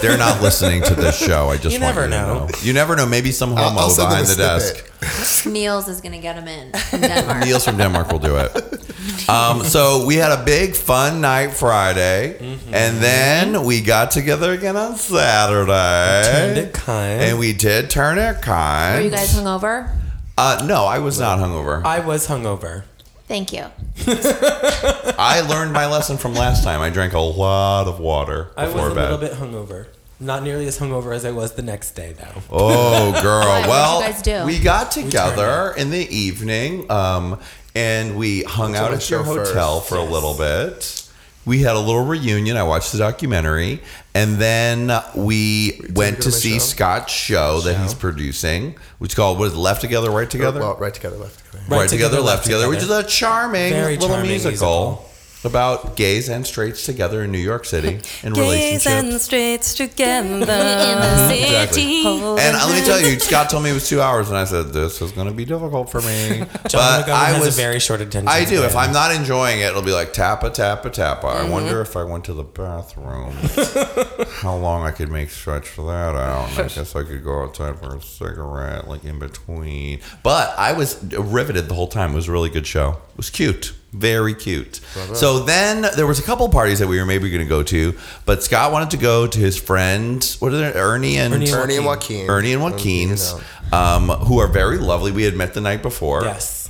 They're 0.02 0.18
not 0.18 0.42
listening 0.42 0.82
to 0.84 0.96
this 0.96 1.18
show. 1.18 1.50
I 1.50 1.58
just 1.58 1.76
You 1.76 1.82
want 1.84 1.96
never 1.96 2.06
you 2.06 2.12
to 2.12 2.18
know. 2.18 2.48
You 2.62 2.74
never 2.74 2.96
know. 2.96 3.06
Maybe 3.06 3.32
some 3.32 3.50
homo 3.52 3.80
I'll 3.82 3.90
send 3.90 4.10
them 4.12 4.22
behind 4.24 4.28
the 4.28 4.60
snippet. 4.62 4.92
desk. 5.02 5.46
Niels 5.52 5.88
is 5.90 6.00
gonna 6.02 6.20
get 6.20 6.38
him 6.38 6.48
in 6.48 6.72
from 6.72 7.02
Denmark. 7.12 7.44
Niels 7.46 7.66
from 7.66 7.78
Denmark 7.78 8.10
will 8.12 8.20
do 8.20 8.38
it. 8.38 9.30
Um, 9.30 9.64
so 9.64 10.06
we 10.06 10.16
had 10.16 10.32
a 10.32 10.44
big 10.46 10.76
fun 10.76 11.20
night 11.22 11.52
Friday, 11.52 12.38
Mm-hmm. 12.40 12.74
and 12.74 12.98
then 12.98 13.64
we 13.66 13.82
got 13.82 14.12
together 14.12 14.54
again 14.54 14.78
on 14.78 14.96
Saturday. 14.96 16.24
Turned 16.32 16.58
it 16.58 16.74
kind. 16.74 17.22
And 17.22 17.40
we 17.40 17.54
did 17.54 17.90
turn 17.90 18.18
it 18.18 18.42
kind. 18.42 18.98
Were 19.00 19.04
you 19.04 19.10
guys 19.12 19.34
hungover? 19.36 19.90
Uh, 20.38 20.64
no, 20.68 20.86
I 20.86 21.00
was 21.00 21.20
not 21.20 21.40
hungover. 21.40 21.84
I 21.84 22.00
was 22.00 22.28
hungover. 22.28 22.84
Thank 23.28 23.54
you. 23.54 23.66
I 24.08 25.44
learned 25.50 25.74
my 25.74 25.88
lesson 25.88 26.18
from 26.18 26.36
last 26.36 26.64
time. 26.64 26.82
I 26.82 26.90
drank 26.90 27.14
a 27.14 27.20
lot 27.20 27.88
of 27.88 28.00
water 28.00 28.52
before 28.56 28.56
bed. 28.56 28.58
I 28.58 28.68
was 28.68 28.92
a 28.92 28.96
bed. 28.96 29.12
little 29.12 29.18
bit 29.18 29.34
hungover. 29.34 29.88
Not 30.20 30.44
nearly 30.44 30.68
as 30.68 30.80
hungover 30.80 31.14
as 31.14 31.26
I 31.26 31.32
was 31.32 31.54
the 31.56 31.62
next 31.62 31.92
day, 31.92 32.14
though. 32.14 32.42
Oh, 32.52 33.12
girl. 33.24 33.46
Why? 33.46 33.60
What'd 33.62 33.70
well, 33.70 34.00
you 34.02 34.08
guys 34.08 34.22
do? 34.22 34.46
we 34.46 34.60
got 34.60 34.96
We 34.96 35.04
together 35.04 35.74
in 35.76 35.90
the 35.90 36.08
evening, 36.16 36.90
um, 36.90 37.40
and 37.76 38.16
we 38.18 38.44
hung 38.44 38.72
Went 38.74 38.84
out 38.84 38.94
at 38.94 39.10
your 39.10 39.24
show 39.26 39.34
first. 39.36 39.52
hotel 39.52 39.82
for 39.82 39.98
a 39.98 40.04
little 40.04 40.38
bit. 40.38 41.05
We 41.46 41.62
had 41.62 41.76
a 41.76 41.80
little 41.80 42.04
reunion. 42.04 42.58
I 42.58 42.64
watched 42.64 42.92
the 42.92 42.98
documentary, 42.98 43.82
and 44.14 44.38
then 44.38 44.92
we 45.14 45.80
went 45.94 46.18
to 46.18 46.24
to 46.24 46.32
see 46.32 46.54
show? 46.54 46.60
Scott's 46.60 47.14
show, 47.14 47.62
that 47.62 47.76
he's 47.80 47.94
producing, 47.94 48.76
which 48.98 49.12
is 49.12 49.16
called 49.16 49.38
"What 49.38 49.46
is 49.48 49.54
it, 49.54 49.58
Left 49.58 49.82
Together, 49.82 50.10
Right 50.10 50.30
Together." 50.30 50.60
Well, 50.60 50.76
right 50.78 50.94
together, 50.94 51.18
left 51.18 51.46
together. 51.46 51.66
right, 51.70 51.90
together, 51.90 52.20
left 52.20 52.44
together, 52.46 52.68
which 52.68 52.82
is 52.82 52.90
a 52.90 53.04
charming 53.04 53.72
Very 53.72 53.96
little 53.98 54.10
charming 54.10 54.30
musical. 54.32 55.08
About 55.46 55.96
gays 55.96 56.30
and 56.30 56.46
straights 56.46 56.86
together 56.86 57.24
in 57.24 57.32
New 57.32 57.38
York 57.40 57.66
City 57.66 58.00
in 58.24 58.34
Gays 58.34 58.38
relationships. 58.38 58.86
and 58.88 59.22
straights 59.22 59.74
together 59.76 60.28
in 60.34 60.40
the 60.42 61.28
city. 61.28 62.06
And 62.06 62.56
uh, 62.56 62.66
let 62.68 62.80
me 62.80 62.86
tell 62.86 63.00
you, 63.02 63.20
Scott 63.20 63.50
told 63.50 63.64
me 63.64 63.70
it 63.70 63.74
was 63.74 63.88
two 63.88 64.02
hours, 64.02 64.30
and 64.30 64.38
I 64.38 64.46
said, 64.46 64.74
"This 64.74 65.02
is 65.02 65.12
going 65.12 65.28
to 65.28 65.34
be 65.34 65.46
difficult 65.46 65.90
for 65.90 66.02
me." 66.02 66.40
John 66.68 67.02
but 67.02 67.10
I 67.10 67.26
has 67.30 67.42
a 67.42 67.46
was 67.46 67.56
very 67.56 67.80
short 67.80 68.02
attention 68.02 68.28
I 68.28 68.46
do. 68.46 68.64
If. 68.64 68.76
I'm 68.76 68.92
not 68.94 69.14
enjoying 69.14 69.60
it, 69.62 69.66
it'll 69.66 69.82
be 69.82 69.92
like 69.94 70.14
tappa 70.14 70.50
tappa 70.50 70.90
tappa. 70.90 71.28
I 71.28 71.46
Mhm. 71.46 71.50
wonder 71.50 71.82
if 71.82 71.96
I 71.96 72.04
went 72.04 72.26
to 72.26 72.34
the 72.34 72.44
bathroom, 72.44 73.34
how 74.42 74.56
long 74.56 74.84
I 74.86 74.92
could 74.92 75.10
make 75.10 75.30
stretch 75.30 75.68
for 75.68 75.86
that 75.88 76.16
out. 76.16 76.50
And 76.52 76.60
I 76.60 76.68
guess 76.68 76.96
I 76.96 77.04
could 77.04 77.24
go 77.24 77.44
outside 77.44 77.80
for 77.80 77.96
a 77.96 78.02
cigarette, 78.02 78.88
like 78.88 79.04
in 79.04 79.20
between. 79.20 80.00
But 80.24 80.54
I 80.58 80.74
was 80.74 81.04
riveted 81.04 81.68
the 81.70 81.76
whole 81.76 81.88
time. 81.88 82.12
It 82.14 82.16
was 82.16 82.28
a 82.28 82.32
really 82.32 82.50
good 82.50 82.68
show. 82.68 82.98
It 83.12 83.18
was 83.18 83.30
cute. 83.30 83.74
Very 83.98 84.34
cute. 84.34 84.82
Bravo. 84.94 85.14
So 85.14 85.40
then 85.40 85.86
there 85.96 86.06
was 86.06 86.20
a 86.20 86.24
couple 86.24 86.50
parties 86.50 86.80
that 86.80 86.88
we 86.88 87.00
were 87.00 87.06
maybe 87.06 87.30
going 87.30 87.44
to 87.44 87.50
go 87.50 87.64
to, 87.64 87.98
but 88.26 88.44
Scott 88.44 88.72
wanted 88.72 88.92
to 88.92 88.98
go 88.98 89.26
to 89.26 89.40
his 89.40 89.58
friend, 89.58 90.24
what 90.40 90.54
are 90.54 90.58
they, 90.58 90.74
Ernie 90.74 91.18
and 91.18 91.34
Ernie 91.34 91.46
and 91.46 91.56
Ernie 91.56 91.76
and 91.78 91.86
Joaquin. 91.86 92.30
Ernie 92.30 92.54
and 92.54 92.62
Joaquin's, 92.62 93.34
um, 93.72 94.10
who 94.10 94.40
are 94.40 94.48
very 94.48 94.78
lovely. 94.78 95.12
We 95.12 95.24
had 95.24 95.36
met 95.36 95.54
the 95.54 95.62
night 95.62 95.82
before. 95.82 96.24
Yes. 96.24 96.70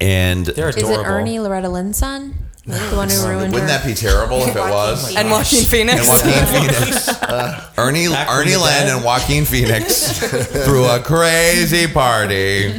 And 0.00 0.48
Is 0.48 0.58
it 0.76 0.82
Ernie 0.84 1.38
Loretta 1.38 1.68
Lynn's 1.68 1.98
son? 1.98 2.34
The 2.66 2.96
one 2.96 3.08
who 3.08 3.28
ruined 3.28 3.52
Wouldn't 3.52 3.70
her? 3.70 3.78
that 3.78 3.86
be 3.86 3.94
terrible 3.94 4.38
if 4.42 4.56
it 4.56 4.58
was? 4.58 5.14
And 5.14 5.30
Joaquin 5.30 5.64
Phoenix. 5.64 6.00
And 6.08 6.08
Joaquin 6.08 6.46
Phoenix. 6.46 7.08
Ernie 7.78 8.08
Back 8.08 8.26
from 8.28 8.38
Ernie 8.40 8.50
the 8.52 8.58
Land 8.58 8.88
dead. 8.88 8.96
and 8.96 9.04
Joaquin 9.04 9.44
Phoenix 9.44 10.18
threw 10.64 10.84
a 10.86 10.98
crazy 11.00 11.86
party. 11.86 12.78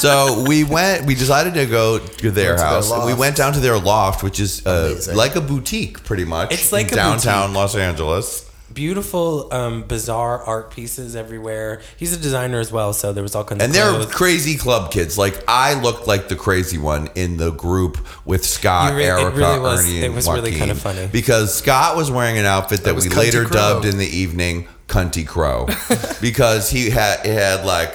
So 0.00 0.42
we 0.46 0.64
went. 0.64 1.04
We 1.04 1.14
decided 1.14 1.52
to 1.54 1.66
go 1.66 1.98
to 1.98 2.30
their 2.30 2.54
Went 2.54 2.58
to 2.58 2.62
their 2.64 2.66
house. 2.66 2.90
we 2.90 2.96
loft. 2.96 3.18
went 3.18 3.36
down 3.36 3.52
to 3.52 3.60
their 3.60 3.78
loft, 3.78 4.22
which 4.22 4.40
is 4.40 4.66
uh, 4.66 4.98
like 5.14 5.36
a 5.36 5.40
boutique, 5.42 6.02
pretty 6.04 6.24
much. 6.24 6.52
It's 6.52 6.72
like 6.72 6.88
in 6.88 6.94
a 6.94 6.96
downtown 6.96 7.48
boutique. 7.48 7.56
Los 7.56 7.76
Angeles. 7.76 8.49
Beautiful, 8.72 9.48
um, 9.52 9.82
bizarre 9.82 10.42
art 10.44 10.70
pieces 10.70 11.16
everywhere. 11.16 11.80
He's 11.96 12.12
a 12.16 12.16
designer 12.20 12.60
as 12.60 12.70
well, 12.70 12.92
so 12.92 13.12
there 13.12 13.22
was 13.22 13.34
all 13.34 13.42
kinds 13.44 13.62
of. 13.62 13.68
And 13.70 13.76
of 13.76 13.98
they're 13.98 14.06
crazy 14.14 14.56
club 14.56 14.92
kids. 14.92 15.18
Like 15.18 15.42
I 15.48 15.74
looked 15.80 16.06
like 16.06 16.28
the 16.28 16.36
crazy 16.36 16.78
one 16.78 17.08
in 17.14 17.36
the 17.36 17.50
group 17.50 17.98
with 18.24 18.44
Scott, 18.44 18.92
You 18.92 18.98
re- 18.98 19.04
it 19.04 19.08
Erica, 19.08 19.36
really 19.36 19.58
was- 19.58 19.80
Ernie, 19.80 20.00
it 20.02 20.04
and 20.06 20.14
was 20.14 20.28
really 20.28 20.50
Joaquin. 20.52 20.58
kinda 20.58 20.74
funny. 20.76 21.06
because 21.10 21.52
Scott 21.54 21.96
was 21.96 22.10
wearing 22.10 22.38
an 22.38 22.46
outfit 22.46 22.84
that 22.84 22.94
we 22.94 23.08
later 23.08 23.44
Crow. 23.44 23.52
dubbed 23.56 23.84
in 23.86 23.98
the 23.98 24.06
evening 24.06 24.68
"Cunty 24.88 25.26
Crow," 25.26 25.66
because 26.20 26.70
he 26.70 26.90
had 26.90 27.26
it 27.26 27.32
had 27.34 27.66
like 27.66 27.94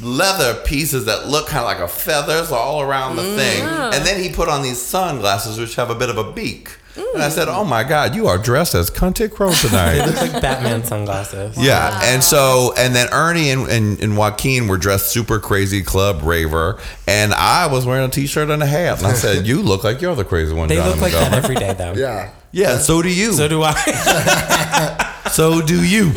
leather 0.00 0.54
pieces 0.64 1.04
that 1.04 1.28
look 1.28 1.46
kind 1.48 1.60
of 1.60 1.66
like 1.66 1.78
a 1.80 1.86
feathers 1.88 2.50
all 2.50 2.80
around 2.80 3.16
the 3.16 3.22
thing, 3.36 3.62
and 3.62 4.04
then 4.06 4.20
he 4.22 4.30
put 4.30 4.48
on 4.48 4.62
these 4.62 4.80
sunglasses 4.80 5.58
which 5.58 5.74
have 5.76 5.90
a 5.90 5.94
bit 5.94 6.08
of 6.08 6.16
a 6.18 6.32
beak. 6.32 6.70
And 6.96 7.22
I 7.22 7.28
said, 7.28 7.48
"Oh 7.48 7.64
my 7.64 7.82
God, 7.84 8.14
you 8.14 8.28
are 8.28 8.38
dressed 8.38 8.74
as 8.74 8.90
Cunty 8.90 9.30
Crow 9.30 9.50
They 9.50 9.68
tonight." 9.68 9.98
look 10.06 10.16
like 10.16 10.40
Batman 10.40 10.84
sunglasses. 10.84 11.56
Yeah, 11.56 11.98
and 12.04 12.22
so 12.22 12.72
and 12.76 12.94
then 12.94 13.08
Ernie 13.12 13.50
and, 13.50 13.68
and, 13.68 14.00
and 14.00 14.16
Joaquin 14.16 14.68
were 14.68 14.78
dressed 14.78 15.08
super 15.10 15.38
crazy 15.38 15.82
club 15.82 16.22
raver, 16.22 16.78
and 17.06 17.34
I 17.34 17.66
was 17.66 17.84
wearing 17.86 18.04
a 18.04 18.10
t-shirt 18.10 18.50
and 18.50 18.62
a 18.62 18.66
hat, 18.66 18.98
and 18.98 19.06
I 19.06 19.14
said, 19.14 19.46
"You 19.46 19.62
look 19.62 19.82
like 19.84 20.00
you're 20.00 20.14
the 20.14 20.24
crazy 20.24 20.54
one." 20.54 20.68
They 20.68 20.76
Johnny 20.76 20.90
look 20.90 21.00
like 21.00 21.12
that 21.12 21.32
every 21.32 21.56
day, 21.56 21.72
though. 21.72 21.94
Yeah. 21.94 22.30
Yeah, 22.52 22.78
so 22.78 23.02
do 23.02 23.08
you. 23.08 23.32
So 23.32 23.48
do 23.48 23.62
I. 23.64 25.10
So 25.34 25.62
do 25.62 25.82
you. 25.82 26.12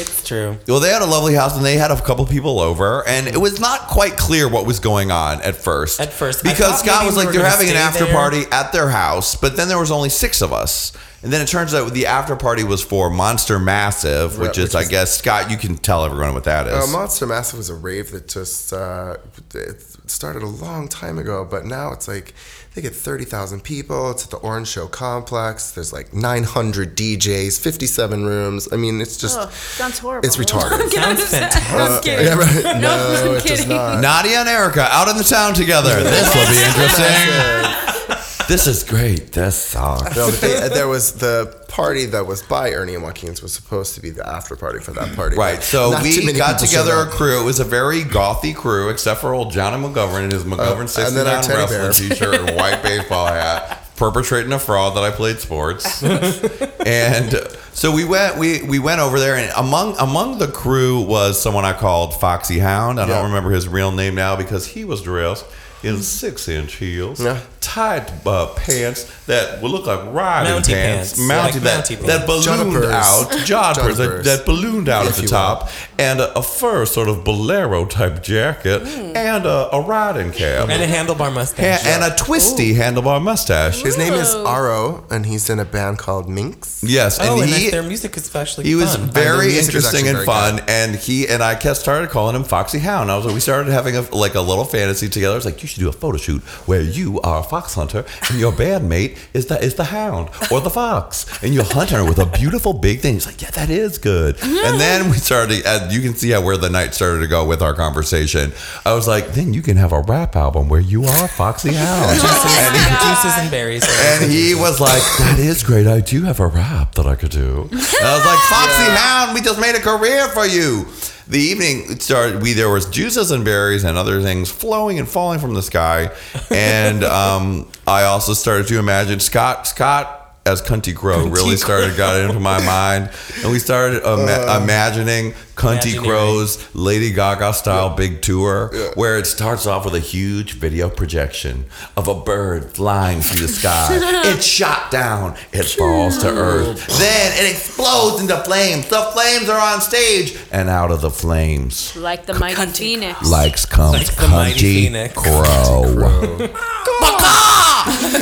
It's 0.00 0.26
true. 0.26 0.58
Well, 0.66 0.80
they 0.80 0.90
had 0.90 1.02
a 1.02 1.06
lovely 1.06 1.34
house, 1.34 1.56
and 1.56 1.64
they 1.64 1.76
had 1.76 1.90
a 1.90 2.00
couple 2.00 2.24
people 2.26 2.60
over, 2.60 3.06
and 3.06 3.26
it 3.28 3.38
was 3.40 3.60
not 3.60 3.82
quite 3.88 4.16
clear 4.16 4.48
what 4.48 4.66
was 4.66 4.80
going 4.80 5.10
on 5.10 5.40
at 5.42 5.54
first. 5.56 6.00
At 6.00 6.12
first, 6.12 6.42
because 6.42 6.80
Scott 6.80 7.04
was 7.06 7.16
we 7.16 7.24
like, 7.24 7.34
they're 7.34 7.44
having 7.44 7.68
an 7.70 7.76
after 7.76 8.04
there. 8.04 8.14
party 8.14 8.42
at 8.50 8.72
their 8.72 8.88
house, 8.88 9.34
but 9.36 9.56
then 9.56 9.68
there 9.68 9.78
was 9.78 9.90
only 9.90 10.08
six 10.08 10.40
of 10.42 10.52
us. 10.52 10.92
And 11.22 11.30
then 11.30 11.42
it 11.42 11.48
turns 11.48 11.74
out 11.74 11.92
the 11.92 12.06
after 12.06 12.34
party 12.34 12.64
was 12.64 12.82
for 12.82 13.10
Monster 13.10 13.58
Massive, 13.58 14.38
which 14.38 14.48
Right, 14.48 14.58
is, 14.58 14.64
which 14.68 14.74
I 14.74 14.80
is- 14.80 14.88
guess, 14.88 15.18
Scott, 15.18 15.50
you 15.50 15.58
can 15.58 15.76
tell 15.76 16.04
everyone 16.06 16.32
what 16.32 16.44
that 16.44 16.66
is. 16.66 16.72
Uh, 16.72 16.86
Monster 16.86 17.26
Massive 17.26 17.58
was 17.58 17.68
a 17.68 17.74
rave 17.74 18.10
that 18.12 18.26
just 18.26 18.72
uh, 18.72 19.16
it 19.54 19.89
started 20.10 20.42
a 20.42 20.46
long 20.46 20.88
time 20.88 21.18
ago, 21.18 21.46
but 21.48 21.64
now 21.64 21.92
it's 21.92 22.06
like 22.08 22.34
they 22.74 22.82
get 22.82 22.94
30,000 22.94 23.62
people. 23.62 24.10
It's 24.10 24.24
at 24.24 24.30
the 24.30 24.36
Orange 24.38 24.68
Show 24.68 24.86
Complex. 24.86 25.70
There's 25.72 25.92
like 25.92 26.12
900 26.14 26.96
DJs, 26.96 27.58
57 27.60 28.24
rooms. 28.24 28.68
I 28.72 28.76
mean, 28.76 29.00
it's 29.00 29.16
just, 29.16 29.38
Oh, 29.38 29.48
sounds 29.50 29.98
horrible. 29.98 30.26
it's 30.26 30.36
retarded. 30.36 30.90
Sounds 30.92 31.24
fantastic. 31.30 32.18
Uh, 32.18 32.22
yeah, 32.22 32.34
right. 32.34 32.64
No, 32.64 32.80
No, 33.24 33.30
I'm 33.32 33.36
it 33.38 33.44
does 33.44 33.66
not. 33.66 34.00
Nadia 34.00 34.40
and 34.40 34.48
Erica 34.48 34.86
out 34.90 35.08
in 35.08 35.16
the 35.16 35.24
town 35.24 35.54
together. 35.54 36.02
This 36.02 36.34
will 36.34 36.46
be 36.46 36.62
interesting. 36.62 38.19
This 38.50 38.66
is 38.66 38.82
great. 38.82 39.30
This 39.32 39.54
sucks. 39.54 40.16
No, 40.16 40.28
but 40.28 40.40
they, 40.40 40.68
there 40.70 40.88
was 40.88 41.12
the 41.12 41.64
party 41.68 42.04
that 42.06 42.26
was 42.26 42.42
by 42.42 42.72
Ernie 42.72 42.94
and 42.94 43.02
Joaquin's 43.04 43.40
was 43.42 43.52
supposed 43.52 43.94
to 43.94 44.00
be 44.02 44.10
the 44.10 44.26
after 44.28 44.56
party 44.56 44.80
for 44.80 44.90
that 44.90 45.14
party. 45.14 45.36
Right, 45.36 45.62
so 45.62 45.92
not 45.92 46.02
we 46.02 46.32
got 46.32 46.58
together 46.58 46.94
a 46.96 47.06
crew. 47.06 47.40
It 47.40 47.44
was 47.44 47.60
a 47.60 47.64
very 47.64 48.02
gothy 48.02 48.52
crew, 48.54 48.88
except 48.88 49.20
for 49.20 49.32
old 49.34 49.52
Johnny 49.52 49.76
McGovern 49.82 50.24
in 50.24 50.30
his 50.32 50.42
McGovern 50.42 50.98
Uh, 50.98 51.06
and 51.06 51.16
then 51.16 51.42
69 51.44 51.56
wrestling 51.56 51.92
t-shirt 52.10 52.34
and 52.34 52.56
white 52.56 52.82
baseball 52.82 53.28
hat, 53.28 53.84
perpetrating 53.94 54.52
a 54.52 54.58
fraud 54.58 54.96
that 54.96 55.04
I 55.04 55.12
played 55.12 55.38
sports. 55.38 56.02
and 56.86 57.36
so 57.72 57.92
we 57.94 58.04
went 58.04 58.36
we 58.36 58.62
we 58.62 58.80
went 58.80 59.00
over 59.00 59.20
there 59.20 59.36
and 59.36 59.52
among 59.56 59.96
among 59.98 60.38
the 60.38 60.48
crew 60.48 61.00
was 61.02 61.40
someone 61.40 61.64
I 61.64 61.72
called 61.72 62.18
Foxy 62.20 62.58
Hound. 62.58 62.98
I 62.98 63.06
Yeah. 63.06 63.14
don't 63.14 63.26
remember 63.26 63.50
his 63.50 63.68
real 63.68 63.92
name 63.92 64.16
now 64.16 64.34
because 64.34 64.66
he 64.66 64.84
was 64.84 65.02
dressed 65.02 65.44
in 65.82 65.98
six 66.02 66.48
inch 66.48 66.74
heels, 66.74 67.20
Yeah. 67.22 67.40
tight 67.60 68.10
uh, 68.26 68.46
pants 68.56 69.04
that 69.26 69.62
would 69.62 69.70
look 69.70 69.86
like 69.86 70.00
riding 70.12 70.52
Mounty 70.52 70.72
pants, 70.72 71.14
pants. 71.14 71.18
mounty 71.28 71.52
Like 71.54 71.62
that, 71.62 71.74
mounty 71.76 71.94
that 71.94 72.06
pants. 72.06 72.26
ballooned 72.26 72.72
Jumpers. 72.72 72.90
out, 72.90 73.30
joggers 73.46 73.96
that, 73.96 74.24
that 74.24 74.44
ballooned 74.46 74.88
out 74.88 75.04
If 75.06 75.10
at 75.12 75.16
the 75.16 75.22
you 75.22 75.28
top, 75.28 75.70
and 75.98 76.20
a, 76.20 76.38
a 76.38 76.42
fur 76.42 76.84
sort 76.86 77.08
of 77.08 77.24
bolero 77.24 77.84
type 77.86 78.22
jacket, 78.22 78.82
and 78.82 79.46
a, 79.46 79.74
a 79.74 79.80
riding 79.80 80.32
cap, 80.32 80.68
And 80.68 80.82
a 80.82 80.86
handlebar 80.86 81.32
mustache. 81.32 81.84
and, 81.86 82.02
and 82.04 82.12
a 82.12 82.16
twisty 82.16 82.74
handlebar 82.74 83.22
mustache. 83.22 83.82
His 83.82 83.96
name 83.96 84.14
is 84.14 84.34
Ooh. 84.34 84.44
Aro, 84.44 85.10
and 85.10 85.24
he's 85.26 85.48
in 85.48 85.58
a 85.60 85.64
band 85.64 85.98
called 85.98 86.28
Minx. 86.28 86.82
Yes, 86.86 87.18
and 87.18 87.28
oh, 87.28 87.40
and 87.40 87.50
he 87.50 87.70
their 87.70 87.82
music 87.82 88.16
is 88.16 88.24
especially 88.24 88.64
he 88.64 88.74
was 88.74 88.96
fun. 88.96 89.10
their 89.10 89.24
very 89.36 89.58
interesting 89.58 90.06
and 90.08 90.18
actually 90.18 90.26
fun, 90.26 90.56
very 90.56 90.68
and 90.68 90.96
he 90.96 91.26
and 91.28 91.42
I 91.42 91.54
kept 91.54 91.76
started 91.78 92.10
calling 92.10 92.34
him 92.36 92.44
Foxy 92.44 92.78
Hound. 92.80 93.10
I 93.10 93.16
was 93.16 93.24
like, 93.26 93.34
we 93.34 93.40
started 93.40 93.70
having 93.72 93.96
a 93.96 94.02
like 94.14 94.34
a 94.34 94.40
little 94.40 94.64
fantasy 94.64 95.08
together. 95.08 95.32
I 95.34 95.36
was 95.36 95.44
like, 95.44 95.62
you 95.62 95.68
should 95.70 95.80
do 95.80 95.88
a 95.88 95.92
photo 95.92 96.18
shoot 96.18 96.42
where 96.66 96.82
you 96.82 97.20
are 97.20 97.40
a 97.40 97.42
fox 97.42 97.74
hunter 97.74 98.04
and 98.28 98.38
your 98.38 98.52
bandmate 98.52 99.18
is 99.32 99.46
the 99.46 99.62
is 99.62 99.74
the 99.74 99.84
hound 99.84 100.28
or 100.50 100.60
the 100.60 100.70
fox, 100.70 101.26
and 101.42 101.54
you're 101.54 101.64
hunting 101.64 101.98
her 101.98 102.04
with 102.04 102.18
a 102.18 102.26
beautiful 102.26 102.72
big 102.72 103.00
thing. 103.00 103.14
He's 103.14 103.26
like, 103.26 103.40
yeah, 103.42 103.50
that 103.50 103.70
is 103.70 103.98
good. 103.98 104.36
And 104.36 104.52
mm-hmm. 104.52 104.78
then 104.78 105.10
we 105.10 105.16
started. 105.16 105.64
And 105.66 105.92
you 105.92 106.00
can 106.00 106.14
see 106.14 106.30
how 106.30 106.42
where 106.42 106.56
the 106.56 106.70
night 106.70 106.94
started 106.94 107.20
to 107.20 107.26
go 107.26 107.46
with 107.46 107.62
our 107.62 107.74
conversation. 107.74 108.52
I 108.84 108.94
was 108.94 109.06
like, 109.06 109.32
then 109.32 109.54
you 109.54 109.62
can 109.62 109.76
have 109.76 109.92
a 109.92 110.00
rap 110.00 110.36
album 110.36 110.68
where 110.68 110.80
you 110.80 111.04
are 111.04 111.28
Foxy 111.28 111.72
Hound. 111.72 112.10
and 112.10 112.76
he, 112.76 113.08
Juices 113.08 113.38
and 113.38 113.50
berries. 113.50 113.84
and 113.86 114.30
he 114.30 114.54
was 114.54 114.80
like, 114.80 115.02
"That 115.18 115.38
is 115.38 115.62
great. 115.62 115.86
I 115.86 116.00
do 116.00 116.22
have 116.22 116.40
a 116.40 116.46
rap 116.46 116.94
that 116.94 117.06
I 117.06 117.14
could 117.14 117.30
do." 117.30 117.68
And 117.70 118.04
I 118.04 118.16
was 118.16 118.26
like, 118.26 118.38
"Foxy 118.54 118.90
Hound, 118.90 119.34
we 119.34 119.40
just 119.40 119.60
made 119.60 119.74
a 119.74 119.80
career 119.80 120.28
for 120.28 120.46
you." 120.46 120.86
The 121.28 121.38
evening 121.38 122.00
started. 122.00 122.42
We 122.42 122.52
there 122.52 122.70
was 122.70 122.86
juices 122.86 123.30
and 123.30 123.44
berries 123.44 123.84
and 123.84 123.96
other 123.96 124.20
things 124.20 124.50
flowing 124.50 124.98
and 124.98 125.08
falling 125.08 125.38
from 125.38 125.54
the 125.54 125.62
sky, 125.62 126.10
and 126.50 127.04
um, 127.20 127.68
I 127.86 128.04
also 128.04 128.34
started 128.34 128.66
to 128.68 128.78
imagine 128.78 129.20
Scott 129.20 129.66
Scott. 129.66 130.19
As 130.46 130.62
Cunty 130.62 130.96
Crow 130.96 131.26
really 131.28 131.56
started 131.58 131.96
got 131.98 132.18
into 132.18 132.40
my 132.40 132.64
mind, 132.64 133.10
and 133.42 133.52
we 133.52 133.58
started 133.58 134.02
uh, 134.02 134.14
ima- 134.16 134.62
imagining 134.62 135.32
Cunty 135.54 136.02
Crow's 136.02 136.66
Lady 136.74 137.12
Gaga 137.12 137.52
style 137.52 137.94
big 137.94 138.22
tour, 138.22 138.70
where 138.94 139.18
it 139.18 139.26
starts 139.26 139.66
off 139.66 139.84
with 139.84 139.94
a 139.94 140.00
huge 140.00 140.54
video 140.54 140.88
projection 140.88 141.66
of 141.94 142.08
a 142.08 142.14
bird 142.14 142.72
flying 142.72 143.20
through 143.20 143.46
the 143.46 143.52
sky. 143.52 143.88
it's 144.32 144.46
shot 144.46 144.90
down, 144.90 145.36
it 145.52 145.64
falls 145.64 146.16
to 146.18 146.28
earth. 146.28 146.86
Then 146.98 147.32
it 147.44 147.50
explodes 147.52 148.22
into 148.22 148.36
flames. 148.38 148.88
The 148.88 149.02
flames 149.12 149.48
are 149.50 149.60
on 149.60 149.82
stage, 149.82 150.38
and 150.50 150.70
out 150.70 150.90
of 150.90 151.02
the 151.02 151.10
flames, 151.10 151.94
Like 151.96 152.24
the 152.24 152.34
mighty 152.34 152.66
phoenix. 152.72 153.30
like 153.30 153.68
comes 153.68 153.92
Like 153.92 154.16
the 154.16 154.28
mighty 154.28 154.54
Cunty 154.58 154.84
phoenix. 154.84 155.14
Crow. 155.14 155.84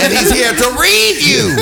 and 0.00 0.12
he's 0.12 0.32
here 0.32 0.52
to 0.52 0.76
read 0.80 1.16
you. 1.22 1.56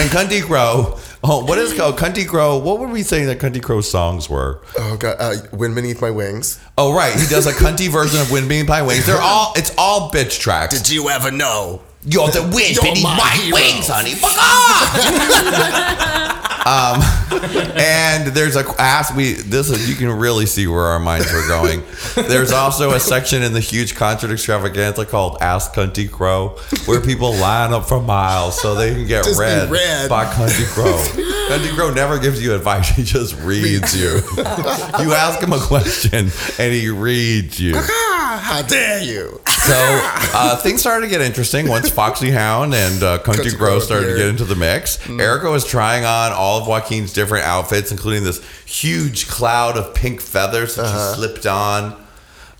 And 0.00 0.08
Cunty 0.08 0.42
Crow. 0.42 0.98
Oh, 1.22 1.44
what 1.44 1.58
is 1.58 1.74
called 1.74 1.98
Cunty 1.98 2.26
Crow? 2.26 2.56
What 2.56 2.80
were 2.80 2.88
we 2.88 3.02
saying 3.02 3.26
that 3.26 3.38
Cunty 3.38 3.62
Crow's 3.62 3.90
songs 3.90 4.30
were? 4.30 4.62
Oh 4.78 4.96
god, 4.96 5.16
uh, 5.18 5.34
Wind 5.52 5.74
Beneath 5.74 6.00
My 6.00 6.10
Wings. 6.10 6.58
Oh 6.78 6.94
right, 6.94 7.12
he 7.12 7.26
does 7.26 7.46
a 7.46 7.52
cunty 7.52 7.86
version 7.88 8.18
of 8.18 8.32
Wind 8.32 8.48
Beneath 8.48 8.66
My 8.66 8.80
Wings. 8.80 9.04
They're 9.04 9.20
all 9.20 9.52
it's 9.56 9.74
all 9.76 10.10
bitch 10.10 10.40
tracks. 10.40 10.74
Did 10.80 10.88
you 10.90 11.10
ever 11.10 11.30
know? 11.30 11.82
You're 12.04 12.28
the 12.28 12.42
wind 12.42 12.76
You're 12.76 12.84
beneath 12.84 13.02
my 13.04 13.16
my, 13.16 13.50
wings, 13.52 13.88
honey. 13.88 14.14
Um, 16.66 17.00
and 17.78 18.26
there's 18.28 18.54
a 18.54 18.64
ask 18.78 19.16
we 19.16 19.32
this 19.32 19.70
is 19.70 19.88
you 19.88 19.94
can 19.94 20.10
really 20.10 20.44
see 20.44 20.66
where 20.66 20.84
our 20.84 21.00
minds 21.00 21.32
were 21.32 21.46
going. 21.48 21.82
There's 22.14 22.52
also 22.52 22.92
a 22.92 23.00
section 23.00 23.42
in 23.42 23.54
the 23.54 23.60
huge 23.60 23.94
concert 23.94 24.30
extravaganza 24.30 25.06
called 25.06 25.38
Ask 25.40 25.72
Cunty 25.72 26.08
Crow, 26.10 26.58
where 26.84 27.00
people 27.00 27.32
line 27.34 27.72
up 27.72 27.86
for 27.88 27.98
miles 28.00 28.60
so 28.60 28.74
they 28.74 28.92
can 28.92 29.06
get 29.06 29.24
Just 29.24 29.40
read, 29.40 29.70
read. 29.70 30.10
by 30.10 30.26
Cunty 30.26 30.66
Crow. 30.66 31.02
Cunty 31.48 31.74
Crow 31.74 31.94
never 31.94 32.18
gives 32.18 32.42
you 32.42 32.54
advice; 32.54 32.90
he 32.90 33.04
just 33.04 33.40
reads 33.40 33.98
you. 33.98 34.10
you 34.36 35.12
ask 35.14 35.40
him 35.42 35.54
a 35.54 35.60
question 35.60 36.30
and 36.58 36.72
he 36.74 36.90
reads 36.90 37.58
you. 37.58 37.72
How 37.74 38.60
dare 38.62 39.02
you? 39.02 39.40
So 39.70 39.76
uh, 40.34 40.56
things 40.56 40.80
started 40.80 41.06
to 41.06 41.10
get 41.10 41.20
interesting 41.20 41.68
once 41.68 41.88
Foxy 41.88 42.30
Hound 42.30 42.74
and 42.74 43.02
uh, 43.04 43.18
Country 43.18 43.44
Country 43.44 43.58
Grow 43.58 43.68
Crow 43.68 43.78
started 43.78 44.08
to 44.08 44.16
get 44.16 44.26
into 44.26 44.44
the 44.44 44.56
mix. 44.56 44.96
Mm. 45.06 45.20
Erica 45.20 45.48
was 45.48 45.64
trying 45.64 46.04
on 46.04 46.32
all 46.32 46.60
of 46.60 46.66
Joaquin's 46.66 47.12
different 47.12 47.44
outfits, 47.44 47.92
including 47.92 48.24
this 48.24 48.44
huge 48.64 49.28
cloud 49.28 49.76
of 49.76 49.94
pink 49.94 50.20
feathers 50.20 50.74
that 50.74 50.86
she 50.86 51.16
slipped 51.16 51.46
on. 51.46 51.92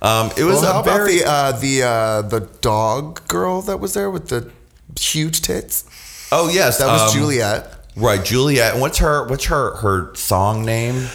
Um, 0.02 0.30
it 0.36 0.44
was 0.44 0.62
Uh-huh. 0.62 0.62
well, 0.62 0.72
how 0.72 0.80
a 0.80 0.84
very 0.84 1.20
about 1.22 1.60
the 1.60 1.76
uh, 1.76 1.80
the 1.80 1.82
uh, 1.82 2.22
the 2.22 2.40
dog 2.60 3.26
girl 3.26 3.60
that 3.62 3.78
was 3.78 3.94
there 3.94 4.08
with 4.10 4.28
the 4.28 4.50
huge 4.98 5.40
tits? 5.40 5.84
oh 6.30 6.48
yes, 6.48 6.78
that 6.78 6.86
was 6.86 7.02
um, 7.12 7.20
Juliet. 7.20 7.74
Right, 7.96 8.24
Juliet. 8.24 8.74
And 8.74 8.80
what's 8.80 8.98
her 8.98 9.26
what's 9.26 9.46
her 9.46 9.74
her 9.78 10.14
song 10.14 10.64
name? 10.64 11.08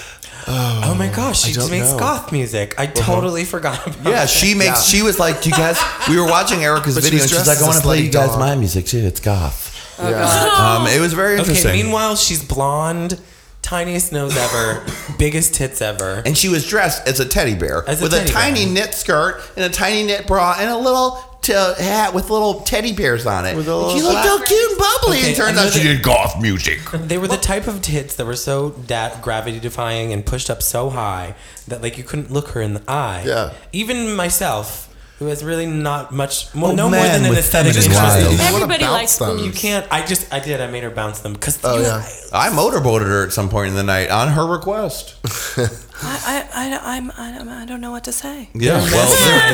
Oh, 0.48 0.96
my 0.98 1.08
gosh, 1.08 1.42
she 1.44 1.56
makes 1.70 1.92
know. 1.92 1.98
goth 2.00 2.32
music. 2.32 2.76
I 2.78 2.86
totally 2.88 3.46
forgot 3.46 3.86
about 3.88 4.04
Yeah, 4.06 4.12
that. 4.22 4.30
she 4.30 4.54
makes. 4.56 4.84
She 4.86 5.02
was 5.02 5.18
like, 5.20 5.42
"Do 5.42 5.50
you 5.50 5.56
guys?" 5.56 5.78
We 6.10 6.18
were 6.20 6.28
watching 6.28 6.64
Erica's 6.64 6.96
But 6.96 7.04
she 7.04 7.10
video, 7.12 7.24
was 7.24 7.32
and 7.32 7.38
she's 7.40 7.46
dressed 7.46 7.62
like, 7.62 7.64
"I 7.64 7.68
want 7.68 7.78
to 7.78 7.84
play 7.84 8.02
you 8.02 8.12
guys 8.12 8.30
dog. 8.30 8.40
my 8.40 8.56
music 8.56 8.86
too. 8.86 9.00
It's 9.00 9.20
goth." 9.20 9.72
Oh, 10.00 10.10
God. 10.12 10.82
Um, 10.82 10.88
it 10.88 11.00
was 11.00 11.14
very 11.14 11.38
interesting. 11.40 11.72
Okay, 11.72 11.82
meanwhile, 11.84 12.16
she's 12.16 12.44
blonde, 12.44 13.20
tiniest 13.62 14.12
nose 14.12 14.36
ever, 14.38 14.86
biggest 15.18 15.54
tits 15.56 15.82
ever. 15.82 16.22
and 16.26 16.38
she 16.38 16.50
was 16.50 16.68
dressed 16.68 17.08
as 17.08 17.20
a 17.20 17.26
teddy 17.26 17.56
bear 17.56 17.84
As 17.88 18.02
a 18.02 18.04
with 18.04 18.14
a 18.14 18.18
teddy 18.20 18.32
tiny 18.32 18.66
bear. 18.66 18.74
knit 18.74 18.94
skirt 18.94 19.42
and 19.56 19.66
a 19.66 19.70
tiny 19.70 20.04
knit 20.04 20.28
bra 20.28 20.56
and 20.60 20.70
a 20.70 20.78
little 20.78 21.35
t- 21.46 21.54
hat 21.84 22.14
with 22.14 22.30
little 22.30 22.62
teddy 22.62 22.92
bears 22.94 23.26
on 23.26 23.46
it. 23.46 23.56
With 23.56 23.68
a 23.68 23.76
little 23.76 23.96
she 23.96 24.02
looked 24.02 24.24
so 24.26 24.38
cute 24.40 24.70
and 24.72 24.78
bubbly, 24.80 25.18
Okay, 25.20 25.28
and 25.30 25.36
turns 25.36 25.58
out 25.58 25.72
she 25.72 25.80
that- 25.80 25.84
did 25.86 26.04
goth 26.04 26.42
music. 26.42 26.80
They 26.94 27.18
were 27.18 27.28
the 27.28 27.38
type 27.38 27.68
of 27.68 27.82
tits 27.82 28.16
that 28.16 28.26
were 28.26 28.36
so 28.36 28.72
da- 28.72 29.20
gravity 29.22 29.60
defying 29.60 30.12
and 30.12 30.26
pushed 30.26 30.50
up 30.50 30.62
so 30.64 30.90
high 30.90 31.36
that 31.68 31.82
like 31.82 31.98
you 31.98 32.04
couldn't 32.04 32.32
look 32.32 32.50
her 32.50 32.62
in 32.62 32.74
the 32.74 32.82
eye. 32.88 33.24
Yeah. 33.26 33.54
Even 33.72 34.16
myself, 34.16 34.94
who 35.20 35.28
has 35.28 35.44
really 35.46 35.66
not 35.66 36.12
much, 36.14 36.54
well, 36.54 36.72
Oh, 36.72 36.76
no 36.76 36.84
more 36.90 37.00
man 37.00 37.14
than 37.14 37.24
an 37.26 37.30
with 37.30 37.40
aesthetic 37.40 37.74
feminine 37.74 37.92
interest. 37.96 38.16
wiles. 38.18 38.32
in- 38.34 38.38
wanna 38.40 38.56
Everybody 38.56 38.84
bounce 38.84 38.92
likes 38.94 39.16
them. 39.18 39.38
You 39.40 39.52
can't. 39.52 39.88
I 39.92 40.06
just. 40.06 40.34
I 40.34 40.40
did. 40.40 40.60
I 40.60 40.68
made 40.68 40.84
her 40.84 40.90
bounce 40.90 41.20
them 41.20 41.34
because. 41.34 41.60
Oh 41.64 41.80
yeah. 41.80 42.06
I 42.34 42.50
motorboated 42.50 43.08
her 43.08 43.24
at 43.26 43.32
some 43.32 43.48
point 43.50 43.70
in 43.70 43.76
the 43.76 43.84
night 43.84 44.10
on 44.10 44.28
her 44.30 44.46
request. 44.46 45.16
I, 46.02 46.48
I, 46.54 46.68
I, 46.78 46.96
I'm, 46.98 47.12
I, 47.18 47.32
don't- 47.38 47.48
I 47.50 47.66
don't 47.66 47.80
know 47.82 47.92
what 47.92 48.04
to 48.04 48.12
say. 48.12 48.50
Yeah, 48.54 48.74
well, 48.92 49.08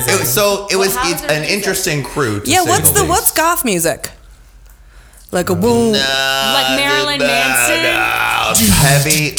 it, 0.10 0.20
was- 0.20 0.30
so 0.34 0.68
it 0.72 0.76
was 0.76 0.96
how's 0.96 1.12
it's 1.14 1.22
her 1.22 1.28
an 1.28 1.42
music? 1.42 1.58
interesting 1.58 2.04
crew. 2.04 2.40
To 2.42 2.50
Yeah, 2.50 2.64
say 2.64 2.70
what's 2.70 2.90
the 2.92 3.00
least. 3.02 3.10
what's 3.10 3.32
goth 3.32 3.64
music? 3.64 4.12
Like 5.32 5.50
a 5.50 5.56
boom. 5.56 5.94
Like 5.94 6.76
Marilyn 6.78 7.20
Manson. 7.20 7.96
heavy? 8.74 9.36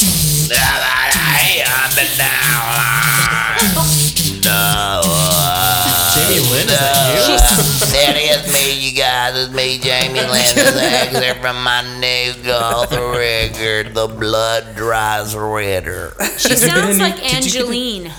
That 7.63 8.13
That 8.15 8.17
is 8.17 8.51
me, 8.51 8.89
you 8.89 8.97
guys. 8.97 9.35
It's 9.37 9.53
me, 9.53 9.77
Jamie 9.79 10.19
Lancaster 10.19 11.41
from 11.41 11.63
my 11.63 11.81
new 11.99 12.33
goth 12.43 12.91
record, 12.91 13.93
The 13.93 14.07
Blood 14.07 14.75
Dries 14.75 15.35
Redder. 15.35 16.13
She 16.37 16.55
sounds 16.55 16.99
like 16.99 17.21
Angeline. 17.33 18.11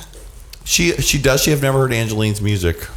She 0.65 0.93
she 0.93 1.21
does. 1.21 1.43
She 1.43 1.51
have 1.51 1.63
never 1.63 1.79
heard 1.81 1.93
Angeline's 1.93 2.41
music. 2.41 2.89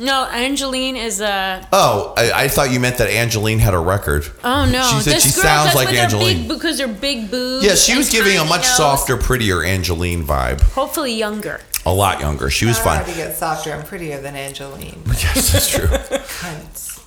No, 0.00 0.26
Angeline 0.26 0.94
is 0.96 1.20
a. 1.20 1.66
Oh, 1.72 2.14
I, 2.16 2.44
I 2.44 2.48
thought 2.48 2.70
you 2.70 2.78
meant 2.78 2.98
that 2.98 3.10
Angeline 3.10 3.58
had 3.58 3.74
a 3.74 3.78
record. 3.78 4.28
Oh 4.44 4.64
no! 4.64 4.82
She 4.82 5.00
said 5.00 5.14
this 5.14 5.24
she 5.24 5.32
girl 5.32 5.42
sounds 5.42 5.74
like 5.74 5.88
with 5.88 5.98
Angeline. 5.98 6.42
big 6.42 6.48
because 6.48 6.78
her 6.78 6.86
big 6.86 7.30
boobs. 7.30 7.64
Yeah, 7.64 7.74
she 7.74 7.96
was 7.96 8.08
giving 8.10 8.36
a 8.38 8.44
much 8.44 8.62
nose. 8.62 8.76
softer, 8.76 9.16
prettier 9.16 9.64
Angeline 9.64 10.24
vibe. 10.24 10.60
Hopefully 10.60 11.14
younger. 11.14 11.60
A 11.88 11.94
lot 11.94 12.20
younger. 12.20 12.50
She 12.50 12.66
was 12.66 12.78
I 12.80 12.82
fun. 12.84 12.96
already 12.98 13.14
get 13.14 13.34
softer 13.34 13.70
and 13.72 13.82
prettier 13.82 14.20
than 14.20 14.36
Angeline. 14.36 15.02
Yes, 15.06 15.52
that's 15.52 15.70
true. 15.70 15.86
Cunts. 15.86 17.00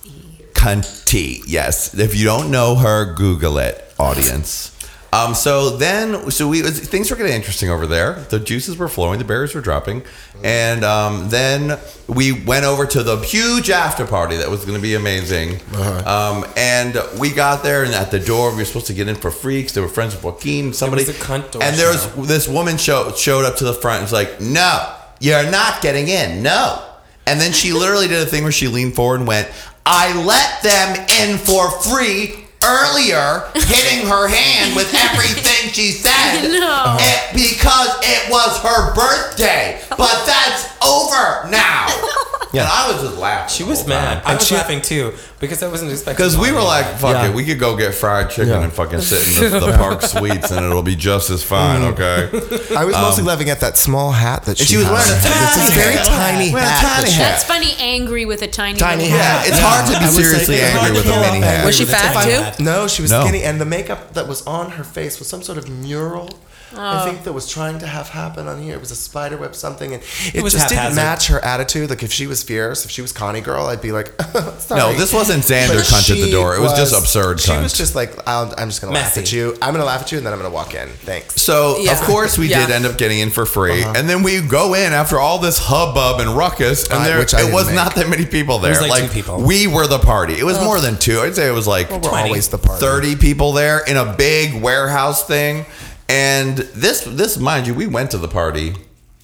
Cunty. 0.53 1.43
Yes. 1.45 1.93
If 1.93 2.15
you 2.15 2.25
don't 2.25 2.49
know 2.49 2.73
her, 2.75 3.13
Google 3.13 3.59
it, 3.59 3.93
audience. 3.99 4.70
Um, 5.13 5.35
so 5.35 5.71
then, 5.71 6.31
so 6.31 6.47
we 6.47 6.61
was, 6.61 6.79
things 6.79 7.11
were 7.11 7.17
getting 7.17 7.33
interesting 7.33 7.69
over 7.69 7.85
there. 7.85 8.13
The 8.29 8.39
juices 8.39 8.77
were 8.77 8.87
flowing, 8.87 9.19
the 9.19 9.25
berries 9.25 9.53
were 9.53 9.59
dropping, 9.59 10.03
and 10.41 10.85
um, 10.85 11.27
then 11.27 11.77
we 12.07 12.31
went 12.31 12.63
over 12.63 12.85
to 12.85 13.03
the 13.03 13.17
huge 13.17 13.69
after 13.69 14.05
party 14.05 14.37
that 14.37 14.49
was 14.49 14.63
going 14.63 14.77
to 14.77 14.81
be 14.81 14.95
amazing. 14.95 15.59
Um, 15.75 16.45
and 16.55 16.97
we 17.19 17.29
got 17.29 17.61
there, 17.61 17.83
and 17.83 17.93
at 17.93 18.09
the 18.09 18.19
door, 18.19 18.51
we 18.51 18.57
were 18.57 18.65
supposed 18.65 18.87
to 18.87 18.93
get 18.93 19.09
in 19.09 19.15
for 19.15 19.31
free 19.31 19.57
because 19.59 19.73
they 19.73 19.81
were 19.81 19.89
friends 19.89 20.15
with 20.15 20.23
Joaquin. 20.23 20.71
Somebody, 20.71 21.03
was 21.03 21.09
a 21.09 21.19
cunt 21.19 21.51
door 21.51 21.61
and 21.61 21.75
there 21.75 21.89
was 21.89 22.03
show. 22.03 22.21
this 22.21 22.47
woman 22.47 22.77
show, 22.77 23.11
showed 23.11 23.43
up 23.43 23.57
to 23.57 23.65
the 23.65 23.73
front 23.73 23.97
and 23.97 24.03
was 24.03 24.13
like, 24.13 24.39
"No, 24.39 24.95
you're 25.19 25.49
not 25.51 25.81
getting 25.81 26.07
in. 26.07 26.41
No." 26.41 26.83
And 27.27 27.39
then 27.39 27.51
she 27.51 27.73
literally 27.73 28.07
did 28.07 28.21
a 28.21 28.25
thing 28.25 28.43
where 28.43 28.51
she 28.51 28.69
leaned 28.69 28.95
forward 28.95 29.19
and 29.19 29.27
went, 29.27 29.49
"I 29.85 30.13
let 30.23 30.63
them 30.63 31.05
in 31.19 31.37
for 31.37 31.69
free." 31.69 32.40
Earlier, 32.63 33.43
hitting 33.55 34.07
her 34.07 34.27
hand 34.27 34.75
with 34.75 34.93
everything 34.93 35.71
she 35.73 35.91
said 35.91 36.43
No. 36.59 36.97
it- 36.99 37.33
because 37.33 37.89
it 38.03 38.29
was 38.29 38.59
her 38.59 38.93
birthday. 38.93 39.81
But 39.89 40.25
that's 40.25 40.67
over 40.87 41.49
now. 41.49 41.87
And 42.53 42.59
I 42.59 42.91
was 42.91 43.01
just 43.01 43.17
laughing. 43.17 43.47
She 43.49 43.63
was 43.63 43.87
mad. 43.87 44.21
I 44.25 44.35
was 44.35 44.51
laughing 44.51 44.81
too 44.81 45.13
because 45.41 45.61
I 45.63 45.67
wasn't 45.67 45.91
expecting. 45.91 46.15
Because 46.15 46.37
we 46.37 46.51
were 46.53 46.61
like, 46.61 46.85
fuck 46.97 47.15
Yeah. 47.15 47.27
it, 47.29 47.35
we 47.35 47.43
could 47.43 47.59
go 47.59 47.75
get 47.75 47.93
fried 47.93 48.29
chicken 48.29 48.49
Yeah. 48.49 48.63
and 48.63 48.71
fucking 48.71 49.01
sit 49.01 49.43
in 49.43 49.51
the, 49.51 49.59
the 49.71 49.73
Parc 49.77 50.01
Suites 50.03 50.51
and 50.51 50.65
it'll 50.65 50.83
be 50.83 50.95
just 50.95 51.29
as 51.29 51.43
fine, 51.43 51.81
okay? 51.93 52.29
I 52.77 52.85
was 52.85 52.95
mostly 52.95 53.21
Um, 53.23 53.27
laughing 53.27 53.49
at 53.49 53.59
that 53.59 53.75
small 53.77 54.11
hat 54.11 54.43
that 54.45 54.57
she, 54.59 54.65
she 54.65 54.77
was 54.77 54.85
wearing 54.85 55.01
a 55.09 55.15
It's 55.17 55.69
a 55.69 55.73
very 55.73 55.95
hat. 55.95 56.05
tiny 56.05 56.53
Wearing 56.53 56.67
hat. 56.69 56.81
tiny 56.81 57.09
that 57.09 57.11
hat. 57.11 57.31
That's 57.31 57.43
funny. 57.43 57.73
Angry 57.79 58.25
with 58.25 58.41
a 58.43 58.47
tiny. 58.47 58.79
Tiny 58.79 59.03
little 59.03 59.17
hat. 59.17 59.45
Yeah, 59.45 59.49
it's 59.51 59.59
hard 59.59 59.85
to 59.87 59.91
be 59.91 59.97
I 59.97 60.05
was 60.05 60.15
like, 60.15 60.25
seriously 60.25 60.61
angry 60.61 60.91
with 60.91 61.05
a 61.07 61.11
pull 61.11 61.21
mini 61.21 61.39
hat. 61.41 61.65
Was 61.65 61.75
she 61.75 61.85
fat 61.85 62.55
too? 62.57 62.63
No, 62.63 62.87
she 62.87 63.01
was 63.01 63.11
skinny, 63.11 63.43
and 63.43 63.59
the 63.59 63.65
makeup 63.65 64.13
that 64.13 64.27
was 64.27 64.45
on 64.47 64.71
her 64.71 64.83
face 64.83 65.17
was 65.19 65.27
some 65.27 65.41
sort 65.41 65.57
of 65.57 65.67
mural. 65.69 66.29
I 66.77 67.05
think 67.05 67.23
that 67.23 67.33
was 67.33 67.49
trying 67.49 67.79
to 67.79 67.87
have 67.87 68.09
happen 68.09 68.47
on 68.47 68.61
here. 68.61 68.73
It 68.73 68.79
was 68.79 68.91
a 68.91 68.95
spider 68.95 69.37
web 69.37 69.55
something, 69.55 69.93
and 69.93 70.01
it, 70.33 70.41
was 70.43 70.53
just 70.53 70.69
didn't 70.69 70.79
haphazard. 70.81 70.95
match 71.03 71.27
her 71.27 71.43
attitude. 71.43 71.89
Like 71.89 72.03
if 72.03 72.11
she 72.11 72.27
was 72.27 72.43
fierce, 72.43 72.85
if 72.85 72.91
she 72.91 73.01
was 73.01 73.11
Connie 73.11 73.41
girl, 73.41 73.65
I'd 73.65 73.81
be 73.81 73.91
like, 73.91 74.13
sorry. 74.59 74.79
No, 74.81 74.93
this 74.93 75.13
wasn't 75.13 75.43
Xander 75.43 75.69
But 75.75 75.85
cunt 75.85 76.09
at 76.11 76.17
the 76.17 76.25
she 76.25 76.31
door. 76.31 76.55
It 76.55 76.61
was 76.61 76.73
just 76.77 76.93
absurd 76.97 77.39
She 77.39 77.51
cunt. 77.51 77.63
was 77.63 77.73
just 77.73 77.95
like, 77.95 78.11
I'll, 78.27 78.53
I'm 78.57 78.69
just 78.69 78.81
gonna 78.81 78.93
laugh 78.93 79.15
Messy. 79.15 79.21
at 79.21 79.31
you. 79.33 79.57
I'm 79.61 79.73
gonna 79.73 79.85
laugh 79.85 80.01
at 80.01 80.11
you, 80.11 80.17
and 80.17 80.25
then 80.25 80.33
I'm 80.33 80.39
gonna 80.39 80.53
walk 80.53 80.73
in. 80.75 80.87
Thanks. 80.89 81.41
So 81.41 81.77
Yeah. 81.79 81.91
of 81.93 82.01
course 82.01 82.37
we 82.37 82.47
Yeah. 82.47 82.65
did 82.67 82.73
end 82.75 82.85
up 82.85 82.97
getting 82.97 83.19
in 83.19 83.29
for 83.31 83.45
free, 83.45 83.83
Uh-huh. 83.83 83.93
and 83.95 84.09
then 84.09 84.23
we 84.23 84.39
go 84.41 84.73
in 84.73 84.93
after 84.93 85.19
all 85.19 85.39
this 85.39 85.57
hubbub 85.57 86.19
and 86.21 86.37
ruckus, 86.37 86.83
and 86.85 87.01
Uh, 87.01 87.03
there 87.03 87.19
which 87.19 87.33
I 87.33 87.39
it 87.39 87.41
didn't 87.43 87.53
was 87.53 87.65
make. 87.67 87.75
not 87.75 87.95
that 87.95 88.07
many 88.09 88.25
people 88.25 88.59
there. 88.59 88.71
was 88.79 88.87
like 88.89 89.03
two 89.03 89.09
people. 89.09 89.41
we 89.41 89.67
were 89.67 89.87
the 89.87 89.99
party. 89.99 90.39
It 90.39 90.45
was 90.45 90.57
more 90.59 90.79
than 90.79 90.97
two. 90.97 91.21
I'd 91.21 91.35
say 91.35 91.47
it 91.47 91.53
was 91.53 91.67
like 91.67 91.91
We're 91.91 91.99
20. 91.99 92.29
always 92.29 92.47
the 92.47 92.57
party. 92.57 92.79
thirty 92.79 93.15
people 93.15 93.51
there 93.53 93.79
in 93.79 93.97
a 93.97 94.05
big 94.13 94.61
warehouse 94.61 95.23
thing. 95.25 95.65
And 96.11 96.57
this 96.57 97.05
this 97.05 97.37
mind 97.37 97.67
you, 97.67 97.73
we 97.73 97.87
went 97.87 98.11
to 98.11 98.17
the 98.17 98.27
party 98.27 98.73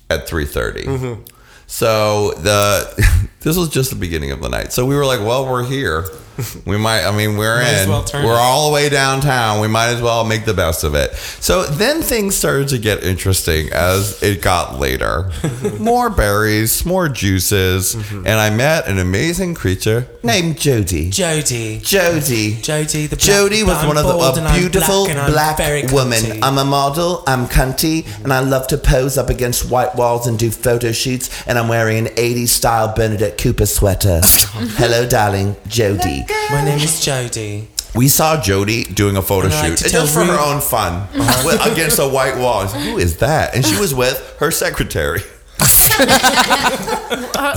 at 0.10 0.26
three 0.26 0.46
Mm-hmm. 0.86 1.22
So 1.66 2.32
the 2.32 3.28
this 3.42 3.56
was 3.58 3.70
just 3.70 3.90
the 3.92 3.96
beginning 3.96 4.32
of 4.32 4.42
the 4.42 4.50
night. 4.50 4.74
So 4.74 4.86
we 4.86 4.96
were 4.96 5.06
like, 5.06 5.20
well, 5.20 5.46
we're 5.50 5.66
here. 5.66 6.06
We 6.68 6.78
might. 6.78 7.04
I 7.04 7.16
mean, 7.18 7.36
we're 7.36 7.58
Might 7.64 7.82
in. 7.82 7.90
well 7.90 8.06
we're 8.14 8.20
it. 8.34 8.40
all 8.40 8.68
the 8.68 8.74
way 8.76 8.90
downtown. 8.90 9.60
We 9.60 9.68
might 9.68 9.88
as 9.88 10.04
well 10.04 10.24
make 10.24 10.46
the 10.46 10.54
best 10.54 10.84
of 10.84 10.94
it. 10.94 11.16
So 11.16 11.64
then 11.64 12.04
things 12.04 12.36
started 12.36 12.68
to 12.68 12.78
get 12.78 13.04
interesting 13.04 13.70
as 13.74 14.22
it 14.22 14.44
got 14.44 14.78
later. 14.78 15.32
more 15.80 16.12
berries, 16.12 16.86
more 16.86 17.10
juices, 17.10 17.96
Mm-hmm. 17.96 18.28
and 18.28 18.40
I 18.40 18.52
met 18.52 18.88
an 18.88 19.00
amazing 19.00 19.56
creature 19.56 20.08
named 20.22 20.60
Jody. 20.60 21.10
Jody. 21.10 21.80
Jody. 21.80 22.62
Jody, 22.62 23.08
the 23.08 23.16
black, 23.16 23.26
Jody 23.26 23.64
was 23.64 23.84
one 23.88 23.98
of 23.98 24.04
the 24.06 24.16
a 24.46 24.54
beautiful 24.60 25.06
black, 25.08 25.58
black. 25.58 25.60
I'm 26.44 26.60
a 26.60 26.66
model. 26.66 27.24
I'm 27.26 27.48
cunty, 27.48 28.06
and 28.24 28.32
I 28.32 28.42
love 28.42 28.68
to 28.68 28.78
pose 28.78 29.18
up 29.18 29.32
against 29.32 29.72
white 29.72 29.96
walls 29.96 30.28
and 30.28 30.38
do 30.38 30.52
photo 30.52 30.92
shoots. 30.92 31.30
And 31.48 31.58
I'm 31.58 31.68
wearing 31.68 31.98
an 32.06 32.14
'80s 32.14 32.50
style 32.50 32.94
Bernadette 32.96 33.27
Cooper 33.32 33.66
sweater. 33.66 34.22
Hello, 34.24 35.08
darling, 35.08 35.56
Jody. 35.68 36.26
My 36.52 36.64
name 36.64 36.80
is 36.80 37.04
Jody. 37.04 37.68
We 37.96 38.08
saw 38.08 38.40
Jody 38.42 38.84
doing 38.84 39.18
a 39.18 39.22
photo 39.22 39.48
And 39.48 39.56
I 39.56 39.62
like 39.62 39.70
shoot 39.70 39.78
to 39.80 39.84
and 39.86 39.92
tell 39.92 40.02
just 40.04 40.14
for 40.14 40.24
her 40.26 40.32
rude- 40.34 40.40
own 40.40 40.62
fun 40.62 40.94
uh-huh. 40.94 41.44
with- 41.66 41.66
against 41.74 42.00
a 42.00 42.08
white 42.08 42.38
wall. 42.38 42.60
I 42.60 42.64
was 42.64 42.74
like, 42.76 42.84
Who 42.84 42.98
is 42.98 43.18
that? 43.18 43.56
And 43.56 43.66
she 43.66 43.80
was 43.80 43.96
with 43.96 44.36
her 44.40 44.52
secretary. 44.52 45.20
who 45.60 45.66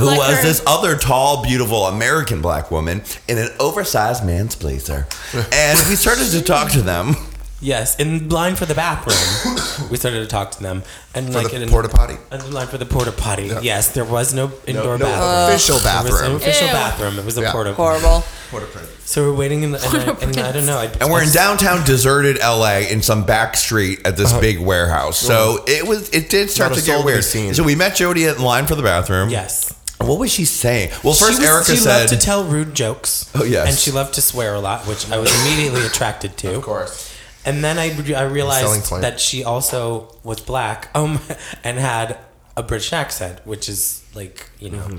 like 0.06 0.18
was 0.18 0.36
her- 0.36 0.42
this 0.42 0.62
other 0.66 0.96
tall, 0.96 1.42
beautiful 1.44 1.84
American 1.86 2.40
black 2.40 2.70
woman 2.70 3.02
in 3.28 3.38
an 3.38 3.48
oversized 3.60 4.24
man's 4.24 4.56
blazer. 4.56 5.06
And 5.52 5.78
we 5.88 5.96
started 5.96 6.30
to 6.30 6.42
talk 6.42 6.70
to 6.72 6.82
them. 6.82 7.14
Yes, 7.62 7.96
in 7.96 8.30
line 8.30 8.56
for 8.56 8.64
the 8.64 8.74
bathroom, 8.74 9.90
we 9.90 9.98
started 9.98 10.20
to 10.20 10.26
talk 10.26 10.50
to 10.52 10.62
them, 10.62 10.82
and 11.14 11.26
For 11.26 11.32
like 11.42 11.50
the 11.50 11.62
in 11.62 11.68
porta 11.68 11.90
potty? 11.90 12.16
In 12.32 12.52
line 12.52 12.66
for 12.68 12.78
the 12.78 12.86
porta 12.86 13.12
potty. 13.12 13.50
Yes, 13.60 13.92
there 13.92 14.04
was 14.04 14.32
no 14.32 14.50
indoor 14.66 14.96
no 14.96 15.04
bathroom. 15.04 15.54
official 15.54 15.78
There 15.78 16.02
was 16.02 16.10
bathroom. 16.12 16.30
no 16.32 16.36
official 16.36 16.66
Ew. 16.68 16.72
bathroom. 16.72 17.18
It 17.18 17.24
was 17.26 17.36
a 17.36 17.42
Yeah. 17.42 17.52
porta. 17.52 17.74
Horrible. 17.74 18.24
Porta 18.50 18.66
potty. 18.66 18.86
So 19.04 19.24
we're 19.24 19.36
waiting 19.36 19.62
in 19.62 19.72
the, 19.72 19.78
and, 19.84 19.96
I, 19.96 20.24
and 20.24 20.36
I 20.38 20.52
don't 20.52 20.66
know. 20.66 20.78
I, 20.78 20.84
And 21.00 21.10
we're 21.12 21.22
in 21.22 21.32
downtown 21.32 21.84
deserted 21.84 22.38
LA 22.38 22.78
in 22.90 23.02
some 23.02 23.24
back 23.24 23.56
street 23.56 24.00
at 24.06 24.16
this 24.16 24.30
uh-huh. 24.30 24.40
big 24.40 24.58
warehouse. 24.58 25.18
So 25.18 25.56
uh-huh. 25.56 25.64
it 25.66 25.86
was 25.86 26.08
it 26.10 26.30
did 26.30 26.48
start 26.48 26.70
Not 26.70 26.78
a 26.78 26.80
to 26.80 26.86
soul 26.86 26.94
get 26.94 27.00
to 27.02 27.06
be 27.06 27.12
weird. 27.12 27.24
seen. 27.24 27.52
So 27.54 27.62
we 27.62 27.74
met 27.74 27.94
Jody 27.96 28.24
in 28.24 28.40
line 28.40 28.66
for 28.66 28.74
the 28.74 28.82
bathroom. 28.82 29.28
Yes. 29.28 29.74
What 30.00 30.18
was 30.18 30.32
she 30.32 30.46
saying? 30.46 30.90
Well, 31.04 31.12
first 31.12 31.34
she 31.34 31.40
was, 31.40 31.46
Erica 31.46 31.70
she 31.72 31.76
said 31.76 32.00
loved 32.00 32.08
to 32.14 32.18
tell 32.18 32.44
rude 32.44 32.74
jokes. 32.74 33.30
Oh, 33.34 33.44
yes. 33.44 33.68
and 33.68 33.76
she 33.78 33.90
loved 33.90 34.14
to 34.14 34.22
swear 34.22 34.54
a 34.54 34.60
lot, 34.60 34.86
which 34.86 35.10
I 35.10 35.18
was 35.18 35.30
immediately 35.42 35.84
attracted 35.84 36.38
to. 36.38 36.56
Of 36.56 36.62
course. 36.62 37.09
And 37.44 37.64
then 37.64 37.78
I, 37.78 37.96
I 38.14 38.22
realized 38.24 38.90
that 39.00 39.18
she 39.18 39.44
also 39.44 40.14
was 40.22 40.40
black, 40.40 40.90
um, 40.94 41.20
and 41.64 41.78
had 41.78 42.18
a 42.56 42.62
British 42.62 42.92
accent, 42.92 43.40
which 43.46 43.68
is 43.68 44.04
like 44.14 44.50
you 44.58 44.70
know. 44.70 44.78
Mm-hmm. 44.78 44.98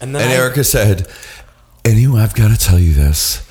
And 0.00 0.14
then 0.14 0.22
and 0.22 0.32
I- 0.32 0.36
Erica 0.36 0.64
said, 0.64 1.08
Anyway, 1.84 2.20
I've 2.20 2.34
got 2.34 2.48
to 2.48 2.56
tell 2.56 2.78
you 2.78 2.92
this, 2.94 3.46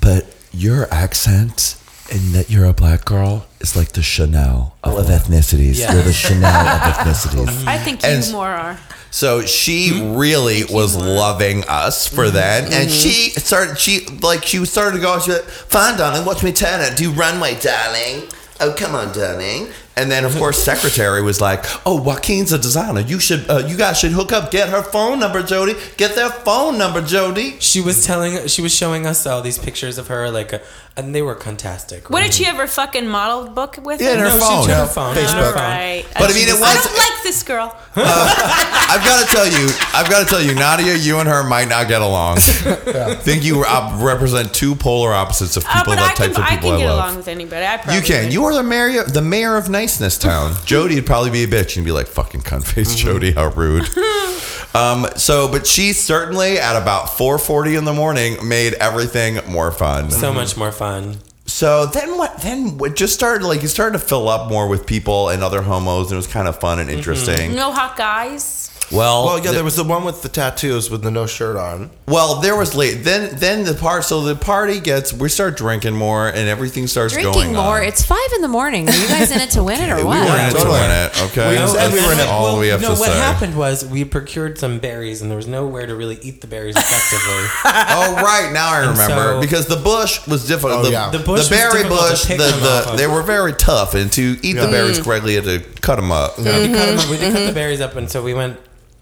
but 0.00 0.26
your 0.52 0.92
accent 0.92 1.76
and 2.10 2.34
that 2.34 2.50
you're 2.50 2.64
a 2.66 2.72
black 2.72 3.04
girl 3.04 3.46
is 3.60 3.76
like 3.76 3.92
the 3.92 4.02
Chanel 4.02 4.76
of, 4.84 4.96
of 4.98 5.06
ethnicities. 5.06 5.78
Yeah. 5.80 5.94
You're 5.94 6.02
the 6.02 6.12
Chanel 6.24 6.44
of 6.66 6.80
ethnicities. 6.82 7.66
I 7.66 7.78
think 7.78 8.02
you 8.02 8.08
And- 8.08 8.32
more 8.32 8.48
are. 8.48 8.78
So 9.10 9.40
she 9.46 10.12
really 10.14 10.64
was 10.64 10.94
loving 10.94 11.64
us 11.68 12.06
for 12.06 12.28
that, 12.28 12.70
and 12.70 12.90
she 12.90 13.30
started. 13.30 13.78
She 13.78 14.04
like 14.20 14.44
she 14.44 14.62
started 14.66 14.96
to 14.96 15.02
go. 15.02 15.18
She 15.20 15.30
went, 15.30 15.44
"Fine, 15.44 15.96
darling, 15.96 16.26
watch 16.26 16.42
me 16.42 16.52
turn 16.52 16.82
it. 16.82 16.98
Do 16.98 17.12
runway, 17.12 17.54
darling. 17.58 18.28
Oh, 18.60 18.74
come 18.76 18.94
on, 18.94 19.14
darling." 19.14 19.68
And 19.98 20.10
then, 20.10 20.26
of 20.26 20.36
course, 20.36 20.62
secretary 20.62 21.22
was 21.22 21.40
like, 21.40 21.64
"Oh, 21.86 21.98
Joaquin's 22.02 22.52
a 22.52 22.58
designer. 22.58 23.00
You 23.00 23.18
should, 23.18 23.48
uh, 23.48 23.62
you 23.66 23.78
guys 23.78 23.98
should 23.98 24.12
hook 24.12 24.32
up. 24.32 24.50
Get 24.50 24.68
her 24.68 24.82
phone 24.82 25.18
number, 25.20 25.42
Jody. 25.42 25.74
Get 25.96 26.14
their 26.14 26.28
phone 26.28 26.76
number, 26.76 27.00
Jody." 27.00 27.56
She 27.58 27.80
was 27.80 28.04
telling, 28.04 28.46
she 28.48 28.60
was 28.60 28.74
showing 28.74 29.06
us 29.06 29.24
all 29.26 29.40
these 29.40 29.56
pictures 29.56 29.96
of 29.96 30.08
her, 30.08 30.30
like, 30.30 30.52
uh, 30.52 30.58
and 30.96 31.14
they 31.14 31.20
were 31.22 31.34
fantastic. 31.38 32.08
What 32.10 32.22
did 32.22 32.32
she 32.32 32.46
ever 32.46 32.66
fucking 32.66 33.06
model 33.06 33.48
book 33.48 33.78
with? 33.82 34.00
Yeah, 34.00 34.12
in 34.14 34.18
her 34.20 34.24
No, 34.28 34.38
phone. 34.38 34.62
She 34.62 34.68
took 34.68 34.68
Yeah, 34.68 34.86
her 34.86 34.92
phone, 34.92 35.14
Facebook. 35.16 35.48
on. 35.48 35.62
Right. 35.62 36.04
But 36.14 36.30
I 36.30 36.34
mean, 36.34 36.48
it 36.48 36.54
was. 36.54 36.62
I 36.62 36.74
don't 36.74 36.96
like 36.96 37.22
this 37.22 37.42
girl. 37.42 37.76
I've 37.96 39.04
got 39.04 39.26
to 39.26 39.34
tell 39.34 39.46
you, 39.46 39.68
I've 39.94 40.08
got 40.08 40.20
to 40.24 40.26
tell 40.26 40.42
you, 40.42 40.54
Nadia, 40.54 40.94
you 40.96 41.18
and 41.18 41.28
her 41.28 41.44
might 41.44 41.68
not 41.68 41.88
get 41.88 42.00
along. 42.02 42.38
I 42.38 43.14
think 43.20 43.44
you 43.44 43.64
uh, 43.66 43.98
represent 44.00 44.54
two 44.54 44.74
polar 44.74 45.12
opposites 45.12 45.56
of 45.56 45.64
Uh, 45.66 45.72
people 45.80 45.92
but 45.92 45.96
that 45.96 46.12
I 46.12 46.14
can, 46.14 46.26
types 46.26 46.38
of 46.38 46.44
I 46.44 46.50
people 46.56 46.70
can 46.70 46.76
I, 46.76 46.82
get 46.82 46.88
love. 46.88 46.98
along 47.04 47.16
with 47.16 47.28
anybody. 47.28 47.66
I 47.66 47.76
probably 47.76 47.94
You 47.96 48.02
can. 48.02 48.24
would. 48.24 48.32
You 48.32 48.44
are 48.44 48.54
the 48.54 48.62
mayor, 48.62 49.04
the 49.04 49.22
mayor 49.22 49.56
of 49.56 49.68
niceness 49.68 50.16
town. 50.18 50.54
Jody 50.64 50.94
would 50.96 51.06
probably 51.06 51.30
be 51.30 51.44
a 51.44 51.46
bitch 51.48 51.76
and 51.76 51.84
be 51.84 51.92
like, 51.92 52.06
"Fucking 52.06 52.40
cunt 52.42 52.64
face, 52.64 52.94
Mm-hmm. 52.94 53.06
Jody, 53.06 53.32
how 53.32 53.48
rude." 53.50 53.84
um. 54.74 55.06
So, 55.16 55.48
but 55.50 55.66
she 55.66 55.92
certainly 55.92 56.58
at 56.58 56.80
about 56.80 57.10
four 57.16 57.38
forty 57.38 57.74
in 57.76 57.84
the 57.84 57.92
morning 57.92 58.36
made 58.48 58.74
everything 58.74 59.40
more 59.48 59.70
fun. 59.72 60.10
So 60.10 60.32
much 60.32 60.56
more 60.56 60.72
fun. 60.72 60.85
So 61.46 61.86
then 61.86 62.18
what? 62.18 62.38
Then 62.38 62.78
it 62.82 62.96
just 62.96 63.14
started 63.14 63.46
like 63.46 63.62
it 63.62 63.68
started 63.68 63.98
to 63.98 64.04
fill 64.04 64.28
up 64.28 64.50
more 64.50 64.68
with 64.68 64.86
people 64.86 65.28
and 65.28 65.42
other 65.42 65.62
homos, 65.62 66.06
and 66.06 66.14
it 66.14 66.16
was 66.16 66.26
kind 66.26 66.48
of 66.48 66.58
fun 66.58 66.78
and 66.78 66.88
mm-hmm. 66.88 66.98
interesting. 66.98 67.54
No 67.54 67.72
hot 67.72 67.96
guys. 67.96 68.70
Well, 68.92 69.24
Well, 69.26 69.38
yeah, 69.38 69.46
the- 69.46 69.52
there 69.52 69.64
was 69.64 69.76
the 69.76 69.84
one 69.84 70.04
with 70.04 70.22
the 70.22 70.28
tattoos 70.28 70.90
with 70.90 71.02
the 71.02 71.10
no 71.10 71.26
shirt 71.26 71.56
on. 71.56 71.90
Well, 72.06 72.36
there 72.36 72.56
was 72.56 72.74
late. 72.74 73.02
Then, 73.04 73.34
then 73.36 73.64
the 73.64 73.74
part. 73.74 74.04
So 74.04 74.20
the 74.22 74.36
party 74.36 74.78
gets. 74.78 75.12
We 75.12 75.28
start 75.28 75.56
drinking 75.56 75.94
more, 75.94 76.28
and 76.28 76.48
everything 76.48 76.86
starts 76.86 77.14
Drinking 77.14 77.32
going 77.32 77.52
more. 77.54 77.78
on. 77.78 77.82
It's 77.82 78.04
five 78.04 78.28
in 78.36 78.42
the 78.42 78.48
morning. 78.48 78.88
Are 78.88 78.92
you 78.94 79.08
guys 79.08 79.32
in 79.32 79.40
it 79.40 79.50
to 79.50 79.64
win 79.64 79.80
it 79.80 79.90
or 79.90 79.96
what? 80.04 80.04
we 80.04 80.26
what? 80.26 80.28
were 80.30 80.38
in 80.38 80.46
it 80.56 80.60
to 80.60 80.68
win 80.70 80.90
it. 80.90 81.22
Okay, 81.30 81.54
No, 81.56 81.72
That's 81.72 81.94
and 81.94 82.18
then, 82.20 82.28
all 82.28 82.44
well, 82.44 82.58
we 82.60 82.68
have 82.68 82.80
no, 82.80 82.94
to 82.94 83.00
what 83.00 83.10
say. 83.10 83.16
happened 83.18 83.56
was 83.56 83.84
we 83.84 84.04
procured 84.04 84.56
some 84.58 84.78
berries, 84.78 85.20
and 85.20 85.30
there 85.30 85.36
was 85.36 85.48
nowhere 85.48 85.86
to 85.86 85.94
really 85.96 86.18
eat 86.22 86.40
the 86.40 86.46
berries 86.46 86.76
effectively. 86.76 87.44
oh 87.64 88.14
right, 88.22 88.50
now 88.52 88.70
I 88.70 88.78
remember 88.80 89.32
so- 89.34 89.40
because 89.40 89.66
the 89.66 89.76
bush 89.76 90.24
was 90.28 90.46
difficult. 90.46 90.80
Oh, 90.80 90.82
the, 90.84 90.90
yeah. 90.92 91.10
the, 91.10 91.18
The 91.18 91.24
bush 91.24 91.38
was 91.38 91.48
berry 91.50 91.82
to 91.82 91.88
bush, 91.88 92.22
the, 92.24 92.36
them 92.36 92.60
the 92.60 92.68
off 92.68 92.86
of. 92.92 92.98
they 92.98 93.06
were 93.08 93.22
very 93.22 93.52
tough, 93.54 93.94
and 93.94 94.12
to 94.12 94.38
eat 94.42 94.52
the 94.54 94.68
berries 94.68 95.00
Mm. 95.00 95.04
correctly, 95.04 95.34
you 95.34 95.42
had 95.42 95.62
to 95.64 95.80
cut 95.80 95.96
them 95.96 96.12
up. 96.12 96.38
We 96.38 96.44
did 96.44 96.72
cut 96.76 96.88
'em 96.88 96.98
up- 97.00 97.08
we 97.10 97.16
did 97.16 97.32
cut 97.32 97.46
the 97.46 97.52
berries 97.52 97.80
up, 97.80 97.96
and 97.96 98.08
so 98.10 98.22
we 98.22 98.32
went 98.34 98.58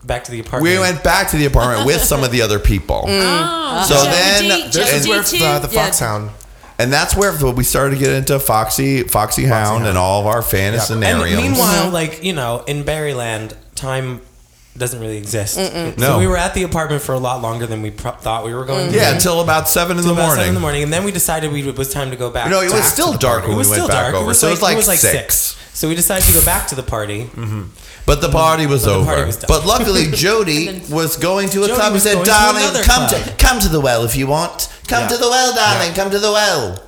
back 0.07 0.24
to 0.24 0.31
the 0.33 0.41
apartment. 0.41 0.73
We 0.73 0.78
went 0.78 1.02
back 1.02 1.31
to 1.31 1.36
the 1.36 1.47
apartment 1.47 1.86
with 1.86 2.02
some 2.02 2.23
of 2.24 2.31
the 2.31 2.42
other 2.42 2.58
people. 2.58 3.05
Mm. 3.15 3.81
Oh, 3.81 3.84
So 3.89 3.94
Jody, 3.97 4.10
then, 4.10 4.70
Jody 4.70 4.91
and- 5.10 5.26
too? 5.26 5.39
Yeah. 5.39 6.31
And 6.78 6.92
that's 6.92 7.15
where 7.16 7.33
we 7.52 7.62
started 7.65 7.94
to 7.97 8.00
get 8.00 8.12
into 8.12 8.39
Foxy, 8.41 9.02
Foxy 9.05 9.44
Hound, 9.44 9.86
and 9.86 9.97
all 9.97 10.20
of 10.20 10.26
our 10.26 10.42
fantasynariums. 10.42 11.33
And 11.33 11.42
meanwhile, 11.42 11.91
like 11.91 12.23
you 12.24 12.33
know, 12.33 12.65
in 12.66 12.83
Berryland, 12.84 13.55
time 13.74 14.20
doesn't 14.76 15.00
really 15.00 15.16
exist. 15.18 15.56
Mm-mm. 15.58 15.98
So 15.98 16.12
No. 16.12 16.18
we 16.18 16.26
were 16.26 16.36
at 16.36 16.54
the 16.54 16.64
apartment 16.64 17.00
for 17.02 17.12
a 17.14 17.18
lot 17.18 17.40
longer 17.40 17.66
than 17.66 17.80
we 17.82 17.90
pro- 17.92 18.10
thought 18.12 18.44
we 18.44 18.52
were 18.54 18.64
going. 18.64 18.90
to 18.90 18.96
Yeah, 18.96 19.12
until 19.14 19.40
about 19.40 19.68
seven 19.68 19.98
in 19.98 20.04
the 20.04 20.12
about 20.12 20.22
morning. 20.22 20.36
Seven 20.36 20.48
in 20.48 20.54
the 20.54 20.60
morning, 20.60 20.82
and 20.82 20.92
then 20.92 21.04
we 21.04 21.12
decided 21.12 21.52
we 21.52 21.66
it 21.68 21.78
was 21.78 21.92
time 21.92 22.10
to 22.10 22.16
go 22.16 22.28
back. 22.30 22.50
No, 22.50 22.60
it 22.60 22.72
was 22.72 22.84
still 22.84 23.12
dark 23.16 23.42
when 23.44 23.52
It 23.52 23.56
was 23.56 23.68
we 23.68 23.72
went 23.72 23.82
still 23.82 23.88
back 23.88 24.12
dark. 24.12 24.14
over, 24.16 24.34
so 24.34 24.48
it 24.48 24.50
was 24.50 24.62
like 24.88 24.98
six. 24.98 25.56
So 25.74 25.88
we 25.88 25.94
decided 25.94 26.24
to 26.26 26.32
go 26.32 26.44
back 26.44 26.66
to 26.68 26.74
the 26.74 26.82
party. 26.82 27.30
But 28.06 28.20
the 28.20 28.28
party 28.28 28.66
was 28.66 28.84
But 28.84 28.92
over. 28.96 29.06
party 29.06 29.24
was 29.26 29.36
but 29.38 29.64
luckily, 29.64 30.10
Jody 30.24 30.82
was 30.90 31.16
going 31.16 31.48
to 31.50 31.62
a 31.64 31.68
Jody 31.68 31.78
club 31.80 31.92
and 31.94 32.02
said, 32.02 32.14
going 32.14 32.24
to 32.26 32.30
"Darling, 32.30 32.82
come 32.84 33.08
club." 33.08 33.22
to 33.24 33.32
come 33.38 33.58
to 33.60 33.68
the 33.68 33.80
well 33.80 34.04
if 34.04 34.14
you 34.16 34.26
want. 34.26 34.68
Come 34.88 35.02
Yeah. 35.04 35.08
to 35.08 35.16
the 35.16 35.28
well, 35.30 35.54
darling. 35.54 35.94
Come 35.94 36.10
to 36.10 36.18
the 36.18 36.30
well." 36.32 36.82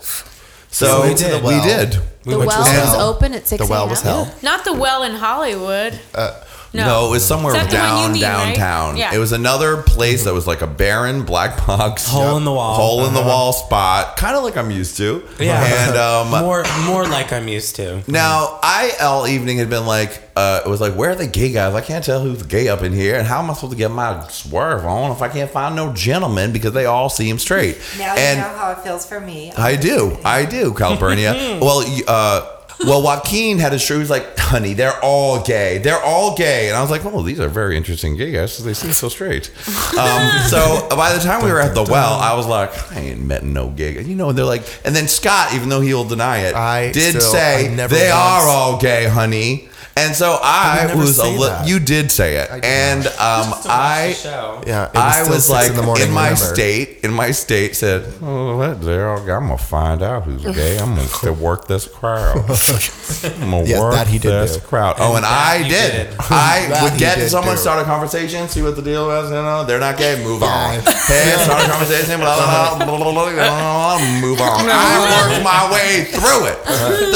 So, 0.70 0.86
So 0.86 1.02
we 1.02 1.08
we 1.10 1.14
did. 1.14 1.24
did. 1.24 1.32
The 1.40 1.46
well. 1.46 1.62
We 1.62 1.66
did. 1.68 1.90
The 2.24 2.38
well 2.40 2.58
was 2.60 2.94
open 3.00 3.32
at 3.34 3.46
6 3.48 3.62
The 3.64 3.70
well 3.70 3.88
was 3.88 4.02
a.m.? 4.02 4.26
hell. 4.26 4.34
Not 4.42 4.64
the 4.64 4.72
well 4.74 5.02
in 5.04 5.14
Hollywood. 5.14 5.98
Uh, 6.14 6.32
No. 6.72 6.86
no. 6.86 7.06
it 7.08 7.10
was 7.12 7.24
somewhere 7.26 7.54
Is 7.56 7.62
that 7.62 7.70
the 7.70 7.76
one 7.76 8.14
you 8.14 8.20
down 8.20 8.42
mean, 8.48 8.52
right? 8.52 8.56
downtown. 8.56 8.96
Yeah. 8.96 9.14
It 9.14 9.18
was 9.18 9.32
another 9.32 9.82
place 9.82 10.24
that 10.24 10.34
was 10.34 10.46
like 10.46 10.60
a 10.62 10.66
barren 10.66 11.22
black 11.24 11.66
box, 11.66 12.06
Hole 12.08 12.36
in 12.36 12.44
the 12.44 12.52
wall. 12.52 12.74
hole 12.76 13.06
in 13.06 13.14
the 13.14 13.20
Uh-huh. 13.20 13.28
wall 13.28 13.52
spot, 13.52 14.16
kind 14.16 14.36
of 14.36 14.42
like 14.44 14.56
I'm 14.56 14.70
used 14.70 14.96
to. 14.98 15.22
Yeah, 15.40 15.64
and 15.88 15.96
um, 16.36 16.42
more 16.44 16.64
more 16.84 17.04
like 17.06 17.32
I'm 17.32 17.48
used 17.48 17.76
to. 17.76 18.02
Now, 18.08 18.58
I 18.62 18.92
all 19.00 19.26
evening 19.26 19.58
had 19.58 19.70
been 19.70 19.86
like, 19.86 20.22
uh, 20.36 20.60
it 20.66 20.68
was 20.68 20.80
like, 20.82 20.94
where 20.94 21.10
are 21.10 21.14
the 21.14 21.26
gay 21.26 21.50
guys? 21.52 21.74
I 21.74 21.80
can't 21.80 22.04
tell 22.04 22.20
who's 22.20 22.42
gay 22.42 22.68
up 22.68 22.82
in 22.82 22.92
here, 22.92 23.16
and 23.16 23.26
how 23.26 23.38
am 23.40 23.50
I 23.50 23.54
supposed 23.54 23.72
to 23.72 23.78
get 23.78 23.90
my 23.90 24.26
swerve 24.28 24.84
on 24.84 25.10
if 25.12 25.22
I 25.22 25.28
can't 25.28 25.50
find 25.50 25.74
no 25.76 25.92
gentlemen 25.94 26.52
because 26.52 26.72
they 26.72 26.84
all 26.84 27.08
seem 27.08 27.38
straight? 27.38 27.78
Now 27.98 28.14
and 28.16 28.38
you 28.38 28.44
know 28.44 28.50
how 28.58 28.72
it 28.72 28.80
feels 28.80 29.06
for 29.06 29.20
me. 29.20 29.52
I 29.56 29.76
do, 29.76 30.18
I 30.24 30.44
do, 30.44 30.72
Calpernia. 30.74 31.32
well, 31.62 31.82
y- 31.86 32.02
uh, 32.06 32.52
well, 32.84 33.02
Joaquin 33.02 33.58
had 33.58 33.72
a 33.72 33.78
show. 33.78 33.94
He 33.94 34.00
was 34.00 34.10
like, 34.10 34.38
"Honey, 34.38 34.74
they're 34.74 34.98
all 35.02 35.42
gay. 35.42 35.78
They're 35.78 36.00
all 36.02 36.36
gay." 36.36 36.68
And 36.68 36.76
I 36.76 36.80
was 36.82 36.90
like, 36.90 37.04
"Oh, 37.04 37.22
these 37.22 37.40
are 37.40 37.48
very 37.48 37.76
interesting 37.76 38.16
gay 38.16 38.32
guys. 38.32 38.58
They 38.62 38.74
seem 38.74 38.92
so 38.92 39.08
straight." 39.08 39.50
Um, 39.98 40.30
so 40.48 40.86
by 40.90 41.12
the 41.12 41.20
time 41.22 41.44
we 41.44 41.50
were 41.50 41.60
at 41.60 41.74
the 41.74 41.82
well, 41.84 42.14
I 42.14 42.34
was 42.34 42.46
like, 42.46 42.70
"I 42.92 43.00
ain't 43.00 43.24
met 43.24 43.44
no 43.44 43.68
gay." 43.70 43.94
guy." 43.94 44.00
You 44.02 44.14
know, 44.14 44.28
and 44.28 44.38
they're 44.38 44.44
like, 44.44 44.62
and 44.84 44.94
then 44.94 45.08
Scott, 45.08 45.54
even 45.54 45.68
though 45.68 45.80
he'll 45.80 46.04
deny 46.04 46.38
it, 46.40 46.54
I 46.54 46.92
did 46.92 47.10
still- 47.16 47.32
say 47.32 47.66
I 47.66 47.74
never 47.74 47.94
they 47.94 48.10
once- 48.10 48.14
are 48.14 48.48
all 48.48 48.78
gay, 48.78 49.06
honey. 49.06 49.68
And 49.98 50.14
so 50.14 50.38
I, 50.42 50.80
would 50.82 50.88
never 50.88 51.00
was 51.00 51.18
a 51.18 51.22
say 51.22 51.38
li- 51.38 51.46
that. 51.48 51.66
you 51.66 51.80
did 51.80 52.12
say 52.12 52.36
it, 52.36 52.50
and 52.62 53.06
um, 53.06 53.48
I 53.64 54.14
Yeah, 54.66 54.88
was 54.88 54.90
I 54.94 55.30
was 55.30 55.50
like 55.50 55.70
in 55.70 55.76
the 55.76 55.82
morning, 55.82 56.10
my 56.12 56.30
remember. 56.30 56.54
state 56.54 56.98
in 57.02 57.12
my 57.14 57.30
state 57.30 57.74
said, 57.74 58.04
"Oh, 58.20 58.58
what? 58.58 58.82
They're 58.82 59.08
I'm 59.14 59.24
gonna 59.26 59.56
find 59.56 60.02
out 60.02 60.24
who's 60.24 60.44
gay. 60.44 60.78
I'm 60.78 60.94
gonna 60.96 61.32
work 61.32 61.66
this 61.66 61.88
crowd. 61.88 62.36
I'm 62.36 63.50
gonna 63.50 63.64
Yes, 63.64 63.80
work 63.80 63.94
that 63.94 64.06
he 64.06 64.18
did 64.18 64.32
this 64.32 64.56
do. 64.58 64.66
crowd. 64.66 64.96
Oh, 64.98 65.16
And 65.16 65.24
and 65.24 65.26
I 65.26 65.62
did. 65.62 65.70
did. 66.10 66.16
I 66.28 66.66
That 66.68 66.82
would 66.90 66.98
get 67.00 67.16
did 67.16 67.30
someone 67.30 67.54
do. 67.56 67.60
start 67.62 67.80
a 67.80 67.84
conversation, 67.84 68.48
see 68.50 68.60
what 68.60 68.76
the 68.76 68.82
deal 68.82 69.06
was. 69.06 69.30
You 69.30 69.36
know, 69.36 69.64
they're 69.64 69.80
not 69.80 69.96
gay. 69.96 70.22
Move 70.22 70.42
on. 70.42 70.74
Hey, 71.08 71.32
start 71.42 71.64
a 71.64 71.70
conversation. 71.70 72.20
Blah 72.20 72.36
blah 72.36 72.76
blah. 72.84 72.84
blah, 72.84 72.96
blah, 72.98 73.12
blah, 73.12 73.32
blah, 73.32 74.20
move 74.20 74.40
on. 74.42 74.66
I 74.68 75.30
worked 75.30 75.42
my 75.42 75.72
way 75.72 76.04
through 76.04 76.46
it. 76.52 76.58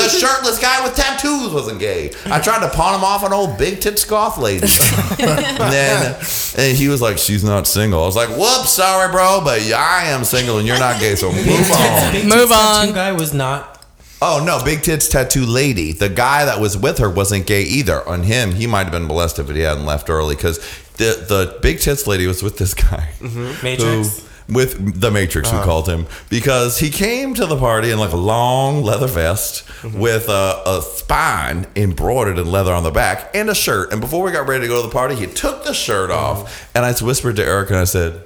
The 0.00 0.09
shirtless 0.09 0.59
guy 0.59 0.83
with 0.83 0.97
tattoos 0.97 1.52
wasn't 1.52 1.78
gay. 1.78 2.12
I 2.26 2.41
tried 2.41 2.60
to 2.60 2.69
pawn 2.73 2.94
him 2.94 3.05
off 3.05 3.24
an 3.24 3.32
old 3.32 3.58
big 3.58 3.81
tit 3.81 3.99
scoff 3.99 4.39
lady. 4.39 4.66
and 5.18 5.73
then 5.73 6.16
and 6.57 6.76
he 6.76 6.89
was 6.89 7.00
like, 7.00 7.18
"She's 7.18 7.44
not 7.44 7.66
single." 7.66 8.02
I 8.02 8.07
was 8.07 8.16
like, 8.16 8.28
"Whoops, 8.31 8.70
sorry, 8.70 9.10
bro, 9.12 9.40
but 9.44 9.60
I 9.73 10.05
am 10.07 10.24
single 10.24 10.58
and 10.58 10.66
you're 10.66 10.78
not 10.78 11.00
gay, 11.00 11.15
so 11.16 11.31
move 11.32 11.70
on." 11.73 12.12
Big 12.12 12.26
Move 12.26 12.52
on. 12.52 12.92
guy 12.92 13.12
was 13.12 13.32
not. 13.34 13.84
Oh 14.23 14.42
no, 14.44 14.62
big 14.65 14.82
tits 14.82 15.08
tattoo 15.08 15.47
lady. 15.47 15.92
The 15.92 16.08
guy 16.10 16.44
that 16.44 16.60
was 16.60 16.76
with 16.76 16.99
her 16.99 17.08
wasn't 17.08 17.47
gay 17.47 17.62
either. 17.62 18.07
On 18.07 18.23
him, 18.23 18.52
he 18.52 18.66
might 18.66 18.82
have 18.84 18.92
been 18.92 19.07
molested, 19.07 19.47
but 19.47 19.57
he 19.57 19.62
hadn't 19.62 19.86
left 19.86 20.10
early 20.10 20.34
because 20.36 20.58
the 20.99 21.24
the 21.26 21.58
big 21.62 21.81
tits 21.81 22.07
lady 22.07 22.26
was 22.26 22.42
with 22.42 22.58
this 22.58 22.74
guy, 22.74 23.08
mm-hmm. 23.20 23.65
Matrix? 23.65 24.20
who- 24.20 24.26
with 24.51 25.01
the 25.01 25.11
Matrix, 25.11 25.51
who 25.51 25.57
Uh-huh. 25.57 25.65
called 25.65 25.89
him 25.89 26.07
because 26.29 26.79
he 26.79 26.91
came 26.91 27.35
to 27.35 27.47
the 27.47 27.57
party 27.57 27.91
in 27.91 27.99
like 27.99 28.12
a 28.12 28.17
long 28.17 28.83
leather 28.83 29.07
vest 29.07 29.65
with 29.95 30.29
a, 30.29 30.62
a 30.67 30.83
spine 30.83 31.67
embroidered 31.77 32.39
in 32.39 32.51
leather 32.51 32.73
on 32.73 32.83
the 32.83 32.91
back 32.91 33.31
and 33.35 33.49
a 33.51 33.55
shirt. 33.55 33.93
And 33.93 34.01
before 34.01 34.23
we 34.25 34.33
got 34.33 34.47
ready 34.49 34.62
to 34.62 34.69
go 34.69 34.81
to 34.83 34.87
the 34.89 34.93
party, 34.93 35.15
he 35.15 35.27
took 35.27 35.65
the 35.65 35.73
shirt 35.75 36.11
off, 36.11 36.69
and 36.75 36.85
I 36.85 36.93
whispered 36.95 37.37
to 37.37 37.45
Eric 37.45 37.70
and 37.70 37.79
I 37.79 37.85
said. 37.85 38.23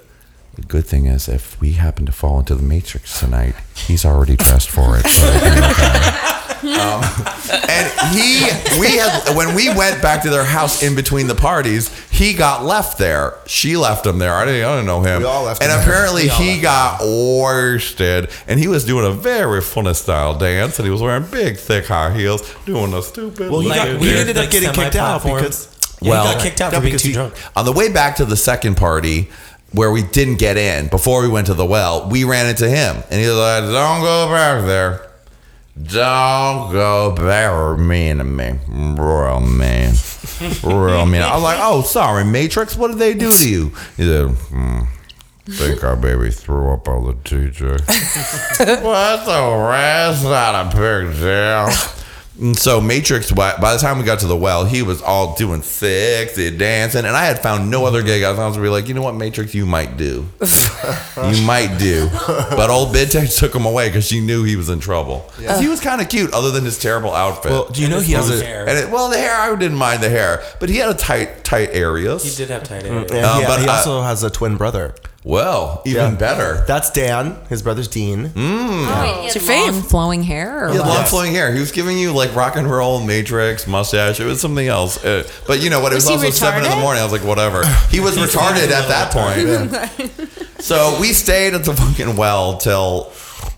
The 0.55 0.63
good 0.63 0.87
thing 0.87 1.07
is, 1.07 1.29
if 1.29 1.61
we 1.61 1.73
happen 1.73 2.07
to 2.07 2.13
fall 2.13 2.39
into 2.39 2.55
the 2.55 2.63
Matrix 2.63 3.19
tonight, 3.19 3.57
he's 3.75 4.05
already 4.05 4.37
dressed 4.37 4.71
for 4.71 4.97
it. 4.97 5.05
So 5.05 5.27
it'll 5.27 5.41
be 5.51 5.67
okay." 5.67 6.41
Um, 6.65 7.03
and 7.69 7.91
he, 8.15 8.45
we 8.81 8.97
had 8.97 9.35
when 9.37 9.55
we 9.55 9.69
went 9.75 10.01
back 10.01 10.23
to 10.23 10.31
their 10.31 10.45
house 10.45 10.83
in 10.83 10.95
between 10.95 11.27
the 11.27 11.35
parties, 11.35 11.91
he 12.11 12.33
got 12.35 12.65
left 12.65 12.99
there. 12.99 13.35
She 13.47 13.77
left 13.77 14.07
him 14.07 14.19
there. 14.19 14.33
I 14.35 14.45
didn't, 14.47 14.65
I 14.65 14.71
didn't 14.77 14.87
know 14.87 15.03
him. 15.03 15.21
We 15.23 15.27
all 15.29 15.45
left 15.45 15.63
and 15.63 15.71
him 15.71 15.81
apparently 15.81 16.23
We 16.25 16.29
he 16.31 16.51
left 16.53 16.63
got 16.63 17.01
wasted, 17.03 18.31
and 18.49 18.59
he 18.59 18.69
was 18.69 18.85
doing 18.85 19.05
a 19.07 19.11
very 19.11 19.61
funny 19.61 19.95
style 19.95 20.37
dance, 20.39 20.79
and 20.79 20.87
he 20.87 20.91
was 20.93 21.03
wearing 21.03 21.25
big, 21.31 21.57
thick 21.57 21.87
high 21.87 22.13
heels, 22.15 22.43
doing 22.65 22.93
a 22.95 23.03
stupid. 23.03 23.51
Well, 23.51 23.61
he 23.61 23.69
got- 23.69 24.01
we 24.01 24.11
ended 24.17 24.37
up 24.39 24.51
getting 24.51 24.73
kicked 24.73 24.97
out 24.97 25.23
because- 25.23 25.69
Yeah, 26.01 26.23
he 26.29 26.35
got 26.35 26.43
kicked 26.43 26.61
out 26.61 26.73
for 26.75 26.81
being 26.81 26.99
too 26.99 27.13
drunk. 27.13 27.35
On 27.57 27.65
the 27.65 27.73
way 27.73 27.89
back 27.91 28.17
to 28.17 28.25
the 28.25 28.37
second 28.37 28.77
party, 28.77 29.31
where 29.73 29.91
we 29.91 30.03
didn't 30.03 30.37
get 30.37 30.57
in 30.57 30.87
before 30.89 31.23
we 31.23 31.29
went 31.29 31.47
to 31.49 31.55
the 31.55 31.65
well, 31.65 32.09
we 32.09 32.25
ran 32.25 32.47
into 32.47 32.69
him, 32.69 33.03
and 33.11 33.21
he 33.21 33.27
was 33.27 33.37
like, 33.37 33.65
"Don't 33.65 34.03
go 34.03 34.29
back 34.31 34.65
there." 34.67 35.01
Don't 35.77 36.71
go 36.71 37.13
back, 37.17 37.79
mean 37.81 38.19
to 38.19 38.25
me, 38.25 38.59
real 38.69 39.41
man, 39.41 39.95
real 40.63 41.05
man. 41.05 41.23
I 41.23 41.35
was 41.35 41.43
like, 41.43 41.59
"Oh, 41.61 41.83
sorry, 41.83 42.25
Matrix. 42.25 42.77
What 42.77 42.93
did 42.93 42.99
they 42.99 43.13
do 43.13 43.33
to 43.33 43.49
you?" 43.49 43.73
He 43.97 44.05
said, 44.05 44.29
hmm, 44.29 44.83
"Think 45.47 45.83
our 45.83 45.97
baby 45.97 46.31
threw 46.31 46.73
up 46.73 46.89
all 46.89 47.03
the 47.03 47.15
TJ." 47.15 47.73
what 48.85 49.25
the 49.27 49.69
rest 49.69 50.25
a 50.55 50.65
big 50.77 51.13
deal. 51.19 52.04
And 52.41 52.57
so 52.59 52.81
Matrix, 52.81 53.31
by, 53.31 53.57
by 53.59 53.75
the 53.75 53.79
time 53.79 53.97
we 53.99 54.05
got 54.05 54.19
to 54.21 54.27
the 54.27 54.37
well, 54.37 54.65
he 54.65 54.83
was 54.83 55.01
all 55.01 55.37
doing 55.37 55.63
sexy 55.63 56.51
dancing, 56.57 57.05
and 57.05 57.17
I 57.17 57.27
had 57.27 57.41
found 57.41 57.71
no 57.71 57.85
other 57.87 58.03
gay 58.03 58.21
guys. 58.21 58.39
I 58.41 58.47
was 58.47 58.57
going 58.57 58.65
to 58.65 58.71
be 58.71 58.73
like, 58.73 58.89
you 58.89 58.95
know 58.95 59.03
what, 59.03 59.15
Matrix, 59.15 59.55
you 59.55 59.67
might 59.67 59.97
do, 59.97 60.27
you 61.17 61.47
might 61.47 61.77
do. 61.79 62.09
But 62.27 62.71
old 62.71 62.93
Bid 62.93 63.13
Tex 63.13 63.39
took 63.39 63.55
him 63.55 63.67
away 63.67 63.89
because 63.89 64.05
she 64.07 64.21
knew 64.21 64.43
he 64.43 64.57
was 64.57 64.69
in 64.69 64.81
trouble. 64.81 65.31
'Cause 65.37 65.61
He 65.61 65.69
was 65.69 65.81
kind 65.81 66.01
of 66.01 66.09
cute, 66.09 66.33
other 66.35 66.51
than 66.51 66.65
his 66.65 66.79
terrible 66.79 67.13
outfit. 67.15 67.53
Well, 67.53 67.69
do 67.69 67.81
you 67.83 67.89
know 67.89 68.01
he 68.01 68.15
has 68.15 68.29
a- 68.29 68.45
hair. 68.45 68.69
And 68.69 68.77
it, 68.79 68.91
well, 68.91 69.09
the 69.11 69.17
hair, 69.19 69.35
I 69.37 69.55
didn't 69.55 69.79
mind 69.79 70.03
the 70.03 70.11
hair, 70.11 70.43
but 70.59 70.69
he 70.69 70.79
had 70.79 70.91
a 70.91 70.95
tight, 70.95 71.45
tight 71.45 71.71
areas. 71.73 72.25
He 72.25 72.35
did 72.35 72.51
have 72.51 72.65
tight 72.65 72.85
And 72.85 73.11
areas. 73.11 73.13
he, 73.13 73.19
Um, 73.21 73.45
but 73.45 73.61
he 73.61 73.69
uh, 73.69 73.77
also 73.77 74.03
has 74.03 74.25
a 74.25 74.31
twin 74.31 74.57
brother. 74.57 74.95
Well, 75.25 75.81
even 75.87 76.17
better. 76.17 76.63
That's 76.67 76.91
Dan. 76.91 77.37
His 77.49 77.63
brother's 77.63 77.89
Dean. 77.89 78.29
Mm. 78.29 79.25
It's 79.25 79.35
your 79.35 79.57
long 79.73 79.81
flowing 79.83 80.23
hair. 80.23 80.67
Or 80.67 80.69
He 80.69 80.77
had 80.77 80.87
what? 80.87 80.95
long 80.99 81.05
flowing 81.07 81.33
hair. 81.33 81.51
He 81.53 81.61
was 81.61 81.73
giving 81.73 81.97
you 81.99 82.13
like 82.13 82.35
rock 82.37 82.57
and 82.57 82.71
roll, 82.71 83.01
Matrix, 83.03 83.67
mustache. 83.67 84.21
It 84.21 84.27
was 84.27 84.39
something 84.41 84.69
else. 84.69 85.03
Uh, 85.03 85.27
but 85.47 85.63
you 85.63 85.71
know 85.71 85.81
what? 85.81 85.93
It 85.93 85.95
was, 85.95 86.05
Was 86.11 86.21
he 86.21 86.27
also 86.27 86.31
seven 86.39 86.59
in 86.65 86.65
the 86.65 86.77
retarded? 86.77 86.81
morning. 86.83 87.01
I 87.01 87.05
was 87.05 87.13
like, 87.13 87.25
whatever. 87.25 87.65
He 87.91 88.01
was 88.01 88.17
retarded 88.19 88.71
at 88.71 88.89
that 88.89 89.13
point. 89.13 90.31
So 90.65 90.97
we 90.99 91.13
stayed 91.13 91.53
at 91.53 91.65
the 91.65 91.75
fucking 91.75 92.17
well 92.17 92.57
till 92.57 93.13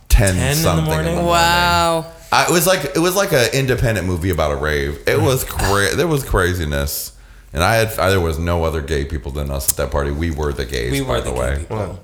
ten, 0.08 0.34
10 0.34 0.36
in 0.36 0.48
the 0.48 0.54
something. 0.56 0.84
morning? 0.86 1.24
Wow. 1.24 2.10
I, 2.32 2.46
it 2.46 2.50
was 2.50 2.66
like 2.66 2.84
it 2.96 2.98
was 2.98 3.14
like 3.14 3.32
an 3.32 3.48
independent 3.54 4.08
movie 4.08 4.30
about 4.30 4.50
a 4.50 4.56
rave. 4.56 5.00
It 5.06 5.20
was 5.20 5.44
cra- 5.44 5.94
there 5.94 6.08
was 6.08 6.24
craziness, 6.24 7.15
and 7.52 7.62
I 7.62 7.76
had 7.76 7.98
I, 7.98 8.10
there 8.10 8.20
was 8.20 8.38
no 8.38 8.64
other 8.64 8.80
gay 8.80 9.04
people 9.04 9.32
than 9.32 9.50
us 9.50 9.70
at 9.70 9.76
that 9.76 9.90
party. 9.90 10.10
We 10.10 10.30
were 10.30 10.52
the 10.52 10.64
gays. 10.64 10.92
We 10.92 11.00
by 11.00 11.06
were 11.06 11.20
the, 11.20 11.30
the 11.30 11.32
gay 11.32 11.40
way. 11.40 11.58
people. 11.60 12.00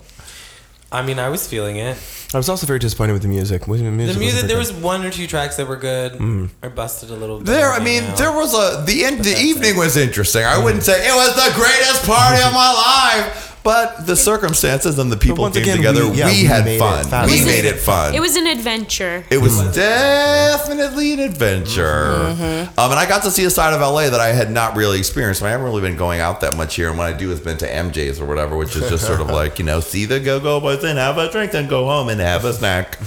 I 0.90 1.02
mean, 1.02 1.18
I 1.18 1.28
was 1.30 1.46
feeling 1.46 1.76
it. 1.76 1.96
I 2.34 2.38
was 2.38 2.48
also 2.48 2.66
very 2.66 2.78
disappointed 2.78 3.12
with 3.12 3.22
the 3.22 3.28
music. 3.28 3.62
The 3.64 3.70
music, 3.70 4.14
The 4.14 4.18
music, 4.20 4.46
there 4.48 4.58
was 4.58 4.72
one 4.72 5.04
or 5.04 5.10
two 5.10 5.26
tracks 5.26 5.56
that 5.56 5.66
were 5.68 5.76
good. 5.76 6.12
Mm. 6.12 6.48
I 6.62 6.68
busted 6.68 7.10
a 7.10 7.14
little. 7.16 7.38
bit 7.38 7.46
There, 7.46 7.70
I 7.72 7.78
mean, 7.82 8.02
now. 8.04 8.14
there 8.14 8.32
was 8.32 8.54
a 8.54 8.84
the 8.84 9.04
end. 9.04 9.24
The 9.24 9.36
evening 9.38 9.76
was 9.76 9.96
interesting. 9.96 10.44
I 10.44 10.58
wouldn't 10.62 10.82
say 10.82 11.06
it 11.06 11.14
was 11.14 11.34
the 11.34 11.52
greatest 11.54 12.04
party 12.06 12.42
of 12.42 12.52
my 12.52 12.72
life, 12.72 13.58
but 13.62 14.06
the 14.06 14.16
circumstances 14.16 14.98
and 14.98 15.10
the 15.12 15.16
people 15.16 15.48
came 15.50 15.62
again, 15.62 15.76
together. 15.76 16.04
we- 16.06 16.10
We, 16.12 16.16
yeah, 16.18 16.26
we 16.30 16.44
had 16.44 16.78
fun. 16.78 17.04
fun. 17.04 17.26
We 17.28 17.44
made 17.44 17.64
it 17.64 17.78
fun. 17.78 18.14
It 18.14 18.20
was 18.20 18.34
an 18.36 18.46
adventure. 18.46 19.24
It 19.30 19.38
was 19.40 19.56
definitely 19.74 21.12
an 21.12 21.20
adventure. 21.20 22.06
Mm-hmm. 22.32 22.78
Um, 22.78 22.90
and 22.90 22.98
I 22.98 23.06
got 23.08 23.22
to 23.24 23.30
see 23.30 23.44
a 23.44 23.50
side 23.50 23.72
of 23.74 23.80
LA 23.80 24.10
that 24.10 24.20
I 24.20 24.28
had 24.28 24.50
not 24.50 24.76
really 24.76 24.98
experienced. 24.98 25.42
I 25.42 25.50
haven't 25.50 25.66
really 25.66 25.80
been 25.82 25.96
going 25.96 26.20
out 26.20 26.40
that 26.40 26.54
much 26.56 26.74
here. 26.76 26.88
And 26.88 26.98
what 26.98 27.12
I 27.12 27.16
do 27.16 27.28
has 27.30 27.40
been 27.40 27.56
to 27.58 27.66
MJ's 27.68 28.20
or 28.20 28.26
whatever, 28.26 28.56
which 28.56 28.74
is 28.76 28.88
just 28.88 29.06
sort 29.06 29.20
of 29.20 29.28
like, 29.40 29.58
you 29.58 29.64
know, 29.64 29.80
see 29.80 30.04
the 30.06 30.18
go 30.20 30.40
go 30.40 30.60
boys 30.60 30.82
and 30.84 30.98
have 30.98 31.18
a 31.18 31.30
drink, 31.30 31.52
then 31.52 31.68
go 31.68 31.84
home 31.86 32.08
and 32.08 32.20
have 32.23 32.44
a 32.44 32.52
snack. 32.52 32.99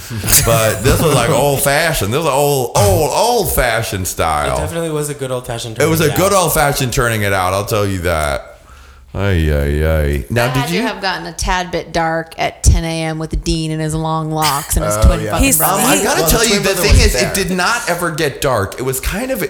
But 0.44 0.82
this 0.82 1.00
was 1.02 1.14
like 1.14 1.30
old 1.30 1.60
fashioned. 1.62 2.12
This 2.12 2.18
was 2.18 2.26
old, 2.32 2.72
old, 2.76 3.10
old 3.12 3.52
fashioned 3.54 4.04
It 4.04 4.06
style. 4.06 4.56
definitely 4.58 4.90
was 4.90 5.08
a 5.10 5.14
good 5.14 5.30
old 5.30 5.46
fashioned. 5.46 5.78
It 5.80 5.86
was 5.86 6.00
a 6.00 6.14
good 6.16 6.32
old 6.32 6.52
fashioned 6.54 6.92
turning 6.92 7.22
it 7.22 7.32
out. 7.32 7.52
I'll 7.52 7.66
tell 7.66 7.86
you 7.86 7.98
that. 8.00 8.52
Ay, 9.14 9.50
ay, 9.50 9.86
ay. 9.86 10.24
Now, 10.28 10.44
It 10.50 10.54
did 10.54 10.60
had 10.60 10.70
you? 10.70 10.80
to 10.82 10.86
have 10.88 11.00
gotten 11.00 11.26
a 11.26 11.32
tad 11.32 11.70
bit 11.70 11.90
dark 11.92 12.34
at 12.38 12.62
10 12.62 12.84
a.m. 12.84 13.18
with 13.18 13.42
Dean 13.42 13.70
and 13.70 13.80
his 13.80 13.94
long 13.94 14.30
locks 14.30 14.76
and 14.76 14.84
his 14.84 14.94
Oh, 14.96 15.02
twin 15.06 15.20
yeah. 15.20 15.30
fucking 15.30 15.56
brother. 15.56 15.82
Um, 15.82 15.88
I 15.88 16.02
gotta 16.04 16.20
Well, 16.20 16.30
tell 16.30 16.40
the 16.40 16.48
you, 16.48 16.60
the 16.60 16.74
thing 16.74 16.96
is, 16.96 17.14
there. 17.14 17.30
it 17.30 17.34
did 17.34 17.50
not 17.50 17.88
ever 17.88 18.10
get 18.10 18.42
dark. 18.42 18.78
It 18.78 18.82
was 18.82 19.00
kind 19.00 19.30
of 19.30 19.40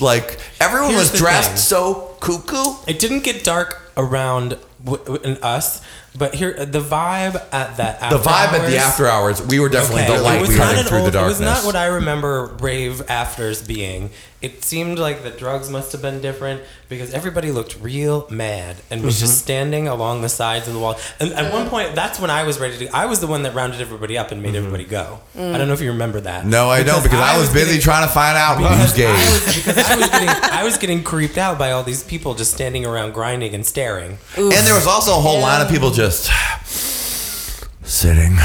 like 0.00 0.38
everyone 0.58 0.92
Here's 0.92 1.10
was 1.10 1.20
dressed 1.20 1.48
thing. 1.50 1.56
so 1.58 2.16
cuckoo. 2.20 2.76
It 2.86 2.98
didn't 2.98 3.22
get 3.24 3.44
dark 3.44 3.82
around 3.98 4.56
w- 4.82 5.04
w- 5.04 5.20
in 5.22 5.36
us, 5.42 5.82
but 6.18 6.34
here 6.34 6.52
the 6.64 6.80
vibe 6.80 7.36
at 7.52 7.76
that 7.76 8.00
The 8.00 8.06
after 8.06 8.18
vibe 8.18 8.28
at 8.28 8.52
the 8.68 8.76
hours- 8.78 8.82
after 8.82 9.06
hours, 9.08 9.42
we 9.46 9.60
were 9.60 9.68
definitely 9.68 10.02
Okay, 10.04 10.12
the 10.12 10.18
it 10.18 10.22
light 10.22 10.40
was 10.40 10.48
we 10.50 10.56
not 10.56 10.74
were 10.74 10.80
an 10.80 10.86
through 10.86 11.02
the 11.04 11.10
darkness. 11.10 11.38
It 11.40 11.44
was 11.44 11.58
not 11.58 11.64
what 11.64 11.76
I 11.76 11.86
remember 11.86 12.46
rave 12.60 13.02
afters 13.08 13.62
being. 13.62 14.10
It 14.42 14.64
seemed 14.64 14.98
like 14.98 15.22
the 15.22 15.28
drugs 15.30 15.68
must 15.68 15.92
have 15.92 16.00
been 16.00 16.22
different 16.22 16.62
because 16.88 17.12
everybody 17.12 17.50
looked 17.52 17.76
real 17.78 18.26
mad 18.30 18.76
and 18.90 19.02
was 19.02 19.16
Mm-hmm. 19.16 19.26
just 19.26 19.38
standing 19.38 19.86
along 19.86 20.22
the 20.22 20.30
sides 20.30 20.66
of 20.66 20.72
the 20.72 20.80
wall. 20.80 20.98
And 21.20 21.34
at 21.34 21.52
one 21.52 21.68
point, 21.68 21.94
that's 21.94 22.18
when 22.18 22.30
I 22.30 22.44
was 22.44 22.58
ready 22.58 22.78
to. 22.86 22.96
I 22.96 23.04
was 23.04 23.20
the 23.20 23.26
one 23.26 23.42
that 23.42 23.54
rounded 23.54 23.82
everybody 23.82 24.16
up 24.16 24.32
and 24.32 24.42
made 24.42 24.54
everybody 24.54 24.84
go. 24.84 25.20
Mm. 25.36 25.54
I 25.54 25.58
don't 25.58 25.68
know 25.68 25.74
if 25.74 25.82
you 25.82 25.90
remember 25.92 26.20
that. 26.22 26.46
no, 26.46 26.70
I 26.70 26.82
don't 26.82 27.02
because 27.02 27.20
I 27.20 27.36
was 27.38 27.52
busy 27.52 27.66
getting- 27.72 27.82
trying 27.82 28.08
to 28.08 28.12
find 28.14 28.36
out 28.38 28.56
who's 28.56 28.94
gay. 28.94 29.06
I 29.08 29.12
was, 29.30 29.56
because 29.56 29.76
I 29.76 29.96
was 29.96 30.08
getting 30.08 30.28
I 30.60 30.64
was 30.64 30.78
getting 30.78 31.02
creeped 31.04 31.36
out 31.36 31.58
by 31.58 31.72
all 31.72 31.82
these 31.82 32.02
people 32.02 32.34
just 32.34 32.54
standing 32.54 32.86
around 32.86 33.12
grinding 33.12 33.54
and 33.54 33.64
staring. 33.66 34.16
And 34.38 34.50
there 34.66 34.74
was 34.74 34.86
also 34.86 35.10
a 35.18 35.20
whole 35.20 35.40
line 35.40 35.60
of 35.60 35.68
people 35.68 35.90
just 36.00 36.30
sitting. 37.84 38.38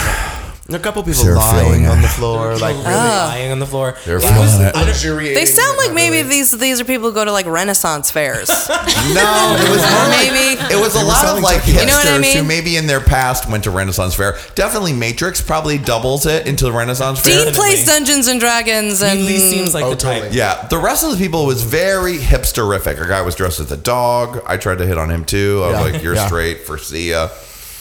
A 0.68 0.80
couple 0.80 1.04
people 1.04 1.24
They're 1.24 1.36
lying 1.36 1.64
feeling 1.66 1.86
on 1.88 2.00
it. 2.00 2.02
the 2.02 2.08
floor, 2.08 2.58
like 2.58 2.74
Really 2.76 2.88
Oh. 2.88 3.28
lying 3.30 3.52
on 3.52 3.60
the 3.60 3.68
floor. 3.68 3.96
They're 4.04 4.18
It 4.18 4.24
was- 4.24 4.60
it. 4.60 4.76
I 4.76 4.84
They 4.84 5.46
sound 5.46 5.78
like 5.78 5.94
maybe 5.94 6.24
these 6.24 6.58
these 6.58 6.82
are 6.82 6.84
people 6.84 7.10
who 7.10 7.14
go 7.14 7.24
to 7.24 7.32
like 7.32 7.46
Renaissance 7.46 8.10
fairs. 8.10 8.50
No, 9.14 9.58
it 9.60 9.70
was 9.70 9.82
more 9.82 10.08
like- 10.10 10.32
Maybe. 10.34 10.74
It 10.74 10.80
was 10.80 10.96
a 10.96 10.98
They 10.98 11.04
were 11.04 11.10
lot 11.10 11.26
of 11.38 11.44
like 11.44 11.62
hipsters 11.62 11.80
You 11.82 11.86
know 11.86 11.94
what 11.94 12.08
I 12.08 12.18
mean? 12.18 12.38
who 12.38 12.44
maybe 12.44 12.78
in 12.78 12.88
their 12.88 13.00
past 13.00 13.48
went 13.48 13.64
to 13.66 13.70
Renaissance 13.72 14.16
Fair. 14.16 14.38
Definitely 14.56 14.94
Matrix 14.94 15.40
probably 15.40 15.78
doubles 15.78 16.26
it 16.26 16.48
into 16.48 16.66
the 16.66 16.72
Renaissance 16.72 17.20
Fair. 17.20 17.46
Dean 17.46 17.54
plays 17.54 17.86
Dungeons 17.86 18.26
and 18.28 18.40
Dragons 18.40 19.04
and 19.04 19.20
He 19.20 19.38
seems 19.38 19.76
like 19.76 19.84
Oh, 19.86 19.92
the 19.92 19.96
type. 19.96 20.22
totally. 20.24 20.36
Yeah, 20.38 20.66
the 20.72 20.80
rest 20.80 21.04
of 21.04 21.12
the 21.12 21.18
people 21.18 21.46
was 21.46 21.62
very 21.62 22.18
hipsterific. 22.18 23.00
A 23.00 23.08
guy 23.08 23.22
was 23.22 23.36
dressed 23.36 23.60
as 23.60 23.72
a 23.72 23.78
dog. 23.78 24.42
I 24.48 24.58
tried 24.58 24.80
to 24.80 24.88
hit 24.88 24.98
on 24.98 25.12
him 25.12 25.26
too. 25.26 25.62
I 25.64 25.68
was 25.68 25.76
Yeah. 25.76 25.82
like, 25.94 26.02
"You're 26.04 26.16
Yeah. 26.16 26.26
straight 26.26 26.66
for 26.66 26.80
Sia." 26.80 27.30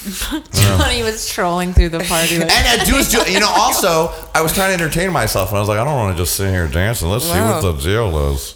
Johnny 0.52 1.02
was 1.02 1.28
trolling 1.28 1.72
through 1.72 1.88
the 1.90 2.00
party. 2.00 2.38
Like, 2.38 2.50
And 2.50 2.80
I 2.80 2.84
do, 2.84 3.02
do 3.02 3.32
you 3.32 3.40
know? 3.40 3.48
Also, 3.48 4.12
I 4.34 4.42
was 4.42 4.52
trying 4.52 4.76
to 4.76 4.82
entertain 4.82 5.12
myself, 5.12 5.48
and 5.50 5.56
I 5.56 5.60
was 5.60 5.68
like, 5.68 5.78
I 5.78 5.84
don't 5.84 5.94
want 5.94 6.16
to 6.16 6.22
just 6.22 6.36
sit 6.36 6.50
here 6.50 6.68
dancing. 6.68 7.08
Let's 7.08 7.24
see 7.24 7.30
what 7.40 7.62
the 7.62 7.72
deal 7.72 8.32
is. 8.32 8.54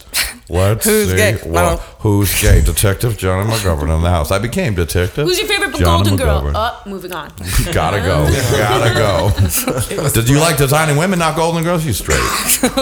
Let's 0.50 0.84
Who's 0.86 1.10
see 1.10 1.16
gay? 1.16 1.34
what 1.44 1.78
who's 2.00 2.40
gay. 2.40 2.62
Detective 2.62 3.18
Johnny 3.18 3.48
McGovern 3.50 3.94
in 3.94 4.02
the 4.02 4.08
house. 4.08 4.30
I 4.30 4.38
became 4.38 4.74
detective. 4.74 5.26
Who's 5.26 5.38
your 5.38 5.46
favorite 5.46 5.74
Johnny 5.74 6.08
golden 6.08 6.16
girl? 6.16 6.42
McGovern. 6.42 6.54
Uh, 6.54 6.88
moving 6.88 7.12
on. 7.12 7.30
Gotta 7.72 7.98
go. 7.98 8.26
Gotta 8.50 8.94
go. 8.94 10.08
Did 10.10 10.28
you 10.28 10.38
like 10.40 10.56
designing 10.56 10.96
women, 10.96 11.18
not 11.18 11.36
golden 11.36 11.64
girls? 11.64 11.84
You 11.84 11.92
straight. 11.92 12.16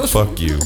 Fuck 0.09 0.41
you. 0.41 0.59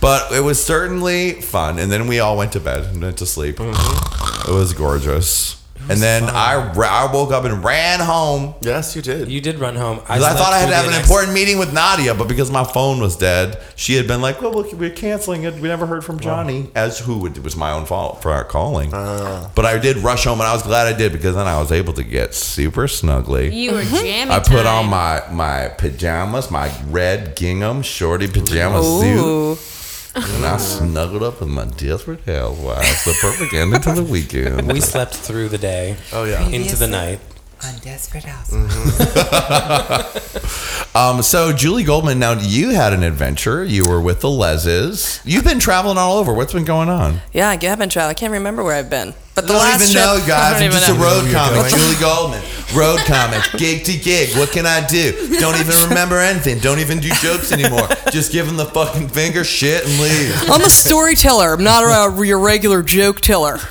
But 0.00 0.32
it 0.32 0.40
was 0.40 0.62
certainly 0.62 1.40
fun. 1.40 1.78
And 1.78 1.92
then 1.92 2.08
we 2.08 2.18
all 2.18 2.36
went 2.36 2.50
to 2.52 2.60
bed 2.60 2.86
and 2.86 3.02
went 3.02 3.18
to 3.18 3.26
sleep. 3.26 3.60
It 3.60 4.48
was 4.52 4.72
gorgeous. 4.72 5.57
And 5.88 6.00
then 6.00 6.24
I, 6.24 6.72
ra- 6.72 7.08
I 7.08 7.12
woke 7.12 7.32
up 7.32 7.44
and 7.44 7.62
ran 7.62 8.00
home. 8.00 8.54
Yes, 8.60 8.96
you 8.96 9.02
did. 9.02 9.28
You 9.28 9.40
did 9.40 9.58
run 9.58 9.76
home. 9.76 9.98
Because 9.98 10.22
I, 10.22 10.34
thought 10.34 10.52
I 10.52 10.58
had 10.58 10.68
to 10.70 10.74
have 10.74 10.88
an 10.88 10.98
important 10.98 11.34
meeting 11.34 11.58
with 11.58 11.72
Nadia, 11.72 12.14
but 12.14 12.28
because 12.28 12.50
my 12.50 12.64
phone 12.64 13.00
was 13.00 13.16
dead, 13.16 13.62
she 13.76 13.94
had 13.94 14.06
been 14.06 14.20
like, 14.20 14.40
"Well, 14.40 14.52
look, 14.52 14.72
we're 14.72 14.90
canceling 14.90 15.44
it. 15.44 15.54
We 15.54 15.68
never 15.68 15.86
heard 15.86 16.04
from 16.04 16.18
Johnny." 16.18 16.70
As 16.74 16.98
who 16.98 17.26
it 17.26 17.42
was 17.42 17.56
my 17.56 17.72
own 17.72 17.86
fault 17.86 18.22
for 18.22 18.30
not 18.30 18.48
calling. 18.48 18.90
Ah. 18.92 19.50
but 19.54 19.64
I 19.64 19.78
did 19.78 19.98
rush 19.98 20.24
home, 20.24 20.40
and 20.40 20.48
I 20.48 20.52
was 20.52 20.62
glad 20.62 20.92
I 20.92 20.96
did 20.96 21.12
because 21.12 21.34
then 21.34 21.46
I 21.46 21.58
was 21.58 21.72
able 21.72 21.92
to 21.94 22.04
get 22.04 22.34
super 22.34 22.86
snuggly. 22.86 23.52
You 23.52 23.72
were 23.72 23.82
mm-hmm. 23.82 24.04
jamming. 24.04 24.32
I 24.32 24.40
put 24.40 24.66
on 24.66 24.88
my 24.88 25.22
my 25.30 25.68
pajamas, 25.68 26.50
my 26.50 26.72
red 26.88 27.36
gingham 27.36 27.82
shorty 27.82 28.28
pajama 28.28 28.82
suit. 28.82 29.77
And 30.24 30.46
I 30.46 30.56
snuggled 30.56 31.22
up 31.22 31.40
with 31.40 31.48
my 31.48 31.64
desperate 31.64 32.24
housewives. 32.24 33.04
The 33.04 33.16
perfect 33.20 33.54
ending 33.54 33.80
to 33.82 33.92
the 33.92 34.02
weekend. 34.02 34.72
We 34.72 34.80
slept 34.80 35.14
through 35.14 35.48
the 35.48 35.58
day. 35.58 35.96
Oh, 36.12 36.24
yeah. 36.24 36.46
Into 36.48 36.76
the 36.76 36.88
night. 36.88 37.20
On 37.64 37.76
Desperate 37.80 38.24
House. 38.24 38.52
um, 40.94 41.22
so 41.22 41.52
Julie 41.52 41.82
Goldman, 41.82 42.20
now 42.20 42.32
you 42.32 42.70
had 42.70 42.92
an 42.92 43.02
adventure. 43.02 43.64
You 43.64 43.82
were 43.88 44.00
with 44.00 44.20
the 44.20 44.28
Leses. 44.28 45.20
You've 45.24 45.42
been 45.42 45.58
traveling 45.58 45.98
all 45.98 46.18
over. 46.18 46.32
What's 46.32 46.52
been 46.52 46.64
going 46.64 46.88
on? 46.88 47.20
Yeah, 47.32 47.48
I 47.48 47.58
have 47.64 47.78
been 47.78 47.88
traveling. 47.88 48.10
I 48.10 48.14
can't 48.14 48.32
remember 48.32 48.62
where 48.62 48.76
I've 48.76 48.90
been, 48.90 49.12
But 49.38 49.46
the 49.46 49.54
I 49.54 49.56
don't 49.56 49.66
last 49.70 49.80
even 49.82 49.92
trip, 49.92 50.04
know, 50.04 50.14
I 50.14 50.26
guys. 50.26 50.52
don't 50.52 50.56
I'm 50.58 50.62
even 50.66 50.78
just 50.78 50.90
a 50.90 50.94
know. 50.94 51.04
road 51.04 51.24
comic. 51.32 51.70
Julie 51.70 52.00
Goldman, 52.00 52.42
road 52.74 52.98
comic, 53.06 53.42
gig 53.56 53.84
to 53.84 53.96
gig. 53.96 54.36
What 54.36 54.50
can 54.50 54.66
I 54.66 54.84
do? 54.84 55.12
Don't 55.38 55.54
even 55.60 55.76
remember 55.88 56.18
anything. 56.18 56.58
Don't 56.58 56.80
even 56.80 56.98
do 56.98 57.08
jokes 57.22 57.52
anymore. 57.52 57.86
Just 58.10 58.32
give 58.32 58.46
them 58.46 58.56
the 58.56 58.64
fucking 58.66 59.08
finger, 59.08 59.44
shit, 59.44 59.84
and 59.86 60.00
leave. 60.00 60.50
I'm 60.50 60.62
a 60.62 60.70
storyteller. 60.70 61.52
I'm 61.54 61.62
not 61.62 61.84
a, 61.84 62.26
your 62.26 62.40
regular 62.40 62.82
joke 62.82 63.20
teller. 63.20 63.54
Um, 63.54 63.58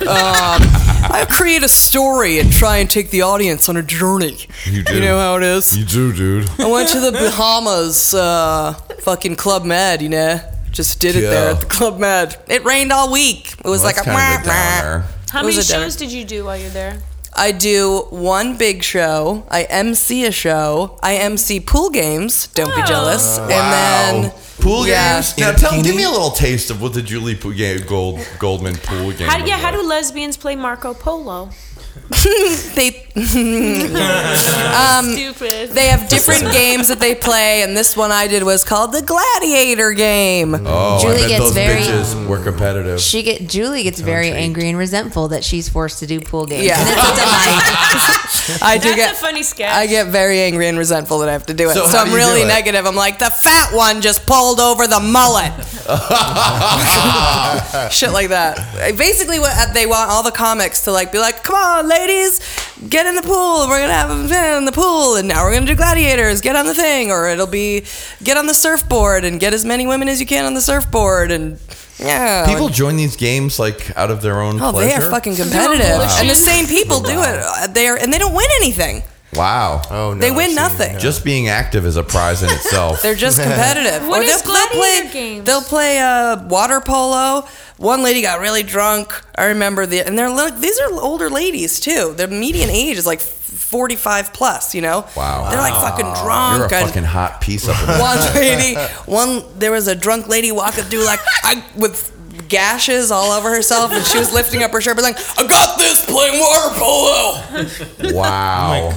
I 1.10 1.26
create 1.28 1.62
a 1.62 1.68
story 1.68 2.38
and 2.38 2.50
try 2.50 2.78
and 2.78 2.90
take 2.90 3.10
the 3.10 3.22
audience 3.22 3.68
on 3.68 3.76
a 3.76 3.82
journey. 3.82 4.38
You 4.64 4.82
do. 4.82 4.94
You 4.94 5.00
know 5.00 5.18
how 5.18 5.36
it 5.36 5.42
is. 5.42 5.76
You 5.76 5.84
do, 5.84 6.12
dude. 6.14 6.48
I 6.58 6.66
went 6.70 6.88
to 6.90 7.00
the 7.00 7.12
Bahamas, 7.12 8.14
uh, 8.14 8.72
fucking 9.00 9.36
Club 9.36 9.64
Med, 9.66 10.00
you 10.00 10.08
know. 10.08 10.40
Just 10.70 11.00
did 11.00 11.16
it 11.16 11.20
there 11.22 11.44
Yeah. 11.46 11.50
at 11.54 11.60
the 11.60 11.66
Club 11.66 11.98
Med. 11.98 12.36
It 12.48 12.64
rained 12.64 12.92
all 12.92 13.10
week. 13.12 13.52
It 13.58 13.64
was 13.64 13.80
Well, 13.80 13.86
like 13.86 13.96
a, 13.98 14.02
kind 14.04 14.40
of 14.40 14.46
a 14.46 14.48
wah, 14.48 14.54
downer. 14.54 15.04
Wah. 15.32 15.38
How 15.38 15.44
many 15.44 15.56
was 15.56 15.70
a 15.70 15.72
shows 15.72 15.96
did 15.96 16.12
you 16.12 16.24
do 16.24 16.44
while 16.44 16.56
you're 16.56 16.70
there? 16.70 16.98
I 17.34 17.52
do 17.52 18.06
one 18.10 18.56
big 18.56 18.82
show. 18.82 19.46
I 19.50 19.64
MC 19.64 20.24
a 20.24 20.32
show. 20.32 20.98
I 21.02 21.16
MC 21.16 21.60
pool 21.60 21.90
games. 21.90 22.48
Don't 22.48 22.74
be 22.74 22.82
jealous. 22.82 23.38
And 23.38 23.50
then 23.50 24.32
pool 24.60 24.86
yeah. 24.86 25.14
games. 25.14 25.38
Now, 25.38 25.52
tell, 25.52 25.82
give 25.82 25.94
me 25.94 26.02
a 26.04 26.10
little 26.10 26.30
taste 26.30 26.70
of 26.70 26.82
what 26.82 26.94
the 26.94 27.02
Julie 27.02 27.36
Pool 27.36 27.52
game, 27.52 27.80
Gold 27.86 28.26
Goldman 28.38 28.76
pool 28.76 29.12
game. 29.12 29.28
How, 29.28 29.38
was 29.40 29.48
yeah, 29.48 29.56
like. 29.56 29.64
how 29.64 29.70
do 29.70 29.82
lesbians 29.82 30.36
play 30.36 30.56
Marco 30.56 30.94
Polo? 30.94 31.50
they 32.74 33.04
um, 33.18 35.06
Stupid. 35.10 35.70
they 35.70 35.88
have 35.88 36.08
different 36.08 36.52
games 36.52 36.86
that 36.88 37.00
they 37.00 37.14
play, 37.16 37.62
and 37.62 37.76
this 37.76 37.96
one 37.96 38.12
I 38.12 38.28
did 38.28 38.42
was 38.44 38.62
called 38.64 38.92
the 38.92 39.02
Gladiator 39.02 39.92
game. 39.92 40.54
Oh, 40.54 41.00
Julie 41.02 41.14
I 41.16 41.18
bet 41.20 41.28
gets 41.28 41.40
those 41.44 41.54
very- 41.54 41.80
bitches 41.82 42.26
were 42.28 42.38
competitive. 42.42 43.00
She 43.00 43.22
get 43.22 43.48
Julie 43.48 43.82
gets 43.82 43.98
very 44.00 44.30
angry 44.30 44.68
and 44.68 44.78
resentful 44.78 45.28
that 45.28 45.42
she's 45.44 45.68
forced 45.68 45.98
to 46.00 46.06
do 46.06 46.20
pool 46.20 46.46
games. 46.46 46.64
Yeah. 46.64 46.78
And 46.78 46.88
it's 46.88 46.98
a 46.98 47.14
delight. 47.16 48.62
I 48.62 48.78
do 48.78 48.88
That's 48.90 48.96
get 48.96 49.12
a 49.12 49.16
funny 49.16 49.42
sketch. 49.42 49.72
I 49.72 49.86
get 49.86 50.06
very 50.08 50.40
angry 50.40 50.68
and 50.68 50.78
resentful 50.78 51.18
that 51.18 51.28
I 51.28 51.32
have 51.32 51.46
to 51.46 51.54
do 51.54 51.68
it. 51.70 51.74
So 51.74 51.86
So, 51.86 51.98
how 51.98 52.04
I'm 52.04 52.10
you 52.10 52.16
really 52.16 52.40
do 52.40 52.46
it? 52.46 52.48
negative. 52.48 52.86
I'm 52.86 52.94
like, 52.96 53.18
the 53.18 53.30
fat 53.30 53.72
one 53.74 54.00
just 54.00 54.26
pulled 54.26 54.60
over 54.60 54.86
the 54.86 55.00
mullet. 55.00 55.52
Shit 57.92 58.12
like 58.12 58.28
that. 58.28 58.96
Basically, 58.96 59.38
what 59.38 59.74
they 59.74 59.86
want 59.86 60.10
all 60.10 60.22
the 60.22 60.30
comics 60.30 60.80
to 60.84 60.92
like 60.92 61.12
be 61.12 61.18
like, 61.18 61.42
come 61.42 61.56
on, 61.56 61.87
ladies, 61.88 62.40
get 62.88 63.06
in 63.06 63.14
the 63.16 63.22
pool. 63.22 63.66
We're 63.68 63.80
gonna 63.80 63.92
have 63.92 64.08
them 64.08 64.58
in 64.58 64.64
the 64.64 64.72
pool, 64.72 65.16
and 65.16 65.26
now 65.28 65.44
we're 65.44 65.54
gonna 65.54 65.66
do 65.66 65.74
gladiators. 65.74 66.40
Get 66.40 66.54
on 66.56 66.66
the 66.66 66.74
thing, 66.74 67.10
or 67.10 67.28
it'll 67.28 67.46
be 67.46 67.84
get 68.22 68.36
on 68.36 68.46
the 68.46 68.54
surfboard 68.54 69.24
and 69.24 69.40
get 69.40 69.52
as 69.54 69.64
many 69.64 69.86
women 69.86 70.08
as 70.08 70.20
you 70.20 70.26
can 70.26 70.44
on 70.44 70.54
the 70.54 70.60
surfboard, 70.60 71.30
and 71.30 71.58
yeah. 71.98 72.46
People 72.46 72.68
join 72.68 72.96
these 72.96 73.16
games 73.16 73.58
like 73.58 73.96
out 73.96 74.10
of 74.10 74.22
their 74.22 74.40
own 74.40 74.60
Oh, 74.60 74.70
pleasure. 74.72 74.88
they 75.00 75.06
are 75.06 75.10
fucking 75.10 75.34
competitive, 75.36 76.00
and 76.20 76.30
the 76.30 76.34
same 76.36 76.66
people 76.66 77.00
do 77.00 77.20
it. 77.22 77.40
Uh, 77.42 77.66
They 77.66 77.88
are, 77.88 77.96
and 77.96 78.12
they 78.12 78.18
don't 78.18 78.34
win 78.34 78.46
anything. 78.60 79.02
Wow. 79.34 79.82
Oh 79.90 80.14
no. 80.14 80.20
They 80.20 80.30
win 80.30 80.54
nothing. 80.54 80.98
Just 80.98 81.24
being 81.24 81.48
active 81.48 81.84
is 81.84 81.96
a 81.96 82.02
prize 82.02 82.42
in 82.42 82.48
itself. 82.50 83.02
They're 83.02 83.14
just 83.14 83.40
competitive. 83.40 84.08
What 84.08 84.20
or 84.20 84.24
is 84.24 84.42
they'll, 84.42 84.54
they'll 84.54 84.66
play. 84.68 85.10
games? 85.12 85.44
They'll 85.44 85.60
play 85.62 85.98
uh, 85.98 86.46
water 86.48 86.80
polo. 86.80 87.46
One 87.76 88.02
lady 88.02 88.22
got 88.22 88.40
really 88.40 88.62
drunk. 88.62 89.12
I 89.36 89.46
remember 89.46 89.86
the, 89.86 90.00
and 90.00 90.18
they're 90.18 90.30
li- 90.30 90.58
these 90.58 90.80
are 90.80 90.90
older 90.92 91.28
ladies 91.30 91.78
too. 91.78 92.14
Their 92.16 92.26
median 92.26 92.70
age 92.70 92.96
is 92.96 93.06
like 93.06 93.20
forty-five 93.20 94.32
plus. 94.32 94.74
You 94.74 94.80
know. 94.80 95.06
Wow. 95.16 95.50
They're 95.50 95.60
like 95.60 95.74
fucking 95.74 96.24
drunk. 96.24 96.56
You're 96.56 96.66
a 96.66 96.68
drunk. 96.70 96.82
and 96.84 96.88
fucking 96.88 97.04
hot 97.04 97.40
piece 97.40 97.68
up 97.68 97.76
there. 97.86 98.00
one 98.00 98.34
lady, 98.34 98.74
one 99.06 99.58
there 99.58 99.72
was 99.72 99.86
a 99.88 99.94
drunk 99.94 100.26
lady 100.28 100.50
walking 100.52 100.84
through 100.84 101.04
like 101.04 101.20
I 101.44 101.62
with 101.76 102.12
gashes 102.48 103.10
all 103.10 103.30
over 103.32 103.50
herself, 103.50 103.92
and 103.92 104.04
she 104.04 104.18
was 104.18 104.32
lifting 104.32 104.62
up 104.62 104.70
her 104.72 104.80
shirt, 104.80 104.96
but 104.96 105.02
like, 105.02 105.18
I 105.38 105.46
got 105.46 105.78
this 105.78 106.04
playing 106.06 106.40
water 106.40 106.74
polo. 106.78 108.14
Wow. 108.14 108.90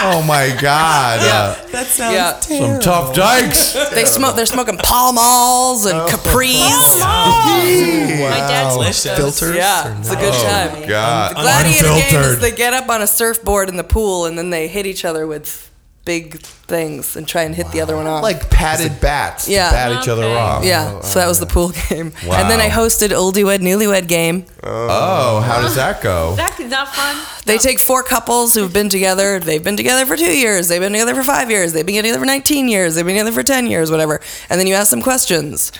oh 0.00 0.24
my 0.26 0.56
God. 0.60 1.20
Uh, 1.20 1.54
That 1.72 1.86
sounds 1.86 2.14
yeah. 2.14 2.40
some 2.40 2.80
tough 2.80 3.14
dykes. 3.14 3.72
They 3.90 4.04
smoke. 4.04 4.36
They're 4.36 4.46
smoking 4.46 4.76
Pall 4.78 5.12
Malls 5.12 5.86
and 5.86 6.08
Capris. 6.08 7.00
Wow! 7.00 7.44
My 7.56 8.38
dad's 8.38 8.74
Delicious. 8.74 9.16
Filters? 9.16 9.56
Yeah, 9.56 9.98
it's 9.98 10.10
a 10.10 10.16
good 10.16 10.32
Oh, 10.34 10.42
time. 10.42 10.88
God. 10.88 11.36
The 11.36 11.40
gladiator 11.40 11.88
game 12.10 12.20
is 12.22 12.40
they 12.40 12.52
get 12.52 12.72
up 12.74 12.88
on 12.88 13.02
a 13.02 13.06
surfboard 13.06 13.68
in 13.68 13.76
the 13.76 13.84
pool 13.84 14.26
and 14.26 14.38
then 14.38 14.50
they 14.50 14.68
hit 14.68 14.86
each 14.86 15.04
other 15.04 15.26
with 15.26 15.67
big 16.08 16.40
things 16.40 17.16
and 17.16 17.28
try 17.28 17.42
and 17.42 17.54
hit 17.54 17.70
the 17.70 17.82
other 17.82 17.94
one 17.94 18.06
off. 18.06 18.22
Like 18.22 18.48
padded 18.48 18.98
bats 18.98 19.44
to 19.44 19.52
Yeah. 19.52 19.70
bat 19.70 19.92
each 20.02 20.08
other 20.08 20.24
Okay. 20.24 20.34
off. 20.36 20.64
yeah, 20.64 20.92
oh, 20.96 21.00
so 21.02 21.18
that 21.18 21.28
was 21.28 21.38
the 21.38 21.44
pool 21.54 21.68
game. 21.88 22.12
And 22.22 22.50
then 22.50 22.60
I 22.60 22.68
Wow. 22.68 22.78
hosted 22.86 23.10
oldie 23.10 23.44
wed 23.44 23.60
newlywed 23.60 24.06
game. 24.08 24.46
Oh, 24.64 25.40
how 25.40 25.60
does 25.60 25.74
that 25.74 26.00
go? 26.00 26.34
That's 26.34 26.58
not 26.60 26.94
fun. 26.94 27.14
They 27.44 27.58
take 27.58 27.78
four 27.78 28.02
couples 28.02 28.54
who've 28.54 28.72
been 28.72 28.88
together. 28.88 29.38
They've 29.38 29.62
been 29.62 29.76
together 29.76 30.06
for 30.06 30.16
two 30.16 30.34
years. 30.44 30.68
They've 30.68 30.80
been 30.80 30.92
together 30.92 31.14
for 31.14 31.24
five 31.24 31.50
years. 31.50 31.72
They've 31.74 31.84
been 31.84 31.96
together 31.96 32.18
for 32.20 32.26
19 32.26 32.68
years. 32.68 32.94
They've 32.94 33.04
been 33.04 33.14
together 33.16 33.32
for 33.32 33.42
10 33.42 33.66
years, 33.66 33.90
whatever. 33.90 34.20
And 34.48 34.58
then 34.58 34.66
you 34.66 34.74
ask 34.74 34.90
them 34.90 35.02
questions. 35.02 35.72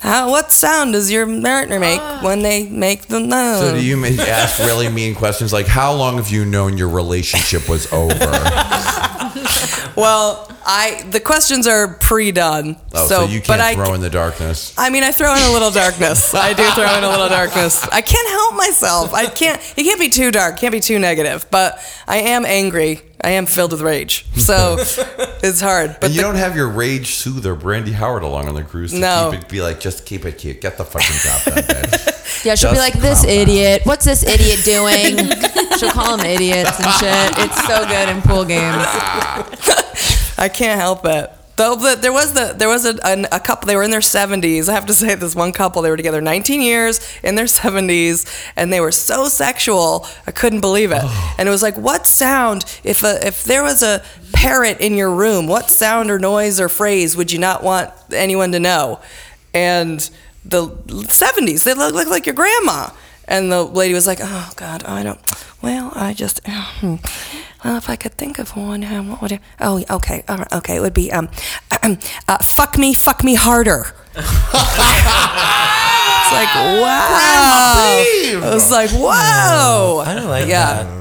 How, 0.00 0.30
what 0.30 0.50
sound 0.50 0.94
does 0.94 1.10
your 1.10 1.26
partner 1.42 1.78
make 1.78 2.00
ah. 2.00 2.20
when 2.22 2.42
they 2.42 2.68
make 2.68 3.06
the 3.06 3.20
no? 3.20 3.60
So 3.60 3.74
do 3.74 3.84
you 3.84 3.96
ma- 3.96 4.08
ask 4.08 4.58
really 4.60 4.88
mean 4.88 5.14
questions 5.14 5.52
like, 5.52 5.66
how 5.66 5.94
long 5.94 6.16
have 6.16 6.30
you 6.30 6.44
known 6.44 6.78
your 6.78 6.88
relationship 6.88 7.68
was 7.68 7.90
over? 7.92 8.14
Well, 9.96 10.50
I 10.64 11.02
the 11.10 11.20
questions 11.20 11.66
are 11.66 11.94
pre-done. 11.94 12.76
Oh, 12.94 13.06
so, 13.06 13.24
you 13.24 13.40
but 13.40 13.58
can't 13.58 13.60
I, 13.60 13.74
throw 13.74 13.92
in 13.92 14.00
the 14.00 14.08
darkness. 14.08 14.74
I 14.78 14.88
mean, 14.88 15.02
I 15.02 15.12
throw 15.12 15.34
in 15.34 15.42
a 15.42 15.52
little 15.52 15.70
darkness. 15.70 16.34
I 16.34 16.54
do 16.54 16.66
throw 16.70 16.96
in 16.96 17.04
a 17.04 17.08
little 17.10 17.28
darkness. 17.28 17.86
I 17.92 18.00
can't 18.00 18.28
help 18.30 18.54
myself. 18.54 19.12
I 19.12 19.26
can't. 19.26 19.60
It 19.76 19.84
can't 19.84 20.00
be 20.00 20.08
too 20.08 20.30
dark. 20.30 20.56
Can't 20.56 20.72
be 20.72 20.80
too 20.80 20.98
negative. 20.98 21.46
But 21.50 21.78
I 22.06 22.18
am 22.18 22.46
angry. 22.46 23.02
I 23.22 23.30
am 23.30 23.46
filled 23.46 23.72
with 23.72 23.80
rage. 23.82 24.24
So 24.34 24.76
it's 25.42 25.60
hard. 25.60 25.96
But 26.00 26.04
and 26.06 26.14
you 26.14 26.20
the- 26.22 26.26
don't 26.28 26.36
have 26.36 26.56
your 26.56 26.68
rage 26.68 27.14
soother, 27.14 27.54
Brandy 27.54 27.92
Howard, 27.92 28.22
along 28.22 28.48
on 28.48 28.54
the 28.54 28.62
cruise 28.64 28.92
to 28.92 28.98
No. 28.98 29.30
keep 29.32 29.42
it, 29.42 29.48
be 29.48 29.60
like, 29.62 29.80
just 29.80 30.06
keep 30.06 30.24
it 30.24 30.38
cute. 30.38 30.60
Get 30.60 30.78
the 30.78 30.84
fucking 30.84 31.16
job 31.16 31.42
done, 31.44 31.64
bitch. 31.82 32.16
Yeah, 32.42 32.54
she'll 32.54 32.72
be 32.72 32.78
like, 32.78 32.94
"This 32.94 33.18
calm 33.20 33.28
down." 33.28 33.38
idiot. 33.38 33.82
What's 33.84 34.04
this 34.06 34.22
idiot 34.22 34.60
doing?" 34.64 35.28
she'll 35.78 35.90
call 35.90 36.16
them 36.16 36.24
idiots 36.24 36.78
and 36.80 36.90
shit. 36.94 37.44
It's 37.44 37.66
so 37.66 37.86
good 37.86 38.08
in 38.08 38.22
pool 38.22 38.46
games. 38.46 38.76
I 40.38 40.48
can't 40.52 40.80
help 40.80 41.04
it. 41.04 41.30
Though 41.60 41.76
the, 41.76 41.94
there 41.94 42.10
was 42.10 42.32
the 42.32 42.54
there 42.56 42.70
was 42.70 42.86
a, 42.86 42.98
an, 43.06 43.26
a 43.30 43.38
couple 43.38 43.66
they 43.66 43.76
were 43.76 43.82
in 43.82 43.90
their 43.90 44.00
70s. 44.00 44.66
I 44.66 44.72
have 44.72 44.86
to 44.86 44.94
say 44.94 45.14
this 45.14 45.36
one 45.36 45.52
couple 45.52 45.82
they 45.82 45.90
were 45.90 45.96
together 45.98 46.22
19 46.22 46.62
years 46.62 47.06
in 47.22 47.34
their 47.34 47.44
70s 47.44 48.24
and 48.56 48.72
they 48.72 48.80
were 48.80 48.90
so 48.90 49.28
sexual. 49.28 50.06
I 50.26 50.30
couldn't 50.30 50.62
believe 50.62 50.90
it. 50.90 51.02
Oh. 51.02 51.34
And 51.36 51.46
it 51.46 51.52
was 51.52 51.60
like 51.60 51.76
what 51.76 52.06
sound 52.06 52.64
if 52.82 53.04
a, 53.04 53.26
if 53.26 53.44
there 53.44 53.62
was 53.62 53.82
a 53.82 54.02
parrot 54.32 54.80
in 54.80 54.94
your 54.94 55.14
room, 55.14 55.48
what 55.48 55.70
sound 55.70 56.10
or 56.10 56.18
noise 56.18 56.58
or 56.58 56.70
phrase 56.70 57.14
would 57.14 57.30
you 57.30 57.38
not 57.38 57.62
want 57.62 57.90
anyone 58.10 58.52
to 58.52 58.58
know? 58.58 58.98
And 59.52 59.98
the 60.46 60.68
70s 60.68 61.64
they 61.64 61.74
look, 61.74 61.92
look 61.92 62.08
like 62.08 62.24
your 62.24 62.34
grandma. 62.34 62.88
And 63.30 63.50
the 63.50 63.62
lady 63.62 63.94
was 63.94 64.06
like, 64.08 64.18
"Oh 64.20 64.50
God, 64.56 64.82
I 64.84 65.02
don't. 65.04 65.20
Well, 65.62 65.92
I 65.94 66.12
just. 66.12 66.40
hmm. 66.46 66.96
Well, 67.64 67.76
if 67.76 67.88
I 67.88 67.96
could 67.96 68.14
think 68.14 68.38
of 68.38 68.56
one, 68.56 68.82
um, 68.84 69.10
what 69.10 69.22
would 69.22 69.32
it? 69.32 69.40
Oh, 69.60 69.82
okay, 69.88 70.24
all 70.28 70.38
right, 70.38 70.52
okay. 70.54 70.76
It 70.76 70.80
would 70.80 70.94
be 70.94 71.12
um, 71.12 71.28
uh, 72.28 72.38
fuck 72.38 72.76
me, 72.76 72.92
fuck 72.92 73.22
me 73.22 73.34
harder. 73.34 73.94
it's 74.16 74.26
like 76.32 76.54
wow. 76.82 78.02
It 78.06 78.40
was 78.40 78.70
like 78.70 78.90
whoa. 78.90 80.02
I 80.04 80.14
don't 80.14 80.28
like 80.28 80.48
yeah. 80.48 80.82
that. 80.82 81.00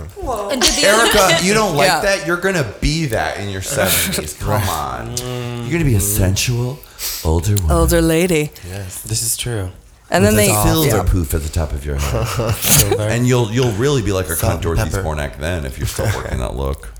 And 0.52 0.62
did 0.62 0.74
the 0.76 0.86
Erica, 0.86 1.44
you 1.44 1.54
don't 1.56 1.76
like 1.76 1.88
Yeah. 1.88 2.02
that? 2.02 2.28
You're 2.28 2.38
going 2.38 2.56
to 2.56 2.76
be 2.82 3.08
that 3.08 3.40
in 3.40 3.50
your 3.50 3.62
70s. 3.62 4.40
Come 4.46 4.62
on. 4.70 5.18
You're 5.62 5.72
going 5.72 5.80
to 5.80 5.90
be 5.90 5.96
a 5.96 6.00
sensual, 6.00 6.78
older 7.26 7.56
woman. 7.56 7.72
Older 7.72 8.02
lady. 8.02 8.52
Yes, 8.68 9.02
this 9.02 9.24
is 9.24 9.36
true. 9.38 9.72
And 10.12 10.24
then 10.24 10.36
with 10.36 10.46
they 10.46 10.52
a 10.52 10.64
silver 10.64 10.98
yeah. 10.98 11.04
poof 11.04 11.34
at 11.34 11.42
the 11.42 11.50
top 11.50 11.72
of 11.72 11.86
your 11.86 11.96
head. 11.96 13.00
and 13.00 13.28
you'll 13.28 13.52
you'll 13.52 13.72
really 13.74 14.02
be 14.02 14.12
like 14.12 14.28
a 14.28 14.36
Salt 14.36 14.60
cunt 14.60 14.62
Dorothy 14.64 14.90
pepper. 14.90 15.04
Zbornak 15.04 15.38
then 15.38 15.66
if 15.66 15.78
you're 15.78 15.88
still 15.88 16.08
working 16.16 16.40
that 16.40 16.56
look. 16.56 16.92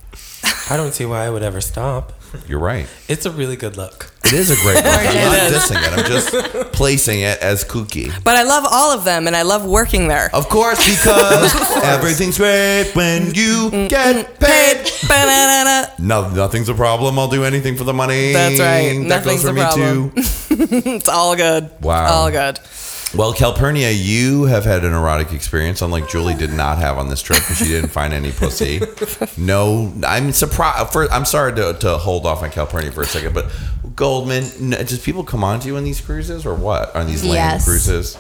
I 0.70 0.78
don't 0.78 0.94
see 0.94 1.06
why 1.06 1.26
I 1.26 1.30
would 1.30 1.44
ever 1.44 1.62
stop. 1.62 2.14
You're 2.48 2.60
right. 2.60 2.88
It's 3.08 3.26
a 3.26 3.32
really 3.32 3.56
good 3.56 3.76
look. 3.76 4.12
It 4.26 4.34
is 4.34 4.52
a 4.52 4.56
great 4.58 4.76
look. 4.76 4.86
I'm 4.86 5.16
not 5.16 5.52
dissing 5.52 5.82
it. 5.84 5.94
I'm 5.94 6.06
just 6.06 6.74
placing 6.74 7.22
it 7.22 7.40
as 7.40 7.64
kooky. 7.64 8.12
But 8.24 8.36
I 8.36 8.44
love 8.44 8.66
all 8.70 8.92
of 8.92 9.04
them, 9.04 9.26
and 9.26 9.36
I 9.36 9.42
love 9.42 9.66
working 9.66 10.08
there. 10.08 10.30
Of 10.32 10.48
course, 10.48 10.78
because 10.78 11.56
everything's 11.84 12.38
great 12.38 12.92
when 12.94 13.24
mm, 13.24 13.36
you 13.36 13.72
mm, 13.72 13.90
get 13.90 14.28
mm, 14.28 14.40
paid. 14.40 15.08
Ba-da-da-da. 15.08 15.94
No, 15.98 16.30
nothing's 16.30 16.70
a 16.70 16.76
problem. 16.76 17.18
I'll 17.18 17.28
do 17.28 17.44
anything 17.44 17.76
for 17.76 17.84
the 17.84 17.94
money. 17.94 18.34
That's 18.34 18.60
right. 18.60 18.94
That 18.94 19.24
Nothing's 19.24 19.44
goes 19.44 19.44
for 19.44 19.50
a 19.50 19.54
me 19.54 19.62
problem. 19.62 20.12
too. 20.12 20.90
it's 20.90 21.08
all 21.08 21.36
good. 21.36 21.72
Wow. 21.82 22.14
All 22.14 22.30
good. 22.32 22.60
Well, 23.16 23.34
Calpernia, 23.34 23.90
you 23.92 24.44
have 24.44 24.66
had 24.66 24.86
an 24.86 24.94
erotic 24.94 25.34
experience, 25.34 25.82
unlike 25.82 26.08
Julie 26.10 26.36
did 26.36 26.54
not 26.54 26.78
have 26.78 27.00
on 27.00 27.10
this 27.10 27.24
trip, 27.24 27.40
because 27.40 27.58
she 27.58 27.66
didn't 27.66 27.90
find 27.90 28.14
any 28.14 28.32
pussy. 28.32 28.82
No, 29.36 29.92
I'm 30.06 30.32
surprised. 30.32 30.92
For, 30.94 31.12
I'm 31.12 31.26
sorry 31.26 31.56
to, 31.56 31.74
to 31.80 31.98
hold 31.98 32.28
off 32.28 32.44
on 32.44 32.52
Calpernia 32.52 32.92
for 32.92 33.02
a 33.02 33.06
second, 33.08 33.34
but 33.34 33.52
Goldman, 33.96 34.44
n- 34.62 34.70
does 34.86 35.00
people 35.00 35.24
come 35.24 35.44
on 35.44 35.60
to 35.62 35.68
you 35.68 35.76
on 35.78 35.84
these 35.84 36.00
cruises 36.00 36.46
or 36.46 36.54
what? 36.54 36.96
On 36.96 37.08
these 37.08 37.24
land 37.24 37.34
Yes. 37.34 37.66
cruises? 37.66 38.18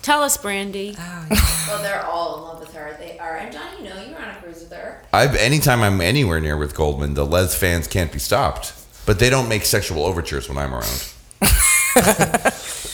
Tell 0.00 0.22
us, 0.22 0.36
Brandy. 0.38 0.96
Oh, 0.98 1.26
well, 1.68 1.82
they're 1.82 2.04
all 2.06 2.36
in 2.36 2.42
love 2.44 2.60
with 2.60 2.72
her. 2.72 2.96
They 2.98 3.18
are. 3.18 3.36
And 3.36 3.52
Johnny, 3.52 3.82
you 3.82 3.88
know, 3.90 4.02
you 4.02 4.14
were 4.14 4.20
on 4.20 4.28
a 4.30 4.34
cruise 4.40 4.60
with 4.60 4.72
her. 4.72 5.02
I've 5.12 5.34
anytime 5.36 5.82
I'm 5.82 6.00
anywhere 6.00 6.40
near 6.40 6.56
with 6.56 6.74
Goldman, 6.74 7.14
the 7.14 7.26
Les 7.26 7.54
fans 7.54 7.86
can't 7.86 8.10
be 8.12 8.18
stopped. 8.18 8.72
But 9.04 9.18
they 9.18 9.28
don't 9.30 9.48
make 9.48 9.64
sexual 9.66 10.04
overtures 10.06 10.48
when 10.48 10.56
I'm 10.58 10.72
around. 10.74 11.12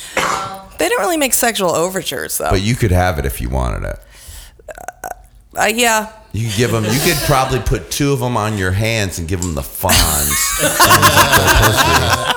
They 0.78 0.88
don't 0.88 1.00
really 1.00 1.16
make 1.16 1.32
sexual 1.32 1.70
overtures 1.70 2.38
though. 2.38 2.50
But 2.50 2.62
you 2.62 2.74
could 2.74 2.90
have 2.90 3.18
it 3.18 3.26
if 3.26 3.40
you 3.40 3.48
wanted 3.48 3.84
it. 3.88 3.98
Uh, 5.56 5.66
yeah. 5.66 6.12
You 6.32 6.48
could 6.48 6.56
give 6.56 6.70
them. 6.72 6.84
You 6.84 6.98
could 7.00 7.16
probably 7.26 7.60
put 7.60 7.90
two 7.90 8.12
of 8.12 8.20
them 8.20 8.36
on 8.36 8.56
your 8.56 8.72
hands 8.72 9.18
and 9.18 9.28
give 9.28 9.42
them 9.42 9.54
the 9.54 9.62
fawns. 9.62 10.32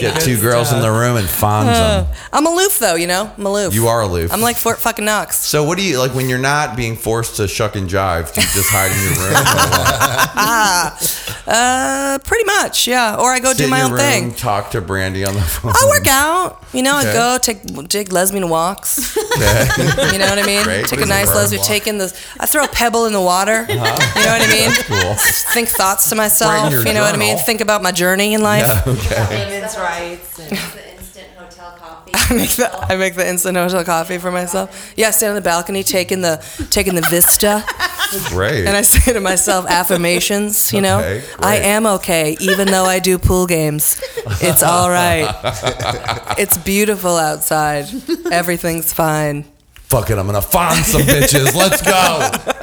Get 0.00 0.20
two 0.20 0.40
girls 0.40 0.72
in 0.72 0.80
the 0.80 0.90
room 0.90 1.16
and 1.16 1.28
fawns 1.28 1.68
them. 1.68 2.06
I'm 2.32 2.46
aloof 2.46 2.78
though, 2.78 2.94
you 2.94 3.06
know. 3.06 3.32
I'm 3.36 3.46
aloof. 3.46 3.74
You 3.74 3.88
are 3.88 4.00
aloof. 4.02 4.32
I'm 4.32 4.40
like 4.40 4.56
Fort 4.56 4.78
fucking 4.78 5.04
Knox. 5.04 5.36
So 5.38 5.64
what 5.64 5.78
do 5.78 5.84
you 5.84 5.98
like 5.98 6.14
when 6.14 6.28
you're 6.28 6.38
not 6.38 6.76
being 6.76 6.96
forced 6.96 7.36
to 7.36 7.46
shuck 7.48 7.76
and 7.76 7.88
jive? 7.88 8.32
Do 8.34 8.40
you 8.40 8.46
just 8.48 8.70
hide 8.70 8.90
in 8.90 8.98
your 9.04 9.22
room? 9.22 9.36
Or 9.36 9.40
what? 9.40 10.30
ah, 10.36 10.98
uh, 11.46 12.18
pretty 12.24 12.44
much, 12.44 12.86
yeah. 12.86 13.16
Or 13.16 13.32
I 13.32 13.38
go 13.40 13.50
Sit 13.50 13.58
do 13.58 13.64
in 13.64 13.70
my 13.70 13.78
your 13.78 13.86
own 13.86 13.92
room, 13.92 14.00
thing. 14.00 14.34
Talk 14.34 14.70
to 14.72 14.80
Brandy 14.80 15.24
on 15.24 15.34
the 15.34 15.40
phone. 15.40 15.72
I 15.74 15.86
work 15.88 16.06
out. 16.06 16.62
You 16.72 16.82
know, 16.82 16.98
Okay. 16.98 17.10
I 17.10 17.12
go 17.12 17.38
take 17.40 17.88
take 17.88 18.12
lesbian 18.12 18.48
walks. 18.48 19.16
Okay. 19.16 19.68
You 20.14 20.18
know 20.18 20.26
what 20.28 20.38
I 20.38 20.46
mean? 20.46 20.62
Great. 20.64 20.86
Take 20.86 21.00
What 21.00 21.00
a 21.00 21.02
is 21.02 21.08
nice 21.08 21.30
a 21.30 21.34
lesbian. 21.34 21.60
walk? 21.60 21.68
Take 21.68 21.86
in 21.88 21.98
the. 21.98 22.16
I 22.38 22.46
throw 22.46 22.64
a 22.64 22.68
pebble 22.68 23.06
in 23.06 23.12
the 23.12 23.20
water. 23.20 23.64
You 23.68 23.74
know 23.76 23.82
what 23.82 24.42
I 24.42 24.46
mean? 24.48 24.70
Cool. 24.86 25.14
Think 25.54 25.68
thoughts 25.68 26.08
to 26.10 26.14
myself. 26.14 26.52
Write 26.52 26.66
in 26.66 26.72
your 26.72 26.86
You 26.86 26.92
know 26.94 27.00
what 27.02 27.14
I 27.14 27.18
mean? 27.18 27.30
journal. 27.30 27.42
Think 27.44 27.60
about 27.60 27.82
my 27.82 27.90
journey 27.92 28.34
in 28.34 28.42
life. 28.42 28.66
Yeah, 28.66 28.82
okay. 28.92 29.66
Women's 29.76 29.78
rights. 29.78 30.38
And 30.38 30.50
the 30.50 30.92
instant 30.96 31.26
hotel 31.36 31.74
coffee. 31.78 32.10
I 32.14 32.34
make 32.36 32.50
the 32.50 32.92
I 32.92 32.96
make 32.96 33.14
the 33.14 33.28
instant 33.28 33.56
hotel 33.56 33.84
coffee 33.84 34.18
for 34.18 34.30
myself. 34.30 34.92
Yeah, 34.96 35.08
I 35.08 35.10
stand 35.10 35.30
on 35.30 35.34
the 35.36 35.40
balcony 35.42 35.82
taking 35.82 36.20
the 36.22 36.36
taking 36.70 36.94
the 36.94 37.02
vista, 37.02 37.64
Great. 38.28 38.66
and 38.66 38.76
I 38.76 38.82
say 38.82 39.12
to 39.12 39.20
myself 39.20 39.66
affirmations. 39.68 40.72
You 40.72 40.80
know, 40.80 40.98
Okay, 40.98 41.24
I 41.38 41.56
great. 41.58 41.66
am 41.66 41.86
okay, 41.86 42.36
even 42.40 42.68
though 42.68 42.84
I 42.84 42.98
do 42.98 43.18
pool 43.18 43.46
games. 43.46 44.00
It's 44.40 44.62
all 44.62 44.90
right. 44.90 45.28
It's 46.38 46.56
beautiful 46.58 47.16
outside. 47.16 47.86
Everything's 48.32 48.92
fine. 48.92 49.44
Fuck 49.74 50.10
it, 50.10 50.18
I'm 50.18 50.26
gonna 50.26 50.42
find 50.42 50.84
some 50.84 51.02
bitches. 51.02 51.54
Let's 51.54 51.80
go. 51.82 52.53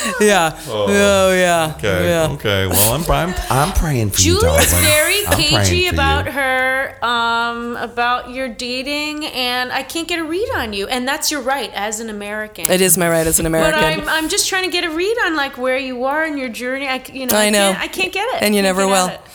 Yeah. 0.20 0.58
Oh, 0.68 1.32
yeah. 1.32 1.74
Okay. 1.76 2.08
Yeah. 2.08 2.28
Okay. 2.32 2.66
Well, 2.66 2.92
I'm 2.94 3.10
I'm, 3.10 3.34
I'm 3.50 3.72
praying 3.72 4.10
for 4.10 4.20
you, 4.20 4.40
Julie's 4.40 4.70
darling. 4.70 4.84
very 4.84 5.26
I'm 5.26 5.38
cagey 5.38 5.86
about 5.88 6.26
you. 6.26 6.32
her, 6.32 6.96
um, 7.04 7.76
about 7.76 8.30
your 8.30 8.48
dating, 8.48 9.26
and 9.26 9.72
I 9.72 9.82
can't 9.82 10.06
get 10.08 10.18
a 10.18 10.24
read 10.24 10.48
on 10.56 10.72
you. 10.72 10.86
And 10.88 11.06
that's 11.08 11.30
your 11.30 11.40
right 11.40 11.70
as 11.74 12.00
an 12.00 12.10
American. 12.10 12.70
It 12.70 12.80
is 12.80 12.96
my 12.98 13.08
right 13.08 13.26
as 13.26 13.40
an 13.40 13.46
American. 13.46 13.80
But 13.80 13.84
I'm, 13.84 14.08
I'm 14.08 14.28
just 14.28 14.48
trying 14.48 14.64
to 14.64 14.70
get 14.70 14.84
a 14.84 14.90
read 14.90 15.16
on 15.26 15.36
like 15.36 15.56
where 15.58 15.78
you 15.78 16.04
are 16.04 16.24
in 16.26 16.36
your 16.38 16.48
journey. 16.48 16.86
I, 16.86 17.02
c- 17.02 17.18
you 17.20 17.26
know, 17.26 17.36
I 17.36 17.50
know. 17.50 17.72
Can't, 17.72 17.80
I 17.82 17.88
can't 17.88 18.12
get 18.12 18.28
it. 18.36 18.42
And 18.42 18.54
you 18.54 18.62
never 18.62 18.86
will. 18.86 19.10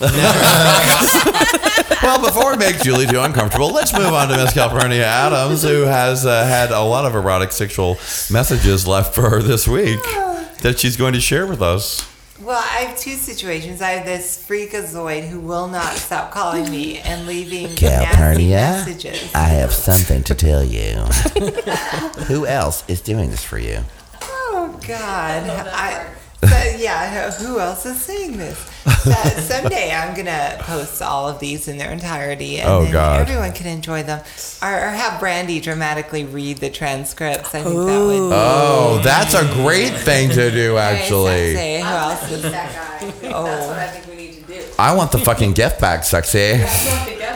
well, 2.02 2.22
before 2.26 2.52
we 2.52 2.58
make 2.58 2.82
Julie 2.82 3.08
too 3.08 3.19
uncomfortable, 3.19 3.72
let's 3.72 3.94
move 3.94 4.14
on 4.14 4.27
to 4.30 4.35
Miss 4.38 4.53
Calpernia 4.53 5.03
Addams, 5.03 5.64
who 5.64 5.82
has 5.84 6.26
uh, 6.26 6.45
had 6.45 6.72
a 6.72 6.82
lot 6.82 7.06
of 7.06 7.16
erotic 7.16 7.52
sexual 7.52 7.95
messages 8.32 8.88
left 8.88 9.14
for 9.16 9.30
her 9.30 9.42
this 9.42 9.68
week 9.68 10.00
that 10.66 10.80
she's 10.80 10.98
going 10.98 11.14
to 11.14 11.22
share 11.22 11.45
with 11.45 11.61
us. 11.61 12.10
Well, 12.42 12.58
I 12.58 12.85
have 12.85 12.98
two 12.98 13.14
situations. 13.14 13.84
I 13.84 13.92
have 13.92 14.06
this 14.06 14.44
freakazoid 14.50 15.27
who 15.27 15.40
will 15.40 15.68
not 15.68 15.94
stop 15.94 16.32
calling 16.32 16.72
me 16.72 16.98
and 16.98 17.27
leaving 17.27 17.68
nasty 17.80 18.48
messages. 18.50 19.35
I 19.35 19.44
have 19.50 19.72
something 19.72 20.24
to 20.24 20.34
tell 20.34 20.64
you. 20.64 20.94
Who 22.26 22.48
else 22.48 22.84
is 22.90 23.00
doing 23.00 23.30
this 23.30 23.44
for 23.44 23.60
you? 23.60 23.82
Oh 24.24 24.77
God! 24.88 25.48
I, 25.48 26.10
so, 26.43 26.75
yeah, 26.77 27.31
who 27.31 27.59
else 27.59 27.85
is 27.85 27.99
saying 28.01 28.38
this? 28.38 28.59
That 29.05 29.38
someday 29.47 29.91
I'm 29.93 30.15
gonna 30.15 30.57
post 30.59 31.01
all 31.01 31.30
of 31.30 31.39
these 31.39 31.67
in 31.67 31.77
their 31.77 31.91
entirety, 31.91 32.59
and 32.59 32.69
Oh, 32.69 32.83
then 32.83 32.91
God. 32.91 33.22
everyone 33.22 33.53
can 33.53 33.67
enjoy 33.67 34.03
them, 34.03 34.23
or, 34.61 34.67
or 34.69 34.89
have 34.89 35.19
Brandy 35.19 35.59
dramatically 35.59 36.25
read 36.25 36.57
the 36.57 36.69
transcripts. 36.69 37.55
I 37.55 37.64
think 37.64 37.75
that 37.75 37.99
would. 37.99 38.31
Oh, 38.33 39.01
that's 39.03 39.33
a 39.33 39.45
great 39.53 39.93
thing 39.93 40.30
to 40.31 40.51
do, 40.51 40.77
actually. 40.77 41.53
Say 41.53 41.81
who 41.81 41.88
else 41.88 42.31
is 42.31 42.41
that 42.43 43.01
Oh. 43.01 43.09
That's 43.45 43.67
what 43.67 43.77
I 43.77 43.85
oh. 43.85 43.89
think 43.89 44.07
we 44.07 44.15
need 44.15 44.47
to 44.47 44.53
do. 44.53 44.64
I 44.77 44.95
want 44.95 45.11
the 45.11 45.19
fucking 45.19 45.53
gift 45.53 45.80
bag, 45.80 46.03
sexy. 46.03 46.53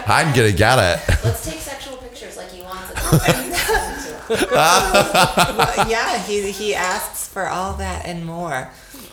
I'm 0.06 0.34
gonna 0.34 0.52
get 0.52 0.78
it. 0.78 1.24
Let's 1.24 1.44
take 1.44 1.60
sexual 1.60 1.96
pictures 1.98 2.36
like 2.36 2.50
he 2.50 2.62
wants 2.62 2.90
well, 4.30 5.88
yeah, 5.88 6.18
he 6.22 6.50
he 6.52 6.74
asks 6.74 7.26
for 7.28 7.48
all 7.48 7.74
that 7.74 8.06
and 8.06 8.24
more. 8.24 8.70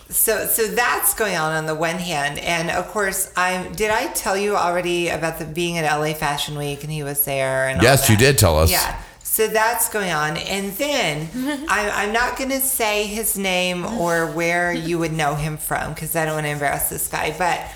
So 0.10 0.46
so 0.46 0.68
that's 0.68 1.14
going 1.14 1.36
on 1.36 1.52
on 1.52 1.66
the 1.66 1.76
one 1.76 1.98
hand, 1.98 2.40
and 2.40 2.72
of 2.72 2.88
course, 2.88 3.32
I'm. 3.36 3.74
Did 3.74 3.92
I 3.92 4.08
tell 4.14 4.38
you 4.38 4.56
already 4.56 5.10
about 5.10 5.38
the 5.38 5.46
being 5.46 5.78
at 5.78 5.84
LA 5.84 6.14
Fashion 6.14 6.58
Week 6.58 6.84
and 6.84 6.92
he 6.92 7.04
was 7.04 7.26
there? 7.26 7.68
And 7.68 7.80
all 7.80 7.84
Yes, 7.84 8.10
you 8.10 8.16
did 8.16 8.38
tell 8.38 8.58
us. 8.58 8.72
Yeah. 8.72 9.02
So 9.22 9.48
that's 9.48 9.90
going 9.90 10.12
on, 10.12 10.38
and 10.38 10.72
then 10.74 11.30
I'm, 11.70 12.08
I'm 12.08 12.14
not 12.14 12.38
going 12.38 12.50
to 12.50 12.60
say 12.62 13.06
his 13.06 13.38
name 13.38 13.86
or 13.86 14.26
where 14.32 14.74
you 14.74 14.98
would 14.98 15.12
know 15.12 15.36
him 15.36 15.58
from 15.58 15.94
because 15.94 16.16
I 16.16 16.26
don't 16.26 16.36
want 16.36 16.46
to 16.48 16.52
embarrass 16.52 16.90
this 16.90 17.08
guy. 17.08 17.36
But 17.38 17.68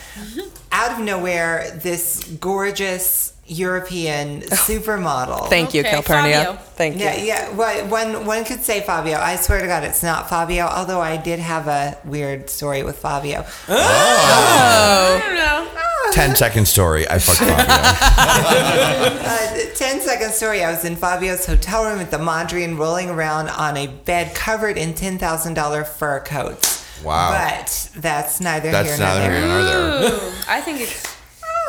out 0.72 0.94
of 0.94 1.06
nowhere, 1.06 1.78
this 1.84 2.24
gorgeous 2.40 3.31
European 3.52 4.42
supermodel. 4.42 5.50
Thank 5.50 5.74
you, 5.74 5.82
Okay, 5.82 5.92
Calpernia. 5.92 6.46
Fabio. 6.46 6.60
Thank 6.76 6.96
you. 6.96 7.02
Yeah, 7.04 7.16
yeah. 7.18 7.50
Well, 7.54 7.88
one 7.88 8.26
one 8.26 8.46
could 8.46 8.62
say 8.62 8.82
Fabio. 8.82 9.18
I 9.18 9.36
swear 9.36 9.60
to 9.62 9.68
God, 9.68 9.84
it's 9.84 10.02
not 10.02 10.30
Fabio. 10.30 10.66
Although 10.66 11.02
I 11.02 11.18
did 11.18 11.40
have 11.40 11.68
a 11.68 11.98
weird 12.06 12.50
story 12.50 12.84
with 12.84 12.98
Fabio. 12.98 13.46
Oh. 13.68 15.20
I 15.22 15.26
don't 15.26 15.36
know. 15.36 15.68
10 16.14 16.36
second 16.36 16.68
story. 16.68 17.08
I 17.10 17.20
fucked 17.20 17.40
Fabio. 17.40 17.56
uh, 19.26 19.76
10 19.76 20.02
second 20.02 20.32
story. 20.32 20.64
I 20.64 20.72
was 20.72 20.84
in 20.86 20.96
Fabio's 20.96 21.46
hotel 21.46 21.86
room 21.86 22.00
at 22.00 22.12
the 22.12 22.18
Mondrian 22.18 22.78
rolling 22.78 23.10
around 23.10 23.50
on 23.50 23.78
a 23.78 23.88
bed 23.88 24.36
covered 24.36 24.78
in 24.78 24.94
$10,000 24.94 25.88
fur 25.88 26.20
coats. 26.22 26.86
Wow. 27.04 27.32
But 27.32 27.90
that's 27.96 28.42
neither 28.42 28.72
That's 28.72 28.90
here 28.90 28.98
neither 28.98 29.30
nor 29.30 29.40
there. 29.40 29.40
here 29.40 29.48
nor 29.48 30.10
there. 30.10 30.20
Ooh, 30.20 30.34
I 30.48 30.62
think 30.62 30.82
it's. 30.82 31.21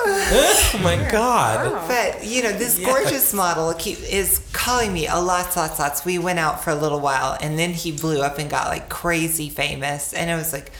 Oh 0.05 0.81
my 0.82 0.97
god. 1.10 1.89
But 1.89 2.24
you 2.24 2.42
know, 2.42 2.52
this 2.52 2.78
gorgeous 2.78 3.32
model 3.32 3.72
keep, 3.74 3.98
is 4.00 4.47
calling 4.52 4.92
me 4.92 5.06
a 5.06 5.16
lots, 5.16 5.56
lots, 5.56 5.78
lots. 5.78 6.05
We 6.05 6.18
went 6.18 6.39
out 6.39 6.62
for 6.62 6.70
a 6.70 6.74
little 6.74 7.00
while, 7.00 7.36
and 7.40 7.58
then 7.58 7.70
he 7.70 7.92
blew 7.92 8.20
up 8.20 8.39
and 8.39 8.50
got 8.50 8.68
like 8.68 8.89
crazy 8.89 9.48
famous, 9.48 10.12
and 10.12 10.31
it 10.31 10.34
was 10.34 10.52
like, 10.52 10.72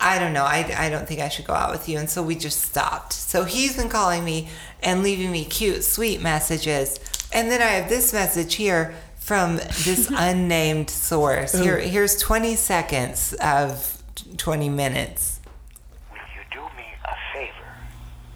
I 0.00 0.18
don't 0.18 0.32
know, 0.32 0.44
I, 0.44 0.74
I 0.76 0.90
don't 0.90 1.06
think 1.06 1.20
I 1.20 1.28
should 1.28 1.46
go 1.46 1.54
out 1.54 1.70
with 1.70 1.88
you, 1.88 1.98
and 1.98 2.08
so 2.08 2.22
we 2.22 2.34
just 2.36 2.60
stopped. 2.62 3.12
So 3.12 3.44
he's 3.44 3.76
been 3.76 3.88
calling 3.88 4.24
me 4.24 4.48
and 4.82 5.02
leaving 5.02 5.30
me 5.30 5.44
cute, 5.44 5.84
sweet 5.84 6.20
messages, 6.20 6.98
and 7.32 7.50
then 7.50 7.62
I 7.62 7.66
have 7.66 7.88
this 7.88 8.12
message 8.12 8.54
here 8.54 8.94
from 9.18 9.56
this 9.56 10.10
unnamed 10.14 10.90
source. 10.90 11.52
Here, 11.52 11.78
here's 11.78 12.16
20 12.18 12.56
seconds 12.56 13.34
of 13.40 14.02
20 14.36 14.68
minutes. 14.68 15.33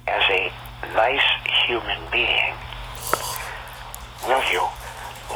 As 0.08 0.24
a 0.30 0.52
nice 0.94 1.28
human 1.66 1.98
being, 2.10 2.54
will 4.26 4.42
you 4.50 4.64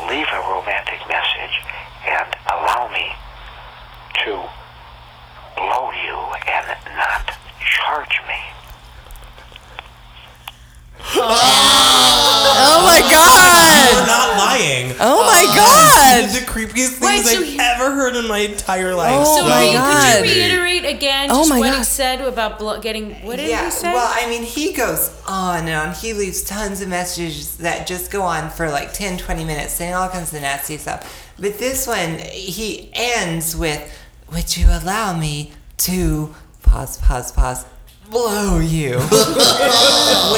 leave 0.09 0.26
a 0.33 0.41
romantic 0.49 1.01
message 1.09 1.60
and 2.09 2.28
allow 2.49 2.89
me 2.92 3.12
to 4.25 4.33
blow 5.57 5.91
you 5.92 6.17
and 6.49 6.67
not 6.97 7.36
charge 7.60 8.20
me? 8.26 8.41
Ah! 11.17 12.22
My 14.02 14.06
not 14.06 14.39
lying. 14.39 14.94
Oh 15.00 15.24
my 15.26 15.40
This 15.55 16.34
is 16.34 16.34
god! 16.34 16.40
the 16.40 16.47
creepiest 16.52 17.00
Wait, 17.00 17.22
things 17.22 17.31
so 17.31 17.39
I've 17.39 17.44
he- 17.47 17.58
ever 17.60 17.90
heard 17.94 18.16
in 18.16 18.26
my 18.28 18.39
entire 18.39 18.94
life. 18.94 19.12
Oh 19.14 19.36
so 19.39 19.42
my 19.44 19.60
wait, 19.60 19.72
God. 19.74 20.22
could 20.24 20.31
you 20.36 20.42
reiterate 20.42 20.84
again 20.84 21.31
Oh 21.31 21.39
just 21.40 21.50
my 21.50 21.58
what 21.58 21.70
he 21.70 21.76
God. 21.76 21.86
said 21.86 22.20
about 22.20 22.58
blo- 22.58 22.81
getting? 22.81 23.14
What 23.24 23.36
did 23.36 23.48
yeah, 23.48 23.64
he 23.66 23.70
say? 23.70 23.92
well, 23.92 24.10
I 24.14 24.28
mean, 24.28 24.42
he 24.42 24.72
goes 24.72 25.14
on 25.26 25.66
and 25.68 25.89
on. 25.89 25.94
He 25.94 26.12
leaves 26.12 26.42
tons 26.42 26.81
of 26.81 26.89
messages 26.89 27.56
that 27.58 27.86
just 27.86 28.10
go 28.10 28.22
on 28.22 28.50
for 28.50 28.70
like 28.70 28.92
10, 28.92 29.18
20 29.18 29.44
minutes, 29.44 29.74
saying 29.74 29.94
all 29.94 30.08
kinds 30.08 30.32
of 30.34 30.40
nasty 30.42 30.76
stuff. 30.76 31.31
But 31.39 31.58
this 31.58 31.86
one, 31.86 32.18
he 32.18 32.90
ends 32.92 33.56
with, 33.56 33.81
Would 34.32 34.56
you 34.56 34.66
allow 34.68 35.16
me 35.18 35.52
to 35.78 36.34
pause, 36.62 36.98
pause, 36.98 37.32
pause, 37.32 37.64
blow 38.12 38.58
you 38.60 38.97
without 38.99 39.10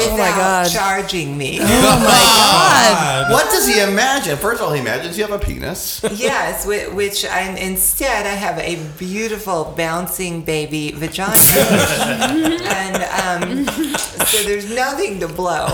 Oh 0.07 0.15
my 0.17 0.29
God. 0.29 0.69
charging 0.71 1.37
me. 1.37 1.59
Oh 1.61 1.65
my 1.99 3.25
God. 3.27 3.31
What 3.31 3.45
does 3.51 3.67
he 3.67 3.81
imagine? 3.81 4.37
First 4.37 4.61
of 4.61 4.67
all, 4.67 4.73
he 4.73 4.79
imagines 4.81 5.17
you 5.17 5.25
have 5.25 5.33
a 5.33 5.43
penis. 5.43 6.01
yes, 6.13 6.65
whi- 6.65 6.87
which 6.93 7.25
I'm 7.29 7.57
instead 7.57 8.25
I 8.25 8.29
have 8.35 8.57
a 8.59 8.77
beautiful 8.97 9.73
bouncing 9.77 10.41
baby 10.43 10.91
vagina, 10.91 11.35
and 11.35 13.03
um, 13.03 13.65
so 14.25 14.41
there's 14.43 14.73
nothing 14.73 15.19
to 15.19 15.27
blow. 15.27 15.67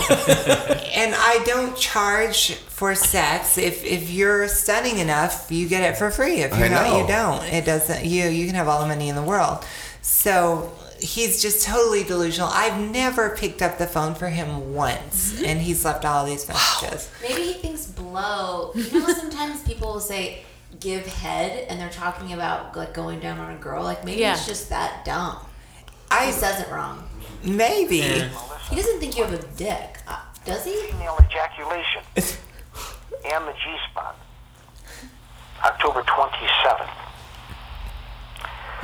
And 0.94 1.14
I 1.16 1.42
don't 1.46 1.76
charge 1.78 2.54
for 2.56 2.96
sex. 2.96 3.58
If 3.58 3.84
if 3.86 4.10
you're 4.10 4.48
stunning 4.48 4.98
enough, 5.00 5.52
you 5.52 5.68
get 5.68 5.84
it 5.84 5.98
for 5.98 6.10
free. 6.12 6.38
If 6.42 6.54
I 6.54 6.60
you're 6.60 6.70
not, 6.70 6.86
know. 6.88 7.02
you 7.02 7.08
don't. 7.08 7.44
It 7.54 7.66
doesn't. 7.66 8.06
You 8.06 8.26
you 8.30 8.46
can 8.48 8.56
have 8.56 8.68
all 8.68 8.82
the 8.82 8.88
money 8.88 9.10
in 9.10 9.16
the 9.16 9.24
world. 9.24 9.64
So. 10.02 10.72
He's 11.02 11.42
just 11.42 11.66
totally 11.66 12.04
delusional. 12.04 12.50
I've 12.52 12.80
never 12.80 13.36
picked 13.36 13.62
up 13.62 13.78
the 13.78 13.88
phone 13.88 14.14
for 14.16 14.30
him 14.30 14.74
once, 14.74 15.42
and 15.42 15.60
he's 15.60 15.84
left 15.84 16.06
all 16.06 16.26
these 16.26 16.48
messages. 16.48 17.10
Maybe 17.22 17.42
he 17.44 17.54
thinks 17.54 17.88
blow. 17.88 18.72
You 18.76 19.00
know, 19.00 19.08
sometimes 19.14 19.64
people 19.64 19.94
will 19.94 20.00
say 20.00 20.44
give 20.80 21.06
head 21.06 21.68
and 21.70 21.80
they're 21.80 21.90
talking 21.90 22.34
about 22.34 22.76
like 22.78 22.94
going 22.94 23.20
down 23.20 23.40
on 23.40 23.54
a 23.54 23.58
girl. 23.58 23.84
Like 23.84 24.04
maybe 24.06 24.22
Yeah. 24.22 24.34
it's 24.34 24.46
just 24.48 24.70
that 24.70 25.04
dumb. 25.06 25.38
I 26.10 26.28
he 26.28 26.32
says 26.32 26.60
it 26.62 26.70
wrong. 26.72 27.08
Maybe. 27.44 28.02
He 28.02 28.76
doesn't 28.76 29.00
think 29.00 29.18
you 29.18 29.24
have 29.24 29.34
a 29.34 29.46
dick, 29.58 29.98
uh, 30.08 30.20
does 30.46 30.64
he? 30.66 30.74
Female 30.92 31.18
ejaculation 31.28 32.02
and 32.16 33.48
the 33.48 33.54
G 33.54 33.76
spot. 33.92 34.18
October 35.64 36.02
27th. 36.04 36.90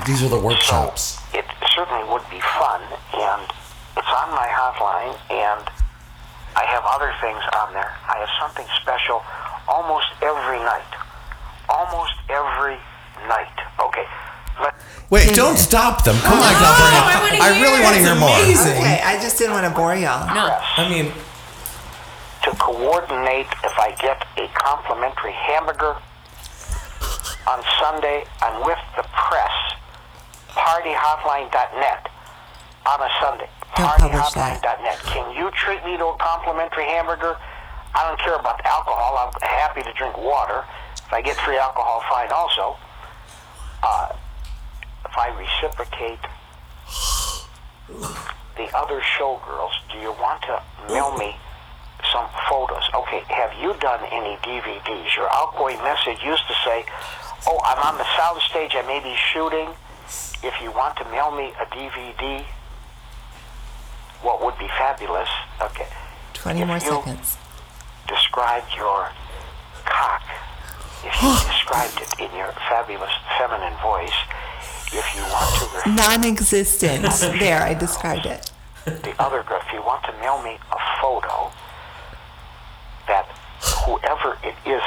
These 0.07 0.23
are 0.23 0.29
the 0.29 0.39
workshops. 0.39 1.19
It 1.35 1.43
certainly 1.75 2.07
would 2.07 2.23
be 2.31 2.39
fun, 2.39 2.79
and 3.11 3.43
it's 3.91 4.07
on 4.07 4.31
my 4.31 4.47
hotline, 4.47 5.11
and 5.27 5.67
I 6.55 6.63
have 6.63 6.83
other 6.87 7.11
things 7.19 7.43
on 7.59 7.73
there. 7.75 7.91
I 8.07 8.23
have 8.23 8.31
something 8.39 8.63
special 8.79 9.19
almost 9.67 10.07
every 10.23 10.63
night. 10.63 10.87
Almost 11.67 12.15
every 12.31 12.79
night. 13.27 13.51
Okay. 13.83 14.07
Let, 14.63 14.75
Wait, 15.09 15.35
don't 15.35 15.59
stop 15.59 16.05
them. 16.05 16.15
Come 16.23 16.39
on, 16.39 16.55
California. 16.55 17.43
I 17.43 17.59
really 17.59 17.83
want 17.83 17.99
to 17.99 18.01
hear 18.01 18.15
more. 18.15 18.31
Okay, 18.31 19.03
I 19.03 19.19
just 19.21 19.37
didn't 19.37 19.59
want 19.59 19.67
to 19.67 19.75
bore 19.75 19.91
y'all. 19.93 20.23
No. 20.31 20.55
I 20.55 20.87
mean, 20.87 21.11
to 22.47 22.51
coordinate 22.55 23.51
if 23.59 23.75
I 23.75 23.91
get 23.99 24.23
a 24.39 24.47
complimentary 24.55 25.33
hamburger 25.35 25.99
on 27.47 27.63
Sunday. 27.79 28.23
I'm 28.41 28.65
with 28.65 28.79
the 28.95 29.03
press. 29.03 29.51
Partyhotline.net 30.57 32.09
on 32.85 32.99
a 33.01 33.09
Sunday. 33.21 33.49
Don't 33.77 33.93
publish 33.97 34.33
that. 34.33 34.61
Partyhotline.net. 34.61 34.99
Can 35.05 35.35
you 35.37 35.51
treat 35.51 35.85
me 35.85 35.97
to 35.97 36.05
a 36.05 36.17
complimentary 36.17 36.85
hamburger? 36.85 37.37
I 37.93 38.07
don't 38.07 38.19
care 38.19 38.35
about 38.35 38.57
the 38.57 38.67
alcohol. 38.67 39.17
I'm 39.17 39.33
happy 39.41 39.83
to 39.83 39.93
drink 39.93 40.17
water. 40.17 40.63
If 40.97 41.13
I 41.13 41.21
get 41.21 41.37
free 41.37 41.57
alcohol, 41.57 42.03
fine 42.09 42.29
also. 42.31 42.75
Uh, 43.83 44.13
if 45.05 45.17
I 45.17 45.29
reciprocate 45.37 46.19
the 48.57 48.67
other 48.75 48.99
showgirls, 49.17 49.71
do 49.91 49.99
you 49.99 50.11
want 50.19 50.41
to 50.43 50.61
mail 50.91 51.15
me 51.17 51.35
some 52.11 52.27
photos? 52.49 52.83
Okay, 52.93 53.21
have 53.29 53.53
you 53.61 53.73
done 53.79 54.03
any 54.11 54.35
DVDs? 54.43 55.15
Your 55.15 55.29
outgoing 55.31 55.77
message 55.83 56.21
used 56.23 56.45
to 56.47 56.55
say, 56.65 56.83
oh, 57.47 57.59
I'm 57.63 57.79
on 57.85 57.97
the 57.97 58.05
sound 58.17 58.41
stage, 58.41 58.73
I 58.75 58.81
may 58.83 58.99
be 58.99 59.15
shooting. 59.33 59.69
If 60.43 60.53
you 60.61 60.71
want 60.71 60.97
to 60.97 61.05
mail 61.05 61.31
me 61.31 61.51
a 61.59 61.65
DVD, 61.65 62.45
what 64.21 64.43
would 64.43 64.57
be 64.57 64.67
fabulous, 64.77 65.29
okay, 65.61 65.87
20 66.33 66.63
more 66.65 66.79
seconds. 66.79 67.37
Describe 68.07 68.63
your 68.75 69.09
cock, 69.85 70.23
if 71.03 71.21
you 71.21 71.29
described 71.51 71.99
it 72.01 72.19
in 72.19 72.35
your 72.37 72.51
fabulous 72.69 73.11
feminine 73.37 73.73
voice, 73.81 74.13
if 74.93 75.15
you 75.15 75.21
want 75.23 75.83
to 75.83 75.89
Non-existent. 75.95 77.03
there, 77.39 77.61
I 77.61 77.73
described 77.73 78.25
it. 78.25 78.51
the 78.85 79.13
other 79.19 79.43
girl, 79.43 79.59
if 79.65 79.73
you 79.73 79.81
want 79.81 80.03
to 80.05 80.13
mail 80.19 80.41
me 80.43 80.57
a 80.71 81.01
photo 81.01 81.51
that 83.07 83.25
whoever 83.85 84.37
it 84.43 84.55
is, 84.69 84.81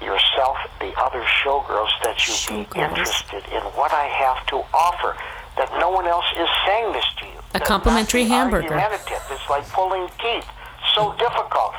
yourself, 0.00 0.56
the 0.80 0.92
other 0.98 1.22
showgirls, 1.42 1.90
that 2.04 2.16
you 2.26 2.64
be 2.64 2.80
interested 2.80 3.44
in 3.52 3.62
what 3.74 3.92
I 3.92 4.04
have 4.06 4.46
to 4.48 4.56
offer, 4.72 5.16
that 5.56 5.70
no 5.80 5.90
one 5.90 6.06
else 6.06 6.26
is 6.38 6.48
saying 6.66 6.92
this 6.92 7.04
to 7.20 7.26
you. 7.26 7.38
A 7.54 7.60
complimentary 7.60 8.24
hamburger. 8.24 8.74
Argumentative. 8.74 9.22
It's 9.30 9.48
like 9.50 9.68
pulling 9.70 10.08
teeth. 10.20 10.46
So 10.94 11.14
difficult. 11.18 11.74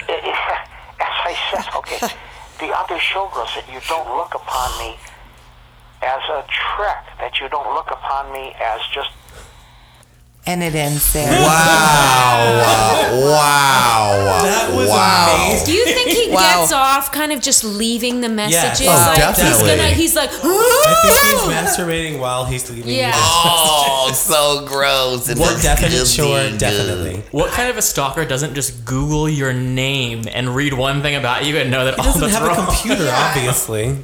As 1.00 1.16
I 1.24 1.36
said, 1.50 1.64
okay, 1.76 1.98
the 2.58 2.76
other 2.76 2.96
showgirls, 2.96 3.54
that 3.54 3.64
you 3.72 3.80
don't 3.88 4.16
look 4.16 4.34
upon 4.34 4.68
me 4.78 4.96
as 6.02 6.20
a 6.32 6.44
trick, 6.48 7.04
that 7.20 7.40
you 7.40 7.48
don't 7.48 7.74
look 7.74 7.90
upon 7.90 8.32
me 8.32 8.54
as 8.60 8.80
just 8.92 9.10
And 10.46 10.62
it 10.62 10.74
ends 10.74 11.12
there. 11.12 11.30
Wow. 11.30 12.66
Wow. 13.10 14.40
That 14.44 14.72
was 14.74 14.88
wow. 14.88 15.34
amazing. 15.48 15.66
Do 15.66 15.72
you 15.72 15.84
think 15.84 16.08
he 16.10 16.30
Wow. 16.30 16.60
gets 16.60 16.72
off 16.72 17.10
kind 17.12 17.32
of 17.32 17.40
just 17.40 17.64
leaving 17.64 18.20
the 18.20 18.28
messages? 18.28 18.86
Oh, 18.88 18.92
like 18.92 19.16
definitely. 19.16 19.50
he's 19.50 19.76
gonna 19.76 19.88
he's 19.94 20.16
like 20.16 20.30
I 20.32 21.02
think 21.02 21.40
he's 21.40 21.54
masturbating 21.54 22.18
while 22.20 22.44
he's 22.44 22.70
leaving. 22.70 22.94
Yeah. 22.94 23.12
Oh, 23.14 24.10
so 24.14 24.64
gross. 24.66 25.28
And 25.28 25.40
What 25.40 25.60
definite 25.60 25.90
disgusting 25.90 26.24
sure, 26.24 26.58
definitely. 26.58 27.22
What 27.32 27.50
kind 27.50 27.68
of 27.68 27.76
a 27.76 27.82
stalker 27.82 28.24
doesn't 28.24 28.54
just 28.54 28.84
Google 28.84 29.28
your 29.28 29.52
name 29.52 30.24
and 30.32 30.54
read 30.54 30.72
one 30.72 31.02
thing 31.02 31.16
about 31.16 31.44
you 31.44 31.56
and 31.58 31.70
know 31.70 31.84
that 31.84 31.94
He 31.94 32.00
all 32.00 32.04
doesn't 32.06 32.20
that's 32.30 32.34
have 32.34 32.58
a 32.58 32.64
computer, 32.66 33.04
Yeah. 33.04 33.32
obviously. 33.36 33.96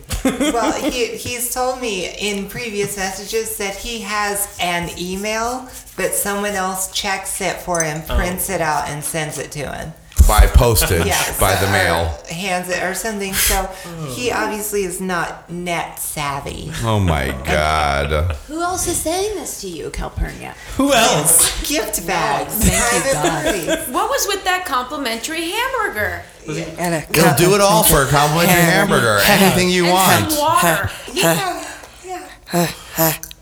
well, 0.53 0.73
he, 0.91 1.07
he's 1.17 1.53
told 1.55 1.81
me 1.81 2.09
in 2.19 2.49
previous 2.49 2.97
messages 2.97 3.57
that 3.59 3.77
he 3.77 4.01
has 4.01 4.49
an 4.61 4.91
email, 4.99 5.69
but 5.97 6.13
someone 6.13 6.53
else 6.53 6.93
checks 6.93 7.41
it 7.41 7.57
for 7.57 7.83
him, 7.83 8.03
oh. 8.09 8.17
prints 8.17 8.51
it 8.51 8.61
out, 8.61 8.89
and 8.89 9.03
sends 9.03 9.39
it 9.39 9.51
to 9.53 9.71
him. 9.71 9.93
By 10.29 10.47
postage, 10.49 11.07
Yes, 11.07 11.39
by 11.39 11.55
the 11.55 11.71
mail. 11.71 12.07
hands 12.29 12.69
it 12.69 12.83
or 12.83 12.95
something. 12.95 13.33
So 13.33 13.67
he 14.09 14.33
oh. 14.33 14.37
obviously 14.37 14.83
is 14.83 15.01
not 15.01 15.49
net 15.49 16.01
savvy. 16.01 16.73
Oh 16.83 16.99
my 16.99 17.29
God. 17.45 18.35
Who 18.49 18.61
else 18.61 18.89
is 18.89 18.97
saying 18.97 19.37
this 19.37 19.61
to 19.61 19.69
you, 19.69 19.89
Calpernia? 19.91 20.57
Who 20.79 20.93
else? 20.93 21.63
Gift 21.69 22.05
bags, 22.09 22.55
Thank 22.59 22.73
you, 22.73 23.13
private 23.13 23.13
God. 23.13 23.45
parties. 23.45 23.95
What 23.95 24.11
was 24.11 24.27
with 24.27 24.43
that 24.45 24.65
complimentary 24.67 25.49
hamburger? 25.49 26.25
And 26.49 26.95
a 26.95 27.01
He'll 27.15 27.37
do 27.37 27.55
it 27.55 27.61
all 27.61 27.85
for 27.85 28.03
a 28.03 28.09
complimentary 28.09 28.63
hamburger. 28.63 29.21
Anything 29.27 29.71
you 29.71 29.85
and 29.87 29.95
want. 29.95 30.33
some 30.33 30.41
water. 30.41 30.91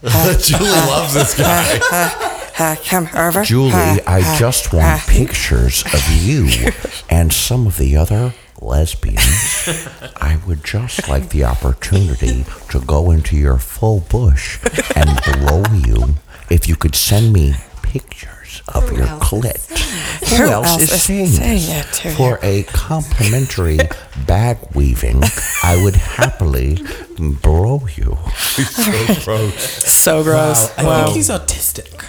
Julie 0.42 0.70
loves 0.70 1.14
this 1.14 1.38
guy. 1.38 2.40
Come 2.56 3.08
over. 3.14 3.42
Julie, 3.44 3.72
Uh, 3.72 3.98
I 4.06 4.20
uh, 4.24 4.38
just 4.38 4.72
want 4.72 4.86
uh, 4.86 4.98
pictures 5.08 5.82
of 5.92 6.08
you 6.22 6.48
and 7.10 7.32
some 7.32 7.66
of 7.66 7.76
the 7.78 7.96
other 7.96 8.32
lesbians. 8.60 9.68
I 10.16 10.38
would 10.46 10.62
just 10.64 11.08
like 11.08 11.30
the 11.30 11.44
opportunity 11.44 12.44
to 12.70 12.80
go 12.80 13.10
into 13.10 13.36
your 13.36 13.58
full 13.58 14.00
bush 14.08 14.58
and 14.94 15.20
blow 15.40 15.64
you. 15.74 16.14
If 16.50 16.68
you 16.68 16.76
could 16.76 16.94
send 16.94 17.32
me 17.32 17.54
pictures 17.82 18.62
of 18.68 18.88
Who 18.88 18.96
your 18.98 19.06
else 19.06 19.22
clit. 19.30 20.28
Who 20.30 20.36
Who 20.36 20.50
else 20.50 20.68
else 20.68 20.82
is 20.82 20.92
is 20.92 21.02
saying 21.02 21.26
saying 21.26 21.54
this? 21.54 21.68
that 21.68 21.92
to 22.02 22.10
For 22.12 22.38
a 22.42 22.62
complimentary 22.64 23.78
bag 24.26 24.58
weaving, 24.74 25.22
I 25.62 25.82
would 25.82 25.96
happily 25.96 26.78
blow 27.18 27.86
you. 27.96 28.16
so 28.30 29.24
gross. 29.24 29.92
So 29.92 30.22
gross. 30.22 30.68
Wow. 30.68 30.74
I 30.78 30.84
Wow. 30.84 31.04
think 31.04 31.16
he's 31.16 31.30
autistic. 31.30 32.04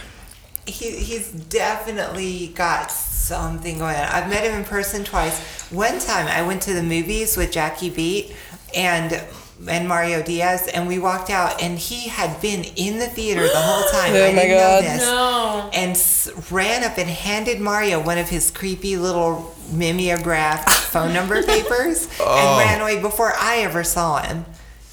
He, 0.66 0.92
he's 0.92 1.30
definitely 1.32 2.48
got 2.56 2.92
something 2.92 3.77
going 3.80 3.95
on. 3.95 4.03
I've 4.06 4.30
met 4.30 4.44
him 4.44 4.53
in 4.58 4.64
person 4.66 5.03
twice. 5.03 5.40
One 5.72 6.00
time 6.00 6.27
I 6.27 6.42
went 6.45 6.61
to 6.64 6.74
the 6.74 6.84
movies 6.84 7.38
with 7.38 7.52
Jackie 7.52 7.90
Beat 7.90 8.35
and 8.76 9.22
and 9.69 9.88
Mario 9.88 10.22
Diaz, 10.22 10.68
and 10.74 10.85
we 10.85 11.00
walked 11.00 11.30
out, 11.30 11.61
and 11.64 11.80
he 11.80 12.10
had 12.10 12.42
been 12.42 12.66
in 12.76 13.00
the 13.00 13.06
theater 13.08 13.42
the 13.44 13.52
whole 13.56 13.90
time. 13.92 14.11
Oh 14.14 14.26
I 14.27 14.34
my 14.34 14.42
didn't 14.42 14.58
God. 14.58 14.84
know 14.84 14.90
this. 14.92 15.02
No. 15.02 15.69
And 15.74 15.92
s- 15.92 16.52
ran 16.52 16.84
up 16.84 16.98
and 16.98 17.10
handed 17.10 17.61
Mario 17.61 18.02
one 18.03 18.18
of 18.18 18.27
his 18.27 18.52
creepy 18.52 18.98
little 18.98 19.56
mimeograph 19.72 20.66
phone 20.92 21.14
number 21.14 21.42
papers 21.45 22.10
Oh. 22.19 22.38
and 22.38 22.69
ran 22.69 22.82
away 22.82 23.02
before 23.02 23.34
I 23.38 23.60
ever 23.60 23.84
saw 23.85 24.22
him. 24.22 24.45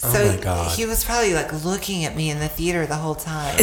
So 0.02 0.08
Oh 0.20 0.28
my 0.32 0.36
God. 0.42 0.76
he 0.76 0.84
was 0.84 1.04
probably 1.04 1.32
like 1.32 1.64
looking 1.64 2.04
at 2.04 2.16
me 2.16 2.30
in 2.30 2.40
the 2.40 2.48
theater 2.48 2.86
the 2.86 2.96
whole 2.96 3.14
time. 3.14 3.54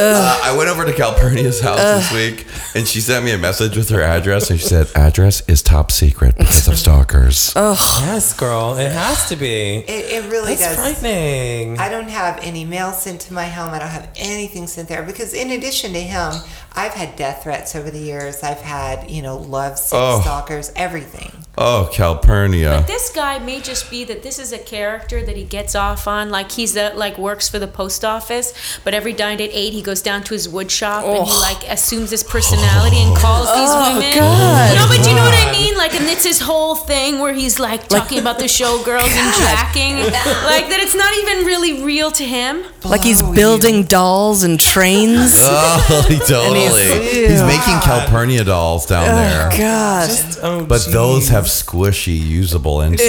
Uh, 0.00 0.40
I 0.44 0.54
went 0.56 0.70
over 0.70 0.84
to 0.84 0.92
Calpernia's 0.92 1.60
house 1.60 1.78
this 1.78 2.12
week, 2.12 2.46
and 2.76 2.86
she 2.86 3.00
sent 3.00 3.24
me 3.24 3.32
a 3.32 3.38
message 3.38 3.76
with 3.76 3.88
her 3.88 4.00
address, 4.02 4.50
and 4.50 4.60
she 4.60 4.66
said, 4.66 4.88
"Address 4.94 5.42
is 5.48 5.62
top 5.62 5.90
secret 5.90 6.36
because 6.38 6.68
of 6.68 6.76
stalkers." 6.78 7.52
Oh, 7.60 7.74
Yes, 8.06 8.32
girl. 8.34 8.76
It 8.78 8.92
has 8.92 9.28
to 9.30 9.36
be. 9.36 9.78
It, 9.78 9.88
it 10.24 10.30
really 10.30 10.54
That's 10.54 10.76
does. 10.76 11.00
frightening. 11.00 11.78
I 11.78 11.88
don't 11.88 12.08
have 12.08 12.38
any 12.42 12.64
mail 12.64 12.92
sent 12.92 13.20
to 13.22 13.34
my 13.34 13.46
home. 13.46 13.70
I 13.74 13.80
don't 13.80 13.88
have 13.88 14.08
anything 14.16 14.66
sent 14.68 14.88
there 14.88 15.02
because, 15.02 15.34
in 15.34 15.50
addition 15.50 15.92
to 15.94 16.00
him, 16.00 16.32
I've 16.74 16.92
had 16.94 17.16
death 17.16 17.42
threats 17.42 17.74
over 17.74 17.90
the 17.90 17.98
years. 17.98 18.42
I've 18.44 18.60
had, 18.60 19.10
you 19.10 19.22
know, 19.22 19.38
love 19.38 19.72
Oh. 19.92 20.20
stalkers, 20.20 20.70
everything. 20.76 21.32
Oh, 21.60 21.90
Calpernia. 21.92 22.78
But 22.78 22.86
This 22.86 23.10
guy 23.12 23.38
may 23.40 23.60
just 23.60 23.90
be 23.90 24.04
that 24.04 24.22
this 24.22 24.38
is 24.38 24.52
a 24.52 24.58
character 24.58 25.24
that 25.24 25.36
he 25.36 25.42
gets 25.44 25.74
off 25.74 26.06
on, 26.06 26.30
like 26.30 26.52
he's 26.52 26.76
a, 26.76 26.92
like 26.94 27.18
works 27.18 27.48
for 27.48 27.58
the 27.58 27.66
post 27.66 28.04
office, 28.04 28.52
but 28.84 28.94
every 28.94 29.12
night 29.12 29.40
at 29.40 29.50
eight 29.52 29.72
he 29.72 29.82
goes 29.82 30.00
down 30.00 30.22
to 30.24 30.34
his 30.34 30.48
wood 30.48 30.70
shop 30.70 31.04
and 31.04 31.26
he 31.26 31.32
Oh. 31.34 31.40
like 31.42 31.68
assumes 31.68 32.10
this 32.10 32.22
personality 32.22 32.98
and 32.98 33.16
calls 33.16 33.46
these 33.48 33.70
Oh, 33.70 33.94
women. 33.96 34.14
God. 34.14 34.76
No, 34.76 34.86
but 34.86 34.98
you 35.06 35.14
know 35.16 35.24
what 35.24 35.34
I 35.34 35.50
mean? 35.50 35.76
Like, 35.76 35.94
and 35.94 36.04
it's 36.04 36.24
his 36.24 36.40
whole 36.40 36.76
thing 36.76 37.18
where 37.18 37.32
he's 37.34 37.58
like 37.58 37.88
talking 37.88 38.18
about 38.20 38.38
the 38.38 38.44
showgirls 38.44 39.10
and 39.10 39.34
jacking, 39.42 39.96
like 39.98 40.68
that. 40.70 40.78
It's 40.80 40.94
not 40.94 41.12
even 41.18 41.44
really 41.44 41.82
real 41.82 42.10
to 42.12 42.24
him. 42.24 42.62
Like 42.84 43.00
he's 43.02 43.20
building 43.22 43.82
dolls 43.84 44.44
and 44.44 44.60
trains. 44.60 45.34
Oh, 45.50 46.06
totally. 46.26 46.60
he's- 46.60 47.28
He's, 47.28 47.42
making 47.42 47.80
Calpernia 47.80 48.44
dolls 48.44 48.86
down 48.86 49.06
there. 49.06 49.46
Oh, 49.46 49.50
there. 49.50 49.58
God. 49.58 50.06
Just- 50.08 50.38
oh, 50.42 50.64
But 50.64 50.86
those 50.90 51.28
have 51.30 51.47
squishy, 51.48 52.18
usable 52.18 52.80
insides. 52.80 53.08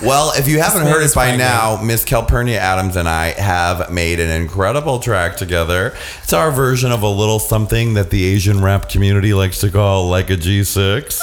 well, 0.02 0.32
if 0.36 0.48
you 0.48 0.60
haven't 0.60 0.86
heard 0.86 1.02
it 1.02 1.14
by 1.14 1.36
now, 1.36 1.80
Miss 1.82 2.04
Calpernia 2.04 2.58
Addams 2.58 2.96
and 2.96 3.08
I 3.08 3.28
have 3.32 3.90
made 3.90 4.20
an 4.20 4.30
incredible 4.30 4.98
track 4.98 5.36
together. 5.36 5.94
It's 6.22 6.32
our 6.32 6.50
version 6.50 6.92
of 6.92 7.02
a 7.02 7.08
little 7.08 7.38
something 7.38 7.94
that 7.94 8.10
the 8.10 8.24
Asian 8.24 8.62
rap 8.62 8.88
community 8.88 9.34
likes 9.34 9.60
to 9.60 9.70
call 9.70 10.08
like 10.08 10.30
a 10.30 10.36
G6. 10.36 11.20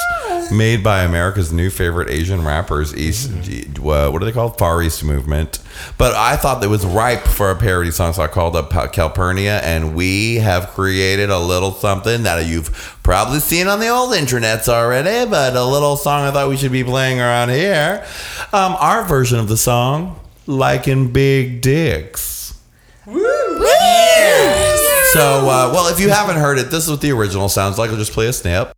Made 0.50 0.82
by 0.82 1.02
America's 1.02 1.52
new 1.52 1.68
favorite 1.68 2.08
Asian 2.08 2.42
rappers, 2.44 2.96
East, 2.96 3.30
uh, 3.30 4.10
what 4.10 4.22
are 4.22 4.24
they 4.24 4.32
called? 4.32 4.56
Far 4.58 4.82
East 4.82 5.04
Movement. 5.04 5.58
But 5.96 6.14
I 6.14 6.36
thought 6.36 6.62
it 6.62 6.68
was 6.68 6.84
ripe 6.84 7.22
for 7.24 7.50
a 7.50 7.56
parody 7.56 7.90
song, 7.90 8.12
so 8.12 8.22
I 8.22 8.28
called 8.28 8.56
up 8.56 8.70
Calpernia, 8.92 9.60
and 9.62 9.94
we 9.94 10.36
have 10.36 10.68
created 10.68 11.30
a 11.30 11.38
little 11.38 11.72
something 11.72 12.22
that 12.22 12.46
you've 12.46 12.98
probably 13.02 13.40
seen 13.40 13.66
on 13.66 13.80
the 13.80 13.88
old 13.88 14.12
internets 14.12 14.68
already, 14.68 15.28
but 15.28 15.56
a 15.56 15.64
little 15.64 15.96
song 15.96 16.22
I 16.24 16.30
thought 16.30 16.48
we 16.48 16.56
should 16.56 16.72
be 16.72 16.84
playing 16.84 17.20
around 17.20 17.50
here. 17.50 18.06
Um, 18.52 18.76
our 18.78 19.04
version 19.04 19.38
of 19.38 19.48
the 19.48 19.56
song, 19.56 20.20
Liking 20.46 21.12
Big 21.12 21.60
Dicks. 21.60 22.58
Woo! 23.06 23.24
So, 25.14 25.48
uh, 25.48 25.70
well, 25.72 25.90
if 25.90 26.00
you 26.00 26.10
haven't 26.10 26.36
heard 26.36 26.58
it, 26.58 26.70
this 26.70 26.84
is 26.84 26.90
what 26.90 27.00
the 27.00 27.12
original 27.12 27.48
sounds 27.48 27.78
like. 27.78 27.90
I'll 27.90 27.96
just 27.96 28.12
play 28.12 28.26
a 28.26 28.32
snip. 28.32 28.72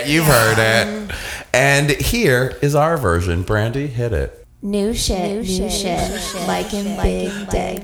It. 0.00 0.08
You've 0.08 0.26
heard 0.26 0.58
it. 0.58 1.14
And 1.52 1.90
here 1.90 2.56
is 2.62 2.74
our 2.74 2.96
version. 2.96 3.42
Brandy, 3.42 3.86
hit 3.86 4.12
it. 4.12 4.36
New 4.62 4.92
shit, 4.92 5.36
new, 5.38 5.44
shit, 5.44 5.72
shit, 5.72 6.46
like 6.46 6.74
in 6.74 6.84
big 7.00 7.30
dick. 7.48 7.82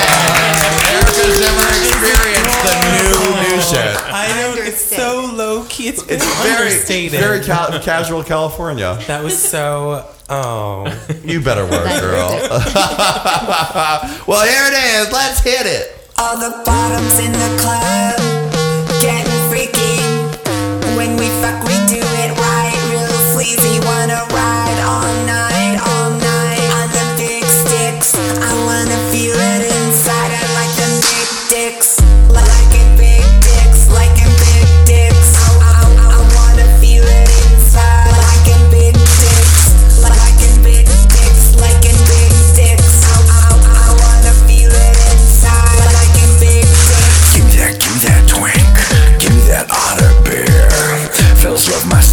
Erica's 0.00 1.40
never 1.40 1.66
experienced 1.76 2.60
the 2.64 2.72
new 2.96 3.12
new 3.36 3.60
shit. 3.60 3.96
I 4.08 4.32
know 4.40 4.54
it's 4.62 4.80
so 4.80 5.30
low 5.34 5.64
key. 5.68 5.88
It's, 5.88 6.02
It's 6.08 6.24
very 6.42 6.68
understated. 6.68 7.20
very 7.20 7.44
cal- 7.44 7.78
casual 7.80 8.24
California. 8.24 8.98
That 9.06 9.22
was 9.22 9.36
so. 9.40 10.08
Oh, 10.30 10.86
You 11.24 11.40
better 11.42 11.64
work, 11.64 11.84
girl. 12.00 12.30
well, 14.26 14.46
here 14.46 14.66
it 14.72 14.74
is. 15.06 15.12
Let's 15.12 15.40
hit 15.40 15.66
it. 15.66 16.08
All 16.18 16.36
the 16.38 16.62
bottoms 16.64 17.18
in 17.18 17.32
the 17.32 17.58
club 17.60 18.29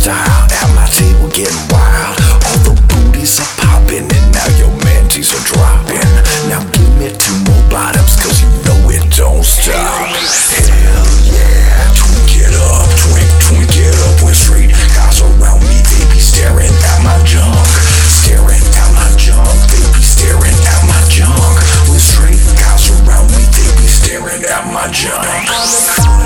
style. 0.08 0.48
At 0.64 0.70
my 0.72 0.88
table 0.88 1.28
getting 1.36 1.68
wild. 1.68 2.16
All 2.48 2.60
the 2.64 2.76
booties 2.88 3.44
are 3.44 3.54
popping 3.60 4.08
and 4.08 4.28
now 4.32 4.48
your 4.56 4.72
manties 4.88 5.36
are 5.36 5.44
dropping. 5.44 6.08
Now 6.48 6.64
give 6.72 6.92
me 6.96 7.12
two 7.12 7.36
more 7.44 7.64
bottoms 7.68 8.16
cause 8.16 8.40
you 8.40 8.48
know 8.64 8.80
it 8.88 9.04
don't 9.12 9.44
stop. 9.44 10.08
Hell 10.56 11.08
yeah. 11.28 11.92
Twink 11.92 12.40
it 12.40 12.56
up, 12.56 12.88
twink, 13.04 13.32
twink 13.44 13.74
it 13.76 13.96
up. 14.08 14.24
When 14.24 14.34
straight 14.34 14.72
guys 14.96 15.20
around 15.20 15.60
me, 15.68 15.84
they 15.84 16.04
be 16.08 16.20
staring 16.24 16.72
at 16.72 17.00
my 17.04 17.20
junk. 17.28 17.68
Staring 18.08 18.64
at 18.64 18.90
my 18.96 19.08
junk. 19.20 19.52
They 19.68 19.84
be 19.92 20.04
staring 20.04 20.56
at 20.56 20.82
my 20.88 21.02
junk. 21.12 21.60
When 21.92 22.00
straight 22.00 22.40
guys 22.56 22.88
around 23.04 23.28
me, 23.36 23.44
they 23.52 23.70
be 23.76 23.88
staring 23.92 24.44
at 24.48 24.64
my 24.72 24.88
junk. 24.96 26.17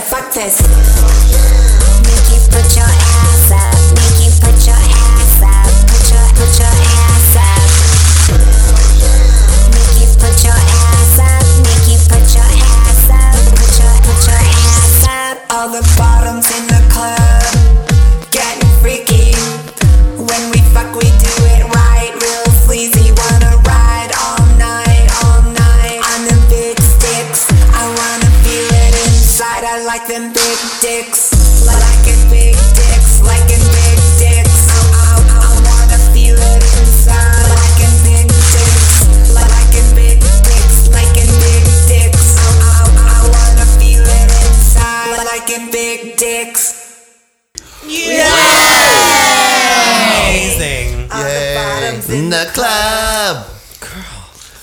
Fuck 0.00 0.32
this. 0.32 0.60
Make 2.02 2.30
you 2.32 2.40
put 2.48 2.76
your 2.76 3.09
In 52.30 52.46
the 52.46 52.50
club. 52.52 53.46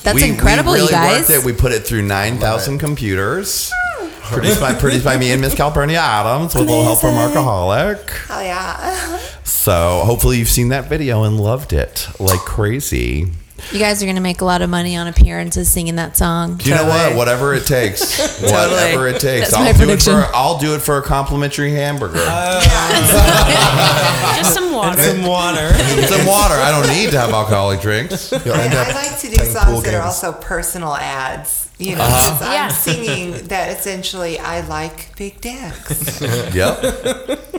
That's 0.04 0.16
we, 0.16 0.30
incredible, 0.30 0.72
we 0.72 0.78
really 0.78 0.88
you 0.88 0.94
guys. 0.94 1.28
Worked 1.28 1.42
it. 1.42 1.46
We 1.46 1.52
put 1.52 1.74
it 1.74 1.86
through 1.86 2.04
9,000 2.04 2.78
computers. 2.78 3.74
Produced 4.22 4.62
by, 4.62 4.74
produced 4.74 5.04
by 5.04 5.18
me 5.18 5.32
and 5.32 5.42
Miss 5.42 5.54
Calpernia 5.54 6.00
Addams 6.00 6.56
with 6.56 6.64
a 6.64 6.66
little 6.66 6.86
help 6.86 7.02
from 7.02 7.16
Markaholic. 7.16 8.28
Oh 8.30 8.42
yeah. 8.42 9.20
So 9.44 10.04
hopefully 10.06 10.38
you've 10.38 10.48
seen 10.48 10.70
that 10.70 10.88
video 10.88 11.24
and 11.24 11.42
loved 11.42 11.74
it 11.74 12.08
like 12.20 12.40
crazy. 12.40 13.28
You 13.72 13.80
guys 13.80 14.02
are 14.02 14.06
gonna 14.06 14.22
make 14.22 14.42
a 14.42 14.46
lot 14.46 14.62
of 14.62 14.70
money 14.70 14.96
on 14.96 15.08
appearances 15.08 15.70
singing 15.70 15.96
that 15.96 16.16
song. 16.16 16.60
You 16.64 16.76
know 16.76 16.86
what? 16.86 17.16
Whatever 17.16 17.54
it 17.54 17.66
takes. 17.66 18.18
Whatever 18.42 19.08
it 19.08 19.20
takes. 19.20 19.52
That's 19.52 19.54
I'll 19.54 19.66
my 19.66 19.72
do 19.74 19.90
it 19.92 20.02
for 20.02 20.30
I'll 20.34 20.58
do 20.58 20.76
it 20.76 20.80
for 20.80 20.98
a 20.98 21.02
complimentary 21.02 21.72
hamburger. 21.72 22.20
Uh, 22.20 22.62
Just 24.38 24.54
some 24.54 24.72
water. 24.72 25.02
Some 25.02 25.24
water. 25.24 25.74
Some 26.08 26.26
water. 26.26 26.56
I 26.56 26.72
don't 26.72 26.96
need 26.96 27.12
to 27.12 27.20
have 27.20 27.32
alcoholic 27.32 27.82
drinks. 27.82 28.32
And 28.32 28.42
I 28.50 28.94
like 28.94 29.20
to 29.20 29.30
do 29.30 29.36
songs 29.46 29.84
that 29.84 29.94
are 29.94 30.04
also 30.04 30.32
personal 30.32 30.96
ads. 30.96 31.67
You 31.80 31.96
know, 31.96 32.02
Uh-huh. 32.04 32.30
'cause 32.32 32.42
I'm 32.42 32.52
Yeah. 32.54 32.68
singing 32.70 33.48
that 33.50 33.78
essentially 33.78 34.40
I 34.40 34.62
like 34.62 35.16
big 35.16 35.40
dicks. 35.42 36.22
yep. 36.54 36.82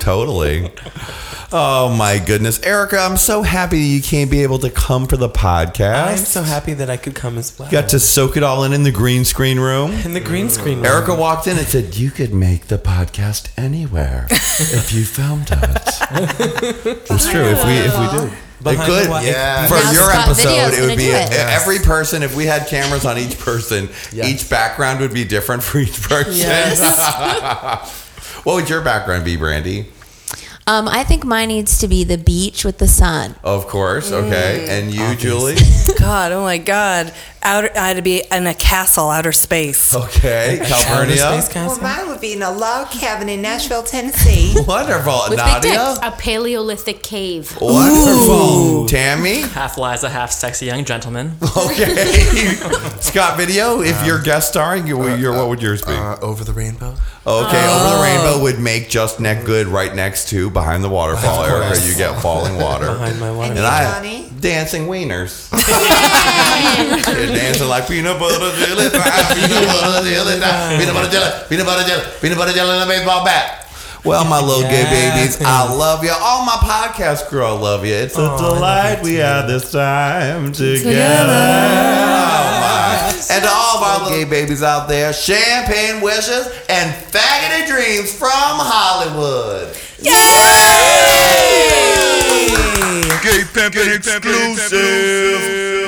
Totally. 0.01 0.73
Oh 1.53 1.89
my 1.89 2.19
goodness. 2.19 2.61
Erica, 2.63 2.99
I'm 2.99 3.17
so 3.17 3.43
happy 3.43 3.79
that 3.81 3.87
you 3.87 4.03
can't 4.03 4.31
be 4.31 4.43
able 4.43 4.59
to 4.59 4.71
come 4.71 5.07
for 5.07 5.17
the 5.17 5.29
podcast. 5.31 6.09
I'm 6.09 6.17
so 6.19 6.43
happy 6.43 6.75
that 6.75 6.91
I 6.91 6.97
could 6.97 7.15
come 7.15 7.39
as 7.39 7.57
well. 7.59 7.71
Got 7.71 7.89
to 7.91 8.01
soak 8.01 8.37
it 8.37 8.43
all 8.43 8.65
in 8.65 8.73
in 8.73 8.83
the 8.83 8.91
green 8.91 9.25
screen 9.25 9.59
room. 9.61 9.93
In 10.05 10.15
the 10.15 10.21
green 10.21 10.51
screen 10.51 10.79
room. 10.79 10.87
Erica 10.87 11.15
walked 11.15 11.47
in 11.47 11.57
and 11.57 11.67
said, 11.67 11.95
"You 11.97 12.11
could 12.11 12.35
make 12.35 12.67
the 12.69 12.77
podcast 12.79 13.47
anywhere 13.57 14.27
if 14.31 14.93
you 14.93 15.05
filmed 15.05 15.51
it." 15.53 15.89
it's 17.11 17.29
true. 17.31 17.45
If 17.45 17.65
we 17.65 17.73
if 17.79 17.99
we 17.99 18.19
do. 18.19 18.31
It 18.61 18.77
could, 18.77 19.07
the 19.07 19.11
wa- 19.11 19.21
yeah. 19.21 19.67
For 19.69 19.75
Now 19.75 19.93
your 19.93 20.11
Scott 20.11 20.37
Video's 20.37 20.57
episode, 20.57 20.83
it 20.85 20.89
would 20.89 20.99
be 20.99 21.07
it. 21.07 21.33
every 21.33 21.79
person. 21.79 22.23
If 22.23 22.37
we 22.37 22.45
had 22.47 22.67
cameras 22.67 23.05
on 23.05 23.17
each 23.19 23.39
person, 23.39 23.89
each 24.13 24.51
background 24.51 25.01
would 25.01 25.15
be 25.15 25.25
different 25.25 25.63
for 25.63 25.79
each 25.79 26.03
person. 26.03 26.49
what 28.45 28.55
would 28.55 28.69
your 28.69 28.81
background 28.83 29.25
be, 29.25 29.37
Brandy? 29.37 29.87
Um, 30.67 30.87
I 30.87 31.03
think 31.03 31.25
mine 31.25 31.49
needs 31.49 31.79
to 31.79 31.89
be 31.89 32.05
the 32.05 32.19
beach 32.19 32.63
with 32.63 32.77
the 32.77 32.89
sun. 32.89 33.37
Of 33.43 33.69
course, 33.69 34.13
okay. 34.13 34.67
And 34.69 34.93
you, 34.93 35.15
Julie? 35.15 35.57
God, 35.99 36.33
oh 36.33 36.43
my 36.43 36.59
God. 36.59 37.15
Outer, 37.43 37.71
I 37.77 37.89
had 37.89 37.97
to 37.97 38.03
be 38.03 38.23
in 38.33 38.47
a 38.47 38.55
castle, 38.55 39.11
outer 39.11 39.33
space. 39.33 39.95
Okay, 39.95 40.61
Calpernia. 40.65 41.41
Well, 41.55 41.81
mine 41.81 42.09
would 42.09 42.21
be 42.21 42.33
in 42.33 42.43
a 42.43 42.51
log 42.51 42.91
cabin 42.91 43.29
in 43.29 43.43
Nashville, 43.43 43.83
Tennessee. 43.85 44.55
Wonderful, 44.67 45.21
With 45.29 45.39
big 45.39 45.47
Nadia. 45.47 45.73
dicks. 45.73 45.99
A 46.03 46.11
Paleolithic 46.19 47.03
cave. 47.03 47.57
Wonderful, 47.61 48.87
Tammy. 48.89 49.43
Half 49.43 49.79
Liza, 49.79 50.11
half 50.11 50.33
sexy 50.33 50.67
young 50.67 50.85
gentleman. 50.85 51.37
Okay, 51.59 52.55
Scott 53.01 53.37
Video. 53.37 53.81
If 53.81 53.99
um, 54.01 54.07
you're 54.07 54.23
guest 54.23 54.49
starring, 54.49 54.87
you, 54.87 55.01
uh, 55.03 55.17
your 55.17 55.33
what 55.33 55.49
would 55.49 55.59
uh, 55.59 55.63
yours 55.63 55.83
be? 55.83 55.93
Uh, 55.93 56.17
over 56.21 56.45
the 56.45 56.53
rainbow. 56.53 56.91
Okay, 56.91 56.99
Oh. 57.27 57.37
over 57.37 57.45
the 57.45 57.99
oh. 57.99 58.03
rainbow 58.03 58.43
would 58.43 58.61
make 58.61 58.89
just 58.89 59.19
neck 59.21 59.45
good 59.45 59.67
right 59.67 59.95
next 59.95 60.29
to 60.31 60.51
behind 60.51 60.85
the 60.85 60.89
waterfall 60.89 61.45
Of 61.45 61.51
area. 61.51 61.67
course. 61.67 61.89
You 61.89 61.97
get 61.97 62.21
falling 62.23 62.57
water. 62.57 62.87
Behind 62.87 63.19
my 63.21 63.33
water. 63.33 63.51
And 63.53 63.61
I 63.61 64.29
dancing 64.41 64.85
wieners. 64.87 65.49
You're 67.29 67.37
dancing 67.37 67.69
like 67.69 67.87
peanut 67.87 68.19
butter 68.19 68.39
jelly, 68.57 68.89
time, 68.89 69.05
peanut 69.37 69.69
butter 69.69 70.09
jelly, 70.09 70.41
time, 70.41 70.79
peanut 70.81 70.95
butter 70.95 71.11
jelly, 71.11 71.45
peanut 71.49 71.67
butter 71.67 71.85
jelly, 71.87 72.05
peanut 72.23 72.39
butter 72.39 72.53
jelly, 72.53 72.71
and 72.71 72.83
a 72.83 72.87
baseball 72.87 73.23
bat. 73.25 73.67
Well, 74.03 74.25
my 74.25 74.41
little 74.41 74.63
gay 74.63 74.85
babies, 74.85 75.39
I 75.43 75.71
love 75.71 76.03
you. 76.05 76.13
All 76.19 76.47
my 76.47 76.53
podcast 76.53 77.27
crew, 77.27 77.45
I 77.45 77.51
love 77.51 77.85
you. 77.85 77.93
It's 77.93 78.17
a 78.17 78.37
delight 78.39 79.03
we 79.03 79.15
had 79.17 79.47
this 79.47 79.71
time 79.71 80.53
together. 80.53 80.95
Oh 80.95 82.61
my. 82.63 83.13
And 83.31 83.45
to 83.45 83.51
all 83.51 83.77
of 83.77 83.83
our 83.83 83.99
little 84.05 84.17
gay 84.17 84.25
babies 84.25 84.63
out 84.63 84.89
there, 84.89 85.13
champagne 85.13 86.01
wishes 86.01 86.47
and 86.71 86.95
faggoty 87.13 87.67
dreams 87.69 88.11
from 88.15 88.31
Hollywood. 88.33 89.77
Gay 93.23 93.43
pimpin' 93.53 93.97
exclusive. 93.97 94.79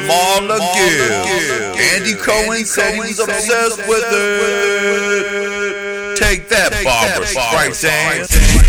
Marla 0.08 0.58
Gibbs. 0.74 1.78
Andy 1.94 2.14
Cohen 2.14 2.64
said 2.64 2.94
he 2.94 3.00
was 3.00 3.18
obsessed 3.20 3.78
with 3.88 4.04
it. 4.04 5.30
Take 6.18 6.48
that, 6.48 6.72
Barbra 6.84 7.26
Streisand. 7.26 8.59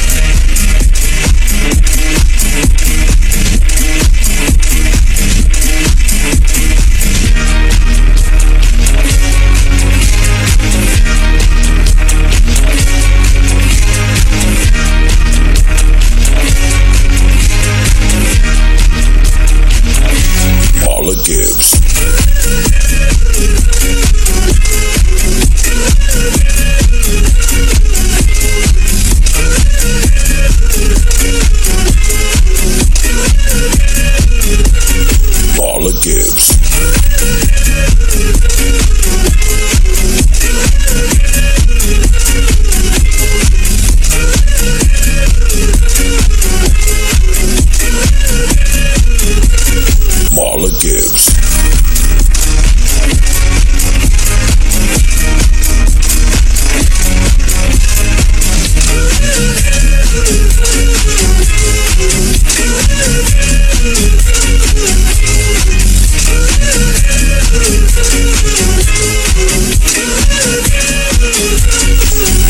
Marla 21.02 21.16
Gibbs. 21.24 21.80
Marla 35.58 35.92
Gibbs. 36.02 36.52
Marla 50.34 50.70
Gibbs. 50.78 51.36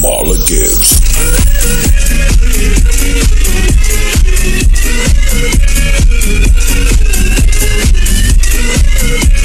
Marla 0.01 0.37
Gibbs. 0.45 1.01
Yeah. 9.11 9.40